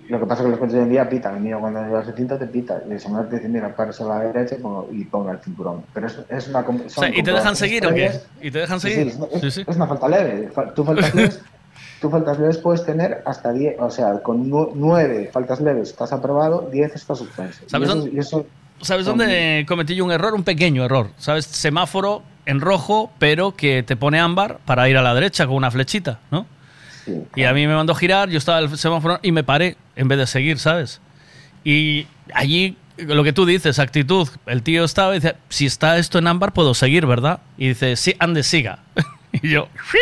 Y 0.07 0.11
lo 0.11 0.19
que 0.21 0.25
pasa 0.25 0.41
es 0.41 0.45
que 0.45 0.51
los 0.51 0.59
coches 0.59 0.75
hoy 0.75 0.81
en 0.81 0.89
día 0.89 1.09
pitan. 1.09 1.35
El 1.35 1.41
mío 1.43 1.59
cuando 1.59 1.81
llevas 1.81 2.07
el 2.07 2.13
cinto 2.15 2.37
te 2.37 2.45
pita. 2.47 2.81
Y 2.87 2.93
el 2.93 2.99
señor 2.99 3.27
te 3.29 3.35
dice, 3.37 3.49
mira, 3.49 3.75
párese 3.75 4.03
a 4.03 4.07
la 4.07 4.19
derecha 4.21 4.55
y 4.91 5.03
ponga, 5.05 5.31
el 5.33 5.39
cinturón. 5.39 5.83
Pero 5.93 6.07
es, 6.07 6.17
es 6.29 6.47
una... 6.47 6.59
O 6.61 6.89
sea, 6.89 7.09
¿Y 7.13 7.21
te 7.21 7.31
dejan 7.33 7.55
seguir 7.55 7.85
o 7.85 7.89
qué? 7.89 7.93
previas. 7.95 8.25
¿Y 8.41 8.51
te 8.51 8.59
dejan 8.59 8.79
Sí, 8.79 8.89
seguir? 8.91 9.11
sí, 9.13 9.19
es, 9.33 9.43
es- 9.43 9.67
es 9.67 9.75
una 9.75 9.87
falta 9.87 10.07
leve. 10.07 10.49
Tú 10.75 10.85
faltas 10.85 11.11
tú 12.01 12.09
faltas 12.09 12.39
leves 12.39 12.57
puedes 12.57 12.85
tener 12.85 13.21
hasta 13.25 13.51
10, 13.51 13.75
o 13.79 13.89
sea, 13.89 14.19
con 14.23 14.49
9 14.49 15.29
faltas 15.33 15.59
leves 15.61 15.89
estás 15.89 16.11
aprobado, 16.13 16.69
10 16.71 16.95
estás 16.95 17.17
suspenso. 17.17 17.61
¿Sabes 17.67 17.89
eso, 17.89 17.97
dónde- 17.97 18.11
y 18.15 18.19
eso 18.19 18.45
¿Sabes 18.81 19.05
son- 19.05 19.17
dónde 19.17 19.65
cometí 19.67 19.95
yo 19.95 20.05
un 20.05 20.11
error? 20.11 20.33
Un 20.33 20.43
pequeño 20.43 20.85
error. 20.85 21.09
¿Sabes? 21.17 21.45
Semáforo 21.45 22.23
en 22.45 22.61
rojo, 22.61 23.11
pero 23.19 23.55
que 23.55 23.83
te 23.83 23.95
pone 23.97 24.19
ámbar 24.19 24.59
para 24.65 24.87
ir 24.89 24.97
a 24.97 25.01
la 25.01 25.13
derecha 25.13 25.45
con 25.45 25.55
una 25.55 25.69
flechita, 25.71 26.19
¿no? 26.31 26.45
Y 27.35 27.43
a 27.43 27.53
mí 27.53 27.65
me 27.65 27.73
mandó 27.75 27.95
girar, 27.95 28.29
yo 28.29 28.37
estaba 28.37 28.59
el 28.59 28.77
semáforo 28.77 29.19
y 29.23 29.31
me 29.31 29.43
paré 29.43 29.75
en 29.95 30.07
vez 30.07 30.17
de 30.19 30.27
seguir, 30.27 30.59
¿sabes? 30.59 31.01
Y 31.63 32.05
allí, 32.33 32.77
lo 32.97 33.23
que 33.23 33.33
tú 33.33 33.45
dices, 33.47 33.79
actitud, 33.79 34.27
el 34.45 34.61
tío 34.63 34.83
estaba 34.83 35.13
y 35.13 35.19
dice, 35.19 35.35
si 35.49 35.65
está 35.65 35.97
esto 35.97 36.19
en 36.19 36.27
ámbar, 36.27 36.53
puedo 36.53 36.73
seguir, 36.75 37.05
¿verdad? 37.07 37.39
Y 37.57 37.69
dice, 37.69 37.95
sí, 37.95 38.15
ande, 38.19 38.43
siga. 38.43 38.79
y 39.33 39.49
yo, 39.49 39.67
"Sí". 39.91 39.97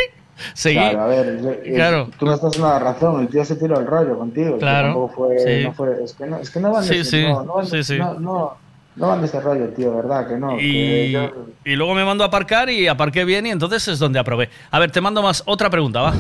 Seguí. 0.54 0.78
Claro, 0.78 1.02
a 1.02 1.08
ver, 1.08 1.42
yo- 1.42 1.52
eh, 1.52 1.72
Claro. 1.76 2.10
tú 2.20 2.26
no 2.26 2.34
estás 2.34 2.56
en 2.56 2.62
la 2.64 2.80
razón, 2.80 3.22
el 3.22 3.28
tío 3.28 3.44
se 3.46 3.56
tiró 3.56 3.80
el 3.80 3.86
rollo 3.88 4.18
contigo. 4.18 4.54
que 4.54 4.60
Claro, 4.60 4.88
tampoco 4.90 5.14
fue, 5.14 5.40
sí. 5.40 5.64
no 5.66 5.74
fue- 5.74 6.04
es, 6.04 6.14
que 6.14 6.26
no, 6.26 6.38
es 6.38 6.50
que 6.50 6.60
no 6.60 6.72
van 6.72 6.82
de 6.88 6.94
Sí, 6.94 7.00
ese- 7.02 7.10
sí, 7.10 7.24
no, 7.28 7.44
no 7.44 7.54
van 7.56 7.66
sí, 7.68 7.84
sí. 7.84 7.98
no- 7.98 8.14
no- 8.20 8.68
no 8.96 9.08
van 9.10 9.22
de 9.22 9.28
ese 9.28 9.40
rollo, 9.40 9.68
tío, 9.70 9.96
¿verdad? 9.96 10.28
Que 10.28 10.38
no. 10.38 10.58
que 10.58 10.64
Y, 10.64 11.12
yo- 11.12 11.32
y 11.64 11.76
luego 11.76 11.94
me 11.94 12.04
mandó 12.04 12.24
a 12.24 12.28
aparcar 12.28 12.70
y 12.70 12.88
aparqué 12.88 13.26
bien 13.26 13.46
y 13.46 13.52
entonces 13.52 13.88
es 13.88 14.00
donde 14.00 14.18
aprobé. 14.18 14.50
A 14.72 14.80
ver, 14.80 14.90
te 14.92 15.02
mando 15.02 15.22
más 15.22 15.44
otra 15.46 15.70
pregunta, 15.70 16.02
va. 16.02 16.14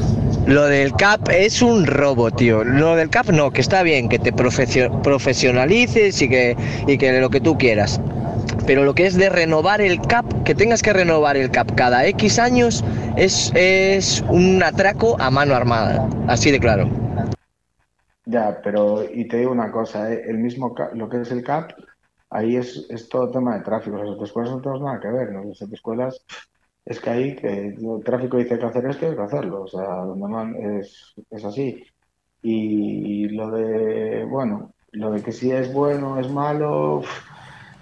Lo 0.45 0.65
del 0.65 0.93
CAP 0.93 1.27
es 1.29 1.61
un 1.63 1.85
robo, 1.87 2.29
tío. 2.31 2.63
Lo 2.63 2.95
del 2.95 3.09
CAP 3.09 3.29
no, 3.31 3.49
que 3.51 3.61
está 3.61 3.81
bien, 3.83 4.07
que 4.09 4.19
te 4.19 4.31
profesio- 4.31 5.01
profesionalices 5.01 6.21
y 6.21 6.29
que, 6.29 6.55
y 6.87 6.97
que 6.97 7.19
lo 7.19 7.29
que 7.29 7.41
tú 7.41 7.57
quieras. 7.57 7.99
Pero 8.65 8.83
lo 8.83 8.93
que 8.93 9.05
es 9.05 9.15
de 9.15 9.29
renovar 9.29 9.81
el 9.81 10.01
CAP, 10.01 10.43
que 10.43 10.55
tengas 10.55 10.81
que 10.81 10.93
renovar 10.93 11.37
el 11.37 11.51
CAP 11.51 11.75
cada 11.75 12.05
X 12.07 12.39
años, 12.39 12.83
es, 13.15 13.51
es 13.55 14.23
un 14.29 14.61
atraco 14.63 15.19
a 15.19 15.29
mano 15.29 15.55
armada. 15.55 16.07
Así 16.27 16.51
de 16.51 16.59
claro. 16.59 16.89
Ya, 18.25 18.59
pero 18.61 19.03
y 19.09 19.27
te 19.27 19.37
digo 19.37 19.51
una 19.51 19.71
cosa, 19.71 20.11
¿eh? 20.11 20.21
el 20.27 20.37
mismo 20.37 20.75
lo 20.93 21.07
que 21.09 21.21
es 21.21 21.31
el 21.31 21.43
CAP, 21.43 21.71
ahí 22.29 22.57
es, 22.57 22.85
es 22.89 23.07
todo 23.07 23.31
tema 23.31 23.55
de 23.55 23.63
tráfico. 23.63 23.97
Las 23.97 24.09
autoescuelas 24.09 24.51
no 24.51 24.61
tenemos 24.61 24.81
nada 24.81 24.99
que 24.99 25.07
ver, 25.07 25.31
¿no? 25.31 25.43
Las 25.45 25.61
autoescuelas 25.61 26.25
es 26.85 26.99
que 26.99 27.09
ahí 27.09 27.35
que 27.35 27.67
el 27.67 28.03
tráfico 28.03 28.37
dice 28.37 28.59
que 28.59 28.65
hacer 28.65 28.85
esto, 28.85 29.07
hay 29.07 29.15
que 29.15 29.21
hacerlo. 29.21 29.63
O 29.63 29.67
sea, 29.67 29.83
donde 30.05 30.27
man- 30.27 30.55
es, 30.55 31.13
es 31.29 31.45
así. 31.45 31.83
Y, 32.41 33.29
lo 33.29 33.49
de, 33.51 34.25
bueno, 34.25 34.73
lo 34.91 35.11
de 35.11 35.21
que 35.21 35.31
si 35.31 35.51
es 35.51 35.73
bueno 35.73 36.19
es 36.19 36.29
malo, 36.29 37.01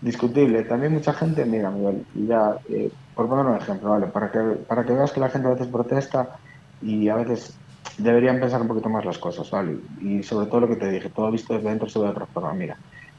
discutible. 0.06 0.64
También 0.64 0.94
mucha 0.94 1.14
gente, 1.14 1.44
mira, 1.46 1.72
Miguel, 1.72 2.06
ya, 2.14 2.56
eh, 2.70 2.92
por 3.16 3.28
poner 3.28 3.46
un 3.46 3.58
ejemplo, 3.58 3.90
¿vale? 3.90 4.06
Para 4.06 4.32
que, 4.32 4.40
para 4.40 4.86
que 4.86 4.94
veas 4.94 5.12
que 5.12 5.20
la 5.20 5.30
gente 5.30 5.48
a 5.48 5.52
veces 5.52 5.68
protesta 5.68 6.38
y 6.82 7.10
a 7.10 7.16
veces 7.16 7.56
deberían 7.98 8.40
pensar 8.40 8.62
un 8.62 8.68
poquito 8.68 8.88
más 8.88 9.04
las 9.04 9.18
cosas, 9.18 9.50
¿vale? 9.50 9.78
Y 10.02 10.22
sobre 10.22 10.46
todo 10.46 10.62
lo 10.62 10.68
que 10.68 10.76
te 10.76 10.92
dije, 10.92 11.10
todo 11.10 11.32
visto 11.32 11.56
desde 11.56 11.70
dentro 11.70 11.90
se 11.90 11.98
ve 11.98 12.06
de 12.06 12.12
otra 12.12 12.28
forma. 12.28 12.54
Mira, 12.54 12.78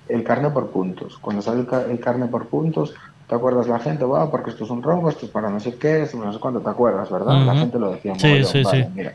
el 0.08 0.22
carne 0.22 0.50
por 0.50 0.70
puntos. 0.70 1.18
Cuando 1.18 1.42
sale 1.42 1.60
el, 1.60 1.90
el 1.90 1.98
carne 1.98 2.28
por 2.28 2.46
puntos, 2.46 2.94
¿te 3.28 3.34
acuerdas 3.34 3.66
la 3.66 3.80
gente? 3.80 4.04
Va, 4.04 4.30
porque 4.30 4.50
esto 4.50 4.62
es 4.64 4.70
un 4.70 4.82
robo, 4.82 5.10
esto 5.10 5.26
es 5.26 5.32
para 5.32 5.50
no 5.50 5.58
sé 5.58 5.74
qué, 5.74 6.02
esto 6.02 6.18
no 6.18 6.32
sé 6.32 6.38
cuánto, 6.38 6.60
¿te 6.60 6.70
acuerdas, 6.70 7.10
verdad? 7.10 7.44
La 7.44 7.56
gente 7.56 7.80
lo 7.80 7.90
decía. 7.90 8.14
Sí, 8.14 8.44
sí, 8.44 8.62
vale, 8.62 8.84
sí. 8.84 8.90
Mira. 8.94 9.14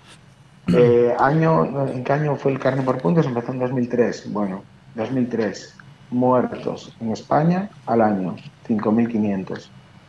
Eh, 0.74 1.16
año, 1.18 1.88
¿En 1.88 2.04
qué 2.04 2.14
año 2.14 2.36
fue 2.36 2.52
el 2.52 2.60
carne 2.60 2.84
por 2.84 2.98
puntos? 2.98 3.26
Empezó 3.26 3.54
en 3.54 3.60
2003. 3.60 4.32
Bueno, 4.32 4.64
2003. 4.96 5.76
Muertos 6.12 6.92
en 7.00 7.12
España 7.12 7.70
al 7.88 8.02
año, 8.02 8.36
5.500. 8.68 9.68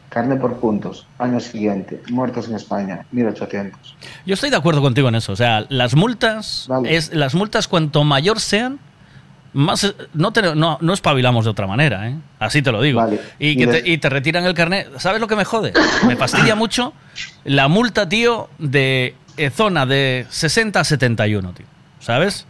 Carne 0.09 0.37
por 0.37 0.57
puntos, 0.61 1.07
año 1.19 1.41
siguiente. 1.41 2.03
Muertos 2.11 2.47
en 2.49 2.57
España, 2.57 3.07
1.800. 3.15 3.73
Yo 4.27 4.35
estoy 4.35 4.51
de 4.51 4.57
acuerdo 4.57 4.83
contigo 4.83 5.09
en 5.09 5.15
eso. 5.15 5.33
O 5.33 5.37
sea, 5.37 5.65
las 5.71 5.95
multas, 5.95 6.69
es, 6.85 7.15
las 7.15 7.35
multas 7.35 7.67
cuanto 7.67 8.05
mayor 8.05 8.39
sean, 8.39 8.79
más 9.55 9.85
eh, 9.85 9.95
no, 10.13 10.31
te- 10.33 10.55
no, 10.55 10.77
no 10.83 10.93
espabilamos 10.93 11.45
de 11.47 11.51
otra 11.53 11.67
manera, 11.67 12.09
¿eh? 12.11 12.17
Así 12.39 12.61
te 12.61 12.73
lo 12.73 12.83
digo. 12.83 13.01
Y, 13.39 13.57
que 13.57 13.63
Y 13.63 13.67
te, 13.67 13.91
y 13.91 13.99
te 13.99 14.11
retiran 14.11 14.45
el 14.45 14.53
carnet. 14.53 14.91
¿Sabes 14.99 15.19
lo 15.21 15.29
que 15.29 15.37
me 15.37 15.45
jode? 15.47 15.73
Me 16.07 16.17
fastidia 16.17 16.55
mucho 16.57 16.93
la 17.45 17.69
multa, 17.69 18.07
tío, 18.07 18.51
de 18.59 19.15
eh, 19.39 19.49
zona 19.51 19.87
de 19.87 20.27
60 20.29 20.81
a 20.81 20.85
71, 20.85 21.53
tío. 21.55 21.67
¿Sabes? 22.01 22.47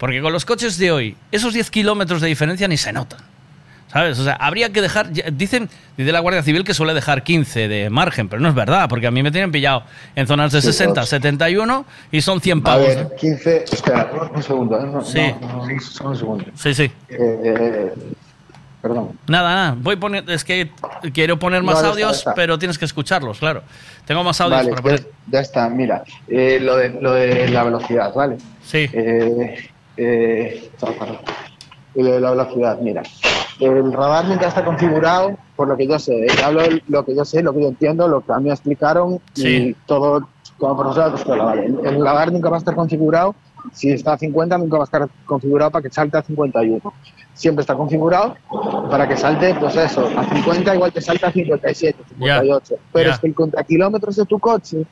Porque 0.00 0.20
con 0.22 0.32
los 0.32 0.44
coches 0.46 0.78
de 0.78 0.90
hoy, 0.90 1.16
esos 1.30 1.52
10 1.52 1.70
kilómetros 1.70 2.22
de 2.22 2.28
diferencia 2.28 2.66
ni 2.66 2.76
se 2.78 2.90
notan. 2.92 3.20
¿Sabes? 3.92 4.18
O 4.20 4.24
sea, 4.24 4.34
habría 4.34 4.72
que 4.72 4.80
dejar. 4.80 5.10
Dicen, 5.32 5.68
dice 5.96 6.10
la 6.12 6.20
Guardia 6.20 6.42
Civil 6.42 6.64
que 6.64 6.72
suele 6.74 6.94
dejar 6.94 7.22
15 7.22 7.68
de 7.68 7.90
margen, 7.90 8.28
pero 8.28 8.40
no 8.40 8.48
es 8.48 8.54
verdad, 8.54 8.88
porque 8.88 9.06
a 9.08 9.10
mí 9.10 9.22
me 9.22 9.30
tienen 9.30 9.50
pillado 9.52 9.82
en 10.14 10.26
zonas 10.28 10.52
de 10.52 10.60
Sí, 10.62 10.68
60, 10.68 11.00
ocho. 11.02 11.06
71 11.10 11.84
y 12.12 12.20
son 12.22 12.40
100 12.40 12.60
A 12.60 12.62
pavos. 12.62 12.86
ver, 12.86 12.98
¿eh? 12.98 13.08
15, 13.18 13.64
espera, 13.64 14.10
un- 14.12 14.36
un 14.36 14.42
segundo, 14.42 14.78
¿eh? 14.80 14.86
No, 14.86 15.04
Sí. 15.04 15.18
no, 15.40 15.66
no, 15.66 15.80
solo 15.80 16.10
un 16.10 16.16
segundo. 16.16 16.44
Sí, 16.54 16.72
sí. 16.72 16.84
Eh, 16.84 16.92
eh, 17.10 17.92
perdón. 18.80 19.18
Nada, 19.26 19.54
nada. 19.54 19.76
Voy 19.76 19.96
poniendo. 19.96 20.32
Es 20.32 20.44
que 20.44 20.70
quiero 21.12 21.36
poner 21.40 21.64
más 21.64 21.74
está, 21.78 21.88
audios, 21.88 22.18
está. 22.18 22.32
pero 22.34 22.58
tienes 22.60 22.78
que 22.78 22.84
escucharlos, 22.84 23.38
claro. 23.40 23.64
Tengo 24.06 24.22
más 24.22 24.40
audios 24.40 24.58
Vale, 24.60 24.70
para 24.70 24.82
poner. 24.82 25.00
ya, 25.00 25.06
ya 25.32 25.40
está, 25.40 25.68
mira, 25.68 26.04
eh, 26.28 26.58
lo, 26.62 26.76
de, 26.76 26.90
lo 26.90 27.12
de 27.12 27.48
la 27.48 27.64
velocidad, 27.64 28.14
¿vale? 28.14 28.36
Sí. 28.64 28.88
Eh, 28.92 29.68
eh. 30.00 30.70
Y 31.94 32.02
la 32.02 32.30
velocidad, 32.30 32.78
mira. 32.80 33.02
El 33.58 33.92
radar 33.92 34.24
nunca 34.24 34.48
está 34.48 34.64
configurado, 34.64 35.36
por 35.54 35.68
lo 35.68 35.76
que 35.76 35.86
yo 35.86 35.98
sé, 35.98 36.14
¿eh? 36.24 36.28
hablo 36.42 36.62
de 36.62 36.82
lo 36.88 37.04
que 37.04 37.14
yo 37.14 37.24
sé, 37.26 37.42
lo 37.42 37.52
que 37.52 37.60
yo 37.60 37.68
entiendo, 37.68 38.08
lo 38.08 38.24
que 38.24 38.32
a 38.32 38.38
mí 38.38 38.44
me 38.44 38.52
explicaron 38.52 39.20
y 39.34 39.40
Sí. 39.40 39.76
todo 39.86 40.26
como 40.56 40.78
profesor 40.78 41.12
de 41.18 41.38
¿vale? 41.38 41.66
El, 41.66 42.02
radar 42.02 42.32
nunca 42.32 42.48
va 42.48 42.56
a 42.56 42.58
estar 42.58 42.74
configurado, 42.74 43.34
si 43.72 43.90
está 43.90 44.14
a 44.14 44.18
50 44.18 44.56
nunca 44.56 44.78
va 44.78 44.84
a 44.84 44.86
estar 44.86 45.08
configurado 45.26 45.70
para 45.70 45.82
que 45.82 45.90
salte 45.90 46.16
a 46.16 46.22
51. 46.22 46.80
Siempre 47.34 47.60
está 47.60 47.74
configurado 47.74 48.36
para 48.90 49.06
que 49.06 49.16
salte, 49.16 49.54
pues 49.54 49.76
eso, 49.76 50.08
a 50.16 50.24
50 50.24 50.74
igual 50.74 50.92
te 50.92 51.00
salta 51.00 51.28
a 51.28 51.32
57, 51.32 51.98
58. 52.08 52.74
Pero 52.92 53.08
ya. 53.08 53.14
es 53.14 53.20
que 53.20 53.26
el 53.26 53.34
contakilómetros 53.34 54.16
de 54.16 54.24
tu 54.24 54.38
coche, 54.38 54.86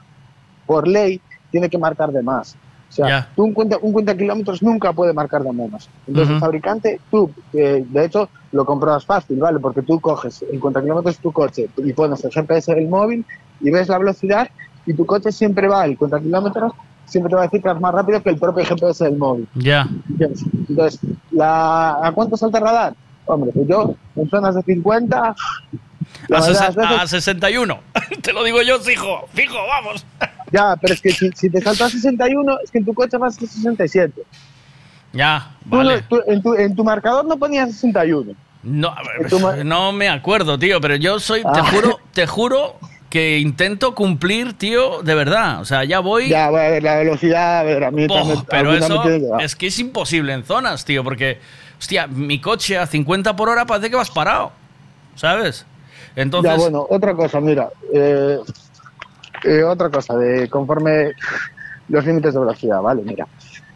por 0.66 0.86
ley, 0.86 1.20
tiene 1.50 1.70
que 1.70 1.78
marcar 1.78 2.12
de 2.12 2.22
más. 2.22 2.56
O 2.88 2.92
sea, 2.92 3.28
tú 3.36 3.44
un 3.44 3.52
cuenta, 3.52 3.76
un 3.82 3.92
cuenta 3.92 4.16
kilómetros 4.16 4.62
nunca 4.62 4.92
puede 4.92 5.12
marcar 5.12 5.42
de 5.42 5.52
menos. 5.52 5.88
Entonces, 6.06 6.30
el 6.30 6.36
Ujú. 6.36 6.40
fabricante, 6.44 7.00
tú, 7.10 7.30
eh, 7.52 7.84
de 7.86 8.04
hecho, 8.04 8.28
lo 8.52 8.64
compruebas 8.64 9.04
fácil, 9.04 9.38
¿vale? 9.38 9.58
Porque 9.60 9.82
tú 9.82 10.00
coges 10.00 10.42
el 10.50 10.58
cuenta 10.58 10.80
kilómetros 10.80 11.18
tu 11.18 11.30
coche 11.32 11.68
y 11.84 11.92
pones 11.92 12.24
el 12.24 12.30
GPS 12.32 12.74
del 12.74 12.88
móvil 12.88 13.24
y 13.60 13.70
ves 13.70 13.88
la 13.88 13.98
velocidad 13.98 14.48
y 14.86 14.94
tu 14.94 15.04
coche 15.04 15.30
siempre 15.32 15.68
va, 15.68 15.84
el 15.84 15.98
cuenta 15.98 16.18
kilómetros 16.18 16.72
siempre 17.04 17.28
te 17.30 17.36
va 17.36 17.42
a 17.42 17.44
decir 17.44 17.62
que 17.62 17.68
vas 17.68 17.80
más 17.80 17.94
rápido 17.94 18.22
que 18.22 18.30
el 18.30 18.38
propio 18.38 18.64
GPS 18.64 19.04
del 19.04 19.16
móvil. 19.18 19.46
Ya. 19.54 19.86
¿Entiendes? 20.08 20.42
Entonces, 20.68 21.00
la, 21.30 21.90
¿a 22.06 22.12
cuánto 22.12 22.36
salta 22.36 22.58
el 22.58 22.64
radar? 22.64 22.94
Hombre, 23.26 23.50
pues 23.54 23.68
yo, 23.68 23.94
en 24.16 24.28
zonas 24.30 24.54
de 24.54 24.62
50, 24.62 25.34
la 26.28 26.38
A, 26.38 26.40
veces- 26.48 26.78
a 26.78 27.06
61. 27.06 27.78
Te 28.22 28.32
lo 28.32 28.42
digo 28.44 28.62
yo, 28.62 28.78
fijo. 28.80 29.26
Fijo, 29.34 29.56
vamos. 29.66 30.06
Ya, 30.50 30.76
pero 30.80 30.94
es 30.94 31.00
que 31.00 31.12
si, 31.12 31.30
si 31.32 31.50
te 31.50 31.60
salta 31.60 31.86
a 31.86 31.90
61, 31.90 32.58
es 32.64 32.70
que 32.70 32.78
en 32.78 32.84
tu 32.84 32.94
coche 32.94 33.16
vas 33.18 33.36
a 33.36 33.40
67. 33.40 34.22
Ya, 35.12 35.52
vale. 35.64 36.02
tú- 36.02 36.22
en, 36.26 36.42
tu, 36.42 36.54
en 36.54 36.74
tu 36.76 36.84
marcador 36.84 37.24
no 37.24 37.38
ponías 37.38 37.70
61. 37.72 38.32
No, 38.62 38.94
ver, 39.20 39.64
no 39.64 39.92
me 39.92 40.08
acuerdo, 40.08 40.58
tío, 40.58 40.80
pero 40.80 40.96
yo 40.96 41.18
soy, 41.20 41.42
te 41.42 41.48
Ah. 41.60 41.64
juro, 41.72 41.98
te 42.12 42.26
juro 42.26 42.76
que 43.08 43.38
intento 43.38 43.94
cumplir, 43.94 44.52
tío, 44.52 45.02
de 45.02 45.14
verdad. 45.14 45.60
O 45.60 45.64
sea, 45.64 45.84
ya 45.84 46.00
voy. 46.00 46.28
Ya, 46.28 46.46
a 46.46 46.50
ver, 46.50 46.82
la 46.82 46.96
velocidad, 46.96 47.60
a 47.60 47.62
ver, 47.62 47.84
a 47.84 47.90
mí 47.90 48.06
también- 48.06 48.44
pero 48.50 48.74
eso 48.74 49.00
que 49.02 49.22
es 49.40 49.56
que 49.56 49.68
es 49.68 49.78
imposible 49.78 50.34
en 50.34 50.44
zonas, 50.44 50.84
tío, 50.84 51.02
porque, 51.02 51.38
hostia, 51.78 52.06
mi 52.06 52.38
coche 52.40 52.76
a 52.76 52.86
50 52.86 53.34
por 53.34 53.48
hora 53.48 53.64
parece 53.64 53.88
que 53.88 53.96
vas 53.96 54.10
parado, 54.10 54.52
¿sabes? 55.14 55.64
Entonces, 56.16 56.52
Ya, 56.52 56.58
bueno, 56.58 56.86
otra 56.90 57.14
cosa, 57.14 57.40
mira. 57.40 57.70
eh, 57.94 58.38
eh, 59.44 59.62
otra 59.62 59.90
cosa, 59.90 60.16
de 60.16 60.48
conforme 60.48 61.12
los 61.88 62.04
límites 62.04 62.34
de 62.34 62.40
velocidad, 62.40 62.80
¿vale? 62.82 63.02
Mira, 63.04 63.26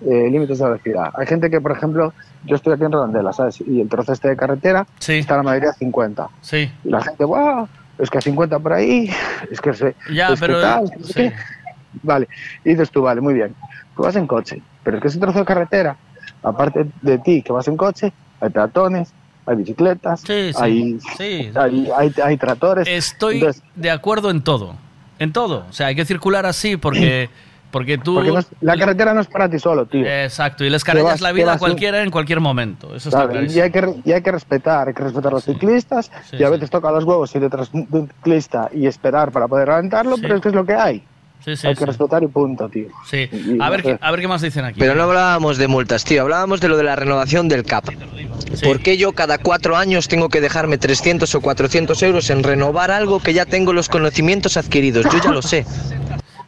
eh, 0.02 0.28
límites 0.30 0.58
de 0.58 0.64
velocidad. 0.64 1.10
Hay 1.14 1.26
gente 1.26 1.48
que, 1.50 1.60
por 1.60 1.72
ejemplo, 1.72 2.12
yo 2.44 2.56
estoy 2.56 2.74
aquí 2.74 2.84
en 2.84 2.92
Redondela, 2.92 3.32
¿sabes? 3.32 3.60
Y 3.66 3.80
el 3.80 3.88
trozo 3.88 4.12
este 4.12 4.28
de 4.28 4.36
carretera 4.36 4.86
está 5.06 5.36
la 5.36 5.42
mayoría 5.42 5.70
a 5.70 5.74
50. 5.74 6.28
Sí. 6.40 6.70
Y 6.84 6.88
la 6.90 7.00
gente, 7.02 7.24
¡guau! 7.24 7.68
Es 7.98 8.10
que 8.10 8.18
a 8.18 8.20
50 8.20 8.58
por 8.58 8.72
ahí, 8.72 9.10
es 9.50 9.60
que 9.60 9.72
se. 9.74 9.94
Ya, 10.12 10.28
es 10.28 10.40
que 10.40 10.46
pero- 10.46 10.60
tal, 10.60 10.84
es 11.00 11.14
que 11.14 11.30
sí. 11.30 11.34
Vale, 12.02 12.26
y 12.64 12.70
dices 12.70 12.90
tú, 12.90 13.02
vale, 13.02 13.20
muy 13.20 13.34
bien. 13.34 13.54
Tú 13.94 14.02
vas 14.02 14.16
en 14.16 14.26
coche, 14.26 14.62
pero 14.82 14.96
es 14.96 15.02
que 15.02 15.08
ese 15.08 15.18
trozo 15.18 15.40
de 15.40 15.44
carretera, 15.44 15.96
aparte 16.42 16.86
de 17.02 17.18
ti 17.18 17.42
que 17.42 17.52
vas 17.52 17.68
en 17.68 17.76
coche, 17.76 18.12
hay 18.40 18.48
peatones, 18.50 19.12
hay 19.44 19.56
bicicletas, 19.56 20.20
Sí, 20.20 20.52
sí, 20.52 20.58
hay, 20.58 20.98
sí. 21.18 21.50
hay, 21.54 21.90
hay, 21.96 22.12
hay 22.24 22.36
tractores. 22.38 22.88
Estoy 22.88 23.36
Entonces, 23.36 23.62
de 23.76 23.90
acuerdo 23.90 24.30
en 24.30 24.42
todo. 24.42 24.74
En 25.22 25.32
todo. 25.32 25.64
O 25.68 25.72
sea, 25.72 25.86
hay 25.86 25.94
que 25.94 26.04
circular 26.04 26.46
así 26.46 26.76
porque, 26.76 27.30
porque 27.70 27.96
tú. 27.96 28.14
porque 28.16 28.32
no 28.32 28.40
es- 28.40 28.48
la 28.60 28.76
carretera 28.76 29.14
no 29.14 29.20
es 29.20 29.28
para 29.28 29.48
ti 29.48 29.58
solo, 29.60 29.86
tío. 29.86 30.04
Exacto, 30.04 30.64
y 30.64 30.70
les 30.70 30.82
cargas 30.82 31.20
la 31.20 31.30
vida 31.30 31.52
a 31.52 31.58
cualquiera 31.58 32.02
en 32.02 32.10
cualquier 32.10 32.40
momento. 32.40 32.94
Eso 32.94 33.08
está 33.08 33.28
Claro, 33.28 33.44
y 33.46 33.60
hay, 33.60 33.70
que, 33.70 33.94
y 34.04 34.10
hay 34.12 34.20
que 34.20 34.32
respetar, 34.32 34.88
hay 34.88 34.94
que 34.94 35.02
respetar 35.04 35.30
a 35.30 35.34
los 35.36 35.44
ciclistas 35.44 36.10
sí, 36.28 36.38
y 36.40 36.42
a 36.42 36.50
veces 36.50 36.70
toca 36.70 36.90
los 36.90 37.04
huevos 37.04 37.32
ir 37.36 37.40
detrás 37.40 37.70
de 37.72 37.86
un 37.92 38.08
ciclista 38.08 38.68
y 38.74 38.86
esperar 38.86 39.30
para 39.30 39.46
poder 39.46 39.70
adelantarlo, 39.70 40.16
pero 40.20 40.34
es 40.34 40.40
que 40.40 40.48
es 40.48 40.54
lo 40.54 40.64
que 40.66 40.74
hay. 40.74 41.04
Sí, 41.44 41.56
sí, 41.56 41.66
hay 41.66 41.74
que 41.74 41.80
sí. 41.80 41.84
respetar 41.86 42.22
y 42.22 42.28
punto, 42.28 42.68
tío. 42.68 42.86
Sí. 43.08 43.28
Y- 43.32 43.60
A 43.60 43.68
ver, 43.70 43.82
qué, 43.82 43.98
a 44.00 44.10
ver 44.10 44.20
qué 44.20 44.28
más 44.28 44.42
dicen 44.42 44.64
aquí. 44.64 44.78
Pero 44.78 44.94
no 44.94 45.02
hablábamos 45.04 45.58
de 45.58 45.66
multas, 45.68 46.04
tío, 46.04 46.22
hablábamos 46.22 46.60
de 46.60 46.68
lo 46.68 46.76
de 46.76 46.84
la 46.84 46.94
renovación 46.96 47.48
del 47.48 47.64
CAP. 47.64 47.88
¿Por 48.62 48.80
qué 48.80 48.96
yo 48.96 49.12
cada 49.12 49.38
cuatro 49.38 49.76
años 49.76 50.08
tengo 50.08 50.28
que 50.28 50.40
dejarme 50.40 50.78
300 50.78 51.34
o 51.34 51.40
400 51.40 52.00
euros 52.02 52.30
en 52.30 52.42
renovar 52.42 52.90
algo 52.90 53.20
que 53.20 53.32
ya 53.34 53.44
tengo 53.46 53.72
los 53.72 53.88
conocimientos 53.88 54.56
adquiridos? 54.56 55.04
Yo 55.12 55.18
ya 55.22 55.30
lo 55.32 55.42
sé. 55.42 55.66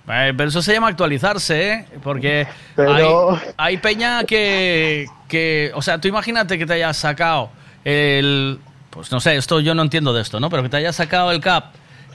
Eh, 0.06 0.34
pero 0.36 0.48
eso 0.50 0.60
se 0.60 0.74
llama 0.74 0.89
actualizarse, 0.89 1.73
¿eh? 1.73 1.84
Porque 2.02 2.47
Pero- 2.76 3.32
hay, 3.32 3.39
hay 3.56 3.76
peña 3.78 4.24
que, 4.24 5.06
que... 5.28 5.73
O 5.74 5.81
sea, 5.82 5.98
tú 5.98 6.08
imagínate 6.08 6.58
que 6.58 6.66
te 6.66 6.74
hayas 6.74 6.97
sacado 6.98 7.48
el... 7.84 8.58
Pues 8.90 9.10
no 9.10 9.18
sé, 9.18 9.34
esto 9.36 9.58
yo 9.60 9.74
no 9.74 9.82
entiendo 9.82 10.12
de 10.12 10.20
esto, 10.23 10.39
¿no? 10.40 10.50
Pero 10.50 10.62
que 10.62 10.68
te 10.68 10.76
hayas 10.76 10.94
sacado 10.94 11.32
el 11.32 11.40
CAP 11.40 11.64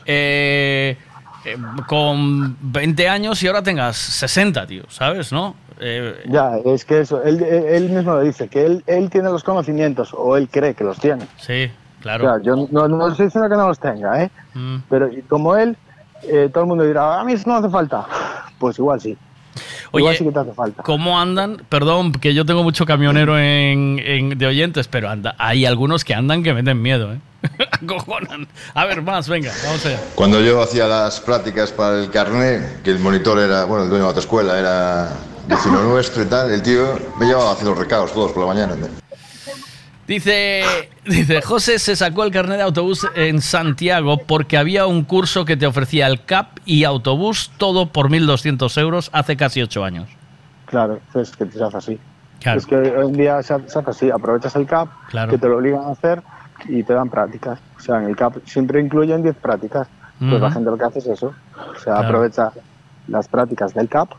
eh, 0.05 0.97
eh, 1.45 1.57
con 1.87 2.57
20 2.61 3.07
años 3.09 3.41
y 3.43 3.47
ahora 3.47 3.63
tengas 3.63 3.97
60, 3.97 4.67
tío, 4.67 4.83
¿sabes? 4.89 5.31
¿No? 5.31 5.55
Eh, 5.79 6.23
Ya, 6.27 6.57
es 6.65 6.83
que 6.85 7.01
eso, 7.01 7.23
él, 7.23 7.89
mismo 7.89 8.13
lo 8.13 8.21
dice, 8.21 8.47
que 8.49 8.65
él, 8.65 8.83
él 8.87 9.09
tiene 9.09 9.29
los 9.29 9.43
conocimientos 9.43 10.13
o 10.13 10.35
él 10.35 10.49
cree 10.51 10.73
que 10.73 10.83
los 10.83 10.99
tiene. 10.99 11.25
sí, 11.37 11.71
claro. 12.01 12.23
Claro, 12.23 12.43
yo 12.43 12.67
no, 12.71 12.87
no 12.87 13.07
estoy 13.07 13.27
diciendo 13.27 13.49
que 13.49 13.55
no 13.55 13.67
los 13.67 13.79
tenga, 13.79 14.23
¿eh? 14.23 14.31
Mm. 14.53 14.77
Pero 14.89 15.09
como 15.27 15.55
él, 15.55 15.77
eh, 16.23 16.49
todo 16.51 16.63
el 16.63 16.67
mundo 16.67 16.83
dirá, 16.83 17.19
a 17.19 17.23
mí 17.23 17.33
eso 17.33 17.49
no 17.49 17.55
hace 17.55 17.69
falta. 17.69 18.05
Pues 18.59 18.77
igual 18.77 18.99
sí. 18.99 19.17
Oye, 19.91 20.15
sí 20.17 20.23
que 20.23 20.31
te 20.31 20.39
hace 20.39 20.53
falta. 20.53 20.83
¿Cómo 20.83 21.19
andan? 21.19 21.61
Perdón, 21.69 22.11
que 22.13 22.33
yo 22.33 22.45
tengo 22.45 22.63
mucho 22.63 22.85
camionero 22.85 23.37
en, 23.39 23.99
en- 24.03 24.37
de 24.37 24.45
oyentes, 24.47 24.87
pero 24.87 25.09
anda, 25.09 25.35
hay 25.37 25.65
algunos 25.65 26.03
que 26.03 26.13
andan 26.13 26.43
que 26.43 26.53
meten 26.53 26.81
miedo, 26.81 27.13
¿eh? 27.13 27.19
Acojonan. 27.71 28.47
A 28.73 28.85
ver, 28.85 29.01
más, 29.01 29.29
venga, 29.29 29.51
vamos 29.65 29.85
allá. 29.85 29.99
Cuando 30.15 30.41
yo 30.41 30.61
hacía 30.61 30.87
las 30.87 31.19
prácticas 31.21 31.71
para 31.71 31.99
el 31.99 32.09
carnet, 32.11 32.81
que 32.83 32.91
el 32.91 32.99
monitor 32.99 33.39
era, 33.39 33.63
bueno, 33.65 33.83
el 33.83 33.89
dueño 33.89 34.03
de 34.03 34.07
la 34.07 34.09
autoescuela 34.09 34.59
era 34.59 35.09
vecino 35.47 35.81
nuestro 35.83 36.21
y 36.23 36.25
tal, 36.25 36.51
el 36.51 36.61
tío 36.61 36.99
me 37.19 37.25
llevaba 37.25 37.49
a 37.51 37.53
hacer 37.53 37.65
los 37.67 37.77
recados 37.77 38.13
todos 38.13 38.31
por 38.33 38.45
la 38.45 38.53
mañana. 38.53 38.75
Dice, 40.09 40.63
dice, 41.05 41.39
José 41.43 41.77
se 41.77 41.95
sacó 41.95 42.23
el 42.23 42.31
carnet 42.31 42.57
de 42.57 42.63
autobús 42.63 43.07
en 43.15 43.41
Santiago 43.43 44.17
porque 44.17 44.57
había 44.57 44.87
un 44.87 45.03
curso 45.03 45.45
que 45.45 45.55
te 45.55 45.67
ofrecía 45.67 46.07
el 46.07 46.25
CAP 46.25 46.57
y 46.65 46.83
autobús 46.83 47.51
todo 47.57 47.85
por 47.91 48.09
1.200 48.09 48.75
euros 48.81 49.11
hace 49.13 49.37
casi 49.37 49.61
ocho 49.61 49.83
años. 49.83 50.09
Claro, 50.65 50.99
es 51.13 51.29
que 51.35 51.45
se 51.45 51.63
hace 51.63 51.77
así. 51.77 51.99
Claro. 52.39 52.57
Es 52.57 52.65
que 52.65 52.75
hoy 52.75 53.05
en 53.05 53.13
día 53.13 53.43
se 53.43 53.53
hace 53.53 53.79
así, 53.85 54.09
aprovechas 54.09 54.55
el 54.55 54.65
CAP, 54.65 54.89
Claro. 55.09 55.29
que 55.29 55.37
te 55.37 55.47
lo 55.47 55.57
obligan 55.57 55.83
a 55.83 55.91
hacer 55.91 56.23
y 56.67 56.81
te 56.81 56.93
dan 56.93 57.11
prácticas. 57.11 57.59
O 57.77 57.79
sea, 57.79 57.97
en 58.01 58.05
el 58.09 58.15
CAP 58.15 58.37
siempre 58.47 58.81
incluyen 58.81 59.21
10 59.21 59.35
prácticas. 59.35 59.87
Pues 60.17 60.41
la 60.41 60.49
gente 60.49 60.71
lo 60.71 60.77
que 60.79 60.85
hace 60.85 60.99
es 60.99 61.05
eso. 61.07 61.27
O 61.55 61.79
sea, 61.79 61.93
Claro. 61.93 62.07
aprovecha 62.07 62.51
las 63.07 63.27
prácticas 63.27 63.75
del 63.75 63.87
CAP 63.87 64.09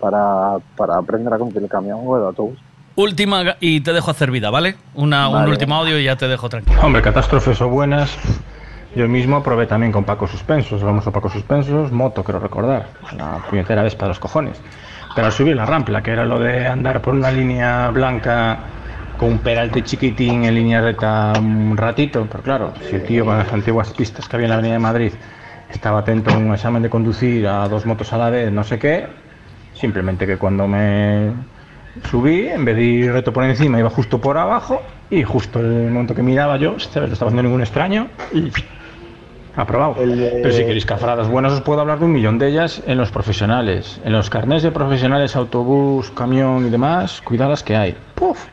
para, 0.00 0.56
para 0.74 0.96
aprender 0.96 1.34
a 1.34 1.38
conducir 1.38 1.62
el 1.62 1.68
camión 1.68 2.00
o 2.02 2.16
el 2.16 2.24
autobús. 2.24 2.58
Última 2.96 3.56
y 3.60 3.80
te 3.80 3.92
dejo 3.92 4.10
hacer 4.10 4.30
vida, 4.30 4.50
¿vale? 4.50 4.76
Una, 4.94 5.28
Un 5.28 5.34
Vale. 5.34 5.50
último 5.50 5.74
audio 5.74 5.98
y 5.98 6.04
ya 6.04 6.16
te 6.16 6.28
dejo 6.28 6.48
tranquilo. 6.48 6.78
Hombre, 6.82 7.02
catástrofes 7.02 7.60
o 7.60 7.68
buenas. 7.68 8.16
Yo 8.94 9.08
mismo 9.08 9.42
probé 9.42 9.66
también 9.66 9.90
con 9.90 10.04
Paco 10.04 10.28
Suspensos, 10.28 10.80
vamos 10.82 11.04
a 11.06 11.10
Paco 11.10 11.28
Suspensos, 11.28 11.90
moto, 11.90 12.22
creo 12.22 12.38
recordar, 12.38 12.86
la 13.16 13.38
puñetera 13.50 13.82
vez 13.82 13.96
para 13.96 14.08
los 14.08 14.20
cojones. 14.20 14.60
Pero 15.16 15.26
al 15.26 15.32
subir 15.32 15.56
la 15.56 15.66
rampla, 15.66 16.00
que 16.02 16.12
era 16.12 16.24
lo 16.24 16.38
de 16.38 16.66
andar 16.68 17.02
por 17.02 17.14
una 17.14 17.32
línea 17.32 17.90
blanca 17.90 18.58
con 19.18 19.30
un 19.30 19.38
peralte 19.38 19.82
chiquitín 19.82 20.44
en 20.44 20.54
línea 20.54 20.80
recta 20.80 21.32
un 21.38 21.76
ratito, 21.76 22.26
pero 22.30 22.42
claro, 22.44 22.72
si 22.88 22.94
el 22.96 23.04
tío 23.04 23.24
con 23.24 23.36
las 23.36 23.52
antiguas 23.52 23.90
pistas 23.92 24.28
que 24.28 24.36
había 24.36 24.46
en 24.46 24.50
la 24.50 24.54
Avenida 24.56 24.74
de 24.74 24.78
Madrid 24.80 25.12
estaba 25.70 26.00
atento 26.00 26.30
a 26.32 26.36
un 26.36 26.52
examen 26.54 26.82
de 26.82 26.90
conducir 26.90 27.46
a 27.48 27.66
dos 27.68 27.86
motos 27.86 28.12
a 28.12 28.18
la 28.18 28.30
vez, 28.30 28.52
no 28.52 28.62
sé 28.62 28.78
qué, 28.78 29.06
simplemente 29.74 30.24
que 30.26 30.36
cuando 30.36 30.68
me 30.68 31.32
subí, 32.10 32.48
en 32.48 32.64
vez 32.64 32.76
de 32.76 32.82
ir 32.82 33.12
reto 33.12 33.32
por 33.32 33.44
encima, 33.44 33.78
iba 33.78 33.90
justo 33.90 34.20
por 34.20 34.36
abajo 34.36 34.82
y 35.10 35.22
justo 35.22 35.60
el 35.60 35.90
momento 35.90 36.14
que 36.14 36.22
miraba 36.22 36.56
yo, 36.56 36.76
estaba 36.76 37.06
haciendo 37.06 37.42
ningún 37.42 37.60
extraño 37.60 38.08
y 38.32 38.50
aprobado. 39.56 39.94
Pero 39.96 40.52
si 40.52 40.64
queréis 40.64 40.86
cafradas 40.86 41.28
buenas, 41.28 41.52
os 41.52 41.60
puedo 41.60 41.80
hablar 41.80 41.98
de 41.98 42.06
un 42.06 42.12
millón 42.12 42.38
de 42.38 42.48
ellas 42.48 42.82
en 42.86 42.98
los 42.98 43.10
profesionales. 43.10 44.00
En 44.04 44.12
los 44.12 44.30
carnés 44.30 44.62
de 44.62 44.70
profesionales, 44.70 45.36
autobús, 45.36 46.10
camión 46.10 46.66
y 46.66 46.70
demás, 46.70 47.20
cuidado 47.22 47.50
las 47.50 47.62
que 47.62 47.76
hay. 47.76 47.96
¡Puf! 48.14 48.46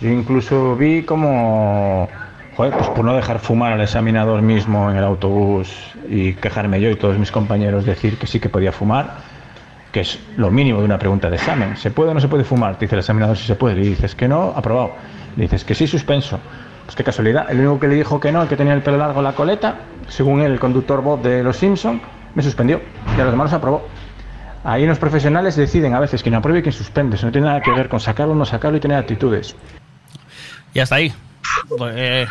Yo 0.00 0.10
incluso 0.10 0.76
vi 0.76 1.02
como, 1.02 2.08
joder, 2.56 2.72
pues 2.72 2.88
por 2.90 3.04
no 3.04 3.14
dejar 3.16 3.40
fumar 3.40 3.72
al 3.72 3.80
examinador 3.80 4.42
mismo 4.42 4.90
en 4.90 4.96
el 4.96 5.04
autobús 5.04 5.72
y 6.08 6.34
quejarme 6.34 6.80
yo 6.80 6.90
y 6.90 6.94
todos 6.94 7.18
mis 7.18 7.32
compañeros 7.32 7.84
decir 7.84 8.16
que 8.16 8.28
sí 8.28 8.38
que 8.38 8.48
podía 8.48 8.70
fumar, 8.70 9.16
que 9.98 10.02
es 10.02 10.20
lo 10.36 10.48
mínimo 10.48 10.78
de 10.78 10.84
una 10.84 10.96
pregunta 10.96 11.28
de 11.28 11.34
examen. 11.34 11.76
¿Se 11.76 11.90
puede 11.90 12.12
o 12.12 12.14
no 12.14 12.20
se 12.20 12.28
puede 12.28 12.44
fumar? 12.44 12.78
Te 12.78 12.84
dice 12.84 12.94
el 12.94 13.00
examinador 13.00 13.36
si 13.36 13.48
se 13.48 13.56
puede. 13.56 13.74
Le 13.74 13.82
dices 13.82 14.14
que 14.14 14.28
no, 14.28 14.52
aprobado. 14.54 14.92
Le 15.34 15.42
dices 15.42 15.64
que 15.64 15.74
sí, 15.74 15.88
suspenso. 15.88 16.38
Pues 16.84 16.94
qué 16.94 17.02
casualidad. 17.02 17.50
El 17.50 17.58
único 17.58 17.80
que 17.80 17.88
le 17.88 17.96
dijo 17.96 18.20
que 18.20 18.30
no, 18.30 18.42
el 18.42 18.48
que 18.48 18.56
tenía 18.56 18.74
el 18.74 18.82
pelo 18.82 18.96
largo 18.96 19.18
en 19.18 19.24
la 19.24 19.32
coleta, 19.32 19.74
según 20.06 20.40
él, 20.40 20.52
el 20.52 20.60
conductor 20.60 21.02
Bob 21.02 21.20
de 21.22 21.42
Los 21.42 21.56
Simpson, 21.56 22.00
me 22.36 22.44
suspendió. 22.44 22.80
Y 23.16 23.20
a 23.20 23.24
los 23.24 23.32
demás 23.32 23.46
los 23.46 23.54
aprobó. 23.54 23.88
Ahí 24.62 24.86
los 24.86 25.00
profesionales 25.00 25.56
deciden 25.56 25.94
a 25.94 25.98
veces 25.98 26.22
quién 26.22 26.36
aprueba 26.36 26.60
y 26.60 26.62
quién 26.62 26.72
suspende. 26.72 27.16
Eso 27.16 27.26
no 27.26 27.32
tiene 27.32 27.48
nada 27.48 27.60
que 27.60 27.72
ver 27.72 27.88
con 27.88 27.98
sacarlo 27.98 28.34
o 28.34 28.36
no 28.36 28.44
sacarlo 28.44 28.76
y 28.76 28.80
tener 28.80 28.98
actitudes. 28.98 29.56
Y 30.74 30.78
hasta 30.78 30.94
ahí. 30.94 31.12
Pues, 31.76 31.92
eh, 31.96 32.26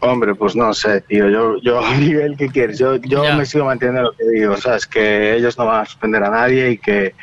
Hombre, 0.00 0.34
pues 0.34 0.56
no 0.56 0.72
sé, 0.72 1.02
tío. 1.02 1.28
Yo, 1.28 1.56
yo 1.62 1.82
Miguel, 1.98 2.36
¿qué 2.36 2.48
quieres? 2.48 2.78
Yo, 2.78 2.96
yo 2.96 3.22
me 3.34 3.46
sigo 3.46 3.66
manteniendo 3.66 4.02
lo 4.02 4.12
que 4.12 4.24
digo. 4.28 4.54
O 4.54 4.56
sea, 4.56 4.76
es 4.76 4.86
que 4.86 5.36
ellos 5.36 5.58
no 5.58 5.66
van 5.66 5.82
a 5.82 5.86
suspender 5.86 6.22
a 6.24 6.30
nadie 6.30 6.70
y 6.70 6.78
que, 6.78 7.14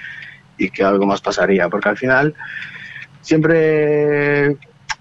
y 0.57 0.69
que 0.69 0.83
algo 0.83 1.05
más 1.05 1.21
pasaría. 1.21 1.69
Porque 1.69 1.89
al 1.89 1.97
final, 1.97 2.35
siempre 3.21 4.57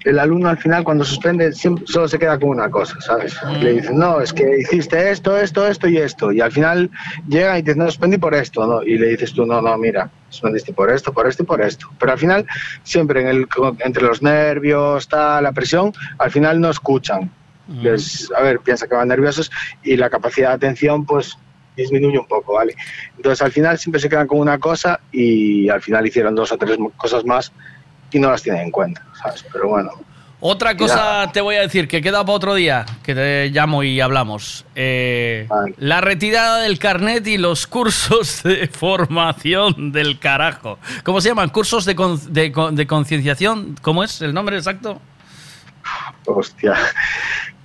el 0.06 0.20
alumno 0.20 0.48
al 0.48 0.58
final 0.58 0.84
cuando 0.84 1.04
suspende 1.04 1.52
siempre, 1.52 1.84
solo 1.88 2.06
se 2.06 2.18
queda 2.18 2.38
con 2.38 2.50
una 2.50 2.70
cosa, 2.70 3.00
¿sabes? 3.00 3.36
Le 3.60 3.72
dicen, 3.72 3.98
no, 3.98 4.20
es 4.20 4.32
que 4.32 4.60
hiciste 4.60 5.10
esto, 5.10 5.36
esto, 5.36 5.66
esto 5.66 5.88
y 5.88 5.98
esto. 5.98 6.30
Y 6.30 6.40
al 6.40 6.52
final 6.52 6.90
llega 7.28 7.58
y 7.58 7.64
te 7.64 7.74
no, 7.74 7.86
suspendí 7.86 8.16
por 8.16 8.32
esto, 8.32 8.66
¿no? 8.66 8.84
Y 8.84 8.98
le 8.98 9.08
dices 9.08 9.32
tú, 9.32 9.44
no, 9.44 9.60
no, 9.60 9.76
mira, 9.76 10.08
suspendiste 10.30 10.72
por 10.72 10.92
esto, 10.92 11.12
por 11.12 11.26
esto 11.26 11.42
y 11.42 11.46
por 11.46 11.60
esto. 11.60 11.88
Pero 11.98 12.12
al 12.12 12.18
final, 12.18 12.46
siempre 12.84 13.22
en 13.22 13.26
el, 13.26 13.48
entre 13.80 14.04
los 14.04 14.22
nervios, 14.22 15.08
tal, 15.08 15.42
la 15.42 15.50
presión, 15.50 15.92
al 16.18 16.30
final 16.30 16.60
no 16.60 16.70
escuchan. 16.70 17.28
Les- 17.68 18.30
a 18.36 18.42
ver, 18.42 18.60
piensa 18.60 18.86
que 18.86 18.94
van 18.94 19.08
nerviosos 19.08 19.50
y 19.82 19.96
la 19.96 20.08
capacidad 20.10 20.50
de 20.50 20.54
atención, 20.54 21.04
pues 21.04 21.36
disminuye 21.76 22.18
un 22.18 22.26
poco, 22.26 22.54
¿vale? 22.54 22.74
Entonces 23.16 23.42
al 23.42 23.52
final 23.52 23.78
siempre 23.78 24.00
se 24.00 24.08
quedan 24.08 24.26
con 24.26 24.38
una 24.38 24.58
cosa 24.58 25.00
y 25.12 25.68
al 25.68 25.82
final 25.82 26.06
hicieron 26.06 26.34
dos 26.34 26.50
o 26.52 26.56
tres 26.58 26.78
cosas 26.96 27.24
más 27.24 27.52
y 28.10 28.18
no 28.18 28.30
las 28.30 28.42
tienen 28.42 28.62
en 28.62 28.70
cuenta, 28.70 29.02
¿sabes? 29.22 29.44
Pero 29.52 29.68
bueno, 29.68 29.90
Otra 30.40 30.76
cosa 30.76 31.30
te 31.32 31.40
voy 31.40 31.56
a 31.56 31.62
decir 31.62 31.88
que 31.88 32.00
queda 32.00 32.20
para 32.24 32.34
otro 32.36 32.54
día, 32.54 32.86
que 33.02 33.14
te 33.14 33.48
llamo 33.50 33.82
y 33.82 34.00
hablamos. 34.00 34.64
Eh, 34.74 35.48
La 35.78 36.00
retirada 36.02 36.60
del 36.60 36.78
carnet 36.78 37.26
y 37.26 37.36
los 37.38 37.66
cursos 37.66 38.42
de 38.42 38.68
formación 38.72 39.92
del 39.92 40.18
carajo. 40.18 40.78
¿Cómo 41.04 41.20
se 41.20 41.30
llaman? 41.30 41.48
Cursos 41.50 41.84
de, 41.84 41.96
con- 41.96 42.32
de, 42.32 42.52
de 42.72 42.86
concienciación. 42.86 43.76
¿Cómo 43.82 44.04
es 44.04 44.20
el 44.22 44.32
nombre 44.34 44.56
exacto? 44.56 45.00
hostia, 46.26 46.74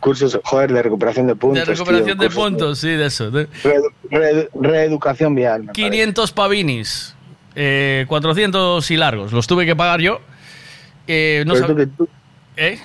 cursos, 0.01 0.38
joder, 0.43 0.73
de 0.73 0.83
recuperación 0.83 1.27
de 1.27 1.35
puntos. 1.35 1.65
De 1.65 1.73
recuperación 1.73 2.17
tío, 2.17 2.30
de 2.30 2.35
puntos, 2.35 2.80
sí, 2.80 2.89
de 2.89 3.05
eso. 3.05 3.31
de- 3.31 3.47
reedu- 3.63 3.93
reedu- 4.09 4.49
reeducación 4.59 5.33
vial. 5.35 5.63
me 5.67 5.71
500 5.71 6.33
pavinis, 6.33 7.15
eh, 7.55 8.03
400 8.09 8.91
y 8.91 8.97
largos. 8.97 9.31
Los 9.31 9.47
tuve 9.47 9.65
que 9.65 9.75
pagar 9.77 10.01
yo. 10.01 10.19
Eh, 11.07 11.43
no 11.47 11.55
sab- 11.55 11.67
tú 11.67 11.75
que 11.77 11.88
tú- 11.88 12.09
¿Eh? 12.57 12.80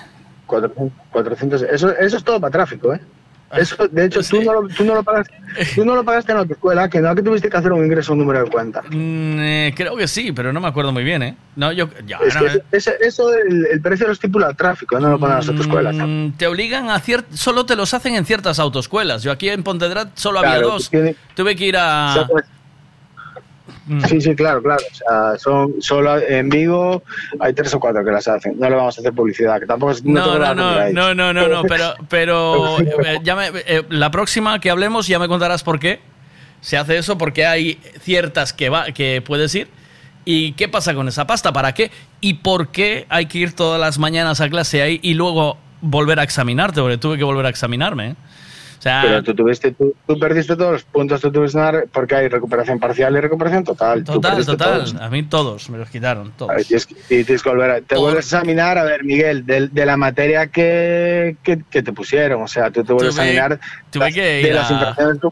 400, 0.45 0.97
400, 1.11 1.61
eso, 1.63 1.89
eso 1.97 2.17
es 2.17 2.23
todo 2.23 2.39
para 2.39 2.51
tráfico, 2.51 2.93
¿eh? 2.93 3.01
Ah, 3.49 3.59
Eso, 3.59 3.87
de 3.87 4.05
hecho, 4.05 4.21
tú, 4.23 4.41
no 4.41 4.53
lo, 4.61 4.67
tú, 4.67 4.83
no 4.83 4.95
lo 4.95 5.03
pagaste, 5.03 5.33
tú 5.73 5.85
no 5.85 5.95
lo 5.95 6.03
pagaste 6.03 6.33
en 6.33 6.35
la 6.37 6.41
autoescuela, 6.41 6.89
que 6.89 6.99
no 6.99 7.15
que 7.15 7.21
tuviste 7.21 7.49
que 7.49 7.55
hacer 7.55 7.71
un 7.71 7.85
ingreso, 7.85 8.11
un 8.11 8.19
número 8.19 8.43
de 8.43 8.49
cuenta. 8.51 8.81
Mm, 8.81 9.39
eh, 9.39 9.73
creo 9.73 9.95
que 9.95 10.05
sí, 10.07 10.33
pero 10.33 10.51
no 10.51 10.59
me 10.59 10.67
acuerdo 10.67 10.91
muy 10.91 11.05
bien, 11.05 11.23
¿eh? 11.23 11.37
No, 11.55 11.71
yo, 11.71 11.87
ya, 12.05 12.17
Es 12.27 12.35
no, 12.35 12.41
que 12.41 12.61
eso, 12.73 12.91
eso 12.99 13.33
el, 13.33 13.65
el 13.71 13.81
precio 13.81 14.05
lo 14.05 14.11
estipula 14.11 14.49
el 14.49 14.57
tráfico, 14.57 14.99
no 14.99 15.09
lo 15.09 15.17
ponen 15.17 15.37
las 15.37 15.47
autoescuelas. 15.47 15.95
Mm, 15.95 16.31
te 16.31 16.45
obligan 16.45 16.89
a 16.89 16.99
cier- 17.01 17.23
solo 17.33 17.65
te 17.65 17.77
los 17.77 17.93
hacen 17.93 18.15
en 18.15 18.25
ciertas 18.25 18.59
autoescuelas. 18.59 19.23
Yo 19.23 19.31
aquí 19.31 19.47
en 19.49 19.63
Pontevedra 19.63 20.09
solo 20.15 20.39
había 20.39 20.59
dos. 20.59 20.89
tiene- 20.89 21.15
Tuve 21.33 21.55
que 21.55 21.65
ir 21.67 21.77
a 21.77 22.25
¿Sabes? 22.27 22.45
Sí, 24.07 24.19
sí, 24.21 24.35
claro, 24.35 24.61
claro. 24.61 24.81
O 24.91 24.95
sea, 24.95 25.37
son 25.39 25.75
solo 25.81 26.19
en 26.19 26.49
Vigo 26.49 27.03
hay 27.39 27.53
tres 27.53 27.73
o 27.73 27.79
cuatro 27.79 28.03
que 28.03 28.11
las 28.11 28.27
hacen. 28.27 28.59
No 28.59 28.69
le 28.69 28.75
vamos 28.75 28.97
a 28.97 29.01
hacer 29.01 29.13
publicidad, 29.13 29.59
que 29.59 29.65
tampoco 29.65 29.91
es 29.93 30.03
No, 30.03 30.37
no, 30.37 30.53
no, 30.55 30.91
no, 30.91 31.13
no, 31.15 31.33
no, 31.33 31.47
no, 31.47 31.61
pero, 31.63 31.93
pero 32.09 32.79
eh, 33.05 33.19
ya 33.23 33.35
me- 33.35 33.49
eh, 33.53 33.83
la 33.89 34.11
próxima 34.11 34.59
que 34.59 34.69
hablemos 34.69 35.07
ya 35.07 35.19
me 35.19 35.27
contarás 35.27 35.63
por 35.63 35.79
qué 35.79 35.99
se 36.61 36.77
hace 36.77 36.97
eso, 36.97 37.17
porque 37.17 37.45
hay 37.45 37.79
ciertas 38.01 38.51
que, 38.53 38.69
va, 38.69 38.85
que 38.91 39.21
puedes 39.25 39.53
ir. 39.55 39.67
¿Y 40.25 40.51
qué 40.53 40.67
pasa 40.67 40.93
con 40.93 41.07
esa 41.07 41.25
pasta? 41.25 41.53
¿Para 41.53 41.73
qué? 41.73 41.89
¿Y 42.19 42.33
por 42.35 42.67
qué 42.69 43.05
hay 43.07 43.27
que 43.27 43.37
ir 43.37 43.53
todas 43.53 43.79
las 43.79 43.97
mañanas 43.97 44.41
a 44.41 44.49
clase 44.49 44.81
ahí 44.81 44.99
y 45.01 45.13
luego 45.13 45.57
volver 45.79 46.19
a 46.19 46.23
examinarte? 46.23 46.81
Porque 46.81 46.97
tuve 46.97 47.17
que 47.17 47.23
volver 47.23 47.45
a 47.45 47.49
examinarme. 47.49 48.07
¿eh? 48.09 48.15
O 48.77 48.81
sea, 48.81 49.01
Pero 49.03 49.23
tú 49.23 49.33
tuviste, 49.33 49.71
tú, 49.71 49.95
tú 50.05 50.19
perdiste 50.19 50.55
todos 50.55 50.71
los 50.73 50.83
puntos, 50.83 51.19
tú 51.19 51.31
tuviste 51.31 51.57
una, 51.57 51.83
porque 51.91 52.15
hay 52.15 52.27
recuperación 52.27 52.79
parcial 52.79 53.15
y 53.15 53.19
recuperación 53.19 53.63
total. 53.63 54.03
Total, 54.03 54.45
total. 54.45 54.57
todos. 54.85 54.95
A 55.01 55.09
mí 55.09 55.23
todos 55.23 55.69
me 55.69 55.77
los 55.79 55.89
quitaron, 55.89 56.31
todos. 56.37 56.51
Ahí 56.51 56.63
tienes 56.63 56.85
que- 56.85 56.95
y 56.95 57.23
tienes 57.23 57.41
que 57.41 57.49
volver 57.49 57.71
a- 57.71 57.81
te 57.81 57.95
vuelves 57.95 58.31
a 58.33 58.37
examinar, 58.37 58.77
a 58.77 58.83
ver, 58.83 59.03
Miguel, 59.03 59.45
de, 59.45 59.67
de 59.69 59.85
la 59.85 59.97
materia 59.97 60.47
que, 60.47 61.37
que, 61.43 61.61
que 61.69 61.81
te 61.83 61.91
pusieron. 61.93 62.41
O 62.43 62.47
sea, 62.47 62.69
tú 62.71 62.83
te 62.83 62.93
vuelves 62.93 63.17
a 63.17 63.23
examinar 63.23 63.59
las- 63.93 64.13
de 64.15 64.51
las 64.53 64.71
infracciones 64.71 65.17
que- 65.21 65.27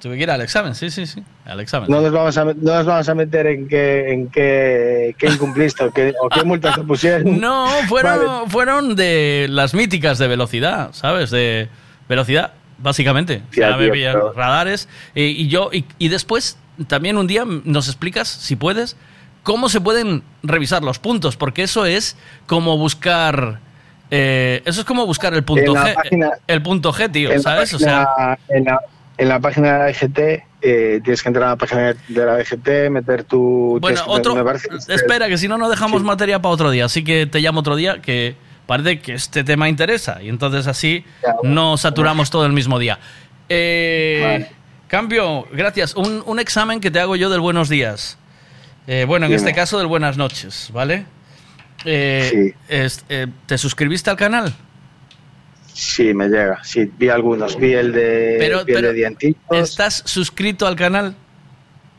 Tuve 0.00 0.16
que 0.16 0.22
ir 0.22 0.30
al 0.30 0.40
examen, 0.40 0.74
sí, 0.74 0.88
sí, 0.90 1.04
sí. 1.06 1.22
Al 1.44 1.60
examen. 1.60 1.90
No 1.90 2.00
nos 2.00 2.10
vamos 2.10 2.38
a, 2.38 2.44
no 2.46 2.54
nos 2.54 2.86
vamos 2.86 3.06
a 3.10 3.14
meter 3.14 3.46
en 3.48 3.68
qué, 3.68 4.12
en 4.12 4.28
qué, 4.30 5.14
qué 5.18 5.26
incumpliste 5.26 5.84
o 5.84 5.90
qué, 5.90 6.14
o 6.22 6.30
qué 6.30 6.42
multas 6.42 6.74
te 6.76 6.82
pusieron. 6.84 7.38
No, 7.40 7.66
fueron, 7.86 8.26
Vale. 8.26 8.50
fueron 8.50 8.96
de 8.96 9.46
las 9.50 9.74
míticas 9.74 10.16
de 10.18 10.26
velocidad, 10.26 10.88
¿sabes? 10.92 11.30
De 11.30 11.68
velocidad, 12.08 12.52
básicamente. 12.82 13.42
O 13.50 13.54
sea, 13.54 13.70
Ya, 13.70 13.76
me 13.76 13.88
pillan 13.90 14.16
radares. 14.34 14.88
eh, 15.14 15.24
y 15.24 15.48
yo, 15.48 15.70
y, 15.72 15.84
y 15.98 16.08
después, 16.08 16.58
también 16.88 17.16
un 17.16 17.26
día 17.26 17.44
nos 17.46 17.88
explicas, 17.88 18.28
si 18.28 18.56
puedes, 18.56 18.96
cómo 19.42 19.68
se 19.68 19.80
pueden 19.80 20.22
revisar 20.42 20.82
los 20.82 20.98
puntos, 20.98 21.36
porque 21.36 21.62
eso 21.62 21.84
es 21.86 22.16
como 22.46 22.76
buscar. 22.76 23.60
eh, 24.10 24.62
eso 24.64 24.80
es 24.80 24.86
como 24.86 25.06
buscar 25.06 25.32
el 25.34 25.44
punto 25.44 25.74
G. 25.74 25.94
página- 25.94 26.32
el 26.46 26.62
punto 26.62 26.92
G, 26.92 27.10
tío, 27.12 27.38
¿sabes? 27.40 27.72
O 27.74 27.78
sea. 27.78 28.36
en, 28.48 28.64
la, 28.64 28.80
en 29.18 29.28
la 29.28 29.38
página 29.40 29.72
de 29.72 29.78
la 29.78 29.86
DGT 29.86 30.18
eh, 30.62 31.00
tienes 31.04 31.22
que 31.22 31.28
entrar 31.28 31.46
a 31.46 31.50
la 31.50 31.56
página 31.56 31.94
de 32.08 32.24
la 32.26 32.36
DGT, 32.36 32.90
meter 32.90 33.24
tu... 33.24 33.78
Bueno, 33.80 34.00
otro. 34.08 34.34
que 34.34 34.92
Espera, 34.94 35.28
que 35.28 35.38
si 35.38 35.46
no, 35.48 35.56
no 35.58 35.68
dejamos 35.70 36.02
materia 36.02 36.40
para 36.42 36.52
otro 36.52 36.70
día. 36.70 36.84
Así 36.86 37.02
que 37.04 37.26
te 37.26 37.40
llamo 37.40 37.60
otro 37.60 37.76
día 37.76 38.02
que 38.02 38.34
parece 38.70 39.00
que 39.00 39.14
este 39.14 39.42
tema 39.42 39.68
interesa. 39.68 40.22
Y 40.22 40.28
entonces 40.28 40.68
así 40.68 41.04
no 41.42 41.76
saturamos 41.76 42.30
todo 42.30 42.46
el 42.46 42.52
mismo 42.52 42.78
día. 42.78 43.00
Eh, 43.48 44.46
Cambio, 44.86 45.48
gracias. 45.52 45.96
Un, 45.96 46.22
un 46.24 46.38
examen 46.38 46.80
que 46.80 46.88
te 46.92 47.00
hago 47.00 47.16
yo 47.16 47.30
del 47.30 47.40
buenos 47.40 47.68
días. 47.68 48.16
Eh, 48.86 49.04
bueno, 49.08 49.26
en 49.26 49.30
Dime. 49.32 49.38
este 49.38 49.54
caso 49.54 49.76
del 49.78 49.88
buenas 49.88 50.16
noches, 50.16 50.70
¿vale? 50.72 51.04
Eh, 51.84 52.54
es- 52.68 53.04
eh, 53.08 53.26
¿Te 53.46 53.58
suscribiste 53.58 54.08
al 54.08 54.16
canal? 54.16 54.52
Sí, 55.72 56.14
me 56.14 56.28
llega. 56.28 56.62
Sí, 56.62 56.88
vi 56.96 57.08
algunos. 57.08 57.56
Vi 57.58 57.72
el 57.72 57.90
de, 57.92 58.36
Pero- 58.38 58.64
vi 58.64 58.72
el 58.72 58.76
pero- 58.76 58.88
de 58.88 58.94
dientitos. 58.94 59.42
¿Estás 59.50 60.02
suscrito 60.06 60.66
al 60.68 60.76
canal? 60.76 61.16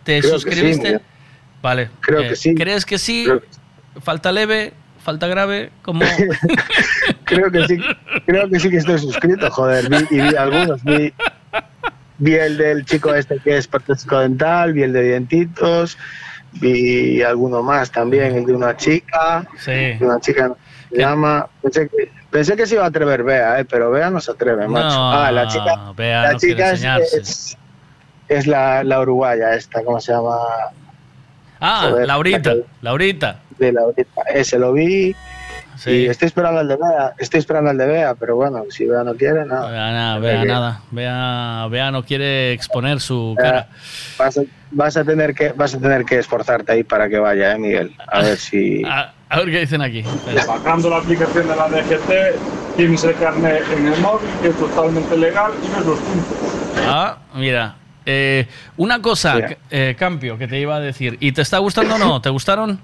¿Te 0.06 0.20
Creo 0.22 0.22
que 0.22 0.38
sí, 0.40 0.44
suscribiste? 0.44 1.00
Vale. 1.62 1.90
Creo 2.00 2.22
que 2.30 2.36
sí. 2.38 2.56
¿Crees 2.56 2.86
que 2.86 2.98
sí? 2.98 3.28
¿Falta 4.02 4.32
leve? 4.32 4.72
¿Falta 5.04 5.28
grave? 5.28 5.72
como 5.82 6.04
creo 7.24 7.52
que 7.52 7.68
sí, 7.68 7.80
creo 8.26 8.50
que 8.50 8.60
sí 8.60 8.70
que 8.70 8.78
estoy 8.78 9.00
suscrito, 9.00 9.50
joder. 9.50 9.90
Vi, 9.90 10.18
y 10.18 10.22
vi 10.22 10.36
algunos. 10.36 10.84
Vi, 10.84 11.14
vi 12.20 12.36
el 12.36 12.58
del 12.58 12.86
chico 12.86 13.14
este 13.14 13.40
que 13.40 13.58
es 13.58 13.68
protésico 13.68 14.20
dental, 14.20 14.74
vi 14.74 14.84
el 14.84 14.94
de 14.94 15.02
dientitos, 15.02 15.98
vi 16.54 17.22
alguno 17.24 17.64
más 17.64 17.92
también, 17.92 18.36
el 18.36 18.46
de 18.46 18.54
una 18.54 18.78
chica. 18.78 19.48
Sí. 19.58 19.98
Una 20.00 20.20
chica 20.20 20.54
que 20.90 20.96
se 20.96 21.02
llama. 21.02 21.48
Pensé 21.64 21.90
que, 21.90 22.12
pensé 22.30 22.56
que 22.56 22.68
se 22.68 22.76
iba 22.76 22.84
a 22.84 22.88
atrever 22.88 23.24
Bea, 23.24 23.60
eh, 23.60 23.66
pero 23.66 23.90
Bea 23.90 24.12
no 24.12 24.22
se 24.22 24.32
atreve, 24.32 24.68
macho. 24.68 24.96
No, 24.96 25.12
ah, 25.12 25.32
la 25.32 25.48
chica, 25.48 25.94
Bea 25.96 26.22
la 26.24 26.34
no 26.34 26.40
chica 26.40 26.72
es, 26.74 26.84
es, 27.14 27.58
es 28.28 28.48
la, 28.48 28.84
la 28.84 29.02
uruguaya 29.02 29.56
esta, 29.56 29.84
¿cómo 29.84 30.00
se 30.00 30.12
llama? 30.14 30.38
Ah, 31.60 31.88
Joder, 31.90 32.08
Laurita, 32.08 32.54
la 32.54 32.64
Laurita. 32.82 33.40
De 33.58 33.72
Laurita. 33.72 34.22
Ese 34.34 34.58
lo 34.60 34.74
vi. 34.74 35.16
Sí. 35.78 35.90
Y 35.92 36.06
estoy 36.08 36.28
esperando 36.28 36.60
al 36.60 36.68
de 36.68 36.76
Bea, 36.76 37.14
estoy 37.18 37.40
esperando 37.40 37.72
al 37.72 37.78
de 37.78 37.88
Bea, 37.88 38.14
pero 38.16 38.36
bueno, 38.36 38.64
si 38.70 38.86
Bea 38.86 39.04
no 39.04 39.16
quiere, 39.16 39.46
nada. 39.46 39.70
Vea 39.72 39.92
nada, 39.92 40.20
vea 40.20 40.42
que- 40.42 40.48
nada. 40.48 40.82
Vea, 40.92 41.68
vea 41.72 41.92
no 41.92 42.04
quiere 42.04 42.52
exponer 42.54 43.00
su 43.00 43.34
Bea, 43.38 43.52
cara. 43.52 43.68
Vas 44.20 44.38
a, 44.38 44.42
vas 44.72 44.98
a 44.98 45.04
tener 45.04 45.34
que 45.34 45.54
vas 45.54 45.74
a 45.74 45.80
tener 45.80 46.06
que 46.06 46.20
esforzarte 46.20 46.72
ahí 46.74 46.84
para 46.84 47.10
que 47.10 47.18
vaya, 47.18 47.54
eh, 47.54 47.58
Miguel. 47.58 47.96
A 48.08 48.22
ver 48.22 48.38
si 48.38 48.84
A, 48.88 49.14
a 49.30 49.38
ver 49.40 49.50
qué 49.50 49.60
dicen 49.62 49.82
aquí. 49.82 50.04
Bajando 50.48 50.90
la 50.90 50.98
aplicación 50.98 51.48
de 51.48 51.56
la 51.56 51.68
DGT, 51.70 52.76
tienes 52.76 53.04
el 53.04 53.16
carnet 53.16 53.64
en 53.76 53.88
el 53.88 54.00
móvil, 54.02 54.30
que 54.42 54.50
es 54.50 54.56
totalmente 54.58 55.18
legal, 55.18 55.52
y 55.64 55.68
ves 55.76 55.86
los 55.86 56.00
puntos. 56.00 56.38
Ah, 56.86 57.18
mira. 57.34 57.76
eh, 58.06 58.46
una 58.78 59.02
cosa, 59.02 59.36
eh, 59.72 59.96
Campio, 59.98 60.38
que 60.38 60.48
te 60.48 60.60
iba 60.60 60.76
a 60.76 60.80
decir. 60.80 61.18
¿Y 61.22 61.32
te 61.32 61.42
está 61.42 61.58
gustando 61.60 61.96
o 61.96 61.98
no? 61.98 62.22
¿Te 62.22 62.30
gustaron? 62.30 62.80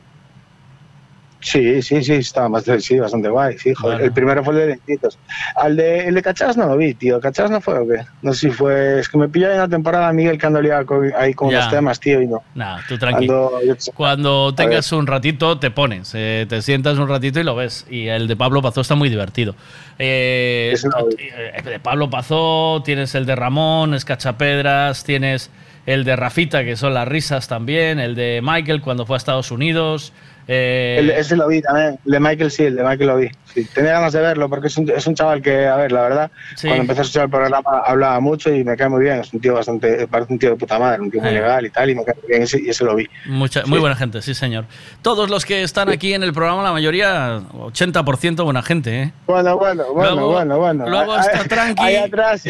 Sí, 1.39 1.81
sí, 1.83 2.03
sí, 2.03 2.13
estaba 2.13 2.47
bastante, 2.47 2.81
sí, 2.81 2.97
bastante 2.99 3.29
guay, 3.29 3.57
sí, 3.59 3.73
joder. 3.73 4.01
El 4.01 4.11
primero 4.11 4.43
fue 4.43 4.53
el 4.53 4.59
de 4.59 4.65
dientitos. 4.67 5.19
Al 5.55 5.75
de, 5.75 6.07
el 6.07 6.15
de 6.15 6.21
Cachas 6.23 6.57
no 6.57 6.65
lo 6.67 6.75
vi, 6.77 6.95
tío. 6.95 7.19
¿Cachas 7.19 7.51
no 7.51 7.61
fue 7.61 7.77
o 7.77 7.87
qué? 7.87 8.03
No 8.23 8.33
sé 8.33 8.49
si 8.49 8.49
fue. 8.51 8.99
Es 8.99 9.07
que 9.07 9.17
me 9.19 9.29
pilló 9.29 9.51
en 9.51 9.57
la 9.59 9.67
temporada 9.67 10.11
Miguel 10.13 10.37
que 10.39 10.45
ando 10.47 10.59
con- 10.85 11.11
ahí 11.15 11.33
con 11.35 11.51
Ya. 11.51 11.59
los 11.59 11.69
temas, 11.69 11.99
tío, 11.99 12.21
y 12.21 12.27
no. 12.27 12.41
Nah, 12.55 12.79
tú 12.87 12.97
tranquilo. 12.97 13.57
Ando, 13.59 13.75
yo. 13.75 13.91
Cuando 13.93 14.55
tengas 14.55 14.91
un 14.91 15.05
ratito, 15.05 15.59
te 15.59 15.69
pones, 15.69 16.11
eh, 16.15 16.45
te 16.49 16.61
sientas 16.63 16.97
un 16.97 17.07
ratito 17.07 17.39
y 17.39 17.43
lo 17.43 17.55
ves. 17.55 17.85
Y 17.89 18.07
el 18.07 18.27
de 18.27 18.35
Pablo 18.35 18.61
Pazó 18.63 18.81
está 18.81 18.95
muy 18.95 19.09
divertido. 19.09 19.55
Eh, 19.99 20.75
eh, 21.19 21.61
de 21.63 21.79
Pablo 21.79 22.09
Pazó, 22.09 22.81
tienes 22.83 23.13
el 23.15 23.25
de 23.25 23.35
Ramón, 23.35 23.93
Escachapedras, 23.93 25.03
tienes 25.03 25.49
el 25.85 26.03
de 26.03 26.15
Rafita, 26.15 26.63
que 26.63 26.75
son 26.75 26.93
las 26.93 27.07
risas 27.07 27.47
también, 27.47 27.99
el 27.99 28.15
de 28.15 28.41
Michael 28.43 28.81
cuando 28.81 29.05
fue 29.05 29.15
a 29.15 29.17
Estados 29.17 29.51
Unidos. 29.51 30.13
Eh, 30.47 30.95
El- 30.99 31.09
ese 31.11 31.35
lo 31.35 31.47
vi 31.47 31.61
también. 31.61 31.99
El 32.05 32.11
de 32.11 32.19
Michael 32.19 32.51
sí, 32.51 32.63
el 32.65 32.75
de 32.75 32.83
Michael 32.83 33.07
lo 33.07 33.17
vi. 33.17 33.29
Sí, 33.53 33.65
tenía 33.73 33.93
ganas 33.93 34.13
de 34.13 34.21
verlo 34.21 34.49
porque 34.49 34.67
es 34.67 34.77
un, 34.77 34.89
es 34.89 35.05
un 35.07 35.15
chaval 35.15 35.41
que, 35.41 35.65
a 35.67 35.75
ver, 35.77 35.91
la 35.91 36.01
verdad, 36.01 36.31
Sí. 36.55 36.67
cuando 36.67 36.83
empecé 36.83 36.99
a 36.99 37.03
escuchar 37.03 37.23
el 37.25 37.29
programa 37.31 37.61
hablaba 37.85 38.19
mucho 38.19 38.53
y 38.53 38.63
me 38.63 38.75
cae 38.77 38.87
muy 38.89 39.03
bien. 39.03 39.19
Es 39.19 39.33
un 39.33 39.39
tío 39.41 39.53
bastante, 39.55 40.07
parece 40.07 40.33
un 40.33 40.39
tío 40.39 40.49
de 40.51 40.55
puta 40.55 40.77
madre, 40.79 41.01
un 41.01 41.09
tío 41.11 41.21
muy 41.21 41.29
Eh. 41.31 41.33
legal 41.33 41.65
y 41.65 41.69
tal, 41.69 41.89
y 41.89 41.95
me 41.95 42.03
cae 42.05 42.15
muy 42.21 42.27
bien 42.29 42.43
ese, 42.43 42.61
y 42.61 42.69
ese 42.69 42.83
lo 42.83 42.95
vi. 42.95 43.07
Mucha, 43.25 43.65
Muy 43.65 43.79
buena 43.79 43.95
gente, 43.95 44.21
sí, 44.21 44.33
señor. 44.33 44.65
Todos 45.01 45.29
los 45.29 45.45
que 45.45 45.63
están 45.63 45.89
aquí 45.89 46.13
en 46.13 46.23
el 46.23 46.33
programa, 46.33 46.61
la 46.63 46.71
mayoría, 46.71 47.41
80% 47.53 48.43
buena 48.43 48.61
gente, 48.61 49.01
¿eh? 49.03 49.11
Bueno, 49.25 49.57
bueno, 49.57 49.83
bueno, 49.93 50.11
Luego- 50.15 50.31
bueno, 50.33 50.57
bueno. 50.59 50.89
luego 50.89 51.17
está 51.17 51.43
tranqui. 51.45 51.83
Ahí 51.83 51.95
atrás, 51.95 52.43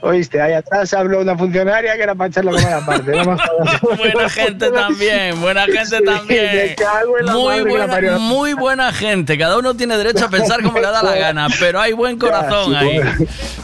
oíste, 0.00 0.40
ahí 0.40 0.52
atrás 0.54 0.92
habló 0.94 1.20
una 1.20 1.36
funcionaria 1.36 1.94
que 1.96 2.02
era 2.02 2.14
para 2.14 2.28
echarlo 2.28 2.52
como 2.52 2.68
la 2.68 2.84
parte. 2.84 3.12
No. 3.12 3.36
Buena 3.96 4.28
gente 4.28 4.70
también, 4.70 5.40
buena 5.40 5.64
gente 5.66 5.98
Sí, 5.98 6.04
también. 6.04 6.76
Muy 7.32 7.60
buena, 7.62 8.18
muy 8.18 8.52
buena 8.54 8.92
gente. 8.92 9.36
Cada 9.38 9.58
uno 9.58 9.74
tiene 9.74 9.96
derecho 9.96 10.26
a 10.26 10.28
pensar 10.30 10.62
como 10.62 10.78
le 10.78 10.86
da 10.86 11.02
la 11.02 11.14
gana, 11.16 11.48
pero 11.58 11.80
hay 11.80 11.92
buen 11.92 12.18
corazón 12.18 12.72
Ya, 12.72 12.80
sí, 12.80 12.86
ahí. 12.86 12.96
bueno. 12.98 13.14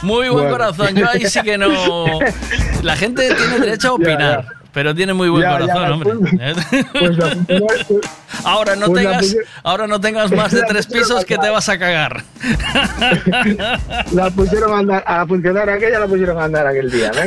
Muy 0.03 0.29
buen 0.29 0.33
Bueno. 0.49 0.51
corazón. 0.51 0.95
Yo 0.95 1.09
ahí 1.09 1.25
sí 1.27 1.41
que 1.43 1.59
no. 1.59 1.69
La 2.83 2.97
gente 2.97 3.35
tiene 3.35 3.59
derecho 3.61 3.89
a 3.89 3.93
opinar, 3.95 4.45
pero 4.77 4.95
tiene 4.95 5.15
muy 5.15 5.31
buen 5.31 5.43
Ya, 5.43 5.53
ya, 5.59 5.73
corazón, 5.73 5.93
hombre. 5.93 6.55
Pues 6.93 7.17
la 7.17 7.31
funcionaria- 7.31 8.01
Ahora 8.45 8.77
no 8.77 8.87
pues 8.89 9.05
la 9.05 9.11
tengas, 9.21 9.37
ahora 9.63 9.87
no 9.87 10.01
tengas 10.03 10.31
más 10.33 10.53
de 10.53 10.63
tres 10.65 10.87
pisos 10.87 11.25
que 11.25 11.39
te 11.39 11.49
vas 11.49 11.67
a 11.71 11.79
cagar. 11.79 12.23
La 14.13 14.29
pusieron 14.31 14.75
a 14.75 14.79
andar, 14.81 15.03
a 15.07 15.17
la 15.19 15.27
funcionaria 15.27 15.75
aquella 15.77 15.99
la 16.01 16.07
pusieron 16.07 16.39
a 16.39 16.45
andar 16.45 16.67
aquel 16.67 16.91
día. 16.91 17.11
¿eh? 17.17 17.27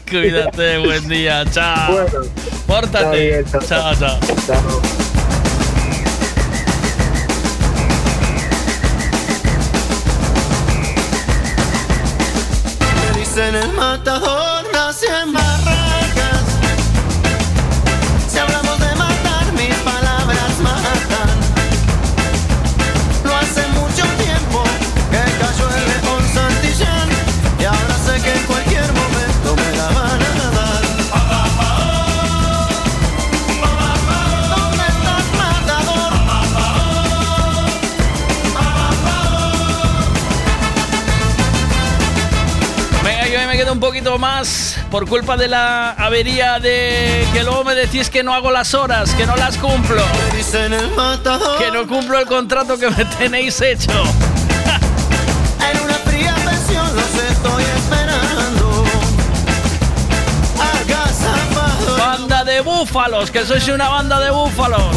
Cuídate, 0.10 0.78
buen 0.78 1.06
día, 1.08 1.44
chao. 1.50 1.92
Bueno, 1.92 2.20
Pórtate. 2.66 3.44
Chao, 3.68 3.94
chao. 3.94 4.18
Me 13.12 13.18
dicen 13.20 13.54
el 13.54 13.72
matador, 13.72 14.64
nací 14.72 15.06
en 15.22 15.32
más 44.18 44.78
por 44.90 45.08
culpa 45.08 45.36
de 45.36 45.48
la 45.48 45.90
avería 45.90 46.60
de 46.60 47.26
que 47.32 47.42
luego 47.42 47.64
me 47.64 47.74
decís 47.74 48.08
que 48.08 48.22
no 48.22 48.32
hago 48.32 48.50
las 48.50 48.72
horas, 48.72 49.12
que 49.14 49.26
no 49.26 49.36
las 49.36 49.58
cumplo. 49.58 50.02
Que 51.58 51.70
no 51.72 51.86
cumplo 51.86 52.18
el 52.18 52.26
contrato 52.26 52.78
que 52.78 52.88
me 52.90 53.04
tenéis 53.18 53.60
hecho. 53.60 53.90
en 53.90 55.80
una 55.82 55.94
fría 55.94 56.34
pensión 56.36 56.86
los 56.94 57.14
estoy 57.30 57.64
esperando. 57.64 58.84
Banda 61.98 62.44
de 62.44 62.60
búfalos, 62.60 63.30
que 63.30 63.44
sois 63.44 63.66
una 63.68 63.88
banda 63.88 64.20
de 64.20 64.30
búfalos. 64.30 64.94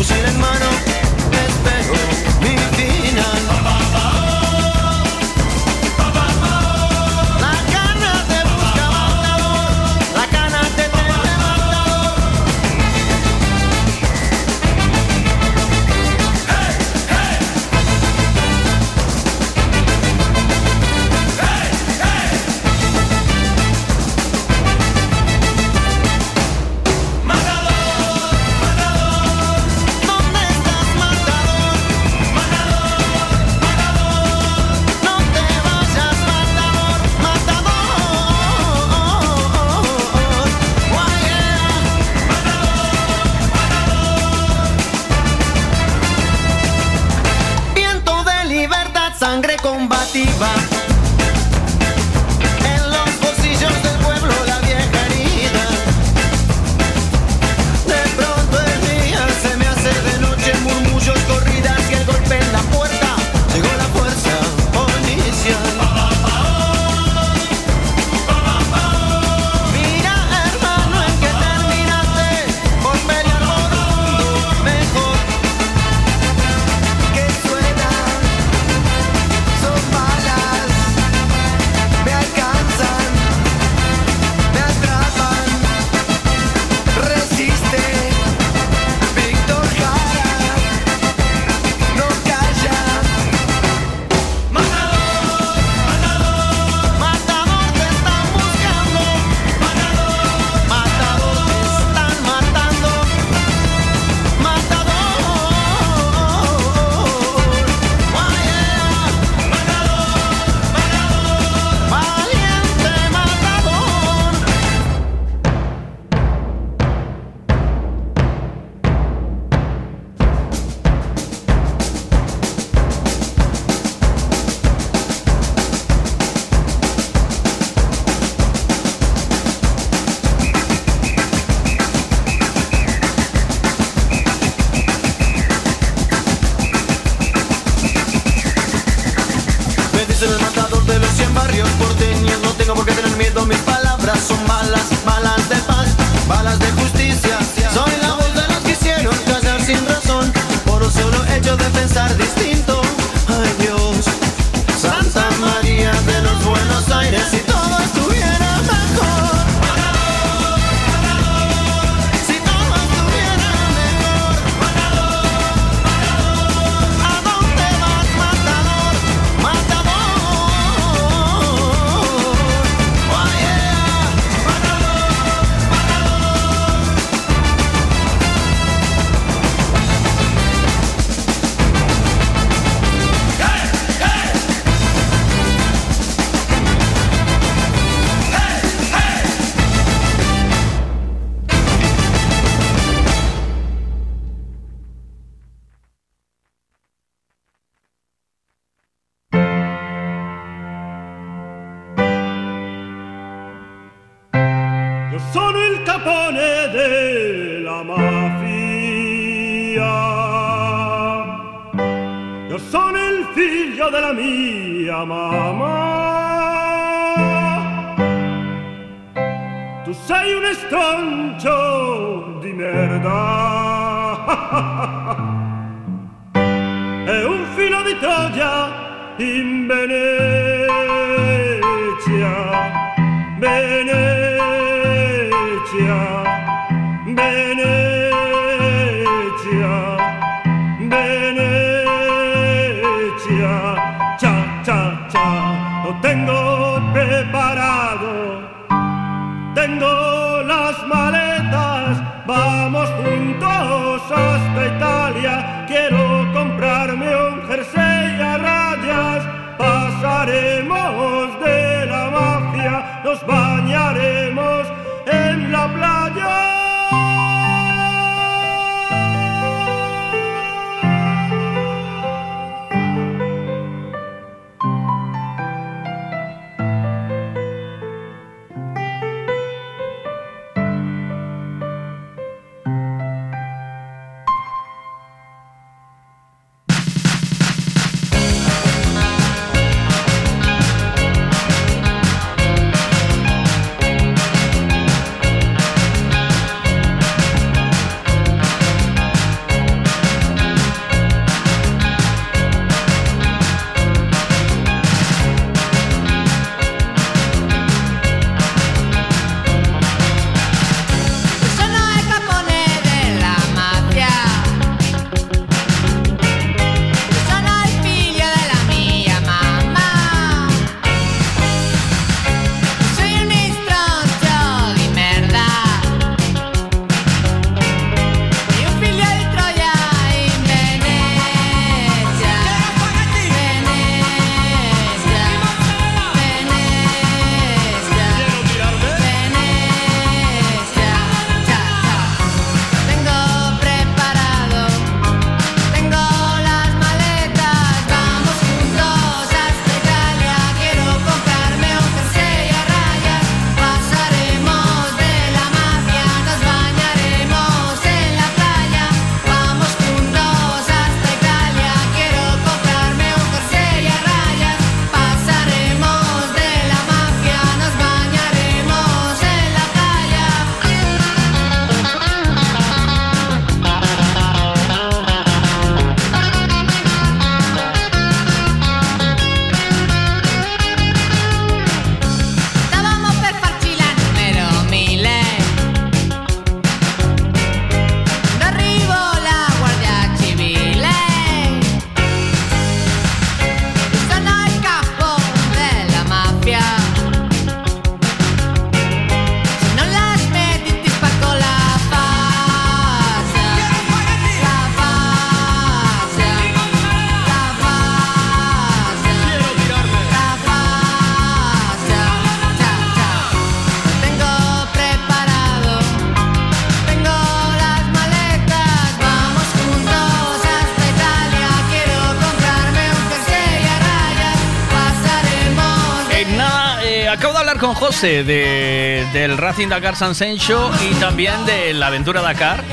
De, 428.02 429.08
del 429.14 429.38
Racing 429.38 429.68
Dakar 429.68 429.96
San 429.96 430.16
Sencho 430.16 430.72
y 430.90 430.96
también 430.96 431.46
de 431.46 431.72
la 431.74 431.88
Aventura 431.88 432.22
Dakar. 432.22 432.64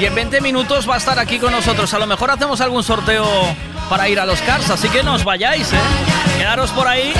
Y 0.00 0.06
en 0.06 0.14
20 0.14 0.40
minutos 0.40 0.90
va 0.90 0.94
a 0.94 0.98
estar 0.98 1.20
aquí 1.20 1.38
con 1.38 1.52
nosotros. 1.52 1.94
A 1.94 2.00
lo 2.00 2.06
mejor 2.08 2.32
hacemos 2.32 2.60
algún 2.60 2.82
sorteo 2.82 3.24
para 3.88 4.08
ir 4.08 4.18
a 4.18 4.26
los 4.26 4.40
Cars, 4.42 4.70
así 4.70 4.88
que 4.88 5.04
no 5.04 5.14
os 5.14 5.22
vayáis, 5.22 5.72
¿eh? 5.72 5.76
Quedaros 6.36 6.70
por 6.72 6.88
ahí, 6.88 7.12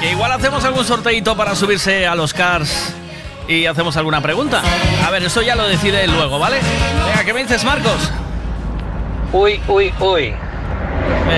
que 0.00 0.12
igual 0.12 0.32
hacemos 0.32 0.64
algún 0.64 0.86
sorteito 0.86 1.36
para 1.36 1.54
subirse 1.54 2.06
a 2.06 2.14
los 2.14 2.32
Cars 2.32 2.94
y 3.46 3.66
hacemos 3.66 3.98
alguna 3.98 4.22
pregunta. 4.22 4.62
A 5.06 5.10
ver, 5.10 5.22
eso 5.22 5.42
ya 5.42 5.56
lo 5.56 5.68
decide 5.68 6.04
él 6.04 6.12
luego, 6.12 6.38
¿vale? 6.38 6.60
Venga, 7.06 7.24
¿qué 7.24 7.34
me 7.34 7.42
dices, 7.42 7.62
Marcos? 7.64 8.10
Uy, 9.32 9.60
uy, 9.68 9.92
uy. 10.00 10.34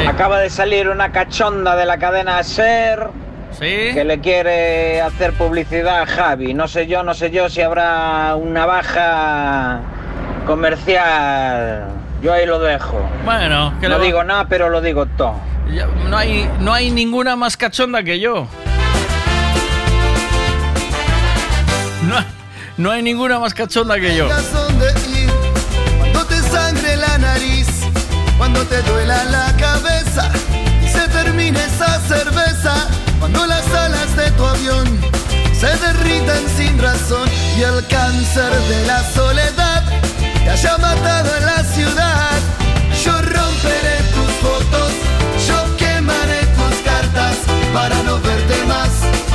Acaba 0.06 0.38
de 0.38 0.50
salir 0.50 0.88
una 0.88 1.10
cachonda 1.10 1.74
de 1.74 1.84
la 1.84 1.98
cadena 1.98 2.40
Ser 2.44 3.25
que 3.58 4.04
le 4.04 4.20
quiere 4.20 5.00
hacer 5.00 5.32
publicidad 5.32 6.02
a 6.02 6.06
Javi. 6.06 6.54
No 6.54 6.68
sé 6.68 6.86
yo, 6.86 7.02
no 7.02 7.14
sé 7.14 7.30
yo 7.30 7.48
si 7.48 7.62
habrá 7.62 8.34
una 8.36 8.66
baja 8.66 9.80
comercial. 10.46 11.86
Yo 12.22 12.32
ahí 12.32 12.46
lo 12.46 12.58
dejo. 12.58 12.98
Bueno, 13.24 13.72
que 13.80 13.88
no 13.88 13.98
va- 13.98 14.04
digo 14.04 14.24
nada, 14.24 14.46
pero 14.48 14.68
lo 14.68 14.80
digo 14.80 15.06
todo. 15.06 15.34
No, 16.08 16.16
hay, 16.16 16.48
no 16.60 16.72
hay 16.72 16.90
ninguna 16.90 17.34
más 17.36 17.56
cachonda 17.56 18.02
que 18.02 18.20
yo. 18.20 18.46
No, 22.08 22.24
no 22.76 22.90
hay 22.90 23.02
ninguna 23.02 23.38
más 23.38 23.52
cachonda 23.54 23.98
que 23.98 24.14
yo. 24.16 24.28
razón 24.28 24.78
de 24.78 24.86
ir 25.20 25.30
cuando 25.98 26.24
te 26.26 26.36
sangre 26.36 26.96
la 26.96 27.18
nariz, 27.18 27.68
cuando 28.38 28.62
te 28.64 28.80
duela 28.82 29.24
la 29.24 29.52
cabeza 29.58 30.30
y 30.84 30.88
se 30.88 31.08
termine 31.08 31.58
esa 31.58 31.98
cerveza, 32.00 32.86
cuando 33.18 33.46
las 33.46 33.66
alas 33.72 34.16
de 34.16 34.30
tu 34.32 34.44
avión 34.44 34.84
se 35.58 35.66
derritan 35.66 36.42
sin 36.56 36.78
razón 36.78 37.28
y 37.58 37.62
el 37.62 37.86
cáncer 37.86 38.52
de 38.68 38.86
la 38.86 39.02
soledad 39.12 39.82
te 40.44 40.50
haya 40.50 40.78
matado 40.78 41.36
en 41.36 41.46
la 41.46 41.64
ciudad. 41.64 42.38
Yo 43.04 43.12
romperé 43.12 43.96
tus 44.14 44.32
fotos, 44.42 44.92
yo 45.48 45.76
quemaré 45.76 46.40
tus 46.56 46.76
cartas 46.84 47.36
para 47.72 48.02
no 48.02 48.20
verte 48.20 48.64
más. 48.66 49.25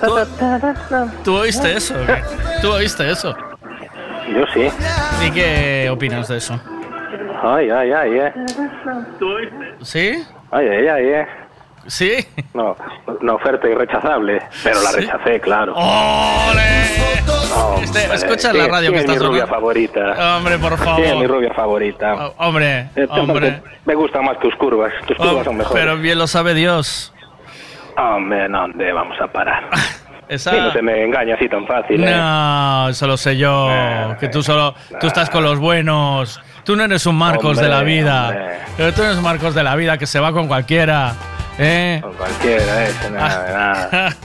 Nada 0.00 1.14
¿Tú 1.24 1.36
oíste 1.36 1.76
eso? 1.76 1.94
¿Tú 2.60 2.72
oíste 2.72 3.10
eso? 3.10 3.34
Yo 4.32 4.44
sí. 4.52 4.68
¿Y 5.26 5.30
qué 5.30 5.88
opinas 5.90 6.28
de 6.28 6.36
eso? 6.38 6.60
Ay, 7.42 7.70
ay, 7.70 7.92
ay, 7.92 8.18
eh. 8.18 8.32
¿Sí? 9.82 10.24
Ay, 10.50 10.66
ay, 10.68 10.88
ay, 10.88 11.04
eh. 11.06 11.26
¿Sí? 11.86 12.12
No, 12.52 12.76
una 13.20 13.34
oferta 13.34 13.66
irrechazable, 13.68 14.42
pero 14.62 14.82
la 14.82 14.90
Sí. 14.90 14.96
rechacé, 15.00 15.40
claro. 15.40 15.74
Este, 17.82 18.12
escucha 18.14 18.52
la 18.52 18.68
radio 18.68 18.90
que 18.90 18.96
es 18.98 19.04
está 19.04 19.12
mi 19.12 19.18
rubia 19.18 19.28
sonando. 19.46 19.54
favorita. 19.54 20.36
Hombre, 20.36 20.58
por 20.58 20.76
Sí, 20.78 20.84
favor. 20.84 21.00
es 21.04 21.16
mi 21.16 21.26
rubia 21.26 21.54
favorita. 21.54 22.14
Hombre, 22.36 22.90
Eh, 22.94 23.06
hombre. 23.08 23.62
Me 23.86 23.94
gustan 23.94 24.24
más 24.26 24.38
tus 24.40 24.54
curvas. 24.56 24.92
Tus 25.06 25.16
curvas 25.16 25.44
son 25.44 25.56
mejores. 25.56 25.80
Pero 25.82 25.96
bien 25.96 26.18
lo 26.18 26.26
sabe 26.26 26.52
Dios. 26.54 27.14
Hombre, 27.98 28.48
no, 28.48 28.60
¿dónde 28.62 28.92
vamos 28.92 29.16
a 29.20 29.26
parar? 29.26 29.68
Esa- 30.28 30.50
Sí, 30.50 30.56
no 30.60 30.70
se 30.72 30.82
me 30.82 31.04
engaña 31.04 31.34
así 31.36 31.48
tan 31.48 31.66
fácil, 31.66 32.04
¿eh? 32.04 32.14
No, 32.14 32.88
eso 32.90 33.06
lo 33.06 33.16
sé 33.16 33.36
yo. 33.38 33.68
que 34.20 34.28
tú 34.28 34.42
solo. 34.42 34.74
Tú 35.00 35.06
estás 35.06 35.30
con 35.30 35.42
los 35.42 35.58
buenos. 35.58 36.40
Tú 36.64 36.76
no 36.76 36.84
eres 36.84 37.06
un 37.06 37.16
Marcos 37.16 37.56
de 37.58 37.68
la 37.68 37.82
vida. 37.82 38.28
hombre. 38.28 38.46
Pero 38.76 38.92
tú 38.92 39.02
eres 39.02 39.16
un 39.16 39.22
Marcos 39.24 39.54
de 39.54 39.62
la 39.62 39.74
vida 39.74 39.96
que 39.96 40.06
se 40.06 40.20
va 40.20 40.30
con 40.32 40.46
cualquiera. 40.46 41.14
¿Eh? 41.60 41.98
Con 42.02 42.12
cualquiera, 42.12 42.84
¿eh? 42.88 42.92
Nada, 43.10 43.52
nada. 43.90 44.16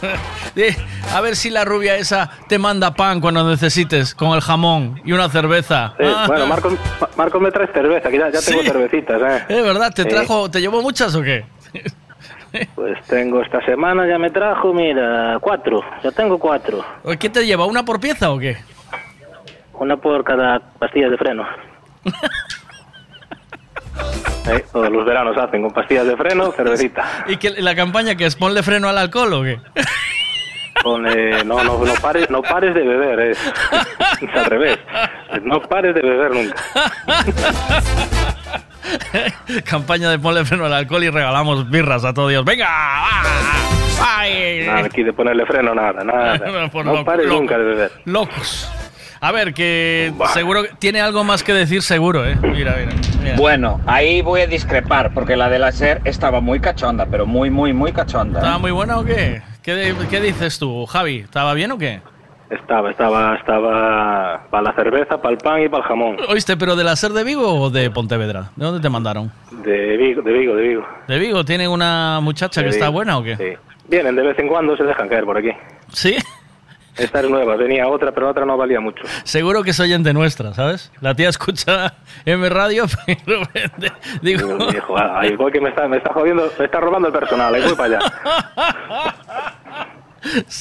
A 1.16 1.22
ver 1.22 1.36
si 1.38 1.50
la 1.50 1.64
rubia 1.66 1.96
esa 1.96 2.30
te 2.48 2.60
manda 2.60 2.94
pan 2.94 3.22
cuando 3.22 3.50
necesites, 3.50 4.14
con 4.14 4.34
el 4.34 4.42
jamón 4.42 5.02
y 5.06 5.14
una 5.14 5.30
cerveza. 5.30 5.94
Sí, 5.98 6.06
Ah, 6.06 6.26
bueno, 6.28 6.46
Marcos, 6.48 6.74
Marcos 7.16 7.42
me 7.42 7.50
traes 7.50 7.72
cerveza, 7.74 8.10
que 8.12 8.20
ya, 8.20 8.30
ya 8.30 8.40
tengo 8.42 8.62
Sí. 8.62 8.68
cervecitas, 8.68 9.22
¿eh? 9.22 9.46
¿Es 9.50 9.64
verdad? 9.64 9.92
¿Te 9.96 10.04
Sí. 10.04 10.10
trajo, 10.10 10.52
te 10.52 10.60
llevó 10.62 10.82
muchas 10.84 11.16
o 11.16 11.24
qué? 11.24 11.46
Pues 12.76 13.02
tengo 13.08 13.42
esta 13.42 13.64
semana, 13.66 14.08
ya 14.08 14.18
me 14.18 14.30
trajo, 14.30 14.74
mira, 14.74 15.38
cuatro. 15.42 15.82
Ya 16.04 16.12
tengo 16.12 16.38
cuatro. 16.38 16.84
¿Qué 17.20 17.30
te 17.30 17.46
lleva? 17.46 17.66
¿Una 17.66 17.84
por 17.84 18.00
pieza 18.00 18.32
o 18.32 18.38
qué? 18.38 18.58
Una 19.74 19.98
por 19.98 20.24
cada 20.24 20.60
pastilla 20.60 21.10
de 21.10 21.18
freno. 21.18 21.46
Eh, 24.46 24.66
todos 24.74 24.90
los 24.90 25.06
veranos 25.06 25.38
hacen 25.38 25.62
con 25.62 25.72
pastillas 25.72 26.06
de 26.06 26.18
freno, 26.18 26.52
cervecita. 26.52 27.06
¿Y 27.28 27.38
que 27.38 27.50
la 27.52 27.76
campaña 27.76 28.16
que 28.16 28.26
es 28.26 28.36
ponle 28.36 28.62
freno 28.62 28.90
al 28.90 28.98
alcohol 28.98 29.34
o 29.34 29.44
qué? 29.44 29.58
Con, 30.84 31.08
eh, 31.08 31.46
no, 31.46 31.64
no, 31.64 31.78
no, 31.78 31.94
pares, 32.02 32.30
no 32.30 32.42
pares 32.42 32.76
de 32.76 32.82
beber, 32.82 33.20
es, 33.22 33.38
es 34.22 34.36
al 34.36 34.46
revés. 34.46 34.80
No 35.44 35.62
pares 35.62 35.96
de 35.96 36.02
beber 36.02 36.32
nunca. 36.32 36.56
Campaña 39.66 40.10
de 40.10 40.20
ponle 40.20 40.46
freno 40.46 40.66
al 40.66 40.74
alcohol 40.74 41.04
y 41.04 41.10
regalamos 41.10 41.70
birras 41.70 42.04
a 42.06 42.14
todos 42.14 42.30
Dios. 42.30 42.46
¡Venga! 42.46 42.68
¡Ay! 44.02 44.64
Nada 44.66 44.86
aquí 44.86 45.04
de 45.04 45.14
ponerle 45.14 45.46
freno, 45.46 45.74
nada, 45.74 46.04
nada. 46.04 46.38
No 46.74 46.84
loco, 46.84 47.06
pares 47.06 47.26
loco. 47.26 47.40
nunca 47.40 47.58
de 47.58 47.64
beber. 47.64 47.92
Locos. 48.06 48.70
A 49.22 49.32
ver, 49.32 49.54
que 49.54 50.12
seguro 50.34 50.64
que 50.64 50.70
tiene 50.80 51.00
algo 51.00 51.24
más 51.24 51.44
que 51.44 51.54
decir, 51.54 51.82
seguro, 51.82 52.28
¿eh? 52.28 52.36
Mira, 52.42 52.76
mira. 52.78 52.92
mira. 53.22 53.36
Bueno, 53.38 53.80
ahí 53.86 54.22
voy 54.22 54.42
a 54.42 54.48
discrepar 54.48 55.14
porque 55.14 55.38
la 55.38 55.50
de 55.50 55.60
la 55.60 55.72
SER 55.72 56.02
estaba 56.04 56.42
muy 56.42 56.60
cachonda, 56.60 57.06
pero 57.06 57.26
muy, 57.26 57.50
muy, 57.50 57.72
muy 57.72 57.94
cachonda. 57.94 58.40
¿Estaba 58.40 58.58
muy 58.58 58.72
buena 58.72 59.00
o 59.00 59.06
qué? 59.06 59.42
¿Qué, 59.62 59.96
qué 60.10 60.20
dices 60.20 60.60
tú, 60.60 60.86
Javi? 60.86 61.20
¿Estaba 61.20 61.54
bien 61.54 61.72
o 61.72 61.78
qué? 61.78 62.02
Estaba, 62.54 62.92
estaba, 62.92 63.36
estaba 63.36 64.44
para 64.50 64.64
la 64.64 64.74
cerveza, 64.74 65.22
para 65.22 65.32
el 65.34 65.38
pan 65.38 65.64
y 65.64 65.70
para 65.70 65.84
el 65.84 65.88
jamón. 65.90 66.18
¿Oíste, 66.30 66.56
pero 66.58 66.76
de 66.76 66.84
la 66.84 66.96
SER 66.96 67.12
de 67.14 67.24
Vigo 67.24 67.54
o 67.62 67.70
de 67.70 67.90
Pontevedra? 67.90 68.52
¿De 68.56 68.66
dónde 68.66 68.82
te 68.82 68.90
mandaron? 68.90 69.32
De 69.64 69.98
Vigo, 69.98 70.22
de 70.22 70.32
Vigo, 70.34 70.56
de 70.56 70.68
Vigo. 70.68 70.88
¿De 71.08 71.20
Vigo? 71.20 71.44
¿Tiene 71.46 71.68
una 71.68 72.20
muchacha 72.22 72.62
De 72.62 72.66
que 72.66 72.72
está 72.72 72.86
Vigo, 72.86 72.94
buena 72.94 73.18
o 73.18 73.24
qué? 73.24 73.36
Sí. 73.38 73.54
Vienen 73.90 74.16
de 74.16 74.22
vez 74.24 74.38
en 74.40 74.48
cuando, 74.48 74.78
se 74.78 74.84
dejan 74.84 75.08
caer 75.10 75.26
por 75.26 75.38
aquí. 75.38 75.52
¿Sí? 75.90 76.16
Esta 76.96 77.22
es 77.22 77.30
nueva, 77.30 77.56
venía 77.56 77.88
otra, 77.88 78.12
pero 78.12 78.30
otra 78.30 78.46
no 78.46 78.56
valía 78.56 78.80
mucho. 78.80 79.04
Seguro 79.24 79.64
que 79.64 79.72
es 79.72 79.80
oyente 79.80 80.14
nuestra, 80.14 80.54
¿sabes? 80.54 80.92
La 81.02 81.16
tía 81.16 81.30
escucha 81.30 81.96
M 82.24 82.48
Radio, 82.50 82.86
pero 83.26 83.42
vende- 83.52 83.92
digo... 84.22 84.58
Hijo, 84.72 84.96
ahí 85.00 85.36
voy 85.36 85.52
que 85.52 85.60
me 85.60 85.70
está, 85.70 85.88
me 85.88 85.98
está 85.98 86.14
jodiendo, 86.14 86.48
me 86.60 86.66
está 86.66 86.80
robando 86.80 87.08
el 87.08 87.14
personal, 87.14 87.56
ahí 87.56 87.64
voy 87.64 87.74
para 87.76 87.98
allá. 87.98 89.54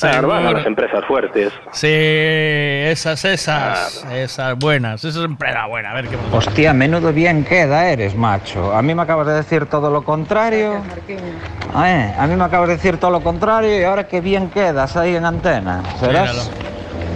Claro, 0.00 0.28
van 0.28 0.46
a 0.46 0.52
las 0.52 0.66
empresas 0.66 1.04
fuertes. 1.04 1.52
Sí, 1.70 1.88
esas, 1.88 3.24
esas, 3.24 4.04
esas 4.12 4.58
buenas, 4.58 5.04
esas 5.04 5.24
empresas 5.24 5.68
buenas, 5.68 5.92
a 5.92 5.94
ver 5.94 6.08
qué 6.08 6.16
Hostia, 6.32 6.72
menudo 6.72 7.12
bien 7.12 7.44
queda 7.44 7.88
eres, 7.88 8.16
macho. 8.16 8.74
A 8.74 8.82
mí 8.82 8.94
me 8.94 9.02
acabas 9.02 9.26
de 9.28 9.34
decir 9.34 9.66
todo 9.66 9.90
lo 9.90 10.02
contrario. 10.02 10.82
Eh, 11.08 12.14
a 12.18 12.26
mí 12.26 12.36
me 12.36 12.44
acabas 12.44 12.68
de 12.68 12.76
decir 12.76 12.98
todo 12.98 13.12
lo 13.12 13.20
contrario 13.20 13.80
y 13.80 13.84
ahora 13.84 14.08
qué 14.08 14.20
bien 14.20 14.50
quedas 14.50 14.96
ahí 14.96 15.14
en 15.14 15.24
antena. 15.24 15.82
¿Serás 16.00 16.50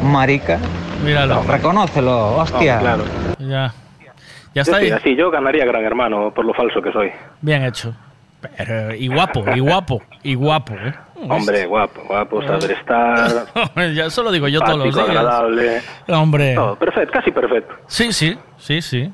marica? 0.03 0.59
Míralo. 1.05 1.43
Reconócelo, 1.43 2.37
hostia. 2.37 2.77
No, 2.77 2.81
claro. 2.81 3.05
Ya. 3.39 3.75
Ya 4.55 4.63
está 4.63 4.81
sí, 4.81 4.91
así 4.91 5.17
yo 5.17 5.31
ganaría 5.31 5.67
Gran 5.67 5.85
Hermano 5.85 6.33
por 6.33 6.45
lo 6.45 6.55
falso 6.55 6.81
que 6.81 6.91
soy. 6.91 7.13
Bien 7.43 7.63
hecho. 7.65 7.95
Pero, 8.57 8.95
y 8.95 9.09
guapo, 9.09 9.45
y 9.55 9.61
guapo, 9.61 10.03
y 10.23 10.35
guapo, 10.35 10.75
¿eh? 10.75 10.95
Hombre, 11.29 11.67
guapo, 11.67 12.03
guapo, 12.07 12.43
saber 12.43 12.73
estar. 12.73 13.47
ya 13.95 14.07
eso 14.07 14.23
lo 14.23 14.31
digo 14.31 14.49
yo 14.49 14.61
todos 14.61 14.79
los 14.79 14.95
días. 14.95 15.09
agradable. 15.09 15.81
Hombre. 16.09 16.57
Perfecto, 16.79 17.13
casi 17.13 17.31
perfecto. 17.31 17.75
Sí, 17.87 18.13
sí, 18.13 18.37
sí, 18.59 18.83
sí. 18.83 19.13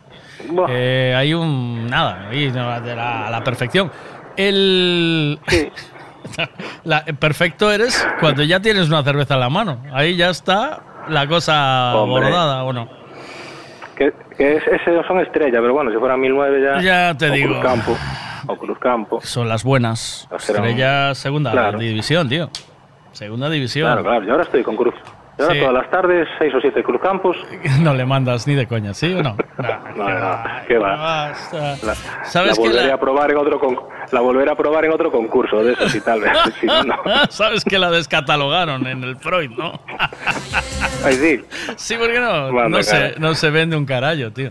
Eh, 0.69 1.15
hay 1.17 1.35
un. 1.35 1.87
Nada, 1.87 2.29
ahí, 2.31 2.51
de 2.51 2.95
la, 2.97 3.41
perfección. 3.45 3.91
El. 4.37 5.39
La- 6.85 7.05
perfecto 7.05 7.71
eres 7.71 8.07
cuando 8.21 8.43
ya 8.43 8.61
tienes 8.61 8.89
una 8.89 9.03
cerveza 9.03 9.35
en 9.35 9.41
la 9.41 9.51
mano. 9.51 9.83
Ahí 9.93 10.17
ya 10.17 10.31
está 10.31 11.05
la 11.09 11.27
cosa 11.27 11.95
Hombre. 11.97 12.25
bordada, 12.25 12.65
¿o 12.65 12.73
no? 12.73 12.89
Que, 13.97 14.13
que 14.37 14.57
es, 14.57 14.63
ese 14.67 15.03
son 15.07 15.21
estrellas, 15.21 15.61
pero 15.61 15.75
bueno, 15.75 15.91
si 15.91 15.99
fuera 15.99 16.17
1009 16.17 16.63
ya. 16.63 16.81
Ya 16.81 17.17
te 17.17 17.31
digo. 17.31 17.61
O 18.47 18.57
Cruzcampo. 18.57 19.21
Son 19.23 19.49
las 19.49 19.65
buenas. 19.65 20.29
serán- 20.39 20.65
Estrella 20.65 21.15
segunda 21.15 21.53
Claro. 21.53 21.79
división, 21.79 22.29
tío. 22.29 22.51
Segunda 23.13 23.49
división. 23.51 23.87
Claro, 23.89 24.03
claro. 24.03 24.25
Yo 24.25 24.31
ahora 24.33 24.45
estoy 24.45 24.63
con 24.63 24.77
Cruz. 24.77 24.95
Yo 25.39 25.45
ahora 25.45 25.55
Sí. 25.55 25.61
todas 25.61 25.75
las 25.75 25.91
tardes, 25.91 26.29
6 26.39 26.55
o 26.55 26.61
7 26.61 26.83
Cruzcampos. 26.83 27.37
No 27.81 27.95
le 27.95 28.05
mandas 28.05 28.47
ni 28.47 28.55
de 28.55 28.67
coña, 28.67 28.93
¿sí 28.95 29.13
o 29.15 29.23
no? 29.23 29.37
No, 29.97 30.09
no, 30.09 30.43
¿qué 30.69 30.79
va? 30.79 30.97
La, 31.83 31.95
¿Sabes 32.25 32.51
la 32.51 32.55
que 32.55 32.69
volveré 32.69 32.89
la- 32.89 32.95
a 32.95 33.01
probar 33.01 33.31
en 33.31 33.37
otro 33.39 33.59
con- 33.61 33.79
la 34.11 34.21
volveré 34.21 34.51
a 34.51 34.55
probar 34.55 34.85
en 34.85 34.93
otro 34.93 35.11
concurso 35.11 35.63
de 35.63 35.73
esos 35.73 35.95
y 35.95 36.01
tal 36.01 36.21
vez. 36.21 36.33
Si 36.61 36.67
no, 36.67 36.83
no. 36.85 36.97
Sabes 37.31 37.65
que 37.65 37.79
la 37.79 37.91
descatalogaron 37.91 38.87
en 38.87 39.05
el 39.05 39.17
Freud, 39.17 39.51
¿no? 39.51 39.81
Ay, 41.05 41.15
sí. 41.15 41.45
Sí, 41.77 41.97
¿por 41.97 42.11
qué 42.11 42.21
no? 42.21 42.53
Manda, 42.53 42.79
no, 42.79 42.83
se, 42.83 43.15
no 43.19 43.35
se 43.35 43.51
vende 43.51 43.77
un 43.77 43.87
carallo, 43.87 44.33
tío. 44.33 44.51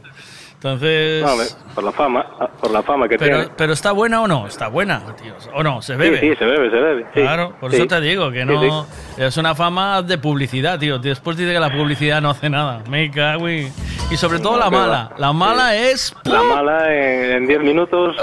Entonces. 0.64 1.26
Por 1.74 1.84
la 1.84 1.92
fama, 1.92 2.24
ah, 2.40 2.48
por 2.62 2.70
la 2.70 2.84
fama 2.84 3.08
que 3.10 3.18
pero, 3.18 3.38
tiene. 3.40 3.54
pero 3.58 3.74
está 3.74 3.94
buena 3.94 4.22
o 4.22 4.28
no? 4.28 4.46
Está 4.46 4.68
buena, 4.68 5.02
tío. 5.20 5.34
O 5.56 5.64
no, 5.64 5.82
se 5.82 5.96
bebe. 5.96 6.20
Sí, 6.20 6.30
sí, 6.30 6.36
se 6.36 6.46
bebe, 6.46 6.70
se 6.70 6.76
bebe. 6.76 7.04
sí. 7.16 7.22
Claro, 7.22 7.56
por 7.60 7.72
Sí. 7.72 7.78
eso 7.78 7.88
te 7.88 8.00
digo 8.02 8.30
que 8.32 8.46
no. 8.46 8.86
Es 9.18 9.38
una 9.38 9.56
fama 9.56 10.04
de 10.04 10.20
publicidad, 10.20 10.78
tío. 10.78 11.00
Después 11.00 11.36
dice 11.36 11.52
que 11.52 11.60
la 11.60 11.72
publicidad 11.72 12.22
no 12.22 12.30
hace 12.30 12.48
nada. 12.48 12.84
Me 12.88 13.10
cago 13.10 13.48
en- 13.50 13.74
Y 14.12 14.18
sobre 14.18 14.38
todo 14.38 14.54
No, 14.54 14.60
la 14.60 14.70
mala. 14.70 15.10
va. 15.12 15.16
La 15.18 15.34
mala 15.34 15.76
es. 15.76 16.14
La 16.26 16.44
mala 16.44 16.94
en 16.94 17.32
en 17.32 17.48
10 17.48 17.60
minutos. 17.62 18.16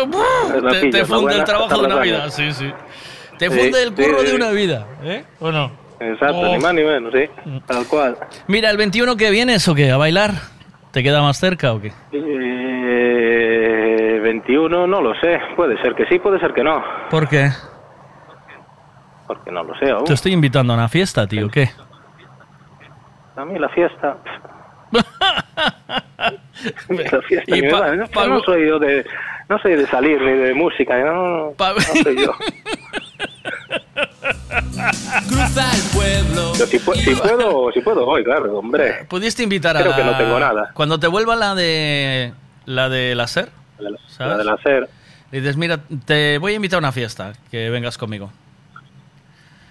la 0.62 0.70
Te, 0.90 1.04
funde 1.06 1.34
el 1.34 1.42
trabajo 1.44 1.76
de 1.76 1.86
una 1.86 1.94
años. 1.96 2.04
vida, 2.04 2.30
sí, 2.30 2.52
sí. 2.52 2.70
Te 3.36 3.50
funde 3.50 3.82
el 3.82 3.92
curro 3.94 4.22
de 4.22 4.34
una 4.36 4.50
vida, 4.50 4.86
¿eh? 5.02 5.24
¿O 5.40 5.50
no? 5.50 5.72
Exacto, 5.98 6.36
Oh. 6.38 6.54
ni 6.54 6.58
más 6.62 6.72
ni 6.74 6.82
menos, 6.84 7.12
sí. 7.12 7.28
Tal 7.66 7.84
cual. 7.86 8.16
Mira, 8.46 8.70
el 8.70 8.76
21 8.76 9.16
que 9.16 9.30
vienes 9.30 9.66
o 9.66 9.74
qué? 9.74 9.90
¿A 9.90 9.96
bailar? 9.96 10.34
¿Te 10.98 11.04
queda 11.04 11.22
más 11.22 11.38
cerca 11.38 11.72
o 11.74 11.80
qué? 11.80 11.92
Eh, 12.10 12.18
21, 14.20 14.88
no 14.88 15.00
lo 15.00 15.14
sé. 15.20 15.38
Puede 15.54 15.80
ser 15.80 15.94
que 15.94 16.04
sí, 16.06 16.18
puede 16.18 16.40
ser 16.40 16.52
que 16.52 16.64
no. 16.64 16.82
¿Por 17.08 17.28
qué? 17.28 17.50
Porque 19.28 19.52
no 19.52 19.62
lo 19.62 19.78
sé 19.78 19.92
aún. 19.92 20.06
Te 20.06 20.14
estoy 20.14 20.32
invitando 20.32 20.72
a 20.72 20.76
una 20.76 20.88
fiesta, 20.88 21.24
tío, 21.28 21.48
¿qué? 21.50 21.70
A 23.36 23.44
mí 23.44 23.56
la 23.60 23.68
fiesta. 23.68 24.16
la 24.90 25.04
fiesta 27.28 27.56
Y 27.56 27.60
ni 27.60 27.62
me 27.62 27.70
pa- 27.70 27.78
va, 27.80 27.94
no, 27.94 28.06
pa- 28.08 28.26
no 28.26 28.40
soy 28.40 28.68
yo 28.68 28.80
de. 28.80 29.06
No 29.48 29.56
soy 29.60 29.76
de 29.76 29.86
salir 29.86 30.20
ni 30.20 30.32
de 30.32 30.52
música, 30.52 30.98
no, 30.98 31.14
no, 31.14 31.54
no 31.56 32.02
soy 32.02 32.16
yo. 32.24 32.32
Cruza 35.28 35.74
el 35.74 35.82
pueblo. 35.94 36.54
Yo 36.56 36.66
si, 36.66 36.78
pu- 36.78 36.94
si 36.96 37.14
puedo, 37.14 37.72
si 37.72 37.80
puedo 37.80 38.04
voy, 38.06 38.24
claro, 38.24 38.58
hombre. 38.58 39.04
¿Pudiste 39.08 39.42
invitar 39.42 39.76
a 39.76 39.80
Creo 39.82 39.94
que 39.96 40.04
no 40.04 40.16
tengo 40.16 40.38
nada. 40.38 40.70
Cuando 40.74 40.98
te 41.00 41.06
vuelva 41.06 41.36
la 41.36 41.54
de 41.54 42.32
la 42.66 42.88
de 42.88 43.14
la 43.14 43.26
SER, 43.26 43.50
La 43.78 43.84
de 43.86 43.90
la- 43.92 43.98
¿sabes? 44.08 44.32
la 44.32 44.38
de 44.38 44.44
la 44.44 44.56
SER. 44.62 44.88
Le 45.30 45.40
dices, 45.40 45.56
mira, 45.56 45.78
te 46.06 46.38
voy 46.38 46.52
a 46.52 46.56
invitar 46.56 46.76
a 46.76 46.80
una 46.80 46.92
fiesta, 46.92 47.32
que 47.50 47.68
vengas 47.70 47.98
conmigo. 47.98 48.32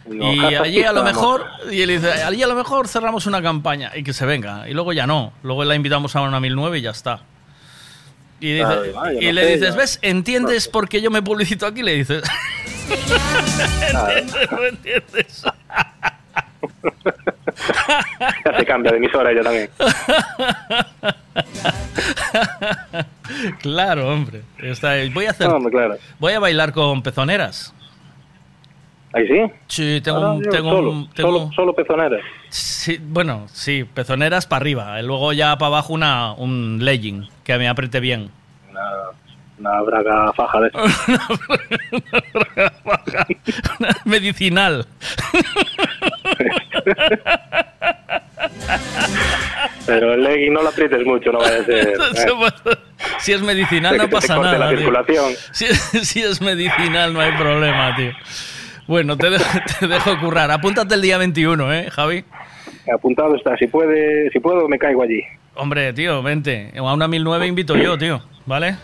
No, 0.08 0.34
y 0.34 0.56
allí 0.56 0.84
a 0.84 0.94
lo 0.94 1.04
mejor, 1.04 1.46
y 1.70 1.82
él 1.82 1.90
dice, 1.90 2.10
allí 2.24 2.42
a 2.42 2.48
lo 2.48 2.56
mejor 2.56 2.88
cerramos 2.88 3.26
una 3.26 3.42
campaña 3.42 3.92
y 3.96 4.04
que 4.04 4.14
se 4.14 4.26
venga. 4.26 4.70
Y 4.70 4.74
luego 4.74 4.94
ya 4.94 5.06
no. 5.06 5.34
Luego 5.44 5.64
la 5.66 5.76
invitamos 5.76 6.16
a 6.16 6.22
una 6.22 6.40
1009 6.40 6.78
y 6.78 6.82
ya 6.82 6.92
está. 6.92 7.20
Y, 8.40 8.54
dice- 8.54 8.94
y 9.20 9.26
no 9.26 9.32
le 9.34 9.42
sé, 9.44 9.54
dices, 9.56 9.74
ya. 9.74 9.80
¿ves? 9.80 10.00
¿Entiendes 10.04 10.68
por 10.70 10.88
qué 10.88 11.02
yo 11.02 11.10
me 11.12 11.22
publicito 11.22 11.66
aquí? 11.66 11.82
Le 11.84 11.96
dices. 11.96 12.24
¿Entiendes? 14.70 15.44
Ya 18.46 18.58
se 18.58 18.66
cambia 18.66 18.92
de 18.92 18.98
emisora 18.98 19.32
ella 19.32 19.44
también. 19.44 19.70
claro, 23.62 24.10
hombre. 24.14 24.42
Está. 24.60 24.94
Voy 25.14 25.26
a 25.26 25.32
hacer. 25.32 25.48
No, 25.50 25.56
hombre, 25.56 25.72
claro. 25.72 25.96
Voy 26.20 26.34
a 26.34 26.40
bailar 26.40 26.72
con 26.74 27.02
pezoneras. 27.02 27.74
¿Ahí 29.14 29.28
sí? 29.28 29.42
Sí, 29.68 30.02
tengo 30.02 30.20
Ah, 30.24 30.34
un. 30.34 30.44
yo 30.44 30.50
Tengo 30.52 30.70
solo, 30.72 30.92
un- 30.92 31.10
tengo- 31.12 31.32
solo, 31.40 31.52
solo 31.56 31.74
pezoneras. 31.74 32.22
Sí, 32.50 33.00
bueno, 33.02 33.48
sí, 33.52 33.84
pezoneras 33.86 34.46
para 34.46 34.62
arriba. 34.62 35.00
y 35.00 35.04
Luego 35.06 35.34
ya 35.34 35.58
para 35.58 35.68
abajo 35.68 35.94
una, 35.94 36.34
un 36.34 36.80
legging 36.84 37.28
que 37.44 37.58
me 37.58 37.68
apriete 37.68 38.00
bien. 38.00 38.30
Una, 39.60 39.72
una 39.72 39.82
braga 39.82 40.34
faja 40.34 40.62
de 40.62 40.72
Medicinal. 44.06 44.86
Pero 49.86 50.14
el 50.14 50.24
legging 50.24 50.54
no 50.54 50.62
lo 50.64 50.70
aprietes 50.70 51.06
mucho, 51.06 51.32
no 51.32 51.40
vaya 51.40 51.62
a 51.62 51.64
ser. 51.64 51.88
¿eh? 51.90 51.94
si 53.20 53.34
es 53.34 53.42
medicinal 53.42 53.94
De 53.94 54.00
no 54.00 54.10
pasa 54.10 54.38
nada. 54.38 54.58
la 54.58 54.70
tío. 54.70 54.78
circulación. 54.80 55.34
Si, 55.52 55.66
si 56.06 56.22
es 56.22 56.42
medicinal 56.42 57.14
no 57.14 57.20
hay 57.22 57.32
problema, 57.34 57.96
tío. 57.96 58.12
Bueno, 58.88 59.18
te, 59.18 59.30
dejo- 59.30 59.62
te 59.80 59.88
dejo 59.88 60.20
currar. 60.20 60.52
Apúntate 60.52 60.96
el 60.96 61.02
día 61.02 61.18
21, 61.18 61.74
¿eh, 61.74 61.90
Javi? 61.92 62.24
Apuntado 62.94 63.36
está. 63.36 63.56
Si 63.58 63.68
puede, 63.68 64.30
si 64.32 64.40
puedo, 64.40 64.68
me 64.68 64.78
caigo 64.78 65.04
allí. 65.04 65.22
Hombre, 65.56 65.92
tío, 65.94 66.22
vente. 66.22 66.72
A 66.78 66.82
una 66.94 67.08
1009 67.08 67.48
invito 67.48 67.76
yo, 67.76 67.98
tío. 67.98 68.22
¿Vale? 68.46 68.76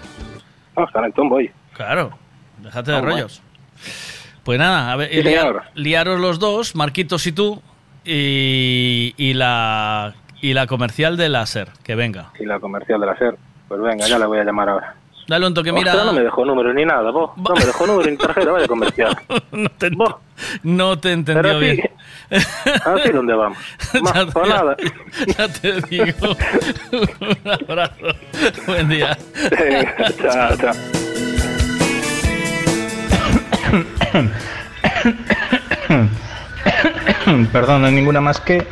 Vamos, 0.76 0.92
calentón 0.92 1.30
voy. 1.30 1.52
Claro. 1.74 2.18
Déjate 2.60 2.92
de 2.92 3.02
rollos. 3.02 3.42
Pues 4.44 4.60
nada, 4.60 4.92
a 4.92 4.96
ver, 4.96 5.10
Sí, 5.10 5.24
liar- 5.24 5.40
señor. 5.48 5.64
liaros 5.76 6.20
los 6.20 6.40
dos, 6.40 6.76
Marquitos 6.76 7.26
y 7.28 7.32
tú, 7.32 7.62
y, 8.04 9.14
y 9.18 9.34
la 9.34 10.14
y 10.42 10.54
la 10.54 10.68
comercial 10.68 11.16
de 11.16 11.30
láser, 11.30 11.70
que 11.84 11.96
venga. 11.96 12.32
Y 12.40 12.46
la 12.46 12.60
comercial 12.60 13.00
de 13.00 13.06
la 13.08 13.16
SER. 13.18 13.38
Pues 13.70 13.80
venga, 13.82 14.06
ya 14.08 14.20
la 14.20 14.28
voy 14.28 14.40
a 14.40 14.44
llamar 14.44 14.68
ahora. 14.68 14.96
Dale 15.28 15.48
un 15.48 15.54
toque, 15.54 15.72
mira. 15.72 15.92
Ostras, 15.92 16.06
no 16.08 16.14
me 16.14 16.22
dejó 16.22 16.46
número 16.46 16.74
ni 16.74 16.86
nada, 16.86 17.10
vos. 17.12 17.32
No 17.38 17.56
me 17.56 17.66
dejó 17.66 17.88
número 17.88 18.10
ni 18.12 18.18
tarjeta, 18.18 18.52
vaya 18.52 18.68
comercial. 18.68 19.18
no, 19.52 19.70
te, 19.70 19.92
no 20.64 21.00
te 21.00 21.12
entendió 21.14 21.42
Pero 21.44 21.60
bien. 21.60 21.90
Así 22.30 23.12
dónde 23.12 23.34
vamos. 23.34 23.58
Más 24.02 24.14
Ya- 24.14 24.46
nada. 24.48 24.76
Ya 25.38 25.48
te 25.48 25.82
digo. 25.84 26.36
un 26.92 27.52
abrazo. 27.52 28.08
Buen 28.68 28.90
día. 28.90 29.18
Venga, 29.52 29.96
chao, 30.22 30.58
chao. 30.58 30.74
Perdón, 37.52 37.82
no 37.82 37.88
hay 37.88 37.94
ninguna 37.94 38.22
más 38.22 38.40
que. 38.40 38.66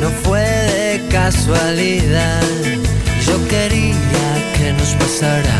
No 0.00 0.08
fue 0.22 0.40
de 0.40 1.08
casualidad. 1.10 2.42
Que 4.64 4.72
nos 4.72 4.94
pasara 4.94 5.56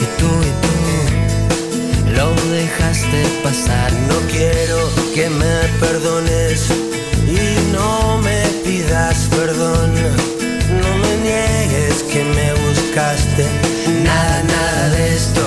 y 0.00 0.04
tú 0.20 0.28
y 0.28 0.52
tú 0.62 0.74
lo 2.14 2.32
dejaste 2.52 3.24
pasar. 3.42 3.92
No 4.06 4.14
quiero 4.30 4.78
que 5.12 5.28
me 5.28 5.56
perdones 5.80 6.70
y 7.26 7.72
no 7.72 8.18
me 8.18 8.42
pidas 8.64 9.26
perdón. 9.36 9.92
No 10.82 10.90
me 11.02 11.16
niegues 11.26 12.04
que 12.04 12.22
me 12.22 12.52
buscaste. 12.64 13.44
Nada, 14.04 14.44
nada 14.44 14.88
de 14.90 15.16
esto, 15.16 15.43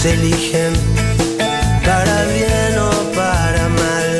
se 0.00 0.14
eligen 0.14 0.72
para 1.84 2.24
bien 2.24 2.78
o 2.78 2.90
para 3.12 3.68
mal. 3.68 4.10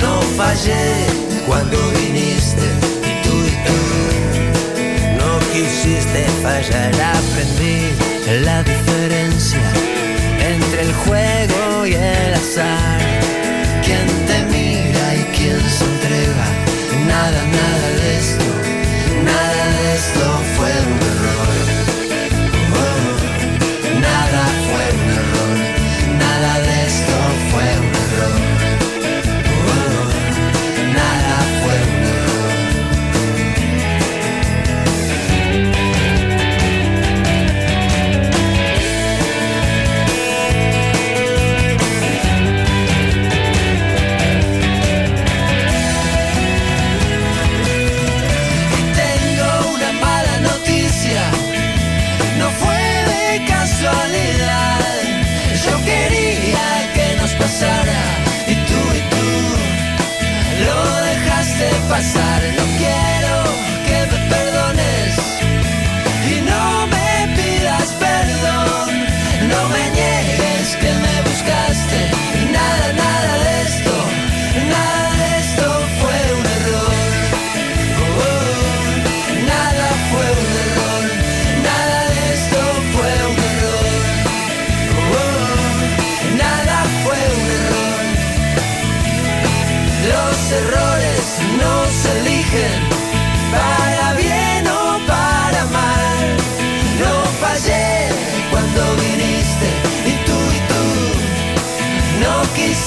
No 0.00 0.22
fallé 0.36 1.06
cuando 1.44 1.76
viniste 1.98 2.66
y 3.10 3.12
tú 3.24 3.34
y 3.50 3.56
tú 3.66 3.78
no 5.18 5.30
quisiste 5.52 6.24
fallar. 6.44 6.92
Aprendí 7.18 7.80
la 8.44 8.62
diferencia 8.62 9.66
entre 10.38 10.82
el 10.82 10.92
juego 11.02 11.86
y 11.86 11.94
el 11.94 12.34
azar. 12.34 13.00
Quien 13.84 14.06
te 14.28 14.38
mira 14.54 15.04
y 15.16 15.24
quien 15.36 15.60
se 15.76 15.84
entrega. 15.84 16.46
Nada, 17.08 17.40
nada 17.58 17.88
de 17.98 18.18
esto, 18.18 18.44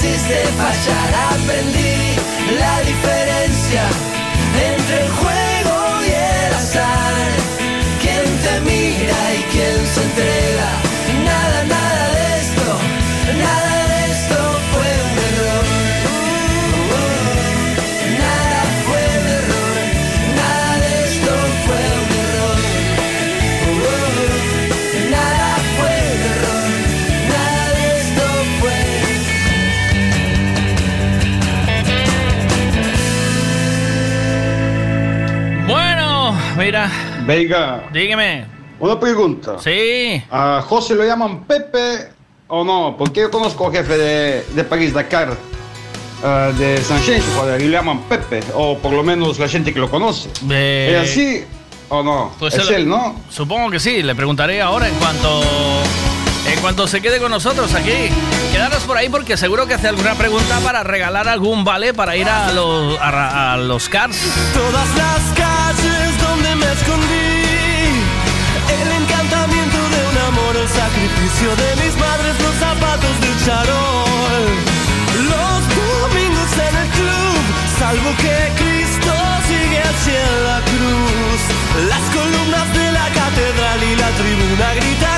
quisiste 0.04 0.46
fallar. 0.58 1.14
Aprendí 1.32 2.16
la 2.58 2.80
diferencia 2.80 4.03
mira. 36.64 36.90
Veiga, 37.26 37.84
Dígame. 37.92 38.46
una 38.80 38.98
pregunta. 38.98 39.56
Sí. 39.62 40.22
¿A 40.30 40.62
José 40.66 40.94
lo 40.94 41.04
llaman 41.04 41.44
Pepe 41.44 42.08
o 42.48 42.64
no? 42.64 42.96
Porque 42.98 43.20
yo 43.20 43.30
conozco 43.30 43.66
al 43.66 43.72
jefe 43.72 43.96
de, 43.96 44.44
de 44.54 44.64
París 44.64 44.92
Dakar, 44.92 45.36
eh, 46.24 46.52
de 46.58 46.78
Sanchez, 46.82 47.24
joder, 47.36 47.60
y 47.60 47.64
le 47.66 47.72
llaman 47.72 48.00
Pepe, 48.02 48.40
o 48.54 48.78
por 48.78 48.92
lo 48.92 49.02
menos 49.02 49.38
la 49.38 49.48
gente 49.48 49.72
que 49.72 49.78
lo 49.80 49.90
conoce. 49.90 50.28
Eh, 50.50 51.00
¿Es 51.02 51.10
así 51.10 51.44
o 51.88 52.02
no? 52.02 52.32
Pues 52.38 52.54
es 52.54 52.64
se 52.64 52.70
lo- 52.72 52.76
él, 52.78 52.88
¿no? 52.88 53.14
Supongo 53.30 53.70
que 53.70 53.78
sí, 53.80 54.02
le 54.02 54.14
preguntaré 54.14 54.60
ahora 54.62 54.88
en 54.88 54.94
cuanto 54.94 55.42
en 56.46 56.60
cuanto 56.60 56.86
se 56.86 57.00
quede 57.00 57.18
con 57.20 57.30
nosotros 57.30 57.72
aquí. 57.74 58.10
Quedaros 58.52 58.82
por 58.84 58.96
ahí 58.98 59.08
porque 59.08 59.36
seguro 59.36 59.66
que 59.66 59.74
hace 59.74 59.88
alguna 59.88 60.14
pregunta 60.14 60.58
para 60.60 60.82
regalar 60.82 61.26
algún 61.28 61.64
vale 61.64 61.94
para 61.94 62.16
ir 62.16 62.28
a 62.28 62.52
los 62.52 62.98
a 63.00 63.56
los 63.58 63.88
cars. 63.88 64.16
Todas 64.52 64.88
las 64.96 65.22
calles 65.38 65.93
donde 66.34 66.56
me 66.56 66.72
escondí, 66.72 67.30
el 68.80 68.88
encantamiento 69.02 69.78
de 69.94 70.00
un 70.10 70.16
amor, 70.28 70.56
el 70.56 70.68
sacrificio 70.68 71.50
de 71.62 71.70
mis 71.82 71.94
madres, 71.96 72.34
los 72.42 72.56
zapatos 72.66 73.14
del 73.22 73.36
charol, 73.44 74.44
los 75.32 75.60
domingos 75.78 76.50
en 76.66 76.74
el 76.82 76.88
club, 76.98 77.38
salvo 77.78 78.10
que 78.22 78.36
Cristo 78.60 79.12
sigue 79.46 79.80
hacia 79.90 80.22
la 80.48 80.58
cruz, 80.72 81.40
las 81.92 82.04
columnas 82.16 82.66
de 82.78 82.86
la 82.98 83.06
catedral 83.20 83.80
y 83.90 83.94
la 84.02 84.10
tribuna 84.20 84.68
grita 84.74 85.10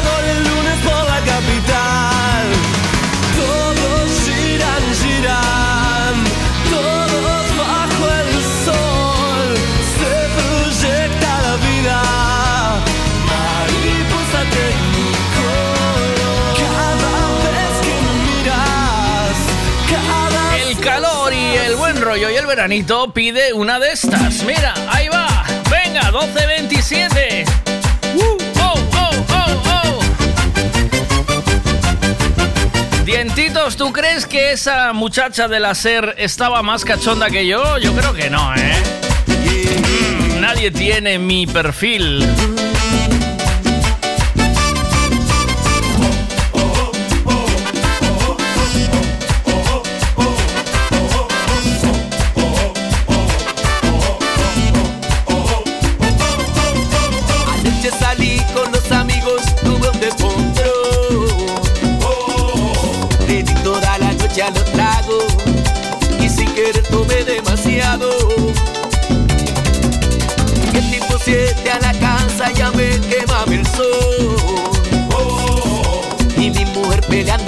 veranito 22.47 23.13
pide 23.13 23.53
una 23.53 23.79
de 23.79 23.93
estas. 23.93 24.43
Mira, 24.45 24.75
ahí 24.89 25.09
va. 25.09 25.45
Venga, 25.71 26.11
1227. 26.11 27.45
Uh. 28.15 28.37
Dientitos, 33.05 33.77
¿tú 33.77 33.93
crees 33.93 34.27
que 34.27 34.53
esa 34.53 34.93
muchacha 34.93 35.47
de 35.49 35.61
la 35.61 35.75
SER 35.75 36.17
estaba 36.19 36.63
más 36.63 36.85
cachonda 36.85 37.31
que 37.31 37.47
yo? 37.47 37.79
Yo 37.79 37.95
creo 37.95 38.13
que 38.13 38.29
no, 38.29 38.55
¿eh? 38.55 38.75
Mm, 39.27 40.41
nadie 40.41 40.71
tiene 40.71 41.19
mi 41.19 41.47
perfil. 41.47 42.27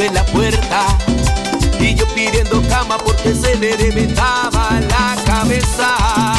En 0.04 0.14
la 0.14 0.24
puerta 0.26 0.86
y 1.80 1.94
yo 1.94 2.06
pidiendo 2.14 2.62
cama 2.68 2.98
porque 2.98 3.34
se 3.34 3.56
le 3.56 3.76
reventaba 3.76 4.80
la 4.80 5.16
cabeza. 5.24 6.37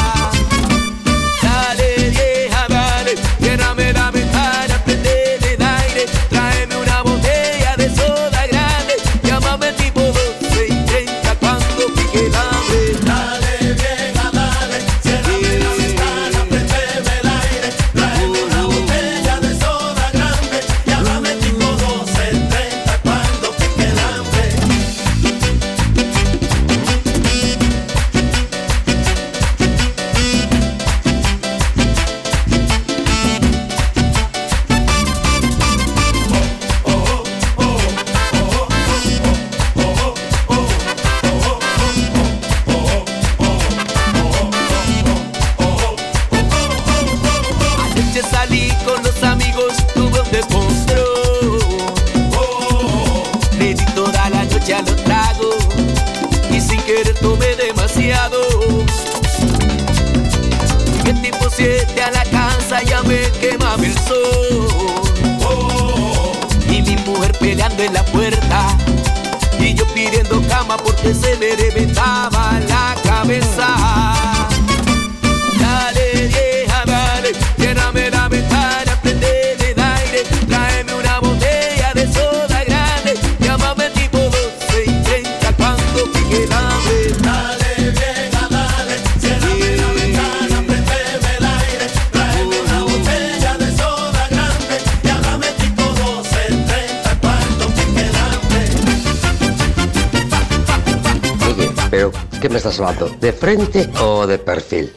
Frente 103.40 103.88
o 104.00 104.26
de 104.26 104.38
perfil? 104.38 104.92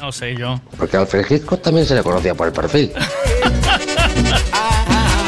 No 0.00 0.12
sé 0.12 0.36
yo. 0.36 0.60
Porque 0.78 0.96
Alfred 0.96 1.26
Hitchcock 1.28 1.60
también 1.60 1.84
se 1.84 1.94
le 1.96 2.02
conocía 2.02 2.34
por 2.34 2.46
el 2.46 2.52
perfil. 2.52 2.92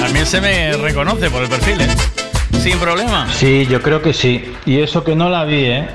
También 0.01 0.27
se 0.27 0.41
me 0.41 0.77
reconoce 0.77 1.31
por 1.31 1.43
el 1.43 1.49
perfil, 1.49 1.81
¿eh? 1.83 1.89
Sin 2.63 2.79
problema. 2.79 3.29
Sí, 3.33 3.67
yo 3.69 3.83
creo 3.83 4.01
que 4.01 4.13
sí. 4.13 4.53
Y 4.65 4.81
eso 4.81 5.05
que 5.05 5.15
no 5.15 5.29
la 5.29 5.45
vi, 5.45 5.65
¿eh? 5.67 5.89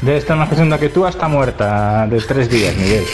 Debe 0.00 0.18
estar 0.18 0.36
más 0.36 0.48
presenta 0.48 0.78
que 0.78 0.88
tú 0.88 1.06
hasta 1.06 1.28
muerta 1.28 2.06
de 2.06 2.20
tres 2.20 2.50
días, 2.50 2.74
Miguel. 2.76 3.04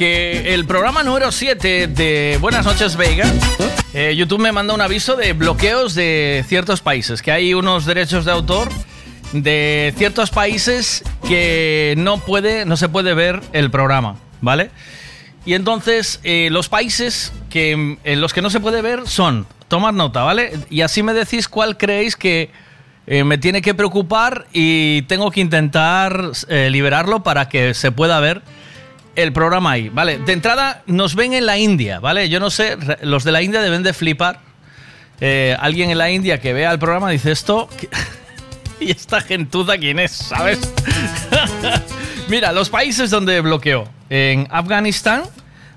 Que 0.00 0.54
el 0.54 0.64
programa 0.64 1.02
número 1.02 1.30
7 1.30 1.88
de 1.88 2.38
Buenas 2.40 2.64
noches 2.64 2.96
Vega, 2.96 3.30
eh, 3.92 4.14
YouTube 4.16 4.40
me 4.40 4.50
manda 4.50 4.72
un 4.72 4.80
aviso 4.80 5.14
de 5.14 5.34
bloqueos 5.34 5.94
de 5.94 6.42
ciertos 6.48 6.80
países, 6.80 7.20
que 7.20 7.30
hay 7.30 7.52
unos 7.52 7.84
derechos 7.84 8.24
de 8.24 8.32
autor 8.32 8.70
de 9.34 9.92
ciertos 9.98 10.30
países 10.30 11.04
que 11.28 11.92
no 11.98 12.16
puede, 12.16 12.64
no 12.64 12.78
se 12.78 12.88
puede 12.88 13.12
ver 13.12 13.42
el 13.52 13.70
programa, 13.70 14.16
¿vale? 14.40 14.70
Y 15.44 15.52
entonces 15.52 16.18
eh, 16.22 16.48
los 16.50 16.70
países 16.70 17.34
que 17.50 17.98
en 18.02 18.20
los 18.22 18.32
que 18.32 18.40
no 18.40 18.48
se 18.48 18.58
puede 18.58 18.80
ver 18.80 19.06
son, 19.06 19.46
tomad 19.68 19.92
nota, 19.92 20.22
¿vale? 20.22 20.58
Y 20.70 20.80
así 20.80 21.02
me 21.02 21.12
decís 21.12 21.46
cuál 21.46 21.76
creéis 21.76 22.16
que 22.16 22.50
eh, 23.06 23.22
me 23.24 23.36
tiene 23.36 23.60
que 23.60 23.74
preocupar 23.74 24.46
y 24.54 25.02
tengo 25.02 25.30
que 25.30 25.42
intentar 25.42 26.30
liberarlo 26.48 27.22
para 27.22 27.50
que 27.50 27.74
se 27.74 27.92
pueda 27.92 28.18
ver 28.18 28.40
el 29.16 29.32
programa 29.32 29.72
ahí, 29.72 29.88
¿vale? 29.88 30.18
De 30.18 30.32
entrada 30.32 30.82
nos 30.86 31.14
ven 31.14 31.32
en 31.32 31.46
la 31.46 31.58
India, 31.58 32.00
¿vale? 32.00 32.28
Yo 32.28 32.40
no 32.40 32.50
sé, 32.50 32.76
los 33.02 33.24
de 33.24 33.32
la 33.32 33.42
India 33.42 33.60
deben 33.60 33.82
de 33.82 33.92
flipar. 33.92 34.40
Eh, 35.20 35.56
alguien 35.60 35.90
en 35.90 35.98
la 35.98 36.10
India 36.10 36.40
que 36.40 36.52
vea 36.52 36.70
el 36.72 36.78
programa 36.78 37.10
dice 37.10 37.30
esto... 37.32 37.68
¿qué- 37.78 37.88
¿Y 38.80 38.90
esta 38.92 39.20
gentuza 39.20 39.76
quién 39.76 39.98
es? 39.98 40.10
¿Sabes? 40.12 40.58
Mira, 42.28 42.50
los 42.52 42.70
países 42.70 43.10
donde 43.10 43.38
bloqueó. 43.42 43.86
En 44.08 44.46
Afganistán, 44.50 45.22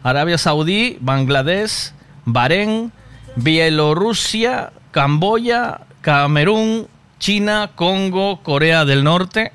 Arabia 0.04 0.38
Saudí, 0.38 0.98
Bangladesh, 1.02 1.92
Bahrein, 2.24 2.94
Bielorrusia, 3.36 4.72
Camboya, 4.92 5.82
Camerún, 6.02 6.88
China, 7.20 7.72
Congo, 7.76 8.42
Corea 8.42 8.86
del 8.86 9.04
Norte, 9.04 9.52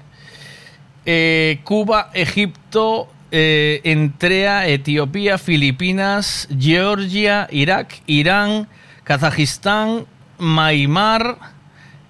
eh, 1.06 1.60
Cuba, 1.64 2.10
Egipto, 2.12 3.08
eh, 3.30 3.80
Eritrea, 3.84 4.66
Etiopía, 4.66 5.38
Filipinas, 5.38 6.48
Georgia, 6.58 7.48
Irak, 7.50 8.02
Irán, 8.06 8.68
Kazajistán, 9.04 10.06
Myanmar, 10.38 11.38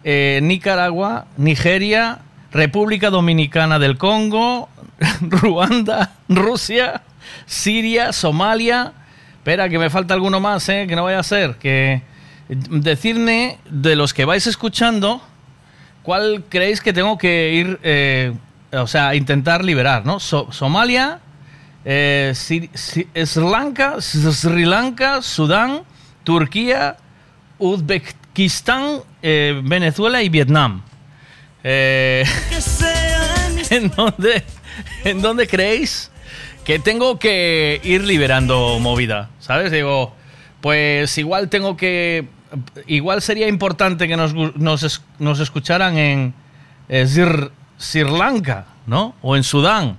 eh, 0.04 0.40
Nicaragua, 0.42 1.26
Nigeria, 1.36 2.20
República 2.52 3.10
Dominicana 3.10 3.78
del 3.78 3.98
Congo, 3.98 4.68
Ruanda, 5.20 6.12
Rusia, 6.28 7.02
Siria, 7.46 8.12
Somalia. 8.12 8.92
Espera, 9.36 9.68
que 9.68 9.78
me 9.78 9.90
falta 9.90 10.14
alguno 10.14 10.40
más, 10.40 10.68
¿eh? 10.68 10.86
que 10.88 10.96
no 10.96 11.04
vaya 11.04 11.20
a 11.20 11.22
ser. 11.22 11.56
Que 11.56 12.02
decirme 12.48 13.58
de 13.70 13.96
los 13.96 14.14
que 14.14 14.24
vais 14.24 14.46
escuchando, 14.46 15.22
¿cuál 16.02 16.44
creéis 16.48 16.80
que 16.80 16.92
tengo 16.92 17.18
que 17.18 17.52
ir, 17.54 17.78
eh, 17.82 18.32
o 18.72 18.86
sea, 18.86 19.14
intentar 19.14 19.64
liberar, 19.64 20.04
¿no? 20.04 20.20
So- 20.20 20.52
Somalia, 20.52 21.20
eh, 21.84 22.32
Sri, 22.34 22.70
Lanka, 23.36 24.00
Sri 24.00 24.64
Lanka, 24.64 25.22
Sudán, 25.22 25.82
Turquía, 26.24 26.96
Uzbekistán, 27.58 29.00
eh, 29.22 29.60
Venezuela 29.64 30.22
y 30.22 30.28
Vietnam. 30.28 30.82
Eh, 31.64 32.24
¿en, 33.70 33.90
dónde, 33.90 34.44
¿En 35.04 35.22
dónde 35.22 35.46
creéis 35.46 36.10
que 36.64 36.78
tengo 36.78 37.18
que 37.18 37.80
ir 37.82 38.04
liberando 38.04 38.78
movida? 38.80 39.30
¿Sabes? 39.40 39.72
Digo, 39.72 40.14
pues 40.60 41.16
igual 41.18 41.48
tengo 41.48 41.76
que... 41.76 42.28
Igual 42.86 43.20
sería 43.20 43.46
importante 43.48 44.08
que 44.08 44.16
nos, 44.16 44.34
nos, 44.34 45.02
nos 45.18 45.40
escucharan 45.40 45.98
en 45.98 46.34
Sri, 46.88 47.50
Sri 47.78 48.04
Lanka, 48.04 48.66
¿no? 48.86 49.14
O 49.22 49.36
en 49.36 49.44
Sudán, 49.44 49.96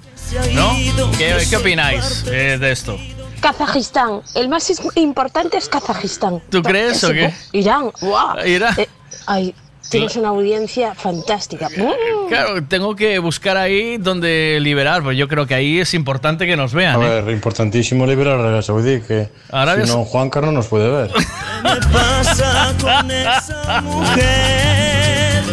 ¿no? 0.54 0.76
¿Qué, 1.18 1.38
qué 1.50 1.58
opináis 1.58 2.26
eh, 2.28 2.58
de 2.60 2.72
esto? 2.72 2.98
Kazajistán. 3.40 4.22
El 4.36 4.50
más 4.50 4.72
importante 4.96 5.58
es 5.58 5.70
Kazajistán. 5.70 6.42
¿Tú 6.50 6.62
crees 6.62 7.04
o 7.04 7.12
qué? 7.12 7.34
Irán. 7.54 7.92
¡Guau! 8.02 8.46
Irán. 8.46 8.74
Eh, 8.78 8.88
ay, 9.28 9.56
tienes 9.90 10.16
una 10.16 10.30
audiencia 10.30 10.94
fantástica. 10.94 11.70
Mm. 11.70 12.28
Claro, 12.28 12.64
tengo 12.64 12.96
que 12.96 13.18
buscar 13.20 13.58
ahí 13.58 13.98
donde 13.98 14.60
liberar, 14.62 15.04
pues 15.04 15.18
yo 15.18 15.28
creo 15.28 15.48
que 15.48 15.56
ahí 15.56 15.80
es 15.80 15.94
importante 15.94 16.46
que 16.46 16.56
nos 16.56 16.74
A 16.74 16.78
vean. 16.78 17.02
¿eh? 17.02 17.22
ver, 17.22 17.34
importantísimo 17.34 18.06
liberar 18.06 18.38
a 18.38 18.42
Arabia 18.42 18.62
Saudí, 18.62 19.02
que 19.02 19.30
Arabia 19.52 19.86
si 19.86 19.92
no, 19.94 20.06
Juan 20.06 20.30
Carlos 20.30 20.54
nos 20.54 20.68
puede 20.68 20.90
ver. 20.90 21.12
pasa 21.94 22.74
con 22.82 23.12
esa 23.12 23.82
mujer? 23.82 24.79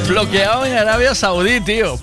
Bloqueado 0.09 0.65
en 0.65 0.76
Arabia 0.76 1.15
Saudí, 1.15 1.60
tío. 1.60 1.97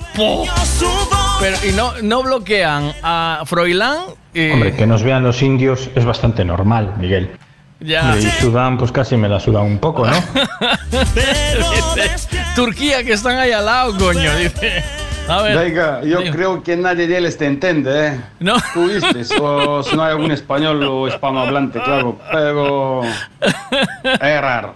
Pero, 1.39 1.57
y 1.67 1.71
no, 1.73 1.93
no 2.01 2.23
bloquean 2.23 2.93
a 3.01 3.43
Froilán. 3.45 3.97
y- 4.33 4.51
Hombre, 4.51 4.75
que 4.75 4.85
nos 4.87 5.03
vean 5.03 5.23
los 5.23 5.41
indios 5.41 5.89
es 5.95 6.05
bastante 6.05 6.43
normal, 6.45 6.93
Miguel. 6.97 7.31
Ya. 7.79 8.15
Y 8.17 8.21
Sudán, 8.41 8.77
pues 8.77 8.91
casi 8.91 9.17
me 9.17 9.27
la 9.27 9.39
suda 9.39 9.59
un 9.61 9.77
poco, 9.77 10.05
¿no? 10.07 10.13
Dice, 10.91 12.29
Turquía, 12.55 13.03
que 13.03 13.13
están 13.13 13.37
ahí 13.37 13.51
al 13.51 13.65
lado, 13.65 13.97
coño. 13.97 14.33
Dice. 14.37 14.83
A 15.27 15.41
ver. 15.41 15.57
Venga, 15.57 16.01
yo 16.03 16.19
Digo, 16.19 16.33
creo 16.33 16.63
que 16.63 16.75
nadie 16.77 17.07
de 17.07 17.17
ellos 17.17 17.37
te 17.37 17.45
entiende, 17.45 18.07
¿eh? 18.07 18.21
No. 18.39 18.55
Tú 18.73 18.87
dices, 18.89 19.31
o 19.41 19.81
si 19.83 19.95
no 19.95 20.03
hay 20.03 20.11
algún 20.11 20.31
español 20.31 20.81
o 20.83 21.07
hispanohablante, 21.07 21.81
claro, 21.81 22.19
pero 22.31 23.01
es 24.03 24.41
raro, 24.41 24.75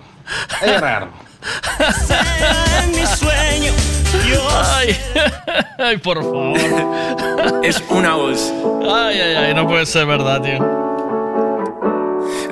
es 0.61 0.81
raro. 0.81 1.09
En 2.83 2.91
mi 2.91 3.05
sueño, 3.05 3.71
Ay, 4.75 4.97
ay, 5.77 5.97
por 5.97 6.21
favor. 6.21 6.57
Es 7.63 7.81
una 7.89 8.15
voz. 8.15 8.51
Ay, 8.89 9.19
ay, 9.19 9.35
ay, 9.35 9.53
no 9.53 9.67
puede 9.67 9.85
ser 9.85 10.05
verdad, 10.05 10.41
tío. 10.41 10.59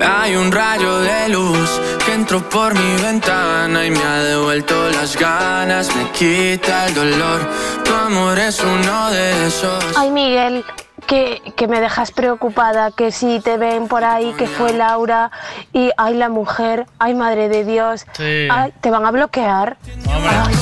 Hay 0.04 0.36
un 0.36 0.52
rayo 0.52 1.00
de 1.00 1.28
luz 1.30 1.80
que 2.04 2.12
entró 2.14 2.46
por 2.48 2.74
mi 2.74 3.02
ventana 3.02 3.84
y 3.86 3.90
me 3.90 4.02
ha 4.02 4.18
devuelto 4.22 4.90
las 4.90 5.16
ganas, 5.16 5.94
me 5.96 6.10
quita 6.12 6.86
el 6.86 6.94
dolor. 6.94 7.40
Tu 7.84 7.92
amor 7.94 8.38
es 8.38 8.60
uno 8.60 9.10
de 9.10 9.46
esos. 9.46 9.84
Ay, 9.96 10.10
Miguel, 10.10 10.64
que, 11.06 11.40
que 11.56 11.66
me 11.68 11.80
dejas 11.80 12.10
preocupada, 12.12 12.90
que 12.90 13.10
si 13.12 13.40
te 13.40 13.56
ven 13.56 13.88
por 13.88 14.04
ahí, 14.04 14.32
que 14.38 14.46
fue 14.46 14.72
Laura 14.72 15.30
y 15.72 15.90
ay, 15.96 16.14
la 16.14 16.28
mujer, 16.28 16.86
ay, 16.98 17.14
madre 17.14 17.48
de 17.48 17.64
Dios, 17.64 18.06
Sí. 18.12 18.48
ay, 18.50 18.72
te 18.80 18.90
van 18.90 19.06
a 19.06 19.10
bloquear. 19.10 19.76
Ay, 20.08 20.54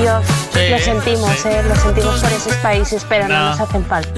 Dios, 0.00 0.24
Sí, 0.52 0.68
lo 0.70 0.78
sentimos, 0.78 1.30
sí. 1.36 1.48
eh, 1.48 1.62
lo 1.68 1.76
sentimos 1.76 2.20
por 2.22 2.32
esos 2.32 2.54
países, 2.56 3.04
pero 3.08 3.28
no, 3.28 3.34
No. 3.38 3.50
nos 3.50 3.60
hacen 3.60 3.84
falta. 3.84 4.10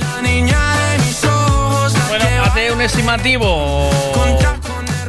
Bueno, 2.08 2.24
hace 2.44 2.72
un 2.72 2.80
estimativo. 2.80 3.90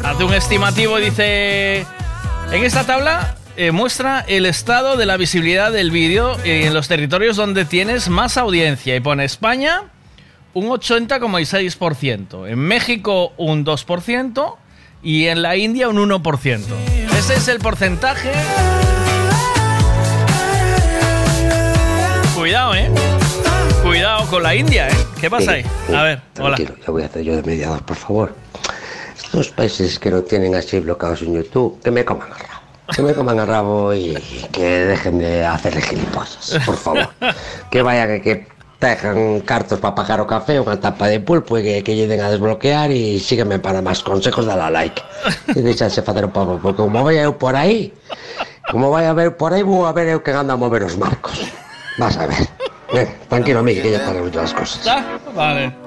Hace 0.04 0.24
un 0.24 0.34
estimativo, 0.34 0.98
dice. 0.98 1.86
En 2.52 2.64
esta 2.64 2.86
tabla 2.86 3.36
eh, 3.58 3.72
muestra 3.72 4.24
el 4.28 4.46
estado 4.46 4.96
de 4.96 5.06
la 5.06 5.18
visibilidad 5.18 5.72
del 5.72 5.92
vídeo 5.92 6.38
en 6.46 6.74
los 6.74 6.88
territorios 6.88 7.36
donde 7.36 7.66
tienes 7.66 8.08
más 8.10 8.38
audiencia. 8.38 8.96
Y 8.96 9.00
pone 9.02 9.26
España 9.26 9.84
un 10.58 10.70
80,6%. 10.70 12.50
En 12.50 12.58
México 12.58 13.34
un 13.38 13.64
2%. 13.64 14.56
Y 15.04 15.28
en 15.28 15.44
la 15.44 15.56
India 15.56 15.88
un 15.88 15.98
1%. 15.98 16.60
Ese 17.18 17.36
es 17.36 17.48
el 17.48 17.60
porcentaje. 17.60 18.32
Cuidado, 22.36 22.74
eh. 22.74 22.90
Cuidado 23.84 24.26
con 24.30 24.42
la 24.42 24.56
India, 24.56 24.90
eh. 24.90 24.94
¿Qué 25.22 25.30
pasa 25.30 25.52
ahí? 25.52 25.66
A 25.96 26.02
ver, 26.02 26.22
hola. 26.40 26.58
Ya 26.58 26.92
voy 26.92 27.04
a 27.04 27.06
hacer 27.06 27.22
yo 27.22 27.36
de 27.36 27.44
mediador, 27.44 27.84
por 27.84 27.96
favor. 27.96 28.36
Estos 29.16 29.50
países 29.50 30.00
que 30.00 30.10
no 30.10 30.24
tienen 30.24 30.56
así 30.56 30.80
bloqueados 30.80 31.22
en 31.22 31.36
YouTube, 31.36 31.80
que 31.84 31.92
me 31.92 32.04
coman 32.04 32.30
el 32.30 32.40
rabo. 32.40 32.62
Que 32.96 33.02
me 33.04 33.14
coman 33.14 33.40
el 33.40 33.48
rabo 33.48 33.94
y 33.94 34.18
que 34.52 34.64
dejen 34.64 35.20
de 35.20 35.46
hacerle 35.46 35.82
gilipollas, 35.82 36.60
por 36.66 36.78
favor. 36.78 37.10
Que 37.70 37.82
vaya 37.84 38.08
que, 38.08 38.22
que 38.22 38.57
dejan 38.80 39.42
cartos 39.42 39.80
para 39.80 39.96
pagar 39.96 40.22
o 40.22 40.30
café, 40.30 40.62
unha 40.62 40.78
tapa 40.78 41.10
de 41.10 41.18
pulpo 41.18 41.58
e 41.58 41.82
que, 41.82 41.82
que 41.82 41.94
a 41.98 42.30
desbloquear 42.30 42.94
e 42.94 43.18
sígueme 43.18 43.58
para 43.58 43.82
máis 43.82 44.06
consejos, 44.06 44.46
dale 44.46 44.66
a 44.66 44.70
like. 44.70 45.02
E 45.58 45.60
deixanse 45.66 46.06
facer 46.06 46.30
un 46.30 46.34
pouco, 46.34 46.62
porque 46.62 46.82
como 46.82 47.02
vai 47.02 47.18
eu 47.18 47.34
por 47.34 47.58
aí, 47.58 47.90
como 48.70 48.94
vai 48.94 49.10
a 49.10 49.14
ver 49.18 49.34
por 49.34 49.54
aí, 49.54 49.66
vou 49.66 49.90
a 49.90 49.92
ver 49.92 50.14
eu 50.14 50.22
que 50.22 50.30
anda 50.30 50.54
a 50.54 50.58
mover 50.58 50.86
os 50.86 50.96
marcos. 50.96 51.42
Vas 51.98 52.18
a 52.22 52.30
ver. 52.30 52.46
Eh, 52.94 53.08
tranquilo, 53.28 53.64
Miki, 53.64 53.82
que 53.82 53.92
ya 53.92 54.14
muchas 54.14 54.36
las 54.36 54.54
cosas. 54.54 54.80
¿Está? 54.80 55.20
Vale. 55.34 55.87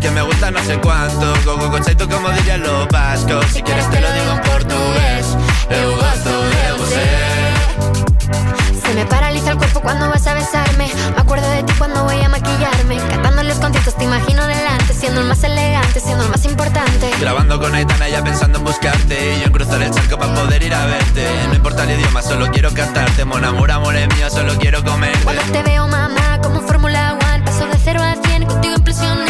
que 0.00 0.10
me 0.10 0.22
gusta 0.22 0.50
no 0.50 0.62
sé 0.64 0.78
cuánto. 0.78 1.34
Gogo 1.44 1.70
conceito 1.70 2.08
como 2.08 2.30
dirían 2.30 2.62
los 2.62 2.88
vascos. 2.88 3.44
Si 3.52 3.62
quieres 3.62 3.88
te 3.90 4.00
lo 4.00 4.12
digo 4.12 4.32
en 4.32 4.40
portugués. 4.40 5.36
Eu 5.70 5.94
gosto 5.94 6.30
de 6.52 6.72
você. 6.78 7.06
Se 8.82 8.94
me 8.94 9.06
paraliza 9.06 9.52
el 9.52 9.58
cuerpo 9.58 9.80
cuando 9.80 10.08
vas 10.08 10.26
a 10.26 10.34
besarme. 10.34 10.90
Me 11.14 11.20
acuerdo 11.20 11.48
de 11.50 11.62
ti 11.62 11.72
cuando 11.78 12.04
voy 12.04 12.20
a 12.20 12.28
maquillarme. 12.28 12.96
Cantando 12.96 13.42
los 13.42 13.58
conciertos 13.58 13.94
te 13.96 14.04
imagino 14.04 14.46
delante, 14.46 14.94
siendo 14.94 15.20
el 15.20 15.26
más 15.26 15.44
elegante, 15.44 16.00
siendo 16.00 16.24
el 16.24 16.30
más 16.30 16.44
importante. 16.44 17.10
Grabando 17.20 17.60
con 17.60 17.74
Aitana 17.74 18.08
ya 18.08 18.24
pensando 18.24 18.58
en 18.58 18.64
buscarte. 18.64 19.36
Y 19.36 19.40
yo 19.40 19.46
en 19.46 19.52
cruzar 19.52 19.82
el 19.82 19.90
charco 19.92 20.18
para 20.18 20.34
poder 20.34 20.62
ir 20.62 20.74
a 20.74 20.86
verte. 20.86 21.28
No 21.48 21.54
importa 21.54 21.84
el 21.84 21.90
idioma, 22.00 22.22
solo 22.22 22.50
quiero 22.50 22.72
cantarte. 22.72 23.24
Mon 23.24 23.44
amor, 23.44 23.70
amor 23.70 23.94
es 23.96 24.08
mío, 24.16 24.28
solo 24.30 24.54
quiero 24.58 24.82
comerte. 24.82 25.20
Cuando 25.24 25.42
te 25.42 25.62
veo, 25.62 25.86
mamá, 25.86 26.40
como 26.42 26.60
Fórmula 26.62 27.18
One, 27.32 27.44
paso 27.44 27.66
de 27.66 27.78
cero 27.84 28.00
a 28.02 28.16
cien, 28.26 28.44
contigo 28.44 28.74
implosioné, 28.76 29.29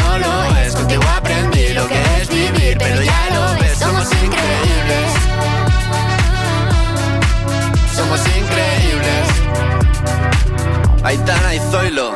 Aitana 11.11 11.53
y 11.55 11.59
Zoilo 11.59 12.15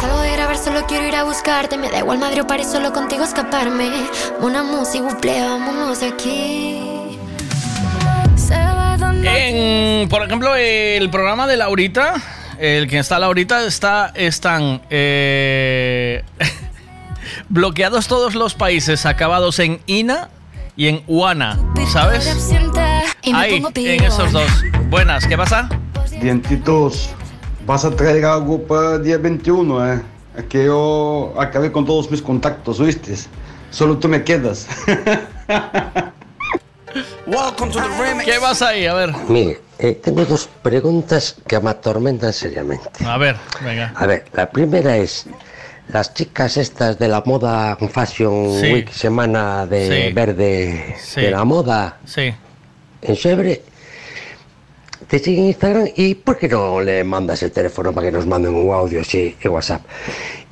salgo 0.00 0.20
de 0.20 0.32
grabar 0.32 0.56
solo 0.56 0.86
quiero 0.86 1.06
ir 1.06 1.16
a 1.16 1.24
buscarte, 1.24 1.76
me 1.76 1.90
da 1.90 1.98
igual 1.98 2.18
Madrid 2.18 2.42
o 2.42 2.46
París, 2.46 2.68
solo 2.70 2.92
contigo 2.92 3.24
escaparme. 3.24 3.90
Una 4.40 4.62
música, 4.62 5.04
buple, 5.04 5.40
vámonos 5.40 6.02
aquí. 6.02 6.80
En, 9.24 10.08
por 10.08 10.22
ejemplo, 10.22 10.54
el 10.54 11.10
programa 11.10 11.46
de 11.46 11.56
Laurita, 11.56 12.14
el 12.58 12.88
que 12.88 12.98
está 12.98 13.18
Laurita, 13.18 13.64
está, 13.64 14.12
están 14.14 14.80
eh, 14.90 16.24
bloqueados 17.48 18.08
todos 18.08 18.34
los 18.34 18.54
países 18.54 19.06
acabados 19.06 19.58
en 19.58 19.80
INA 19.86 20.30
y 20.76 20.88
en 20.88 21.02
UANA, 21.06 21.58
¿sabes? 21.92 22.52
Ahí, 23.34 23.62
en 23.74 24.04
esos 24.04 24.32
dos. 24.32 24.50
Buenas, 24.88 25.26
¿qué 25.26 25.36
pasa? 25.36 25.68
Dientitos, 26.20 27.10
vas 27.68 27.84
a 27.84 27.90
traer 27.90 28.24
algo 28.24 28.62
para 28.62 28.94
el 28.94 29.04
día 29.04 29.18
21, 29.18 29.92
¿eh? 29.92 30.00
Es 30.38 30.44
que 30.44 30.64
yo 30.64 31.34
acabé 31.38 31.70
con 31.70 31.84
todos 31.84 32.10
mis 32.10 32.22
contactos, 32.22 32.80
¿oíste? 32.80 33.14
Solo 33.70 33.98
tú 33.98 34.08
me 34.08 34.24
quedas. 34.24 34.66
¿Qué 38.24 38.38
vas 38.38 38.62
ahí? 38.62 38.86
A 38.86 38.94
ver. 38.94 39.12
Mire, 39.28 39.60
eh, 39.78 40.00
tengo 40.02 40.24
dos 40.24 40.48
preguntas 40.62 41.36
que 41.46 41.60
me 41.60 41.68
atormentan 41.70 42.32
seriamente. 42.32 43.04
A 43.04 43.18
ver, 43.18 43.36
venga. 43.62 43.92
A 43.94 44.06
ver, 44.06 44.24
la 44.32 44.48
primera 44.48 44.96
es, 44.96 45.26
las 45.88 46.14
chicas 46.14 46.56
estas 46.56 46.98
de 46.98 47.08
la 47.08 47.22
moda 47.26 47.76
Fashion 47.92 48.58
Sí. 48.58 48.72
Week, 48.72 48.90
semana 48.90 49.66
de 49.66 50.06
Sí. 50.08 50.12
verde 50.14 50.96
Sí. 50.98 51.20
de 51.20 51.30
la 51.32 51.44
moda 51.44 51.98
Sí. 52.06 52.32
en 53.02 53.16
Sebre, 53.16 53.62
te 55.08 55.18
siguen 55.18 55.44
en 55.44 55.48
Instagram 55.50 55.88
y 55.96 56.14
¿por 56.14 56.36
qué 56.38 56.48
no 56.48 56.80
le 56.80 57.02
mandas 57.04 57.42
el 57.42 57.50
teléfono 57.52 57.92
para 57.92 58.06
que 58.06 58.12
nos 58.12 58.26
manden 58.26 58.54
un 58.54 58.72
audio 58.72 59.00
así 59.00 59.36
en 59.40 59.50
WhatsApp? 59.50 59.82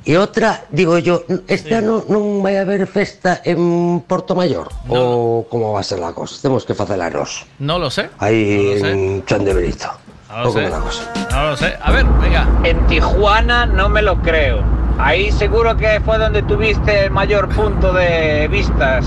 Y 0.03 0.15
otra, 0.15 0.63
digo 0.71 0.97
yo, 0.99 1.23
este 1.47 1.75
ano 1.75 1.99
non 2.07 2.39
vai 2.41 2.55
haber 2.55 2.87
festa 2.87 3.41
en 3.43 3.99
Porto 4.07 4.39
Mayor? 4.39 4.71
Ou 4.87 5.43
como 5.51 5.75
va 5.75 5.81
a 5.81 5.83
ser 5.83 5.99
la 5.99 6.15
cosa? 6.15 6.39
Temos 6.41 6.63
que 6.63 6.71
facelaros 6.73 7.43
No 7.59 7.75
lo 7.77 7.91
sé. 7.91 8.07
aí 8.23 8.55
No 8.55 8.63
lo 8.71 8.79
sé. 8.79 8.91
en 8.91 9.25
Chan 9.27 9.43
de 9.43 9.53
Brito. 9.53 9.91
No 10.31 10.47
lo 10.47 10.47
Ou 10.47 10.53
como 10.55 10.63
sé. 10.63 10.71
la 10.71 10.79
cosa? 10.79 11.01
No 11.31 11.39
lo 11.51 11.55
sé. 11.59 11.69
A 11.83 11.91
ver, 11.91 12.05
venga. 12.23 12.47
En 12.63 12.79
Tijuana 12.87 13.65
no 13.67 13.89
me 13.91 14.01
lo 14.01 14.15
creo. 14.23 14.63
Ahí 14.97 15.27
seguro 15.35 15.75
que 15.75 15.99
fue 15.99 16.17
donde 16.17 16.41
tuviste 16.41 17.05
el 17.05 17.11
mayor 17.11 17.49
punto 17.51 17.91
de 17.91 18.47
vistas. 18.47 19.03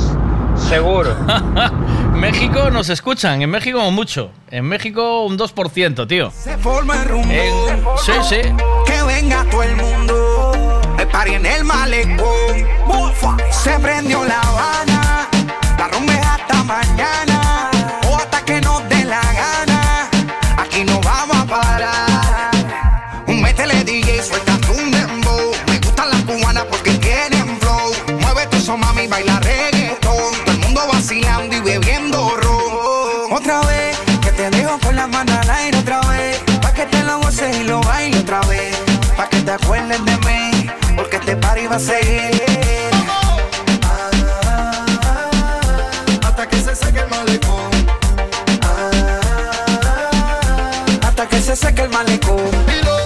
Seguro. 0.69 1.17
México 2.21 2.71
nos 2.71 2.91
escuchan, 2.91 3.41
en 3.41 3.49
México 3.49 3.91
mucho. 3.91 4.31
En 4.51 4.67
México 4.67 5.23
un 5.25 5.39
2%, 5.39 6.07
tío. 6.07 6.31
Se 6.31 6.57
forma 6.59 7.03
el 7.03 7.09
rumbo. 7.09 7.97
Sí, 7.97 8.13
sí. 8.29 8.41
Que 8.87 9.03
venga 9.07 9.45
todo 9.51 9.63
el 9.63 9.77
mundo. 9.77 10.81
Party 11.11 11.35
en 11.35 11.47
el 11.47 11.65
malecón. 11.65 12.67
Se 13.51 13.79
prendió 13.81 14.25
la 14.25 14.39
Habana. 14.41 15.00
Va 41.71 41.77
a 41.77 41.79
seguir. 41.79 42.43
Hasta 46.27 46.49
que 46.49 46.57
se 46.57 46.75
seque 46.75 47.01
el 47.01 47.09
malecón. 47.09 47.71
Hasta 51.03 51.29
que 51.29 51.41
se 51.41 51.57
seque 51.57 51.83
el 51.83 51.91
malecón. 51.91 52.51
Dilo. 52.67 52.97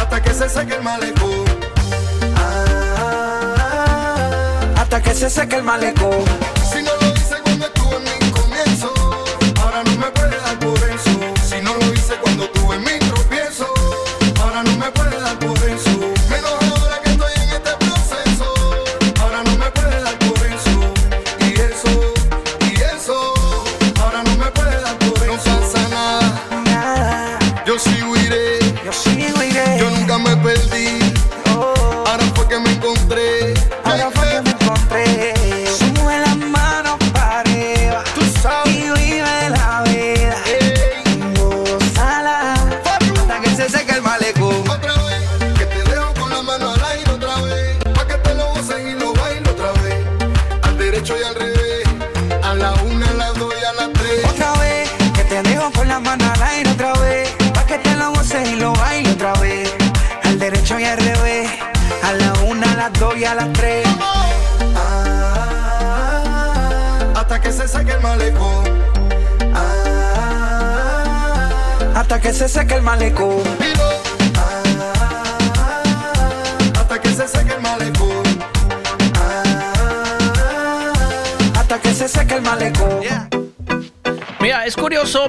Hasta 0.00 0.22
que 0.22 0.34
se 0.34 0.48
seque 0.48 0.74
el 0.74 0.82
malecón. 0.82 1.44
Hasta 4.76 5.02
que 5.02 5.14
se 5.14 5.30
seque 5.30 5.56
el 5.56 5.62
malecón. 5.64 6.33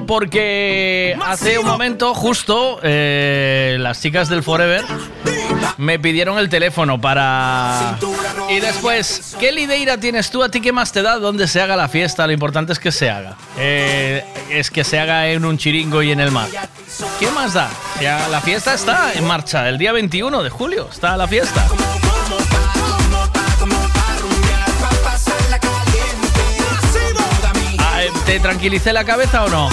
Porque 0.06 1.16
hace 1.24 1.58
un 1.58 1.66
momento 1.66 2.14
justo 2.14 2.78
eh, 2.82 3.76
las 3.80 4.00
chicas 4.00 4.28
del 4.28 4.42
Forever 4.42 4.84
me 5.78 5.98
pidieron 5.98 6.38
el 6.38 6.48
teléfono 6.48 7.00
para... 7.00 7.98
Y 8.48 8.60
después, 8.60 9.36
¿qué 9.38 9.52
lideira 9.52 9.98
tienes 9.98 10.30
tú? 10.30 10.42
¿A 10.42 10.48
ti 10.48 10.60
qué 10.60 10.72
más 10.72 10.92
te 10.92 11.02
da? 11.02 11.18
¿Dónde 11.18 11.48
se 11.48 11.60
haga 11.60 11.76
la 11.76 11.88
fiesta? 11.88 12.26
Lo 12.26 12.32
importante 12.32 12.72
es 12.72 12.78
que 12.78 12.92
se 12.92 13.10
haga. 13.10 13.36
Eh, 13.58 14.24
es 14.50 14.70
que 14.70 14.84
se 14.84 14.98
haga 14.98 15.28
en 15.28 15.44
un 15.44 15.58
chiringo 15.58 16.02
y 16.02 16.12
en 16.12 16.20
el 16.20 16.30
mar. 16.30 16.48
¿Qué 17.18 17.30
más 17.30 17.54
da? 17.54 17.68
Ya, 18.00 18.28
la 18.28 18.40
fiesta 18.40 18.74
está 18.74 19.12
en 19.14 19.24
marcha. 19.24 19.68
El 19.68 19.78
día 19.78 19.92
21 19.92 20.42
de 20.42 20.50
julio 20.50 20.88
está 20.90 21.16
la 21.16 21.26
fiesta. 21.26 21.66
Tranquilicé 28.56 28.90
la 28.94 29.04
cabeza 29.04 29.44
o 29.44 29.48
no? 29.50 29.68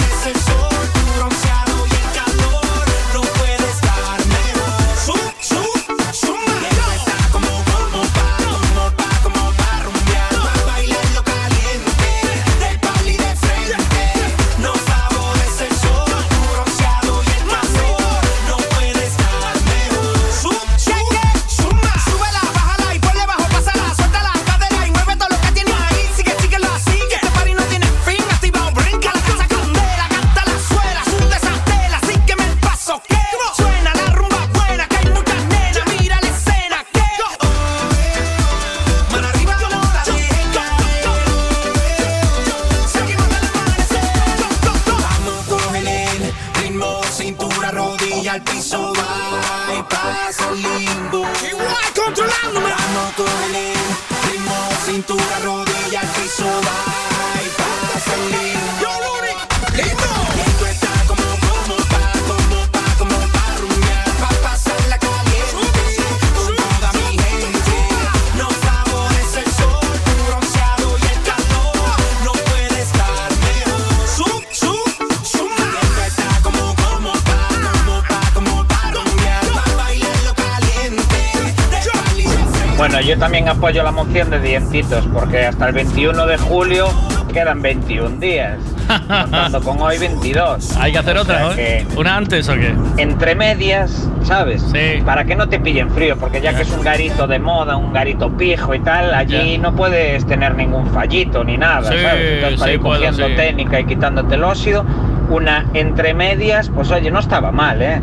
Porque 85.12 85.46
hasta 85.46 85.68
el 85.68 85.74
21 85.74 86.26
de 86.26 86.38
julio 86.38 86.86
quedan 87.32 87.60
21 87.60 88.20
días. 88.20 88.58
Contando 88.86 89.60
con 89.60 89.80
hoy 89.80 89.98
22. 89.98 90.76
Hay 90.80 90.92
que 90.92 90.98
hacer 90.98 91.16
otra, 91.16 91.40
¿no? 91.40 91.50
¿Una 91.96 92.16
antes 92.16 92.48
o 92.48 92.54
qué? 92.54 92.72
Entre 92.98 93.34
medias, 93.34 94.08
¿sabes? 94.22 94.62
Sí. 94.72 95.02
Para 95.04 95.24
que 95.24 95.34
no 95.34 95.48
te 95.48 95.58
pillen 95.58 95.90
frío, 95.90 96.16
porque 96.16 96.40
ya 96.40 96.54
que 96.54 96.62
es 96.62 96.70
un 96.70 96.82
garito 96.82 97.26
de 97.26 97.40
moda, 97.40 97.76
un 97.76 97.92
garito 97.92 98.30
pijo 98.30 98.74
y 98.74 98.80
tal, 98.80 99.12
allí 99.12 99.58
no 99.58 99.74
puedes 99.74 100.24
tener 100.26 100.54
ningún 100.54 100.86
fallito 100.88 101.42
ni 101.42 101.56
nada, 101.56 101.90
Sí, 101.90 101.98
¿sabes? 102.00 102.34
Entonces 102.34 102.60
para 102.60 102.70
sí 102.70 102.76
ir 102.76 102.80
cogiendo 102.80 103.26
técnica 103.34 103.80
y 103.80 103.84
quitándote 103.86 104.36
el 104.36 104.44
óxido, 104.44 104.84
una 105.30 105.66
entre 105.74 106.14
medias, 106.14 106.70
pues 106.72 106.92
oye, 106.92 107.10
no 107.10 107.18
estaba 107.18 107.50
mal, 107.50 107.82
¿eh? 107.82 108.00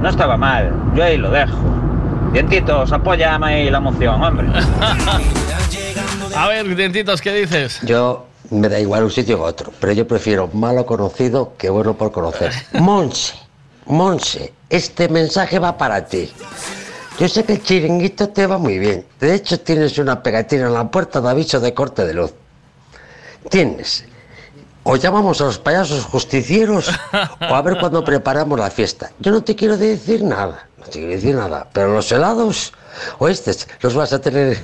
No 0.00 0.08
estaba 0.08 0.38
mal. 0.38 0.72
Yo 0.94 1.04
ahí 1.04 1.18
lo 1.18 1.30
dejo. 1.30 1.58
Dientitos, 2.32 2.90
apóyame 2.92 3.46
ahí 3.46 3.70
la 3.70 3.80
moción, 3.80 4.22
hombre. 4.22 4.48
A 6.34 6.48
ver, 6.48 6.74
dientitos, 6.74 7.20
¿qué 7.20 7.32
dices? 7.34 7.80
Yo 7.82 8.26
me 8.50 8.68
da 8.68 8.80
igual 8.80 9.04
un 9.04 9.10
sitio 9.10 9.36
que 9.36 9.42
otro, 9.42 9.72
pero 9.78 9.92
yo 9.92 10.06
prefiero 10.06 10.48
malo 10.52 10.86
conocido 10.86 11.54
que 11.58 11.68
bueno 11.68 11.94
por 11.94 12.10
conocer. 12.10 12.52
Monse, 12.72 13.34
Monse, 13.86 14.52
este 14.70 15.08
mensaje 15.08 15.58
va 15.58 15.76
para 15.76 16.06
ti. 16.06 16.32
Yo 17.18 17.28
sé 17.28 17.44
que 17.44 17.54
el 17.54 17.62
chiringuito 17.62 18.30
te 18.30 18.46
va 18.46 18.56
muy 18.58 18.78
bien. 18.78 19.04
De 19.20 19.34
hecho, 19.34 19.60
tienes 19.60 19.98
una 19.98 20.22
pegatina 20.22 20.66
en 20.66 20.74
la 20.74 20.90
puerta 20.90 21.20
de 21.20 21.28
aviso 21.28 21.60
de 21.60 21.74
corte 21.74 22.06
de 22.06 22.14
luz. 22.14 22.32
Tienes. 23.50 24.04
O 24.84 24.96
llamamos 24.96 25.40
a 25.40 25.44
los 25.44 25.58
payasos 25.58 26.04
justicieros 26.04 26.90
o 27.40 27.54
a 27.54 27.62
ver 27.62 27.78
cuándo 27.78 28.02
preparamos 28.02 28.58
la 28.58 28.70
fiesta. 28.70 29.12
Yo 29.20 29.30
no 29.30 29.42
te 29.42 29.54
quiero 29.54 29.76
decir 29.76 30.24
nada, 30.24 30.66
no 30.78 30.84
te 30.86 30.92
quiero 30.92 31.08
decir 31.08 31.34
nada, 31.34 31.68
pero 31.72 31.92
los 31.92 32.10
helados 32.10 32.72
o 33.18 33.28
estos 33.28 33.66
los 33.80 33.94
vas 33.94 34.12
a 34.12 34.20
tener 34.20 34.58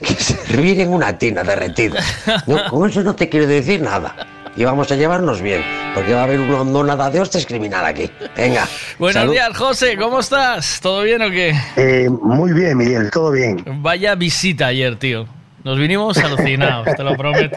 que 0.00 0.14
servir 0.14 0.80
en 0.80 0.92
una 0.92 1.16
tina 1.16 1.42
derretida. 1.42 2.00
No, 2.46 2.64
con 2.70 2.88
eso 2.88 3.02
no 3.02 3.14
te 3.14 3.28
quiero 3.28 3.46
decir 3.46 3.80
nada. 3.80 4.14
Y 4.56 4.64
vamos 4.64 4.90
a 4.90 4.96
llevarnos 4.96 5.40
bien, 5.40 5.62
porque 5.94 6.14
va 6.14 6.20
a 6.20 6.24
haber 6.24 6.40
una 6.40 6.62
hondonada 6.62 7.10
de 7.10 7.20
hostias 7.20 7.46
criminal 7.46 7.84
aquí. 7.84 8.10
Venga. 8.36 8.66
Buenos 8.98 9.20
salud. 9.20 9.32
días, 9.32 9.56
José, 9.56 9.96
¿cómo 9.96 10.18
estás? 10.18 10.80
¿Todo 10.80 11.02
bien 11.02 11.22
o 11.22 11.30
qué? 11.30 11.54
Eh, 11.76 12.08
muy 12.10 12.52
bien, 12.52 12.76
Miguel, 12.76 13.08
todo 13.12 13.30
bien. 13.30 13.62
Vaya 13.82 14.16
visita 14.16 14.66
ayer, 14.66 14.96
tío. 14.96 15.28
Nos 15.62 15.78
vinimos 15.78 16.18
alucinados, 16.18 16.88
te 16.96 17.02
lo 17.04 17.16
prometo. 17.16 17.56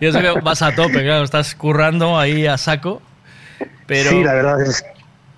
Y 0.00 0.06
eso 0.06 0.20
que 0.20 0.32
vas 0.40 0.62
a 0.62 0.74
tope, 0.74 1.02
claro, 1.02 1.22
estás 1.22 1.54
currando 1.54 2.18
ahí 2.18 2.46
a 2.46 2.58
saco. 2.58 3.02
Pero... 3.86 4.10
Sí, 4.10 4.24
la 4.24 4.32
verdad 4.34 4.62
es 4.62 4.84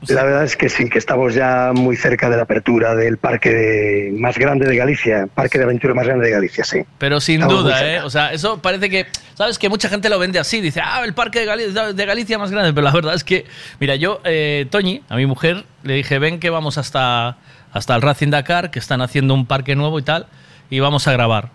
la 0.09 0.25
verdad 0.25 0.45
es 0.45 0.57
que 0.57 0.69
sí, 0.69 0.89
que 0.89 0.99
estamos 0.99 1.35
ya 1.35 1.73
muy 1.75 1.97
cerca 1.97 2.29
de 2.31 2.37
la 2.37 2.43
apertura 2.43 2.95
del 2.95 3.19
parque 3.19 3.51
de- 3.51 4.13
más 4.19 4.37
grande 4.39 4.67
de 4.67 4.77
Galicia, 4.77 5.27
parque 5.35 5.59
de 5.59 5.65
aventura 5.65 5.95
más 5.95 6.07
grande 6.07 6.27
de 6.27 6.33
Galicia, 6.33 6.65
sí. 6.65 6.83
Pero 6.99 7.21
sin 7.21 7.43
Estamos 7.43 7.65
duda. 7.65 7.87
¿eh? 7.95 8.01
O 8.03 8.11
sea, 8.11 8.33
eso 8.33 8.61
parece 8.61 8.91
que, 8.91 9.07
¿sabes? 9.35 9.59
Que 9.59 9.69
mucha 9.69 9.89
gente 9.89 10.09
lo 10.09 10.19
vende 10.19 10.39
así. 10.39 10.61
Dice, 10.61 10.81
ah, 10.85 11.03
el 11.05 11.15
parque 11.15 11.41
de 11.41 11.47
Galicia, 11.47 11.93
de 11.93 12.07
Galicia 12.07 12.39
más 12.39 12.51
grande. 12.51 12.73
Pero 12.73 12.85
la 12.85 12.93
verdad 12.93 13.15
es 13.15 13.25
que, 13.25 13.45
mira, 13.81 13.97
yo, 13.97 14.21
eh, 14.25 14.67
Toñi, 14.71 15.03
a 15.09 15.17
mi 15.17 15.27
mujer, 15.27 15.65
le 15.83 15.95
dije, 15.95 16.19
ven 16.19 16.41
que 16.41 16.51
vamos 16.51 16.79
hasta, 16.79 17.37
hasta 17.73 17.95
el 17.97 18.03
Racing 18.03 18.31
Dakar, 18.31 18.71
que 18.71 18.79
están 18.79 19.01
haciendo 19.03 19.35
un 19.35 19.47
parque 19.47 19.75
nuevo 19.77 19.99
y 19.99 20.03
tal, 20.03 20.27
y 20.71 20.81
vamos 20.81 21.07
a 21.09 21.13
grabar. 21.13 21.51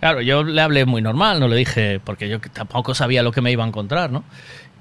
Claro, 0.00 0.22
yo 0.22 0.42
le 0.44 0.62
hablé 0.62 0.86
muy 0.86 1.02
normal, 1.02 1.40
no 1.40 1.46
le 1.48 1.56
dije, 1.56 2.00
porque 2.02 2.26
yo 2.28 2.40
tampoco 2.40 2.94
sabía 2.94 3.22
lo 3.22 3.32
que 3.32 3.42
me 3.42 3.52
iba 3.52 3.64
a 3.64 3.66
encontrar, 3.68 4.10
¿no? 4.10 4.24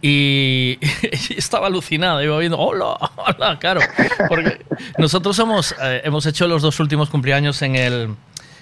Y 0.01 0.77
estaba 1.35 1.67
alucinada, 1.67 2.23
iba 2.23 2.37
viendo, 2.39 2.57
hola, 2.57 2.97
hola, 3.15 3.59
claro. 3.59 3.81
Porque 4.27 4.59
nosotros 4.97 5.35
somos, 5.35 5.75
eh, 5.81 6.01
hemos 6.05 6.25
hecho 6.25 6.47
los 6.47 6.61
dos 6.61 6.79
últimos 6.79 7.09
cumpleaños 7.09 7.61
en 7.61 7.75
el, 7.75 8.15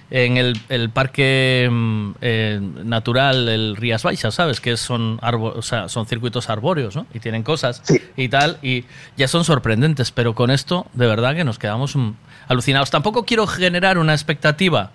en 0.09 0.37
el, 0.37 0.59
el 0.69 0.89
parque 0.89 1.67
mm, 1.71 2.11
eh, 2.21 2.59
natural, 2.83 3.47
el 3.49 3.75
Rías 3.75 4.01
Baixas, 4.03 4.33
¿sabes? 4.33 4.59
Que 4.61 4.77
son, 4.77 5.19
arbo- 5.19 5.53
o 5.55 5.61
sea, 5.61 5.89
son 5.89 6.07
circuitos 6.07 6.49
arbóreos, 6.49 6.95
¿no? 6.95 7.05
Y 7.13 7.19
tienen 7.19 7.43
cosas 7.43 7.83
y 8.15 8.29
tal, 8.29 8.57
y 8.63 8.85
ya 9.15 9.27
son 9.27 9.43
sorprendentes, 9.43 10.11
pero 10.11 10.33
con 10.33 10.49
esto, 10.49 10.87
de 10.93 11.05
verdad 11.07 11.35
que 11.35 11.43
nos 11.43 11.59
quedamos 11.59 11.95
mm, 11.95 12.11
alucinados. 12.47 12.89
Tampoco 12.89 13.25
quiero 13.25 13.45
generar 13.45 13.97
una 13.99 14.13
expectativa 14.13 14.91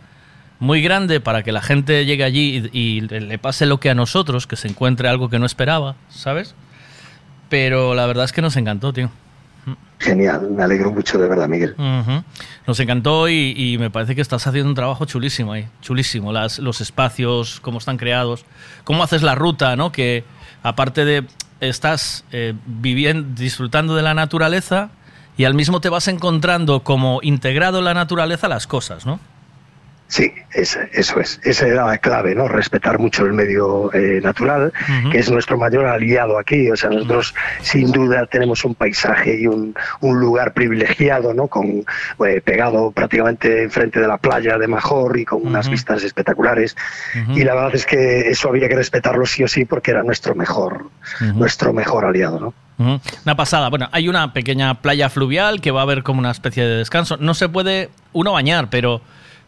muy 0.62 0.80
grande 0.80 1.18
para 1.18 1.42
que 1.42 1.50
la 1.50 1.60
gente 1.60 2.04
llegue 2.06 2.22
allí 2.22 2.70
y, 2.72 2.78
y 2.78 3.00
le 3.00 3.36
pase 3.38 3.66
lo 3.66 3.80
que 3.80 3.90
a 3.90 3.96
nosotros, 3.96 4.46
que 4.46 4.54
se 4.54 4.68
encuentre 4.68 5.08
algo 5.08 5.28
que 5.28 5.40
no 5.40 5.44
esperaba, 5.44 5.96
¿sabes? 6.08 6.54
Pero 7.48 7.96
la 7.96 8.06
verdad 8.06 8.24
es 8.24 8.32
que 8.32 8.42
nos 8.42 8.56
encantó, 8.56 8.92
tío. 8.92 9.10
Genial, 9.98 10.50
me 10.50 10.62
alegro 10.62 10.92
mucho 10.92 11.18
de 11.18 11.28
verdad, 11.28 11.48
Miguel. 11.48 11.74
Ujú. 11.76 12.22
Nos 12.64 12.78
encantó 12.78 13.28
y, 13.28 13.54
y 13.56 13.76
me 13.78 13.90
parece 13.90 14.14
que 14.14 14.20
estás 14.20 14.46
haciendo 14.46 14.68
un 14.68 14.76
trabajo 14.76 15.04
chulísimo 15.04 15.52
ahí, 15.52 15.66
chulísimo. 15.80 16.32
Las, 16.32 16.60
los 16.60 16.80
espacios, 16.80 17.58
cómo 17.58 17.78
están 17.78 17.96
creados, 17.96 18.44
cómo 18.84 19.02
haces 19.02 19.22
la 19.22 19.34
ruta, 19.34 19.74
¿no? 19.74 19.90
Que 19.90 20.22
aparte 20.62 21.04
de 21.04 21.24
estás 21.58 22.24
eh, 22.30 22.54
viviendo, 22.66 23.28
disfrutando 23.34 23.96
de 23.96 24.02
la 24.02 24.14
naturaleza 24.14 24.90
y 25.36 25.42
al 25.42 25.54
mismo 25.54 25.80
te 25.80 25.88
vas 25.88 26.06
encontrando 26.06 26.84
como 26.84 27.18
integrado 27.20 27.80
en 27.80 27.86
la 27.86 27.94
naturaleza 27.94 28.46
las 28.46 28.68
cosas, 28.68 29.06
¿no? 29.06 29.18
Sí, 30.12 30.30
es- 30.52 30.78
eso 30.92 31.20
es. 31.20 31.40
Esa 31.42 31.66
era 31.66 31.86
la 31.86 31.96
clave, 31.96 32.34
¿no? 32.34 32.46
Respetar 32.46 32.98
mucho 32.98 33.24
el 33.24 33.32
medio 33.32 33.90
eh, 33.94 34.20
natural, 34.22 34.70
que 35.10 35.18
es 35.18 35.30
nuestro 35.30 35.56
mayor 35.56 35.86
aliado 35.86 36.38
aquí. 36.38 36.70
O 36.70 36.76
sea, 36.76 36.90
nosotros 36.90 37.34
sin 37.62 37.90
duda 37.92 38.26
tenemos 38.26 38.62
un 38.66 38.74
paisaje 38.74 39.40
y 39.40 39.46
un, 39.46 39.74
un 40.02 40.20
lugar 40.20 40.52
privilegiado, 40.52 41.32
¿no? 41.32 41.46
Con, 41.46 41.86
eh, 42.26 42.42
pegado 42.44 42.90
prácticamente 42.90 43.62
enfrente 43.62 44.00
de 44.00 44.06
la 44.06 44.18
playa 44.18 44.58
de 44.58 44.66
Major 44.68 45.18
y 45.18 45.24
con 45.24 45.46
unas 45.46 45.70
vistas 45.70 46.04
espectaculares. 46.04 46.76
Y 47.34 47.42
la 47.44 47.54
verdad 47.54 47.74
es 47.74 47.86
que 47.86 48.28
eso 48.28 48.50
había 48.50 48.68
que 48.68 48.76
respetarlo 48.76 49.24
sí 49.24 49.42
o 49.44 49.48
sí 49.48 49.64
porque 49.64 49.92
era 49.92 50.02
nuestro 50.02 50.34
mejor, 50.34 50.90
nuestro 51.34 51.72
mejor 51.72 52.04
aliado, 52.04 52.38
¿no? 52.38 52.54
Una 53.24 53.34
pasada. 53.36 53.70
Bueno, 53.70 53.88
hay 53.92 54.08
una 54.10 54.34
pequeña 54.34 54.74
playa 54.82 55.08
fluvial 55.08 55.62
que 55.62 55.70
va 55.70 55.80
a 55.80 55.82
haber 55.84 56.02
como 56.02 56.18
una 56.18 56.32
especie 56.32 56.64
de 56.64 56.76
descanso. 56.76 57.16
No 57.16 57.32
se 57.32 57.48
puede 57.48 57.88
uno 58.12 58.32
bañar, 58.32 58.68
pero, 58.68 59.00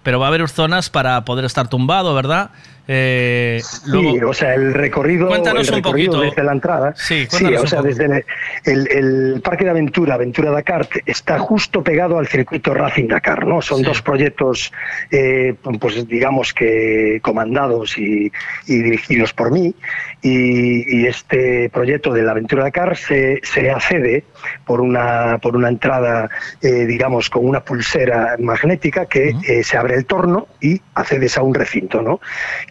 pero 0.05 0.20
va 0.20 0.26
a 0.26 0.28
haber 0.28 0.49
zonas 0.49 0.91
para 0.91 1.24
poder 1.24 1.44
estar 1.44 1.66
tumbado, 1.66 2.15
¿verdad? 2.15 2.50
Eh, 2.86 3.60
Sí, 3.62 3.80
luego- 3.86 4.30
o 4.30 4.34
sea, 4.34 4.54
el 4.54 4.74
recorrido, 4.74 5.28
Cuéntanos 5.28 5.68
el 5.68 5.76
un 5.76 5.82
poquito. 5.82 6.20
desde 6.20 6.42
la 6.44 6.52
entrada. 6.52 6.92
Sí, 6.96 7.26
Sí, 7.30 7.46
o 7.54 7.66
sea, 7.66 7.80
desde 7.80 8.24
el, 8.64 8.88
el 8.90 9.40
Parque 9.42 9.64
de 9.64 9.70
Aventura, 9.70 10.14
Aventura 10.14 10.50
Dakar, 10.50 10.86
está 11.06 11.38
justo 11.38 11.82
pegado 11.82 12.18
al 12.18 12.26
circuito 12.26 12.74
Racing 12.74 13.08
Dakar, 13.08 13.46
¿no? 13.46 13.62
Son 13.62 13.82
dos 13.82 14.02
proyectos, 14.02 14.72
eh, 15.10 15.54
pues 15.80 16.06
digamos 16.06 16.52
que 16.52 17.20
comandados 17.22 17.96
y, 17.96 18.30
y 18.66 18.82
dirigidos 18.82 19.32
por 19.32 19.50
mí. 19.50 19.74
Y, 20.20 21.00
y 21.02 21.06
este 21.06 21.68
proyecto 21.70 22.12
de 22.12 22.22
la 22.22 22.32
Aventura 22.32 22.64
Dakar 22.64 22.96
se, 22.96 23.40
se 23.42 23.70
accede 23.70 24.24
por 24.66 24.80
una, 24.80 25.38
por 25.38 25.56
una 25.56 25.68
entrada, 25.68 26.28
eh, 26.62 26.86
digamos, 26.86 27.28
con 27.30 27.46
una 27.46 27.60
pulsera 27.64 28.36
magnética 28.38 29.06
que 29.06 29.34
se 29.62 29.76
abre 29.76 29.94
el 29.96 30.06
torno 30.06 30.46
y 30.60 30.80
accedes 30.94 31.36
a 31.38 31.42
un 31.42 31.54
recinto, 31.54 32.00
¿no? 32.02 32.20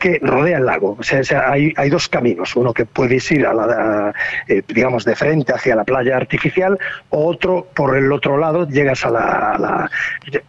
Que 0.04 0.20
rodea 0.22 0.58
el 0.58 0.66
lago. 0.66 0.98
O 1.00 1.04
sea, 1.04 1.22
hay, 1.50 1.72
hay 1.78 1.90
dos 1.90 2.10
caminos. 2.10 2.58
Uno 2.58 2.74
que 2.74 2.84
puedes 2.86 3.32
ir, 3.32 3.48
a 3.48 3.54
la, 3.54 3.64
a, 3.64 4.14
eh, 4.50 4.62
digamos, 4.68 5.06
de 5.06 5.16
frente 5.16 5.54
hacia 5.54 5.78
la 5.78 5.86
playa 5.86 6.18
artificial, 6.18 6.78
o 7.10 7.26
otro 7.26 7.68
por 7.74 7.96
el 7.96 8.12
otro 8.12 8.38
lado, 8.38 8.68
llegas 8.68 9.06
a 9.06 9.10
la, 9.12 9.22
a 9.54 9.58
la- 9.58 9.90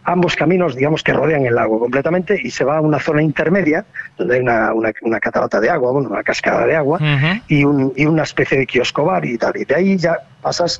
Ambos 0.03 0.35
caminos, 0.35 0.75
digamos, 0.75 1.03
que 1.03 1.13
rodean 1.13 1.45
el 1.45 1.55
lago 1.55 1.79
completamente 1.79 2.37
y 2.43 2.51
se 2.51 2.65
va 2.65 2.79
a 2.79 2.81
una 2.81 2.99
zona 2.99 3.21
intermedia, 3.21 3.85
donde 4.17 4.35
hay 4.35 4.41
una, 4.41 4.73
una, 4.73 4.91
una 5.03 5.19
catarata 5.21 5.61
de 5.61 5.69
agua, 5.69 5.91
bueno, 5.93 6.09
una 6.09 6.21
cascada 6.23 6.65
de 6.65 6.75
agua, 6.75 6.99
y, 7.47 7.63
un- 7.63 7.93
y 7.95 8.05
una 8.05 8.23
especie 8.23 8.57
de 8.57 8.65
kiosco 8.67 9.05
bar 9.05 9.23
y 9.23 9.37
tal. 9.37 9.53
Y 9.55 9.63
de 9.63 9.73
ahí 9.75 9.95
ya 9.97 10.17
pasas, 10.45 10.79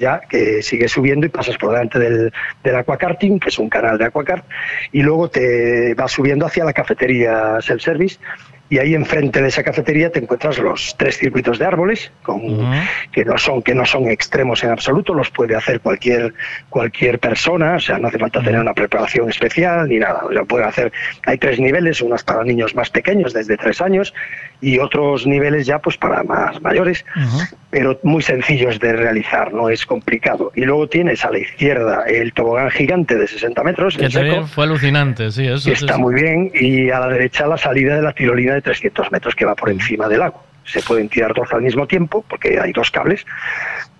ya 0.00 0.20
que 0.28 0.62
sigues 0.62 0.90
subiendo 0.90 1.24
y 1.24 1.28
pasas 1.28 1.56
por 1.58 1.70
delante 1.70 2.00
del, 2.00 2.32
del 2.64 2.74
aquakarting, 2.74 3.38
que 3.38 3.50
es 3.50 3.58
un 3.58 3.68
canal 3.68 3.96
de 3.98 4.06
aquacart, 4.06 4.44
y 4.90 5.02
luego 5.02 5.30
te 5.30 5.94
vas 5.94 6.10
subiendo 6.10 6.44
hacia 6.44 6.64
la 6.64 6.72
cafetería 6.72 7.60
self-service. 7.60 8.18
Y 8.72 8.78
ahí 8.78 8.94
enfrente 8.94 9.42
de 9.42 9.48
esa 9.48 9.64
cafetería 9.64 10.12
te 10.12 10.20
encuentras 10.20 10.56
los 10.58 10.94
tres 10.96 11.18
circuitos 11.18 11.58
de 11.58 11.66
árboles, 11.66 12.12
con, 12.22 12.40
que 13.10 13.24
no 13.24 13.36
son 13.36 13.62
que 13.62 13.74
no 13.74 13.84
son 13.84 14.08
extremos 14.08 14.62
en 14.62 14.70
absoluto, 14.70 15.12
los 15.12 15.28
puede 15.30 15.56
hacer 15.56 15.80
cualquier 15.80 16.34
cualquier 16.68 17.18
persona, 17.18 17.74
o 17.74 17.80
sea, 17.80 17.98
no 17.98 18.06
hace 18.06 18.18
falta 18.18 18.40
tener 18.40 18.60
una 18.60 18.72
preparación 18.72 19.28
especial 19.28 19.88
ni 19.88 19.98
nada, 19.98 20.20
o 20.24 20.32
sea, 20.32 20.44
puede 20.44 20.64
hacer, 20.66 20.92
hay 21.26 21.36
tres 21.38 21.58
niveles, 21.58 22.00
unos 22.00 22.22
para 22.22 22.44
niños 22.44 22.76
más 22.76 22.90
pequeños 22.90 23.32
desde 23.32 23.56
tres 23.56 23.80
años 23.80 24.14
y 24.60 24.78
otros 24.78 25.26
niveles 25.26 25.66
ya 25.66 25.78
pues 25.78 25.96
para 25.96 26.22
más 26.22 26.60
mayores, 26.60 27.04
pero 27.70 27.98
muy 28.02 28.22
sencillos 28.22 28.78
de 28.78 28.92
realizar, 28.92 29.52
no 29.52 29.68
es 29.68 29.86
complicado. 29.86 30.52
Y 30.54 30.62
luego 30.62 30.88
tienes 30.88 31.24
a 31.24 31.30
la 31.30 31.38
izquierda 31.38 32.04
el 32.06 32.32
tobogán 32.32 32.70
gigante 32.70 33.16
de 33.16 33.26
60 33.26 33.62
metros, 33.62 33.96
que 33.96 34.08
también 34.08 34.46
fue 34.46 34.64
alucinante, 34.64 35.30
sí, 35.30 35.46
eso. 35.46 35.70
que 35.70 35.76
sí, 35.76 35.84
está 35.84 35.96
sí. 35.96 36.00
muy 36.00 36.14
bien, 36.14 36.50
y 36.54 36.90
a 36.90 37.00
la 37.00 37.08
derecha 37.08 37.46
la 37.46 37.58
salida 37.58 37.96
de 37.96 38.02
la 38.02 38.12
tirolina 38.12 38.54
de 38.54 38.62
300 38.62 39.10
metros 39.12 39.34
que 39.34 39.44
va 39.44 39.54
por 39.54 39.70
encima 39.70 40.08
del 40.08 40.20
lago. 40.20 40.49
Se 40.64 40.82
pueden 40.82 41.08
tirar 41.08 41.34
dos 41.34 41.52
al 41.52 41.62
mismo 41.62 41.86
tiempo 41.86 42.24
porque 42.28 42.60
hay 42.60 42.72
dos 42.72 42.90
cables 42.90 43.24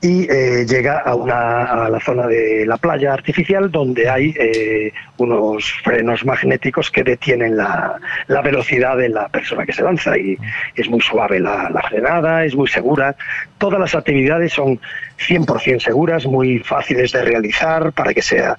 y 0.03 0.31
eh, 0.31 0.65
llega 0.67 1.01
a, 1.01 1.15
una, 1.15 1.65
a 1.65 1.91
la 1.91 2.01
zona 2.01 2.27
de 2.27 2.65
la 2.65 2.79
playa 2.79 3.13
artificial 3.13 3.71
donde 3.71 4.09
hay 4.09 4.35
eh, 4.39 4.93
unos 5.19 5.73
frenos 5.85 6.25
magnéticos 6.25 6.91
que 6.91 7.03
detienen 7.03 7.57
la, 7.57 7.97
la 8.29 8.41
velocidad 8.41 8.97
de 8.97 9.11
la 9.11 9.29
persona 9.29 9.67
que 9.67 9.73
se 9.73 9.83
lanza 9.83 10.17
y 10.17 10.39
es 10.75 10.89
muy 10.89 11.01
suave 11.01 11.39
la, 11.39 11.69
la 11.71 11.83
frenada, 11.83 12.45
es 12.45 12.55
muy 12.55 12.69
segura. 12.69 13.15
Todas 13.59 13.79
las 13.79 13.95
actividades 13.95 14.55
son 14.55 14.81
100% 15.19 15.81
seguras, 15.81 16.25
muy 16.25 16.61
fáciles 16.61 17.13
de 17.13 17.23
realizar 17.23 17.93
para 17.93 18.15
que 18.15 18.23
sea 18.23 18.57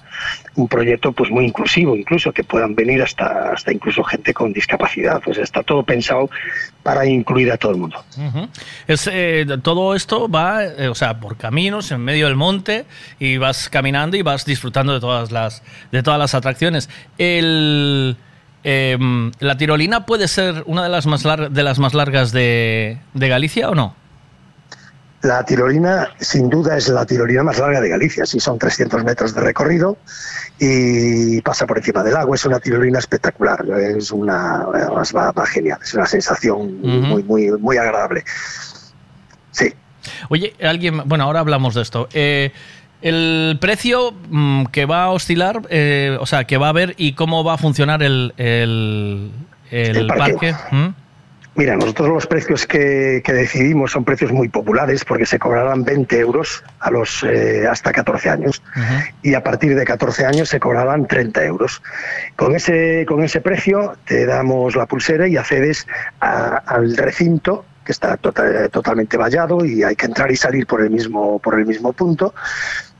un 0.54 0.68
proyecto 0.68 1.12
pues 1.12 1.30
muy 1.30 1.46
inclusivo, 1.46 1.96
incluso 1.96 2.30
que 2.32 2.44
puedan 2.44 2.74
venir 2.74 3.02
hasta, 3.02 3.52
hasta 3.52 3.72
incluso 3.72 4.04
gente 4.04 4.34
con 4.34 4.52
discapacidad. 4.52 5.20
Pues 5.24 5.38
está 5.38 5.62
todo 5.62 5.82
pensado 5.82 6.28
para 6.82 7.06
incluir 7.06 7.50
a 7.50 7.56
todo 7.56 7.72
el 7.72 7.78
mundo. 7.78 8.04
Es, 8.86 9.08
eh, 9.10 9.46
todo 9.62 9.94
esto 9.94 10.28
va, 10.28 10.64
eh, 10.64 10.88
o 10.88 10.94
sea, 10.94 11.18
por 11.20 11.36
caminos 11.38 11.90
en 11.90 12.00
medio 12.02 12.26
del 12.26 12.36
monte 12.36 12.84
y 13.18 13.38
vas 13.38 13.70
caminando 13.70 14.16
y 14.16 14.22
vas 14.22 14.44
disfrutando 14.44 14.92
de 14.92 15.00
todas 15.00 15.30
las, 15.32 15.62
de 15.90 16.02
todas 16.02 16.18
las 16.18 16.34
atracciones. 16.34 16.90
El, 17.16 18.16
em, 18.62 19.32
¿La 19.40 19.56
tirolina 19.56 20.04
puede 20.04 20.28
ser 20.28 20.64
una 20.66 20.82
de 20.82 20.88
las 20.90 21.06
más, 21.06 21.24
lar- 21.24 21.48
de 21.50 21.62
las 21.62 21.78
más 21.78 21.94
largas 21.94 22.30
de, 22.30 22.98
de 23.14 23.28
Galicia 23.28 23.70
o 23.70 23.74
no? 23.74 23.96
La 25.22 25.44
tirolina, 25.44 26.08
sin 26.18 26.50
duda, 26.50 26.76
es 26.76 26.88
la 26.88 27.06
tirolina 27.06 27.44
más 27.44 27.56
larga 27.60 27.80
de 27.80 27.88
Galicia. 27.88 28.26
Sí, 28.26 28.40
son 28.40 28.58
300 28.58 29.04
metros 29.04 29.32
de 29.32 29.40
recorrido 29.40 29.96
y 30.64 31.40
pasa 31.40 31.66
por 31.66 31.76
encima 31.78 32.04
del 32.04 32.16
agua. 32.16 32.36
Es 32.36 32.44
una 32.44 32.60
tirolina 32.60 33.00
espectacular. 33.00 33.64
Es 33.96 34.12
una, 34.12 34.64
va, 34.64 35.32
va 35.32 35.46
genial. 35.46 35.78
Es 35.82 35.92
una 35.94 36.06
sensación 36.06 36.80
muy, 36.80 37.24
muy, 37.24 37.50
muy 37.50 37.76
agradable. 37.78 38.22
Sí. 39.50 39.74
Oye, 40.28 40.54
alguien, 40.62 41.02
bueno, 41.06 41.24
ahora 41.24 41.40
hablamos 41.40 41.74
de 41.74 41.82
esto. 41.82 42.08
Eh, 42.12 42.52
el 43.00 43.58
precio 43.60 44.14
mm, 44.30 44.66
que 44.66 44.86
va 44.86 45.02
a 45.04 45.10
oscilar, 45.10 45.62
eh, 45.68 46.16
o 46.20 46.26
sea, 46.26 46.44
que 46.44 46.58
va 46.58 46.66
a 46.66 46.70
haber 46.70 46.94
y 46.96 47.14
cómo 47.14 47.42
va 47.42 47.54
a 47.54 47.58
funcionar 47.58 48.00
el, 48.04 48.32
el, 48.36 49.32
el 49.72 49.96
El 49.96 50.06
parque. 50.06 50.52
parque. 50.52 50.54
¿Mm? 50.70 50.88
Mira, 51.54 51.76
nosotros 51.76 52.08
los 52.08 52.26
precios 52.26 52.66
que, 52.66 53.20
que 53.22 53.32
decidimos 53.34 53.92
son 53.92 54.04
precios 54.04 54.32
muy 54.32 54.48
populares 54.48 55.04
porque 55.04 55.26
se 55.26 55.38
cobrarán 55.38 55.84
20 55.84 56.18
euros 56.18 56.64
a 56.80 56.90
los 56.90 57.22
eh, 57.24 57.66
hasta 57.70 57.92
14 57.92 58.30
años 58.30 58.62
y 59.22 59.34
a 59.34 59.42
partir 59.42 59.74
de 59.76 59.84
14 59.84 60.24
años 60.24 60.48
se 60.48 60.58
cobrarán 60.58 61.06
30 61.06 61.44
euros. 61.44 61.82
Con 62.36 62.54
ese, 62.56 63.04
con 63.06 63.22
ese 63.22 63.42
precio 63.42 63.96
te 64.06 64.24
damos 64.24 64.76
la 64.76 64.86
pulsera 64.86 65.28
y 65.28 65.36
accedes 65.36 65.86
a- 66.20 66.56
al 66.66 66.96
recinto 66.96 67.66
que 67.84 67.92
está 67.92 68.16
tota- 68.16 68.68
totalmente 68.70 69.16
vallado 69.18 69.64
y 69.66 69.82
hay 69.82 69.94
que 69.96 70.06
entrar 70.06 70.30
y 70.30 70.36
salir 70.36 70.66
por 70.66 70.80
el 70.82 70.88
mismo, 70.90 71.38
por 71.38 71.58
el 71.58 71.66
mismo 71.66 71.92
punto 71.92 72.32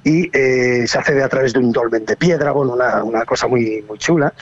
y 0.04 0.30
eh, 0.36 0.84
se 0.86 0.98
accede 0.98 1.22
a 1.22 1.28
través 1.28 1.52
de 1.52 1.60
un 1.60 1.70
dolmen 1.72 2.04
de 2.04 2.16
piedra, 2.16 2.50
bueno, 2.52 2.72
una, 2.72 3.04
una 3.04 3.24
cosa 3.24 3.46
muy, 3.46 3.84
muy 3.88 3.98
chula. 3.98 4.34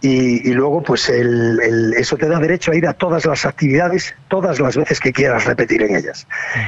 Y, 0.00 0.48
y 0.48 0.52
luego, 0.52 0.82
pues 0.82 1.08
el- 1.08 1.58
el- 1.62 1.94
eso 1.94 2.16
te 2.16 2.28
da 2.28 2.38
derecho 2.38 2.72
a 2.72 2.76
ir 2.76 2.86
a 2.86 2.92
todas 2.92 3.24
las 3.24 3.44
actividades, 3.46 4.14
todas 4.28 4.60
las 4.60 4.76
veces 4.76 5.00
que 5.00 5.12
quieras 5.12 5.44
repetir 5.46 5.82
en 5.82 5.96
ellas. 5.96 6.26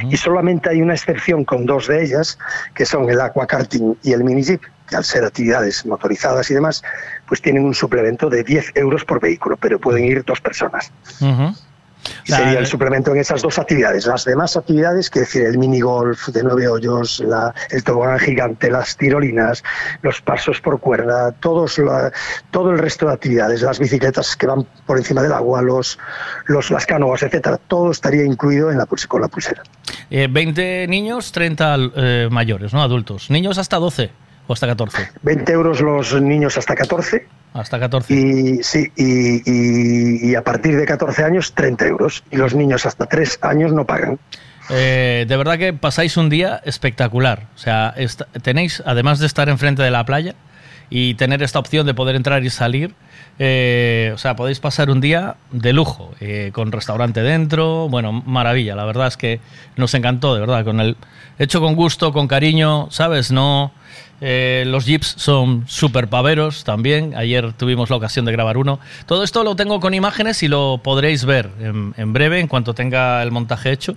Y 0.09 0.17
solamente 0.17 0.69
hay 0.69 0.81
una 0.81 0.93
excepción 0.93 1.45
con 1.45 1.65
dos 1.65 1.87
de 1.87 2.03
ellas, 2.03 2.37
que 2.73 2.85
son 2.85 3.09
el 3.09 3.21
aquakarting 3.21 3.97
y 4.03 4.11
el 4.13 4.23
mini 4.23 4.43
jeep, 4.43 4.61
que 4.89 4.95
al 4.95 5.05
ser 5.05 5.23
actividades 5.23 5.85
motorizadas 5.85 6.49
y 6.51 6.53
demás, 6.55 6.83
pues 7.27 7.41
tienen 7.41 7.63
un 7.63 7.73
suplemento 7.73 8.29
de 8.29 8.43
10 8.43 8.71
euros 8.75 9.05
por 9.05 9.21
vehículo, 9.21 9.55
pero 9.55 9.79
pueden 9.79 10.03
ir 10.03 10.25
dos 10.25 10.41
personas. 10.41 10.91
Sería 12.23 12.59
el 12.59 12.65
suplemento 12.65 13.11
en 13.11 13.17
esas 13.17 13.41
dos 13.41 13.59
actividades. 13.59 14.05
Las 14.05 14.25
demás 14.25 14.55
actividades, 14.57 15.09
que 15.09 15.21
decir, 15.21 15.43
el 15.45 15.57
mini 15.57 15.81
golf 15.81 16.27
de 16.29 16.43
nueve 16.43 16.67
hoyos, 16.67 17.19
la- 17.25 17.53
el 17.69 17.83
tobogán 17.83 18.19
gigante, 18.19 18.69
las 18.71 18.95
tirolinas, 18.97 19.63
los 20.01 20.21
pasos 20.21 20.61
por 20.61 20.79
cuerda, 20.79 21.31
todos 21.33 21.77
la- 21.77 22.11
todo 22.51 22.71
el 22.71 22.79
resto 22.79 23.07
de 23.07 23.13
actividades, 23.13 23.61
las 23.61 23.79
bicicletas 23.79 24.35
que 24.35 24.47
van 24.47 24.65
por 24.85 24.97
encima 24.97 25.21
del 25.21 25.33
agua, 25.33 25.61
los, 25.61 25.99
los, 26.45 26.71
las 26.71 26.85
canoas, 26.85 27.23
etcétera, 27.23 27.57
todo 27.67 27.91
estaría 27.91 28.23
incluido 28.23 28.71
en 28.71 28.77
la 28.77 28.85
pulse- 28.85 29.07
con 29.07 29.21
la 29.21 29.27
pulsera. 29.27 29.63
Eh, 30.09 30.27
20 30.29 30.87
niños, 30.87 31.31
30 31.31 31.75
eh, 31.95 32.27
mayores, 32.31 32.73
¿no? 32.73 32.81
Adultos. 32.81 33.29
Niños 33.29 33.57
hasta 33.57 33.77
12 33.77 34.11
o 34.47 34.53
hasta 34.53 34.67
14. 34.67 35.09
20 35.21 35.51
euros 35.51 35.81
los 35.81 36.19
niños 36.21 36.57
hasta 36.57 36.75
14 36.75 37.27
Hasta 37.53 37.79
14. 37.79 38.13
y, 38.13 38.63
sí, 38.63 38.87
y, 38.95 39.41
y- 39.49 40.31
y 40.31 40.35
a 40.35 40.43
partir 40.43 40.77
de 40.77 40.85
14 40.85 41.23
años 41.23 41.53
30 41.53 41.85
euros. 41.87 42.23
Y 42.31 42.37
los 42.37 42.53
niños 42.55 42.85
hasta 42.85 43.05
3 43.07 43.39
años 43.41 43.73
no 43.73 43.85
pagan. 43.85 44.19
Eh, 44.69 45.25
de 45.27 45.37
verdad 45.37 45.57
que 45.57 45.73
pasáis 45.73 46.15
un 46.17 46.29
día 46.29 46.61
espectacular. 46.63 47.47
O 47.55 47.57
sea, 47.57 47.93
tenéis, 48.41 48.81
además 48.85 49.19
de 49.19 49.27
estar 49.27 49.49
enfrente 49.49 49.81
de 49.83 49.91
la 49.91 50.05
playa 50.05 50.35
y 50.89 51.15
tener 51.15 51.41
esta 51.43 51.59
opción 51.59 51.85
de 51.85 51.93
poder 51.93 52.15
entrar 52.15 52.43
y 52.43 52.49
salir, 52.49 52.93
eh, 53.39 54.11
o 54.13 54.17
sea, 54.17 54.35
podéis 54.35 54.59
pasar 54.59 54.89
un 54.89 55.01
día 55.01 55.35
de 55.51 55.73
lujo, 55.73 56.13
eh, 56.21 56.51
con 56.53 56.71
restaurante 56.71 57.21
dentro, 57.21 57.89
bueno, 57.89 58.11
maravilla. 58.13 58.75
La 58.75 58.85
verdad 58.85 59.07
es 59.07 59.17
que 59.17 59.39
nos 59.77 59.93
encantó, 59.93 60.33
de 60.35 60.41
verdad, 60.41 60.63
con 60.63 60.79
el 60.79 60.95
hecho 61.39 61.59
con 61.59 61.75
gusto, 61.75 62.13
con 62.13 62.27
cariño, 62.27 62.87
¿sabes? 62.91 63.31
No. 63.31 63.71
Eh, 64.21 64.63
los 64.67 64.85
jeeps 64.85 65.15
son 65.17 65.63
súper 65.67 66.07
paveros 66.07 66.63
también. 66.63 67.13
Ayer 67.15 67.53
tuvimos 67.53 67.89
la 67.89 67.95
ocasión 67.97 68.23
de 68.25 68.31
grabar 68.31 68.57
uno. 68.57 68.79
Todo 69.07 69.23
esto 69.23 69.43
lo 69.43 69.55
tengo 69.55 69.79
con 69.79 69.93
imágenes 69.93 70.43
y 70.43 70.47
lo 70.47 70.79
podréis 70.83 71.25
ver 71.25 71.49
en, 71.59 71.93
en 71.97 72.13
breve, 72.13 72.39
en 72.39 72.47
cuanto 72.47 72.73
tenga 72.73 73.21
el 73.23 73.31
montaje 73.31 73.71
hecho. 73.71 73.95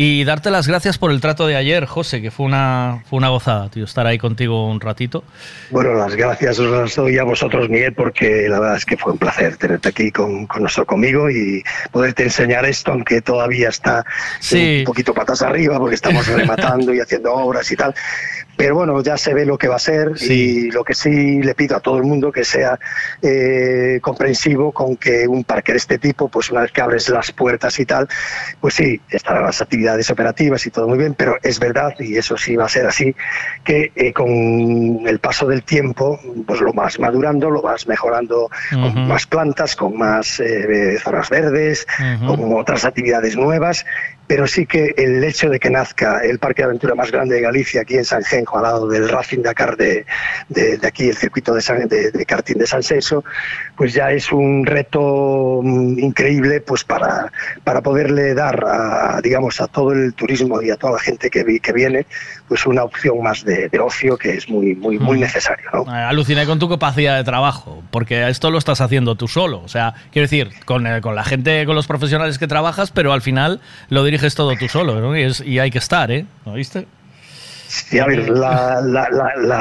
Y 0.00 0.22
darte 0.22 0.50
las 0.52 0.68
gracias 0.68 0.96
por 0.96 1.10
el 1.10 1.20
trato 1.20 1.48
de 1.48 1.56
ayer, 1.56 1.84
José, 1.84 2.22
que 2.22 2.30
fue 2.30 2.46
una, 2.46 3.02
fue 3.10 3.16
una 3.16 3.30
gozada, 3.30 3.68
tío, 3.68 3.82
estar 3.84 4.06
ahí 4.06 4.16
contigo 4.16 4.70
un 4.70 4.80
ratito. 4.80 5.24
Bueno, 5.70 5.92
las 5.94 6.14
gracias 6.14 6.60
os 6.60 6.70
las 6.70 6.94
doy 6.94 7.18
a 7.18 7.24
vosotros, 7.24 7.68
Miguel, 7.68 7.94
porque 7.94 8.46
la 8.48 8.60
verdad 8.60 8.76
es 8.76 8.84
que 8.86 8.96
fue 8.96 9.10
un 9.12 9.18
placer 9.18 9.56
tenerte 9.56 9.88
aquí 9.88 10.12
con, 10.12 10.46
con 10.46 10.62
nosotros, 10.62 10.86
conmigo 10.86 11.28
y 11.30 11.64
poderte 11.90 12.22
enseñar 12.22 12.64
esto, 12.64 12.92
aunque 12.92 13.22
todavía 13.22 13.70
está 13.70 14.04
Sí. 14.38 14.78
un 14.80 14.84
poquito 14.84 15.12
patas 15.12 15.42
arriba, 15.42 15.78
porque 15.80 15.96
estamos 15.96 16.24
rematando 16.28 16.94
y 16.94 17.00
haciendo 17.00 17.32
obras 17.34 17.68
y 17.72 17.74
tal. 17.76 17.92
Pero 18.58 18.74
bueno, 18.74 19.00
ya 19.04 19.16
se 19.16 19.32
ve 19.34 19.46
lo 19.46 19.56
que 19.56 19.68
va 19.68 19.76
a 19.76 19.78
ser 19.78 20.14
y 20.20 20.72
lo 20.72 20.82
que 20.82 20.92
sí 20.92 21.40
le 21.40 21.54
pido 21.54 21.76
a 21.76 21.80
todo 21.80 21.96
el 21.96 22.02
mundo 22.02 22.32
que 22.32 22.44
sea 22.44 22.76
eh, 23.22 24.00
comprensivo 24.02 24.72
con 24.72 24.96
que 24.96 25.28
un 25.28 25.44
parque 25.44 25.70
de 25.70 25.78
este 25.78 25.96
tipo, 25.98 26.28
pues 26.28 26.50
una 26.50 26.62
vez 26.62 26.72
que 26.72 26.80
abres 26.80 27.08
las 27.08 27.30
puertas 27.30 27.78
y 27.78 27.86
tal, 27.86 28.08
pues 28.60 28.74
sí, 28.74 29.00
estarán 29.10 29.44
las 29.44 29.62
actividades 29.62 30.10
operativas 30.10 30.66
y 30.66 30.70
todo 30.70 30.88
muy 30.88 30.98
bien, 30.98 31.14
pero 31.14 31.36
es 31.40 31.60
verdad, 31.60 31.94
y 32.00 32.16
eso 32.16 32.36
sí 32.36 32.56
va 32.56 32.64
a 32.64 32.68
ser 32.68 32.86
así, 32.86 33.14
que 33.62 33.92
eh, 33.94 34.12
con 34.12 35.06
el 35.06 35.20
paso 35.20 35.46
del 35.46 35.62
tiempo, 35.62 36.18
pues 36.44 36.60
lo 36.60 36.72
vas 36.72 36.98
madurando, 36.98 37.50
lo 37.50 37.62
vas 37.62 37.86
mejorando 37.86 38.50
con 38.70 39.06
más 39.06 39.24
plantas, 39.26 39.76
con 39.76 39.96
más 39.96 40.40
eh, 40.40 40.98
zonas 40.98 41.30
verdes, 41.30 41.86
con 42.26 42.52
otras 42.54 42.84
actividades 42.84 43.36
nuevas, 43.36 43.86
pero 44.28 44.46
sí 44.46 44.66
que 44.66 44.94
el 44.96 45.24
hecho 45.24 45.48
de 45.48 45.58
que 45.58 45.70
nazca 45.70 46.20
el 46.22 46.38
parque 46.38 46.62
de 46.62 46.66
aventura 46.66 46.94
más 46.94 47.10
grande 47.10 47.34
de 47.36 47.40
Galicia, 47.40 47.80
aquí 47.80 47.96
en 47.96 48.04
San 48.04 48.22
Genjo, 48.22 48.58
al 48.58 48.62
lado 48.62 48.86
del 48.86 49.08
Racing 49.08 49.42
Dakar 49.42 49.76
de, 49.76 50.06
de, 50.50 50.76
de 50.78 50.86
aquí, 50.86 51.08
el 51.08 51.16
circuito 51.16 51.52
de, 51.54 51.60
San- 51.62 51.88
de, 51.88 52.10
de 52.12 52.26
karting 52.26 52.56
de 52.58 52.66
San 52.66 52.82
Celso, 52.82 53.24
pues 53.76 53.94
ya 53.94 54.12
es 54.12 54.30
un 54.30 54.64
reto 54.66 55.60
mm, 55.62 55.98
increíble 55.98 56.60
pues 56.60 56.84
para, 56.84 57.32
para 57.64 57.80
poderle 57.80 58.34
dar 58.34 58.62
a, 58.66 59.20
digamos, 59.22 59.60
a 59.60 59.66
todo 59.66 59.92
el 59.92 60.12
turismo 60.14 60.60
y 60.62 60.70
a 60.70 60.76
toda 60.76 60.92
la 60.94 60.98
gente 61.00 61.30
que, 61.30 61.42
vi- 61.44 61.60
que 61.60 61.72
viene 61.72 62.06
pues 62.48 62.66
una 62.66 62.84
opción 62.84 63.22
más 63.22 63.44
de, 63.44 63.68
de 63.68 63.78
ocio 63.78 64.16
que 64.16 64.30
es 64.34 64.48
muy, 64.48 64.74
muy, 64.74 64.98
muy 64.98 65.16
Mm. 65.18 65.20
necesario. 65.20 65.66
¿no? 65.72 65.82
Eh, 65.84 65.98
aluciné 66.02 66.44
con 66.46 66.58
tu 66.58 66.68
capacidad 66.68 67.16
de 67.16 67.24
trabajo, 67.24 67.82
porque 67.90 68.28
esto 68.28 68.50
lo 68.50 68.58
estás 68.58 68.80
haciendo 68.82 69.14
tú 69.16 69.26
solo. 69.26 69.60
O 69.62 69.68
sea, 69.68 69.94
quiero 70.12 70.24
decir, 70.24 70.50
con, 70.64 70.86
eh, 70.86 71.00
con 71.00 71.14
la 71.14 71.24
gente, 71.24 71.64
con 71.66 71.74
los 71.74 71.86
profesionales 71.86 72.38
que 72.38 72.46
trabajas, 72.46 72.90
pero 72.90 73.12
al 73.14 73.22
final 73.22 73.60
lo 73.88 74.04
diriges 74.04 74.17
todo 74.34 74.54
tú 74.56 74.68
solo, 74.68 75.00
¿no? 75.00 75.16
Y, 75.16 75.22
es- 75.22 75.40
y 75.40 75.58
hay 75.58 75.70
que 75.70 75.78
estar, 75.78 76.10
¿eh? 76.10 76.24
¿Lo 76.44 76.52
viste? 76.54 76.86
Sí, 77.68 77.98
a 77.98 78.06
ver, 78.06 78.30
la, 78.30 78.80
la- 78.80 79.08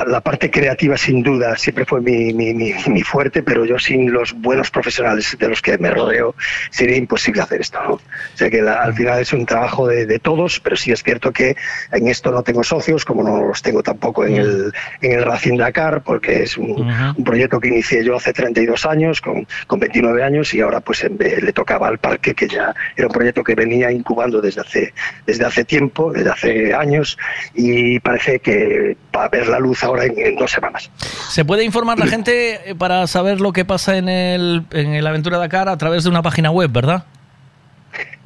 la- 0.05 0.21
parte 0.21 0.49
creativa 0.49 0.95
sin 0.97 1.21
duda 1.23 1.57
siempre 1.57 1.85
fue 1.85 1.99
mi, 1.99 2.33
mi- 2.33 2.53
mi- 2.53 2.73
mi 2.87 3.01
fuerte, 3.03 3.43
pero 3.43 3.65
yo 3.65 3.77
sin 3.77 4.11
los 4.13 4.31
buenos 4.33 4.71
profesionales 4.71 5.35
de 5.37 5.47
los 5.49 5.61
que 5.61 5.77
me 5.77 5.89
rodeo 5.91 6.33
sería 6.69 6.95
imposible 6.95 7.41
hacer 7.41 7.59
esto. 7.61 7.79
¿no? 7.83 7.93
O 7.95 8.01
sea 8.35 8.49
que 8.49 8.61
la- 8.61 8.81
al 8.81 8.93
final 8.93 9.19
es 9.19 9.33
un 9.33 9.45
trabajo 9.45 9.87
de, 9.87 10.05
de 10.05 10.19
todos, 10.19 10.59
pero 10.61 10.77
sí 10.77 10.91
es 10.93 11.03
cierto 11.03 11.31
que 11.33 11.55
en 11.91 12.07
esto 12.07 12.31
no 12.31 12.43
tengo 12.43 12.63
socios, 12.63 13.03
como 13.03 13.23
no 13.23 13.45
los 13.45 13.61
tengo 13.61 13.83
tampoco 13.83 14.25
en 14.25 14.35
el, 14.37 14.73
en 15.01 15.11
el 15.11 15.23
Racing 15.25 15.57
Dakar, 15.57 16.01
porque 16.03 16.43
es 16.43 16.57
un, 16.57 16.89
un 17.17 17.23
proyecto 17.25 17.59
que 17.59 17.67
inicié 17.67 18.03
yo 18.05 18.15
hace 18.15 18.31
32 18.31 18.85
años, 18.85 19.19
con, 19.21 19.45
con 19.67 19.79
29 19.81 20.23
años, 20.23 20.53
y 20.53 20.61
ahora 20.61 20.79
pues 20.79 21.03
en 21.03 21.17
le 21.17 21.51
tocaba 21.53 21.87
al 21.89 21.97
parque, 21.97 22.33
que 22.33 22.47
ya 22.47 22.73
era 22.95 23.07
un 23.07 23.13
proyecto 23.13 23.43
que 23.43 23.53
venía 23.55 23.91
incubando 23.91 24.39
desde 24.39 24.61
hace, 24.61 24.93
desde 25.25 25.43
hace 25.45 25.65
tiempo, 25.65 26.11
desde 26.13 26.29
hace 26.29 26.73
años, 26.73 27.17
y 27.53 27.96
parece 27.99 28.39
que 28.39 28.97
va 29.15 29.25
a 29.25 29.29
ver 29.29 29.47
la 29.47 29.59
luz 29.59 29.83
ahora 29.83 30.05
en, 30.05 30.35
dos 30.35 30.51
semanas. 30.51 30.89
¿Se 31.29 31.45
puede 31.45 31.63
informar 31.63 31.99
la 31.99 32.07
gente 32.07 32.71
eh, 32.71 32.75
para 32.75 33.07
saber 33.07 33.41
lo 33.41 33.53
que 33.53 33.65
pasa 33.65 33.97
en 33.97 34.09
el, 34.09 34.65
en 34.71 34.93
el 34.93 35.05
Aventura 35.07 35.37
Dakar 35.37 35.69
a 35.69 35.77
través 35.77 36.03
de 36.03 36.09
una 36.09 36.21
página 36.21 36.51
web, 36.51 36.71
verdad? 36.71 37.05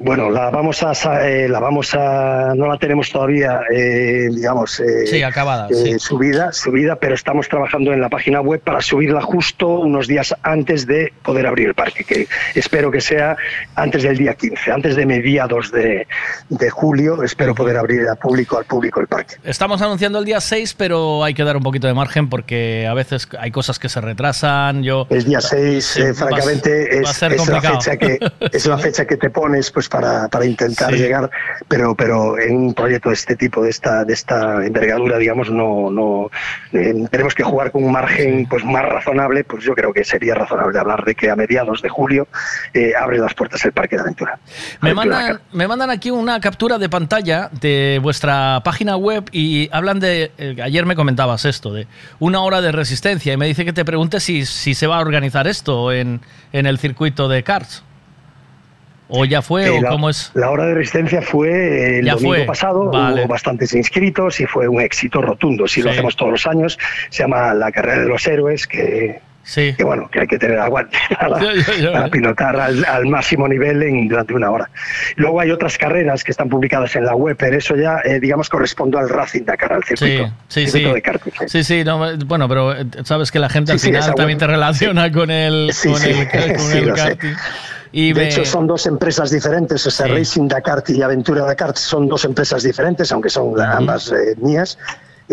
Bueno, 0.04 0.30
la 0.30 0.50
vamos 0.50 0.82
a, 0.82 0.92
eh, 1.28 1.48
la 1.48 1.60
vamos 1.60 1.94
a, 1.94 2.54
no 2.56 2.66
la 2.66 2.76
tenemos 2.78 3.10
todavía, 3.10 3.60
eh, 3.72 4.28
digamos, 4.32 4.80
eh, 4.80 5.06
Sí, 5.06 5.22
acabada, 5.22 5.68
eh, 5.70 5.74
sí. 5.74 5.98
subida, 5.98 6.52
subida, 6.52 6.96
pero 6.96 7.14
estamos 7.14 7.48
trabajando 7.48 7.92
en 7.92 8.00
la 8.00 8.08
página 8.08 8.40
web 8.40 8.60
para 8.60 8.80
subirla 8.80 9.20
justo 9.22 9.68
unos 9.68 10.08
días 10.08 10.34
antes 10.42 10.86
de 10.86 11.12
poder 11.22 11.46
abrir 11.46 11.68
el 11.68 11.74
parque, 11.74 12.04
que 12.04 12.26
espero 12.54 12.90
que 12.90 13.00
sea 13.00 13.36
antes 13.76 14.02
del 14.02 14.16
día 14.18 14.34
15, 14.34 14.72
antes 14.72 14.96
de 14.96 15.06
mediados 15.06 15.70
de, 15.70 16.06
de 16.48 16.70
julio, 16.70 17.22
espero 17.22 17.54
poder 17.54 17.76
abrir 17.76 18.00
al 18.08 18.16
público, 18.16 18.58
al 18.58 18.64
público 18.64 19.00
el 19.00 19.06
parque. 19.06 19.36
Estamos 19.44 19.80
anunciando 19.82 20.18
el 20.18 20.24
día 20.24 20.40
6, 20.40 20.74
pero 20.74 21.22
hay 21.22 21.34
que 21.34 21.44
dar 21.44 21.56
un 21.56 21.62
poquito 21.62 21.86
de 21.86 21.94
margen 21.94 22.28
porque 22.28 22.86
a 22.88 22.94
veces 22.94 23.28
hay 23.38 23.50
cosas 23.52 23.78
que 23.78 23.88
se 23.88 24.00
retrasan. 24.00 24.82
Yo, 24.82 25.06
El 25.10 25.24
día 25.24 25.40
6, 25.40 25.84
Sí, 25.84 26.00
eh, 26.02 26.08
va- 26.08 26.14
francamente, 26.14 26.88
va 27.04 27.08
a 27.08 27.10
es, 27.12 27.16
ser 27.16 27.32
es 27.34 27.46
la 27.48 27.60
fecha 27.60 27.96
que 27.96 28.18
es 28.52 28.66
la 28.66 28.78
fecha 28.78 29.04
que 29.06 29.16
te 29.16 29.30
pones 29.30 29.70
pues 29.70 29.88
para, 29.92 30.26
para 30.28 30.46
intentar 30.46 30.90
Sí. 30.92 30.96
llegar, 30.98 31.30
pero 31.68 31.94
pero 31.94 32.38
en 32.40 32.56
un 32.56 32.74
proyecto 32.74 33.10
de 33.10 33.14
este 33.14 33.36
tipo, 33.36 33.62
de 33.62 33.70
esta 33.70 34.04
de 34.04 34.14
esta 34.14 34.64
envergadura, 34.66 35.18
digamos, 35.18 35.50
no 35.50 35.90
no 35.90 36.30
eh, 36.72 36.94
tenemos 37.10 37.34
que 37.34 37.42
jugar 37.44 37.70
con 37.70 37.84
un 37.84 37.92
margen 37.92 38.46
pues 38.48 38.64
más 38.64 38.84
razonable, 38.86 39.44
pues 39.44 39.62
yo 39.62 39.74
creo 39.74 39.92
que 39.92 40.02
sería 40.04 40.34
razonable 40.34 40.78
hablar 40.78 41.04
de 41.04 41.14
que 41.14 41.30
a 41.30 41.36
mediados 41.36 41.82
de 41.82 41.88
julio 41.90 42.26
eh, 42.72 42.92
abre 42.98 43.18
las 43.18 43.34
puertas 43.34 43.64
el 43.66 43.72
Parque 43.72 43.96
de 43.96 44.02
Aventura. 44.02 44.38
Me 44.80 44.90
Aventura 44.90 45.16
mandan, 45.18 45.40
me 45.52 45.68
mandan 45.68 45.90
aquí 45.90 46.10
una 46.10 46.40
captura 46.40 46.78
de 46.78 46.88
pantalla 46.88 47.50
de 47.60 48.00
vuestra 48.02 48.60
página 48.64 48.96
web 48.96 49.28
y 49.32 49.68
hablan 49.72 50.00
de, 50.00 50.32
eh, 50.38 50.56
ayer 50.62 50.86
me 50.86 50.96
comentabas 50.96 51.44
esto, 51.44 51.72
de 51.74 51.86
una 52.18 52.40
hora 52.40 52.60
de 52.62 52.72
resistencia 52.72 53.34
y 53.34 53.36
me 53.36 53.46
dice 53.46 53.64
que 53.66 53.72
te 53.74 53.84
pregunte 53.84 54.20
si, 54.20 54.46
si 54.46 54.74
se 54.74 54.86
va 54.86 54.96
a 54.96 55.00
organizar 55.00 55.46
esto 55.46 55.92
en, 55.92 56.20
en 56.52 56.66
el 56.66 56.78
circuito 56.78 57.28
de 57.28 57.42
karts. 57.42 57.84
¿O 59.14 59.24
ya 59.26 59.42
fue? 59.42 59.66
Eh, 59.66 59.70
¿O 59.70 59.80
la, 59.82 59.88
cómo 59.90 60.08
es? 60.08 60.30
la 60.34 60.50
hora 60.50 60.64
de 60.66 60.74
resistencia 60.74 61.20
fue 61.20 61.98
el 61.98 62.06
Ya 62.06 62.14
domingo 62.14 62.34
fue. 62.34 62.44
pasado, 62.44 62.90
Vale. 62.90 63.20
hubo 63.20 63.28
bastantes 63.28 63.74
inscritos 63.74 64.40
y 64.40 64.46
fue 64.46 64.66
un 64.68 64.80
éxito 64.80 65.20
rotundo. 65.20 65.66
Sí, 65.66 65.82
lo 65.82 65.90
hacemos 65.90 66.16
todos 66.16 66.32
los 66.32 66.46
años. 66.46 66.78
Se 67.10 67.22
llama 67.22 67.52
la 67.52 67.70
Carrera 67.70 68.00
de 68.02 68.08
los 68.08 68.26
Héroes, 68.26 68.66
que 68.66 69.20
Sí. 69.44 69.74
Que 69.76 69.82
bueno, 69.84 70.08
que 70.10 70.20
hay 70.20 70.26
que 70.28 70.38
tener 70.38 70.58
aguante 70.58 70.96
para, 71.20 71.38
para 71.92 72.08
pilotar 72.08 72.56
al, 72.60 72.84
al 72.84 73.06
máximo 73.06 73.48
nivel 73.48 73.82
en, 73.82 74.06
durante 74.08 74.34
una 74.34 74.50
hora. 74.50 74.70
Luego 75.16 75.40
hay 75.40 75.50
otras 75.50 75.76
carreras 75.78 76.22
que 76.22 76.30
están 76.30 76.48
publicadas 76.48 76.94
en 76.96 77.04
la 77.04 77.14
web, 77.16 77.36
pero 77.36 77.56
eso 77.56 77.74
ya, 77.76 77.96
eh, 78.04 78.20
digamos, 78.20 78.48
corresponde 78.48 78.98
al 78.98 79.08
Racing 79.08 79.44
Dakar, 79.44 79.72
al 79.72 79.82
circuito, 79.84 80.26
Sí, 80.48 80.66
sí, 80.66 80.70
circuito 80.70 80.88
sí. 80.90 80.94
de 80.94 81.02
karting. 81.02 81.32
Sí, 81.48 81.64
sí, 81.64 81.84
no, 81.84 82.16
bueno, 82.26 82.48
pero 82.48 82.72
eh, 82.76 82.86
sabes 83.04 83.30
que 83.32 83.38
la 83.40 83.48
gente 83.48 83.72
al 83.72 83.80
final 83.80 84.14
también 84.14 84.38
web- 84.38 84.38
te 84.38 84.46
relaciona 84.46 85.10
con 85.10 85.30
el, 85.30 85.72
con 85.82 86.02
el, 86.02 86.28
con 86.56 86.72
el 86.72 86.92
karting. 86.94 87.34
Y 87.94 88.12
de 88.14 88.20
me- 88.20 88.28
hecho, 88.28 88.44
son 88.44 88.66
dos 88.66 88.86
empresas 88.86 89.30
diferentes. 89.30 89.86
O 89.86 89.90
sea. 89.90 90.06
Racing 90.06 90.48
Dakar 90.48 90.82
y 90.88 91.02
Aventura 91.02 91.44
Dakar 91.44 91.76
son 91.76 92.08
dos 92.08 92.24
empresas 92.24 92.62
diferentes, 92.62 93.12
aunque 93.12 93.28
son 93.28 93.60
ambas 93.60 94.10
eh, 94.12 94.34
mías. 94.38 94.78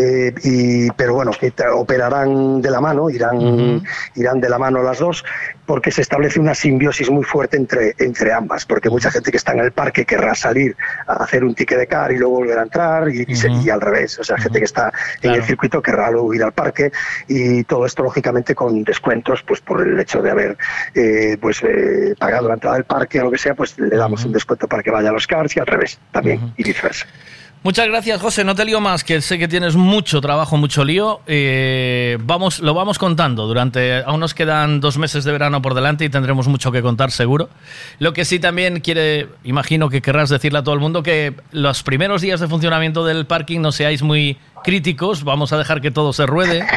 Eh, 0.02 0.32
y, 0.44 0.90
pero 0.92 1.12
bueno, 1.14 1.30
que 1.38 1.52
operarán 1.74 2.62
de 2.62 2.70
la 2.70 2.80
mano, 2.80 3.10
irán, 3.10 3.82
irán 4.14 4.40
de 4.40 4.48
la 4.48 4.58
mano 4.58 4.82
las 4.82 4.98
dos, 4.98 5.24
porque 5.66 5.90
se 5.90 6.00
establece 6.00 6.40
una 6.40 6.54
simbiosis 6.54 7.10
muy 7.10 7.22
fuerte 7.24 7.56
entre, 7.58 7.94
entre 7.98 8.32
ambas, 8.32 8.64
porque 8.64 8.88
mucha 8.88 9.10
gente 9.10 9.30
que 9.30 9.36
está 9.36 9.52
en 9.52 9.58
el 9.60 9.72
parque 9.72 10.06
querrá 10.06 10.34
salir 10.34 10.74
a 11.06 11.22
hacer 11.24 11.44
un 11.44 11.54
ticket 11.54 11.78
de 11.78 11.86
car 11.86 12.12
y 12.12 12.16
luego 12.18 12.36
volver 12.36 12.58
a 12.58 12.62
entrar, 12.62 13.08
y, 13.10 13.24
se- 13.36 13.48
y 13.62 13.68
al 13.70 13.80
revés, 13.80 14.18
o 14.18 14.24
sea, 14.24 14.38
gente 14.38 14.58
que 14.60 14.64
está 14.64 14.92
en 15.22 15.30
el 15.34 15.42
circuito 15.44 15.82
querrá 15.82 16.10
luego 16.10 16.32
ir 16.34 16.42
al 16.42 16.52
parque, 16.52 16.90
y 17.28 17.64
todo 17.64 17.84
esto 17.84 18.02
lógicamente 18.02 18.54
con 18.54 18.82
descuentos, 18.84 19.42
pues 19.46 19.60
por 19.60 19.86
el 19.86 19.98
hecho 20.00 20.22
de 20.22 20.30
haber 20.30 20.56
eh, 20.94 21.36
pues 21.40 21.62
eh, 21.62 22.14
pagado 22.18 22.48
la 22.48 22.54
entrada 22.54 22.76
del 22.76 22.84
parque 22.84 23.20
o 23.20 23.24
lo 23.24 23.30
que 23.30 23.38
sea, 23.38 23.54
pues 23.54 23.78
le 23.78 23.96
damos 23.96 24.24
un 24.24 24.32
descuento 24.32 24.66
para 24.66 24.82
que 24.82 24.90
vaya 24.90 25.10
a 25.10 25.12
los 25.12 25.26
cars 25.26 25.54
y 25.56 25.60
al 25.60 25.66
revés 25.66 25.98
también, 26.10 26.52
y 26.56 26.64
viceversa. 26.64 27.06
Muchas 27.62 27.88
gracias, 27.88 28.22
José. 28.22 28.42
No 28.42 28.54
te 28.54 28.64
lío 28.64 28.80
más, 28.80 29.04
que 29.04 29.20
sé 29.20 29.38
que 29.38 29.46
tienes 29.46 29.76
mucho 29.76 30.22
trabajo, 30.22 30.56
mucho 30.56 30.82
lío. 30.82 31.20
Eh, 31.26 32.16
vamos, 32.22 32.60
lo 32.60 32.72
vamos 32.72 32.98
contando. 32.98 33.46
Durante, 33.46 34.02
aún 34.02 34.20
nos 34.20 34.32
quedan 34.32 34.80
dos 34.80 34.96
meses 34.96 35.24
de 35.24 35.32
verano 35.32 35.60
por 35.60 35.74
delante 35.74 36.06
y 36.06 36.08
tendremos 36.08 36.48
mucho 36.48 36.72
que 36.72 36.80
contar, 36.80 37.10
seguro. 37.10 37.50
Lo 37.98 38.14
que 38.14 38.24
sí 38.24 38.38
también 38.38 38.80
quiere, 38.80 39.28
imagino 39.44 39.90
que 39.90 40.00
querrás 40.00 40.30
decirle 40.30 40.60
a 40.60 40.62
todo 40.64 40.74
el 40.74 40.80
mundo 40.80 41.02
que 41.02 41.34
los 41.52 41.82
primeros 41.82 42.22
días 42.22 42.40
de 42.40 42.48
funcionamiento 42.48 43.04
del 43.04 43.26
parking 43.26 43.60
no 43.60 43.72
seáis 43.72 44.02
muy 44.02 44.38
críticos. 44.64 45.24
Vamos 45.24 45.52
a 45.52 45.58
dejar 45.58 45.80
que 45.80 45.90
todo 45.90 46.12
se 46.12 46.26
ruede. 46.26 46.64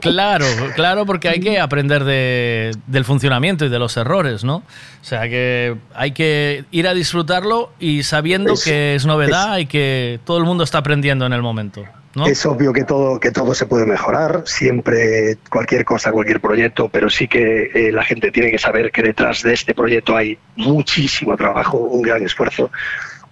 Claro, 0.00 0.46
claro, 0.74 1.06
porque 1.06 1.28
hay 1.28 1.38
que 1.38 1.60
aprender 1.60 2.02
de- 2.02 2.72
del 2.88 3.04
funcionamiento 3.04 3.64
y 3.64 3.68
de 3.68 3.78
los 3.78 3.96
errores, 3.96 4.42
¿no? 4.42 4.56
O 4.56 4.64
sea 5.04 5.28
que 5.28 5.76
hay 5.94 6.10
que 6.10 6.64
ir 6.72 6.88
a 6.88 6.92
disfrutarlo 6.94 7.70
y 7.78 8.02
sabiendo 8.02 8.54
Es- 8.54 8.64
que 8.64 8.96
es 8.96 9.06
novedad 9.06 9.58
y 9.58 9.66
que 9.66 10.18
todo 10.24 10.38
el 10.38 10.44
mundo 10.44 10.64
está 10.64 10.78
aprendiendo 10.78 11.24
en 11.24 11.32
el 11.32 11.40
momento. 11.40 11.84
¿no? 12.16 12.26
Es 12.26 12.44
obvio 12.46 12.72
que 12.72 12.82
todo, 12.82 13.20
que 13.20 13.30
todo 13.30 13.54
se 13.54 13.64
puede 13.66 13.86
mejorar, 13.86 14.42
siempre 14.44 15.38
cualquier 15.48 15.84
cosa, 15.84 16.10
cualquier 16.10 16.40
proyecto, 16.40 16.88
pero 16.88 17.08
sí 17.08 17.28
que 17.28 17.70
eh, 17.72 17.92
la 17.92 18.02
gente 18.04 18.32
tiene 18.32 18.50
que 18.50 18.58
saber 18.58 18.90
que 18.90 19.02
detrás 19.02 19.42
de 19.44 19.54
este 19.54 19.72
proyecto 19.72 20.16
hay 20.16 20.36
muchísimo 20.56 21.36
trabajo, 21.36 21.78
un 21.78 22.02
gran 22.02 22.22
esfuerzo, 22.24 22.70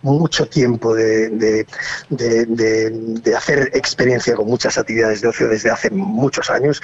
mucho 0.02 0.46
tiempo 0.46 0.94
de, 0.94 1.28
de- 1.30 1.66
de- 2.08 3.36
hacer 3.36 3.70
experiencia 3.74 4.34
con 4.34 4.46
muchas 4.46 4.76
actividades 4.78 5.20
de 5.20 5.28
ocio 5.28 5.48
desde 5.48 5.70
hace 5.70 5.90
muchos 5.90 6.50
años 6.50 6.82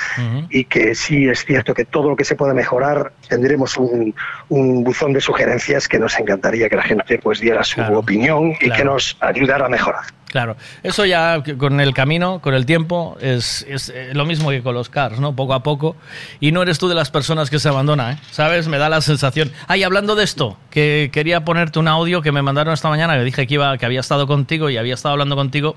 y 0.50 0.64
que 0.64 0.94
sí 0.94 1.28
es 1.28 1.44
cierto 1.44 1.74
que 1.74 1.84
todo 1.84 2.10
lo 2.10 2.16
que 2.16 2.24
se 2.24 2.34
puede 2.36 2.54
mejorar 2.54 3.12
tendremos 3.28 3.76
un, 3.76 4.14
un 4.48 4.84
buzón 4.84 5.12
de 5.12 5.20
sugerencias 5.20 5.88
que 5.88 5.98
nos 5.98 6.18
encantaría 6.18 6.68
que 6.68 6.76
la 6.76 6.82
gente 6.82 7.18
pues 7.18 7.40
diera 7.40 7.64
su 7.64 7.80
opinión 7.80 8.50
y 8.52 8.56
claro. 8.66 8.74
que 8.76 8.84
nos 8.84 9.16
ayudara 9.20 9.66
a 9.66 9.68
mejorar. 9.68 10.04
Claro, 10.36 10.58
eso 10.82 11.06
ya 11.06 11.42
con 11.56 11.80
el 11.80 11.94
camino, 11.94 12.42
con 12.42 12.52
el 12.52 12.66
tiempo, 12.66 13.16
es, 13.22 13.64
es, 13.70 13.88
eh, 13.88 14.10
lo 14.12 14.26
mismo 14.26 14.50
que 14.50 14.62
con 14.62 14.74
los 14.74 14.90
cars, 14.90 15.18
¿no? 15.18 15.34
Poco 15.34 15.54
a 15.54 15.62
poco. 15.62 15.96
Y 16.40 16.52
no 16.52 16.60
eres 16.60 16.78
tú 16.78 16.88
de 16.88 16.94
las 16.94 17.10
personas 17.10 17.48
que 17.48 17.58
se 17.58 17.70
abandona, 17.70 18.12
¿eh? 18.12 18.18
¿Sabes? 18.32 18.68
Me 18.68 18.76
da 18.76 18.90
la 18.90 19.00
sensación. 19.00 19.50
Ay, 19.66 19.82
hablando 19.82 20.14
de 20.14 20.24
esto, 20.24 20.58
que 20.68 21.08
quería 21.10 21.46
ponerte 21.46 21.78
un 21.78 21.88
audio 21.88 22.20
que 22.20 22.32
me 22.32 22.42
mandaron 22.42 22.74
esta 22.74 22.90
mañana, 22.90 23.16
que 23.16 23.24
dije 23.24 23.46
que, 23.46 23.54
iba, 23.54 23.78
que 23.78 23.86
había 23.86 24.00
estado 24.00 24.26
contigo 24.26 24.68
y 24.68 24.76
había 24.76 24.92
estado 24.92 25.14
hablando 25.14 25.36
contigo. 25.36 25.76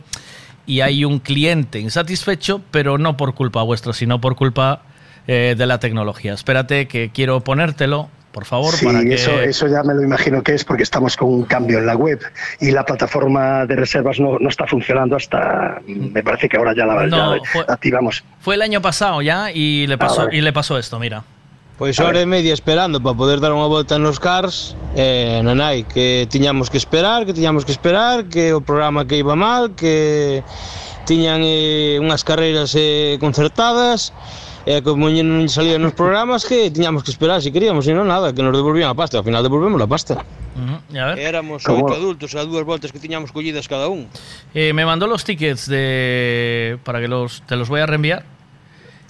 Y 0.66 0.82
hay 0.82 1.06
un 1.06 1.20
cliente 1.20 1.80
insatisfecho, 1.80 2.62
pero 2.70 2.98
no 2.98 3.16
por 3.16 3.36
culpa 3.36 3.64
vuestra, 3.64 3.94
sino 3.94 4.20
por 4.20 4.36
culpa 4.36 4.82
eh, 5.26 5.56
de 5.58 5.66
la 5.68 5.80
tecnología. 5.80 6.34
Espérate 6.34 6.90
que 6.90 7.12
quiero 7.14 7.40
ponértelo, 7.46 8.10
por 8.32 8.46
favor, 8.46 8.74
Sí, 8.74 8.86
para 8.86 9.02
que... 9.02 9.14
eso, 9.16 9.32
eso 9.42 9.68
ya 9.68 9.82
me 9.84 9.94
lo 9.94 10.04
imagino 10.04 10.44
que 10.44 10.54
es 10.54 10.64
porque 10.64 10.84
estamos 10.84 11.18
con 11.18 11.30
un 11.30 11.44
cambio 11.46 11.80
en 11.80 11.86
la 11.86 11.96
web 11.96 12.20
y 12.60 12.72
la 12.72 12.86
plataforma 12.86 13.66
de 13.66 13.76
reservas 13.76 14.20
no, 14.20 14.38
no 14.40 14.50
está 14.50 14.68
funcionando 14.68 15.16
hasta, 15.16 15.82
me 15.88 16.22
parece 16.22 16.48
que 16.48 16.58
ahora 16.58 16.74
ya 16.76 16.86
la, 16.86 17.08
No, 17.08 17.36
ya 17.38 17.42
fue- 17.52 17.66
activamos. 17.68 18.24
Fue 18.42 18.56
el 18.56 18.62
año 18.62 18.82
pasado 18.82 19.22
ya 19.22 19.52
y 19.52 19.88
le 19.88 19.98
pasó, 19.98 20.26
vale. 20.26 20.38
y 20.38 20.42
le 20.42 20.54
pasó 20.54 20.78
esto, 20.78 21.00
mira. 21.00 21.24
Pois 21.80 21.98
hora 22.04 22.20
e 22.20 22.26
media 22.28 22.52
esperando 22.52 23.00
para 23.00 23.16
poder 23.16 23.40
dar 23.40 23.56
unha 23.56 23.64
volta 23.72 23.96
nos 23.96 24.20
cars 24.20 24.76
e 25.00 25.40
nanai, 25.40 25.88
que 25.88 26.28
tiñamos 26.28 26.68
que 26.68 26.76
esperar, 26.76 27.24
que 27.24 27.32
tiñamos 27.32 27.64
que 27.64 27.72
esperar, 27.72 28.28
que 28.28 28.52
o 28.52 28.60
programa 28.60 29.08
que 29.08 29.16
iba 29.16 29.32
mal, 29.40 29.72
que 29.80 30.44
tiñan 31.08 31.40
eh, 31.40 31.96
unhas 32.04 32.28
carreiras 32.28 32.76
eh, 32.76 33.16
concertadas 33.24 34.12
e 34.66 34.82
como 34.84 35.08
non 35.10 35.48
salían 35.48 35.84
nos 35.84 35.96
programas 35.96 36.44
que 36.44 36.72
tiñamos 36.72 37.04
que 37.04 37.12
esperar 37.12 37.40
se 37.44 37.52
queríamos, 37.52 37.88
e 37.88 37.94
non 37.96 38.08
nada, 38.08 38.34
que 38.34 38.44
nos 38.44 38.52
devolvían 38.56 38.92
a 38.92 38.96
pasta, 38.98 39.20
ao 39.20 39.26
final 39.26 39.44
devolvemos 39.44 39.80
a 39.80 39.88
pasta. 39.88 40.20
Ujú, 40.60 40.76
y 40.92 40.98
a 40.98 41.06
ver. 41.14 41.20
Éramos 41.20 41.64
¿Cómo? 41.64 41.86
oito 41.88 41.96
adultos 41.96 42.36
a 42.36 42.44
dúas 42.44 42.66
voltas 42.68 42.92
que 42.92 43.00
tiñamos 43.00 43.32
collidas 43.32 43.68
cada 43.68 43.88
un. 43.88 44.08
Eh, 44.54 44.74
me 44.74 44.84
mandó 44.84 45.08
los 45.08 45.24
tickets 45.24 45.68
de 45.68 46.78
para 46.84 47.00
que 47.00 47.08
los 47.08 47.44
te 47.48 47.56
los 47.56 47.70
voy 47.70 47.80
a 47.82 47.86
reenviar. 47.86 48.39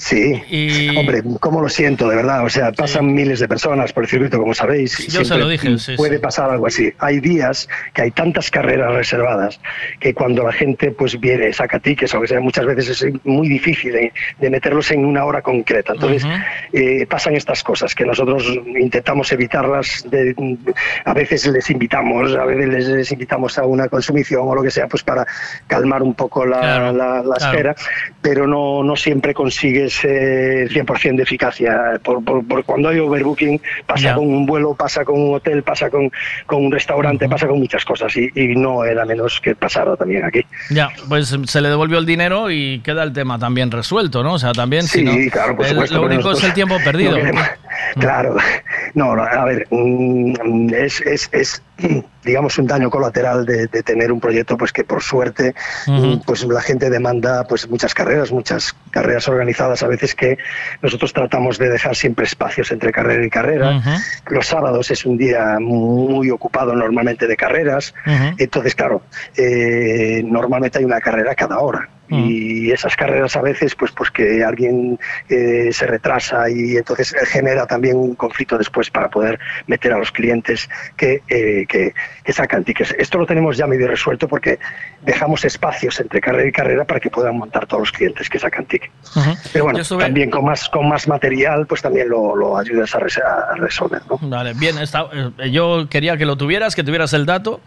Sí, 0.02 0.42
Y- 0.50 0.95
hombre, 0.95 1.22
cómo 1.42 1.60
lo 1.60 1.68
siento, 1.68 2.08
de 2.08 2.16
verdad. 2.16 2.45
O 2.45 2.50
sea, 2.50 2.72
pasan 2.72 3.14
miles 3.14 3.42
de 3.42 3.50
personas 3.50 3.92
por 3.92 4.03
el 4.06 4.10
circuito, 4.10 4.40
como 4.40 4.53
sabéis. 4.53 4.98
Yo 5.10 5.26
se 5.26 5.38
lo 5.38 5.45
dije, 5.50 5.78
sí, 5.78 5.95
Puede 5.98 6.16
sí. 6.16 6.22
pasar 6.22 6.50
algo 6.50 6.68
así. 6.68 6.94
Hay 7.00 7.19
días 7.19 7.68
que 7.94 8.03
hay 8.03 8.11
tantas 8.11 8.50
carreras 8.50 8.94
reservadas 8.94 9.60
que 10.00 10.14
cuando 10.14 10.44
la 10.44 10.53
gente 10.53 10.92
pues 10.92 11.19
viene, 11.19 11.52
saca 11.52 11.80
tickets 11.80 12.14
o 12.14 12.18
lo 12.18 12.22
que 12.22 12.28
sea, 12.30 12.40
muchas 12.40 12.66
veces 12.66 13.02
es 13.02 13.14
muy 13.26 13.50
difícil 13.50 13.92
de, 13.92 14.14
de 14.40 14.50
meterlos 14.50 14.90
en 14.92 15.03
una 15.03 15.26
hora 15.26 15.42
concreta. 15.42 15.92
Entonces, 15.92 16.26
eh, 16.72 17.06
pasan 17.06 17.36
estas 17.36 17.61
cosas 17.61 17.94
que 17.94 18.06
nosotros 18.06 18.58
intentamos 18.80 19.30
evitarlas. 19.34 20.06
de- 20.10 20.34
a 21.03 21.14
veces 21.14 21.45
les 21.48 21.69
invitamos, 21.72 22.34
a 22.36 22.45
veces 22.45 22.68
les, 22.69 22.88
les 22.88 23.11
invitamos 23.11 23.58
a 23.58 23.66
una 23.66 23.90
consumición 23.90 24.44
o 24.48 24.56
lo 24.56 24.64
que 24.64 24.72
sea, 24.72 24.88
pues 24.88 25.03
para 25.03 25.28
calmar 25.68 26.02
un 26.03 26.14
poco 26.14 26.45
la, 26.45 26.60
Claro, 26.61 26.94
la- 26.94 27.22
la 27.22 27.36
claro. 27.36 27.36
espera, 27.52 27.76
pero 28.22 28.48
no, 28.48 28.82
no 28.82 28.95
siempre 28.95 29.34
consigues 29.34 29.89
eh, 30.03 30.64
el 30.64 30.69
100% 30.69 31.16
de 31.18 31.24
eficacia. 31.24 32.00
Por, 32.03 32.24
por- 32.24 32.45
por 32.48 32.64
cuando 32.64 32.90
hay 32.90 33.00
overbooking, 33.00 33.61
pasa 33.85 34.16
con 34.16 34.27
un 34.27 34.45
vuelo, 34.45 34.74
pasa 34.76 35.03
con 35.06 35.19
un 35.22 35.35
hotel, 35.35 35.64
pasa 35.64 35.90
con, 35.90 36.11
con 36.45 36.66
un 36.66 36.72
restaurante, 36.72 37.27
pasa 37.30 37.48
con 37.48 37.59
muchas 37.59 37.84
cosas 37.85 38.16
y, 38.18 38.30
y 38.35 38.56
no 38.56 38.84
era 38.85 39.06
menos 39.06 39.40
que 39.42 39.56
pasara 39.56 39.95
también 39.95 40.24
aquí. 40.26 40.42
Ya, 40.69 40.90
pues 41.08 41.35
se 41.45 41.61
le 41.61 41.69
devolvió 41.69 41.98
el 41.98 42.06
dinero 42.06 42.50
y 42.51 42.80
queda 42.80 43.03
el 43.03 43.14
tema 43.14 43.38
también 43.40 43.72
resuelto, 43.72 44.24
¿no? 44.24 44.34
O 44.34 44.40
sea, 44.40 44.51
también 44.51 44.84
si 44.84 45.00
Sí, 45.00 45.03
no- 45.03 45.32
claro, 45.32 45.56
por 45.56 45.66
el- 45.66 45.72
supuesto. 45.72 45.95
lo 45.98 46.03
único 46.03 46.32
es 46.32 46.43
el 46.43 46.53
tiempo 46.53 46.77
perdido. 46.84 47.18
no 47.18 47.32
claro, 47.99 48.35
no, 48.93 49.16
no, 49.16 49.24
a 49.24 49.45
ver, 49.45 49.67
mm, 49.69 50.74
es, 50.74 51.01
es, 51.01 51.30
es, 51.32 51.61
digamos 52.24 52.58
un 52.58 52.67
daño 52.67 52.90
colateral 52.90 53.45
de, 53.45 53.67
de 53.67 53.83
tener 53.83 54.11
un 54.11 54.19
proyecto 54.19 54.58
pues 54.58 54.72
que 54.72 54.83
por 54.83 55.01
suerte 55.01 55.56
mm, 55.88 56.19
pues 56.25 56.43
la 56.43 56.61
gente 56.61 56.90
demanda 56.90 57.43
pues 57.45 57.69
muchas 57.69 57.93
carreras, 57.93 58.32
muchas 58.32 58.75
carreras 58.91 59.27
organizadas 59.27 59.83
a 59.83 59.88
veces 59.88 60.16
que 60.16 60.38
nosotros 60.82 61.14
tratamos 61.14 61.58
de 61.58 61.69
dejar 61.69 61.95
siempre 61.95 62.25
espacios 62.25 62.72
entre 62.72 62.91
carrera 62.91 63.25
y 63.25 63.30
carrera. 63.30 63.82
Los 64.27 64.48
sábados 64.48 64.91
es 64.91 65.06
un 65.06 65.17
día 65.17 65.58
muy 65.59 66.30
ocupado 66.30 66.75
normalmente 66.75 67.27
de 67.27 67.35
carreras, 67.35 67.93
entonces 68.38 68.75
claro, 68.75 69.03
eh, 69.35 70.22
normalmente 70.25 70.80
hay 70.80 70.85
una 70.85 70.99
carrera 70.99 71.35
cada 71.35 71.59
hora 71.59 71.90
y 72.11 72.71
esas 72.71 72.95
carreras 72.95 73.35
a 73.35 73.41
veces 73.41 73.75
pues 73.75 73.91
pues 73.91 74.09
que 74.09 74.43
alguien 74.43 74.99
eh, 75.29 75.69
se 75.71 75.85
retrasa 75.85 76.49
y 76.49 76.75
entonces 76.77 77.15
genera 77.27 77.67
también 77.67 77.97
un 77.97 78.15
conflicto 78.15 78.57
después 78.57 78.89
para 78.89 79.09
poder 79.09 79.39
meter 79.67 79.93
a 79.93 79.97
los 79.99 80.11
clientes 80.11 80.67
que, 80.97 81.21
eh, 81.27 81.65
que, 81.67 81.93
que 82.23 82.33
sacan 82.33 82.63
tickets. 82.63 82.95
Esto 82.97 83.17
lo 83.19 83.25
tenemos 83.25 83.57
ya 83.57 83.67
medio 83.67 83.88
resuelto 83.88 84.27
porque 84.27 84.57
dejamos 85.03 85.45
espacios 85.45 85.99
entre 85.99 86.19
carrera 86.19 86.47
y 86.47 86.51
carrera 86.51 86.83
para 86.85 86.99
que 86.99 87.09
puedan 87.09 87.38
montar 87.38 87.67
todos 87.67 87.81
los 87.81 87.91
clientes 87.91 88.29
que 88.29 88.39
sacan 88.39 88.65
tickets. 88.65 88.91
Pero 89.53 89.65
bueno, 89.65 89.79
estuve- 89.79 90.03
también 90.03 90.29
con 90.31 90.45
más 90.45 90.67
con 90.69 90.88
más 90.89 91.07
material 91.07 91.67
pues 91.67 91.81
también 91.81 92.09
lo, 92.09 92.35
lo 92.35 92.57
ayudas 92.57 92.93
a, 92.95 92.99
res- 92.99 93.19
a 93.19 93.55
resolver. 93.55 94.01
¿no? 94.09 94.17
Vale, 94.21 94.53
bien, 94.55 94.77
está, 94.79 95.05
eh, 95.38 95.51
yo 95.51 95.88
quería 95.89 96.17
que 96.17 96.25
lo 96.25 96.35
tuvieras, 96.38 96.75
que 96.75 96.83
tuvieras 96.83 97.13
el 97.13 97.25
dato 97.25 97.61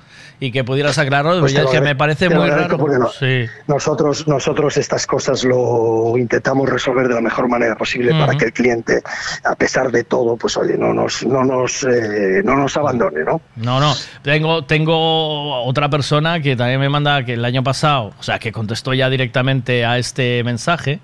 y 0.44 0.50
que 0.50 0.64
pudieras 0.64 0.98
aclararlo, 0.98 1.38
Pues 1.40 1.52
ya 1.52 1.62
lo 1.62 1.70
que 1.70 1.80
me 1.80 1.94
parece 1.94 2.28
muy 2.28 2.50
raro. 2.50 2.76
porque 2.76 2.98
no- 2.98 3.08
Sí. 3.08 3.46
Nosotros, 3.68 4.26
nosotros 4.26 4.76
estas 4.76 5.06
cosas 5.06 5.44
lo 5.44 6.18
intentamos 6.18 6.68
resolver 6.68 7.06
de 7.06 7.14
la 7.14 7.20
mejor 7.20 7.48
manera 7.48 7.76
posible 7.76 8.10
para 8.10 8.34
que 8.36 8.46
el 8.46 8.52
cliente, 8.52 9.02
a 9.44 9.54
pesar 9.54 9.92
de 9.92 10.02
todo, 10.02 10.36
pues 10.36 10.56
oye, 10.56 10.76
no 10.76 10.92
nos, 10.92 11.24
no 11.24 11.44
nos, 11.44 11.84
eh, 11.84 12.42
no 12.44 12.56
nos 12.56 12.76
abandone. 12.76 13.20
No, 13.24 13.40
no, 13.56 13.78
no. 13.78 13.94
Tengo, 14.22 14.64
tengo 14.64 15.62
otra 15.64 15.88
persona 15.88 16.40
que 16.40 16.56
también 16.56 16.80
me 16.80 16.88
manda 16.88 17.24
que 17.24 17.34
el 17.34 17.44
año 17.44 17.62
pasado, 17.62 18.12
o 18.18 18.22
sea, 18.22 18.38
que 18.40 18.50
contestó 18.50 18.94
ya 18.94 19.08
directamente 19.10 19.84
a 19.84 19.98
este 19.98 20.42
mensaje, 20.42 20.98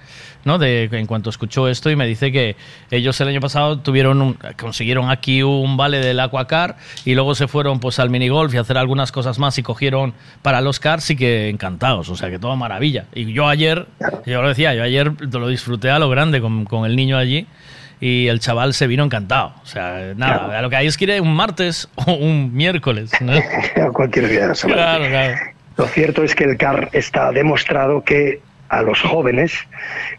¿no? 0.45 0.59
De 0.59 0.85
en 0.93 1.07
cuanto 1.07 1.31
escuchó 1.31 1.69
esto 1.69 1.91
y 1.91 1.97
me 1.97 2.07
dice 2.07 2.33
que 2.33 2.57
ellos 2.91 3.21
el 3.21 3.29
año 3.29 3.41
pasado 3.41 3.79
tuvieron 3.81 4.23
un- 4.23 4.39
consiguieron 4.59 5.11
aquí 5.11 5.43
un 5.43 5.77
vale 5.77 5.99
del 5.99 6.21
Aquacar 6.21 6.77
y 7.05 7.15
luego 7.15 7.35
se 7.35 7.49
fueron 7.49 7.81
pues 7.81 7.99
al 7.99 8.11
minigolf 8.11 8.55
y 8.55 8.57
a 8.59 8.63
hacer 8.63 8.79
algunas 8.79 9.13
cosas 9.13 9.39
más 9.39 9.59
y 9.59 9.63
cogieron 9.63 10.15
para 10.43 10.61
los 10.61 10.81
cars 10.81 11.11
y 11.11 11.17
que 11.17 11.49
encantados, 11.49 12.09
o 12.09 12.17
sea, 12.17 12.31
que 12.31 12.39
toda 12.39 12.57
maravilla. 12.57 13.05
Y 13.15 13.33
yo 13.33 13.49
ayer, 13.49 13.87
yo 14.27 14.43
lo 14.43 14.49
decía, 14.49 14.75
yo 14.75 14.83
ayer 14.83 15.13
lo 15.33 15.49
disfruté 15.49 15.91
a 15.91 15.99
lo 15.99 16.09
grande 16.09 16.41
con, 16.41 16.65
con 16.65 16.85
el 16.87 16.97
niño 16.97 17.17
allí 17.19 17.47
y 18.01 18.29
el 18.29 18.39
chaval 18.39 18.75
se 18.75 18.87
vino 18.87 19.03
encantado. 19.05 19.55
O 19.63 19.67
sea, 19.67 20.13
nada, 20.17 20.39
Claro. 20.39 20.53
a 20.53 20.63
lo 20.63 20.71
que 20.71 20.77
hay 20.77 20.87
es 20.87 20.97
que 20.97 21.05
ir 21.05 21.21
un 21.21 21.35
martes 21.35 21.89
o 21.97 22.13
un 22.13 22.55
miércoles. 22.55 23.11
¿no? 23.21 23.33
Cualquier 23.93 24.29
día 24.29 24.41
de 24.43 24.49
la 24.49 24.55
semana. 24.55 24.83
Claro, 24.83 25.05
claro. 25.09 25.37
Lo 25.77 25.87
cierto 25.87 26.23
es 26.25 26.35
que 26.35 26.45
el 26.45 26.57
CAR 26.57 26.89
está 26.93 27.31
demostrado 27.33 28.03
que 28.03 28.41
a 28.69 28.83
los 28.83 29.01
jóvenes 29.01 29.53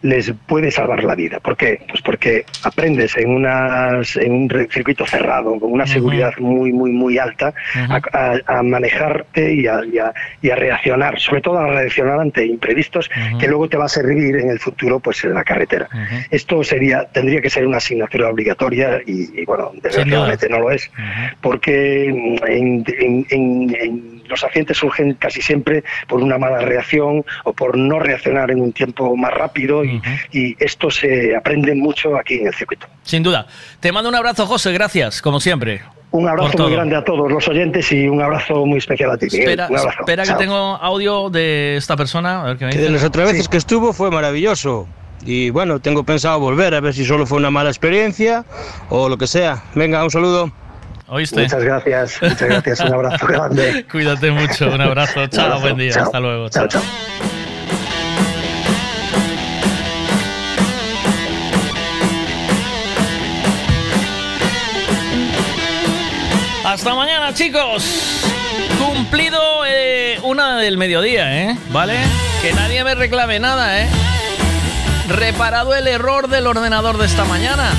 les 0.02 0.32
puede 0.46 0.70
salvar 0.70 1.04
la 1.04 1.14
vida. 1.14 1.38
¿Por 1.40 1.56
qué? 1.56 1.80
Pues 1.88 2.02
porque 2.02 2.44
aprendes 2.64 3.16
en, 3.16 3.30
unas, 3.30 4.16
en 4.16 4.32
un 4.32 4.68
circuito 4.70 5.06
cerrado, 5.06 5.58
con 5.58 5.72
una 5.72 5.84
seguridad 5.86 6.32
muy, 6.38 6.72
muy, 6.72 6.90
muy 6.90 7.18
alta, 7.18 7.52
a, 7.88 8.00
a- 8.12 8.58
a 8.58 8.62
manejarte 8.62 9.54
y 9.54 9.66
a, 9.66 9.80
y 9.84 9.98
a- 9.98 10.12
y 10.42 10.50
a 10.50 10.56
reaccionar, 10.56 11.18
sobre 11.20 11.40
todo 11.42 11.58
a 11.58 11.66
reaccionar 11.68 12.18
ante 12.20 12.44
imprevistos 12.44 13.08
que 13.38 13.46
luego 13.48 13.68
te 13.68 13.76
va 13.76 13.84
a 13.84 13.88
servir 13.88 14.36
en 14.36 14.50
el 14.50 14.58
futuro 14.58 15.00
pues 15.00 15.22
en 15.24 15.34
la 15.34 15.44
carretera. 15.44 15.88
Esto 16.30 16.62
sería 16.64 17.04
tendría 17.12 17.40
que 17.40 17.50
ser 17.50 17.66
una 17.66 17.76
asignatura 17.78 18.28
obligatoria 18.28 19.00
y, 19.06 19.40
y, 19.40 19.44
bueno, 19.44 19.70
desgraciadamente 19.82 20.48
no 20.48 20.58
lo 20.60 20.70
es, 20.70 20.90
porque 21.40 22.06
en, 22.06 22.40
en- 22.46 23.26
en- 23.30 23.76
en 23.80 24.19
los 24.30 24.42
accidentes 24.44 24.78
surgen 24.78 25.14
casi 25.14 25.42
siempre 25.42 25.84
por 26.08 26.20
una 26.20 26.38
mala 26.38 26.60
reacción 26.60 27.24
o 27.44 27.52
por 27.52 27.76
no 27.76 27.98
reaccionar 27.98 28.50
en 28.50 28.60
un 28.60 28.72
tiempo 28.72 29.16
más 29.16 29.34
rápido 29.34 29.84
y, 29.84 30.00
y 30.32 30.56
esto 30.58 30.90
se 30.90 31.36
aprende 31.36 31.74
mucho 31.74 32.16
aquí 32.16 32.34
en 32.34 32.46
el 32.46 32.54
circuito. 32.54 32.86
Sin 33.02 33.22
duda. 33.22 33.46
Te 33.80 33.92
mando 33.92 34.08
un 34.08 34.14
abrazo, 34.14 34.46
José, 34.46 34.72
gracias, 34.72 35.20
como 35.20 35.40
siempre. 35.40 35.82
Un 36.12 36.28
abrazo 36.28 36.58
muy 36.58 36.72
grande 36.72 36.96
a 36.96 37.04
todos 37.04 37.30
los 37.30 37.46
oyentes 37.46 37.92
y 37.92 38.08
un 38.08 38.20
abrazo 38.20 38.66
muy 38.66 38.78
especial 38.78 39.12
a 39.12 39.16
ti. 39.16 39.26
Miguel. 39.26 39.40
Espera, 39.42 39.68
un 39.68 39.78
abrazo. 39.78 40.00
espera 40.00 40.24
que 40.24 40.34
tengo 40.34 40.56
audio 40.56 41.30
de 41.30 41.76
esta 41.76 41.96
persona. 41.96 42.42
A 42.42 42.44
ver 42.46 42.56
qué 42.56 42.64
me 42.64 42.72
Que 42.72 42.78
de 42.78 42.90
las 42.90 43.04
otras 43.04 43.30
veces 43.30 43.48
que 43.48 43.56
estuvo 43.56 43.92
fue 43.92 44.10
maravilloso. 44.10 44.88
Y 45.24 45.50
bueno, 45.50 45.80
tengo 45.80 46.02
pensado 46.02 46.40
volver 46.40 46.74
a 46.74 46.80
ver 46.80 46.94
si 46.94 47.04
solo 47.04 47.26
fue 47.26 47.38
una 47.38 47.50
mala 47.50 47.70
experiencia 47.70 48.44
o 48.88 49.08
lo 49.08 49.18
que 49.18 49.26
sea. 49.26 49.62
Venga, 49.74 50.02
un 50.02 50.10
saludo. 50.10 50.50
¿Oíste? 51.12 51.42
Muchas 51.42 51.64
gracias, 51.64 52.22
muchas 52.22 52.40
gracias, 52.40 52.80
un 52.80 52.94
abrazo 52.94 53.26
grande. 53.26 53.84
Cuídate 53.90 54.30
mucho, 54.30 54.70
un 54.70 54.80
abrazo. 54.80 55.26
Chao, 55.26 55.46
abrazo, 55.46 55.62
buen 55.62 55.76
día. 55.76 55.92
chao. 55.92 56.04
Hasta 56.04 56.20
luego. 56.20 56.48
Chao, 56.48 56.68
chao. 56.68 56.82
Hasta 66.64 66.94
mañana, 66.94 67.34
chicos. 67.34 68.22
Cumplido 68.78 69.66
eh, 69.66 70.20
una 70.22 70.58
del 70.58 70.78
mediodía, 70.78 71.42
¿eh? 71.42 71.58
¿Vale? 71.72 71.98
Que 72.40 72.52
nadie 72.52 72.84
me 72.84 72.94
reclame 72.94 73.40
nada, 73.40 73.82
¿eh? 73.82 73.88
Reparado 75.08 75.74
el 75.74 75.88
error 75.88 76.28
del 76.28 76.46
ordenador 76.46 76.98
de 76.98 77.06
esta 77.06 77.24
mañana. 77.24 77.72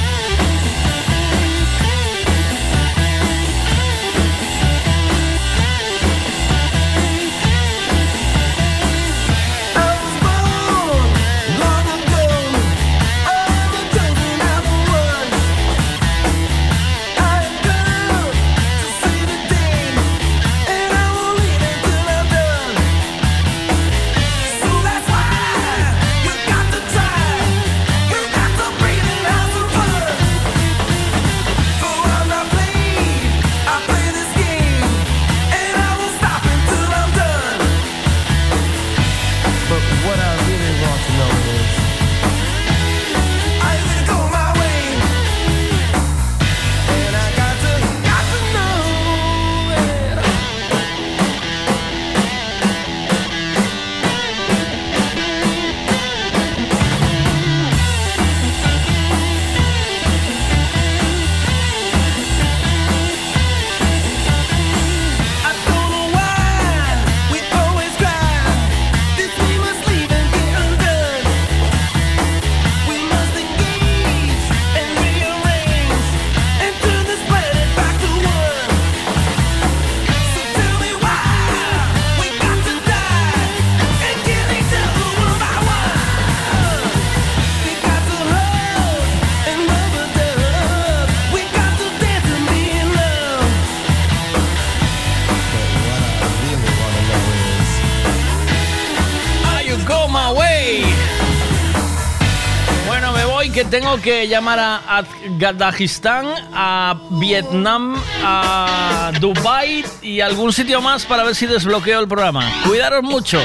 Tengo 103.70 103.98
que 104.02 104.28
llamar 104.28 104.60
a 104.60 104.98
Afganistán, 104.98 106.26
a 106.54 107.00
Vietnam, 107.12 107.96
a 108.24 109.12
Dubai 109.20 109.84
y 110.02 110.22
algún 110.22 110.54
sitio 110.54 110.82
más 110.82 111.06
para 111.06 111.24
ver 111.24 111.36
si 111.36 111.46
desbloqueo 111.46 112.00
el 112.00 112.08
programa. 112.08 112.50
Cuidaros 112.66 113.04
mucho. 113.04 113.40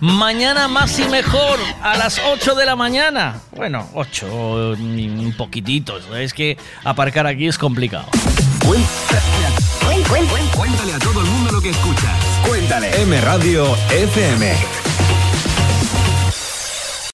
Mañana 0.00 0.68
más 0.68 0.98
y 0.98 1.04
mejor 1.08 1.58
a 1.82 1.96
las 1.96 2.20
8 2.24 2.54
de 2.54 2.66
la 2.66 2.76
mañana. 2.76 3.40
Bueno, 3.52 3.88
8, 3.94 4.26
un 4.26 5.34
poquitito. 5.36 5.98
Es 6.16 6.34
que 6.34 6.58
aparcar 6.84 7.26
aquí 7.26 7.46
es 7.46 7.56
complicado. 7.56 8.06
Cuéntale 10.54 10.94
a 10.94 10.98
todo 10.98 11.20
el 11.20 11.26
mundo 11.26 11.52
lo 11.52 11.60
que 11.60 11.70
escuchas. 11.70 12.12
Cuéntale. 12.46 13.02
M 13.02 13.20
Radio 13.22 13.74
FM. 13.90 14.95